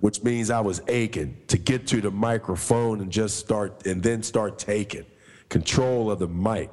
which 0.00 0.22
means 0.22 0.50
I 0.50 0.60
was 0.60 0.80
aching 0.88 1.36
to 1.48 1.58
get 1.58 1.86
to 1.88 2.00
the 2.00 2.10
microphone 2.10 3.00
and 3.00 3.10
just 3.10 3.38
start, 3.38 3.86
and 3.86 4.02
then 4.02 4.22
start 4.22 4.58
taking 4.58 5.04
control 5.48 6.10
of 6.10 6.18
the 6.18 6.28
mic 6.28 6.70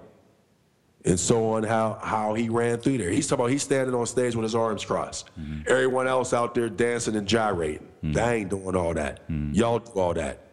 and 1.06 1.20
so 1.20 1.54
on 1.54 1.64
how 1.64 2.00
how 2.02 2.34
he 2.34 2.50
ran 2.50 2.78
through 2.78 2.98
there. 3.00 3.10
He's 3.10 3.28
talking 3.28 3.42
about 3.46 3.52
he's 3.52 3.64
standing 3.64 3.96
on 3.96 4.06
stage 4.06 4.36
with 4.36 4.44
his 4.44 4.56
arms 4.56 4.86
crossed. 4.86 5.30
Everyone 5.68 6.08
else 6.08 6.34
out 6.34 6.54
there 6.54 6.70
dancing 6.70 7.16
and 7.16 7.28
gyrating. 7.28 7.88
Mm. 8.04 8.14
They 8.14 8.36
ain't 8.36 8.50
doing 8.50 8.76
all 8.76 8.94
that. 8.94 9.22
Y'all 9.54 9.80
do 9.80 9.92
all 9.94 10.14
that. 10.14 10.48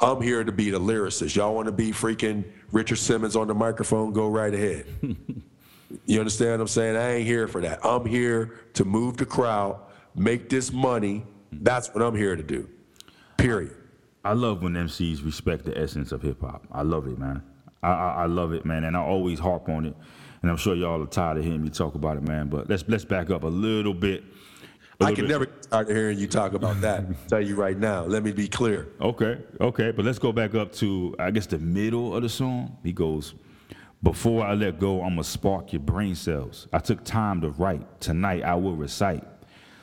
I'm 0.00 0.22
here 0.22 0.44
to 0.44 0.52
be 0.52 0.70
the 0.70 0.78
lyricist. 0.78 1.34
Y'all 1.34 1.54
want 1.54 1.66
to 1.66 1.72
be 1.72 1.90
freaking 1.90 2.44
Richard 2.70 2.96
Simmons 2.96 3.34
on 3.34 3.48
the 3.48 3.54
microphone? 3.54 4.12
Go 4.12 4.28
right 4.28 4.54
ahead. 4.54 4.86
you 6.06 6.18
understand 6.18 6.52
what 6.52 6.60
I'm 6.60 6.68
saying? 6.68 6.96
I 6.96 7.14
ain't 7.16 7.26
here 7.26 7.48
for 7.48 7.60
that. 7.62 7.84
I'm 7.84 8.04
here 8.04 8.60
to 8.74 8.84
move 8.84 9.16
the 9.16 9.26
crowd, 9.26 9.80
make 10.14 10.48
this 10.48 10.72
money. 10.72 11.24
That's 11.50 11.88
what 11.94 12.02
I'm 12.02 12.14
here 12.14 12.36
to 12.36 12.42
do. 12.42 12.68
Period. 13.36 13.74
I 14.24 14.32
love 14.32 14.62
when 14.62 14.74
MCs 14.74 15.24
respect 15.24 15.64
the 15.64 15.78
essence 15.78 16.12
of 16.12 16.22
hip 16.22 16.40
hop. 16.40 16.66
I 16.70 16.82
love 16.82 17.06
it, 17.06 17.18
man. 17.18 17.42
I, 17.82 17.90
I, 17.90 18.08
I 18.22 18.26
love 18.26 18.52
it, 18.52 18.64
man, 18.64 18.84
and 18.84 18.96
I 18.96 19.00
always 19.00 19.38
harp 19.38 19.68
on 19.68 19.86
it. 19.86 19.94
And 20.42 20.50
I'm 20.50 20.56
sure 20.56 20.74
y'all 20.74 21.02
are 21.02 21.06
tired 21.06 21.38
of 21.38 21.44
hearing 21.44 21.62
me 21.62 21.70
talk 21.70 21.94
about 21.94 22.16
it, 22.16 22.22
man. 22.22 22.48
But 22.48 22.68
let's 22.68 22.84
let's 22.88 23.04
back 23.04 23.30
up 23.30 23.42
a 23.42 23.48
little 23.48 23.94
bit. 23.94 24.22
A 25.00 25.04
I 25.04 25.08
little 25.10 25.16
can 25.16 25.24
bit. 25.24 25.30
never 25.30 25.46
get 25.46 25.62
tired 25.70 25.90
of 25.90 25.96
hearing 25.96 26.18
you 26.18 26.26
talk 26.26 26.52
about 26.52 26.80
that. 26.82 27.04
tell 27.28 27.40
you 27.40 27.56
right 27.56 27.78
now. 27.78 28.04
Let 28.04 28.22
me 28.22 28.32
be 28.32 28.48
clear. 28.48 28.88
Okay, 29.00 29.38
okay, 29.60 29.90
but 29.90 30.04
let's 30.04 30.18
go 30.18 30.32
back 30.32 30.54
up 30.54 30.72
to 30.74 31.14
I 31.18 31.30
guess 31.30 31.46
the 31.46 31.58
middle 31.58 32.14
of 32.14 32.22
the 32.22 32.28
song. 32.28 32.76
He 32.82 32.92
goes, 32.92 33.34
"Before 34.02 34.44
I 34.44 34.54
let 34.54 34.78
go, 34.78 35.02
I'ma 35.02 35.22
spark 35.22 35.72
your 35.72 35.80
brain 35.80 36.14
cells. 36.14 36.68
I 36.72 36.78
took 36.78 37.04
time 37.04 37.40
to 37.40 37.50
write. 37.50 38.00
Tonight 38.00 38.44
I 38.44 38.54
will 38.54 38.76
recite. 38.76 39.24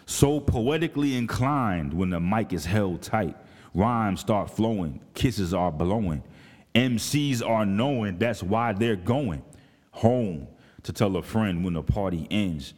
So 0.06 0.40
poetically 0.40 1.16
inclined 1.16 1.94
when 1.94 2.12
the 2.12 2.20
mic 2.20 2.54
is 2.54 2.66
held 2.66 3.02
tight. 3.02 3.36
Rhymes 3.74 4.22
start 4.22 4.50
flowing, 4.50 5.02
kisses 5.14 5.54
are 5.54 5.72
blowing. 5.72 6.24
MCs 6.74 7.42
are 7.46 7.66
knowing 7.66 8.18
that's 8.18 8.44
why 8.44 8.74
they're 8.74 8.96
going 8.96 9.44
home 9.92 10.48
to 10.84 10.94
tell 10.94 11.16
a 11.18 11.22
friend 11.24 11.64
when 11.64 11.74
the 11.74 11.84
party 11.84 12.28
ends. 12.30 12.74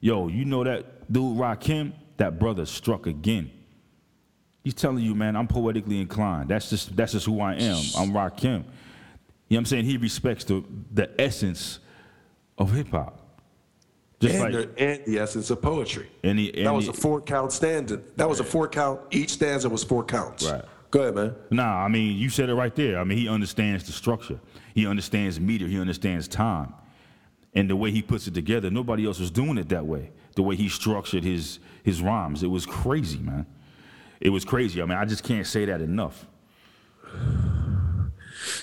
Yo, 0.00 0.28
you 0.28 0.44
know 0.44 0.64
that 0.64 1.12
dude 1.12 1.36
Rakim? 1.36 1.92
That 2.16 2.38
brother 2.38 2.66
struck 2.66 3.06
again. 3.06 3.50
He's 4.64 4.74
telling 4.74 5.04
you, 5.04 5.14
man, 5.14 5.34
I'm 5.34 5.48
poetically 5.48 6.00
inclined. 6.00 6.48
That's 6.48 6.70
just 6.70 6.94
that's 6.96 7.12
just 7.12 7.26
who 7.26 7.40
I 7.40 7.54
am. 7.54 7.82
I'm 7.96 8.12
Rakim. 8.12 8.64
You 9.52 9.56
know 9.56 9.58
what 9.58 9.60
I'm 9.60 9.66
saying? 9.66 9.84
He 9.84 9.98
respects 9.98 10.44
the 10.44 10.64
the 10.94 11.20
essence 11.20 11.78
of 12.56 12.72
hip 12.72 12.88
hop. 12.88 13.20
Just 14.18 14.36
and, 14.36 14.44
like 14.44 14.52
the, 14.54 14.82
and 14.82 15.04
the 15.04 15.18
essence 15.18 15.50
of 15.50 15.60
poetry. 15.60 16.08
any, 16.24 16.50
that 16.52 16.72
was 16.72 16.88
any- 16.88 16.96
a 16.96 16.98
four 16.98 17.20
count 17.20 17.52
stanza. 17.52 18.00
That 18.16 18.26
was 18.26 18.40
a 18.40 18.44
four 18.44 18.66
count. 18.66 19.02
Each 19.10 19.32
stanza 19.32 19.68
was 19.68 19.84
four 19.84 20.04
counts. 20.04 20.48
Right. 20.48 20.64
Go 20.90 21.02
ahead, 21.02 21.14
man. 21.16 21.34
Nah, 21.50 21.84
I 21.84 21.88
mean, 21.88 22.16
you 22.16 22.30
said 22.30 22.48
it 22.48 22.54
right 22.54 22.74
there. 22.74 22.98
I 22.98 23.04
mean, 23.04 23.18
he 23.18 23.28
understands 23.28 23.84
the 23.84 23.92
structure. 23.92 24.40
He 24.74 24.86
understands 24.86 25.38
meter. 25.38 25.66
He 25.66 25.78
understands 25.78 26.28
time. 26.28 26.72
And 27.52 27.68
the 27.68 27.76
way 27.76 27.90
he 27.90 28.00
puts 28.00 28.26
it 28.26 28.32
together, 28.32 28.70
nobody 28.70 29.04
else 29.04 29.20
was 29.20 29.30
doing 29.30 29.58
it 29.58 29.68
that 29.68 29.84
way. 29.84 30.12
The 30.34 30.42
way 30.42 30.56
he 30.56 30.70
structured 30.70 31.24
his 31.24 31.58
his 31.82 32.00
rhymes, 32.00 32.42
it 32.42 32.46
was 32.46 32.64
crazy, 32.64 33.18
man. 33.18 33.44
It 34.18 34.30
was 34.30 34.46
crazy. 34.46 34.80
I 34.80 34.86
mean, 34.86 34.96
I 34.96 35.04
just 35.04 35.24
can't 35.24 35.46
say 35.46 35.66
that 35.66 35.82
enough. 35.82 36.26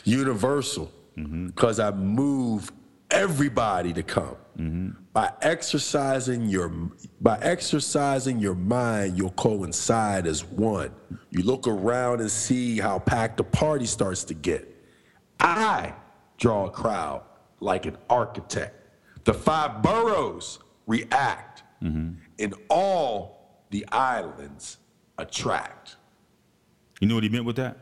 Universal. 0.04 0.92
Because 1.16 1.80
I 1.80 1.92
move 1.92 2.72
everybody 3.12 3.92
to 3.94 4.04
come. 4.04 4.36
By 5.14 5.32
exercising 5.42 6.46
your 6.46 6.70
by 7.22 7.38
exercising 7.42 8.40
your 8.40 8.56
mind, 8.56 9.18
you'll 9.18 9.32
coincide 9.32 10.28
as 10.28 10.44
one. 10.46 10.92
You 11.30 11.44
look 11.44 11.68
around 11.68 12.20
and 12.22 12.30
see 12.30 12.78
how 12.80 13.00
packed 13.00 13.38
the 13.38 13.44
party 13.44 13.86
starts 13.86 14.24
to 14.26 14.34
get. 14.34 14.68
I 15.40 15.94
draw 16.38 16.68
a 16.68 16.70
crowd 16.70 17.24
like 17.62 17.86
an 17.86 17.98
architect. 18.10 18.76
The 19.24 19.34
five 19.34 19.82
boroughs 19.82 20.60
react, 20.88 21.64
and 21.82 22.54
all 22.70 23.64
the 23.70 23.86
islands 23.92 24.78
attract. 25.18 25.96
You 27.00 27.08
know 27.08 27.16
what 27.16 27.24
he 27.24 27.30
meant 27.30 27.46
with 27.46 27.56
that? 27.58 27.78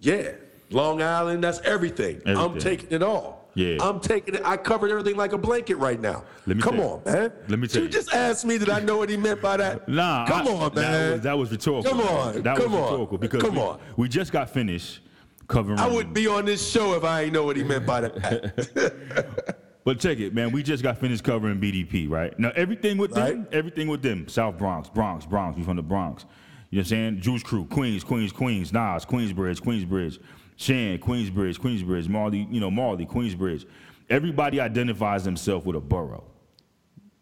Yeah, 0.00 0.32
Long 0.70 1.02
Island, 1.02 1.42
that's 1.42 1.60
everything. 1.60 2.20
I'm 2.26 2.58
taking 2.58 2.90
it 2.90 3.02
all. 3.02 3.48
Yeah. 3.54 3.78
I'm 3.80 3.98
taking 4.00 4.36
it. 4.36 4.42
I 4.44 4.56
covered 4.56 4.90
everything 4.92 5.16
like 5.16 5.32
a 5.32 5.38
blanket 5.38 5.74
right 5.76 6.00
now. 6.00 6.22
Let 6.46 6.56
me 6.56 6.62
Come 6.62 6.76
tell 6.76 6.84
you- 6.84 6.90
on, 6.92 7.02
man. 7.04 7.32
let 7.48 7.58
me 7.58 7.66
tell 7.66 7.82
you. 7.82 7.86
you. 7.88 7.92
just 7.92 8.14
asked 8.14 8.44
me 8.44 8.56
that 8.58 8.70
I 8.70 8.78
know 8.78 8.96
what 8.98 9.08
he 9.08 9.16
meant 9.16 9.42
by 9.42 9.56
that. 9.56 9.88
Nah, 9.88 10.26
Come 10.28 10.46
I- 10.46 10.50
on, 10.52 10.74
that 10.74 10.90
man. 10.90 11.12
was- 11.12 11.20
That 11.22 11.38
was, 11.38 11.50
rhetorical. 11.50 11.90
Come 11.90 12.00
on, 12.00 12.42
That 12.42 12.56
come 12.56 12.72
was 12.72 12.80
on, 12.80 12.82
rhetorical 12.92 13.18
because 13.18 13.42
come 13.42 13.54
we, 13.56 13.60
on. 13.60 13.80
we 13.96 14.08
just 14.08 14.30
got 14.30 14.50
finished 14.50 15.00
covering. 15.48 15.80
I 15.80 15.88
wouldn't 15.88 16.14
be 16.14 16.28
on 16.28 16.44
this 16.44 16.70
show 16.70 16.94
if 16.94 17.02
I 17.02 17.22
ain't 17.22 17.32
know 17.32 17.42
what 17.44 17.56
he 17.56 17.64
meant 17.64 17.84
by 17.86 18.02
that. 18.02 19.56
But 19.82 19.98
check 19.98 20.18
it, 20.20 20.34
man. 20.34 20.52
We 20.52 20.62
just 20.62 20.82
got 20.82 20.98
finished 20.98 21.24
covering 21.24 21.58
BDP, 21.58 22.08
right? 22.08 22.38
Now 22.38 22.52
everything 22.54 22.98
with 22.98 23.12
them, 23.14 23.48
everything 23.50 23.88
with 23.88 24.02
them. 24.02 24.28
South 24.28 24.58
Bronx, 24.58 24.90
Bronx, 24.90 25.24
Bronx. 25.24 25.56
We 25.56 25.64
from 25.64 25.76
the 25.76 25.82
Bronx. 25.82 26.24
You 26.68 26.76
know 26.76 26.80
what 26.80 26.82
I'm 26.82 26.84
saying? 26.84 27.20
Juice 27.22 27.42
Crew, 27.42 27.64
Queens, 27.64 28.04
Queens, 28.04 28.30
Queens, 28.30 28.72
Nas, 28.74 29.06
Queensbridge, 29.06 29.60
Queensbridge, 29.62 30.18
Shan, 30.60 30.98
Queensbridge, 30.98 31.58
Queensbridge, 31.58 32.06
Marley, 32.06 32.46
you 32.50 32.60
know, 32.60 32.70
Marley, 32.70 33.06
Queensbridge. 33.06 33.64
everybody 34.10 34.60
identifies 34.60 35.24
themselves 35.24 35.64
with 35.64 35.74
a 35.74 35.80
borough. 35.80 36.22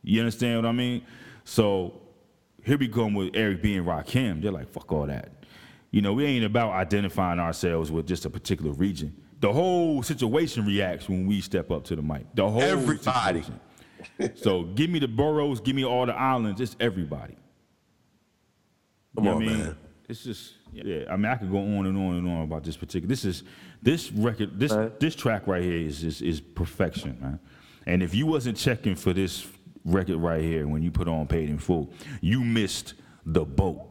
You 0.02 0.18
understand 0.22 0.56
what 0.56 0.68
I 0.68 0.72
mean? 0.72 1.02
So 1.44 2.00
here 2.64 2.76
we 2.76 2.88
come 2.88 3.14
with 3.14 3.30
Eric 3.36 3.62
B 3.62 3.76
and 3.76 3.86
Rakim. 3.86 4.42
They're 4.42 4.50
like, 4.50 4.68
fuck 4.68 4.90
all 4.90 5.06
that. 5.06 5.30
You 5.92 6.02
know, 6.02 6.14
we 6.14 6.24
ain't 6.24 6.44
about 6.44 6.72
identifying 6.72 7.38
ourselves 7.38 7.92
with 7.92 8.08
just 8.08 8.24
a 8.24 8.30
particular 8.30 8.72
region. 8.72 9.14
The 9.38 9.52
whole 9.52 10.02
situation 10.02 10.66
reacts 10.66 11.08
when 11.08 11.28
we 11.28 11.40
step 11.40 11.70
up 11.70 11.84
to 11.84 11.94
the 11.96 12.02
mic. 12.02 12.26
The 12.34 12.50
whole 12.50 12.60
Everybody. 12.60 13.42
situation. 13.44 13.60
so 14.34 14.64
give 14.64 14.90
me 14.90 14.98
the 14.98 15.06
boroughs, 15.06 15.60
give 15.60 15.76
me 15.76 15.84
all 15.84 16.06
the 16.06 16.14
islands. 16.14 16.60
It's 16.60 16.74
everybody. 16.80 17.36
Come 19.14 19.26
You 19.26 19.30
on, 19.30 19.36
I 19.36 19.46
mean? 19.46 19.58
man. 19.60 19.76
It's 20.08 20.24
just 20.24 20.54
yeah. 20.72 21.04
I 21.10 21.16
mean, 21.16 21.26
I 21.26 21.36
could 21.36 21.50
go 21.50 21.58
on 21.58 21.86
and 21.86 21.96
on 21.96 22.16
and 22.16 22.28
on 22.28 22.42
about 22.42 22.64
this 22.64 22.76
particular. 22.76 23.08
This 23.08 23.24
is 23.24 23.42
this 23.82 24.12
record. 24.12 24.58
This 24.58 24.74
this 24.98 25.14
track 25.14 25.46
right 25.46 25.62
here 25.62 25.78
is, 25.78 26.04
is 26.04 26.22
is 26.22 26.40
perfection, 26.40 27.18
man. 27.20 27.38
And 27.86 28.02
if 28.02 28.14
you 28.14 28.26
wasn't 28.26 28.56
checking 28.56 28.94
for 28.94 29.12
this 29.12 29.46
record 29.84 30.18
right 30.18 30.42
here 30.42 30.66
when 30.68 30.82
you 30.82 30.90
put 30.90 31.08
on 31.08 31.26
Paid 31.26 31.48
in 31.48 31.58
Full, 31.58 31.90
you 32.20 32.44
missed 32.44 32.94
the 33.24 33.44
boat. 33.44 33.88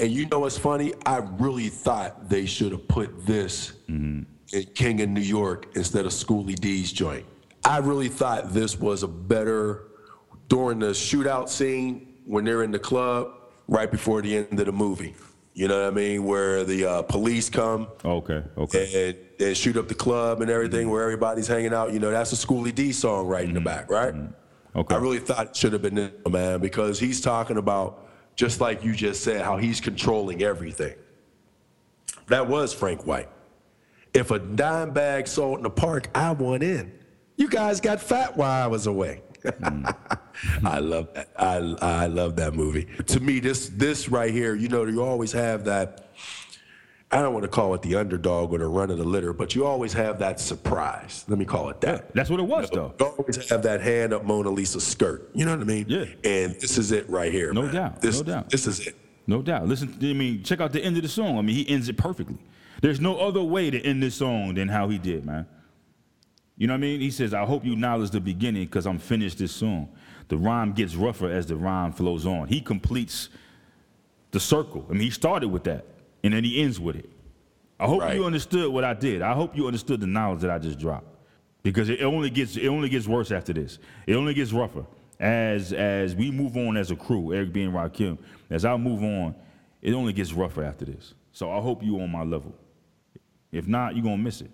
And 0.00 0.12
you 0.12 0.26
know 0.26 0.40
what's 0.40 0.56
funny? 0.56 0.94
I 1.04 1.18
really 1.38 1.68
thought 1.68 2.28
they 2.28 2.46
should 2.46 2.70
have 2.70 2.86
put 2.86 3.26
this 3.26 3.72
mm-hmm. 3.88 4.22
in 4.56 4.64
King 4.74 5.00
of 5.00 5.08
New 5.08 5.20
York 5.20 5.66
instead 5.74 6.06
of 6.06 6.12
Schoolly 6.12 6.54
D's 6.54 6.92
joint. 6.92 7.26
I 7.64 7.78
really 7.78 8.08
thought 8.08 8.52
this 8.52 8.78
was 8.78 9.02
a 9.02 9.08
better 9.08 9.88
during 10.48 10.78
the 10.78 10.90
shootout 10.90 11.48
scene 11.48 12.14
when 12.24 12.44
they're 12.44 12.62
in 12.62 12.70
the 12.70 12.78
club 12.78 13.32
right 13.66 13.90
before 13.90 14.22
the 14.22 14.36
end 14.36 14.58
of 14.58 14.66
the 14.66 14.72
movie. 14.72 15.14
You 15.58 15.66
know 15.66 15.82
what 15.82 15.88
I 15.88 15.90
mean? 15.90 16.22
Where 16.22 16.62
the 16.62 16.84
uh, 16.84 17.02
police 17.02 17.50
come 17.50 17.88
Okay, 18.04 18.44
okay. 18.56 19.08
and, 19.08 19.44
and 19.44 19.56
shoot 19.56 19.76
up 19.76 19.88
the 19.88 19.94
club 19.94 20.40
and 20.40 20.48
everything 20.48 20.82
mm-hmm. 20.82 20.90
where 20.90 21.02
everybody's 21.02 21.48
hanging 21.48 21.74
out. 21.74 21.92
You 21.92 21.98
know, 21.98 22.12
that's 22.12 22.30
a 22.30 22.36
Schoolly 22.36 22.70
D 22.70 22.92
song 22.92 23.26
right 23.26 23.42
in 23.42 23.54
the 23.54 23.58
mm-hmm. 23.58 23.64
back, 23.64 23.90
right? 23.90 24.14
Mm-hmm. 24.14 24.78
Okay. 24.78 24.94
I 24.94 24.98
really 24.98 25.18
thought 25.18 25.48
it 25.48 25.56
should 25.56 25.72
have 25.72 25.82
been 25.82 25.96
this, 25.96 26.12
man, 26.30 26.60
because 26.60 27.00
he's 27.00 27.20
talking 27.20 27.56
about, 27.56 28.08
just 28.36 28.60
like 28.60 28.84
you 28.84 28.94
just 28.94 29.24
said, 29.24 29.40
how 29.40 29.56
he's 29.56 29.80
controlling 29.80 30.44
everything. 30.44 30.94
That 32.28 32.46
was 32.46 32.72
Frank 32.72 33.04
White. 33.04 33.28
If 34.14 34.30
a 34.30 34.38
dime 34.38 34.92
bag 34.92 35.26
sold 35.26 35.58
in 35.58 35.64
the 35.64 35.70
park, 35.70 36.08
I 36.14 36.30
want 36.30 36.62
in. 36.62 36.92
You 37.36 37.48
guys 37.48 37.80
got 37.80 38.00
fat 38.00 38.36
while 38.36 38.62
I 38.62 38.68
was 38.68 38.86
away. 38.86 39.22
Mm. 39.42 39.92
I 40.64 40.78
love 40.78 41.12
that. 41.14 41.28
I, 41.36 41.56
I 41.80 42.06
love 42.06 42.36
that 42.36 42.54
movie. 42.54 42.86
To 43.06 43.20
me, 43.20 43.40
this 43.40 43.68
this 43.70 44.08
right 44.08 44.32
here, 44.32 44.54
you 44.54 44.68
know, 44.68 44.84
you 44.84 45.02
always 45.02 45.32
have 45.32 45.64
that. 45.64 46.04
I 47.10 47.22
don't 47.22 47.32
want 47.32 47.44
to 47.44 47.48
call 47.48 47.72
it 47.74 47.80
the 47.80 47.96
underdog 47.96 48.52
or 48.52 48.58
the 48.58 48.66
run 48.66 48.90
of 48.90 48.98
the 48.98 49.04
litter, 49.04 49.32
but 49.32 49.54
you 49.54 49.64
always 49.64 49.94
have 49.94 50.18
that 50.18 50.38
surprise. 50.40 51.24
Let 51.26 51.38
me 51.38 51.46
call 51.46 51.70
it 51.70 51.80
that. 51.80 52.12
That's 52.14 52.28
what 52.28 52.38
it 52.38 52.44
was, 52.44 52.68
though. 52.68 52.92
You 53.00 53.06
always 53.06 53.48
have 53.48 53.62
that 53.62 53.80
hand 53.80 54.12
up 54.12 54.24
Mona 54.24 54.50
Lisa 54.50 54.78
skirt. 54.78 55.30
You 55.34 55.46
know 55.46 55.52
what 55.52 55.62
I 55.62 55.64
mean? 55.64 55.86
Yeah. 55.88 56.04
And 56.22 56.54
this 56.60 56.76
is 56.76 56.92
it 56.92 57.08
right 57.08 57.32
here. 57.32 57.54
No 57.54 57.62
man. 57.62 57.74
doubt, 57.74 58.02
This, 58.02 58.18
no 58.18 58.24
doubt. 58.24 58.50
This 58.50 58.66
is 58.66 58.86
it. 58.88 58.96
No 59.26 59.40
doubt. 59.40 59.66
Listen, 59.66 59.96
I 60.02 60.12
mean, 60.12 60.42
check 60.42 60.60
out 60.60 60.72
the 60.72 60.84
end 60.84 60.96
of 60.96 61.02
the 61.02 61.08
song. 61.08 61.38
I 61.38 61.42
mean, 61.42 61.56
he 61.56 61.68
ends 61.70 61.88
it 61.88 61.96
perfectly. 61.96 62.36
There's 62.82 63.00
no 63.00 63.16
other 63.18 63.42
way 63.42 63.70
to 63.70 63.80
end 63.80 64.02
this 64.02 64.16
song 64.16 64.54
than 64.54 64.68
how 64.68 64.88
he 64.90 64.98
did, 64.98 65.24
man. 65.24 65.46
You 66.58 66.66
know 66.66 66.74
what 66.74 66.78
I 66.78 66.80
mean? 66.80 67.00
He 67.00 67.10
says, 67.10 67.32
I 67.32 67.44
hope 67.44 67.64
you 67.64 67.72
acknowledge 67.72 68.10
the 68.10 68.20
beginning 68.20 68.64
because 68.64 68.86
I'm 68.86 68.98
finished 68.98 69.38
this 69.38 69.52
song. 69.52 69.88
The 70.28 70.36
rhyme 70.36 70.72
gets 70.72 70.94
rougher 70.94 71.30
as 71.30 71.46
the 71.46 71.56
rhyme 71.56 71.92
flows 71.92 72.26
on. 72.26 72.48
He 72.48 72.60
completes 72.60 73.28
the 74.30 74.40
circle. 74.40 74.86
I 74.88 74.92
mean, 74.92 75.02
he 75.02 75.10
started 75.10 75.48
with 75.48 75.64
that 75.64 75.86
and 76.22 76.34
then 76.34 76.44
he 76.44 76.62
ends 76.62 76.78
with 76.78 76.96
it. 76.96 77.08
I 77.80 77.86
hope 77.86 78.00
Right. 78.02 78.16
you 78.16 78.24
understood 78.24 78.72
what 78.72 78.84
I 78.84 78.92
did. 78.94 79.22
I 79.22 79.32
hope 79.34 79.56
you 79.56 79.66
understood 79.66 80.00
the 80.00 80.06
knowledge 80.06 80.40
that 80.40 80.50
I 80.50 80.58
just 80.58 80.78
dropped. 80.78 81.06
Because 81.62 81.88
it 81.88 82.02
only 82.02 82.30
gets 82.30 82.56
it 82.56 82.68
only 82.68 82.88
gets 82.88 83.06
worse 83.06 83.30
after 83.32 83.52
this. 83.52 83.78
It 84.06 84.14
only 84.14 84.34
gets 84.34 84.52
rougher. 84.52 84.84
As 85.18 85.72
as 85.72 86.14
we 86.14 86.30
move 86.30 86.56
on 86.56 86.76
as 86.76 86.90
a 86.90 86.96
crew, 86.96 87.32
Eric 87.34 87.52
B 87.52 87.62
and 87.62 87.74
Rakim, 87.74 88.18
as 88.50 88.64
I 88.64 88.76
move 88.76 89.02
on, 89.02 89.34
it 89.82 89.92
only 89.92 90.12
gets 90.12 90.32
rougher 90.32 90.62
after 90.62 90.84
this. 90.84 91.14
So 91.32 91.50
I 91.50 91.60
hope 91.60 91.82
you 91.82 92.00
on 92.00 92.10
my 92.12 92.22
level. 92.22 92.54
If 93.50 93.66
not, 93.66 93.94
you're 93.96 94.04
gonna 94.04 94.18
miss 94.18 94.40
it. 94.40 94.50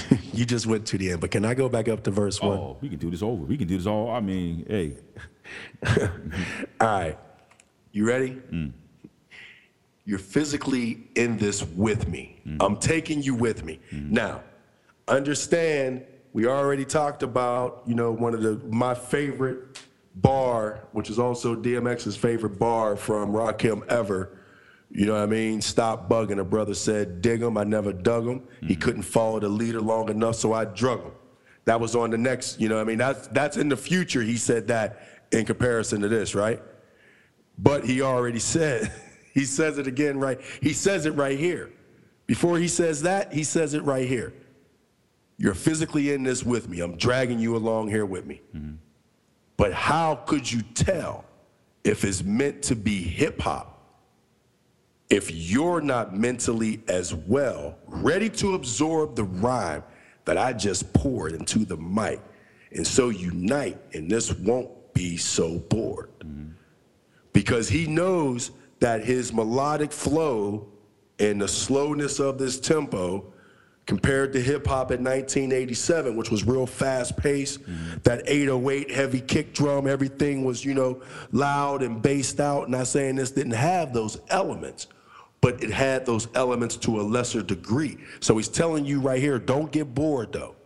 You 0.36 0.44
just 0.44 0.66
went 0.66 0.86
to 0.88 0.98
the 0.98 1.12
end, 1.12 1.22
but 1.22 1.30
can 1.30 1.46
I 1.46 1.54
go 1.54 1.66
back 1.66 1.88
up 1.88 2.02
to 2.04 2.10
verse 2.10 2.42
one? 2.42 2.58
Oh, 2.58 2.76
we 2.82 2.90
can 2.90 2.98
do 2.98 3.10
this 3.10 3.22
over. 3.22 3.42
We 3.44 3.56
can 3.56 3.66
do 3.66 3.78
this 3.78 3.86
all. 3.86 4.10
I 4.10 4.20
mean, 4.20 4.66
hey, 4.68 4.96
All 5.86 6.08
right. 6.80 7.18
You 7.92 8.06
ready? 8.06 8.30
Mm. 8.50 8.72
You're 10.04 10.18
physically 10.18 11.08
in 11.14 11.38
this 11.38 11.62
with 11.62 12.08
me. 12.08 12.40
Mm. 12.46 12.58
I'm 12.60 12.76
taking 12.76 13.22
you 13.22 13.34
with 13.34 13.64
me. 13.64 13.80
Now, 13.90 14.42
understand 15.08 16.04
we 16.32 16.46
already 16.46 16.84
talked 16.84 17.22
about, 17.22 17.82
you 17.86 17.94
know, 17.94 18.12
one 18.12 18.34
of 18.34 18.42
the 18.42 18.60
my 18.68 18.94
favorite 18.94 19.80
bar, 20.16 20.86
which 20.92 21.10
is 21.10 21.18
also 21.18 21.56
DMX's 21.56 22.16
favorite 22.16 22.58
bar 22.58 22.96
from 22.96 23.32
Rakim 23.32 23.86
ever. 23.88 24.35
You 24.96 25.04
know 25.04 25.12
what 25.12 25.24
I 25.24 25.26
mean? 25.26 25.60
Stop 25.60 26.08
bugging. 26.08 26.38
A 26.38 26.44
brother 26.44 26.72
said, 26.72 27.20
dig 27.20 27.42
him. 27.42 27.58
I 27.58 27.64
never 27.64 27.92
dug 27.92 28.26
him. 28.26 28.42
He 28.62 28.74
mm. 28.74 28.80
couldn't 28.80 29.02
follow 29.02 29.38
the 29.38 29.48
leader 29.48 29.78
long 29.78 30.08
enough, 30.08 30.36
so 30.36 30.54
I 30.54 30.64
drug 30.64 31.02
him. 31.02 31.12
That 31.66 31.78
was 31.78 31.94
on 31.94 32.08
the 32.08 32.16
next, 32.16 32.58
you 32.58 32.70
know 32.70 32.76
what 32.76 32.80
I 32.80 32.84
mean? 32.84 32.96
That's, 32.96 33.26
that's 33.28 33.58
in 33.58 33.68
the 33.68 33.76
future. 33.76 34.22
He 34.22 34.38
said 34.38 34.68
that 34.68 35.02
in 35.32 35.44
comparison 35.44 36.00
to 36.00 36.08
this, 36.08 36.34
right? 36.34 36.62
But 37.58 37.84
he 37.84 38.00
already 38.00 38.38
said, 38.38 38.90
he 39.34 39.44
says 39.44 39.76
it 39.76 39.86
again, 39.86 40.18
right? 40.18 40.40
He 40.62 40.72
says 40.72 41.04
it 41.04 41.10
right 41.10 41.38
here. 41.38 41.70
Before 42.26 42.58
he 42.58 42.66
says 42.66 43.02
that, 43.02 43.34
he 43.34 43.44
says 43.44 43.74
it 43.74 43.82
right 43.82 44.08
here. 44.08 44.32
You're 45.36 45.52
physically 45.52 46.14
in 46.14 46.22
this 46.22 46.42
with 46.42 46.70
me. 46.70 46.80
I'm 46.80 46.96
dragging 46.96 47.38
you 47.38 47.54
along 47.54 47.88
here 47.88 48.06
with 48.06 48.24
me. 48.24 48.40
Mm-hmm. 48.56 48.76
But 49.58 49.74
how 49.74 50.14
could 50.14 50.50
you 50.50 50.62
tell 50.62 51.26
if 51.84 52.02
it's 52.02 52.22
meant 52.22 52.62
to 52.62 52.74
be 52.74 53.02
hip 53.02 53.42
hop 53.42 53.75
if 55.08 55.30
you're 55.30 55.80
not 55.80 56.16
mentally 56.16 56.82
as 56.88 57.14
well 57.14 57.78
ready 57.86 58.28
to 58.28 58.54
absorb 58.54 59.14
the 59.14 59.24
rhyme 59.24 59.82
that 60.24 60.36
I 60.36 60.52
just 60.52 60.92
poured 60.92 61.32
into 61.32 61.64
the 61.64 61.76
mic 61.76 62.20
and 62.72 62.86
so 62.86 63.10
unite 63.10 63.78
and 63.94 64.10
this 64.10 64.32
won't 64.34 64.70
be 64.94 65.16
so 65.16 65.58
bored? 65.58 66.10
Mm-hmm. 66.20 66.50
because 67.32 67.68
he 67.68 67.86
knows 67.86 68.50
that 68.80 69.04
his 69.04 69.32
melodic 69.32 69.92
flow 69.92 70.66
and 71.18 71.40
the 71.40 71.48
slowness 71.48 72.18
of 72.18 72.38
this 72.38 72.58
tempo 72.58 73.32
compared 73.86 74.32
to 74.32 74.40
hip 74.40 74.66
hop 74.66 74.90
in 74.90 75.04
1987 75.04 76.16
which 76.16 76.30
was 76.30 76.44
real 76.44 76.66
fast 76.66 77.16
paced 77.16 77.62
mm-hmm. 77.62 77.98
that 78.02 78.22
808 78.26 78.90
heavy 78.90 79.20
kick 79.20 79.54
drum 79.54 79.86
everything 79.86 80.44
was 80.44 80.64
you 80.64 80.74
know 80.74 81.00
loud 81.30 81.82
and 81.84 82.02
bassed 82.02 82.40
out. 82.40 82.68
Not 82.68 82.88
saying 82.88 83.14
this 83.14 83.30
didn't 83.30 83.52
have 83.52 83.92
those 83.92 84.18
elements 84.28 84.88
but 85.46 85.62
it 85.62 85.70
had 85.70 86.04
those 86.04 86.26
elements 86.34 86.76
to 86.76 87.00
a 87.00 87.02
lesser 87.02 87.42
degree 87.42 87.96
so 88.20 88.36
he's 88.36 88.48
telling 88.48 88.84
you 88.84 89.00
right 89.00 89.20
here 89.20 89.38
don't 89.38 89.70
get 89.70 89.94
bored 89.94 90.32
though 90.32 90.56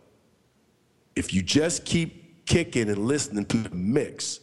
if 1.15 1.33
you 1.33 1.41
just 1.41 1.85
keep 1.85 2.45
kicking 2.45 2.89
and 2.89 2.97
listening 2.97 3.45
to 3.45 3.57
the 3.57 3.75
mix 3.75 4.39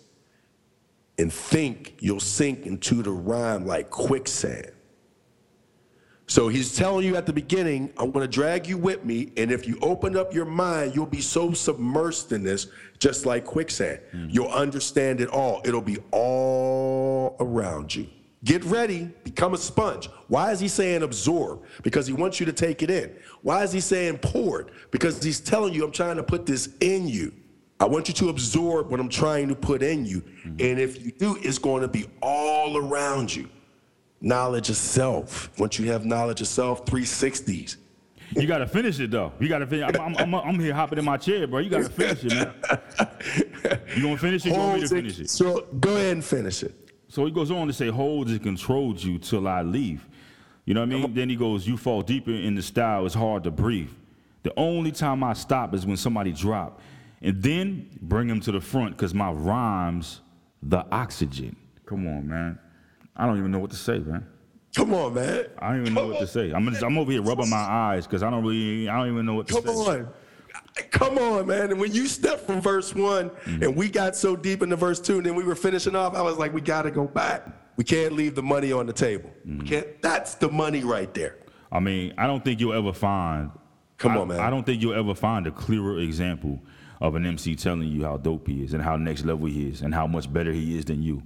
and 1.18 1.32
think 1.32 1.96
you'll 2.00 2.20
sink 2.20 2.66
into 2.66 3.02
the 3.02 3.10
rhyme 3.10 3.66
like 3.66 3.90
quicksand. 3.90 4.70
So 6.26 6.48
he's 6.48 6.76
telling 6.76 7.06
you 7.06 7.16
at 7.16 7.26
the 7.26 7.32
beginning, 7.32 7.92
I'm 7.96 8.10
going 8.10 8.24
to 8.24 8.30
drag 8.30 8.66
you 8.66 8.76
with 8.76 9.04
me, 9.04 9.32
and 9.38 9.50
if 9.50 9.66
you 9.66 9.78
open 9.80 10.14
up 10.14 10.34
your 10.34 10.44
mind, 10.44 10.94
you'll 10.94 11.06
be 11.06 11.22
so 11.22 11.50
submersed 11.50 12.32
in 12.32 12.44
this, 12.44 12.66
just 12.98 13.24
like 13.24 13.46
quicksand. 13.46 14.00
Mm. 14.12 14.32
You'll 14.32 14.48
understand 14.48 15.22
it 15.22 15.30
all. 15.30 15.62
It'll 15.64 15.80
be 15.80 15.96
all 16.10 17.34
around 17.40 17.94
you. 17.94 18.08
Get 18.44 18.64
ready, 18.64 19.10
become 19.24 19.54
a 19.54 19.58
sponge. 19.58 20.08
Why 20.28 20.52
is 20.52 20.60
he 20.60 20.68
saying 20.68 21.02
absorb? 21.02 21.64
Because 21.82 22.06
he 22.06 22.12
wants 22.12 22.38
you 22.38 22.46
to 22.46 22.52
take 22.52 22.82
it 22.82 22.90
in. 22.90 23.16
Why 23.42 23.64
is 23.64 23.72
he 23.72 23.80
saying 23.80 24.18
pour 24.18 24.60
it? 24.60 24.68
Because 24.92 25.22
he's 25.22 25.40
telling 25.40 25.74
you, 25.74 25.84
I'm 25.84 25.90
trying 25.90 26.16
to 26.16 26.22
put 26.22 26.46
this 26.46 26.68
in 26.80 27.08
you. 27.08 27.32
I 27.80 27.84
want 27.86 28.08
you 28.08 28.14
to 28.14 28.28
absorb 28.28 28.90
what 28.90 29.00
I'm 29.00 29.08
trying 29.08 29.48
to 29.48 29.54
put 29.56 29.82
in 29.82 30.04
you. 30.04 30.20
Mm-hmm. 30.20 30.56
And 30.60 30.80
if 30.80 31.04
you 31.04 31.12
do, 31.12 31.36
it's 31.42 31.58
going 31.58 31.82
to 31.82 31.88
be 31.88 32.06
all 32.22 32.76
around 32.76 33.34
you. 33.34 33.48
Knowledge 34.20 34.70
of 34.70 34.76
self. 34.76 35.50
Once 35.58 35.78
you 35.78 35.90
have 35.90 36.04
knowledge 36.04 36.40
of 36.40 36.48
self, 36.48 36.84
360s. 36.86 37.76
you 38.36 38.46
gotta 38.46 38.66
finish 38.66 38.98
it 38.98 39.12
though. 39.12 39.32
You 39.38 39.48
gotta 39.48 39.66
finish. 39.66 39.88
I'm, 39.94 40.16
I'm, 40.16 40.16
I'm, 40.16 40.34
I'm 40.34 40.60
here 40.60 40.74
hopping 40.74 40.98
in 40.98 41.04
my 41.04 41.16
chair, 41.16 41.46
bro. 41.46 41.60
You 41.60 41.70
gotta 41.70 41.88
finish 41.88 42.24
it, 42.24 42.34
man. 42.34 42.52
You 43.96 44.02
gonna 44.02 44.18
finish 44.18 44.44
it? 44.44 44.50
You 44.50 44.58
want 44.58 44.74
me 44.74 44.88
to 44.88 44.94
finish 44.94 45.20
it? 45.20 45.30
So 45.30 45.66
go 45.80 45.96
ahead 45.96 46.12
and 46.14 46.24
finish 46.24 46.64
it. 46.64 46.87
So 47.08 47.24
he 47.24 47.32
goes 47.32 47.50
on 47.50 47.66
to 47.66 47.72
say, 47.72 47.88
holds 47.88 48.30
and 48.30 48.42
controls 48.42 49.02
you 49.04 49.18
till 49.18 49.48
I 49.48 49.62
leave. 49.62 50.06
You 50.64 50.74
know 50.74 50.80
what 50.80 50.90
I 50.90 51.00
mean? 51.00 51.14
Then 51.14 51.30
he 51.30 51.36
goes, 51.36 51.66
you 51.66 51.76
fall 51.78 52.02
deeper 52.02 52.30
in 52.30 52.54
the 52.54 52.62
style, 52.62 53.06
it's 53.06 53.14
hard 53.14 53.44
to 53.44 53.50
breathe. 53.50 53.90
The 54.42 54.52
only 54.56 54.92
time 54.92 55.24
I 55.24 55.32
stop 55.32 55.74
is 55.74 55.86
when 55.86 55.96
somebody 55.96 56.32
drop. 56.32 56.80
And 57.22 57.42
then 57.42 57.88
bring 58.02 58.28
him 58.28 58.40
to 58.40 58.52
the 58.52 58.60
front 58.60 58.96
because 58.96 59.14
my 59.14 59.30
rhymes, 59.30 60.20
the 60.62 60.84
oxygen. 60.92 61.56
Come 61.86 62.06
on, 62.06 62.28
man. 62.28 62.58
I 63.16 63.26
don't 63.26 63.38
even 63.38 63.50
know 63.50 63.58
what 63.58 63.70
to 63.70 63.76
say, 63.76 63.98
man. 63.98 64.26
Come 64.76 64.92
on, 64.94 65.14
man. 65.14 65.46
I 65.58 65.70
don't 65.72 65.80
even 65.80 65.94
know 65.94 66.06
what 66.06 66.20
to 66.20 66.26
say. 66.26 66.52
I'm, 66.52 66.68
just, 66.70 66.82
I'm 66.84 66.96
over 66.98 67.10
here 67.10 67.22
rubbing 67.22 67.48
my 67.48 67.56
eyes 67.56 68.06
because 68.06 68.22
I 68.22 68.30
don't 68.30 68.44
really, 68.44 68.88
I 68.88 68.98
don't 68.98 69.12
even 69.12 69.26
know 69.26 69.34
what 69.34 69.48
to 69.48 69.54
Come 69.54 69.64
say. 69.64 70.00
on. 70.00 70.08
Come 70.90 71.18
on, 71.18 71.46
man. 71.46 71.70
And 71.70 71.80
when 71.80 71.92
you 71.92 72.06
step 72.06 72.40
from 72.40 72.60
verse 72.60 72.94
one 72.94 73.30
Mm-hmm. 73.30 73.62
and 73.62 73.76
we 73.76 73.88
got 73.88 74.14
so 74.16 74.36
deep 74.36 74.62
into 74.62 74.76
verse 74.76 75.00
two 75.00 75.16
and 75.18 75.26
then 75.26 75.34
we 75.34 75.42
were 75.44 75.54
finishing 75.56 75.96
off, 75.96 76.14
I 76.14 76.22
was 76.22 76.36
like, 76.38 76.52
we 76.52 76.60
got 76.60 76.82
to 76.82 76.90
go 76.90 77.04
back. 77.06 77.46
We 77.76 77.84
can't 77.84 78.12
leave 78.14 78.34
the 78.34 78.42
money 78.42 78.72
on 78.72 78.86
the 78.86 78.92
table. 78.92 79.30
Mm-hmm. 79.46 79.66
Can't, 79.66 80.02
that's 80.02 80.34
the 80.34 80.48
money 80.50 80.82
right 80.84 81.12
there. 81.14 81.36
I 81.70 81.80
mean, 81.80 82.14
I 82.18 82.26
don't 82.26 82.44
think 82.44 82.60
you'll 82.60 82.72
ever 82.74 82.92
find. 82.92 83.50
Come 83.98 84.12
I- 84.12 84.16
on, 84.18 84.28
man. 84.28 84.40
I 84.40 84.50
don't 84.50 84.64
think 84.64 84.80
you'll 84.82 84.94
ever 84.98 85.14
find 85.14 85.46
a 85.46 85.50
clearer 85.50 85.98
example 86.00 86.60
of 87.00 87.14
an 87.14 87.24
MC 87.24 87.54
telling 87.54 87.86
you 87.88 88.04
how 88.04 88.16
dope 88.16 88.48
he 88.48 88.64
is 88.64 88.74
and 88.74 88.82
how 88.82 88.96
next 88.96 89.24
level 89.24 89.46
he 89.46 89.68
is 89.68 89.82
and 89.82 89.94
how 89.94 90.06
much 90.08 90.32
better 90.32 90.50
he 90.52 90.76
is 90.76 90.84
than 90.84 91.00
you. 91.02 91.22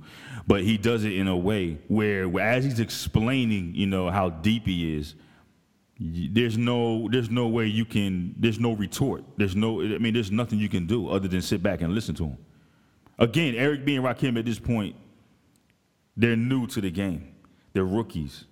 But 0.46 0.62
he 0.62 0.76
does 0.76 1.04
it 1.04 1.12
in 1.14 1.28
a 1.28 1.36
way 1.36 1.78
where, 1.88 2.28
where 2.28 2.46
as 2.46 2.64
he's 2.64 2.78
explaining, 2.80 3.74
you 3.74 3.86
know, 3.86 4.10
how 4.10 4.28
deep 4.28 4.66
he 4.66 4.96
is, 4.98 5.14
there's 6.04 6.58
no 6.58 7.08
there's 7.10 7.30
no 7.30 7.48
way 7.48 7.66
you 7.66 7.84
can 7.84 8.34
there's 8.38 8.58
no 8.58 8.72
retort. 8.72 9.24
There's 9.36 9.54
no 9.56 9.80
I 9.82 9.98
mean 9.98 10.14
there's 10.14 10.30
nothing 10.30 10.58
you 10.58 10.68
can 10.68 10.86
do 10.86 11.08
other 11.08 11.28
than 11.28 11.42
sit 11.42 11.62
back 11.62 11.80
and 11.80 11.94
listen 11.94 12.14
to 12.16 12.24
him. 12.24 12.38
Again, 13.18 13.54
Eric 13.54 13.84
B 13.84 13.94
and 13.96 14.04
Rakim 14.04 14.38
at 14.38 14.44
this 14.44 14.58
point, 14.58 14.96
they're 16.16 16.36
new 16.36 16.66
to 16.68 16.80
the 16.80 16.90
game. 16.90 17.34
They're 17.72 17.84
rookies 17.84 18.44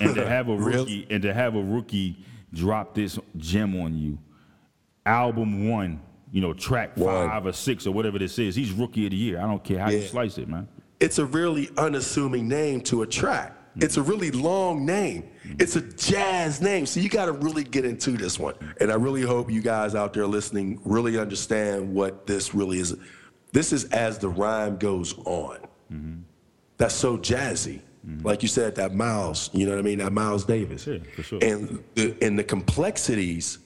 and 0.00 0.14
to 0.14 0.26
have 0.28 0.48
a 0.48 0.56
Really? 0.56 0.76
rookie 0.78 1.06
and 1.10 1.22
to 1.22 1.34
have 1.34 1.54
a 1.54 1.62
rookie 1.62 2.24
drop 2.52 2.94
this 2.94 3.18
gem 3.36 3.78
on 3.80 3.96
you, 3.98 4.18
album 5.04 5.68
one, 5.68 6.00
you 6.32 6.40
know, 6.40 6.52
track 6.54 6.96
five 6.96 7.46
or 7.46 7.52
six 7.52 7.86
or 7.86 7.92
whatever 7.92 8.18
this 8.18 8.38
is, 8.38 8.54
he's 8.54 8.72
rookie 8.72 9.04
of 9.06 9.10
the 9.10 9.16
year. 9.16 9.38
I 9.38 9.42
don't 9.42 9.62
care 9.62 9.78
how 9.80 9.90
you 9.90 10.02
slice 10.02 10.38
it, 10.38 10.48
man. 10.48 10.68
It's 11.00 11.18
a 11.18 11.24
really 11.24 11.68
unassuming 11.76 12.48
name 12.48 12.80
to 12.82 13.02
a 13.02 13.06
track. 13.06 13.54
Mm. 13.76 13.84
It's 13.84 13.96
a 13.96 14.02
really 14.02 14.30
long 14.30 14.84
name. 14.84 15.28
It's 15.58 15.76
a 15.76 15.80
jazz 15.80 16.60
name. 16.60 16.86
So 16.86 17.00
you 17.00 17.08
got 17.08 17.26
to 17.26 17.32
really 17.32 17.64
get 17.64 17.84
into 17.84 18.12
this 18.12 18.38
one. 18.38 18.54
And 18.80 18.90
I 18.90 18.94
really 18.94 19.22
hope 19.22 19.50
you 19.50 19.62
guys 19.62 19.94
out 19.94 20.12
there 20.12 20.26
listening 20.26 20.80
really 20.84 21.18
understand 21.18 21.94
what 21.94 22.26
this 22.26 22.54
really 22.54 22.78
is. 22.78 22.96
This 23.52 23.72
is 23.72 23.84
as 23.86 24.18
the 24.18 24.28
rhyme 24.28 24.76
goes 24.76 25.16
on. 25.18 25.58
Mm-hmm. 25.92 26.20
That's 26.76 26.94
so 26.94 27.16
jazzy. 27.16 27.80
Mm-hmm. 28.06 28.26
Like 28.26 28.42
you 28.42 28.48
said, 28.48 28.74
that 28.76 28.94
Miles, 28.94 29.50
you 29.52 29.66
know 29.66 29.72
what 29.72 29.80
I 29.80 29.82
mean? 29.82 29.98
That 29.98 30.12
Miles 30.12 30.44
Davis. 30.44 30.86
Yeah, 30.86 30.98
for 31.16 31.22
sure. 31.22 31.38
And 31.42 31.82
the, 31.94 32.16
and 32.22 32.38
the 32.38 32.44
complexities 32.44 33.58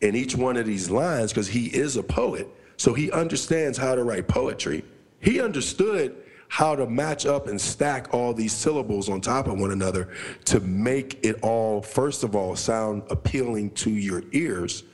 in 0.00 0.14
each 0.14 0.36
one 0.36 0.56
of 0.56 0.66
these 0.66 0.90
lines, 0.90 1.32
because 1.32 1.48
he 1.48 1.66
is 1.66 1.96
a 1.96 2.02
poet, 2.02 2.48
so 2.76 2.92
he 2.92 3.10
understands 3.10 3.78
how 3.78 3.94
to 3.94 4.02
write 4.02 4.28
poetry. 4.28 4.84
He 5.20 5.40
understood 5.40 6.16
how 6.52 6.76
to 6.76 6.86
match 6.86 7.24
up 7.24 7.46
and 7.46 7.58
stack 7.58 8.12
all 8.12 8.34
these 8.34 8.52
syllables 8.52 9.08
on 9.08 9.22
top 9.22 9.46
of 9.46 9.58
one 9.58 9.70
another 9.70 10.10
to 10.44 10.60
make 10.60 11.18
it 11.24 11.34
all, 11.40 11.80
first 11.80 12.24
of 12.24 12.36
all, 12.36 12.54
sound 12.54 13.02
appealing 13.08 13.70
to 13.70 13.88
your 13.88 14.22
ears. 14.32 14.84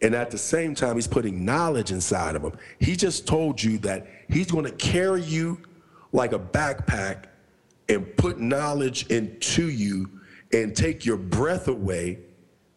And 0.00 0.14
at 0.14 0.30
the 0.30 0.38
same 0.38 0.74
time, 0.74 0.94
he's 0.94 1.06
putting 1.06 1.44
knowledge 1.44 1.92
inside 1.92 2.34
of 2.34 2.42
him. 2.42 2.52
He 2.78 2.96
just 2.96 3.26
told 3.26 3.62
you 3.62 3.76
that 3.80 4.06
he's 4.30 4.50
going 4.50 4.64
to 4.64 4.72
carry 4.72 5.20
you 5.20 5.60
like 6.12 6.32
a 6.32 6.38
backpack 6.38 7.24
and 7.90 8.16
put 8.16 8.40
knowledge 8.40 9.06
into 9.08 9.68
you 9.68 10.08
and 10.54 10.74
take 10.74 11.04
your 11.04 11.18
breath 11.18 11.68
away 11.68 12.20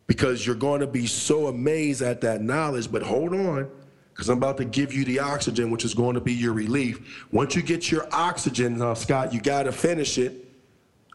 because 0.08 0.46
you're 0.46 0.56
going 0.56 0.82
to 0.82 0.88
be 0.88 1.08
so 1.08 1.48
amazed 1.48 2.02
at 2.02 2.20
that 2.20 2.42
knowledge. 2.42 2.92
But 2.92 3.02
hold 3.02 3.34
on, 3.34 3.72
because 4.16 4.30
I'm 4.30 4.38
about 4.38 4.56
to 4.58 4.66
give 4.66 4.94
you 4.94 5.04
the 5.04 5.20
oxygen, 5.20 5.70
which 5.70 5.84
is 5.84 5.94
going 5.94 6.14
to 6.14 6.22
be 6.22 6.32
your 6.32 6.54
relief. 6.54 7.26
Once 7.34 7.54
you 7.54 7.62
get 7.62 7.92
your 7.92 8.08
oxygen, 8.14 8.82
uh, 8.82 8.96
Scott, 8.96 9.34
you 9.34 9.42
got 9.42 9.64
to 9.64 9.74
finish 9.74 10.18
it. 10.18 10.42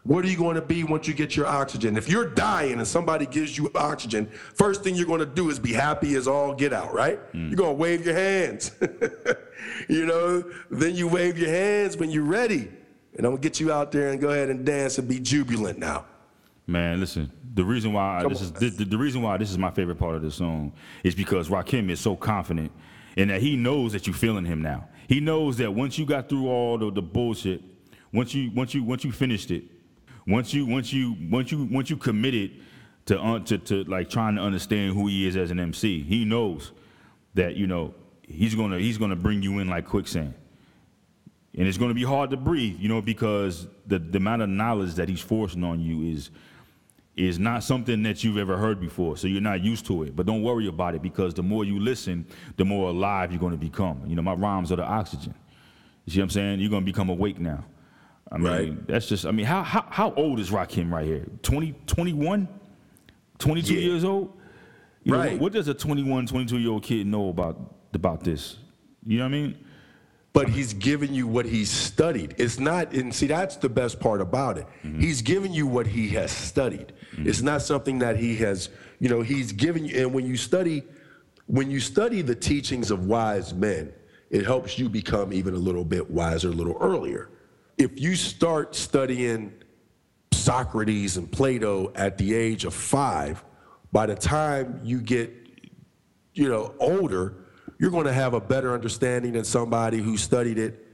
What 0.03 0.23
are 0.23 0.27
you 0.27 0.37
going 0.37 0.53
to 0.53 0.61
be 0.61 0.83
once 0.83 1.07
you 1.07 1.15
get 1.15 1.35
your 1.35 1.47
oxygen? 1.47 1.97
If 1.97 2.07
you're 2.07 2.27
dying 2.27 2.73
and 2.73 2.87
somebody 2.87 3.25
gives 3.25 3.57
you 3.57 3.71
oxygen, 3.73 4.27
first 4.53 4.83
thing 4.83 4.93
you're 4.93 5.07
going 5.07 5.19
to 5.19 5.25
do 5.25 5.49
is 5.49 5.57
be 5.57 5.73
happy 5.73 6.13
as 6.15 6.27
all 6.27 6.53
get 6.53 6.73
out, 6.73 6.93
right? 6.93 7.19
You're 7.33 7.55
going 7.55 7.75
to 7.75 7.81
wave 7.81 8.05
your 8.05 8.13
hands. 8.13 8.71
you 9.89 10.05
know, 10.05 10.43
then 10.69 10.95
you 10.95 11.07
wave 11.07 11.39
your 11.39 11.49
hands 11.49 11.97
when 11.97 12.11
you're 12.11 12.23
ready. 12.23 12.69
And 13.15 13.25
I'm 13.25 13.31
going 13.31 13.41
to 13.41 13.49
get 13.49 13.59
you 13.59 13.71
out 13.71 13.91
there 13.91 14.09
and 14.09 14.21
go 14.21 14.29
ahead 14.29 14.49
and 14.49 14.63
dance 14.63 14.99
and 14.99 15.07
be 15.07 15.19
jubilant 15.19 15.79
now. 15.79 16.05
Man, 16.67 16.99
listen. 16.99 17.31
The 17.53 17.65
reason 17.65 17.93
why 17.93 18.19
Come 18.21 18.31
this 18.31 18.41
is 18.41 18.51
on. 18.51 18.59
the, 18.59 18.69
the, 18.69 18.85
the 18.85 18.97
reason 18.97 19.21
why 19.21 19.37
this 19.37 19.51
is 19.51 19.57
my 19.57 19.71
favorite 19.71 19.97
part 19.97 20.15
of 20.15 20.21
the 20.21 20.31
song 20.31 20.71
is 21.03 21.15
because 21.15 21.49
Rakim 21.49 21.89
is 21.89 21.99
so 21.99 22.15
confident 22.15 22.71
in 23.21 23.27
that 23.27 23.41
he 23.41 23.55
knows 23.55 23.93
that 23.93 24.07
you're 24.07 24.15
feeling 24.15 24.45
him 24.45 24.61
now. 24.61 24.87
He 25.07 25.19
knows 25.19 25.57
that 25.57 25.73
once 25.73 25.97
you 25.97 26.05
got 26.05 26.27
through 26.27 26.47
all 26.47 26.77
the, 26.77 26.91
the 26.91 27.01
bullshit, 27.01 27.61
once 28.11 28.33
you 28.33 28.51
once 28.51 28.73
you 28.73 28.83
once 28.83 29.03
you 29.03 29.11
finished 29.11 29.51
it, 29.51 29.63
once 30.25 30.53
you 30.53 30.65
once 30.65 30.91
you 30.91 31.15
once 31.29 31.51
you 31.51 31.65
once 31.71 31.89
you 31.89 31.97
committed 31.97 32.51
to 33.05 33.21
un, 33.21 33.43
to, 33.45 33.57
to 33.59 33.83
like 33.83 34.09
trying 34.09 34.35
to 34.35 34.41
understand 34.41 34.93
who 34.93 35.07
he 35.07 35.27
is 35.27 35.37
as 35.37 35.51
an 35.51 35.59
MC, 35.59 36.01
he 36.01 36.25
knows 36.25 36.71
that 37.35 37.55
you 37.55 37.67
know 37.67 37.93
he's 38.23 38.55
gonna 38.55 38.79
he's 38.79 38.97
gonna 38.97 39.15
bring 39.15 39.43
you 39.43 39.59
in 39.59 39.69
like 39.69 39.85
quicksand. 39.85 40.33
And 41.55 41.67
it's 41.67 41.77
to 41.77 41.93
be 41.93 42.03
hard 42.03 42.29
to 42.29 42.37
breathe, 42.37 42.79
you 42.79 42.87
know, 42.87 43.01
because 43.01 43.67
the, 43.85 43.99
the 43.99 44.17
amount 44.17 44.41
of 44.41 44.47
knowledge 44.47 44.95
that 44.95 45.09
he's 45.09 45.19
forcing 45.19 45.65
on 45.65 45.81
you 45.81 46.01
is 46.09 46.29
is 47.27 47.37
not 47.39 47.63
something 47.63 48.03
that 48.03 48.23
you've 48.23 48.37
ever 48.37 48.57
heard 48.57 48.79
before. 48.79 49.15
So 49.17 49.27
you're 49.27 49.41
not 49.41 49.61
used 49.63 49.85
to 49.87 50.03
it. 50.03 50.15
But 50.15 50.25
don't 50.25 50.41
worry 50.41 50.67
about 50.67 50.95
it 50.95 51.01
because 51.01 51.33
the 51.33 51.43
more 51.43 51.63
you 51.65 51.79
listen, 51.79 52.25
the 52.57 52.65
more 52.65 52.89
alive 52.89 53.31
you're 53.31 53.39
going 53.39 53.51
to 53.51 53.57
become. 53.57 54.03
You 54.07 54.15
know, 54.15 54.21
my 54.21 54.33
rhymes 54.33 54.71
are 54.71 54.77
the 54.77 54.83
oxygen. 54.85 55.33
You 56.05 56.13
see 56.13 56.19
what 56.19 56.23
I'm 56.25 56.29
saying? 56.31 56.59
You're 56.59 56.69
going 56.69 56.81
to 56.83 56.85
become 56.85 57.09
awake 57.09 57.39
now. 57.39 57.63
I 58.31 58.37
mean, 58.37 58.47
Right. 58.51 58.87
that's 58.87 59.07
just, 59.07 59.25
I 59.25 59.31
mean, 59.31 59.45
how, 59.45 59.61
how, 59.61 59.85
how 59.89 60.13
old 60.13 60.39
is 60.39 60.49
Rakim 60.49 60.91
right 60.91 61.05
here? 61.05 61.25
20, 61.43 61.75
21? 61.85 62.47
22 63.39 63.73
Yeah. 63.73 63.79
years 63.81 64.03
old? 64.03 64.31
You 65.03 65.11
know, 65.13 65.17
Right. 65.19 65.31
what, 65.33 65.41
what 65.41 65.53
does 65.53 65.67
a 65.67 65.73
21, 65.73 66.25
22 66.27 66.57
year 66.59 66.71
old 66.71 66.83
kid 66.83 67.05
know 67.07 67.29
about, 67.29 67.75
about 67.93 68.23
this? 68.23 68.57
You 69.05 69.17
know 69.17 69.25
what 69.25 69.29
I 69.29 69.31
mean? 69.31 69.57
but 70.33 70.47
he's 70.47 70.73
giving 70.73 71.13
you 71.13 71.27
what 71.27 71.45
he's 71.45 71.69
studied. 71.69 72.33
It's 72.37 72.57
not, 72.57 72.93
and 72.93 73.13
see, 73.13 73.27
that's 73.27 73.57
the 73.57 73.67
best 73.67 73.99
part 73.99 74.21
about 74.21 74.57
it. 74.57 74.65
Mm-hmm. 74.81 75.01
He's 75.01 75.21
giving 75.21 75.51
you 75.51 75.67
what 75.67 75.85
he 75.85 76.07
has 76.11 76.31
studied. 76.31 76.93
It's 77.17 77.37
mm-hmm. 77.37 77.45
not 77.45 77.61
something 77.61 77.99
that 77.99 78.17
he 78.17 78.35
has, 78.37 78.69
you 78.99 79.09
know, 79.09 79.21
he's 79.21 79.51
given 79.51 79.85
you, 79.85 80.01
and 80.01 80.13
when 80.13 80.25
you 80.25 80.37
study, 80.37 80.83
when 81.47 81.69
you 81.69 81.79
study 81.79 82.21
the 82.21 82.35
teachings 82.35 82.91
of 82.91 83.05
wise 83.05 83.53
men, 83.53 83.91
it 84.29 84.45
helps 84.45 84.79
you 84.79 84.87
become 84.87 85.33
even 85.33 85.53
a 85.53 85.57
little 85.57 85.83
bit 85.83 86.09
wiser 86.09 86.49
a 86.49 86.51
little 86.51 86.77
earlier. 86.79 87.29
If 87.77 87.99
you 87.99 88.15
start 88.15 88.75
studying 88.75 89.51
Socrates 90.31 91.17
and 91.17 91.29
Plato 91.29 91.91
at 91.95 92.17
the 92.17 92.33
age 92.33 92.63
of 92.63 92.73
five, 92.73 93.43
by 93.91 94.05
the 94.05 94.15
time 94.15 94.79
you 94.83 95.01
get 95.01 95.41
you 96.33 96.47
know, 96.47 96.73
older, 96.79 97.35
you're 97.77 97.91
going 97.91 98.05
to 98.05 98.13
have 98.13 98.33
a 98.33 98.41
better 98.41 98.73
understanding 98.73 99.33
than 99.33 99.43
somebody 99.43 99.97
who 99.99 100.17
studied 100.17 100.57
it 100.57 100.87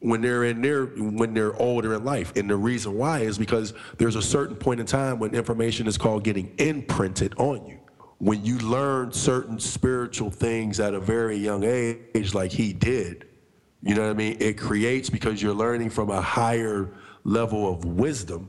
when 0.00 0.20
they're 0.20 0.44
in 0.44 0.60
their 0.60 0.86
when 0.86 1.34
they're 1.34 1.54
older 1.56 1.94
in 1.94 2.04
life. 2.04 2.34
And 2.36 2.48
the 2.48 2.56
reason 2.56 2.94
why 2.94 3.20
is 3.20 3.38
because 3.38 3.74
there's 3.98 4.16
a 4.16 4.22
certain 4.22 4.56
point 4.56 4.80
in 4.80 4.86
time 4.86 5.18
when 5.18 5.34
information 5.34 5.86
is 5.86 5.96
called 5.98 6.24
getting 6.24 6.54
imprinted 6.58 7.34
on 7.38 7.66
you. 7.66 7.78
When 8.18 8.44
you 8.44 8.58
learn 8.58 9.12
certain 9.12 9.58
spiritual 9.58 10.30
things 10.30 10.80
at 10.80 10.94
a 10.94 11.00
very 11.00 11.36
young 11.36 11.64
age, 11.64 12.34
like 12.34 12.50
he 12.50 12.72
did, 12.72 13.26
you 13.82 13.94
know 13.94 14.02
what 14.02 14.10
I 14.10 14.14
mean? 14.14 14.36
It 14.40 14.58
creates 14.58 15.10
because 15.10 15.42
you're 15.42 15.54
learning 15.54 15.90
from 15.90 16.10
a 16.10 16.20
higher 16.20 16.94
level 17.24 17.70
of 17.70 17.84
wisdom 17.84 18.48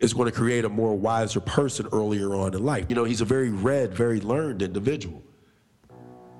is 0.00 0.12
going 0.12 0.26
to 0.26 0.36
create 0.36 0.64
a 0.64 0.68
more 0.68 0.94
wiser 0.94 1.40
person 1.40 1.86
earlier 1.92 2.34
on 2.34 2.54
in 2.54 2.64
life. 2.64 2.86
You 2.88 2.96
know, 2.96 3.04
he's 3.04 3.20
a 3.20 3.24
very 3.24 3.50
read, 3.50 3.94
very 3.94 4.20
learned 4.20 4.62
individual. 4.62 5.22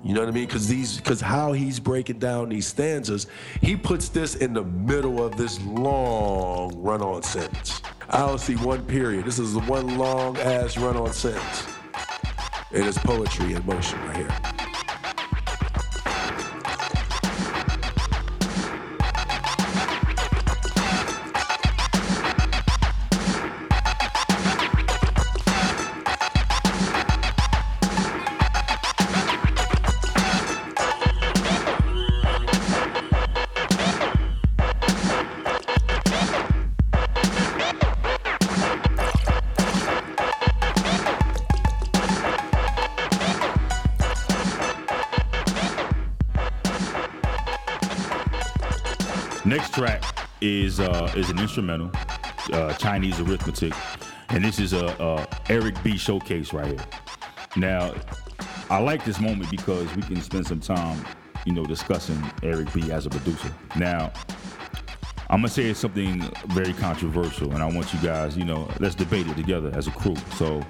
You 0.03 0.13
know 0.13 0.21
what 0.21 0.29
I 0.29 0.31
mean? 0.31 0.45
Because 0.45 0.67
these, 0.67 0.97
because 0.97 1.21
how 1.21 1.53
he's 1.53 1.79
breaking 1.79 2.19
down 2.19 2.49
these 2.49 2.67
stanzas, 2.67 3.27
he 3.61 3.75
puts 3.75 4.09
this 4.09 4.35
in 4.35 4.53
the 4.53 4.63
middle 4.63 5.23
of 5.23 5.35
this 5.37 5.59
long 5.61 6.77
run-on 6.81 7.23
sentence. 7.23 7.81
I 8.09 8.19
don't 8.19 8.39
see 8.39 8.55
one 8.55 8.85
period. 8.85 9.25
This 9.25 9.39
is 9.39 9.53
the 9.53 9.59
one 9.61 9.97
long 9.97 10.37
ass 10.37 10.77
run-on 10.77 11.11
sentence. 11.13 11.65
It 12.71 12.85
is 12.85 12.97
poetry 12.99 13.53
in 13.53 13.65
motion 13.65 13.99
right 14.01 14.17
here. 14.17 14.66
Is 50.47 50.79
uh, 50.79 51.11
is 51.15 51.29
an 51.29 51.39
instrumental, 51.39 51.91
uh, 52.53 52.73
Chinese 52.73 53.19
arithmetic, 53.19 53.73
and 54.29 54.43
this 54.43 54.59
is 54.59 54.73
a, 54.73 54.85
a 54.99 55.27
Eric 55.51 55.75
B 55.83 55.97
showcase 55.97 56.53
right 56.53 56.67
here. 56.67 56.85
Now, 57.55 57.93
I 58.69 58.79
like 58.79 59.03
this 59.03 59.19
moment 59.19 59.51
because 59.51 59.93
we 59.95 60.01
can 60.03 60.21
spend 60.21 60.47
some 60.47 60.59
time, 60.59 61.03
you 61.45 61.53
know, 61.53 61.65
discussing 61.65 62.21
Eric 62.43 62.71
B 62.73 62.91
as 62.91 63.05
a 63.05 63.09
producer. 63.09 63.53
Now, 63.77 64.11
I'm 65.29 65.39
gonna 65.39 65.49
say 65.49 65.73
something 65.73 66.21
very 66.47 66.73
controversial, 66.73 67.51
and 67.53 67.61
I 67.61 67.65
want 67.65 67.93
you 67.93 67.99
guys, 67.99 68.37
you 68.37 68.45
know, 68.45 68.69
let's 68.79 68.95
debate 68.95 69.27
it 69.27 69.35
together 69.35 69.71
as 69.73 69.87
a 69.87 69.91
crew. 69.91 70.15
So, 70.35 70.65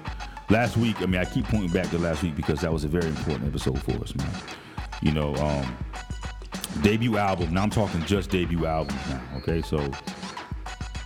last 0.50 0.76
week, 0.76 1.00
I 1.00 1.06
mean, 1.06 1.20
I 1.20 1.24
keep 1.24 1.44
pointing 1.46 1.70
back 1.70 1.90
to 1.90 1.98
last 1.98 2.22
week 2.22 2.34
because 2.34 2.60
that 2.62 2.72
was 2.72 2.84
a 2.84 2.88
very 2.88 3.06
important 3.06 3.46
episode 3.48 3.80
for 3.82 4.02
us, 4.02 4.14
man. 4.16 4.30
You 5.02 5.12
know, 5.12 5.34
um, 5.36 5.76
debut 6.82 7.16
album. 7.16 7.54
Now 7.54 7.62
I'm 7.62 7.70
talking 7.70 8.04
just 8.04 8.30
debut 8.30 8.66
albums 8.66 9.00
now. 9.08 9.22
Okay, 9.38 9.62
so 9.62 9.78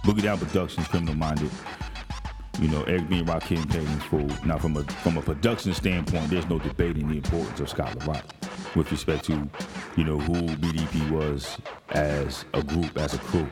Boogie 0.05 0.23
Down 0.23 0.39
Productions, 0.39 0.87
Criminal 0.89 1.15
Minded. 1.15 1.51
You 2.61 2.69
know, 2.69 2.83
Eric 2.85 3.09
B 3.09 3.19
and 3.19 3.29
Rakim 3.29 3.75
in 3.75 4.01
full. 4.01 4.29
Now, 4.47 4.59
from 4.59 4.77
a 4.77 4.85
from 4.85 5.17
a 5.17 5.23
production 5.23 5.73
standpoint, 5.73 6.29
there's 6.29 6.49
no 6.49 6.59
debating 6.59 7.09
the 7.09 7.17
importance 7.17 7.59
of 7.61 7.69
Scott 7.71 7.97
La 8.01 8.13
Rock 8.13 8.25
with 8.77 8.91
respect 8.91 9.25
to, 9.25 9.49
you 9.97 10.05
know, 10.05 10.19
who 10.19 10.35
BDP 10.57 11.11
was 11.11 11.59
as 11.91 12.45
a 12.55 12.63
group, 12.63 12.99
as 12.99 13.15
a 13.15 13.19
crew. 13.19 13.49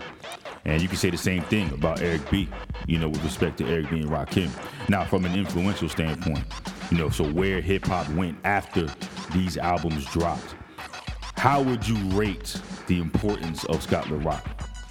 And 0.64 0.82
you 0.82 0.88
can 0.88 0.98
say 0.98 1.10
the 1.10 1.16
same 1.16 1.42
thing 1.44 1.72
about 1.72 2.02
Eric 2.02 2.28
B, 2.30 2.48
you 2.86 2.98
know, 2.98 3.08
with 3.08 3.24
respect 3.24 3.58
to 3.58 3.66
Eric 3.66 3.90
B 3.90 4.00
and 4.00 4.10
Rakim. 4.10 4.50
Now, 4.88 5.04
from 5.04 5.24
an 5.24 5.34
influential 5.34 5.88
standpoint, 5.88 6.44
you 6.90 6.98
know, 6.98 7.08
so 7.08 7.24
where 7.24 7.60
hip 7.60 7.86
hop 7.86 8.08
went 8.10 8.38
after 8.44 8.86
these 9.32 9.56
albums 9.56 10.04
dropped, 10.06 10.54
how 11.40 11.62
would 11.62 11.88
you 11.88 11.96
rate 12.10 12.60
the 12.86 13.00
importance 13.00 13.64
of 13.64 13.82
Scott 13.82 14.10
La 14.10 14.18
Rock 14.22 14.46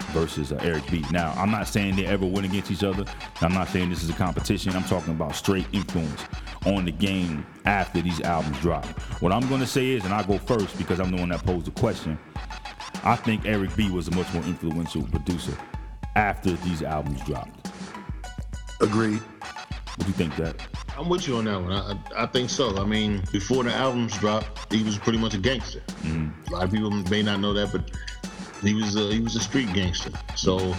versus 0.08 0.50
uh, 0.50 0.58
Eric 0.62 0.82
B? 0.90 1.04
Now, 1.12 1.32
I'm 1.36 1.52
not 1.52 1.68
saying 1.68 1.94
they 1.94 2.06
ever 2.06 2.26
went 2.26 2.44
against 2.44 2.72
each 2.72 2.82
other. 2.82 3.04
I'm 3.40 3.54
not 3.54 3.68
saying 3.68 3.88
this 3.88 4.02
is 4.02 4.10
a 4.10 4.14
competition. 4.14 4.74
I'm 4.74 4.82
talking 4.82 5.14
about 5.14 5.36
straight 5.36 5.68
influence 5.70 6.24
on 6.66 6.86
the 6.86 6.90
game 6.90 7.46
after 7.66 8.02
these 8.02 8.20
albums 8.22 8.58
drop. 8.58 8.84
What 9.22 9.30
I'm 9.30 9.48
going 9.48 9.60
to 9.60 9.66
say 9.66 9.90
is, 9.90 10.04
and 10.04 10.12
I'll 10.12 10.24
go 10.24 10.38
first 10.38 10.76
because 10.76 10.98
I'm 10.98 11.12
the 11.12 11.18
one 11.18 11.28
that 11.28 11.44
posed 11.44 11.66
the 11.66 11.70
question. 11.70 12.18
I 13.04 13.14
think 13.14 13.46
Eric 13.46 13.76
B 13.76 13.88
was 13.88 14.08
a 14.08 14.10
much 14.16 14.34
more 14.34 14.42
influential 14.42 15.04
producer 15.04 15.56
after 16.16 16.50
these 16.50 16.82
albums 16.82 17.22
dropped. 17.22 17.70
Agreed. 18.80 19.22
What 20.00 20.06
do 20.06 20.12
you 20.12 20.30
think, 20.30 20.36
that? 20.36 20.56
I'm 20.96 21.10
with 21.10 21.28
you 21.28 21.36
on 21.36 21.44
that 21.44 21.60
one. 21.60 21.72
I, 21.72 22.22
I, 22.22 22.24
think 22.24 22.48
so. 22.48 22.74
I 22.78 22.86
mean, 22.86 23.22
before 23.32 23.64
the 23.64 23.74
albums 23.74 24.16
dropped, 24.16 24.72
he 24.72 24.82
was 24.82 24.96
pretty 24.96 25.18
much 25.18 25.34
a 25.34 25.38
gangster. 25.38 25.80
Mm-hmm. 26.04 26.48
A 26.48 26.56
lot 26.56 26.64
of 26.64 26.72
people 26.72 26.90
may 26.90 27.20
not 27.22 27.38
know 27.40 27.52
that, 27.52 27.70
but 27.70 27.90
he 28.64 28.72
was 28.72 28.96
a, 28.96 29.12
he 29.12 29.20
was 29.20 29.36
a 29.36 29.40
street 29.40 29.70
gangster. 29.74 30.10
So, 30.36 30.74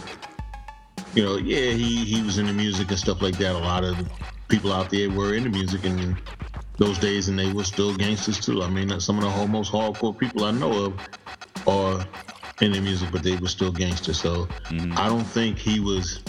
you 1.14 1.24
know, 1.24 1.38
yeah, 1.38 1.70
he 1.74 2.04
he 2.04 2.24
was 2.24 2.40
into 2.40 2.52
music 2.52 2.90
and 2.90 2.98
stuff 2.98 3.22
like 3.22 3.38
that. 3.38 3.56
A 3.56 3.60
lot 3.60 3.84
of 3.84 3.96
people 4.48 4.74
out 4.74 4.90
there 4.90 5.08
were 5.08 5.36
into 5.36 5.52
music 5.52 5.84
in 5.84 6.18
those 6.80 6.98
days, 6.98 7.30
and 7.30 7.38
they 7.38 7.54
were 7.54 7.64
still 7.64 7.96
gangsters 7.96 8.40
too. 8.40 8.64
I 8.64 8.70
mean, 8.70 9.00
some 9.00 9.20
of 9.20 9.24
the 9.24 9.48
most 9.48 9.72
hardcore 9.72 10.18
people 10.18 10.46
I 10.46 10.52
know 10.52 10.86
of 10.86 11.00
are 11.68 12.08
into 12.60 12.82
music, 12.82 13.10
but 13.12 13.22
they 13.22 13.36
were 13.36 13.50
still 13.50 13.72
gangsters. 13.72 14.20
So, 14.20 14.48
mm-hmm. 14.48 14.98
I 14.98 15.10
don't 15.10 15.26
think 15.26 15.60
he 15.60 15.80
was 15.80 16.24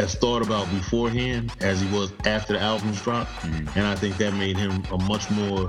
as 0.00 0.14
thought 0.14 0.40
about 0.42 0.68
beforehand 0.70 1.52
as 1.60 1.80
he 1.80 1.88
was 1.92 2.10
after 2.24 2.54
the 2.54 2.58
albums 2.58 3.02
dropped, 3.02 3.30
and 3.44 3.86
I 3.86 3.94
think 3.94 4.16
that 4.16 4.32
made 4.32 4.56
him 4.56 4.82
a 4.90 4.98
much 5.04 5.30
more 5.30 5.68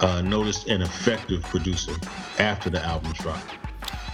uh, 0.00 0.22
noticed 0.22 0.68
and 0.68 0.82
effective 0.82 1.42
producer 1.42 1.92
after 2.38 2.70
the 2.70 2.82
albums 2.82 3.18
dropped. 3.18 3.44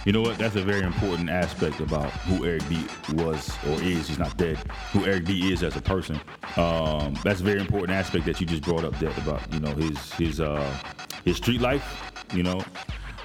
You 0.05 0.11
know 0.11 0.21
what? 0.21 0.37
That's 0.37 0.57
a 0.57 0.61
very 0.61 0.81
important 0.81 1.29
aspect 1.29 1.79
about 1.79 2.11
who 2.11 2.45
Eric 2.45 2.67
B 2.67 2.85
was 3.13 3.49
or 3.65 3.81
is. 3.81 4.09
He's 4.09 4.19
not 4.19 4.35
dead. 4.35 4.57
Who 4.91 5.05
Eric 5.05 5.23
B 5.23 5.53
is 5.53 5.63
as 5.63 5.77
a 5.77 5.81
person. 5.81 6.19
Um, 6.57 7.17
that's 7.23 7.39
a 7.39 7.43
very 7.43 7.61
important 7.61 7.91
aspect 7.91 8.25
that 8.25 8.41
you 8.41 8.45
just 8.45 8.63
brought 8.63 8.83
up, 8.83 8.99
Dead, 8.99 9.17
about 9.19 9.41
you 9.53 9.61
know 9.61 9.73
his 9.73 10.11
his 10.13 10.41
uh, 10.41 10.77
his 11.23 11.37
street 11.37 11.61
life. 11.61 12.11
You 12.33 12.43
know, 12.43 12.61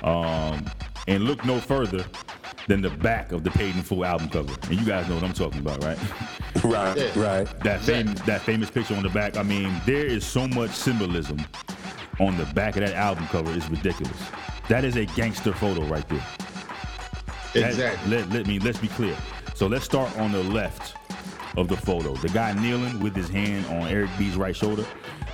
um, 0.05 0.65
and 1.09 1.25
look 1.25 1.45
no 1.45 1.59
further 1.59 2.05
than 2.69 2.81
the 2.83 2.91
back 2.91 3.33
of 3.33 3.43
the 3.43 3.51
Paid 3.51 3.75
in 3.75 3.83
Full 3.83 4.05
album 4.05 4.29
cover. 4.29 4.55
And 4.71 4.79
you 4.79 4.87
guys 4.87 5.09
know 5.09 5.15
what 5.17 5.25
I'm 5.25 5.33
talking 5.33 5.61
about, 5.61 5.83
right? 5.83 5.99
Right, 6.65 6.97
Yeah. 6.97 7.13
right. 7.17 7.61
that 7.61 7.81
fam- 7.83 8.15
that 8.27 8.41
famous 8.43 8.69
picture 8.69 8.95
on 8.97 9.03
the 9.05 9.09
back. 9.11 9.37
I 9.37 9.45
mean, 9.45 9.81
there 9.87 10.05
is 10.05 10.27
so 10.27 10.49
much 10.49 10.71
symbolism 10.73 11.39
on 12.19 12.37
the 12.37 12.45
back 12.47 12.77
of 12.77 12.85
that 12.85 12.95
album 12.95 13.27
cover. 13.29 13.53
It's 13.53 13.69
ridiculous. 13.71 14.17
That 14.69 14.85
is 14.85 14.97
a 14.97 15.05
gangster 15.07 15.53
photo 15.53 15.83
right 15.85 16.07
there. 16.09 16.25
That- 17.55 17.71
Exactly. 17.71 18.11
Let, 18.17 18.31
let 18.31 18.47
me 18.49 18.59
let's 18.59 18.79
be 18.79 18.89
clear. 18.89 19.17
So 19.55 19.67
let's 19.69 19.85
start 19.85 20.17
on 20.19 20.33
the 20.33 20.43
left 20.43 20.97
of 21.57 21.69
the 21.69 21.77
photo. 21.77 22.15
The 22.17 22.29
guy 22.29 22.53
kneeling 22.55 22.99
with 23.01 23.15
his 23.15 23.29
hand 23.29 23.67
on 23.67 23.89
Eric 23.89 24.11
B's 24.19 24.37
right 24.37 24.55
shoulder. 24.57 24.85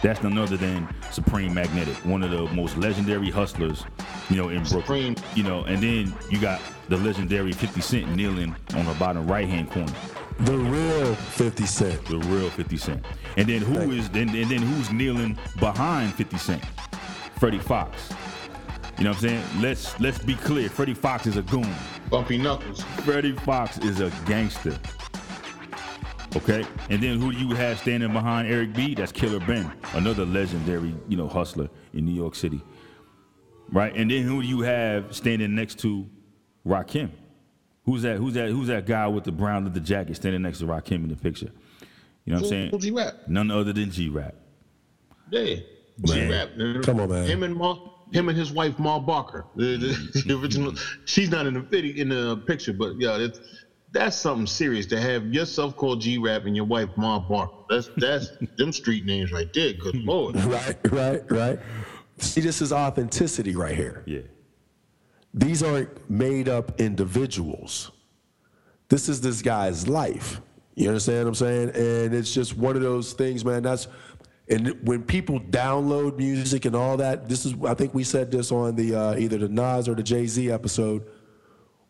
That's 0.05 0.23
none 0.23 0.36
other 0.36 0.58
than 0.58 0.86
Supreme 1.12 1.55
Magnetic, 1.55 1.94
one 2.05 2.23
of 2.23 2.31
the 2.31 2.44
most 2.55 2.76
legendary 2.76 3.31
hustlers, 3.31 3.84
you 4.28 4.36
know, 4.36 4.50
in 4.50 4.62
Brooklyn. 4.65 5.16
Supreme. 5.16 5.34
You 5.34 5.44
know, 5.44 5.65
and 5.65 5.83
then 5.83 6.15
you 6.28 6.39
got 6.39 6.60
the 6.91 6.99
legendary 6.99 7.52
50 7.52 7.81
Cent 7.81 8.15
kneeling 8.15 8.55
on 8.74 8.84
the 8.84 8.92
bottom 8.99 9.26
right 9.26 9.49
hand 9.49 9.70
corner 9.70 9.91
The 10.41 10.58
real 10.58 11.15
50 11.15 11.65
Cent. 11.65 12.05
the 12.05 12.18
real 12.18 12.50
50 12.50 12.76
Cent. 12.76 13.07
And 13.39 13.49
then 13.49 13.62
who 13.62 13.92
is 13.92 14.10
then 14.10 14.28
and 14.28 14.50
then 14.50 14.60
who's 14.60 14.92
kneeling 14.92 15.39
behind 15.58 16.12
50 16.12 16.36
Cent? 16.36 16.62
Freddie 17.39 17.58
Foxxx. 17.58 18.10
You 18.99 19.05
know 19.05 19.10
what 19.12 19.23
I'm 19.23 19.23
saying? 19.23 19.44
Let's 19.62 19.99
let's 20.00 20.18
be 20.18 20.34
clear. 20.34 20.68
Freddie 20.68 20.92
Foxxx 20.92 21.28
is 21.28 21.36
a 21.39 21.42
goon. 21.44 21.74
Bumpy 22.10 22.36
Knuckles. 22.36 22.83
Freddie 23.07 23.33
Foxxx 23.33 23.78
is 23.78 24.00
a 24.00 24.12
gangster. 24.26 24.78
Okay? 26.36 26.64
And 26.90 27.02
then 27.02 27.20
who 27.20 27.32
do 27.32 27.38
you 27.38 27.54
have 27.54 27.78
standing 27.78 28.12
behind 28.12 28.50
Eric 28.50 28.74
B? 28.74 28.94
That's 28.94 29.12
Killer 29.12 29.40
Ben, 29.40 29.70
another 29.92 30.24
legendary, 30.24 30.94
you 31.08 31.16
know, 31.16 31.28
hustler 31.28 31.68
in 31.92 32.04
New 32.04 32.12
York 32.12 32.34
City. 32.34 32.60
Right? 33.70 33.94
And 33.94 34.10
then 34.10 34.22
who 34.22 34.42
do 34.42 34.48
you 34.48 34.60
have 34.60 35.14
standing 35.14 35.54
next 35.54 35.78
to 35.80 36.08
Rakim? 36.66 37.10
Who's 37.84 38.02
that? 38.02 38.16
Who's 38.16 38.34
that? 38.34 38.48
Who's 38.48 38.68
that 38.68 38.86
guy 38.86 39.06
with 39.06 39.24
the 39.24 39.32
brown 39.32 39.64
leather 39.64 39.80
jacket 39.80 40.16
standing 40.16 40.42
next 40.42 40.58
to 40.58 40.64
Rakim 40.64 41.04
in 41.04 41.08
the 41.08 41.16
picture? 41.16 41.50
You 42.24 42.32
know 42.32 42.38
what 42.38 42.44
I'm 42.44 42.48
saying? 42.48 42.70
Who's 42.70 42.84
he 42.84 42.90
rap? 42.90 43.14
None 43.28 43.50
other 43.50 43.72
than 43.72 43.90
G 43.90 44.08
Rap. 44.08 44.34
Yeah. 45.30 45.56
G 46.04 46.30
rap. 46.30 46.50
Come 46.82 47.00
on, 47.00 47.10
man. 47.10 47.28
Him 47.28 47.42
and 47.42 47.54
Ma, 47.54 47.76
him 48.12 48.28
and 48.28 48.38
his 48.38 48.52
wife 48.52 48.78
Ma 48.78 48.98
Barker. 48.98 49.44
The, 49.56 49.76
the, 50.14 50.22
the 50.26 50.38
original. 50.38 50.74
She's 51.04 51.30
not 51.30 51.46
in 51.46 51.54
the 51.54 51.60
video 51.60 51.94
in 52.00 52.08
the 52.08 52.38
picture, 52.46 52.72
but 52.72 52.98
yeah, 52.98 53.18
it's, 53.18 53.38
that's 53.94 54.16
something 54.16 54.47
serious 54.47 54.86
to 54.86 55.00
have 55.00 55.32
yourself 55.32 55.76
called 55.76 56.00
G 56.00 56.18
Rap 56.18 56.44
and 56.44 56.55
your 56.55 56.64
wife 56.66 56.90
Ma 56.97 57.20
Barker. 57.20 57.55
That's 57.70 57.89
that's 57.97 58.28
them 58.58 58.73
street 58.73 59.06
names 59.06 59.32
right 59.32 59.50
there. 59.55 59.73
Good 59.73 59.97
lord. 60.05 60.34
Right, 60.44 60.76
right, 60.92 61.31
right. 61.31 61.58
See, 62.18 62.40
this 62.40 62.60
is 62.60 62.73
authenticity 62.73 63.56
right 63.56 63.74
here. 63.74 64.02
Yeah. 64.06 64.20
These 65.32 65.62
aren't 65.62 66.10
made 66.10 66.48
up 66.48 66.81
individuals. 66.81 67.90
This 68.89 69.08
is 69.08 69.20
this 69.20 69.42
guy's 69.42 69.89
life. 69.89 70.40
You 70.74 70.89
understand 70.89 71.20
what 71.20 71.28
I'm 71.28 71.34
saying? 71.34 71.68
And 71.70 72.14
it's 72.14 72.34
just 72.34 72.56
one 72.56 72.76
of 72.76 72.82
those 72.82 73.12
things, 73.12 73.44
man. 73.44 73.62
That's 73.62 73.89
and 74.48 74.76
when 74.86 75.02
people 75.05 75.40
download 75.40 76.18
music 76.18 76.64
and 76.64 76.76
all 76.76 76.97
that, 76.98 77.28
this 77.28 77.47
is 77.47 77.55
I 77.64 77.74
think 77.74 77.94
we 77.94 78.05
said 78.05 78.31
this 78.31 78.50
on 78.50 78.74
the 78.74 78.94
uh, 78.94 79.16
either 79.16 79.39
the 79.39 79.48
Nas 79.48 79.89
or 79.89 79.94
the 79.94 80.02
Jay 80.02 80.26
Z 80.26 80.50
episode 80.50 81.05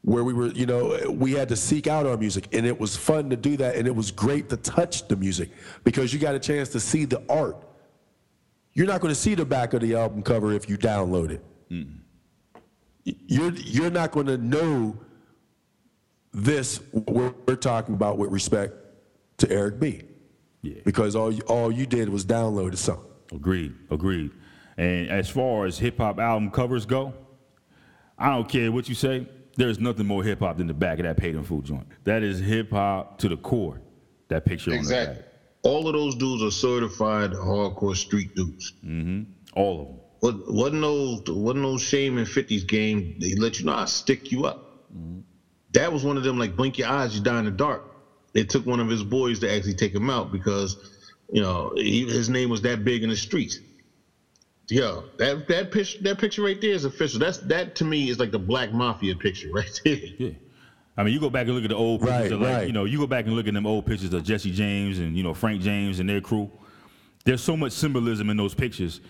where 0.05 0.23
we 0.23 0.35
were, 0.35 0.49
you 0.49 0.67
know, 0.67 0.99
we 1.11 1.33
had 1.33 1.49
to 1.49 1.57
seek 1.57 1.87
out 1.87 2.05
our 2.07 2.17
music, 2.17 2.49
and 2.53 2.67
it 2.67 2.79
was 2.79 2.95
fun 2.95 3.31
to 3.31 3.37
do 3.37 3.57
that, 3.57 3.75
and 3.77 3.87
it 3.87 3.95
was 3.97 4.11
great 4.11 4.49
to 4.51 4.57
touch 4.59 5.09
the 5.09 5.17
music 5.17 5.51
because 5.83 6.13
you 6.13 6.19
got 6.21 6.35
a 6.35 6.39
chance 6.39 6.69
to 6.71 6.81
see 6.81 7.07
the 7.07 7.23
art. 7.31 7.57
You're 8.75 8.87
not 8.87 9.01
going 9.01 9.15
to 9.15 9.19
see 9.21 9.35
the 9.35 9.45
back 9.47 9.73
of 9.73 9.81
the 9.81 9.95
album 9.95 10.23
cover 10.23 10.53
if 10.53 10.69
you 10.69 10.77
download 10.77 11.31
it. 11.31 11.43
Y- 11.71 13.15
You're 13.27 13.53
you're 13.55 13.91
not 13.91 14.11
going 14.11 14.27
to 14.27 14.37
know 14.37 14.99
this 16.33 16.81
what 16.93 17.47
we're 17.47 17.57
talking 17.57 17.95
about 17.95 18.19
with 18.19 18.31
respect 18.31 18.75
to 19.39 19.51
Eric 19.51 19.79
B. 19.81 20.03
Yeah. 20.63 20.81
Because 20.85 21.15
all 21.15 21.33
you, 21.33 21.43
all 21.43 21.71
you 21.73 21.87
did 21.87 22.09
was 22.09 22.25
download 22.25 22.73
a 22.73 22.77
song. 22.77 23.05
Agreed. 23.33 23.75
Agreed. 23.91 24.31
And 24.77 25.09
as 25.09 25.29
far 25.29 25.67
as 25.67 25.79
hip 25.79 25.99
hop 25.99 26.19
album 26.19 26.51
covers 26.51 26.85
go, 26.87 27.15
I 28.19 28.31
don't 28.31 28.49
care 28.49 28.73
what 28.73 28.89
you 28.89 28.95
say. 28.95 29.29
There's 29.57 29.79
nothing 29.79 30.07
more 30.07 30.25
hip 30.25 30.41
hop 30.41 30.59
than 30.59 30.67
the 30.67 30.75
back 30.75 30.99
of 30.99 31.05
that 31.05 31.17
paid 31.17 31.35
in 31.35 31.45
full 31.45 31.63
joint. 31.63 31.87
That 32.05 32.23
is 32.23 32.41
hip 32.41 32.71
hop 32.71 33.19
to 33.19 33.29
the 33.29 33.37
core. 33.37 33.81
That 34.29 34.45
picture 34.45 34.73
on 34.73 34.85
the 34.85 34.91
back. 34.91 35.17
All 35.63 35.87
of 35.87 35.95
those 35.95 36.15
dudes 36.17 36.43
are 36.43 36.51
certified 36.51 37.33
hardcore 37.33 37.97
street 37.97 38.35
dudes. 38.35 38.73
Mm-hmm. 38.85 39.23
All 39.55 39.81
of 39.81 39.87
them. 39.87 39.97
What 40.21 40.53
wasn't 40.53 40.81
no 40.81 41.23
wasn't 41.29 41.63
no 41.63 41.79
shame 41.79 42.19
in 42.19 42.25
50's 42.25 42.65
game. 42.65 43.17
They 43.21 43.35
let 43.35 43.61
you 43.61 43.67
know 43.67 43.75
I 43.75 43.85
stick 43.85 44.33
you 44.33 44.47
up. 44.47 44.89
Mm-hmm. 44.97 45.21
That 45.73 45.93
was 45.93 46.05
one 46.05 46.17
of 46.17 46.23
them 46.23 46.39
like 46.39 46.57
blink 46.57 46.79
your 46.79 46.89
eyes, 46.89 47.17
you 47.17 47.23
die 47.23 47.39
in 47.39 47.45
the 47.45 47.51
dark. 47.51 47.83
They 48.33 48.45
took 48.45 48.67
one 48.67 48.81
of 48.81 48.89
his 48.89 49.03
boys 49.03 49.39
to 49.41 49.53
actually 49.53 49.75
take 49.75 49.95
him 49.95 50.11
out 50.11 50.33
because, 50.33 50.77
you 51.33 51.41
know, 51.41 51.73
he, 51.77 52.05
his 52.05 52.29
name 52.29 52.49
was 52.49 52.63
that 52.63 52.85
big 52.85 53.03
in 53.03 53.11
the 53.11 53.17
streets. 53.17 53.59
Yo, 54.69 55.05
that 55.19 55.47
that 55.49 55.71
picture 55.71 55.99
that 56.03 56.19
picture 56.19 56.43
right 56.43 56.61
there 56.61 56.71
is 56.71 56.85
official. 56.85 57.21
That's 57.21 57.39
that 57.39 57.75
to 57.77 57.85
me 57.85 58.09
is 58.09 58.19
like 58.19 58.31
the 58.31 58.39
black 58.39 58.73
mafia 58.73 59.15
picture 59.15 59.49
right 59.53 59.81
there. 59.85 59.97
Yeah. 60.19 60.31
I 60.97 61.03
mean, 61.03 61.13
you 61.13 61.19
go 61.21 61.29
back 61.29 61.47
and 61.47 61.55
look 61.57 61.65
at 61.65 61.71
the 61.71 61.77
old 61.77 62.01
pictures 62.03 62.21
Right, 62.21 62.33
of 62.33 62.41
like, 62.41 62.55
right. 62.55 62.67
you 62.69 62.73
know, 62.73 62.85
you 62.85 62.99
go 62.99 63.07
back 63.09 63.27
and 63.27 63.35
look 63.35 63.49
at 63.49 63.55
them 63.55 63.67
old 63.67 63.85
pictures 63.85 64.15
of 64.15 64.23
Jesse 64.23 64.53
James 64.53 65.01
and, 65.01 65.17
you 65.17 65.25
know, 65.25 65.35
Frank 65.35 65.61
James 65.61 65.99
and 65.99 66.09
their 66.09 66.21
crew. 66.21 66.49
There's 67.25 67.43
so 67.43 67.57
much 67.57 67.73
symbolism 67.73 68.31
in 68.31 68.37
those 68.37 68.55
pictures. 68.55 69.01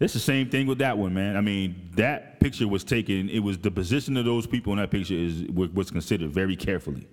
It's 0.00 0.14
the 0.14 0.20
same 0.20 0.48
thing 0.48 0.66
with 0.66 0.78
that 0.78 0.96
one, 0.96 1.12
man. 1.12 1.36
I 1.36 1.42
mean, 1.42 1.90
that 1.96 2.40
picture 2.40 2.66
was 2.66 2.82
taken. 2.82 3.28
It 3.28 3.40
was 3.40 3.58
the 3.58 3.70
position 3.70 4.16
of 4.16 4.24
those 4.24 4.46
people 4.46 4.72
in 4.72 4.78
that 4.78 4.90
picture 4.90 5.14
is 5.14 5.44
was 5.52 5.90
considered 5.90 6.32
very 6.32 6.56
carefully, 6.56 7.06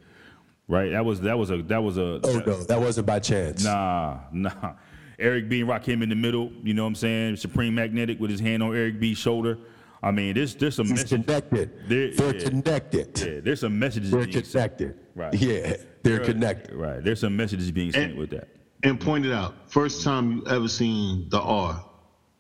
right? 0.68 0.92
That 0.92 1.04
was 1.06 1.22
that 1.22 1.38
was 1.38 1.52
a 1.52 1.62
that 1.64 1.84
was 1.84 1.98
a 1.98 2.22
Oh 2.24 2.42
no, 2.46 2.64
that 2.64 2.80
wasn't 2.80 3.06
by 3.08 3.20
chance. 3.20 3.64
Nah, 3.64 4.20
nah. 4.32 4.74
Eric 5.22 5.48
B 5.50 5.62
and 5.62 5.70
Rakim 5.70 6.02
in 6.04 6.10
the 6.10 6.16
middle. 6.16 6.52
You 6.64 6.74
know 6.74 6.84
what 6.84 6.90
I'm 6.90 6.96
saying? 6.96 7.36
Supreme 7.38 7.76
Magnetic 7.76 8.20
with 8.20 8.32
his 8.32 8.40
hand 8.40 8.62
on 8.64 8.76
Eric 8.76 9.00
B's 9.00 9.18
shoulder. 9.18 9.58
I 10.04 10.12
mean, 10.12 10.34
there's 10.34 10.56
there's 10.56 10.76
some 10.76 10.88
He's 10.88 11.04
message. 11.04 11.26
connected. 11.26 11.88
There- 11.88 12.12
They're 12.14 12.36
yeah. 12.36 12.50
connected. 12.50 13.20
Yeah, 13.20 13.40
there's 13.42 13.60
some 13.60 13.78
messages 13.78 14.10
They're 14.12 14.26
being 14.26 14.44
sent. 14.44 14.52
connected. 14.78 14.96
Right. 15.16 15.34
Yeah, 15.36 15.76
they're 16.04 16.18
Right. 16.18 16.26
connected. 16.26 16.74
Right. 16.76 17.04
There's 17.04 17.20
some 17.20 17.38
messages 17.38 17.72
being 17.72 17.92
sent 17.92 18.12
And- 18.12 18.20
with 18.20 18.32
that. 18.32 18.48
And 18.84 19.00
pointed 19.00 19.32
out, 19.32 19.54
first 19.72 20.04
time 20.04 20.38
you 20.38 20.44
ever 20.48 20.68
seen 20.68 21.28
the 21.30 21.40
R 21.40 21.86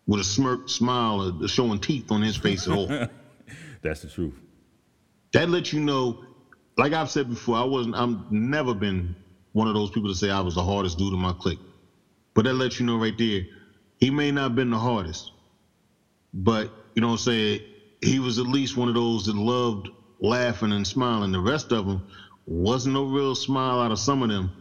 with 0.08 0.22
a 0.22 0.24
smirk, 0.24 0.70
smile, 0.70 1.44
or 1.44 1.48
showing 1.48 1.78
teeth 1.80 2.12
on 2.12 2.24
his 2.24 2.36
face 2.36 2.68
at 2.68 2.74
all. 2.76 2.88
That's 3.84 4.02
the 4.02 4.10
truth. 4.10 4.34
that 5.34 5.50
lets 5.50 5.72
you 5.72 5.80
know, 5.82 6.24
like 6.78 6.94
I've 6.94 7.12
said 7.12 7.30
before, 7.30 7.58
I 7.58 7.64
wasn't, 7.64 7.96
I'm 7.96 8.26
never 8.32 8.74
been 8.74 9.16
one 9.54 9.68
of 9.68 9.76
those 9.76 9.92
people 9.92 10.10
to 10.10 10.16
say 10.16 10.32
I 10.32 10.40
was 10.40 10.56
the 10.56 10.64
hardest 10.64 10.98
dude 10.98 11.14
in 11.14 11.20
my 11.20 11.34
clique. 11.34 11.60
But 12.34 12.46
that 12.46 12.54
lets 12.54 12.80
you 12.80 12.86
know 12.86 12.98
right 12.98 13.18
there, 13.18 13.42
he 14.00 14.10
may 14.10 14.32
not 14.32 14.42
have 14.44 14.56
been 14.56 14.70
the 14.72 14.78
hardest, 14.80 15.32
but 16.34 16.72
you 16.96 17.02
know 17.02 17.08
what 17.08 17.14
I'm 17.14 17.20
saying? 17.20 17.62
He 18.02 18.20
was 18.20 18.40
at 18.40 18.48
least 18.48 18.78
one 18.78 18.88
of 18.88 18.96
those 18.96 19.26
that 19.26 19.36
loved 19.36 19.90
laughing 20.20 20.72
and 20.72 20.86
smiling. 20.88 21.32
The 21.32 21.40
rest 21.40 21.72
of 21.72 21.86
them 21.86 22.08
wasn't 22.46 22.94
no 22.96 23.06
real 23.06 23.36
smile 23.36 23.80
out 23.80 23.92
of 23.92 24.00
some 24.00 24.24
of 24.24 24.30
them. 24.30 24.52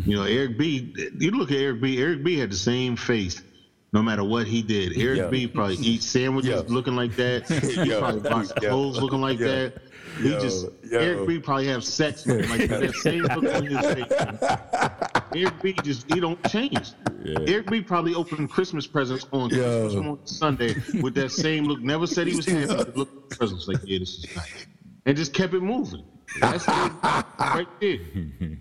Mm-hmm. 0.00 0.10
You 0.10 0.16
know, 0.16 0.24
Eric 0.24 0.58
B, 0.58 0.94
you 1.18 1.30
look 1.30 1.50
at 1.50 1.56
Eric 1.58 1.80
B, 1.80 1.98
Eric 2.00 2.22
B 2.24 2.36
had 2.38 2.50
the 2.50 2.56
same 2.56 2.96
face 2.96 3.40
no 3.94 4.02
matter 4.02 4.24
what 4.24 4.46
he 4.46 4.62
did. 4.62 4.96
Eric 4.98 5.18
Yeah. 5.18 5.28
B 5.28 5.46
probably 5.46 5.76
eats 5.76 6.06
sandwiches 6.10 6.50
Yeah. 6.50 6.74
looking 6.74 6.96
like 6.96 7.14
that. 7.16 7.46
He 7.84 7.90
probably 7.98 8.20
buys 8.28 8.52
Yeah. 8.62 8.68
clothes 8.70 9.00
looking 9.00 9.20
like 9.20 9.38
that. 9.38 9.74
He 10.18 10.30
Yo. 10.30 10.40
just 10.40 10.66
Yo. 10.90 10.98
Eric 10.98 11.26
B 11.28 11.38
probably 11.38 11.66
have 11.68 11.84
sex 11.84 12.26
looking 12.26 12.50
like 12.50 12.68
that. 12.68 12.80
That 12.80 12.94
same 12.96 13.22
look 13.22 13.54
on 13.54 13.66
his 13.66 13.78
face. 13.80 15.08
Eric 15.34 15.62
B 15.62 15.72
just 15.82 16.12
he 16.12 16.20
don't 16.20 16.42
change. 16.50 16.92
Eric 17.46 17.70
B 17.70 17.80
probably 17.80 18.14
opened 18.14 18.50
Christmas 18.50 18.86
presents 18.86 19.26
on 19.32 19.50
Yo. 19.50 19.88
Christmas 19.88 20.38
Sunday 20.38 20.74
with 21.00 21.14
that 21.14 21.30
same 21.30 21.64
look. 21.64 21.80
Never 21.80 22.06
said 22.06 22.26
he 22.26 22.36
was 22.36 22.46
happy. 22.46 22.66
Look 22.66 23.08
at 23.08 23.30
the 23.30 23.36
presents 23.36 23.68
like 23.68 23.78
yeah, 23.84 23.98
this 23.98 24.18
is 24.18 24.36
nice, 24.36 24.66
and 25.06 25.16
just 25.16 25.32
kept 25.32 25.54
it 25.54 25.62
moving. 25.62 26.04
That's 26.40 26.64
it, 26.66 26.72
right 27.38 27.66
there. 27.80 27.98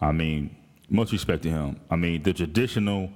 I 0.00 0.12
mean, 0.12 0.56
much 0.88 1.12
respect 1.12 1.42
to 1.42 1.50
him. 1.50 1.80
I 1.90 1.96
mean, 1.96 2.22
the 2.22 2.32
traditional 2.32 3.10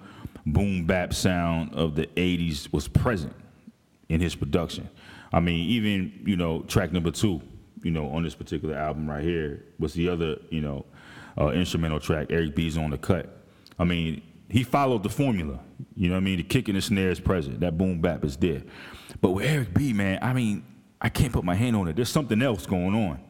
boom 0.47 0.86
bap 0.86 1.14
sound 1.14 1.74
of 1.74 1.94
the 1.94 2.06
80s 2.08 2.72
was 2.72 2.89
present 2.89 3.34
in 4.08 4.20
his 4.20 4.34
production. 4.34 4.89
I 5.32 5.40
mean, 5.40 5.68
even, 5.70 6.22
you 6.26 6.36
know, 6.36 6.62
track 6.62 6.92
number 6.92 7.10
two, 7.10 7.40
you 7.82 7.90
know, 7.90 8.08
on 8.08 8.22
this 8.22 8.34
particular 8.34 8.74
album 8.76 9.08
right 9.08 9.22
here 9.22 9.64
was 9.78 9.94
the 9.94 10.08
other, 10.08 10.36
you 10.50 10.60
know, 10.60 10.84
uh, 11.39 11.49
instrumental 11.49 12.01
track, 12.01 12.28
Eric 12.31 12.55
B's 12.55 12.77
on 12.77 12.91
the 12.91 12.99
cut. 12.99 13.36
I 13.78 13.85
mean, 13.85 14.23
he 14.49 14.62
followed 14.65 15.02
the 15.02 15.09
formula. 15.09 15.61
You 15.97 16.09
know 16.09 16.15
what 16.15 16.20
I 16.20 16.25
mean? 16.25 16.36
The 16.39 16.44
kick 16.44 16.69
and 16.69 16.77
the 16.77 16.83
snare 16.83 17.11
is 17.11 17.20
present. 17.20 17.61
That 17.61 17.77
boom 17.78 18.01
bap 18.01 18.25
is 18.25 18.36
there. 18.36 18.62
But 19.20 19.31
with 19.31 19.47
Eric 19.47 19.75
B, 19.75 19.93
man, 19.93 20.19
I 20.23 20.33
mean, 20.33 20.65
I 21.01 21.09
can't 21.09 21.33
put 21.33 21.44
my 21.44 21.55
hand 21.55 21.77
on 21.77 21.89
it. 21.89 21.97
There's 21.97 22.09
something 22.09 22.41
else 22.43 22.67
going 22.67 22.94
on 22.94 23.20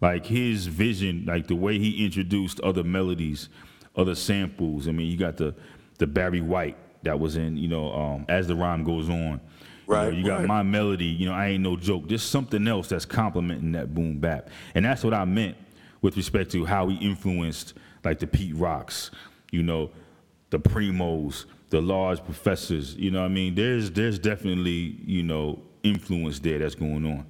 like 0.00 0.26
his 0.26 0.66
vision, 0.66 1.24
like 1.26 1.46
the 1.46 1.56
way 1.56 1.78
he 1.78 2.04
introduced 2.04 2.60
other 2.60 2.84
melodies, 2.84 3.48
other 3.96 4.14
samples. 4.14 4.88
I 4.88 4.92
mean, 4.92 5.10
you 5.10 5.16
got 5.16 5.36
the 5.36 5.54
the 5.98 6.06
Barry 6.06 6.40
White 6.40 6.76
that 7.02 7.18
was 7.18 7.36
in, 7.36 7.56
you 7.56 7.68
know, 7.68 7.92
um, 7.92 8.24
as 8.28 8.46
the 8.46 8.54
rhyme 8.54 8.84
goes 8.84 9.08
on. 9.08 9.16
You 9.16 9.22
know, 9.32 9.40
Right, 9.86 10.12
You, 10.12 10.26
got 10.26 10.40
right. 10.40 10.46
my 10.46 10.62
melody. 10.62 11.06
You 11.06 11.26
know, 11.26 11.32
I 11.32 11.48
ain't 11.48 11.62
no 11.62 11.74
joke. 11.74 12.08
There's 12.08 12.22
something 12.22 12.68
else 12.68 12.88
that's 12.88 13.06
complementing 13.06 13.72
that 13.72 13.94
boom 13.94 14.18
bap, 14.18 14.50
and 14.74 14.84
that's 14.84 15.02
what 15.02 15.14
I 15.14 15.24
meant 15.24 15.56
with 16.00 16.16
respect 16.16 16.50
to 16.52 16.64
how 16.64 16.88
he 16.88 16.96
influenced 16.96 17.74
like 18.04 18.18
the 18.18 18.26
Pete 18.26 18.54
Rocks. 18.56 19.10
You 19.50 19.62
know, 19.62 19.90
the 20.50 20.58
Primos, 20.58 21.46
the 21.70 21.80
large 21.80 22.24
professors. 22.24 22.94
You 22.96 23.10
know, 23.10 23.24
I 23.24 23.28
mean, 23.28 23.54
there's 23.54 23.90
there's 23.90 24.18
definitely 24.18 24.96
you 25.04 25.22
know 25.22 25.60
influence 25.82 26.38
there 26.38 26.58
that's 26.58 26.74
going 26.74 27.04
on. 27.04 27.26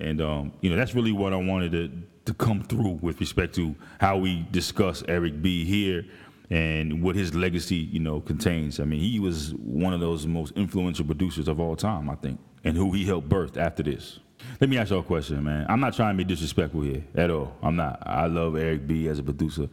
And 0.00 0.20
um, 0.20 0.52
you 0.60 0.70
know, 0.70 0.76
that's 0.76 0.94
really 0.94 1.12
what 1.12 1.32
I 1.32 1.36
wanted 1.36 1.72
to 1.72 1.90
to 2.26 2.34
come 2.34 2.62
through 2.62 2.98
with 3.00 3.20
respect 3.20 3.54
to 3.54 3.74
how 4.00 4.18
we 4.18 4.46
discuss 4.50 5.02
Eric 5.08 5.40
B 5.40 5.64
here 5.64 6.04
and 6.50 7.02
what 7.02 7.16
his 7.16 7.34
legacy, 7.34 7.76
you 7.76 8.00
know, 8.00 8.20
contains. 8.20 8.80
I 8.80 8.84
mean, 8.84 9.00
he 9.00 9.18
was 9.18 9.54
one 9.54 9.92
of 9.92 10.00
those 10.00 10.26
most 10.26 10.52
influential 10.56 11.04
producers 11.04 11.48
of 11.48 11.58
all 11.60 11.76
time, 11.76 12.08
I 12.08 12.14
think, 12.16 12.38
and 12.64 12.76
who 12.76 12.92
he 12.92 13.04
helped 13.04 13.28
birth 13.28 13.56
after 13.56 13.82
this. 13.82 14.18
Let 14.60 14.70
me 14.70 14.78
ask 14.78 14.90
y'all 14.90 15.00
a 15.00 15.04
question, 15.04 15.42
man. 15.44 15.66
I'm 15.68 15.80
not 15.80 15.94
trying 15.94 16.16
to 16.16 16.24
be 16.24 16.24
disrespectful 16.24 16.82
here 16.82 17.04
at 17.14 17.30
all. 17.30 17.56
I'm 17.62 17.76
not. 17.76 18.02
I 18.06 18.26
love 18.26 18.56
Eric 18.56 18.86
B 18.86 19.08
as 19.08 19.18
a 19.18 19.22
producer. 19.22 19.68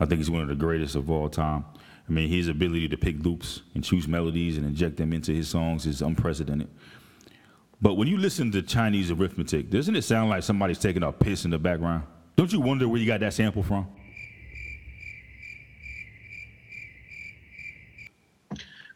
I 0.00 0.06
think 0.06 0.18
he's 0.18 0.30
one 0.30 0.42
of 0.42 0.48
the 0.48 0.54
greatest 0.54 0.94
of 0.94 1.10
all 1.10 1.28
time. 1.28 1.64
I 2.08 2.12
mean, 2.12 2.28
his 2.28 2.48
ability 2.48 2.88
to 2.88 2.96
pick 2.96 3.18
loops 3.22 3.62
and 3.74 3.84
choose 3.84 4.08
melodies 4.08 4.56
and 4.56 4.66
inject 4.66 4.96
them 4.96 5.12
into 5.12 5.32
his 5.32 5.48
songs 5.48 5.86
is 5.86 6.00
unprecedented. 6.00 6.68
But 7.82 7.94
when 7.94 8.08
you 8.08 8.16
listen 8.16 8.50
to 8.52 8.62
Chinese 8.62 9.10
arithmetic, 9.10 9.70
doesn't 9.70 9.94
it 9.94 10.02
sound 10.02 10.30
like 10.30 10.42
somebody's 10.42 10.78
taking 10.78 11.02
a 11.02 11.12
piss 11.12 11.44
in 11.44 11.50
the 11.50 11.58
background? 11.58 12.04
Don't 12.34 12.52
you 12.52 12.60
wonder 12.60 12.88
where 12.88 13.00
you 13.00 13.06
got 13.06 13.20
that 13.20 13.34
sample 13.34 13.62
from? 13.62 13.86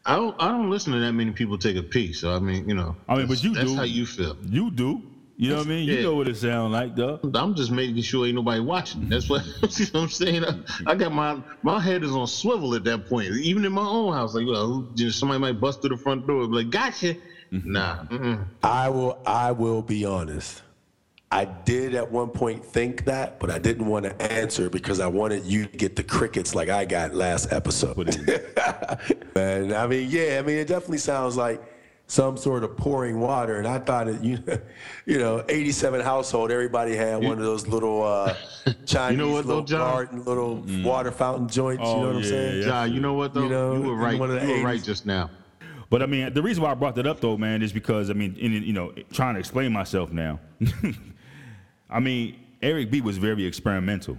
I 0.05 0.17
don't 0.17 0.35
I 0.41 0.49
don't 0.49 0.69
listen 0.69 0.93
to 0.95 0.99
that 1.01 1.13
many 1.13 1.31
people 1.31 1.59
take 1.59 1.77
a 1.77 1.83
piece. 1.83 2.21
So 2.21 2.35
I 2.35 2.41
mean, 2.41 2.69
you 2.69 2.75
know. 2.75 2.97
I 3.09 3.17
mean, 3.17 3.27
but 3.29 3.43
you 3.45 3.55
that's 3.55 3.71
do. 3.71 3.77
how 3.77 3.83
you 3.83 4.05
feel. 4.05 4.37
You 4.49 4.71
do. 4.71 5.03
You 5.37 5.51
know 5.51 5.57
what 5.59 5.67
I 5.67 5.69
mean? 5.71 5.89
You 5.89 5.95
Yeah. 5.95 6.03
know 6.03 6.15
what 6.17 6.29
it 6.29 6.37
sounds 6.37 6.73
like, 6.73 6.95
though. 6.95 7.19
I'm 7.35 7.55
just 7.55 7.71
making 7.71 8.01
sure 8.03 8.27
ain't 8.27 8.35
nobody 8.37 8.61
watching. 8.61 9.09
That's 9.09 9.29
what, 9.29 9.45
you 9.79 9.87
know 9.87 10.01
what 10.01 10.03
I'm 10.03 10.09
saying. 10.09 10.45
I, 10.45 10.55
I 10.87 10.95
got 10.95 11.13
my 11.13 11.43
my 11.63 11.81
head 11.81 12.05
is 12.05 12.13
on 12.13 12.27
swivel 12.27 12.75
at 12.75 12.85
that 12.85 13.09
point. 13.09 13.29
Even 13.37 13.65
in 13.65 13.73
my 13.73 13.87
own 13.87 14.13
house, 14.13 14.35
like, 14.35 14.47
well, 14.47 14.87
somebody 15.11 15.41
might 15.41 15.59
bust 15.61 15.81
through 15.81 15.91
the 15.91 15.97
front 15.97 16.27
door, 16.27 16.47
like, 16.47 16.71
gotcha. 16.71 17.15
Mm-hmm. 17.53 17.73
Nah, 17.73 18.05
mm-mm. 18.05 18.47
I 18.63 18.89
will. 18.89 19.21
I 19.27 19.53
will 19.53 19.83
be 19.83 20.05
honest. 20.05 20.63
I 21.31 21.47
did 21.47 21.95
at 21.95 22.11
one 22.11 22.29
point 22.29 22.63
think 22.63 23.07
that, 23.07 23.41
but 23.41 23.51
I 23.51 23.59
didn't 23.59 23.87
want 23.87 24.05
to 24.05 24.33
answer 24.33 24.69
because 24.69 25.01
I 25.01 25.07
wanted 25.07 25.45
you 25.45 25.65
to 25.67 25.77
get 25.79 25.97
the 25.97 26.03
crickets 26.03 26.55
like 26.55 26.69
I 26.69 26.85
got 26.85 27.15
last 27.15 27.51
episode. 27.51 27.95
Put 27.95 28.19
Man, 29.35 29.73
I 29.75 29.87
mean, 29.87 30.11
yeah, 30.11 30.37
I 30.39 30.43
mean, 30.47 30.59
it 30.59 30.69
definitely 30.69 30.99
sounds 30.99 31.39
like 31.39 31.63
some 32.13 32.37
sort 32.37 32.63
of 32.63 32.77
pouring 32.77 33.19
water. 33.21 33.57
And 33.57 33.67
I 33.67 33.79
thought 33.79 34.07
it, 34.07 34.21
you, 34.21 34.39
you 35.07 35.19
know, 35.19 35.43
87 35.49 36.03
household, 36.03 36.51
everybody 36.51 36.95
had 36.95 37.23
one 37.25 37.39
of 37.39 37.45
those 37.45 37.67
little 37.67 38.03
uh, 38.03 38.35
Chinese 38.87 39.19
what, 39.33 39.47
though, 39.47 39.49
little 39.49 39.63
John? 39.63 39.81
garden, 39.93 40.25
little 40.25 40.63
water 40.85 41.11
fountain 41.11 41.49
joints. 41.49 41.81
you 41.81 41.87
Oh, 41.89 42.01
know 42.03 42.07
what 42.09 42.17
I'm 42.17 42.25
saying? 42.25 42.59
yeah. 42.61 42.65
John, 42.69 42.93
you 42.93 43.01
know 43.01 43.15
what 43.15 43.33
though? 43.33 43.45
You 43.45 43.49
know, 43.49 43.81
were 43.81 43.97
right. 43.97 44.19
one 44.21 44.29
You 44.29 44.37
of 44.37 44.43
the 44.43 44.53
were 44.59 44.63
right 44.63 44.83
just 44.83 45.07
now. 45.07 45.31
But 45.89 46.03
I 46.03 46.07
mean, 46.07 46.35
the 46.35 46.43
reason 46.43 46.63
why 46.63 46.71
I 46.71 46.75
brought 46.75 46.97
that 46.97 47.07
up, 47.07 47.21
though, 47.21 47.39
man, 47.39 47.63
is 47.63 47.73
because 47.73 48.11
I 48.11 48.13
mean, 48.13 48.37
in, 48.39 48.53
you 48.63 48.75
know, 48.75 48.93
trying 49.11 49.33
to 49.35 49.41
explain 49.41 49.73
myself 49.73 50.13
now. 50.13 50.39
I 51.91 51.99
mean, 52.01 52.39
Eric 52.61 52.91
B 52.91 53.01
was 53.01 53.17
very 53.17 53.47
experimental, 53.47 54.19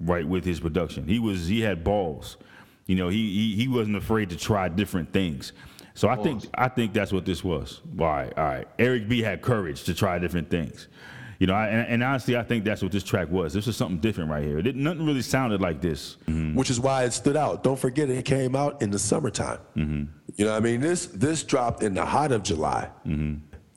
right, 0.00 0.26
with 0.26 0.44
his 0.46 0.58
production. 0.58 1.06
He 1.06 1.18
was 1.18 1.48
he 1.48 1.60
had 1.60 1.84
balls. 1.84 2.38
You 2.86 2.96
know, 2.96 3.08
he 3.10 3.30
he, 3.30 3.56
he 3.56 3.68
wasn't 3.68 3.96
afraid 3.96 4.30
to 4.30 4.36
try 4.38 4.68
different 4.70 5.12
things. 5.12 5.52
So 5.94 6.08
I 6.08 6.16
think 6.16 6.44
I 6.54 6.68
think 6.68 6.92
that's 6.92 7.12
what 7.12 7.24
this 7.24 7.44
was. 7.44 7.80
All 7.98 8.06
right, 8.06 8.32
all 8.36 8.44
right. 8.44 8.68
Eric 8.78 9.08
B 9.08 9.22
had 9.22 9.42
courage 9.42 9.84
to 9.84 9.94
try 9.94 10.18
different 10.18 10.50
things. 10.50 10.88
You 11.38 11.48
know, 11.48 11.54
I, 11.54 11.66
and, 11.68 11.88
and 11.88 12.02
honestly, 12.02 12.36
I 12.36 12.42
think 12.42 12.64
that's 12.64 12.82
what 12.82 12.92
this 12.92 13.02
track 13.02 13.30
was. 13.30 13.52
This 13.52 13.66
was 13.66 13.76
something 13.76 13.98
different 13.98 14.30
right 14.30 14.44
here. 14.44 14.58
It 14.58 14.76
nothing 14.76 15.04
really 15.04 15.22
sounded 15.22 15.60
like 15.60 15.80
this. 15.80 16.16
which 16.26 16.70
is 16.70 16.80
why 16.80 17.04
it 17.04 17.12
stood 17.12 17.36
out. 17.36 17.62
Don't 17.62 17.78
forget 17.78 18.08
it 18.10 18.24
came 18.24 18.54
out 18.56 18.82
in 18.82 18.90
the 18.90 18.98
summertime. 18.98 19.58
Mm-hmm. 19.76 20.04
You 20.36 20.44
know, 20.44 20.52
what 20.52 20.56
I 20.56 20.60
mean, 20.60 20.80
this 20.80 21.06
this 21.06 21.42
dropped 21.44 21.82
in 21.82 21.94
the 21.94 22.04
hot 22.04 22.32
of 22.32 22.42
July. 22.42 22.90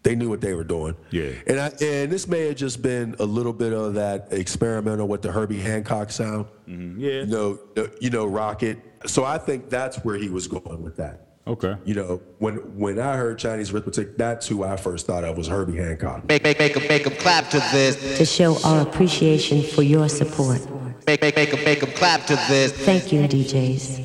They 0.03 0.15
knew 0.15 0.29
what 0.29 0.39
they 0.41 0.53
were 0.53 0.63
doing. 0.63 0.93
Mm-hmm. 0.93 1.15
Yeah. 1.15 1.31
and 1.47 1.59
I, 1.59 1.67
and 1.83 2.11
this 2.11 2.27
may 2.27 2.47
have 2.47 2.55
just 2.55 2.81
been 2.81 3.15
a 3.19 3.25
little 3.25 3.51
bit 3.53 3.73
of 3.73 3.95
that 3.95 4.29
experimental 4.31 5.07
with 5.07 5.21
the 5.21 5.31
Herbie 5.31 5.59
Hancock 5.59 6.11
sound. 6.11 6.45
Mm-hmm. 6.67 6.99
Yeah. 6.99 7.11
You 7.11 7.25
know, 7.25 7.59
you 7.99 8.09
know, 8.09 8.25
Rockit. 8.27 8.79
So 9.05 9.25
I 9.25 9.37
think 9.37 9.69
that's 9.69 9.97
where 9.97 10.15
he 10.15 10.29
was 10.29 10.47
going 10.47 10.81
with 10.81 10.95
that. 10.97 11.26
Okay. 11.47 11.75
You 11.85 11.93
know, 11.95 12.21
when 12.39 12.55
when 12.77 12.99
I 12.99 13.15
heard 13.15 13.37
Chinese 13.39 13.71
arithmetic, 13.71 14.17
that's 14.17 14.47
who 14.47 14.63
I 14.63 14.75
first 14.75 15.07
thought 15.07 15.23
of 15.23 15.37
was 15.37 15.47
Herbie 15.47 15.77
Hancock. 15.77 16.27
Make, 16.27 16.43
make, 16.43 16.59
make 16.59 16.75
'em, 16.75 16.87
make 16.89 17.07
'em 17.07 17.13
clap 17.15 17.49
to 17.51 17.59
this. 17.71 18.17
to 18.17 18.25
show 18.25 18.57
our 18.65 18.81
appreciation 18.81 19.63
for 19.63 19.81
your 19.81 20.09
support. 20.09 20.59
Make, 21.07 21.21
make, 21.21 21.35
make 21.37 21.53
'em, 21.53 21.63
make 21.63 21.81
'em 21.81 21.91
clap 21.93 22.25
to 22.27 22.35
this. 22.49 22.73
Thank 22.73 23.13
you, 23.13 23.21
DJs. 23.27 23.99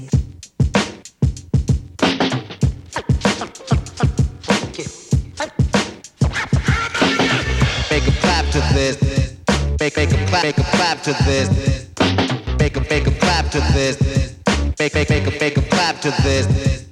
Make 7.90 7.90
Make 7.90 8.06
'em 8.06 8.14
clap 8.20 8.44
to 8.52 8.60
this. 8.72 8.96
Make, 9.80 9.96
make 9.96 10.12
'em 10.12 10.26
clap, 10.28 10.42
make 10.44 10.58
'em 10.58 10.64
clap 10.64 11.02
to 11.02 11.12
this. 11.24 11.48
Make 12.58 12.76
'em, 12.76 12.86
make 12.88 13.06
'em 13.06 13.14
clap 13.16 13.50
to 13.50 13.60
this. 13.74 14.31
Make, 14.82 14.94
make, 14.94 15.10
make 15.10 15.26
'em, 15.28 15.38
make 15.38 15.56
'em 15.56 15.64
clap 15.70 16.00
to 16.00 16.10
this. 16.24 16.82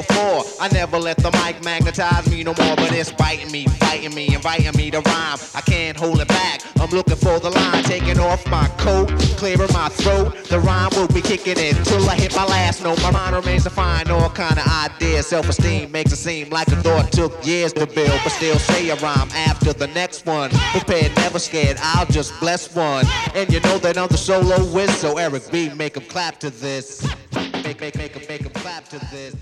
Before, 0.00 0.44
I 0.60 0.68
never 0.72 0.98
let 0.98 1.18
the 1.18 1.30
mic 1.42 1.62
magnetize 1.62 2.28
me 2.30 2.42
no 2.42 2.54
more, 2.58 2.76
but 2.76 2.92
it's 2.92 3.12
biting 3.12 3.50
me, 3.52 3.66
biting 3.80 4.14
me, 4.14 4.34
inviting 4.34 4.74
me 4.76 4.90
to 4.90 5.00
rhyme. 5.00 5.38
I 5.54 5.60
can't 5.60 5.96
hold 5.96 6.20
it 6.20 6.28
back. 6.28 6.62
I'm 6.80 6.90
looking 6.90 7.16
for 7.16 7.38
the 7.38 7.50
line, 7.50 7.84
taking 7.84 8.18
off 8.18 8.46
my 8.46 8.66
coat, 8.78 9.08
clearing 9.36 9.72
my 9.72 9.88
throat. 9.88 10.44
The 10.44 10.58
rhyme 10.60 10.90
will 10.96 11.08
be 11.08 11.20
kicking 11.20 11.58
in 11.58 11.74
till 11.84 12.08
I 12.08 12.14
hit 12.16 12.34
my 12.34 12.46
last 12.46 12.82
note. 12.82 13.00
My 13.02 13.10
mind 13.10 13.36
remains 13.36 13.64
to 13.64 13.70
find 13.70 14.10
all 14.10 14.30
kind 14.30 14.58
of 14.58 14.66
ideas. 14.66 15.26
Self-esteem 15.26 15.90
makes 15.92 16.12
it 16.12 16.16
seem 16.16 16.48
like 16.50 16.68
a 16.68 16.76
thought 16.76 17.12
took 17.12 17.44
years 17.44 17.72
to 17.74 17.86
build, 17.86 18.18
but 18.24 18.30
still 18.30 18.58
say 18.58 18.88
a 18.88 18.96
rhyme 18.96 19.28
after 19.34 19.72
the 19.72 19.88
next 19.88 20.24
one. 20.24 20.50
Prepared, 20.72 21.14
never 21.16 21.38
scared. 21.38 21.76
I'll 21.80 22.06
just 22.06 22.38
bless 22.40 22.74
one, 22.74 23.04
and 23.34 23.52
you 23.52 23.60
know 23.60 23.78
that 23.78 23.98
I'm 23.98 24.08
the 24.08 24.18
solo 24.18 24.64
whiz. 24.72 24.90
So 24.96 25.18
Eric 25.18 25.50
B, 25.50 25.68
make 25.74 25.96
'em 25.96 26.04
clap 26.04 26.38
to 26.40 26.50
this. 26.50 27.06
Make 27.34 27.80
make 27.80 27.80
make 27.80 27.96
make 27.96 28.16
'em 28.16 28.22
make 28.28 28.44
'em 28.46 28.52
clap 28.52 28.88
to 28.88 28.98
this. 29.10 29.34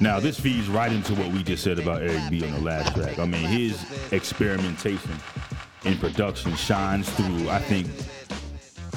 Now 0.00 0.20
this 0.20 0.38
feeds 0.38 0.68
right 0.68 0.92
into 0.92 1.14
what 1.14 1.32
we 1.32 1.42
just 1.42 1.62
said 1.62 1.78
about 1.78 2.02
Eric 2.02 2.30
B 2.30 2.44
on 2.44 2.52
the 2.52 2.60
last 2.60 2.94
track. 2.94 3.18
I 3.18 3.24
mean, 3.24 3.44
his 3.44 3.84
experimentation 4.12 5.12
in 5.84 5.96
production 5.98 6.54
shines 6.56 7.08
through. 7.10 7.48
I 7.48 7.60
think 7.60 7.86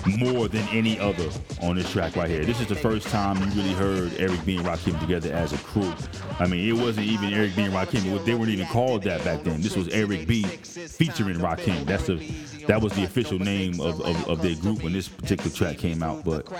more 0.08 0.48
than 0.48 0.68
any 0.70 1.00
other 1.00 1.30
on 1.62 1.76
this 1.76 1.92
track 1.92 2.16
right 2.16 2.30
here. 2.30 2.44
This 2.46 2.62
is 2.62 2.68
the 2.68 2.76
first 2.76 3.08
time 3.08 3.38
you 3.38 3.62
really 3.62 3.74
heard 3.74 4.14
Eric 4.18 4.44
B 4.46 4.58
and 4.58 4.66
Rakim 4.66 5.00
together 5.00 5.32
as 5.34 5.54
a 5.54 5.58
crew. 5.58 5.94
I 6.40 6.48
mean, 6.48 6.68
it 6.68 6.82
wasn't 6.82 7.08
even 7.08 7.34
Eric 7.34 7.56
B 7.56 7.64
and 7.64 7.74
Rakim. 7.74 8.26
They 8.26 8.34
weren't 8.34 8.50
even 8.50 8.68
called 8.68 9.04
that 9.04 9.24
back 9.24 9.44
then. 9.44 9.62
This 9.62 9.76
was 9.76 9.88
Eric 9.90 10.28
B 10.28 10.44
featuring 10.44 11.38
Rakim. 11.38 11.86
That's 11.86 12.08
the 12.08 12.18
that 12.68 12.82
was 12.82 12.94
the 12.94 13.04
official 13.04 13.40
name 13.40 13.80
of, 13.80 14.02
of, 14.02 14.30
of 14.30 14.42
their 14.42 14.56
group 14.56 14.84
when 14.84 14.94
this 14.94 15.08
particular 15.08 15.52
track 15.52 15.78
came 15.78 16.04
out. 16.04 16.24
But 16.24 16.52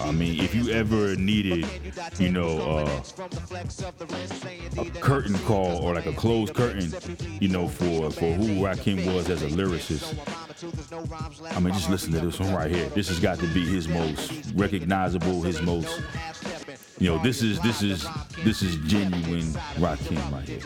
I 0.00 0.10
mean, 0.12 0.40
if 0.40 0.54
you 0.54 0.70
ever 0.70 1.16
needed, 1.16 1.66
you 2.18 2.30
know, 2.30 2.58
uh, 2.58 3.02
a 4.78 4.84
curtain 5.00 5.38
call 5.40 5.82
or 5.82 5.94
like 5.94 6.06
a 6.06 6.12
closed 6.12 6.54
curtain, 6.54 6.92
you 7.40 7.48
know, 7.48 7.68
for 7.68 8.10
for 8.10 8.32
who 8.32 8.62
Rakim 8.62 9.06
was 9.12 9.28
as 9.30 9.42
a 9.42 9.48
lyricist. 9.48 10.16
I 11.56 11.60
mean, 11.60 11.74
just 11.74 11.90
listen 11.90 12.12
to 12.12 12.20
this 12.20 12.38
one 12.38 12.54
right 12.54 12.70
here. 12.70 12.88
This 12.90 13.08
has 13.08 13.18
got 13.18 13.38
to 13.38 13.46
be 13.48 13.64
his 13.64 13.88
most 13.88 14.52
recognizable, 14.54 15.42
his 15.42 15.60
most, 15.62 16.00
you 16.98 17.08
know, 17.08 17.18
this 17.22 17.42
is 17.42 17.60
this 17.60 17.82
is 17.82 18.06
this 18.44 18.62
is 18.62 18.76
genuine 18.86 19.48
Rakim 19.76 20.32
right 20.32 20.48
here. 20.48 20.60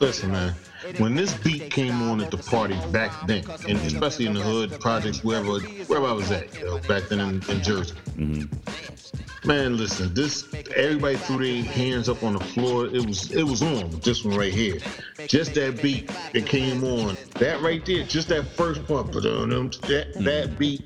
Listen, 0.00 0.32
man. 0.32 0.54
When 0.98 1.14
this 1.14 1.34
beat 1.34 1.70
came 1.70 2.00
on 2.02 2.20
at 2.20 2.30
the 2.30 2.36
party 2.36 2.78
back 2.92 3.26
then, 3.26 3.44
and 3.78 3.86
especially 3.86 4.26
in 4.26 4.34
the 4.34 4.40
hood 4.40 4.78
projects, 4.80 5.22
wherever 5.22 5.58
wherever 5.60 6.06
I 6.06 6.12
was 6.12 6.30
at, 6.30 6.58
you 6.58 6.64
know, 6.66 6.78
back 6.80 7.04
then 7.08 7.20
in, 7.20 7.42
in 7.50 7.62
Jersey. 7.62 7.94
Mm-hmm. 8.16 9.46
Man, 9.46 9.76
listen, 9.76 10.12
this 10.12 10.52
everybody 10.74 11.16
threw 11.16 11.38
their 11.38 11.62
hands 11.62 12.08
up 12.08 12.24
on 12.24 12.32
the 12.32 12.40
floor. 12.40 12.86
It 12.86 13.06
was 13.06 13.30
it 13.30 13.44
was 13.44 13.62
on 13.62 13.90
this 14.00 14.24
one 14.24 14.36
right 14.36 14.52
here. 14.52 14.78
Just 15.26 15.54
that 15.54 15.80
beat 15.80 16.10
that 16.32 16.46
came 16.46 16.82
on. 16.82 17.16
That 17.34 17.60
right 17.60 17.84
there, 17.86 18.04
just 18.04 18.28
that 18.28 18.44
first 18.44 18.84
part, 18.86 19.12
ba-dum-dum, 19.12 19.66
uh, 19.66 19.86
that 19.86 20.14
that 20.14 20.46
mm-hmm. 20.48 20.56
beat. 20.56 20.84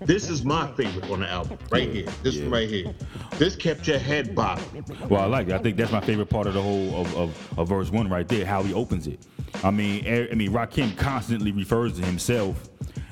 This 0.00 0.28
is 0.28 0.44
my 0.44 0.70
favorite 0.72 1.10
on 1.10 1.20
the 1.20 1.28
album, 1.28 1.58
right 1.70 1.90
here. 1.90 2.06
This 2.22 2.38
one 2.38 2.50
right 2.50 2.68
here. 2.68 2.92
This 3.38 3.56
kept 3.56 3.86
your 3.88 3.98
head 3.98 4.34
bobbing. 4.34 4.84
Well, 5.08 5.22
I 5.22 5.26
like 5.26 5.48
it. 5.48 5.54
I 5.54 5.58
think 5.58 5.76
that's 5.76 5.92
my 5.92 6.00
favorite 6.00 6.28
part 6.28 6.46
of 6.46 6.54
the 6.54 6.62
whole 6.62 7.00
of, 7.00 7.16
of, 7.16 7.58
of 7.58 7.68
verse 7.68 7.90
one 7.90 8.08
right 8.08 8.28
there, 8.28 8.44
how 8.44 8.62
he 8.62 8.74
opens 8.74 9.06
it. 9.06 9.20
I 9.62 9.70
mean, 9.70 10.06
I 10.06 10.34
mean, 10.34 10.52
Rakim 10.52 10.96
constantly 10.96 11.52
refers 11.52 11.98
to 11.98 12.04
himself 12.04 12.68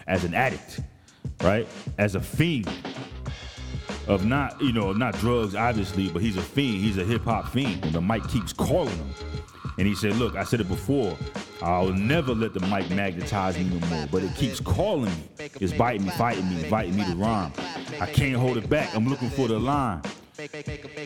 as 0.07 0.25
an 0.25 0.35
addict, 0.35 0.81
right? 1.43 1.67
As 1.99 2.15
a 2.15 2.21
fiend 2.21 2.69
of 4.07 4.25
not, 4.25 4.61
you 4.61 4.73
know, 4.73 4.93
not 4.93 5.15
drugs, 5.19 5.55
obviously, 5.55 6.09
but 6.09 6.23
he's 6.23 6.37
a 6.37 6.43
fiend. 6.43 6.85
He's 6.85 6.99
a 6.99 7.05
hip 7.05 7.25
hop 7.25 7.49
fiend. 7.49 7.85
And 7.85 7.95
the 7.95 8.01
mic 8.01 8.27
keeps 8.29 8.53
calling 8.53 8.97
him. 8.97 9.15
And 9.79 9.87
he 9.87 9.95
said, 9.95 10.17
Look, 10.17 10.37
I 10.37 10.45
said 10.45 10.61
it 10.61 10.69
before. 10.69 11.17
I'll 11.63 11.93
never 11.93 12.35
let 12.35 12.53
the 12.55 12.61
mic 12.61 12.91
magnetize 12.91 13.57
me 13.57 13.65
no 13.65 13.87
more, 13.87 14.07
but 14.11 14.23
it 14.23 14.35
keeps 14.37 14.61
calling 14.61 15.07
me. 15.07 15.51
It's 15.61 15.73
biting 15.73 16.05
me, 16.05 16.11
fighting 16.13 16.49
me, 16.49 16.63
inviting 16.63 16.97
me 16.97 17.05
to 17.07 17.17
rhyme. 17.17 17.53
I 18.01 18.07
can't 18.07 18.37
hold 18.37 18.57
it 18.59 18.69
back. 18.69 18.95
I'm 18.95 19.07
looking 19.07 19.31
for 19.31 19.49
the 19.49 19.59
line. 19.59 20.03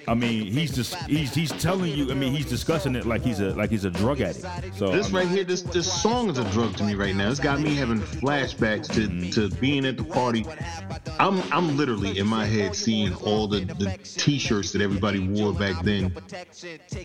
I 0.06 0.14
mean, 0.14 0.46
he's 0.46 0.74
just 0.74 0.94
he's 1.06 1.34
he's 1.34 1.50
telling 1.52 1.92
you. 1.92 2.10
I 2.10 2.14
mean, 2.14 2.32
he's 2.32 2.46
discussing 2.46 2.96
it 2.96 3.04
like 3.04 3.22
he's 3.22 3.40
a 3.40 3.50
like 3.50 3.70
he's 3.70 3.84
a 3.84 3.90
drug 3.90 4.20
addict. 4.20 4.46
So 4.76 4.90
This 4.90 5.06
I 5.06 5.08
mean, 5.08 5.16
right 5.16 5.28
here, 5.28 5.44
this 5.44 5.62
this 5.62 5.90
song 6.02 6.30
is 6.30 6.38
a 6.38 6.44
drug 6.50 6.76
to 6.76 6.84
me 6.84 6.94
right 6.94 7.14
now. 7.14 7.30
It's 7.30 7.40
got 7.40 7.60
me 7.60 7.74
having 7.74 8.00
flashbacks 8.00 8.88
to, 8.94 9.30
to 9.32 9.54
being 9.56 9.84
at 9.84 9.96
the 9.98 10.04
party. 10.04 10.46
I'm 11.18 11.42
I'm 11.52 11.76
literally 11.76 12.18
in 12.18 12.26
my 12.26 12.46
head 12.46 12.74
seeing 12.74 13.14
all 13.16 13.46
the, 13.46 13.64
the 13.64 13.98
t-shirts 14.02 14.72
that 14.72 14.80
everybody 14.80 15.20
wore 15.28 15.52
back 15.52 15.82
then. 15.84 16.14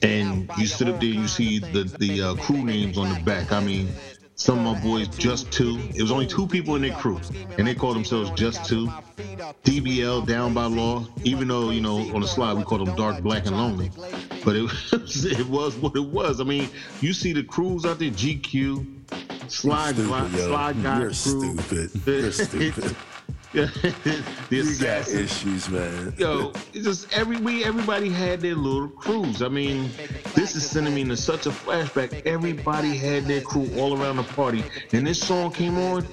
And 0.02 0.50
you 0.58 0.68
sit 0.68 0.88
up 0.88 1.02
there, 1.02 1.10
you 1.10 1.28
see 1.28 1.60
the 1.60 1.84
the 2.00 2.22
uh, 2.22 2.36
crew 2.36 2.64
names 2.64 2.98
on 2.98 3.14
the 3.14 3.20
back. 3.22 3.52
I 3.52 3.60
mean, 3.60 3.90
some 4.36 4.66
of 4.66 4.76
my 4.76 4.82
boys 4.82 5.08
just 5.10 5.52
two. 5.52 5.80
It 5.96 6.02
was 6.02 6.12
only 6.12 6.28
two 6.28 6.48
people 6.48 6.76
in 6.76 6.82
their 6.82 6.94
crew, 6.94 7.20
and 7.58 7.68
they 7.68 7.76
called 7.76 7.96
themselves 7.96 8.32
just 8.32 8.66
two. 8.66 8.88
DBL 9.64 10.26
down 10.28 10.54
by 10.54 10.66
law, 10.66 11.06
even 11.24 11.48
though 11.48 11.70
you 11.70 11.82
know 11.82 11.98
on 12.14 12.22
the 12.22 12.28
slide 12.28 12.54
we 12.54 12.64
called 12.64 12.88
them 12.88 12.96
dark, 12.96 13.22
black, 13.22 13.46
and 13.46 13.56
lonely, 13.58 13.92
but 14.44 14.56
it 14.56 14.62
was 14.92 15.26
it 15.26 15.48
was 15.48 15.76
what 15.76 15.96
it 15.96 16.06
was. 16.06 16.42
I 16.42 16.44
mean, 16.44 16.70
you 17.02 17.14
see 17.14 17.34
the 17.34 17.44
crews 17.44 17.86
out 17.86 18.00
there, 18.00 18.10
GQ, 18.10 19.52
slide, 19.52 19.96
slide, 19.96 20.32
slide 20.32 20.84
guy 20.84 21.00
You're 21.00 21.08
crew. 21.10 21.58
stupid. 21.58 22.02
You're 22.06 22.32
stupid. 22.32 22.96
The 23.54 24.24
You 24.50 24.76
got 24.78 25.08
issues, 25.08 25.70
man. 25.70 26.14
Yo, 26.18 26.52
it's 26.74 26.86
just 26.86 27.14
every 27.14 27.38
we 27.38 27.64
everybody 27.64 28.10
had 28.10 28.42
their 28.42 28.56
little 28.56 28.88
crews. 28.90 29.44
I 29.44 29.48
mean, 29.48 29.92
this 30.34 30.56
is 30.56 30.68
sending 30.68 30.96
me 30.96 31.02
into 31.02 31.18
such 31.18 31.46
a 31.46 31.52
flashback. 31.52 32.26
Everybody 32.26 32.98
had 32.98 33.26
their 33.26 33.42
crew 33.42 33.70
all 33.78 34.00
around 34.00 34.18
the 34.18 34.24
party, 34.24 34.64
and 34.92 35.06
this 35.06 35.22
song 35.22 35.52
came 35.52 35.78
on. 35.78 36.06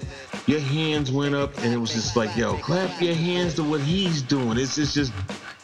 Your 0.46 0.60
hands 0.60 1.10
went 1.10 1.34
up, 1.34 1.56
and 1.58 1.72
it 1.72 1.78
was 1.78 1.94
just 1.94 2.14
like, 2.14 2.34
yo, 2.36 2.56
clap 2.58 3.00
your 3.00 3.14
hands 3.14 3.54
to 3.54 3.64
what 3.64 3.80
he's 3.80 4.20
doing. 4.22 4.58
It's 4.58 4.76
just, 4.76 4.94
just 4.94 5.12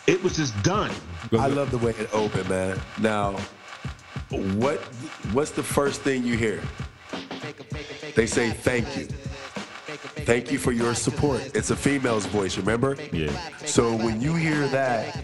it 0.06 0.22
was 0.22 0.36
just 0.36 0.60
done. 0.62 0.90
I 1.32 1.48
love 1.48 1.70
the 1.70 1.78
way 1.78 1.92
it 1.92 2.08
opened, 2.14 2.48
man. 2.48 2.80
Now, 3.00 3.32
what 4.30 4.78
what's 5.32 5.50
the 5.50 5.62
first 5.62 6.00
thing 6.00 6.24
you 6.24 6.38
hear? 6.38 6.62
They 8.14 8.26
say 8.26 8.50
thank 8.50 8.96
you. 8.96 9.08
Thank 10.26 10.50
you 10.50 10.58
for 10.58 10.72
your 10.72 10.94
support. 10.94 11.40
It's 11.54 11.70
a 11.70 11.76
female's 11.76 12.26
voice, 12.26 12.56
remember? 12.58 12.96
Yeah. 13.12 13.30
So 13.64 13.94
when 13.94 14.20
you 14.20 14.34
hear 14.34 14.66
that, 14.68 15.14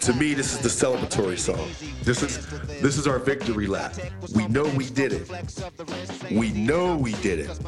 to 0.00 0.14
me, 0.14 0.32
this 0.32 0.54
is 0.54 0.60
the 0.60 0.70
celebratory 0.70 1.38
song. 1.38 1.68
This 2.02 2.22
is 2.22 2.46
this 2.80 2.96
is 2.96 3.06
our 3.06 3.18
victory 3.18 3.66
lap. 3.66 3.94
We 4.34 4.48
know 4.48 4.64
we 4.64 4.88
did 4.88 5.12
it. 5.12 5.30
We 6.30 6.50
know 6.52 6.96
we 6.96 7.12
did 7.16 7.40
it. 7.40 7.60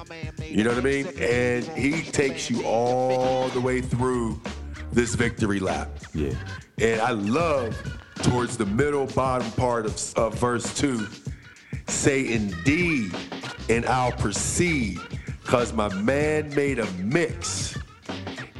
You 0.43 0.65
know 0.65 0.71
what 0.71 0.79
I 0.79 0.83
mean? 0.83 1.09
And 1.19 1.65
he 1.65 2.01
takes 2.01 2.49
you 2.49 2.65
all 2.65 3.49
the 3.49 3.61
way 3.61 3.83
through 3.83 4.41
this 4.91 5.15
victory 5.15 5.61
lap. 5.61 5.91
Yeah. 6.15 6.33
And 6.79 7.03
I 7.03 7.11
love 7.11 7.77
towards 8.23 8.57
the 8.57 8.65
middle 8.67 9.07
bottom 9.07 9.51
part 9.53 9.85
of, 9.85 10.15
of 10.17 10.35
verse 10.39 10.75
two, 10.75 11.09
say 11.89 12.33
indeed, 12.33 13.15
and 13.69 13.85
I'll 13.85 14.13
proceed, 14.13 14.99
cause 15.49 15.73
my 15.73 15.89
man 15.95 16.55
made 16.55 16.79
a 16.79 16.87
mix. 16.99 17.79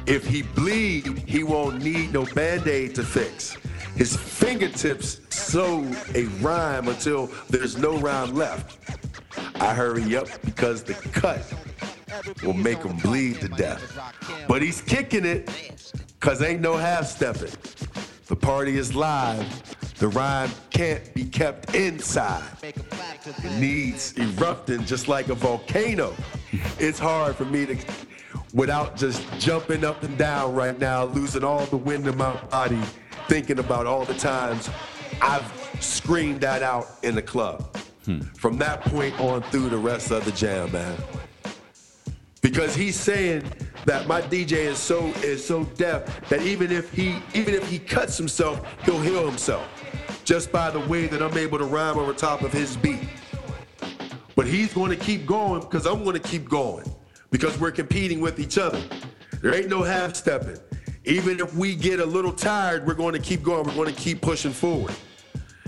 If 0.07 0.25
he 0.25 0.41
bleed, 0.41 1.19
he 1.27 1.43
won't 1.43 1.83
need 1.83 2.11
no 2.11 2.25
band-aid 2.25 2.95
to 2.95 3.03
fix. 3.03 3.55
His 3.95 4.17
fingertips 4.17 5.21
sew 5.29 5.85
a 6.15 6.23
rhyme 6.41 6.87
until 6.87 7.27
there's 7.47 7.77
no 7.77 7.95
rhyme 7.99 8.33
left. 8.33 8.79
I 9.61 9.75
hurry 9.75 10.17
up 10.17 10.29
because 10.43 10.81
the 10.81 10.95
cut 10.95 11.53
will 12.43 12.53
make 12.55 12.81
him 12.81 12.97
bleed 12.97 13.39
to 13.41 13.49
death. 13.49 13.83
But 14.47 14.63
he's 14.63 14.81
kicking 14.81 15.25
it 15.25 15.47
cause 16.19 16.41
ain't 16.41 16.59
no 16.61 16.75
half 16.75 17.05
stepping. 17.05 17.53
The 18.25 18.35
party 18.35 18.79
is 18.79 18.95
live. 18.95 19.45
The 19.99 20.07
rhyme 20.07 20.49
can't 20.71 21.13
be 21.13 21.25
kept 21.25 21.75
inside. 21.75 22.49
It 22.63 23.59
needs 23.59 24.17
erupting 24.17 24.85
just 24.85 25.07
like 25.07 25.27
a 25.27 25.35
volcano. 25.35 26.15
It's 26.79 26.99
hard 26.99 27.35
for 27.35 27.45
me 27.45 27.65
to, 27.65 27.77
without 28.53 28.95
just 28.95 29.23
jumping 29.39 29.83
up 29.83 30.03
and 30.03 30.17
down 30.17 30.55
right 30.55 30.77
now, 30.79 31.05
losing 31.05 31.43
all 31.43 31.65
the 31.67 31.77
wind 31.77 32.07
in 32.07 32.17
my 32.17 32.35
body, 32.45 32.81
thinking 33.27 33.59
about 33.59 33.85
all 33.85 34.05
the 34.05 34.15
times 34.15 34.69
I've 35.21 35.51
screamed 35.79 36.41
that 36.41 36.63
out 36.63 36.87
in 37.03 37.15
the 37.15 37.21
club. 37.21 37.77
Hmm. 38.05 38.21
From 38.21 38.57
that 38.59 38.81
point 38.81 39.19
on 39.19 39.41
through 39.43 39.69
the 39.69 39.77
rest 39.77 40.11
of 40.11 40.25
the 40.25 40.31
jam, 40.31 40.71
man 40.71 40.97
because 42.41 42.75
he's 42.75 42.95
saying 42.95 43.43
that 43.85 44.07
my 44.07 44.21
DJ 44.21 44.53
is 44.53 44.77
so 44.77 45.07
is 45.23 45.45
so 45.45 45.63
deaf 45.75 46.29
that 46.29 46.41
even 46.41 46.71
if 46.71 46.91
he 46.91 47.17
even 47.33 47.53
if 47.53 47.67
he 47.69 47.79
cuts 47.79 48.17
himself, 48.17 48.65
he'll 48.83 49.01
heal 49.01 49.27
himself 49.27 49.67
just 50.25 50.51
by 50.51 50.69
the 50.69 50.79
way 50.81 51.07
that 51.07 51.21
I'm 51.21 51.37
able 51.37 51.57
to 51.57 51.65
rhyme 51.65 51.97
over 51.97 52.13
top 52.13 52.41
of 52.41 52.53
his 52.53 52.77
beat. 52.77 52.99
But 54.39 54.47
he's 54.47 54.73
going 54.73 54.89
to 54.89 54.95
keep 54.95 55.25
going 55.25 55.59
because 55.59 55.85
I'm 55.85 56.05
going 56.05 56.13
to 56.13 56.25
keep 56.25 56.47
going 56.47 56.89
because 57.29 57.59
we're 57.59 57.71
competing 57.71 58.21
with 58.21 58.39
each 58.39 58.57
other. 58.57 58.81
There 59.41 59.53
ain't 59.53 59.67
no 59.67 59.83
half 59.83 60.15
stepping. 60.15 60.57
Even 61.03 61.41
if 61.41 61.53
we 61.55 61.75
get 61.75 61.99
a 61.99 62.05
little 62.05 62.31
tired, 62.31 62.87
we're 62.87 62.93
going 62.93 63.11
to 63.11 63.19
keep 63.19 63.43
going. 63.43 63.67
We're 63.67 63.75
going 63.75 63.93
to 63.93 64.01
keep 64.01 64.21
pushing 64.21 64.53
forward. 64.53 64.93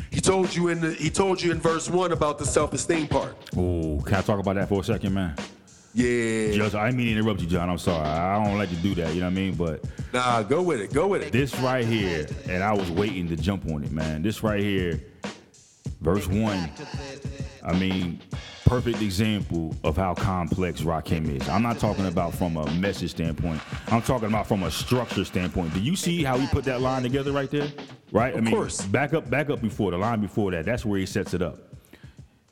He 0.10 0.22
told 0.22 0.56
you 0.56 0.70
in 0.70 0.80
the, 0.80 0.94
he 0.94 1.10
told 1.10 1.42
you 1.42 1.52
in 1.52 1.60
verse 1.60 1.90
one 1.90 2.14
about 2.14 2.40
the 2.40 2.46
self-esteem 2.46 3.10
part. 3.10 3.36
Oh, 3.58 4.02
can 4.06 4.16
I 4.16 4.22
talk 4.22 4.40
about 4.40 4.56
that 4.56 4.70
for 4.70 4.80
a 4.80 4.84
second, 4.86 5.16
man? 5.16 5.36
Yeah. 5.94 6.54
Just, 6.54 6.74
I 6.74 6.86
didn't 6.86 6.98
mean 6.98 7.08
to 7.08 7.20
interrupt 7.20 7.42
you, 7.42 7.48
John. 7.48 7.70
I'm 7.70 7.78
sorry. 7.78 8.08
I 8.08 8.42
don't 8.42 8.58
like 8.58 8.70
to 8.70 8.78
do 8.78 8.96
that. 8.96 9.14
You 9.14 9.20
know 9.20 9.26
what 9.26 9.32
I 9.32 9.36
mean? 9.36 9.56
But 9.56 9.84
Nah, 10.14 10.44
go 10.44 10.62
with 10.62 10.80
it. 10.80 10.94
Go 10.94 11.10
with 11.10 11.24
it. 11.24 11.34
this 11.34 11.54
right 11.60 11.84
here, 11.84 12.26
and 12.48 12.64
I 12.64 12.72
was 12.72 12.90
waiting 12.90 13.28
to 13.28 13.36
jump 13.36 13.66
on 13.70 13.84
it, 13.84 13.92
man. 13.92 14.22
This 14.22 14.42
right 14.44 14.62
here, 14.62 15.02
verse 16.00 16.26
one. 16.30 16.72
I 17.64 17.78
mean, 17.78 18.22
perfect 18.66 19.02
example 19.02 19.76
of 19.84 19.98
how 19.98 20.14
complex 20.14 20.82
Rakim 20.82 21.40
is. 21.42 21.48
I'm 21.50 21.62
not 21.64 21.80
talking 21.80 22.06
about 22.06 22.34
from 22.34 22.58
a 22.58 22.70
message 22.76 23.12
standpoint. 23.12 23.62
I'm 23.88 24.02
talking 24.02 24.28
about 24.28 24.48
from 24.48 24.64
a 24.64 24.72
structure 24.72 25.26
standpoint. 25.26 25.74
Do 25.74 25.80
you 25.82 25.96
see 25.96 26.24
how 26.24 26.38
he 26.38 26.48
put 26.48 26.64
that 26.66 26.82
line 26.82 27.04
together 27.04 27.32
right 27.32 27.50
there? 27.50 27.68
Right? 28.12 28.34
I 28.34 28.38
Of 28.38 28.44
mean, 28.46 28.54
course. 28.54 28.82
back 28.86 29.14
up, 29.14 29.30
back 29.30 29.50
up 29.50 29.62
before 29.62 29.92
the 29.92 29.98
line 29.98 30.22
before 30.22 30.52
that. 30.52 30.66
That's 30.66 30.86
where 30.86 31.00
he 31.00 31.06
sets 31.06 31.34
it 31.34 31.42
up. 31.42 31.58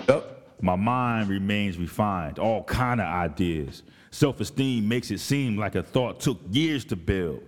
Yup. 0.08 0.36
My 0.62 0.76
mind 0.76 1.30
remains 1.30 1.78
refined, 1.78 2.38
all 2.38 2.64
kind 2.64 3.00
of 3.00 3.08
ideas. 3.08 3.84
Self-esteem 4.12 4.88
makes 4.88 5.12
it 5.12 5.20
seem 5.20 5.58
like 5.58 5.76
a 5.76 5.84
thought 5.84 6.20
took 6.20 6.40
years 6.52 6.84
to 6.86 6.96
build. 6.96 7.44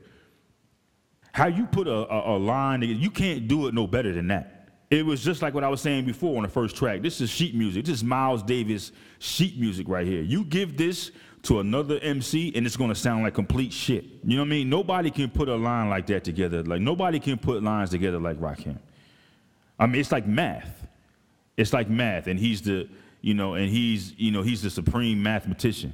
How 1.34 1.48
you 1.48 1.66
put 1.66 1.88
a, 1.88 1.92
a, 2.14 2.38
a 2.38 2.38
line, 2.38 2.82
together, 2.82 3.00
you 3.00 3.10
can't 3.10 3.48
do 3.48 3.68
it 3.68 3.74
no 3.74 3.88
better 3.88 4.14
than 4.14 4.28
that. 4.28 4.61
It 4.92 5.06
was 5.06 5.24
just 5.24 5.42
like 5.42 5.54
what 5.54 5.64
I 5.64 5.70
was 5.70 5.80
saying 5.80 6.06
before 6.06 6.36
on 6.36 6.44
the 6.44 6.50
first 6.50 6.76
track. 6.76 7.02
This 7.02 7.22
is 7.22 7.30
sheet 7.30 7.56
music. 7.56 7.86
This 7.86 7.96
is 7.96 8.04
Miles 8.04 8.44
Davis 8.44 8.92
sheet 9.20 9.58
music 9.58 9.88
right 9.88 10.06
here. 10.06 10.22
You 10.22 10.44
give 10.44 10.76
this 10.78 11.12
to 11.44 11.62
another 11.62 11.98
MC 12.00 12.52
and 12.54 12.66
it's 12.66 12.76
gonna 12.76 12.94
sound 12.94 13.24
like 13.24 13.34
complete 13.34 13.72
shit. 13.72 14.04
You 14.24 14.36
know 14.36 14.42
what 14.42 14.48
I 14.48 14.50
mean? 14.50 14.70
Nobody 14.70 15.10
can 15.10 15.30
put 15.30 15.48
a 15.48 15.56
line 15.56 15.90
like 15.90 16.08
that 16.08 16.26
together. 16.26 16.62
Like 16.62 16.82
nobody 16.82 17.20
can 17.22 17.38
put 17.38 17.64
lines 17.64 17.90
together 17.90 18.20
like 18.20 18.38
Rakim. 18.38 18.78
I 19.80 19.88
mean, 19.88 20.02
it's 20.02 20.12
like 20.12 20.28
math. 20.28 20.86
It's 21.56 21.74
like 21.74 21.90
math, 21.90 22.28
and 22.28 22.40
he's 22.40 22.62
the, 22.62 22.88
you 23.22 23.34
know, 23.34 23.56
and 23.56 23.70
he's, 23.70 24.14
you 24.18 24.32
know, 24.32 24.42
he's 24.42 24.62
the 24.62 24.70
supreme 24.70 25.22
mathematician. 25.24 25.94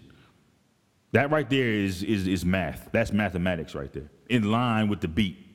That 1.11 1.31
right 1.31 1.49
there 1.49 1.69
is 1.69 2.03
is 2.03 2.27
is 2.27 2.43
math. 2.43 2.89
That's 2.91 3.11
mathematics 3.11 3.75
right 3.75 3.91
there, 3.93 4.09
in 4.29 4.51
line 4.51 4.87
with 4.87 5.01
the 5.01 5.07
beat, 5.07 5.46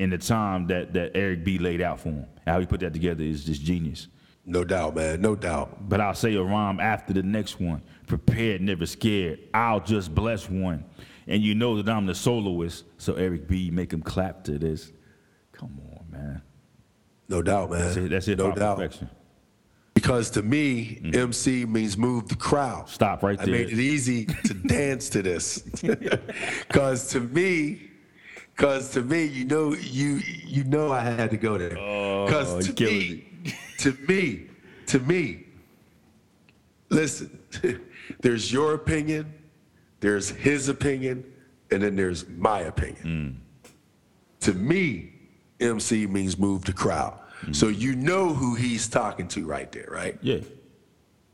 and 0.00 0.10
the 0.10 0.18
time 0.18 0.66
that 0.66 0.92
that 0.94 1.12
Eric 1.14 1.44
B 1.44 1.58
laid 1.58 1.80
out 1.80 2.00
for 2.00 2.08
him. 2.08 2.26
How 2.46 2.58
he 2.58 2.66
put 2.66 2.80
that 2.80 2.92
together 2.92 3.22
is 3.22 3.44
just 3.44 3.62
genius. 3.62 4.08
No 4.46 4.64
doubt, 4.64 4.96
man. 4.96 5.20
No 5.20 5.36
doubt. 5.36 5.88
But 5.88 6.00
I'll 6.00 6.14
say 6.14 6.34
a 6.34 6.42
rhyme 6.42 6.80
after 6.80 7.12
the 7.12 7.22
next 7.22 7.60
one. 7.60 7.82
Prepared, 8.06 8.62
never 8.62 8.86
scared. 8.86 9.38
I'll 9.54 9.80
just 9.80 10.14
bless 10.14 10.48
one. 10.48 10.84
And 11.28 11.42
you 11.42 11.54
know 11.54 11.80
that 11.80 11.92
I'm 11.92 12.06
the 12.06 12.14
soloist, 12.14 12.84
so 12.98 13.14
Eric 13.14 13.46
B, 13.46 13.70
make 13.70 13.92
him 13.92 14.02
clap 14.02 14.42
to 14.44 14.58
this. 14.58 14.90
Come 15.52 15.78
on, 15.92 16.10
man. 16.10 16.42
No 17.28 17.42
doubt, 17.42 17.70
man. 17.70 17.80
That's 17.80 17.96
it. 17.96 18.10
That's 18.10 18.28
it. 18.28 18.38
No 18.38 18.52
doubt. 18.52 18.78
perfection. 18.78 19.10
Because 19.94 20.30
to 20.30 20.42
me, 20.42 20.98
MC 21.12 21.66
means 21.66 21.98
move 21.98 22.28
the 22.28 22.34
crowd. 22.34 22.86
Mm. 22.86 22.88
Stop 22.88 23.22
right 23.22 23.38
there. 23.38 23.46
I 23.46 23.50
made 23.50 23.70
it 23.70 23.78
easy 23.78 24.24
to 24.24 24.54
dance 24.54 25.10
to 25.10 25.22
this. 25.22 25.62
Because 26.66 27.08
to 27.08 27.20
me, 27.20 27.89
because 28.60 28.90
to 28.90 29.00
me, 29.00 29.24
you 29.24 29.46
know, 29.46 29.72
you 29.72 30.20
you 30.44 30.64
know 30.64 30.92
I 30.92 31.00
had 31.00 31.30
to 31.30 31.38
go 31.38 31.56
there. 31.56 31.78
Oh, 31.78 32.60
to 32.60 32.72
killing 32.74 32.98
me, 32.98 33.54
to 33.78 33.96
me, 34.06 34.48
to 34.88 34.98
me, 34.98 35.46
listen, 36.90 37.38
there's 38.20 38.52
your 38.52 38.74
opinion, 38.74 39.32
there's 40.00 40.28
his 40.28 40.68
opinion, 40.68 41.24
and 41.70 41.82
then 41.82 41.96
there's 41.96 42.28
my 42.28 42.60
opinion. 42.60 43.40
Mm. 43.64 43.72
To 44.40 44.52
me, 44.52 45.14
MC 45.58 46.06
means 46.06 46.38
move 46.38 46.66
the 46.66 46.74
crowd. 46.74 47.18
Mm. 47.46 47.56
So 47.56 47.68
you 47.68 47.96
know 47.96 48.28
who 48.28 48.56
he's 48.56 48.88
talking 48.88 49.26
to 49.28 49.46
right 49.46 49.72
there, 49.72 49.88
right? 49.90 50.18
Yeah. 50.20 50.40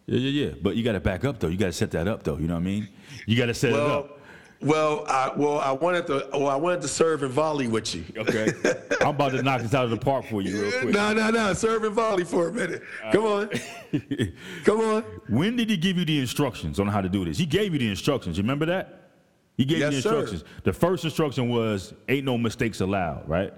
Yeah, 0.06 0.20
yeah, 0.20 0.46
yeah. 0.46 0.54
But 0.62 0.76
you 0.76 0.84
got 0.84 0.92
to 0.92 1.00
back 1.00 1.24
up 1.24 1.40
though. 1.40 1.48
You 1.48 1.56
got 1.56 1.66
to 1.66 1.72
set 1.72 1.90
that 1.90 2.06
up 2.06 2.22
though. 2.22 2.38
You 2.38 2.46
know 2.46 2.54
what 2.54 2.60
I 2.60 2.64
mean? 2.64 2.88
You 3.26 3.36
got 3.36 3.46
to 3.46 3.54
set 3.54 3.72
it 3.72 3.80
up. 3.80 4.15
Well, 4.62 5.04
I 5.06 5.32
well 5.36 5.58
I 5.58 5.72
wanted 5.72 6.06
to 6.08 6.28
well 6.32 6.48
I 6.48 6.56
wanted 6.56 6.80
to 6.82 6.88
serve 6.88 7.22
and 7.22 7.32
volley 7.32 7.68
with 7.68 7.94
you. 7.94 8.04
Okay. 8.16 8.52
I'm 9.00 9.08
about 9.08 9.32
to 9.32 9.42
knock 9.42 9.60
this 9.62 9.74
out 9.74 9.84
of 9.84 9.90
the 9.90 9.96
park 9.98 10.24
for 10.26 10.40
you 10.42 10.62
real 10.62 10.72
quick. 10.80 10.94
No, 10.94 11.12
no, 11.12 11.30
no. 11.30 11.52
Serve 11.52 11.84
and 11.84 11.94
volley 11.94 12.24
for 12.24 12.48
a 12.48 12.52
minute. 12.52 12.82
Come 13.12 13.24
on. 13.24 13.50
Come 14.64 14.80
on. 14.80 15.02
When 15.28 15.56
did 15.56 15.70
he 15.70 15.76
give 15.76 15.98
you 15.98 16.04
the 16.04 16.18
instructions 16.20 16.80
on 16.80 16.86
how 16.88 17.00
to 17.00 17.08
do 17.08 17.24
this? 17.24 17.38
He 17.38 17.46
gave 17.46 17.72
you 17.72 17.78
the 17.78 17.88
instructions. 17.88 18.36
You 18.38 18.42
remember 18.42 18.66
that? 18.66 19.10
He 19.56 19.64
gave 19.64 19.78
you 19.78 19.86
the 19.86 19.92
Yes, 19.92 20.02
sir. 20.02 20.18
instructions. 20.20 20.44
The 20.64 20.72
first 20.72 21.04
instruction 21.04 21.48
was 21.48 21.94
ain't 22.08 22.24
no 22.24 22.36
mistakes 22.38 22.80
allowed, 22.80 23.28
right? 23.28 23.52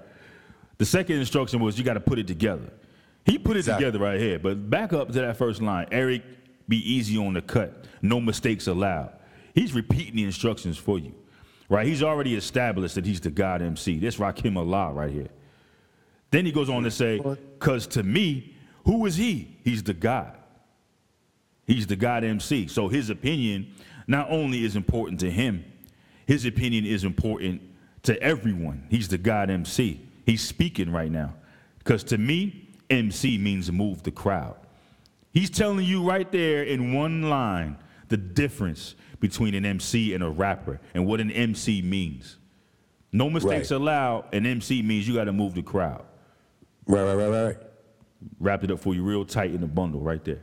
The 0.78 0.84
second 0.84 1.16
instruction 1.18 1.60
was 1.60 1.78
you 1.78 1.84
got 1.84 1.94
to 1.94 2.00
put 2.00 2.18
it 2.18 2.26
together. 2.26 2.70
He 3.24 3.36
put 3.38 3.56
it 3.56 3.60
Exactly. 3.60 3.84
together 3.86 4.04
right 4.04 4.20
here. 4.20 4.38
But 4.38 4.70
back 4.70 4.92
up 4.92 5.08
to 5.08 5.20
that 5.20 5.36
first 5.36 5.60
line. 5.60 5.86
Eric, 5.90 6.22
be 6.68 6.76
easy 6.78 7.18
on 7.18 7.34
the 7.34 7.42
cut. 7.42 7.84
No 8.00 8.20
mistakes 8.20 8.66
allowed. 8.68 9.12
He's 9.54 9.72
repeating 9.72 10.16
the 10.16 10.24
instructions 10.24 10.78
for 10.78 10.98
you. 10.98 11.14
Right? 11.68 11.86
He's 11.86 12.02
already 12.02 12.34
established 12.34 12.94
that 12.94 13.04
he's 13.04 13.20
the 13.20 13.30
God 13.30 13.60
MC. 13.60 13.98
This 13.98 14.16
Rakim 14.16 14.56
Allah 14.56 14.92
right 14.92 15.12
here. 15.12 15.28
Then 16.30 16.46
he 16.46 16.52
goes 16.52 16.70
on 16.70 16.82
to 16.84 16.90
say, 16.90 17.18
because 17.18 17.86
to 17.88 18.02
me, 18.02 18.54
who 18.84 19.04
is 19.06 19.16
he? 19.16 19.56
He's 19.64 19.82
the 19.82 19.94
God. 19.94 20.36
He's 21.66 21.86
the 21.86 21.96
God 21.96 22.24
MC. 22.24 22.68
So 22.68 22.88
his 22.88 23.10
opinion 23.10 23.74
not 24.06 24.30
only 24.30 24.64
is 24.64 24.76
important 24.76 25.20
to 25.20 25.30
him, 25.30 25.64
his 26.26 26.46
opinion 26.46 26.86
is 26.86 27.04
important 27.04 27.60
to 28.04 28.20
everyone. 28.22 28.86
He's 28.90 29.08
the 29.08 29.18
God 29.18 29.50
MC. 29.50 30.00
He's 30.24 30.42
speaking 30.42 30.90
right 30.90 31.10
now. 31.10 31.34
Because 31.78 32.04
to 32.04 32.18
me, 32.18 32.70
MC 32.88 33.36
means 33.36 33.70
move 33.70 34.02
the 34.02 34.10
crowd. 34.10 34.56
He's 35.32 35.50
telling 35.50 35.84
you 35.84 36.02
right 36.02 36.30
there 36.32 36.62
in 36.62 36.94
one 36.94 37.28
line 37.28 37.76
the 38.08 38.16
difference 38.16 38.94
between 39.20 39.54
an 39.54 39.64
MC 39.64 40.14
and 40.14 40.22
a 40.22 40.28
rapper 40.28 40.80
and 40.94 41.06
what 41.06 41.20
an 41.20 41.30
MC 41.30 41.82
means. 41.82 42.36
No 43.12 43.30
mistakes 43.30 43.70
Right. 43.70 43.76
allowed. 43.80 44.26
An 44.34 44.46
MC 44.46 44.82
means 44.82 45.08
you 45.08 45.14
got 45.14 45.24
to 45.24 45.32
move 45.32 45.54
the 45.54 45.62
crowd. 45.62 46.04
Right, 46.86 47.02
right, 47.02 47.14
right, 47.14 47.44
right. 47.44 47.56
Wrapped 48.40 48.64
it 48.64 48.70
up 48.70 48.80
for 48.80 48.94
you 48.94 49.02
real 49.02 49.24
tight 49.24 49.52
in 49.52 49.62
a 49.62 49.66
bundle 49.66 50.00
right 50.00 50.24
there. 50.24 50.42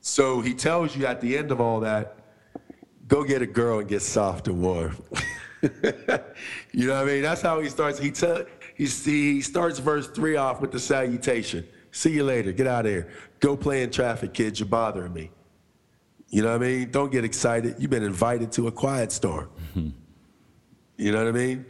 So 0.00 0.40
he 0.40 0.54
tells 0.54 0.96
you 0.96 1.06
at 1.06 1.20
the 1.20 1.36
end 1.36 1.50
of 1.50 1.60
all 1.60 1.80
that, 1.80 2.16
go 3.06 3.22
get 3.24 3.42
a 3.42 3.46
girl 3.46 3.80
and 3.80 3.88
get 3.88 4.00
soft 4.02 4.48
and 4.48 4.62
warm. 4.62 4.96
you 5.62 6.86
know 6.86 6.94
what 6.94 7.02
I 7.02 7.04
mean? 7.04 7.22
That's 7.22 7.42
how 7.42 7.60
he 7.60 7.68
starts. 7.68 7.98
He 7.98 8.10
tell 8.10 8.44
he 8.74 8.86
he 8.86 9.42
starts 9.42 9.78
verse 9.78 10.08
three 10.08 10.36
off 10.36 10.60
with 10.60 10.72
the 10.72 10.78
salutation. 10.80 11.66
See 11.90 12.12
you 12.12 12.24
later. 12.24 12.52
Get 12.52 12.66
out 12.66 12.86
of 12.86 12.92
here. 12.92 13.08
Go 13.40 13.56
play 13.56 13.82
in 13.82 13.90
traffic, 13.90 14.32
kids. 14.32 14.58
You're 14.60 14.68
bothering 14.68 15.12
me. 15.12 15.30
You 16.30 16.42
know 16.42 16.52
what 16.52 16.62
I 16.62 16.66
mean? 16.66 16.90
Don't 16.90 17.10
get 17.10 17.24
excited. 17.24 17.76
You've 17.78 17.90
been 17.90 18.04
invited 18.04 18.52
to 18.52 18.68
a 18.68 18.72
quiet 18.72 19.10
storm. 19.10 19.50
Mm-hmm. 19.74 19.88
you 20.96 21.12
know 21.12 21.18
what 21.18 21.28
I 21.28 21.32
mean? 21.32 21.66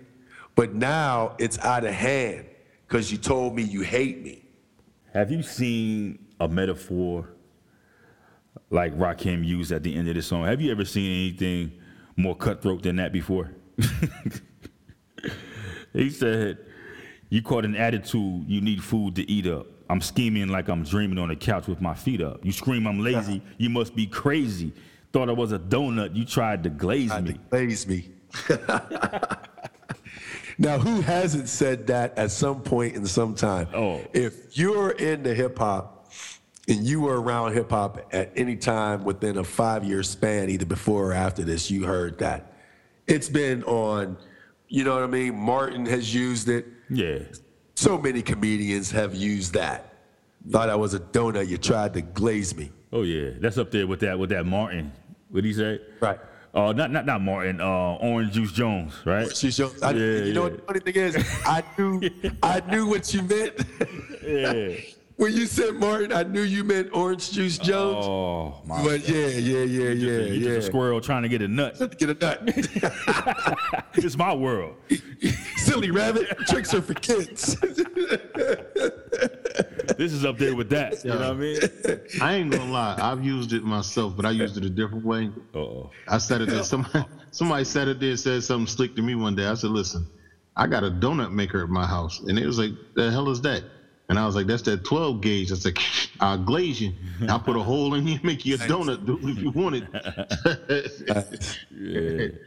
But 0.54 0.74
now 0.74 1.34
it's 1.38 1.58
out 1.60 1.84
of 1.84 1.94
hand 1.94 2.46
because 2.86 3.10
you 3.10 3.16
told 3.16 3.54
me 3.54 3.62
you 3.62 3.80
hate 3.80 4.22
me. 4.22 4.44
Have 5.14 5.30
you 5.30 5.42
seen 5.42 6.26
a 6.38 6.46
metaphor 6.46 7.30
like 8.68 8.96
Rakim 8.96 9.44
used 9.44 9.72
at 9.72 9.82
the 9.82 9.94
end 9.94 10.08
of 10.08 10.14
the 10.14 10.22
song? 10.22 10.44
Have 10.44 10.60
you 10.60 10.70
ever 10.70 10.84
seen 10.84 11.10
anything 11.10 11.72
more 12.16 12.36
cutthroat 12.36 12.82
than 12.82 12.96
that 12.96 13.12
before? 13.12 13.50
he 15.94 16.10
said, 16.10 16.58
You 17.30 17.40
caught 17.40 17.64
an 17.64 17.76
attitude, 17.76 18.44
you 18.46 18.60
need 18.60 18.84
food 18.84 19.16
to 19.16 19.30
eat 19.30 19.46
up. 19.46 19.66
I'm 19.90 20.00
scheming 20.00 20.46
like 20.48 20.68
I'm 20.68 20.84
dreaming 20.84 21.18
on 21.18 21.30
the 21.30 21.36
couch 21.36 21.66
with 21.66 21.80
my 21.80 21.94
feet 21.94 22.22
up. 22.22 22.44
You 22.44 22.52
scream 22.52 22.86
I'm 22.86 23.00
lazy, 23.00 23.42
you 23.58 23.68
must 23.68 23.96
be 23.96 24.06
crazy. 24.06 24.72
Thought 25.12 25.28
I 25.28 25.32
was 25.32 25.50
a 25.50 25.58
donut, 25.58 26.14
you 26.14 26.24
tried 26.24 26.62
to 26.62 26.70
glaze 26.70 27.08
Tried 27.10 27.24
me. 27.24 27.32
to 27.32 27.38
glaze 27.50 27.86
me. 27.88 28.10
now, 30.58 30.78
who 30.78 31.00
hasn't 31.00 31.48
said 31.48 31.88
that 31.88 32.16
at 32.16 32.30
some 32.30 32.62
point 32.62 32.94
in 32.94 33.04
some 33.04 33.34
time? 33.34 33.66
Oh. 33.74 34.00
If 34.12 34.56
you're 34.56 34.90
into 34.92 35.34
hip 35.34 35.58
hop 35.58 36.12
and 36.68 36.84
you 36.84 37.00
were 37.00 37.20
around 37.20 37.54
hip 37.54 37.70
hop 37.70 38.06
at 38.12 38.30
any 38.36 38.54
time 38.54 39.02
within 39.02 39.38
a 39.38 39.44
five 39.44 39.82
year 39.82 40.04
span, 40.04 40.50
either 40.50 40.66
before 40.66 41.10
or 41.10 41.12
after 41.14 41.42
this, 41.42 41.68
you 41.68 41.84
heard 41.84 42.18
that. 42.18 42.52
It's 43.08 43.28
been 43.28 43.64
on, 43.64 44.16
you 44.68 44.84
know 44.84 44.94
what 44.94 45.02
I 45.02 45.08
mean? 45.08 45.36
Martin 45.36 45.84
has 45.86 46.14
used 46.14 46.48
it. 46.48 46.66
Yeah. 46.88 47.18
So 47.80 47.96
many 47.96 48.20
comedians 48.20 48.90
have 48.90 49.14
used 49.14 49.54
that. 49.54 49.94
Thought 50.50 50.68
I 50.68 50.76
was 50.76 50.92
a 50.92 51.00
donut, 51.00 51.48
you 51.48 51.56
tried 51.56 51.94
to 51.94 52.02
glaze 52.02 52.54
me. 52.54 52.70
Oh 52.92 53.04
yeah, 53.04 53.30
that's 53.40 53.56
up 53.56 53.70
there 53.70 53.86
with 53.86 54.00
that 54.00 54.18
with 54.18 54.28
that 54.30 54.44
Martin. 54.44 54.92
What 55.30 55.44
did 55.44 55.46
he 55.46 55.54
say? 55.54 55.80
Right. 55.98 56.18
Uh, 56.52 56.74
not 56.74 56.90
not 56.90 57.06
not 57.06 57.22
Martin. 57.22 57.58
Uh, 57.58 57.94
Orange 58.02 58.34
Juice 58.34 58.52
Jones, 58.52 58.92
right? 59.06 59.34
She 59.34 59.50
showed, 59.50 59.82
I, 59.82 59.92
Yeah, 59.92 60.24
you 60.24 60.34
know 60.34 60.44
yeah. 60.44 60.50
what 60.50 60.56
the 60.58 60.62
funny 60.62 60.80
thing 60.80 60.94
is? 60.94 61.40
I 61.46 61.64
knew 61.78 62.02
I 62.42 62.60
knew 62.70 62.86
what 62.86 63.14
you 63.14 63.22
meant. 63.22 63.54
Yeah. 64.22 64.74
When 65.20 65.34
you 65.34 65.44
said 65.44 65.74
Martin, 65.74 66.12
I 66.12 66.22
knew 66.22 66.40
you 66.40 66.64
meant 66.64 66.88
Orange 66.94 67.30
Juice 67.30 67.58
Jones. 67.58 68.06
Oh 68.06 68.62
my! 68.64 68.82
but 68.82 69.06
yeah, 69.06 69.26
yeah, 69.26 69.64
yeah, 69.64 69.64
yeah, 69.64 69.90
You're 69.90 70.26
yeah. 70.26 70.54
just 70.54 70.68
a 70.68 70.70
squirrel 70.70 71.02
trying 71.02 71.22
to 71.24 71.28
get 71.28 71.42
a 71.42 71.48
nut. 71.48 71.76
Get 71.98 72.08
a 72.08 72.14
nut. 72.14 72.40
it's 73.94 74.16
my 74.16 74.32
world. 74.32 74.76
Silly 75.56 75.90
rabbit. 75.90 76.26
Tricks 76.48 76.72
are 76.72 76.82
for 76.82 76.94
kids. 76.94 77.56
This 79.98 80.14
is 80.14 80.24
up 80.24 80.38
there 80.38 80.56
with 80.56 80.70
that. 80.70 81.04
You 81.04 81.10
know 81.10 81.18
what 81.18 81.26
I 81.26 81.34
mean? 81.34 81.60
I 82.22 82.34
ain't 82.34 82.50
gonna 82.50 82.72
lie. 82.72 82.96
I've 82.98 83.22
used 83.22 83.52
it 83.52 83.64
myself, 83.64 84.16
but 84.16 84.24
I 84.24 84.30
used 84.30 84.56
it 84.56 84.64
a 84.64 84.70
different 84.70 85.04
way. 85.04 85.30
Uh-oh. 85.54 85.90
I 86.08 86.16
said 86.16 86.40
it 86.40 86.48
there. 86.48 86.62
Somebody, 86.62 87.04
somebody 87.32 87.64
said 87.64 87.88
it 87.88 88.00
there, 88.00 88.16
said 88.16 88.42
something 88.42 88.66
slick 88.66 88.96
to 88.96 89.02
me 89.02 89.14
one 89.14 89.36
day. 89.36 89.44
I 89.44 89.52
said, 89.52 89.70
listen, 89.70 90.06
I 90.56 90.68
got 90.68 90.84
a 90.84 90.90
donut 90.90 91.32
maker 91.32 91.62
at 91.62 91.68
my 91.68 91.86
house. 91.86 92.20
And 92.20 92.38
it 92.38 92.46
was 92.46 92.58
like, 92.58 92.70
the 92.94 93.10
hell 93.10 93.28
is 93.28 93.42
that? 93.42 93.62
And 94.10 94.18
I 94.18 94.26
was 94.26 94.34
like, 94.34 94.48
that's 94.48 94.62
that 94.62 94.84
12 94.84 95.20
gauge. 95.20 95.50
That's 95.50 95.64
like, 95.64 95.78
I'll 96.18 96.36
glaze 96.36 96.80
you. 96.80 96.92
I'll 97.28 97.38
put 97.38 97.54
a 97.54 97.60
hole 97.60 97.94
in 97.94 98.08
you 98.08 98.14
and 98.16 98.24
make 98.24 98.44
you 98.44 98.56
a 98.56 98.58
donut 98.58 99.06
dude, 99.06 99.20
if 99.22 99.38
you 99.38 99.50
want 99.50 99.76
it. 99.76 99.86
Uh, 101.08 101.22
yeah. 101.70 102.28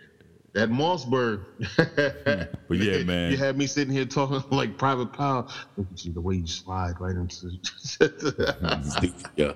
That 0.54 0.70
Mossberg. 0.70 1.46
Hmm. 1.66 2.56
But 2.68 2.78
yeah, 2.78 3.02
man. 3.04 3.32
You 3.32 3.38
had 3.38 3.58
me 3.58 3.66
sitting 3.66 3.92
here 3.92 4.06
talking 4.06 4.44
like 4.56 4.78
private 4.78 5.12
power. 5.12 5.48
Look 5.78 5.88
at 5.92 6.06
you, 6.06 6.14
the 6.14 6.22
way 6.22 6.36
you 6.36 6.46
slide 6.46 6.94
right 7.00 7.16
into 7.16 7.50
stupid, 7.80 9.26
yeah. 9.36 9.54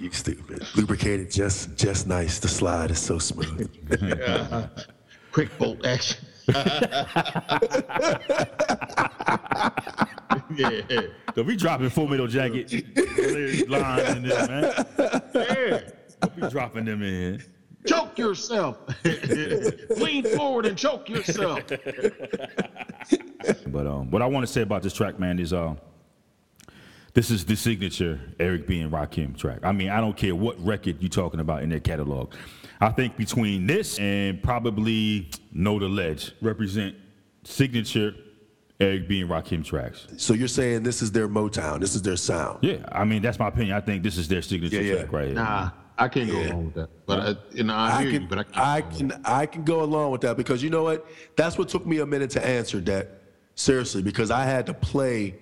You 0.00 0.10
stupid. 0.10 0.66
Lubricated 0.74 1.30
just 1.30 1.76
just 1.76 2.08
nice. 2.08 2.40
The 2.40 2.48
slide 2.48 2.90
is 2.90 2.98
so 2.98 3.18
smooth. 3.18 3.70
Quick 5.30 5.56
bolt 5.56 5.86
action. 5.86 6.26
Yeah. 10.56 11.02
Don't 11.34 11.46
be 11.46 11.56
dropping 11.56 11.90
full 11.90 12.08
metal 12.08 12.26
jacket 12.26 12.72
lines 13.68 14.08
in 14.16 14.22
this, 14.22 14.48
man. 14.48 14.72
Yeah. 15.34 15.80
Don't 16.20 16.36
be 16.40 16.48
dropping 16.48 16.84
them 16.84 17.02
in. 17.02 17.42
Choke 17.86 18.16
yourself. 18.16 18.78
Lean 19.96 20.24
forward 20.36 20.66
and 20.66 20.78
choke 20.78 21.08
yourself. 21.08 21.60
But 23.66 23.86
um, 23.86 24.10
what 24.10 24.22
I 24.22 24.26
want 24.26 24.46
to 24.46 24.52
say 24.52 24.62
about 24.62 24.82
this 24.82 24.92
track, 24.92 25.18
man, 25.18 25.40
is 25.40 25.52
uh, 25.52 25.74
this 27.14 27.30
is 27.30 27.44
the 27.44 27.56
signature 27.56 28.20
Eric 28.38 28.66
B 28.66 28.80
and 28.80 28.92
Rakim 28.92 29.36
track. 29.36 29.60
I 29.64 29.72
mean, 29.72 29.90
I 29.90 30.00
don't 30.00 30.16
care 30.16 30.34
what 30.34 30.58
record 30.64 30.98
you're 31.00 31.08
talking 31.08 31.40
about 31.40 31.62
in 31.62 31.70
their 31.70 31.80
catalog. 31.80 32.34
I 32.82 32.90
think 32.90 33.16
between 33.16 33.68
this 33.68 33.96
and 34.00 34.42
probably 34.42 35.30
Know 35.52 35.78
the 35.78 35.88
Ledge 35.88 36.32
represent 36.42 36.96
signature 37.44 38.12
Eric 38.80 39.06
B 39.06 39.20
and 39.20 39.30
Rakim 39.30 39.64
tracks. 39.64 40.08
So 40.16 40.34
you're 40.34 40.48
saying 40.48 40.82
this 40.82 41.00
is 41.00 41.12
their 41.12 41.28
Motown. 41.28 41.78
This 41.78 41.94
is 41.94 42.02
their 42.02 42.16
sound. 42.16 42.58
Yeah, 42.60 42.84
I 42.90 43.04
mean 43.04 43.22
that's 43.22 43.38
my 43.38 43.46
opinion. 43.46 43.76
I 43.76 43.80
think 43.80 44.02
this 44.02 44.18
is 44.18 44.26
their 44.26 44.42
signature 44.42 44.82
Yeah, 44.82 44.94
yeah. 44.94 44.94
track 44.96 45.12
right 45.12 45.26
here. 45.26 45.34
Nah, 45.36 45.70
I 45.96 46.08
can't 46.08 46.28
go 46.28 46.40
along 46.42 46.64
with 46.64 46.74
that. 46.74 47.06
But 47.06 47.20
I, 47.20 47.36
you 47.54 47.62
know, 47.62 47.74
I, 47.74 47.86
I 47.86 48.02
hear 48.02 48.10
can, 48.10 48.22
you, 48.22 48.28
but 48.28 48.38
I 48.38 48.42
can't. 48.42 48.58
I 48.58 48.80
can, 48.80 49.22
I 49.24 49.46
can 49.46 49.62
go 49.62 49.84
along 49.84 50.10
with 50.10 50.22
that 50.22 50.36
because 50.36 50.60
you 50.60 50.70
know 50.70 50.82
what? 50.82 51.06
That's 51.36 51.56
what 51.56 51.68
took 51.68 51.86
me 51.86 52.00
a 52.00 52.06
minute 52.06 52.30
to 52.30 52.44
answer 52.44 52.80
that. 52.80 53.20
Seriously, 53.54 54.02
because 54.02 54.32
I 54.32 54.44
had 54.44 54.66
to 54.66 54.74
play 54.74 55.36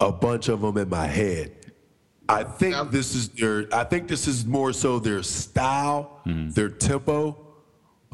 a 0.00 0.10
bunch 0.10 0.48
of 0.48 0.60
them 0.60 0.76
in 0.76 0.88
my 0.88 1.06
head. 1.06 1.52
I 2.28 2.44
think 2.44 2.90
this 2.90 3.14
is 3.14 3.28
their. 3.30 3.66
I 3.72 3.84
think 3.84 4.08
this 4.08 4.26
is 4.26 4.46
more 4.46 4.72
so 4.72 4.98
their 4.98 5.22
style, 5.22 6.20
their 6.24 6.68
tempo. 6.70 7.38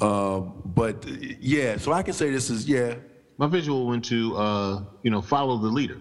Um, 0.00 0.62
but 0.64 1.04
yeah, 1.40 1.76
so 1.76 1.92
I 1.92 2.02
can 2.02 2.14
say 2.14 2.30
this 2.30 2.50
is 2.50 2.68
yeah. 2.68 2.94
My 3.38 3.46
visual 3.46 3.86
went 3.86 4.04
to, 4.06 4.36
uh, 4.36 4.82
you 5.02 5.10
know, 5.10 5.22
follow 5.22 5.56
the 5.58 5.68
leader. 5.68 5.98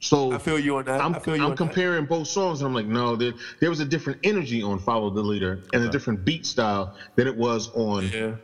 So 0.00 0.32
I 0.32 0.38
feel 0.38 0.58
you 0.58 0.76
on 0.78 0.84
that. 0.86 1.00
I'm, 1.00 1.14
I 1.14 1.18
feel 1.18 1.36
you 1.36 1.42
I'm 1.42 1.50
on 1.50 1.50
that. 1.52 1.56
comparing 1.58 2.06
both 2.06 2.26
songs, 2.26 2.60
and 2.60 2.66
I'm 2.68 2.74
like, 2.74 2.86
no, 2.86 3.16
there, 3.16 3.32
there 3.60 3.70
was 3.70 3.80
a 3.80 3.84
different 3.84 4.20
energy 4.24 4.62
on 4.62 4.78
"Follow 4.78 5.10
the 5.10 5.22
Leader" 5.22 5.62
and 5.72 5.84
a 5.84 5.88
different 5.88 6.24
beat 6.24 6.44
style 6.46 6.96
than 7.16 7.26
it 7.26 7.36
was 7.36 7.70
on, 7.74 8.08
Yeah. 8.08 8.34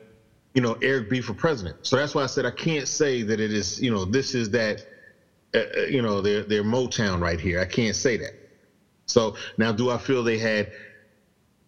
you 0.55 0.63
know, 0.63 0.77
Eric 0.83 1.11
B 1.11 1.21
for 1.21 1.35
President. 1.35 1.77
So 1.83 1.97
that's 1.97 2.15
why 2.15 2.23
I 2.23 2.27
said 2.27 2.45
I 2.47 2.51
can't 2.53 2.87
say 2.87 3.23
that 3.23 3.41
it 3.41 3.53
is, 3.53 3.81
you 3.81 3.91
know, 3.91 4.05
this 4.05 4.35
is 4.35 4.51
that, 4.51 4.87
uh, 5.55 5.59
uh, 5.59 5.81
you 5.83 6.01
know, 6.03 6.21
their 6.21 6.43
their 6.45 6.63
Motown 6.63 7.21
right 7.21 7.41
here. 7.41 7.61
I 7.61 7.65
can't 7.67 7.97
say 7.97 8.17
that. 8.19 8.35
So 9.09 9.35
now, 9.57 9.73
do 9.73 9.91
I 9.91 9.99
feel 9.99 10.23
they 10.23 10.39
had, 10.39 10.71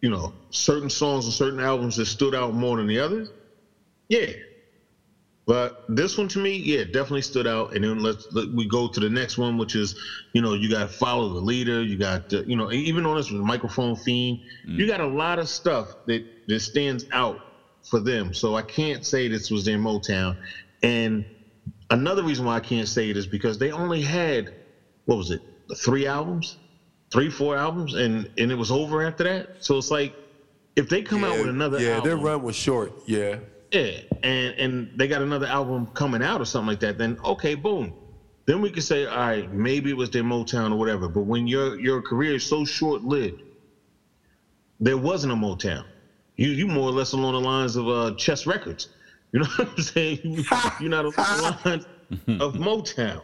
you 0.01 0.11
know, 0.11 0.35
certain 0.51 0.91
songs 0.91 1.25
and 1.25 1.35
certain 1.35 1.61
albums 1.61 1.97
that 1.97 2.07
stood 2.07 2.35
out 2.35 2.55
more 2.55 2.77
than 2.77 2.87
the 2.87 3.01
others? 3.01 3.33
Yeah. 4.09 4.33
But 5.47 5.75
this 5.89 6.17
one 6.17 6.29
to 6.29 6.39
me, 6.39 6.59
yeah, 6.59 6.85
definitely 6.85 7.23
stood 7.23 7.47
out. 7.47 7.75
And 7.75 7.83
then 7.83 8.03
let's 8.03 8.29
let, 8.31 8.49
we 8.55 8.69
go 8.69 8.87
to 8.89 9.01
the 9.01 9.11
next 9.11 9.37
one, 9.37 9.59
which 9.59 9.75
is, 9.75 9.97
you 10.33 10.43
know, 10.43 10.55
you 10.55 10.71
got 10.71 10.83
to 10.83 10.89
follow 10.89 11.29
the 11.29 11.41
leader. 11.41 11.83
You 11.83 11.99
got, 11.99 12.33
uh, 12.33 12.43
you 12.47 12.57
know, 12.57 12.71
even 12.71 13.05
on 13.05 13.17
this 13.17 13.33
one, 13.33 13.45
microphone 13.45 13.97
fiend, 13.97 14.39
you 14.65 14.87
got 14.87 15.01
a 15.01 15.07
lot 15.09 15.41
of 15.41 15.49
stuff 15.49 15.93
that 16.07 16.23
that 16.47 16.61
stands 16.61 17.05
out 17.13 17.41
for 17.89 18.01
them. 18.01 18.33
So 18.33 18.55
I 18.55 18.63
can't 18.63 19.05
say 19.05 19.27
this 19.27 19.51
was 19.51 19.65
their 19.65 19.79
Motown. 19.79 20.37
And 20.83 21.25
another 21.91 22.23
reason 22.23 22.45
why 22.45 22.57
I 22.57 22.61
can't 22.61 22.89
say 22.89 23.11
it 23.11 23.17
is 23.17 23.27
because 23.27 23.59
they 23.59 23.73
only 23.73 24.03
had, 24.03 24.51
what 25.07 25.17
was 25.17 25.31
it, 25.31 25.43
three 25.77 26.07
albums, 26.07 26.60
three, 27.11 27.29
four 27.31 27.57
albums, 27.57 27.95
and 27.95 28.29
and 28.39 28.51
it 28.51 28.55
was 28.55 28.71
over 28.71 29.03
after 29.03 29.25
that. 29.25 29.49
So 29.61 29.77
it's 29.79 29.91
like, 29.91 30.15
if 30.77 30.89
they 30.89 31.03
come 31.03 31.25
out 31.25 31.39
with 31.39 31.49
another 31.49 31.79
yeah, 31.81 31.97
album, 31.97 32.09
their 32.09 32.17
run 32.17 32.43
was 32.43 32.57
short. 32.57 32.93
Yeah. 33.07 33.39
yeah, 33.73 34.01
and 34.23 34.55
and 34.59 34.91
they 34.97 35.07
got 35.09 35.23
another 35.23 35.47
album 35.47 35.89
coming 35.95 36.23
out 36.23 36.41
or 36.41 36.45
something 36.45 36.69
like 36.69 36.81
that, 36.81 36.99
then 36.99 37.19
okay, 37.25 37.55
boom. 37.55 37.93
Then 38.47 38.61
we 38.63 38.71
could 38.71 38.83
say, 38.83 39.07
all 39.07 39.17
right, 39.17 39.53
maybe 39.53 39.91
it 39.91 39.97
was 39.97 40.11
their 40.11 40.25
Motown 40.25 40.73
or 40.73 40.77
whatever. 40.77 41.09
But 41.09 41.23
when 41.23 41.47
your 41.47 41.79
your 41.79 42.03
career 42.03 42.35
is 42.37 42.45
so 42.45 42.65
short 42.65 43.03
lived, 43.03 43.43
there 44.81 44.97
wasn't 44.99 45.33
a 45.33 45.37
Motown. 45.37 45.85
You 46.37 46.49
you 46.51 46.67
more 46.67 46.89
or 46.89 46.93
less 46.93 47.13
along 47.13 47.35
the 47.35 47.41
lines 47.41 47.77
of 47.77 47.89
uh, 47.89 48.13
Chess 48.17 48.47
Records. 48.47 48.89
You 49.33 49.41
know 49.41 49.47
what 49.57 49.69
I'm 49.77 49.83
saying? 49.83 50.19
You- 50.25 50.45
You're 50.81 50.91
not 50.91 51.05
along 51.05 51.15
the 51.17 51.61
lines 51.65 51.87
of 52.41 52.55
Motown. 52.55 53.23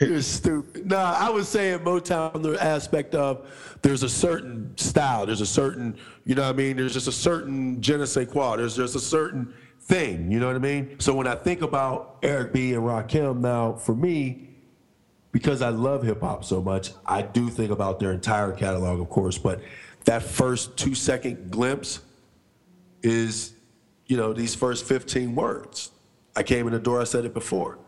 You're 0.00 0.22
stupid. 0.22 0.86
Nah, 0.86 1.14
I 1.18 1.30
was 1.30 1.48
saying 1.48 1.80
Motown 1.80 2.42
the 2.42 2.62
aspect 2.62 3.14
of 3.14 3.78
there's 3.82 4.02
a 4.02 4.08
certain 4.08 4.76
style, 4.76 5.26
there's 5.26 5.40
a 5.40 5.46
certain, 5.46 5.96
you 6.24 6.34
know 6.34 6.42
what 6.42 6.50
I 6.50 6.52
mean? 6.52 6.76
There's 6.76 6.94
just 6.94 7.08
a 7.08 7.12
certain 7.12 7.80
je 7.80 7.96
ne 7.96 8.06
sais 8.06 8.28
quoi. 8.28 8.56
There's 8.56 8.76
just 8.76 8.96
a 8.96 9.00
certain 9.00 9.52
thing, 9.80 10.30
you 10.30 10.40
know 10.40 10.46
what 10.46 10.56
I 10.56 10.60
mean? 10.60 10.98
So 10.98 11.14
when 11.14 11.26
I 11.26 11.34
think 11.34 11.62
about 11.62 12.18
Eric 12.22 12.52
B. 12.52 12.72
and 12.74 12.82
Rakim 12.82 13.40
now, 13.40 13.74
for 13.74 13.94
me, 13.94 14.48
because 15.32 15.62
I 15.62 15.68
love 15.68 16.02
hip 16.02 16.20
hop 16.20 16.44
so 16.44 16.62
much, 16.62 16.92
I 17.04 17.22
do 17.22 17.48
think 17.50 17.70
about 17.70 17.98
their 17.98 18.12
entire 18.12 18.52
catalog, 18.52 19.00
of 19.00 19.10
course, 19.10 19.36
but 19.36 19.60
that 20.04 20.22
first 20.22 20.76
two 20.76 20.94
second 20.94 21.50
glimpse 21.50 22.00
is, 23.02 23.52
you 24.06 24.16
know, 24.16 24.32
these 24.32 24.54
first 24.54 24.86
15 24.86 25.34
words. 25.34 25.90
I 26.36 26.42
came 26.42 26.66
in 26.66 26.72
the 26.72 26.78
door, 26.78 27.00
I 27.00 27.04
said 27.04 27.24
it 27.24 27.34
before. 27.34 27.78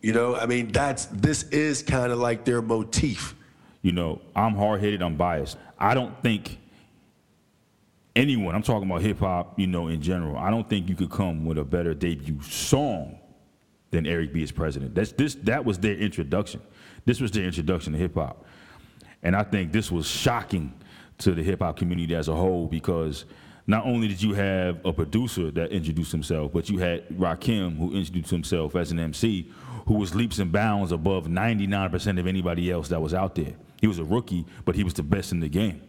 You 0.00 0.12
know, 0.12 0.36
I 0.36 0.46
mean, 0.46 0.68
that's 0.68 1.06
this 1.06 1.44
is 1.44 1.82
kind 1.82 2.12
of 2.12 2.18
like 2.18 2.44
their 2.44 2.62
motif. 2.62 3.34
You 3.82 3.92
know, 3.92 4.20
I'm 4.34 4.54
hard 4.54 4.80
headed, 4.80 5.02
I'm 5.02 5.16
biased. 5.16 5.56
I 5.78 5.94
don't 5.94 6.20
think 6.22 6.58
anyone, 8.14 8.54
I'm 8.54 8.62
talking 8.62 8.88
about 8.88 9.02
hip 9.02 9.20
hop, 9.20 9.58
you 9.58 9.66
know, 9.66 9.88
in 9.88 10.00
general, 10.02 10.36
I 10.36 10.50
don't 10.50 10.68
think 10.68 10.88
you 10.88 10.94
could 10.94 11.10
come 11.10 11.44
with 11.44 11.58
a 11.58 11.64
better 11.64 11.94
debut 11.94 12.42
song 12.42 13.18
than 13.90 14.06
Eric 14.06 14.32
B. 14.32 14.42
Is 14.42 14.52
President. 14.52 14.94
That's 14.94 15.12
this 15.12 15.34
that 15.44 15.64
was 15.64 15.78
their 15.78 15.94
introduction. 15.94 16.60
This 17.04 17.20
was 17.20 17.30
their 17.30 17.44
introduction 17.44 17.92
to 17.92 17.98
hip 17.98 18.14
hop. 18.14 18.44
And 19.22 19.34
I 19.34 19.42
think 19.42 19.72
this 19.72 19.90
was 19.90 20.06
shocking 20.06 20.72
to 21.18 21.32
the 21.32 21.42
hip 21.42 21.60
hop 21.60 21.76
community 21.76 22.14
as 22.14 22.28
a 22.28 22.34
whole 22.34 22.66
because 22.66 23.24
not 23.66 23.84
only 23.84 24.08
did 24.08 24.22
you 24.22 24.32
have 24.34 24.84
a 24.84 24.92
producer 24.92 25.50
that 25.50 25.70
introduced 25.72 26.12
himself, 26.12 26.52
but 26.52 26.70
you 26.70 26.78
had 26.78 27.08
Rakim 27.10 27.76
who 27.76 27.94
introduced 27.94 28.30
himself 28.30 28.76
as 28.76 28.92
an 28.92 28.98
MC 28.98 29.50
who 29.88 29.94
was 29.94 30.14
leaps 30.14 30.38
and 30.38 30.52
bounds 30.52 30.92
above 30.92 31.28
99% 31.28 32.20
of 32.20 32.26
anybody 32.26 32.70
else 32.70 32.88
that 32.88 33.00
was 33.00 33.14
out 33.14 33.34
there. 33.34 33.54
He 33.80 33.86
was 33.86 33.98
a 33.98 34.04
rookie, 34.04 34.44
but 34.66 34.74
he 34.74 34.84
was 34.84 34.92
the 34.92 35.02
best 35.02 35.32
in 35.32 35.40
the 35.40 35.48
game. 35.48 35.80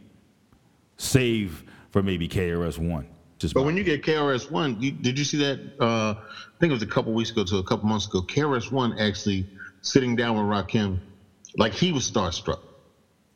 Save 0.95 1.66
for 1.92 2.02
maybe 2.02 2.30
KRS 2.30 2.78
One. 2.78 3.08
Just 3.40 3.53
But 3.53 3.64
when 3.64 3.76
you 3.76 3.84
get 3.84 4.02
KRS 4.02 4.50
One, 4.50 4.80
did 4.80 5.19
you 5.19 5.26
see 5.26 5.38
that? 5.40 5.60
Uh, 5.82 6.14
I 6.16 6.60
think 6.61 6.72
it 6.72 6.74
was 6.74 6.82
a 6.82 6.88
couple 6.88 7.11
weeks 7.11 7.32
ago 7.32 7.44
to 7.44 7.58
a 7.58 7.64
couple 7.64 7.90
months 7.90 8.08
ago. 8.08 8.22
KRS 8.22 8.72
One 8.72 8.98
actually 8.98 9.45
sitting 9.82 10.16
down 10.16 10.38
with 10.38 10.45
Rakim, 10.45 11.00
like 11.58 11.74
he 11.74 11.92
was 11.92 12.10
starstruck. 12.10 12.61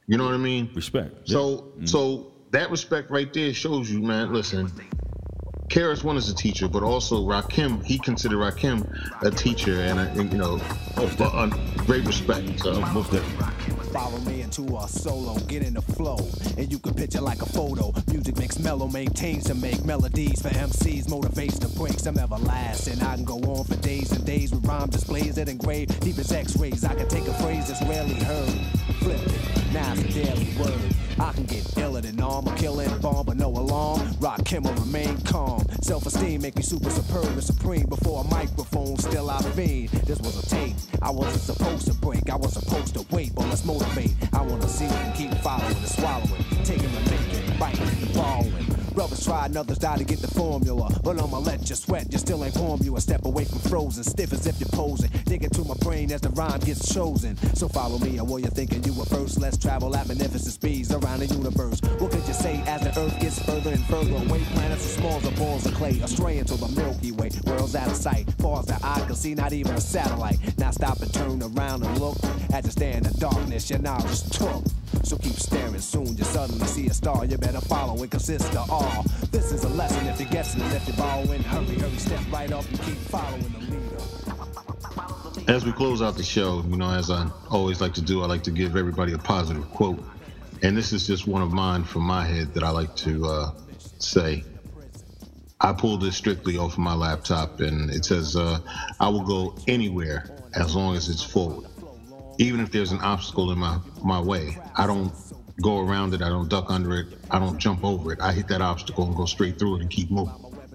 You 0.08 0.18
know 0.18 0.24
what 0.24 0.34
I 0.34 0.38
mean? 0.38 0.72
respect. 0.74 1.28
So, 1.28 1.74
so 1.84 2.32
that 2.52 2.72
respect 2.72 3.12
right 3.12 3.32
there 3.34 3.54
shows 3.54 3.92
you, 3.92 4.02
man. 4.02 4.32
Listen, 4.32 4.72
KRS 5.70 6.04
One 6.04 6.18
is 6.18 6.30
a 6.30 6.36
teacher, 6.36 6.68
but 6.68 6.84
also 6.84 7.26
Rakim, 7.26 7.84
he 7.84 7.98
considered 7.98 8.38
Rakim 8.38 8.88
a 9.22 9.32
teacher 9.32 9.82
and, 9.82 10.00
a, 10.00 10.04
and 10.20 10.32
you 10.32 10.38
know, 10.38 10.60
a, 10.98 11.04
a 11.04 11.50
great 11.86 12.06
respect. 12.06 12.60
So 12.60 12.80
most. 12.94 13.12
Follow 13.92 14.18
me 14.20 14.42
into 14.42 14.64
a 14.76 14.88
solo, 14.88 15.38
get 15.42 15.62
in 15.62 15.76
the 15.76 15.82
flow, 15.82 16.18
and 16.58 16.72
you 16.72 16.80
can 16.80 16.94
picture 16.94 17.22
like 17.22 17.42
a 17.42 17.46
photo. 17.46 17.94
Music 18.12 18.36
makes 18.38 18.58
mellow, 18.60 18.88
maintains 18.88 19.46
to 19.46 19.56
make 19.56 19.84
melodies 19.86 20.42
for 20.42 20.50
MCs, 20.50 21.06
motivates 21.06 21.60
to 21.60 22.00
some 22.00 22.18
everlasting. 22.18 23.02
I 23.02 23.16
can 23.16 23.24
go 23.24 23.38
on 23.38 23.66
for 23.66 23.76
days 23.78 24.12
and 24.12 24.26
days 24.26 24.52
with 24.52 24.66
rhyme 24.66 24.90
displays 24.90 25.36
that 25.36 25.48
engrave 25.48 25.88
deep 26.00 26.18
as 26.18 26.32
X-rays. 26.32 26.84
I 26.84 26.96
can 26.96 27.08
take 27.08 27.28
a 27.28 27.34
phrase 27.36 27.68
that's 27.68 27.82
rarely 27.84 28.16
heard, 28.16 28.50
flip 29.00 29.22
it, 29.22 29.74
now 29.74 29.94
it's 29.94 30.04
a 30.04 30.24
daily 30.24 30.48
word. 30.60 31.03
I 31.20 31.32
can 31.34 31.46
get 31.46 31.78
iller 31.78 32.02
than 32.02 32.20
armor, 32.22 32.56
killing 32.58 32.98
bomb, 33.00 33.26
but 33.26 33.38
no 33.38 33.50
alarm. 33.50 34.02
Rock 34.20 34.48
him 34.48 34.64
remain 34.64 35.18
calm. 35.22 35.66
Self-esteem 35.82 36.42
make 36.42 36.56
me 36.56 36.64
super 36.64 36.90
superb 36.90 37.26
and 37.26 37.44
supreme. 37.44 37.86
Before 37.86 38.24
a 38.24 38.28
microphone, 38.28 38.98
still 38.98 39.30
I 39.30 39.42
fiend. 39.42 39.90
This 39.90 40.20
was 40.20 40.44
a 40.44 40.50
tape. 40.50 40.76
I 41.02 41.12
wasn't 41.12 41.42
supposed 41.42 41.88
to 41.88 41.94
break. 41.94 42.30
I 42.30 42.36
was 42.36 42.54
supposed 42.54 42.96
to 42.96 43.06
wait, 43.12 43.36
but 43.36 43.48
let's 43.48 43.66
motivate. 43.66 44.12
I 44.34 44.42
wanna 44.42 44.68
see 44.68 44.86
and 44.86 45.16
keep 45.16 45.34
following 45.42 45.76
and 45.76 45.88
swallowing, 45.88 46.46
taking 46.64 46.86
and 46.86 47.12
making, 47.12 47.60
biting 47.60 47.88
and. 47.88 48.73
Brothers 48.94 49.26
try 49.26 49.46
and 49.46 49.58
others 49.58 49.80
die 49.80 49.98
to 49.98 50.04
get 50.04 50.20
the 50.20 50.28
formula. 50.28 50.90
But 51.04 51.20
I'ma 51.20 51.40
let 51.40 51.68
you 51.70 51.76
sweat, 51.76 52.12
you 52.12 52.20
still 52.20 52.44
ain't 52.44 52.56
warm. 52.58 52.82
You 52.84 52.96
a 52.96 53.02
step 53.02 53.26
away 53.26 53.46
from 53.46 53.60
frozen, 53.60 54.04
stiff 54.04 54.34
as 54.34 54.46
if 54.46 54.60
you're 54.60 54.70
posing. 54.70 55.10
Dig 55.26 55.44
into 55.44 55.64
my 55.64 55.74
brain 55.82 56.12
as 56.12 56.22
the 56.22 56.30
rhyme 56.30 56.60
gets 56.60 56.94
chosen. 56.94 57.36
So 57.56 57.68
follow 57.68 57.98
me, 58.00 58.18
and 58.18 58.28
while 58.30 58.40
you're 58.40 58.52
thinking 58.52 58.84
you 58.84 58.94
were 58.94 59.06
first, 59.06 59.40
let's 59.40 59.58
travel 59.58 59.96
at 59.96 60.08
magnificent 60.08 60.54
speeds 60.54 60.92
around 60.94 61.20
the 61.20 61.26
universe. 61.26 61.82
What 62.00 62.12
could 62.12 62.28
you 62.28 62.34
say 62.34 62.62
as 62.68 62.82
the 62.82 63.00
earth 63.00 63.20
gets 63.20 63.44
further 63.44 63.72
and 63.72 63.84
further 63.86 64.16
away? 64.16 64.44
Planets 64.54 64.86
are 64.86 65.00
small 65.00 65.18
as 65.18 65.40
balls 65.40 65.66
of 65.66 65.74
clay, 65.74 66.00
astray 66.00 66.38
into 66.38 66.56
the 66.56 66.68
Milky 66.70 67.12
Way. 67.12 67.32
World's 67.46 67.76
out 67.76 67.88
of 67.88 67.96
sight, 67.96 68.30
far 68.40 68.60
as 68.60 68.68
the 68.68 68.80
eye 68.84 69.04
can 69.08 69.16
see, 69.16 69.34
not 69.34 69.54
even 69.54 69.74
a 69.74 69.82
satellite. 69.82 70.38
Now 70.58 70.72
stop 70.72 71.02
and 71.02 71.14
turn 71.14 71.42
around 71.42 71.84
and 71.84 72.00
look. 72.00 72.18
As 72.54 72.66
you 72.66 72.72
stand 72.72 73.08
in 73.08 73.14
the 73.14 73.20
darkness, 73.20 73.70
your 73.70 73.80
knowledge 73.80 74.22
took. 74.30 74.64
So 75.04 75.18
keep 75.18 75.34
staring, 75.34 75.80
soon 75.80 76.16
you 76.16 76.24
suddenly 76.24 76.66
see 76.68 76.88
a 76.88 76.94
star. 76.94 77.26
You 77.26 77.38
better 77.38 77.62
follow 77.62 78.02
it, 78.04 78.12
consists 78.12 78.56
of 78.56 78.70
all. 78.84 79.04
This 79.32 79.52
is 79.52 79.64
a 79.64 79.70
lesson 79.70 80.06
if 80.08 80.20
you're 80.20 80.30
guessing, 80.30 80.62
if 80.62 80.88
you're 80.88 80.98
borrowing, 80.98 81.42
hurry, 81.44 81.76
hurry, 81.80 81.98
step 81.98 82.22
right 82.32 82.52
up 82.52 82.68
and 82.70 82.82
keep 82.82 82.98
following 82.98 83.42
the 83.42 83.60
leader. 83.60 85.54
as 85.54 85.66
we 85.66 85.72
close 85.72 86.02
out 86.02 86.16
the 86.16 86.24
show, 86.24 86.64
you 86.68 86.78
know, 86.78 86.92
as 86.92 87.10
I 87.10 87.30
always 87.50 87.82
like 87.82 87.94
to 87.96 88.02
do, 88.02 88.22
I 88.22 88.28
like 88.28 88.44
to 88.44 88.52
give 88.52 88.76
everybody 88.76 89.14
a 89.14 89.18
positive 89.18 89.70
quote. 89.72 90.04
And 90.62 90.78
this 90.78 90.94
is 90.94 91.06
just 91.08 91.28
one 91.28 91.42
of 91.42 91.52
mine 91.52 91.84
from 91.84 92.04
my 92.04 92.26
head 92.26 92.54
that 92.54 92.64
I 92.64 92.70
like 92.70 92.96
to 92.98 93.26
uh, 93.26 93.52
say. 94.00 94.44
I 95.60 95.74
pulled 95.74 96.02
this 96.02 96.16
strictly 96.16 96.58
off 96.58 96.74
of 96.74 96.80
my 96.80 96.94
laptop, 96.94 97.60
and 97.60 97.90
it 97.90 98.06
says, 98.06 98.36
uh, 98.36 98.60
I 99.00 99.08
will 99.10 99.24
go 99.24 99.56
anywhere 99.68 100.30
as 100.54 100.76
long 100.76 100.96
as 100.96 101.10
it's 101.10 101.24
forward. 101.24 101.70
Even 102.38 102.60
if 102.60 102.72
there's 102.72 102.92
an 102.92 103.00
obstacle 103.00 103.52
in 103.52 103.60
my, 103.60 103.80
my 104.04 104.20
way, 104.20 104.58
I 104.76 104.88
don't 104.88 105.14
go 105.62 105.80
around 105.80 106.14
it, 106.14 106.22
I 106.22 106.30
don't 106.30 106.50
duck 106.50 106.70
under 106.70 107.00
it, 107.00 107.08
I 107.30 107.40
don't 107.40 107.58
jump 107.58 107.84
over 107.84 108.12
it. 108.12 108.22
I 108.22 108.34
hit 108.34 108.48
that 108.48 108.62
obstacle 108.62 109.06
and 109.06 109.16
go 109.16 109.26
straight 109.26 109.60
through 109.60 109.78
it 109.78 109.82
and 109.82 109.90
keep 109.90 110.10
moving. 110.10 110.34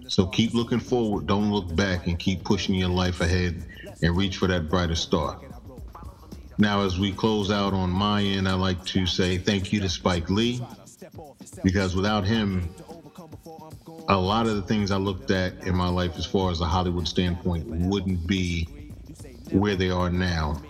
So 0.08 0.26
keep 0.26 0.54
looking 0.54 0.80
forward, 0.80 1.26
don't 1.26 1.52
look 1.52 1.74
back, 1.76 2.06
and 2.06 2.18
keep 2.18 2.44
pushing 2.44 2.74
your 2.74 2.88
life 2.88 3.20
ahead 3.20 3.62
and 4.02 4.16
reach 4.16 4.36
for 4.38 4.46
that 4.48 4.68
brighter 4.68 4.94
star. 4.94 5.40
Now, 6.56 6.82
as 6.84 6.98
we 6.98 7.12
close 7.12 7.50
out 7.50 7.72
on 7.72 7.90
my 7.90 8.22
end, 8.22 8.48
I 8.48 8.54
like 8.54 8.84
to 8.86 9.06
say 9.06 9.38
thank 9.38 9.72
you 9.72 9.80
to 9.80 9.88
Spike 9.88 10.28
Lee 10.28 10.60
because 11.62 11.94
without 11.94 12.24
him, 12.24 12.68
a 14.08 14.16
lot 14.16 14.46
of 14.46 14.56
the 14.56 14.62
things 14.62 14.90
I 14.90 14.96
looked 14.96 15.30
at 15.30 15.66
in 15.66 15.74
my 15.74 15.88
life, 15.88 16.16
as 16.16 16.24
far 16.24 16.50
as 16.50 16.60
a 16.60 16.64
Hollywood 16.64 17.06
standpoint, 17.06 17.66
wouldn't 17.66 18.26
be 18.26 18.64
where 19.52 19.76
they 19.76 19.90
are 19.90 20.10
now. 20.10 20.62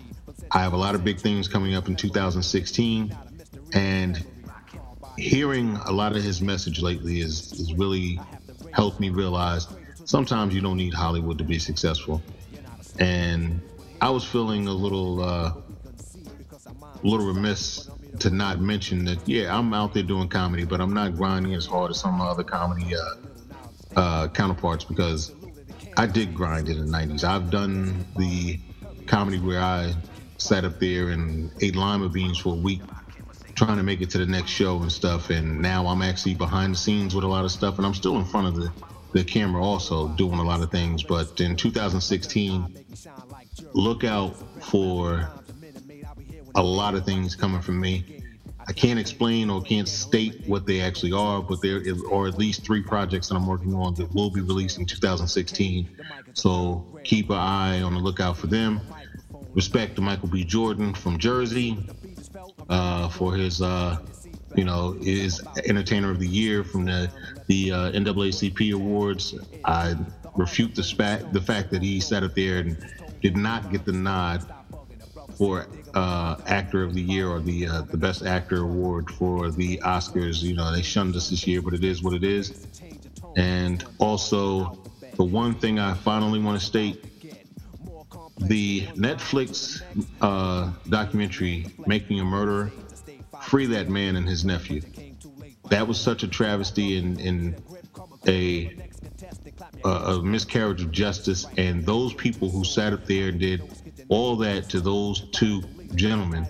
I 0.51 0.61
have 0.61 0.73
a 0.73 0.77
lot 0.77 0.95
of 0.95 1.05
big 1.05 1.19
things 1.19 1.47
coming 1.49 1.75
up 1.75 1.89
in 1.89 1.97
2016, 1.97 3.17
and 3.73 4.25
hearing 5.17 5.77
a 5.77 5.93
lot 5.93 6.17
of 6.17 6.23
his 6.23 6.41
message 6.41 6.81
lately 6.81 7.21
is, 7.21 7.53
is 7.53 7.75
really 7.75 8.21
helped 8.73 9.01
me 9.01 9.11
realize 9.11 9.67
sometimes 10.05 10.55
you 10.55 10.61
don't 10.61 10.77
need 10.77 10.95
Hollywood 10.95 11.39
to 11.39 11.45
be 11.45 11.59
successful. 11.59 12.23
And 12.99 13.61
I 14.01 14.11
was 14.11 14.25
feeling 14.25 14.69
a 14.69 14.73
little, 14.73 15.21
uh, 15.21 15.53
little 17.03 17.27
remiss 17.27 17.91
to 18.21 18.31
not 18.31 18.61
mention 18.61 19.05
that. 19.05 19.29
Yeah, 19.29 19.57
I'm 19.57 19.75
out 19.75 19.95
there 19.95 20.03
doing 20.03 20.29
comedy, 20.29 20.65
but 20.65 20.81
I'm 20.81 20.95
not 20.95 21.17
grinding 21.17 21.55
as 21.55 21.67
hard 21.67 21.91
as 21.91 22.01
some 22.01 22.15
of 22.15 22.19
my 22.19 22.27
other 22.27 22.45
comedy 22.45 22.95
uh, 22.95 23.99
uh, 23.99 24.29
counterparts 24.29 24.85
because 24.85 25.33
I 25.97 26.07
did 26.07 26.35
grind 26.35 26.69
in 26.69 26.79
the 26.79 26.97
'90s. 26.97 27.25
I've 27.25 27.51
done 27.51 28.05
the 28.17 28.59
comedy 29.07 29.39
where 29.39 29.61
I 29.61 29.95
sat 30.39 30.65
up 30.65 30.79
there 30.79 31.11
and 31.11 31.51
ate 31.61 31.77
lima 31.77 32.09
beans 32.09 32.39
for 32.39 32.55
a 32.55 32.59
week 32.59 32.83
trying 33.59 33.77
to 33.77 33.83
make 33.83 34.01
it 34.01 34.11
to 34.11 34.19
the 34.19 34.27
next 34.27 34.51
show 34.51 34.81
and 34.83 34.93
stuff 34.93 35.31
and 35.31 35.61
now 35.61 35.85
i'm 35.87 36.01
actually 36.01 36.35
behind 36.35 36.73
the 36.73 36.78
scenes 36.78 37.15
with 37.15 37.25
a 37.25 37.27
lot 37.27 37.45
of 37.45 37.51
stuff 37.51 37.77
and 37.78 37.85
i'm 37.85 37.95
still 37.95 38.17
in 38.17 38.25
front 38.25 38.47
of 38.47 38.55
the, 38.55 38.70
the 39.12 39.25
camera 39.25 39.62
also 39.62 40.09
doing 40.09 40.39
a 40.39 40.43
lot 40.43 40.61
of 40.62 40.70
things. 40.70 41.03
But 41.03 41.41
in 41.41 41.57
2016 41.57 42.85
look 43.73 44.05
out 44.05 44.37
for 44.62 45.28
a 46.55 46.62
lot 46.62 46.95
of 46.95 47.05
things 47.05 47.35
coming 47.35 47.61
from 47.61 47.81
me. 47.81 48.23
I 48.67 48.73
can't 48.73 48.99
explain 48.99 49.49
or 49.49 49.62
can't 49.62 49.89
state 49.89 50.47
what 50.47 50.67
they 50.67 50.81
actually 50.81 51.12
are 51.12 51.43
but 51.43 51.62
there 51.62 51.78
is, 51.78 52.03
or 52.03 52.27
at 52.28 52.37
least 52.37 52.65
three 52.65 52.83
projects 52.83 53.28
that 53.28 53.37
i'm 53.37 53.47
working 53.47 53.75
on 53.75 53.95
that 53.95 54.15
will 54.15 54.31
be 54.31 54.43
released 54.43 54.78
in 54.78 54.85
2016 54.85 55.89
so 56.35 56.85
keep 57.03 57.31
an 57.31 57.37
eye 57.37 57.81
on 57.81 57.95
the 57.95 58.01
lookout 58.01 58.37
for 58.37 58.47
them. 58.47 58.81
Respect 59.55 59.97
to 59.97 60.03
michael 60.03 60.28
b. 60.28 60.45
Jordan 60.45 60.93
from 60.93 61.19
jersey 61.19 61.78
uh, 62.69 63.09
for 63.09 63.35
his, 63.35 63.62
uh, 63.62 63.99
you 64.55 64.65
know, 64.65 64.93
his 64.93 65.43
Entertainer 65.67 66.11
of 66.11 66.19
the 66.19 66.27
Year 66.27 66.65
from 66.65 66.85
the 66.85 67.11
the 67.47 67.73
uh, 67.73 67.93
NAACP 67.93 68.75
awards. 68.75 69.35
I 69.65 69.95
refute 70.37 70.75
the 70.75 70.83
spat 70.83 71.33
the 71.33 71.41
fact 71.41 71.70
that 71.70 71.83
he 71.83 72.01
sat 72.01 72.23
up 72.23 72.35
there 72.35 72.59
and 72.59 72.77
did 73.20 73.37
not 73.37 73.70
get 73.70 73.85
the 73.85 73.93
nod 73.93 74.45
for 75.37 75.67
uh, 75.95 76.37
Actor 76.47 76.83
of 76.83 76.95
the 76.95 77.03
Year 77.03 77.28
or 77.28 77.41
the 77.41 77.67
uh, 77.67 77.83
the 77.83 77.97
Best 77.97 78.25
Actor 78.25 78.62
award 78.62 79.11
for 79.11 79.51
the 79.51 79.78
Oscars. 79.85 80.43
You 80.43 80.55
know, 80.55 80.73
they 80.73 80.83
shunned 80.83 81.17
us 81.17 81.31
this 81.31 81.47
year, 81.47 81.62
but 81.62 81.75
it 81.75 81.85
is 81.85 82.03
what 82.03 82.15
it 82.15 82.25
is. 82.25 82.67
And 83.37 83.85
also, 83.99 84.78
the 85.17 85.25
one 85.25 85.55
thing 85.55 85.78
I 85.78 85.95
finally 85.95 86.41
want 86.41 86.59
to 86.61 86.65
state 86.65 87.18
the 88.41 88.83
Netflix 88.94 89.83
uh, 90.20 90.73
documentary 90.89 91.67
"Making 91.86 92.20
a 92.20 92.25
Murderer," 92.25 92.73
free 93.42 93.67
that 93.67 93.89
man 93.89 94.17
and 94.17 94.28
his 94.28 94.44
nephew. 94.44 94.83
That 95.70 95.86
was 95.86 96.00
such 96.00 96.23
a 96.23 96.28
travesty 96.28 96.99
and, 96.99 97.20
and 97.20 97.62
a, 98.26 98.75
a 99.84 100.23
miscarriage 100.23 100.83
of 100.83 100.92
justice. 100.92 101.47
And 101.57 101.84
those 101.84 102.15
people 102.15 102.49
who 102.49 102.65
sat 102.65 102.92
up 102.92 103.05
there 103.07 103.28
and 103.28 103.39
did 103.39 103.62
all 104.08 104.36
that 104.36 104.68
to 104.70 104.81
those 104.81 105.28
two 105.33 105.62
gentlemen 105.94 106.47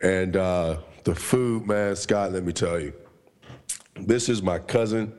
And 0.00 0.36
uh, 0.36 0.78
the 1.04 1.14
food, 1.14 1.66
man, 1.66 1.96
Scott, 1.96 2.32
let 2.32 2.44
me 2.44 2.52
tell 2.52 2.78
you, 2.78 2.92
this 3.96 4.28
is 4.28 4.42
my 4.42 4.58
cousin. 4.58 5.14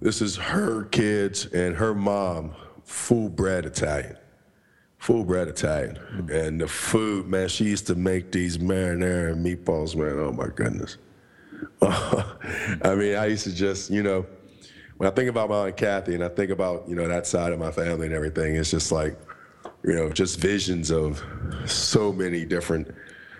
This 0.00 0.20
is 0.20 0.36
her 0.36 0.84
kids 0.84 1.46
and 1.46 1.74
her 1.76 1.94
mom, 1.94 2.54
full 2.84 3.30
bred 3.30 3.64
Italian. 3.64 4.18
Full 5.04 5.22
bred 5.22 5.48
Italian. 5.48 5.98
Mm. 6.14 6.30
And 6.30 6.60
the 6.62 6.66
food, 6.66 7.26
man, 7.26 7.48
she 7.48 7.64
used 7.64 7.86
to 7.88 7.94
make 7.94 8.32
these 8.32 8.56
marinara 8.56 9.32
and 9.32 9.44
meatballs, 9.44 9.94
man. 9.94 10.18
Oh 10.18 10.32
my 10.32 10.48
goodness. 10.48 10.96
I 11.82 12.94
mean, 12.94 13.14
I 13.14 13.26
used 13.26 13.44
to 13.44 13.54
just, 13.54 13.90
you 13.90 14.02
know, 14.02 14.24
when 14.96 15.06
I 15.06 15.14
think 15.14 15.28
about 15.28 15.50
my 15.50 15.66
Aunt 15.66 15.76
Kathy 15.76 16.14
and 16.14 16.24
I 16.24 16.28
think 16.28 16.50
about, 16.50 16.88
you 16.88 16.94
know, 16.94 17.06
that 17.06 17.26
side 17.26 17.52
of 17.52 17.58
my 17.58 17.70
family 17.70 18.06
and 18.06 18.14
everything, 18.14 18.56
it's 18.56 18.70
just 18.70 18.92
like, 18.92 19.20
you 19.82 19.92
know, 19.92 20.08
just 20.08 20.40
visions 20.40 20.90
of 20.90 21.22
so 21.66 22.10
many 22.10 22.46
different 22.46 22.90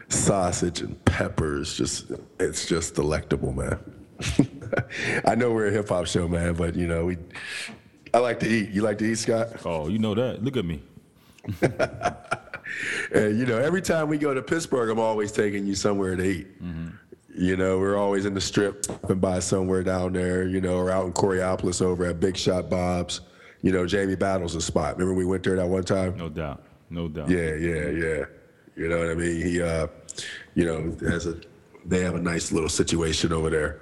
sausage 0.09 0.83
and 0.83 1.03
peppers. 1.07 1.79
Just, 1.79 2.13
it's 2.39 2.69
just 2.69 2.95
delectable, 2.95 3.55
man. 3.55 3.79
I 5.27 5.35
know 5.35 5.51
we're 5.51 5.69
a 5.69 5.73
hip 5.73 5.89
hop 5.89 6.09
show, 6.09 6.29
man, 6.29 6.53
but 6.57 6.77
you 6.77 6.87
know, 6.87 7.07
we, 7.07 7.17
I 8.13 8.19
like 8.19 8.39
to 8.41 8.47
eat. 8.47 8.69
You 8.69 8.83
like 8.83 8.99
to 8.99 9.07
eat, 9.07 9.17
Scott? 9.17 9.65
Oh, 9.65 9.89
you 9.89 9.99
know 9.99 10.15
that. 10.15 10.45
Look 10.45 10.59
at 10.59 10.67
me. 10.67 10.83
And 13.13 13.39
you 13.39 13.47
know, 13.47 13.59
every 13.59 13.83
time 13.83 14.09
we 14.09 14.19
go 14.19 14.35
to 14.35 14.43
Pittsburgh, 14.43 14.91
I'm 14.91 14.99
always 14.99 15.31
taking 15.31 15.67
you 15.67 15.75
somewhere 15.75 16.17
to 16.17 16.25
eat. 16.25 16.49
You 17.37 17.57
know, 17.57 17.79
we're 17.79 17.97
always 17.97 18.27
in 18.27 18.35
the 18.35 18.41
strip 18.41 18.87
and 19.09 19.21
by 19.21 19.41
somewhere 19.41 19.83
down 19.83 20.13
there, 20.13 20.47
you 20.47 20.61
know, 20.61 20.77
or 20.77 20.91
out 20.91 21.05
in 21.07 21.13
Coraopolis 21.13 21.83
over 21.83 22.05
at 22.07 22.21
Big 22.21 22.37
Shot 22.37 22.71
Bob's. 22.71 23.21
You 23.63 23.73
know, 23.73 23.87
Jamie 23.87 24.15
Battles' 24.15 24.55
a 24.55 24.61
spot. 24.61 24.99
Remember 24.99 25.15
we 25.15 25.25
went 25.25 25.43
there 25.43 25.57
that 25.57 25.67
one 25.67 25.85
time? 25.85 26.17
No 26.17 26.29
doubt. 26.29 26.63
No 26.91 27.09
doubt. 27.09 27.31
Yeah, 27.31 27.55
yeah, 27.55 27.89
yeah. 27.89 28.25
You 28.77 28.89
know 28.89 28.99
what 28.99 29.11
I 29.11 29.15
mean? 29.15 29.41
He, 29.41 29.63
uh, 29.63 29.87
you 30.55 30.67
know, 30.67 30.97
has 31.09 31.27
a, 31.27 31.41
they 31.87 32.01
have 32.01 32.15
a 32.15 32.21
nice 32.21 32.53
little 32.53 32.69
situation 32.69 33.33
over 33.33 33.49
there. 33.51 33.81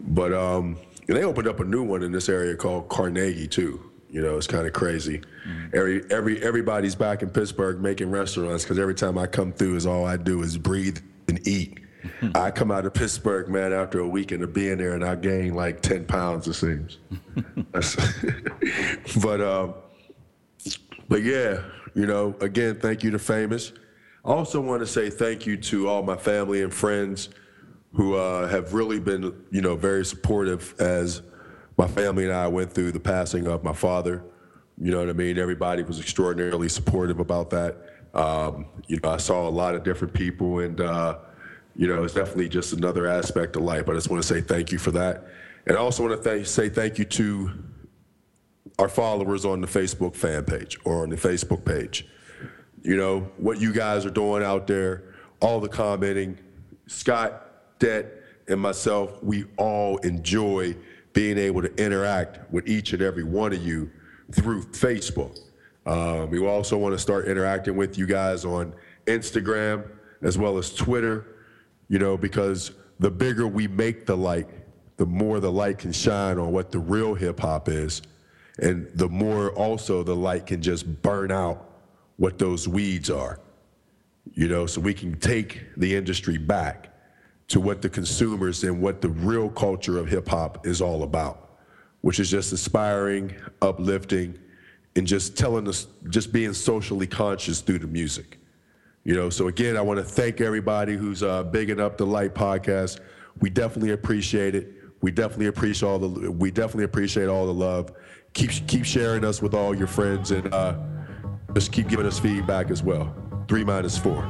But 0.00 0.32
um, 0.32 0.78
and 1.08 1.16
they 1.16 1.24
opened 1.24 1.48
up 1.48 1.60
a 1.60 1.64
new 1.64 1.82
one 1.82 2.02
in 2.02 2.12
this 2.12 2.28
area 2.28 2.54
called 2.54 2.88
Carnegie 2.88 3.48
too. 3.48 3.89
You 4.10 4.22
know, 4.22 4.36
it's 4.36 4.46
kind 4.46 4.66
of 4.66 4.72
crazy. 4.72 5.22
Every 5.72 6.02
every 6.10 6.42
everybody's 6.42 6.94
back 6.94 7.22
in 7.22 7.30
Pittsburgh 7.30 7.80
making 7.80 8.10
restaurants 8.10 8.64
because 8.64 8.78
every 8.78 8.94
time 8.94 9.16
I 9.16 9.26
come 9.26 9.52
through, 9.52 9.76
is 9.76 9.86
all 9.86 10.04
I 10.04 10.16
do 10.16 10.42
is 10.42 10.58
breathe 10.58 10.98
and 11.28 11.46
eat. 11.46 11.78
I 12.34 12.50
come 12.50 12.70
out 12.70 12.86
of 12.86 12.94
Pittsburgh, 12.94 13.48
man, 13.48 13.72
after 13.72 14.00
a 14.00 14.08
weekend 14.08 14.42
of 14.42 14.52
being 14.52 14.78
there, 14.78 14.94
and 14.94 15.04
I 15.04 15.14
gain 15.14 15.54
like 15.54 15.80
ten 15.80 16.04
pounds. 16.04 16.48
It 16.48 16.54
seems. 16.54 16.98
But 19.22 19.40
um, 19.40 19.74
but 21.08 21.22
yeah, 21.22 21.62
you 21.94 22.06
know, 22.06 22.34
again, 22.40 22.78
thank 22.80 23.02
you 23.02 23.10
to 23.10 23.18
Famous. 23.18 23.72
I 24.24 24.30
also 24.30 24.60
want 24.60 24.80
to 24.80 24.86
say 24.86 25.08
thank 25.08 25.46
you 25.46 25.56
to 25.56 25.88
all 25.88 26.02
my 26.02 26.16
family 26.16 26.62
and 26.62 26.72
friends 26.72 27.30
who 27.94 28.14
uh, 28.14 28.46
have 28.48 28.74
really 28.74 29.00
been, 29.00 29.34
you 29.50 29.60
know, 29.60 29.76
very 29.76 30.04
supportive 30.04 30.74
as 30.78 31.22
my 31.76 31.86
family 31.86 32.24
and 32.24 32.32
I 32.32 32.48
went 32.48 32.72
through 32.72 32.92
the 32.92 33.00
passing 33.00 33.46
of 33.46 33.64
my 33.64 33.72
father. 33.72 34.22
You 34.78 34.90
know 34.90 34.98
what 34.98 35.10
I 35.10 35.12
mean? 35.12 35.38
Everybody 35.38 35.82
was 35.82 36.00
extraordinarily 36.00 36.68
supportive 36.68 37.20
about 37.20 37.50
that. 37.50 37.76
Um, 38.14 38.66
you 38.86 38.98
know, 39.02 39.10
I 39.10 39.18
saw 39.18 39.48
a 39.48 39.50
lot 39.50 39.74
of 39.74 39.84
different 39.84 40.14
people, 40.14 40.60
and 40.60 40.80
uh, 40.80 41.18
you 41.76 41.86
know, 41.86 42.02
it's 42.02 42.14
definitely 42.14 42.48
just 42.48 42.72
another 42.72 43.06
aspect 43.06 43.56
of 43.56 43.62
life. 43.62 43.88
I 43.88 43.94
just 43.94 44.10
want 44.10 44.22
to 44.22 44.26
say 44.26 44.40
thank 44.40 44.72
you 44.72 44.78
for 44.78 44.90
that, 44.92 45.26
and 45.66 45.76
I 45.76 45.80
also 45.80 46.02
want 46.02 46.16
to 46.16 46.28
thank, 46.28 46.46
say 46.46 46.68
thank 46.68 46.98
you 46.98 47.04
to 47.04 47.52
our 48.78 48.88
followers 48.88 49.44
on 49.44 49.60
the 49.60 49.66
Facebook 49.66 50.16
fan 50.16 50.44
page 50.44 50.78
or 50.84 51.02
on 51.02 51.10
the 51.10 51.16
Facebook 51.16 51.64
page. 51.64 52.06
You 52.82 52.96
know, 52.96 53.30
what 53.36 53.60
you 53.60 53.72
guys 53.72 54.06
are 54.06 54.10
doing 54.10 54.42
out 54.42 54.66
there, 54.66 55.14
all 55.40 55.60
the 55.60 55.68
commenting, 55.68 56.38
Scott, 56.86 57.78
Det, 57.78 58.06
and 58.48 58.60
myself, 58.60 59.22
we 59.22 59.44
all 59.56 59.98
enjoy 59.98 60.74
being 61.20 61.36
able 61.36 61.60
to 61.60 61.74
interact 61.74 62.50
with 62.50 62.66
each 62.66 62.94
and 62.94 63.02
every 63.02 63.24
one 63.24 63.52
of 63.52 63.62
you 63.62 63.90
through 64.32 64.62
Facebook. 64.62 65.38
Uh, 65.84 66.26
we 66.30 66.42
also 66.42 66.78
want 66.78 66.94
to 66.94 66.98
start 66.98 67.28
interacting 67.28 67.76
with 67.76 67.98
you 67.98 68.06
guys 68.06 68.46
on 68.46 68.72
Instagram 69.04 69.86
as 70.22 70.38
well 70.38 70.56
as 70.56 70.72
Twitter, 70.72 71.36
you 71.90 71.98
know, 71.98 72.16
because 72.16 72.70
the 73.00 73.10
bigger 73.10 73.46
we 73.46 73.68
make 73.68 74.06
the 74.06 74.16
light, 74.16 74.48
the 74.96 75.04
more 75.04 75.40
the 75.40 75.52
light 75.52 75.76
can 75.76 75.92
shine 75.92 76.38
on 76.38 76.52
what 76.52 76.72
the 76.72 76.78
real 76.78 77.12
hip 77.12 77.38
hop 77.38 77.68
is. 77.68 78.00
And 78.58 78.90
the 78.94 79.10
more 79.10 79.50
also 79.52 80.02
the 80.02 80.16
light 80.16 80.46
can 80.46 80.62
just 80.62 81.02
burn 81.02 81.30
out 81.30 81.68
what 82.16 82.38
those 82.38 82.66
weeds 82.66 83.10
are. 83.10 83.40
You 84.32 84.48
know, 84.48 84.64
so 84.64 84.80
we 84.80 84.94
can 84.94 85.20
take 85.20 85.66
the 85.76 85.94
industry 85.94 86.38
back 86.38 86.89
to 87.50 87.60
what 87.60 87.82
the 87.82 87.88
consumers 87.88 88.64
and 88.64 88.80
what 88.80 89.00
the 89.00 89.08
real 89.08 89.50
culture 89.50 89.98
of 89.98 90.08
hip 90.08 90.28
hop 90.28 90.66
is 90.66 90.80
all 90.80 91.02
about, 91.02 91.58
which 92.00 92.18
is 92.20 92.30
just 92.30 92.52
inspiring, 92.52 93.34
uplifting, 93.60 94.38
and 94.96 95.06
just 95.06 95.36
telling 95.36 95.68
us, 95.68 95.88
just 96.08 96.32
being 96.32 96.52
socially 96.52 97.06
conscious 97.06 97.60
through 97.60 97.80
the 97.80 97.86
music. 97.86 98.38
You 99.02 99.16
know, 99.16 99.30
so 99.30 99.48
again, 99.48 99.76
I 99.76 99.80
want 99.80 99.98
to 99.98 100.04
thank 100.04 100.40
everybody 100.40 100.96
who's 100.96 101.22
uh, 101.22 101.42
bigging 101.42 101.80
up 101.80 101.96
the 101.98 102.06
Light 102.06 102.34
podcast. 102.34 103.00
We 103.40 103.50
definitely 103.50 103.92
appreciate 103.92 104.54
it. 104.54 104.68
We 105.00 105.10
definitely 105.10 105.46
appreciate 105.46 105.88
all 105.88 105.98
the 105.98 106.30
we 106.30 106.50
definitely 106.50 106.84
appreciate 106.84 107.26
all 107.26 107.46
the 107.46 107.54
love. 107.54 107.92
Keep 108.34 108.68
keep 108.68 108.84
sharing 108.84 109.24
us 109.24 109.42
with 109.42 109.54
all 109.54 109.74
your 109.74 109.86
friends 109.86 110.30
and 110.30 110.52
uh, 110.52 110.76
just 111.54 111.72
keep 111.72 111.88
giving 111.88 112.06
us 112.06 112.20
feedback 112.20 112.70
as 112.70 112.82
well. 112.82 113.14
Three 113.48 113.64
minus 113.64 113.96
four. 113.96 114.22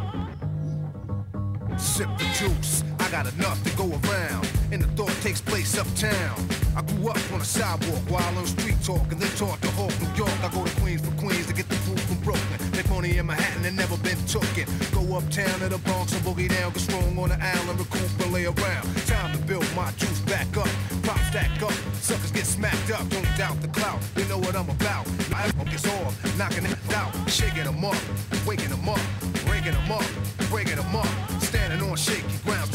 Sip 1.77 2.09
the 2.19 2.25
juice, 2.35 2.85
I 3.11 3.25
got 3.25 3.35
enough 3.35 3.61
to 3.65 3.77
go 3.77 3.91
around. 3.91 4.49
And 4.71 4.83
the 4.83 4.87
thought 4.95 5.11
takes 5.21 5.41
place 5.41 5.77
uptown. 5.77 6.39
I 6.77 6.83
grew 6.83 7.09
up 7.09 7.19
on 7.33 7.41
a 7.41 7.45
sidewalk 7.45 7.99
while 8.09 8.39
on 8.39 8.47
street 8.47 8.77
talk 8.85 9.03
and 9.11 9.19
then 9.19 9.29
taught 9.37 9.61
to 9.63 9.71
Hawk, 9.73 9.91
New 10.01 10.15
York. 10.15 10.31
I 10.45 10.49
go 10.55 10.65
to 10.65 10.81
Queens 10.81 11.03
for 11.05 11.11
Queens 11.19 11.47
to 11.47 11.53
get 11.53 11.69
the 11.69 11.75
food 11.75 11.99
from 11.99 12.19
Brooklyn. 12.19 12.71
Make 12.71 12.89
money 12.89 13.19
in 13.19 13.27
Manhattan 13.27 13.65
and 13.65 13.77
never 13.77 13.97
been 13.97 14.17
tooken. 14.31 14.67
Go 14.95 15.17
uptown 15.17 15.59
to 15.59 15.69
the 15.69 15.79
Bronx 15.79 16.13
and 16.13 16.23
boogie 16.23 16.49
down, 16.49 16.71
get 16.71 16.83
strong 16.83 17.19
on 17.19 17.31
the 17.31 17.39
island, 17.43 17.81
recoup 17.81 18.21
and 18.21 18.33
lay 18.33 18.45
around. 18.45 18.87
Time 19.09 19.37
to 19.37 19.43
build 19.45 19.67
my 19.75 19.91
juice 19.99 20.21
back 20.21 20.47
up. 20.57 20.71
Pop 21.03 21.19
stack 21.31 21.51
up, 21.63 21.75
suckers 21.99 22.31
get 22.31 22.47
smacked 22.47 22.93
up. 22.93 23.09
Don't 23.09 23.27
doubt 23.37 23.61
the 23.61 23.69
clout, 23.69 23.99
you 24.15 24.25
know 24.27 24.39
what 24.39 24.55
I'm 24.55 24.71
about. 24.71 25.09
I 25.35 25.51
focus 25.59 25.85
off, 25.99 26.15
knocking 26.39 26.65
it 26.65 26.79
out, 26.95 27.11
shaking 27.29 27.65
them 27.65 27.85
up, 27.85 27.99
waking 28.47 28.71
them 28.71 28.89
up, 28.89 29.01
breaking 29.47 29.73
them 29.73 29.91
up, 29.91 30.07
breaking 30.49 30.77
them 30.77 30.95
up. 30.95 31.11
Standing 31.51 31.83
on 31.91 31.97
shaky 31.97 32.39
ground, 32.45 32.71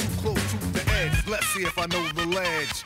Let's 1.35 1.47
see 1.47 1.63
if 1.63 1.77
I 1.77 1.85
know 1.87 2.07
the 2.13 2.25
ledge. 2.27 2.85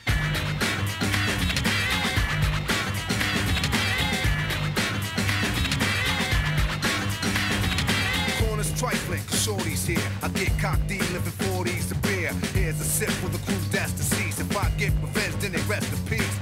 Corners 8.40 8.74
trifling, 8.80 9.22
shorty's 9.38 9.86
here. 9.86 10.00
I 10.24 10.30
get 10.30 10.50
cocked 10.58 10.88
D, 10.88 10.98
living 10.98 11.32
40s 11.46 11.90
to 11.90 11.96
beer. 12.08 12.34
Here's 12.56 12.82
a 12.82 12.84
sip 12.84 13.12
for 13.12 13.28
the 13.28 13.38
crew 13.38 13.54
that's 13.70 13.92
deceased. 13.92 14.40
If 14.40 14.58
I 14.58 14.68
get 14.80 14.94
revenge, 15.00 15.36
then 15.36 15.52
they 15.52 15.62
rest 15.72 15.94
in 15.94 16.00
peace. 16.08 16.40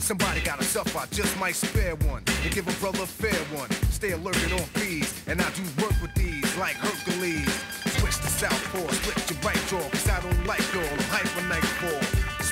Somebody 0.00 0.40
gotta 0.40 0.64
suffer, 0.64 0.98
I 0.98 1.06
just 1.12 1.38
might 1.38 1.54
spare 1.54 1.94
one. 2.10 2.24
And 2.42 2.52
give 2.52 2.66
a 2.66 2.72
brother 2.80 3.04
a 3.04 3.06
fair 3.06 3.38
one. 3.56 3.70
Stay 3.92 4.10
alerted 4.10 4.52
on 4.52 4.66
fees. 4.74 5.14
And 5.28 5.40
I 5.40 5.48
do 5.50 5.62
work 5.80 5.94
with 6.02 6.12
these 6.16 6.56
like 6.56 6.74
Hercules. 6.74 7.54
Switch 7.98 8.16
to 8.16 8.28
southpaw, 8.28 8.88
split 8.88 9.30
your 9.30 9.40
right 9.42 9.62
jaw. 9.68 9.96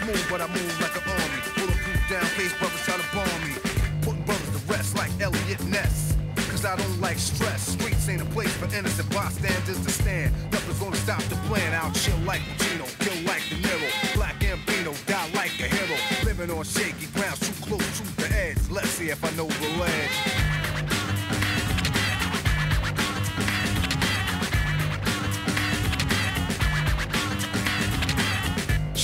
Smooth, 0.04 0.28
but 0.28 0.40
I 0.42 0.46
move 0.48 0.80
like 0.82 0.94
an 1.00 1.08
army. 1.08 1.40
Bulletproof 1.56 2.10
down, 2.10 2.26
case 2.36 2.52
brothers 2.58 2.84
try 2.84 2.96
to 2.98 3.08
bomb 3.16 3.40
me. 3.48 3.56
Putting 4.02 4.22
brothers 4.24 4.50
to 4.52 4.60
rest 4.70 4.94
like 4.96 5.10
Eliot 5.18 5.64
Ness. 5.64 6.14
Cause 6.50 6.66
I 6.66 6.76
don't 6.76 7.00
like 7.00 7.16
stress. 7.16 7.72
Streets 7.72 8.06
ain't 8.10 8.20
a 8.20 8.26
place 8.26 8.52
for 8.52 8.66
innocent 8.76 9.08
bystanders 9.14 9.80
to 9.82 9.90
stand. 9.90 10.34
Nothing's 10.52 10.78
gonna 10.78 10.96
stop 10.96 11.22
the 11.32 11.36
plan. 11.48 11.72
I'll 11.72 11.90
chill 11.92 12.18
like 12.26 12.42
Pacino, 12.42 12.84
kill 13.00 13.16
like 13.24 13.48
De 13.48 13.56
Niro. 13.64 14.14
Black 14.14 14.38
Ambino, 14.40 14.92
die 15.06 15.30
like 15.32 15.58
a 15.60 15.68
hero. 15.72 15.96
Living 16.22 16.50
on 16.50 16.64
shaky 16.64 17.06
ground, 17.16 17.40
too 17.40 17.56
close 17.64 18.00
to 18.00 18.16
the 18.20 18.28
edge. 18.36 18.58
Let's 18.70 18.90
see 18.90 19.08
if 19.08 19.24
I 19.24 19.30
know 19.38 19.46
the 19.48 19.68
ledge. 19.80 20.23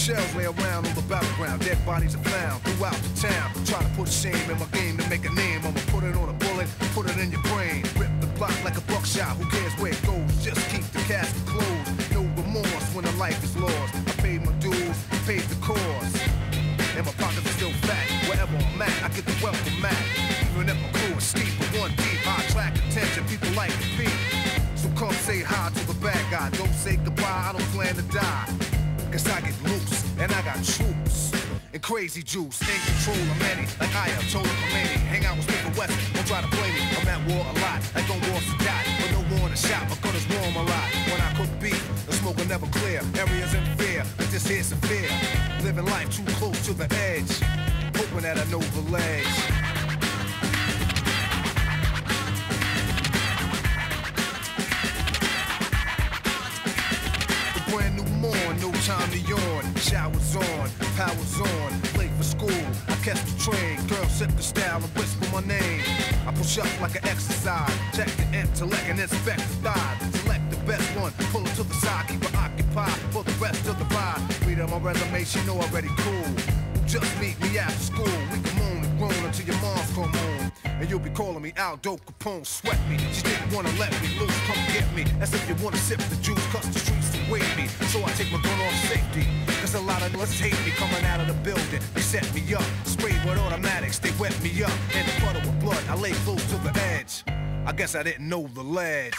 Shells 0.01 0.35
lay 0.35 0.47
around 0.47 0.87
on 0.87 0.95
the 0.95 1.05
battleground, 1.13 1.61
dead 1.61 1.77
bodies 1.85 2.15
are 2.15 2.25
found 2.25 2.63
throughout 2.63 2.97
the 2.97 3.29
town. 3.29 3.53
Try 3.67 3.83
to 3.83 3.89
put 3.91 4.09
shame 4.09 4.51
in 4.51 4.59
my 4.59 4.65
game 4.73 4.97
to 4.97 5.07
make 5.11 5.27
a 5.27 5.33
name. 5.35 5.61
I'ma 5.61 5.79
put 5.93 6.05
it 6.05 6.17
on 6.17 6.31
a 6.31 6.33
bullet, 6.33 6.69
put 6.95 7.05
it 7.11 7.19
in 7.19 7.31
your 7.31 7.43
brain. 7.53 7.85
Rip 8.01 8.09
the 8.19 8.27
block 8.39 8.57
like 8.65 8.79
a 8.79 8.81
buckshot, 8.89 9.37
who 9.37 9.45
cares 9.51 9.75
where 9.75 9.93
it 9.93 10.01
goes? 10.07 10.43
Just 10.43 10.57
keep 10.71 10.85
the 10.97 11.01
casket 11.05 11.45
closed. 11.45 11.93
No 12.17 12.23
remorse 12.41 12.87
when 12.95 13.05
a 13.05 13.13
life 13.21 13.45
is 13.45 13.55
lost. 13.59 13.95
I 13.95 14.13
paid 14.25 14.43
my 14.43 14.53
dues, 14.53 14.97
paid 15.27 15.45
the 15.53 15.61
cost. 15.61 16.17
And 16.97 17.05
my 17.05 17.13
pockets 17.21 17.45
are 17.45 17.57
still 17.61 17.75
fat. 17.85 18.09
Wherever 18.25 18.57
I'm 18.57 18.81
at, 18.81 19.05
I 19.05 19.09
get 19.13 19.27
the 19.27 19.37
wealth 19.45 19.61
welcome 19.61 19.83
mat. 19.83 20.01
Even 20.57 20.67
if 20.71 20.81
my 20.81 20.91
crew 20.97 21.19
is 21.19 21.25
steep, 21.25 21.53
but 21.59 21.69
one 21.79 21.93
deep, 22.01 22.25
I 22.25 22.41
attract 22.49 22.79
attention. 22.89 23.29
People 23.29 23.53
like 23.53 23.77
to 23.77 23.89
be. 24.01 24.09
So 24.77 24.89
come 24.97 25.13
say 25.13 25.43
hi 25.43 25.69
to 25.69 25.87
the 25.87 25.95
bad 26.01 26.25
guy. 26.33 26.49
Don't 26.57 26.73
say 26.73 26.97
goodbye, 26.97 27.53
I 27.53 27.53
don't 27.53 27.69
plan 27.77 27.95
to 27.97 28.03
die. 28.09 28.70
Cause 29.21 29.37
I 29.37 29.41
get 29.43 29.63
loose, 29.65 30.05
and 30.19 30.33
I 30.33 30.41
got 30.43 30.65
troops. 30.65 31.33
And 31.75 31.83
crazy 31.83 32.23
juice, 32.23 32.59
in 32.63 32.81
control 32.89 33.21
of 33.21 33.39
many, 33.39 33.67
like 33.79 33.95
I 33.95 34.09
am 34.17 34.23
Tola 34.33 34.49
Khomeini. 34.49 34.97
Hang 35.13 35.27
out 35.27 35.37
with 35.37 35.45
Smith 35.45 35.77
West, 35.77 35.93
don't 36.15 36.27
try 36.27 36.41
to 36.41 36.49
play 36.49 36.73
me. 36.73 36.81
I'm 36.97 37.07
at 37.07 37.21
war 37.29 37.45
a 37.45 37.53
lot, 37.61 37.81
like 37.95 38.09
on 38.09 38.17
war 38.33 38.41
Sadat. 38.41 38.85
But 38.97 39.11
no 39.13 39.21
war 39.37 39.45
in 39.45 39.53
the 39.53 39.61
shop, 39.61 39.85
my 39.91 39.97
gun 40.01 40.17
is 40.17 40.27
warm 40.27 40.57
a 40.57 40.71
lot. 40.71 40.89
When 41.05 41.21
I 41.21 41.35
cook 41.37 41.53
beef, 41.61 42.07
the 42.07 42.15
smoke 42.15 42.39
will 42.39 42.47
never 42.49 42.67
clear. 42.69 43.03
Areas 43.15 43.53
in 43.53 43.65
fear, 43.77 44.05
but 44.17 44.31
this 44.31 44.47
here's 44.47 44.73
severe. 44.73 45.11
Living 45.65 45.85
life 45.85 46.09
too 46.17 46.25
close 46.41 46.65
to 46.65 46.73
the 46.73 46.89
edge. 47.13 47.41
Hoping 48.01 48.23
that 48.23 48.39
I 48.39 48.45
know 48.49 48.61
the 48.73 48.91
ledge. 48.91 49.80
No 58.59 58.73
time 58.83 59.11
to 59.11 59.19
yawn. 59.21 59.75
Showers 59.77 60.37
on, 60.37 60.71
powers 60.97 61.41
on, 61.41 61.99
late 61.99 62.11
for 62.19 62.25
school. 62.25 62.63
I 62.89 62.95
catch 63.05 63.23
the 63.23 63.39
train, 63.39 63.87
girl 63.87 64.09
sip 64.09 64.31
the 64.37 64.43
style 64.43 64.83
and 64.83 64.93
whisper 64.97 65.27
my 65.33 65.41
name. 65.47 65.83
I 66.27 66.33
push 66.33 66.59
up 66.59 66.69
like 66.81 66.97
an 66.97 67.07
exercise, 67.07 67.73
check 67.95 68.09
the 68.17 68.27
intellect 68.37 68.85
and 68.89 68.99
inspect 68.99 69.41
the 69.41 69.71
thighs. 69.71 70.21
Select 70.21 70.51
the 70.51 70.57
best 70.67 70.89
one, 70.99 71.13
pull 71.33 71.47
it 71.47 71.55
to 71.55 71.63
the 71.63 71.75
side, 71.75 72.09
keep 72.09 72.25
her 72.25 72.39
occupied 72.39 73.01
for 73.13 73.23
the 73.23 73.33
rest 73.33 73.67
of 73.69 73.79
the 73.79 73.85
ride. 73.95 74.21
Read 74.47 74.61
up 74.61 74.73
on 74.73 74.83
my 74.83 74.93
resume, 74.93 75.25
she 75.25 75.45
know 75.47 75.61
already 75.61 75.89
cool. 75.99 76.25
Just 76.87 77.11
meet 77.21 77.41
me 77.41 77.57
after 77.59 77.79
school, 77.79 78.19
we 78.33 78.41
can 78.43 78.59
moan 78.59 78.85
and 78.85 78.99
groan 78.99 79.25
until 79.25 79.47
your 79.47 79.61
mom's 79.63 79.93
come 79.93 80.13
home. 80.13 80.53
And 80.65 80.89
you'll 80.89 80.99
be 80.99 81.11
calling 81.11 81.43
me 81.43 81.53
Aldo 81.59 81.99
Capone, 81.99 82.47
sweat 82.47 82.79
me. 82.89 82.97
She 83.13 83.23
didn't 83.23 83.53
wanna 83.53 83.71
let 83.79 83.93
me 84.03 84.09
loose, 84.19 84.37
come 84.47 84.57
get 84.73 84.93
me. 84.95 85.05
As 85.21 85.33
if 85.35 85.49
you 85.49 85.55
wanna 85.63 85.77
sip 85.77 86.01
the 86.01 86.17
juice, 86.17 86.45
the 86.53 86.79
streets 86.79 87.00
me. 87.39 87.67
So 87.87 88.03
I 88.05 88.11
take 88.13 88.33
my 88.33 88.41
gun 88.43 88.61
off 88.61 88.75
safety. 88.89 89.27
Cause 89.61 89.75
a 89.75 89.81
lot 89.81 90.03
of 90.03 90.15
us 90.21 90.39
hate 90.39 90.59
me 90.65 90.73
coming 90.73 91.05
out 91.05 91.21
of 91.21 91.29
the 91.29 91.35
building. 91.35 91.81
They 91.95 92.01
set 92.01 92.27
me 92.35 92.43
up, 92.55 92.65
sprayed 92.85 93.23
with 93.25 93.39
automatics, 93.39 93.99
they 93.99 94.11
wet 94.19 94.35
me 94.43 94.63
up. 94.63 94.73
In 94.95 95.07
the 95.07 95.13
puddle 95.21 95.43
of 95.43 95.61
blood, 95.61 95.83
I 95.89 95.95
lay 95.95 96.13
close 96.25 96.45
to 96.51 96.57
the 96.57 96.73
edge. 96.95 97.23
I 97.67 97.73
guess 97.73 97.95
I 97.95 98.03
didn't 98.03 98.29
know 98.29 98.49
the 98.55 98.63
ledge. 98.63 99.15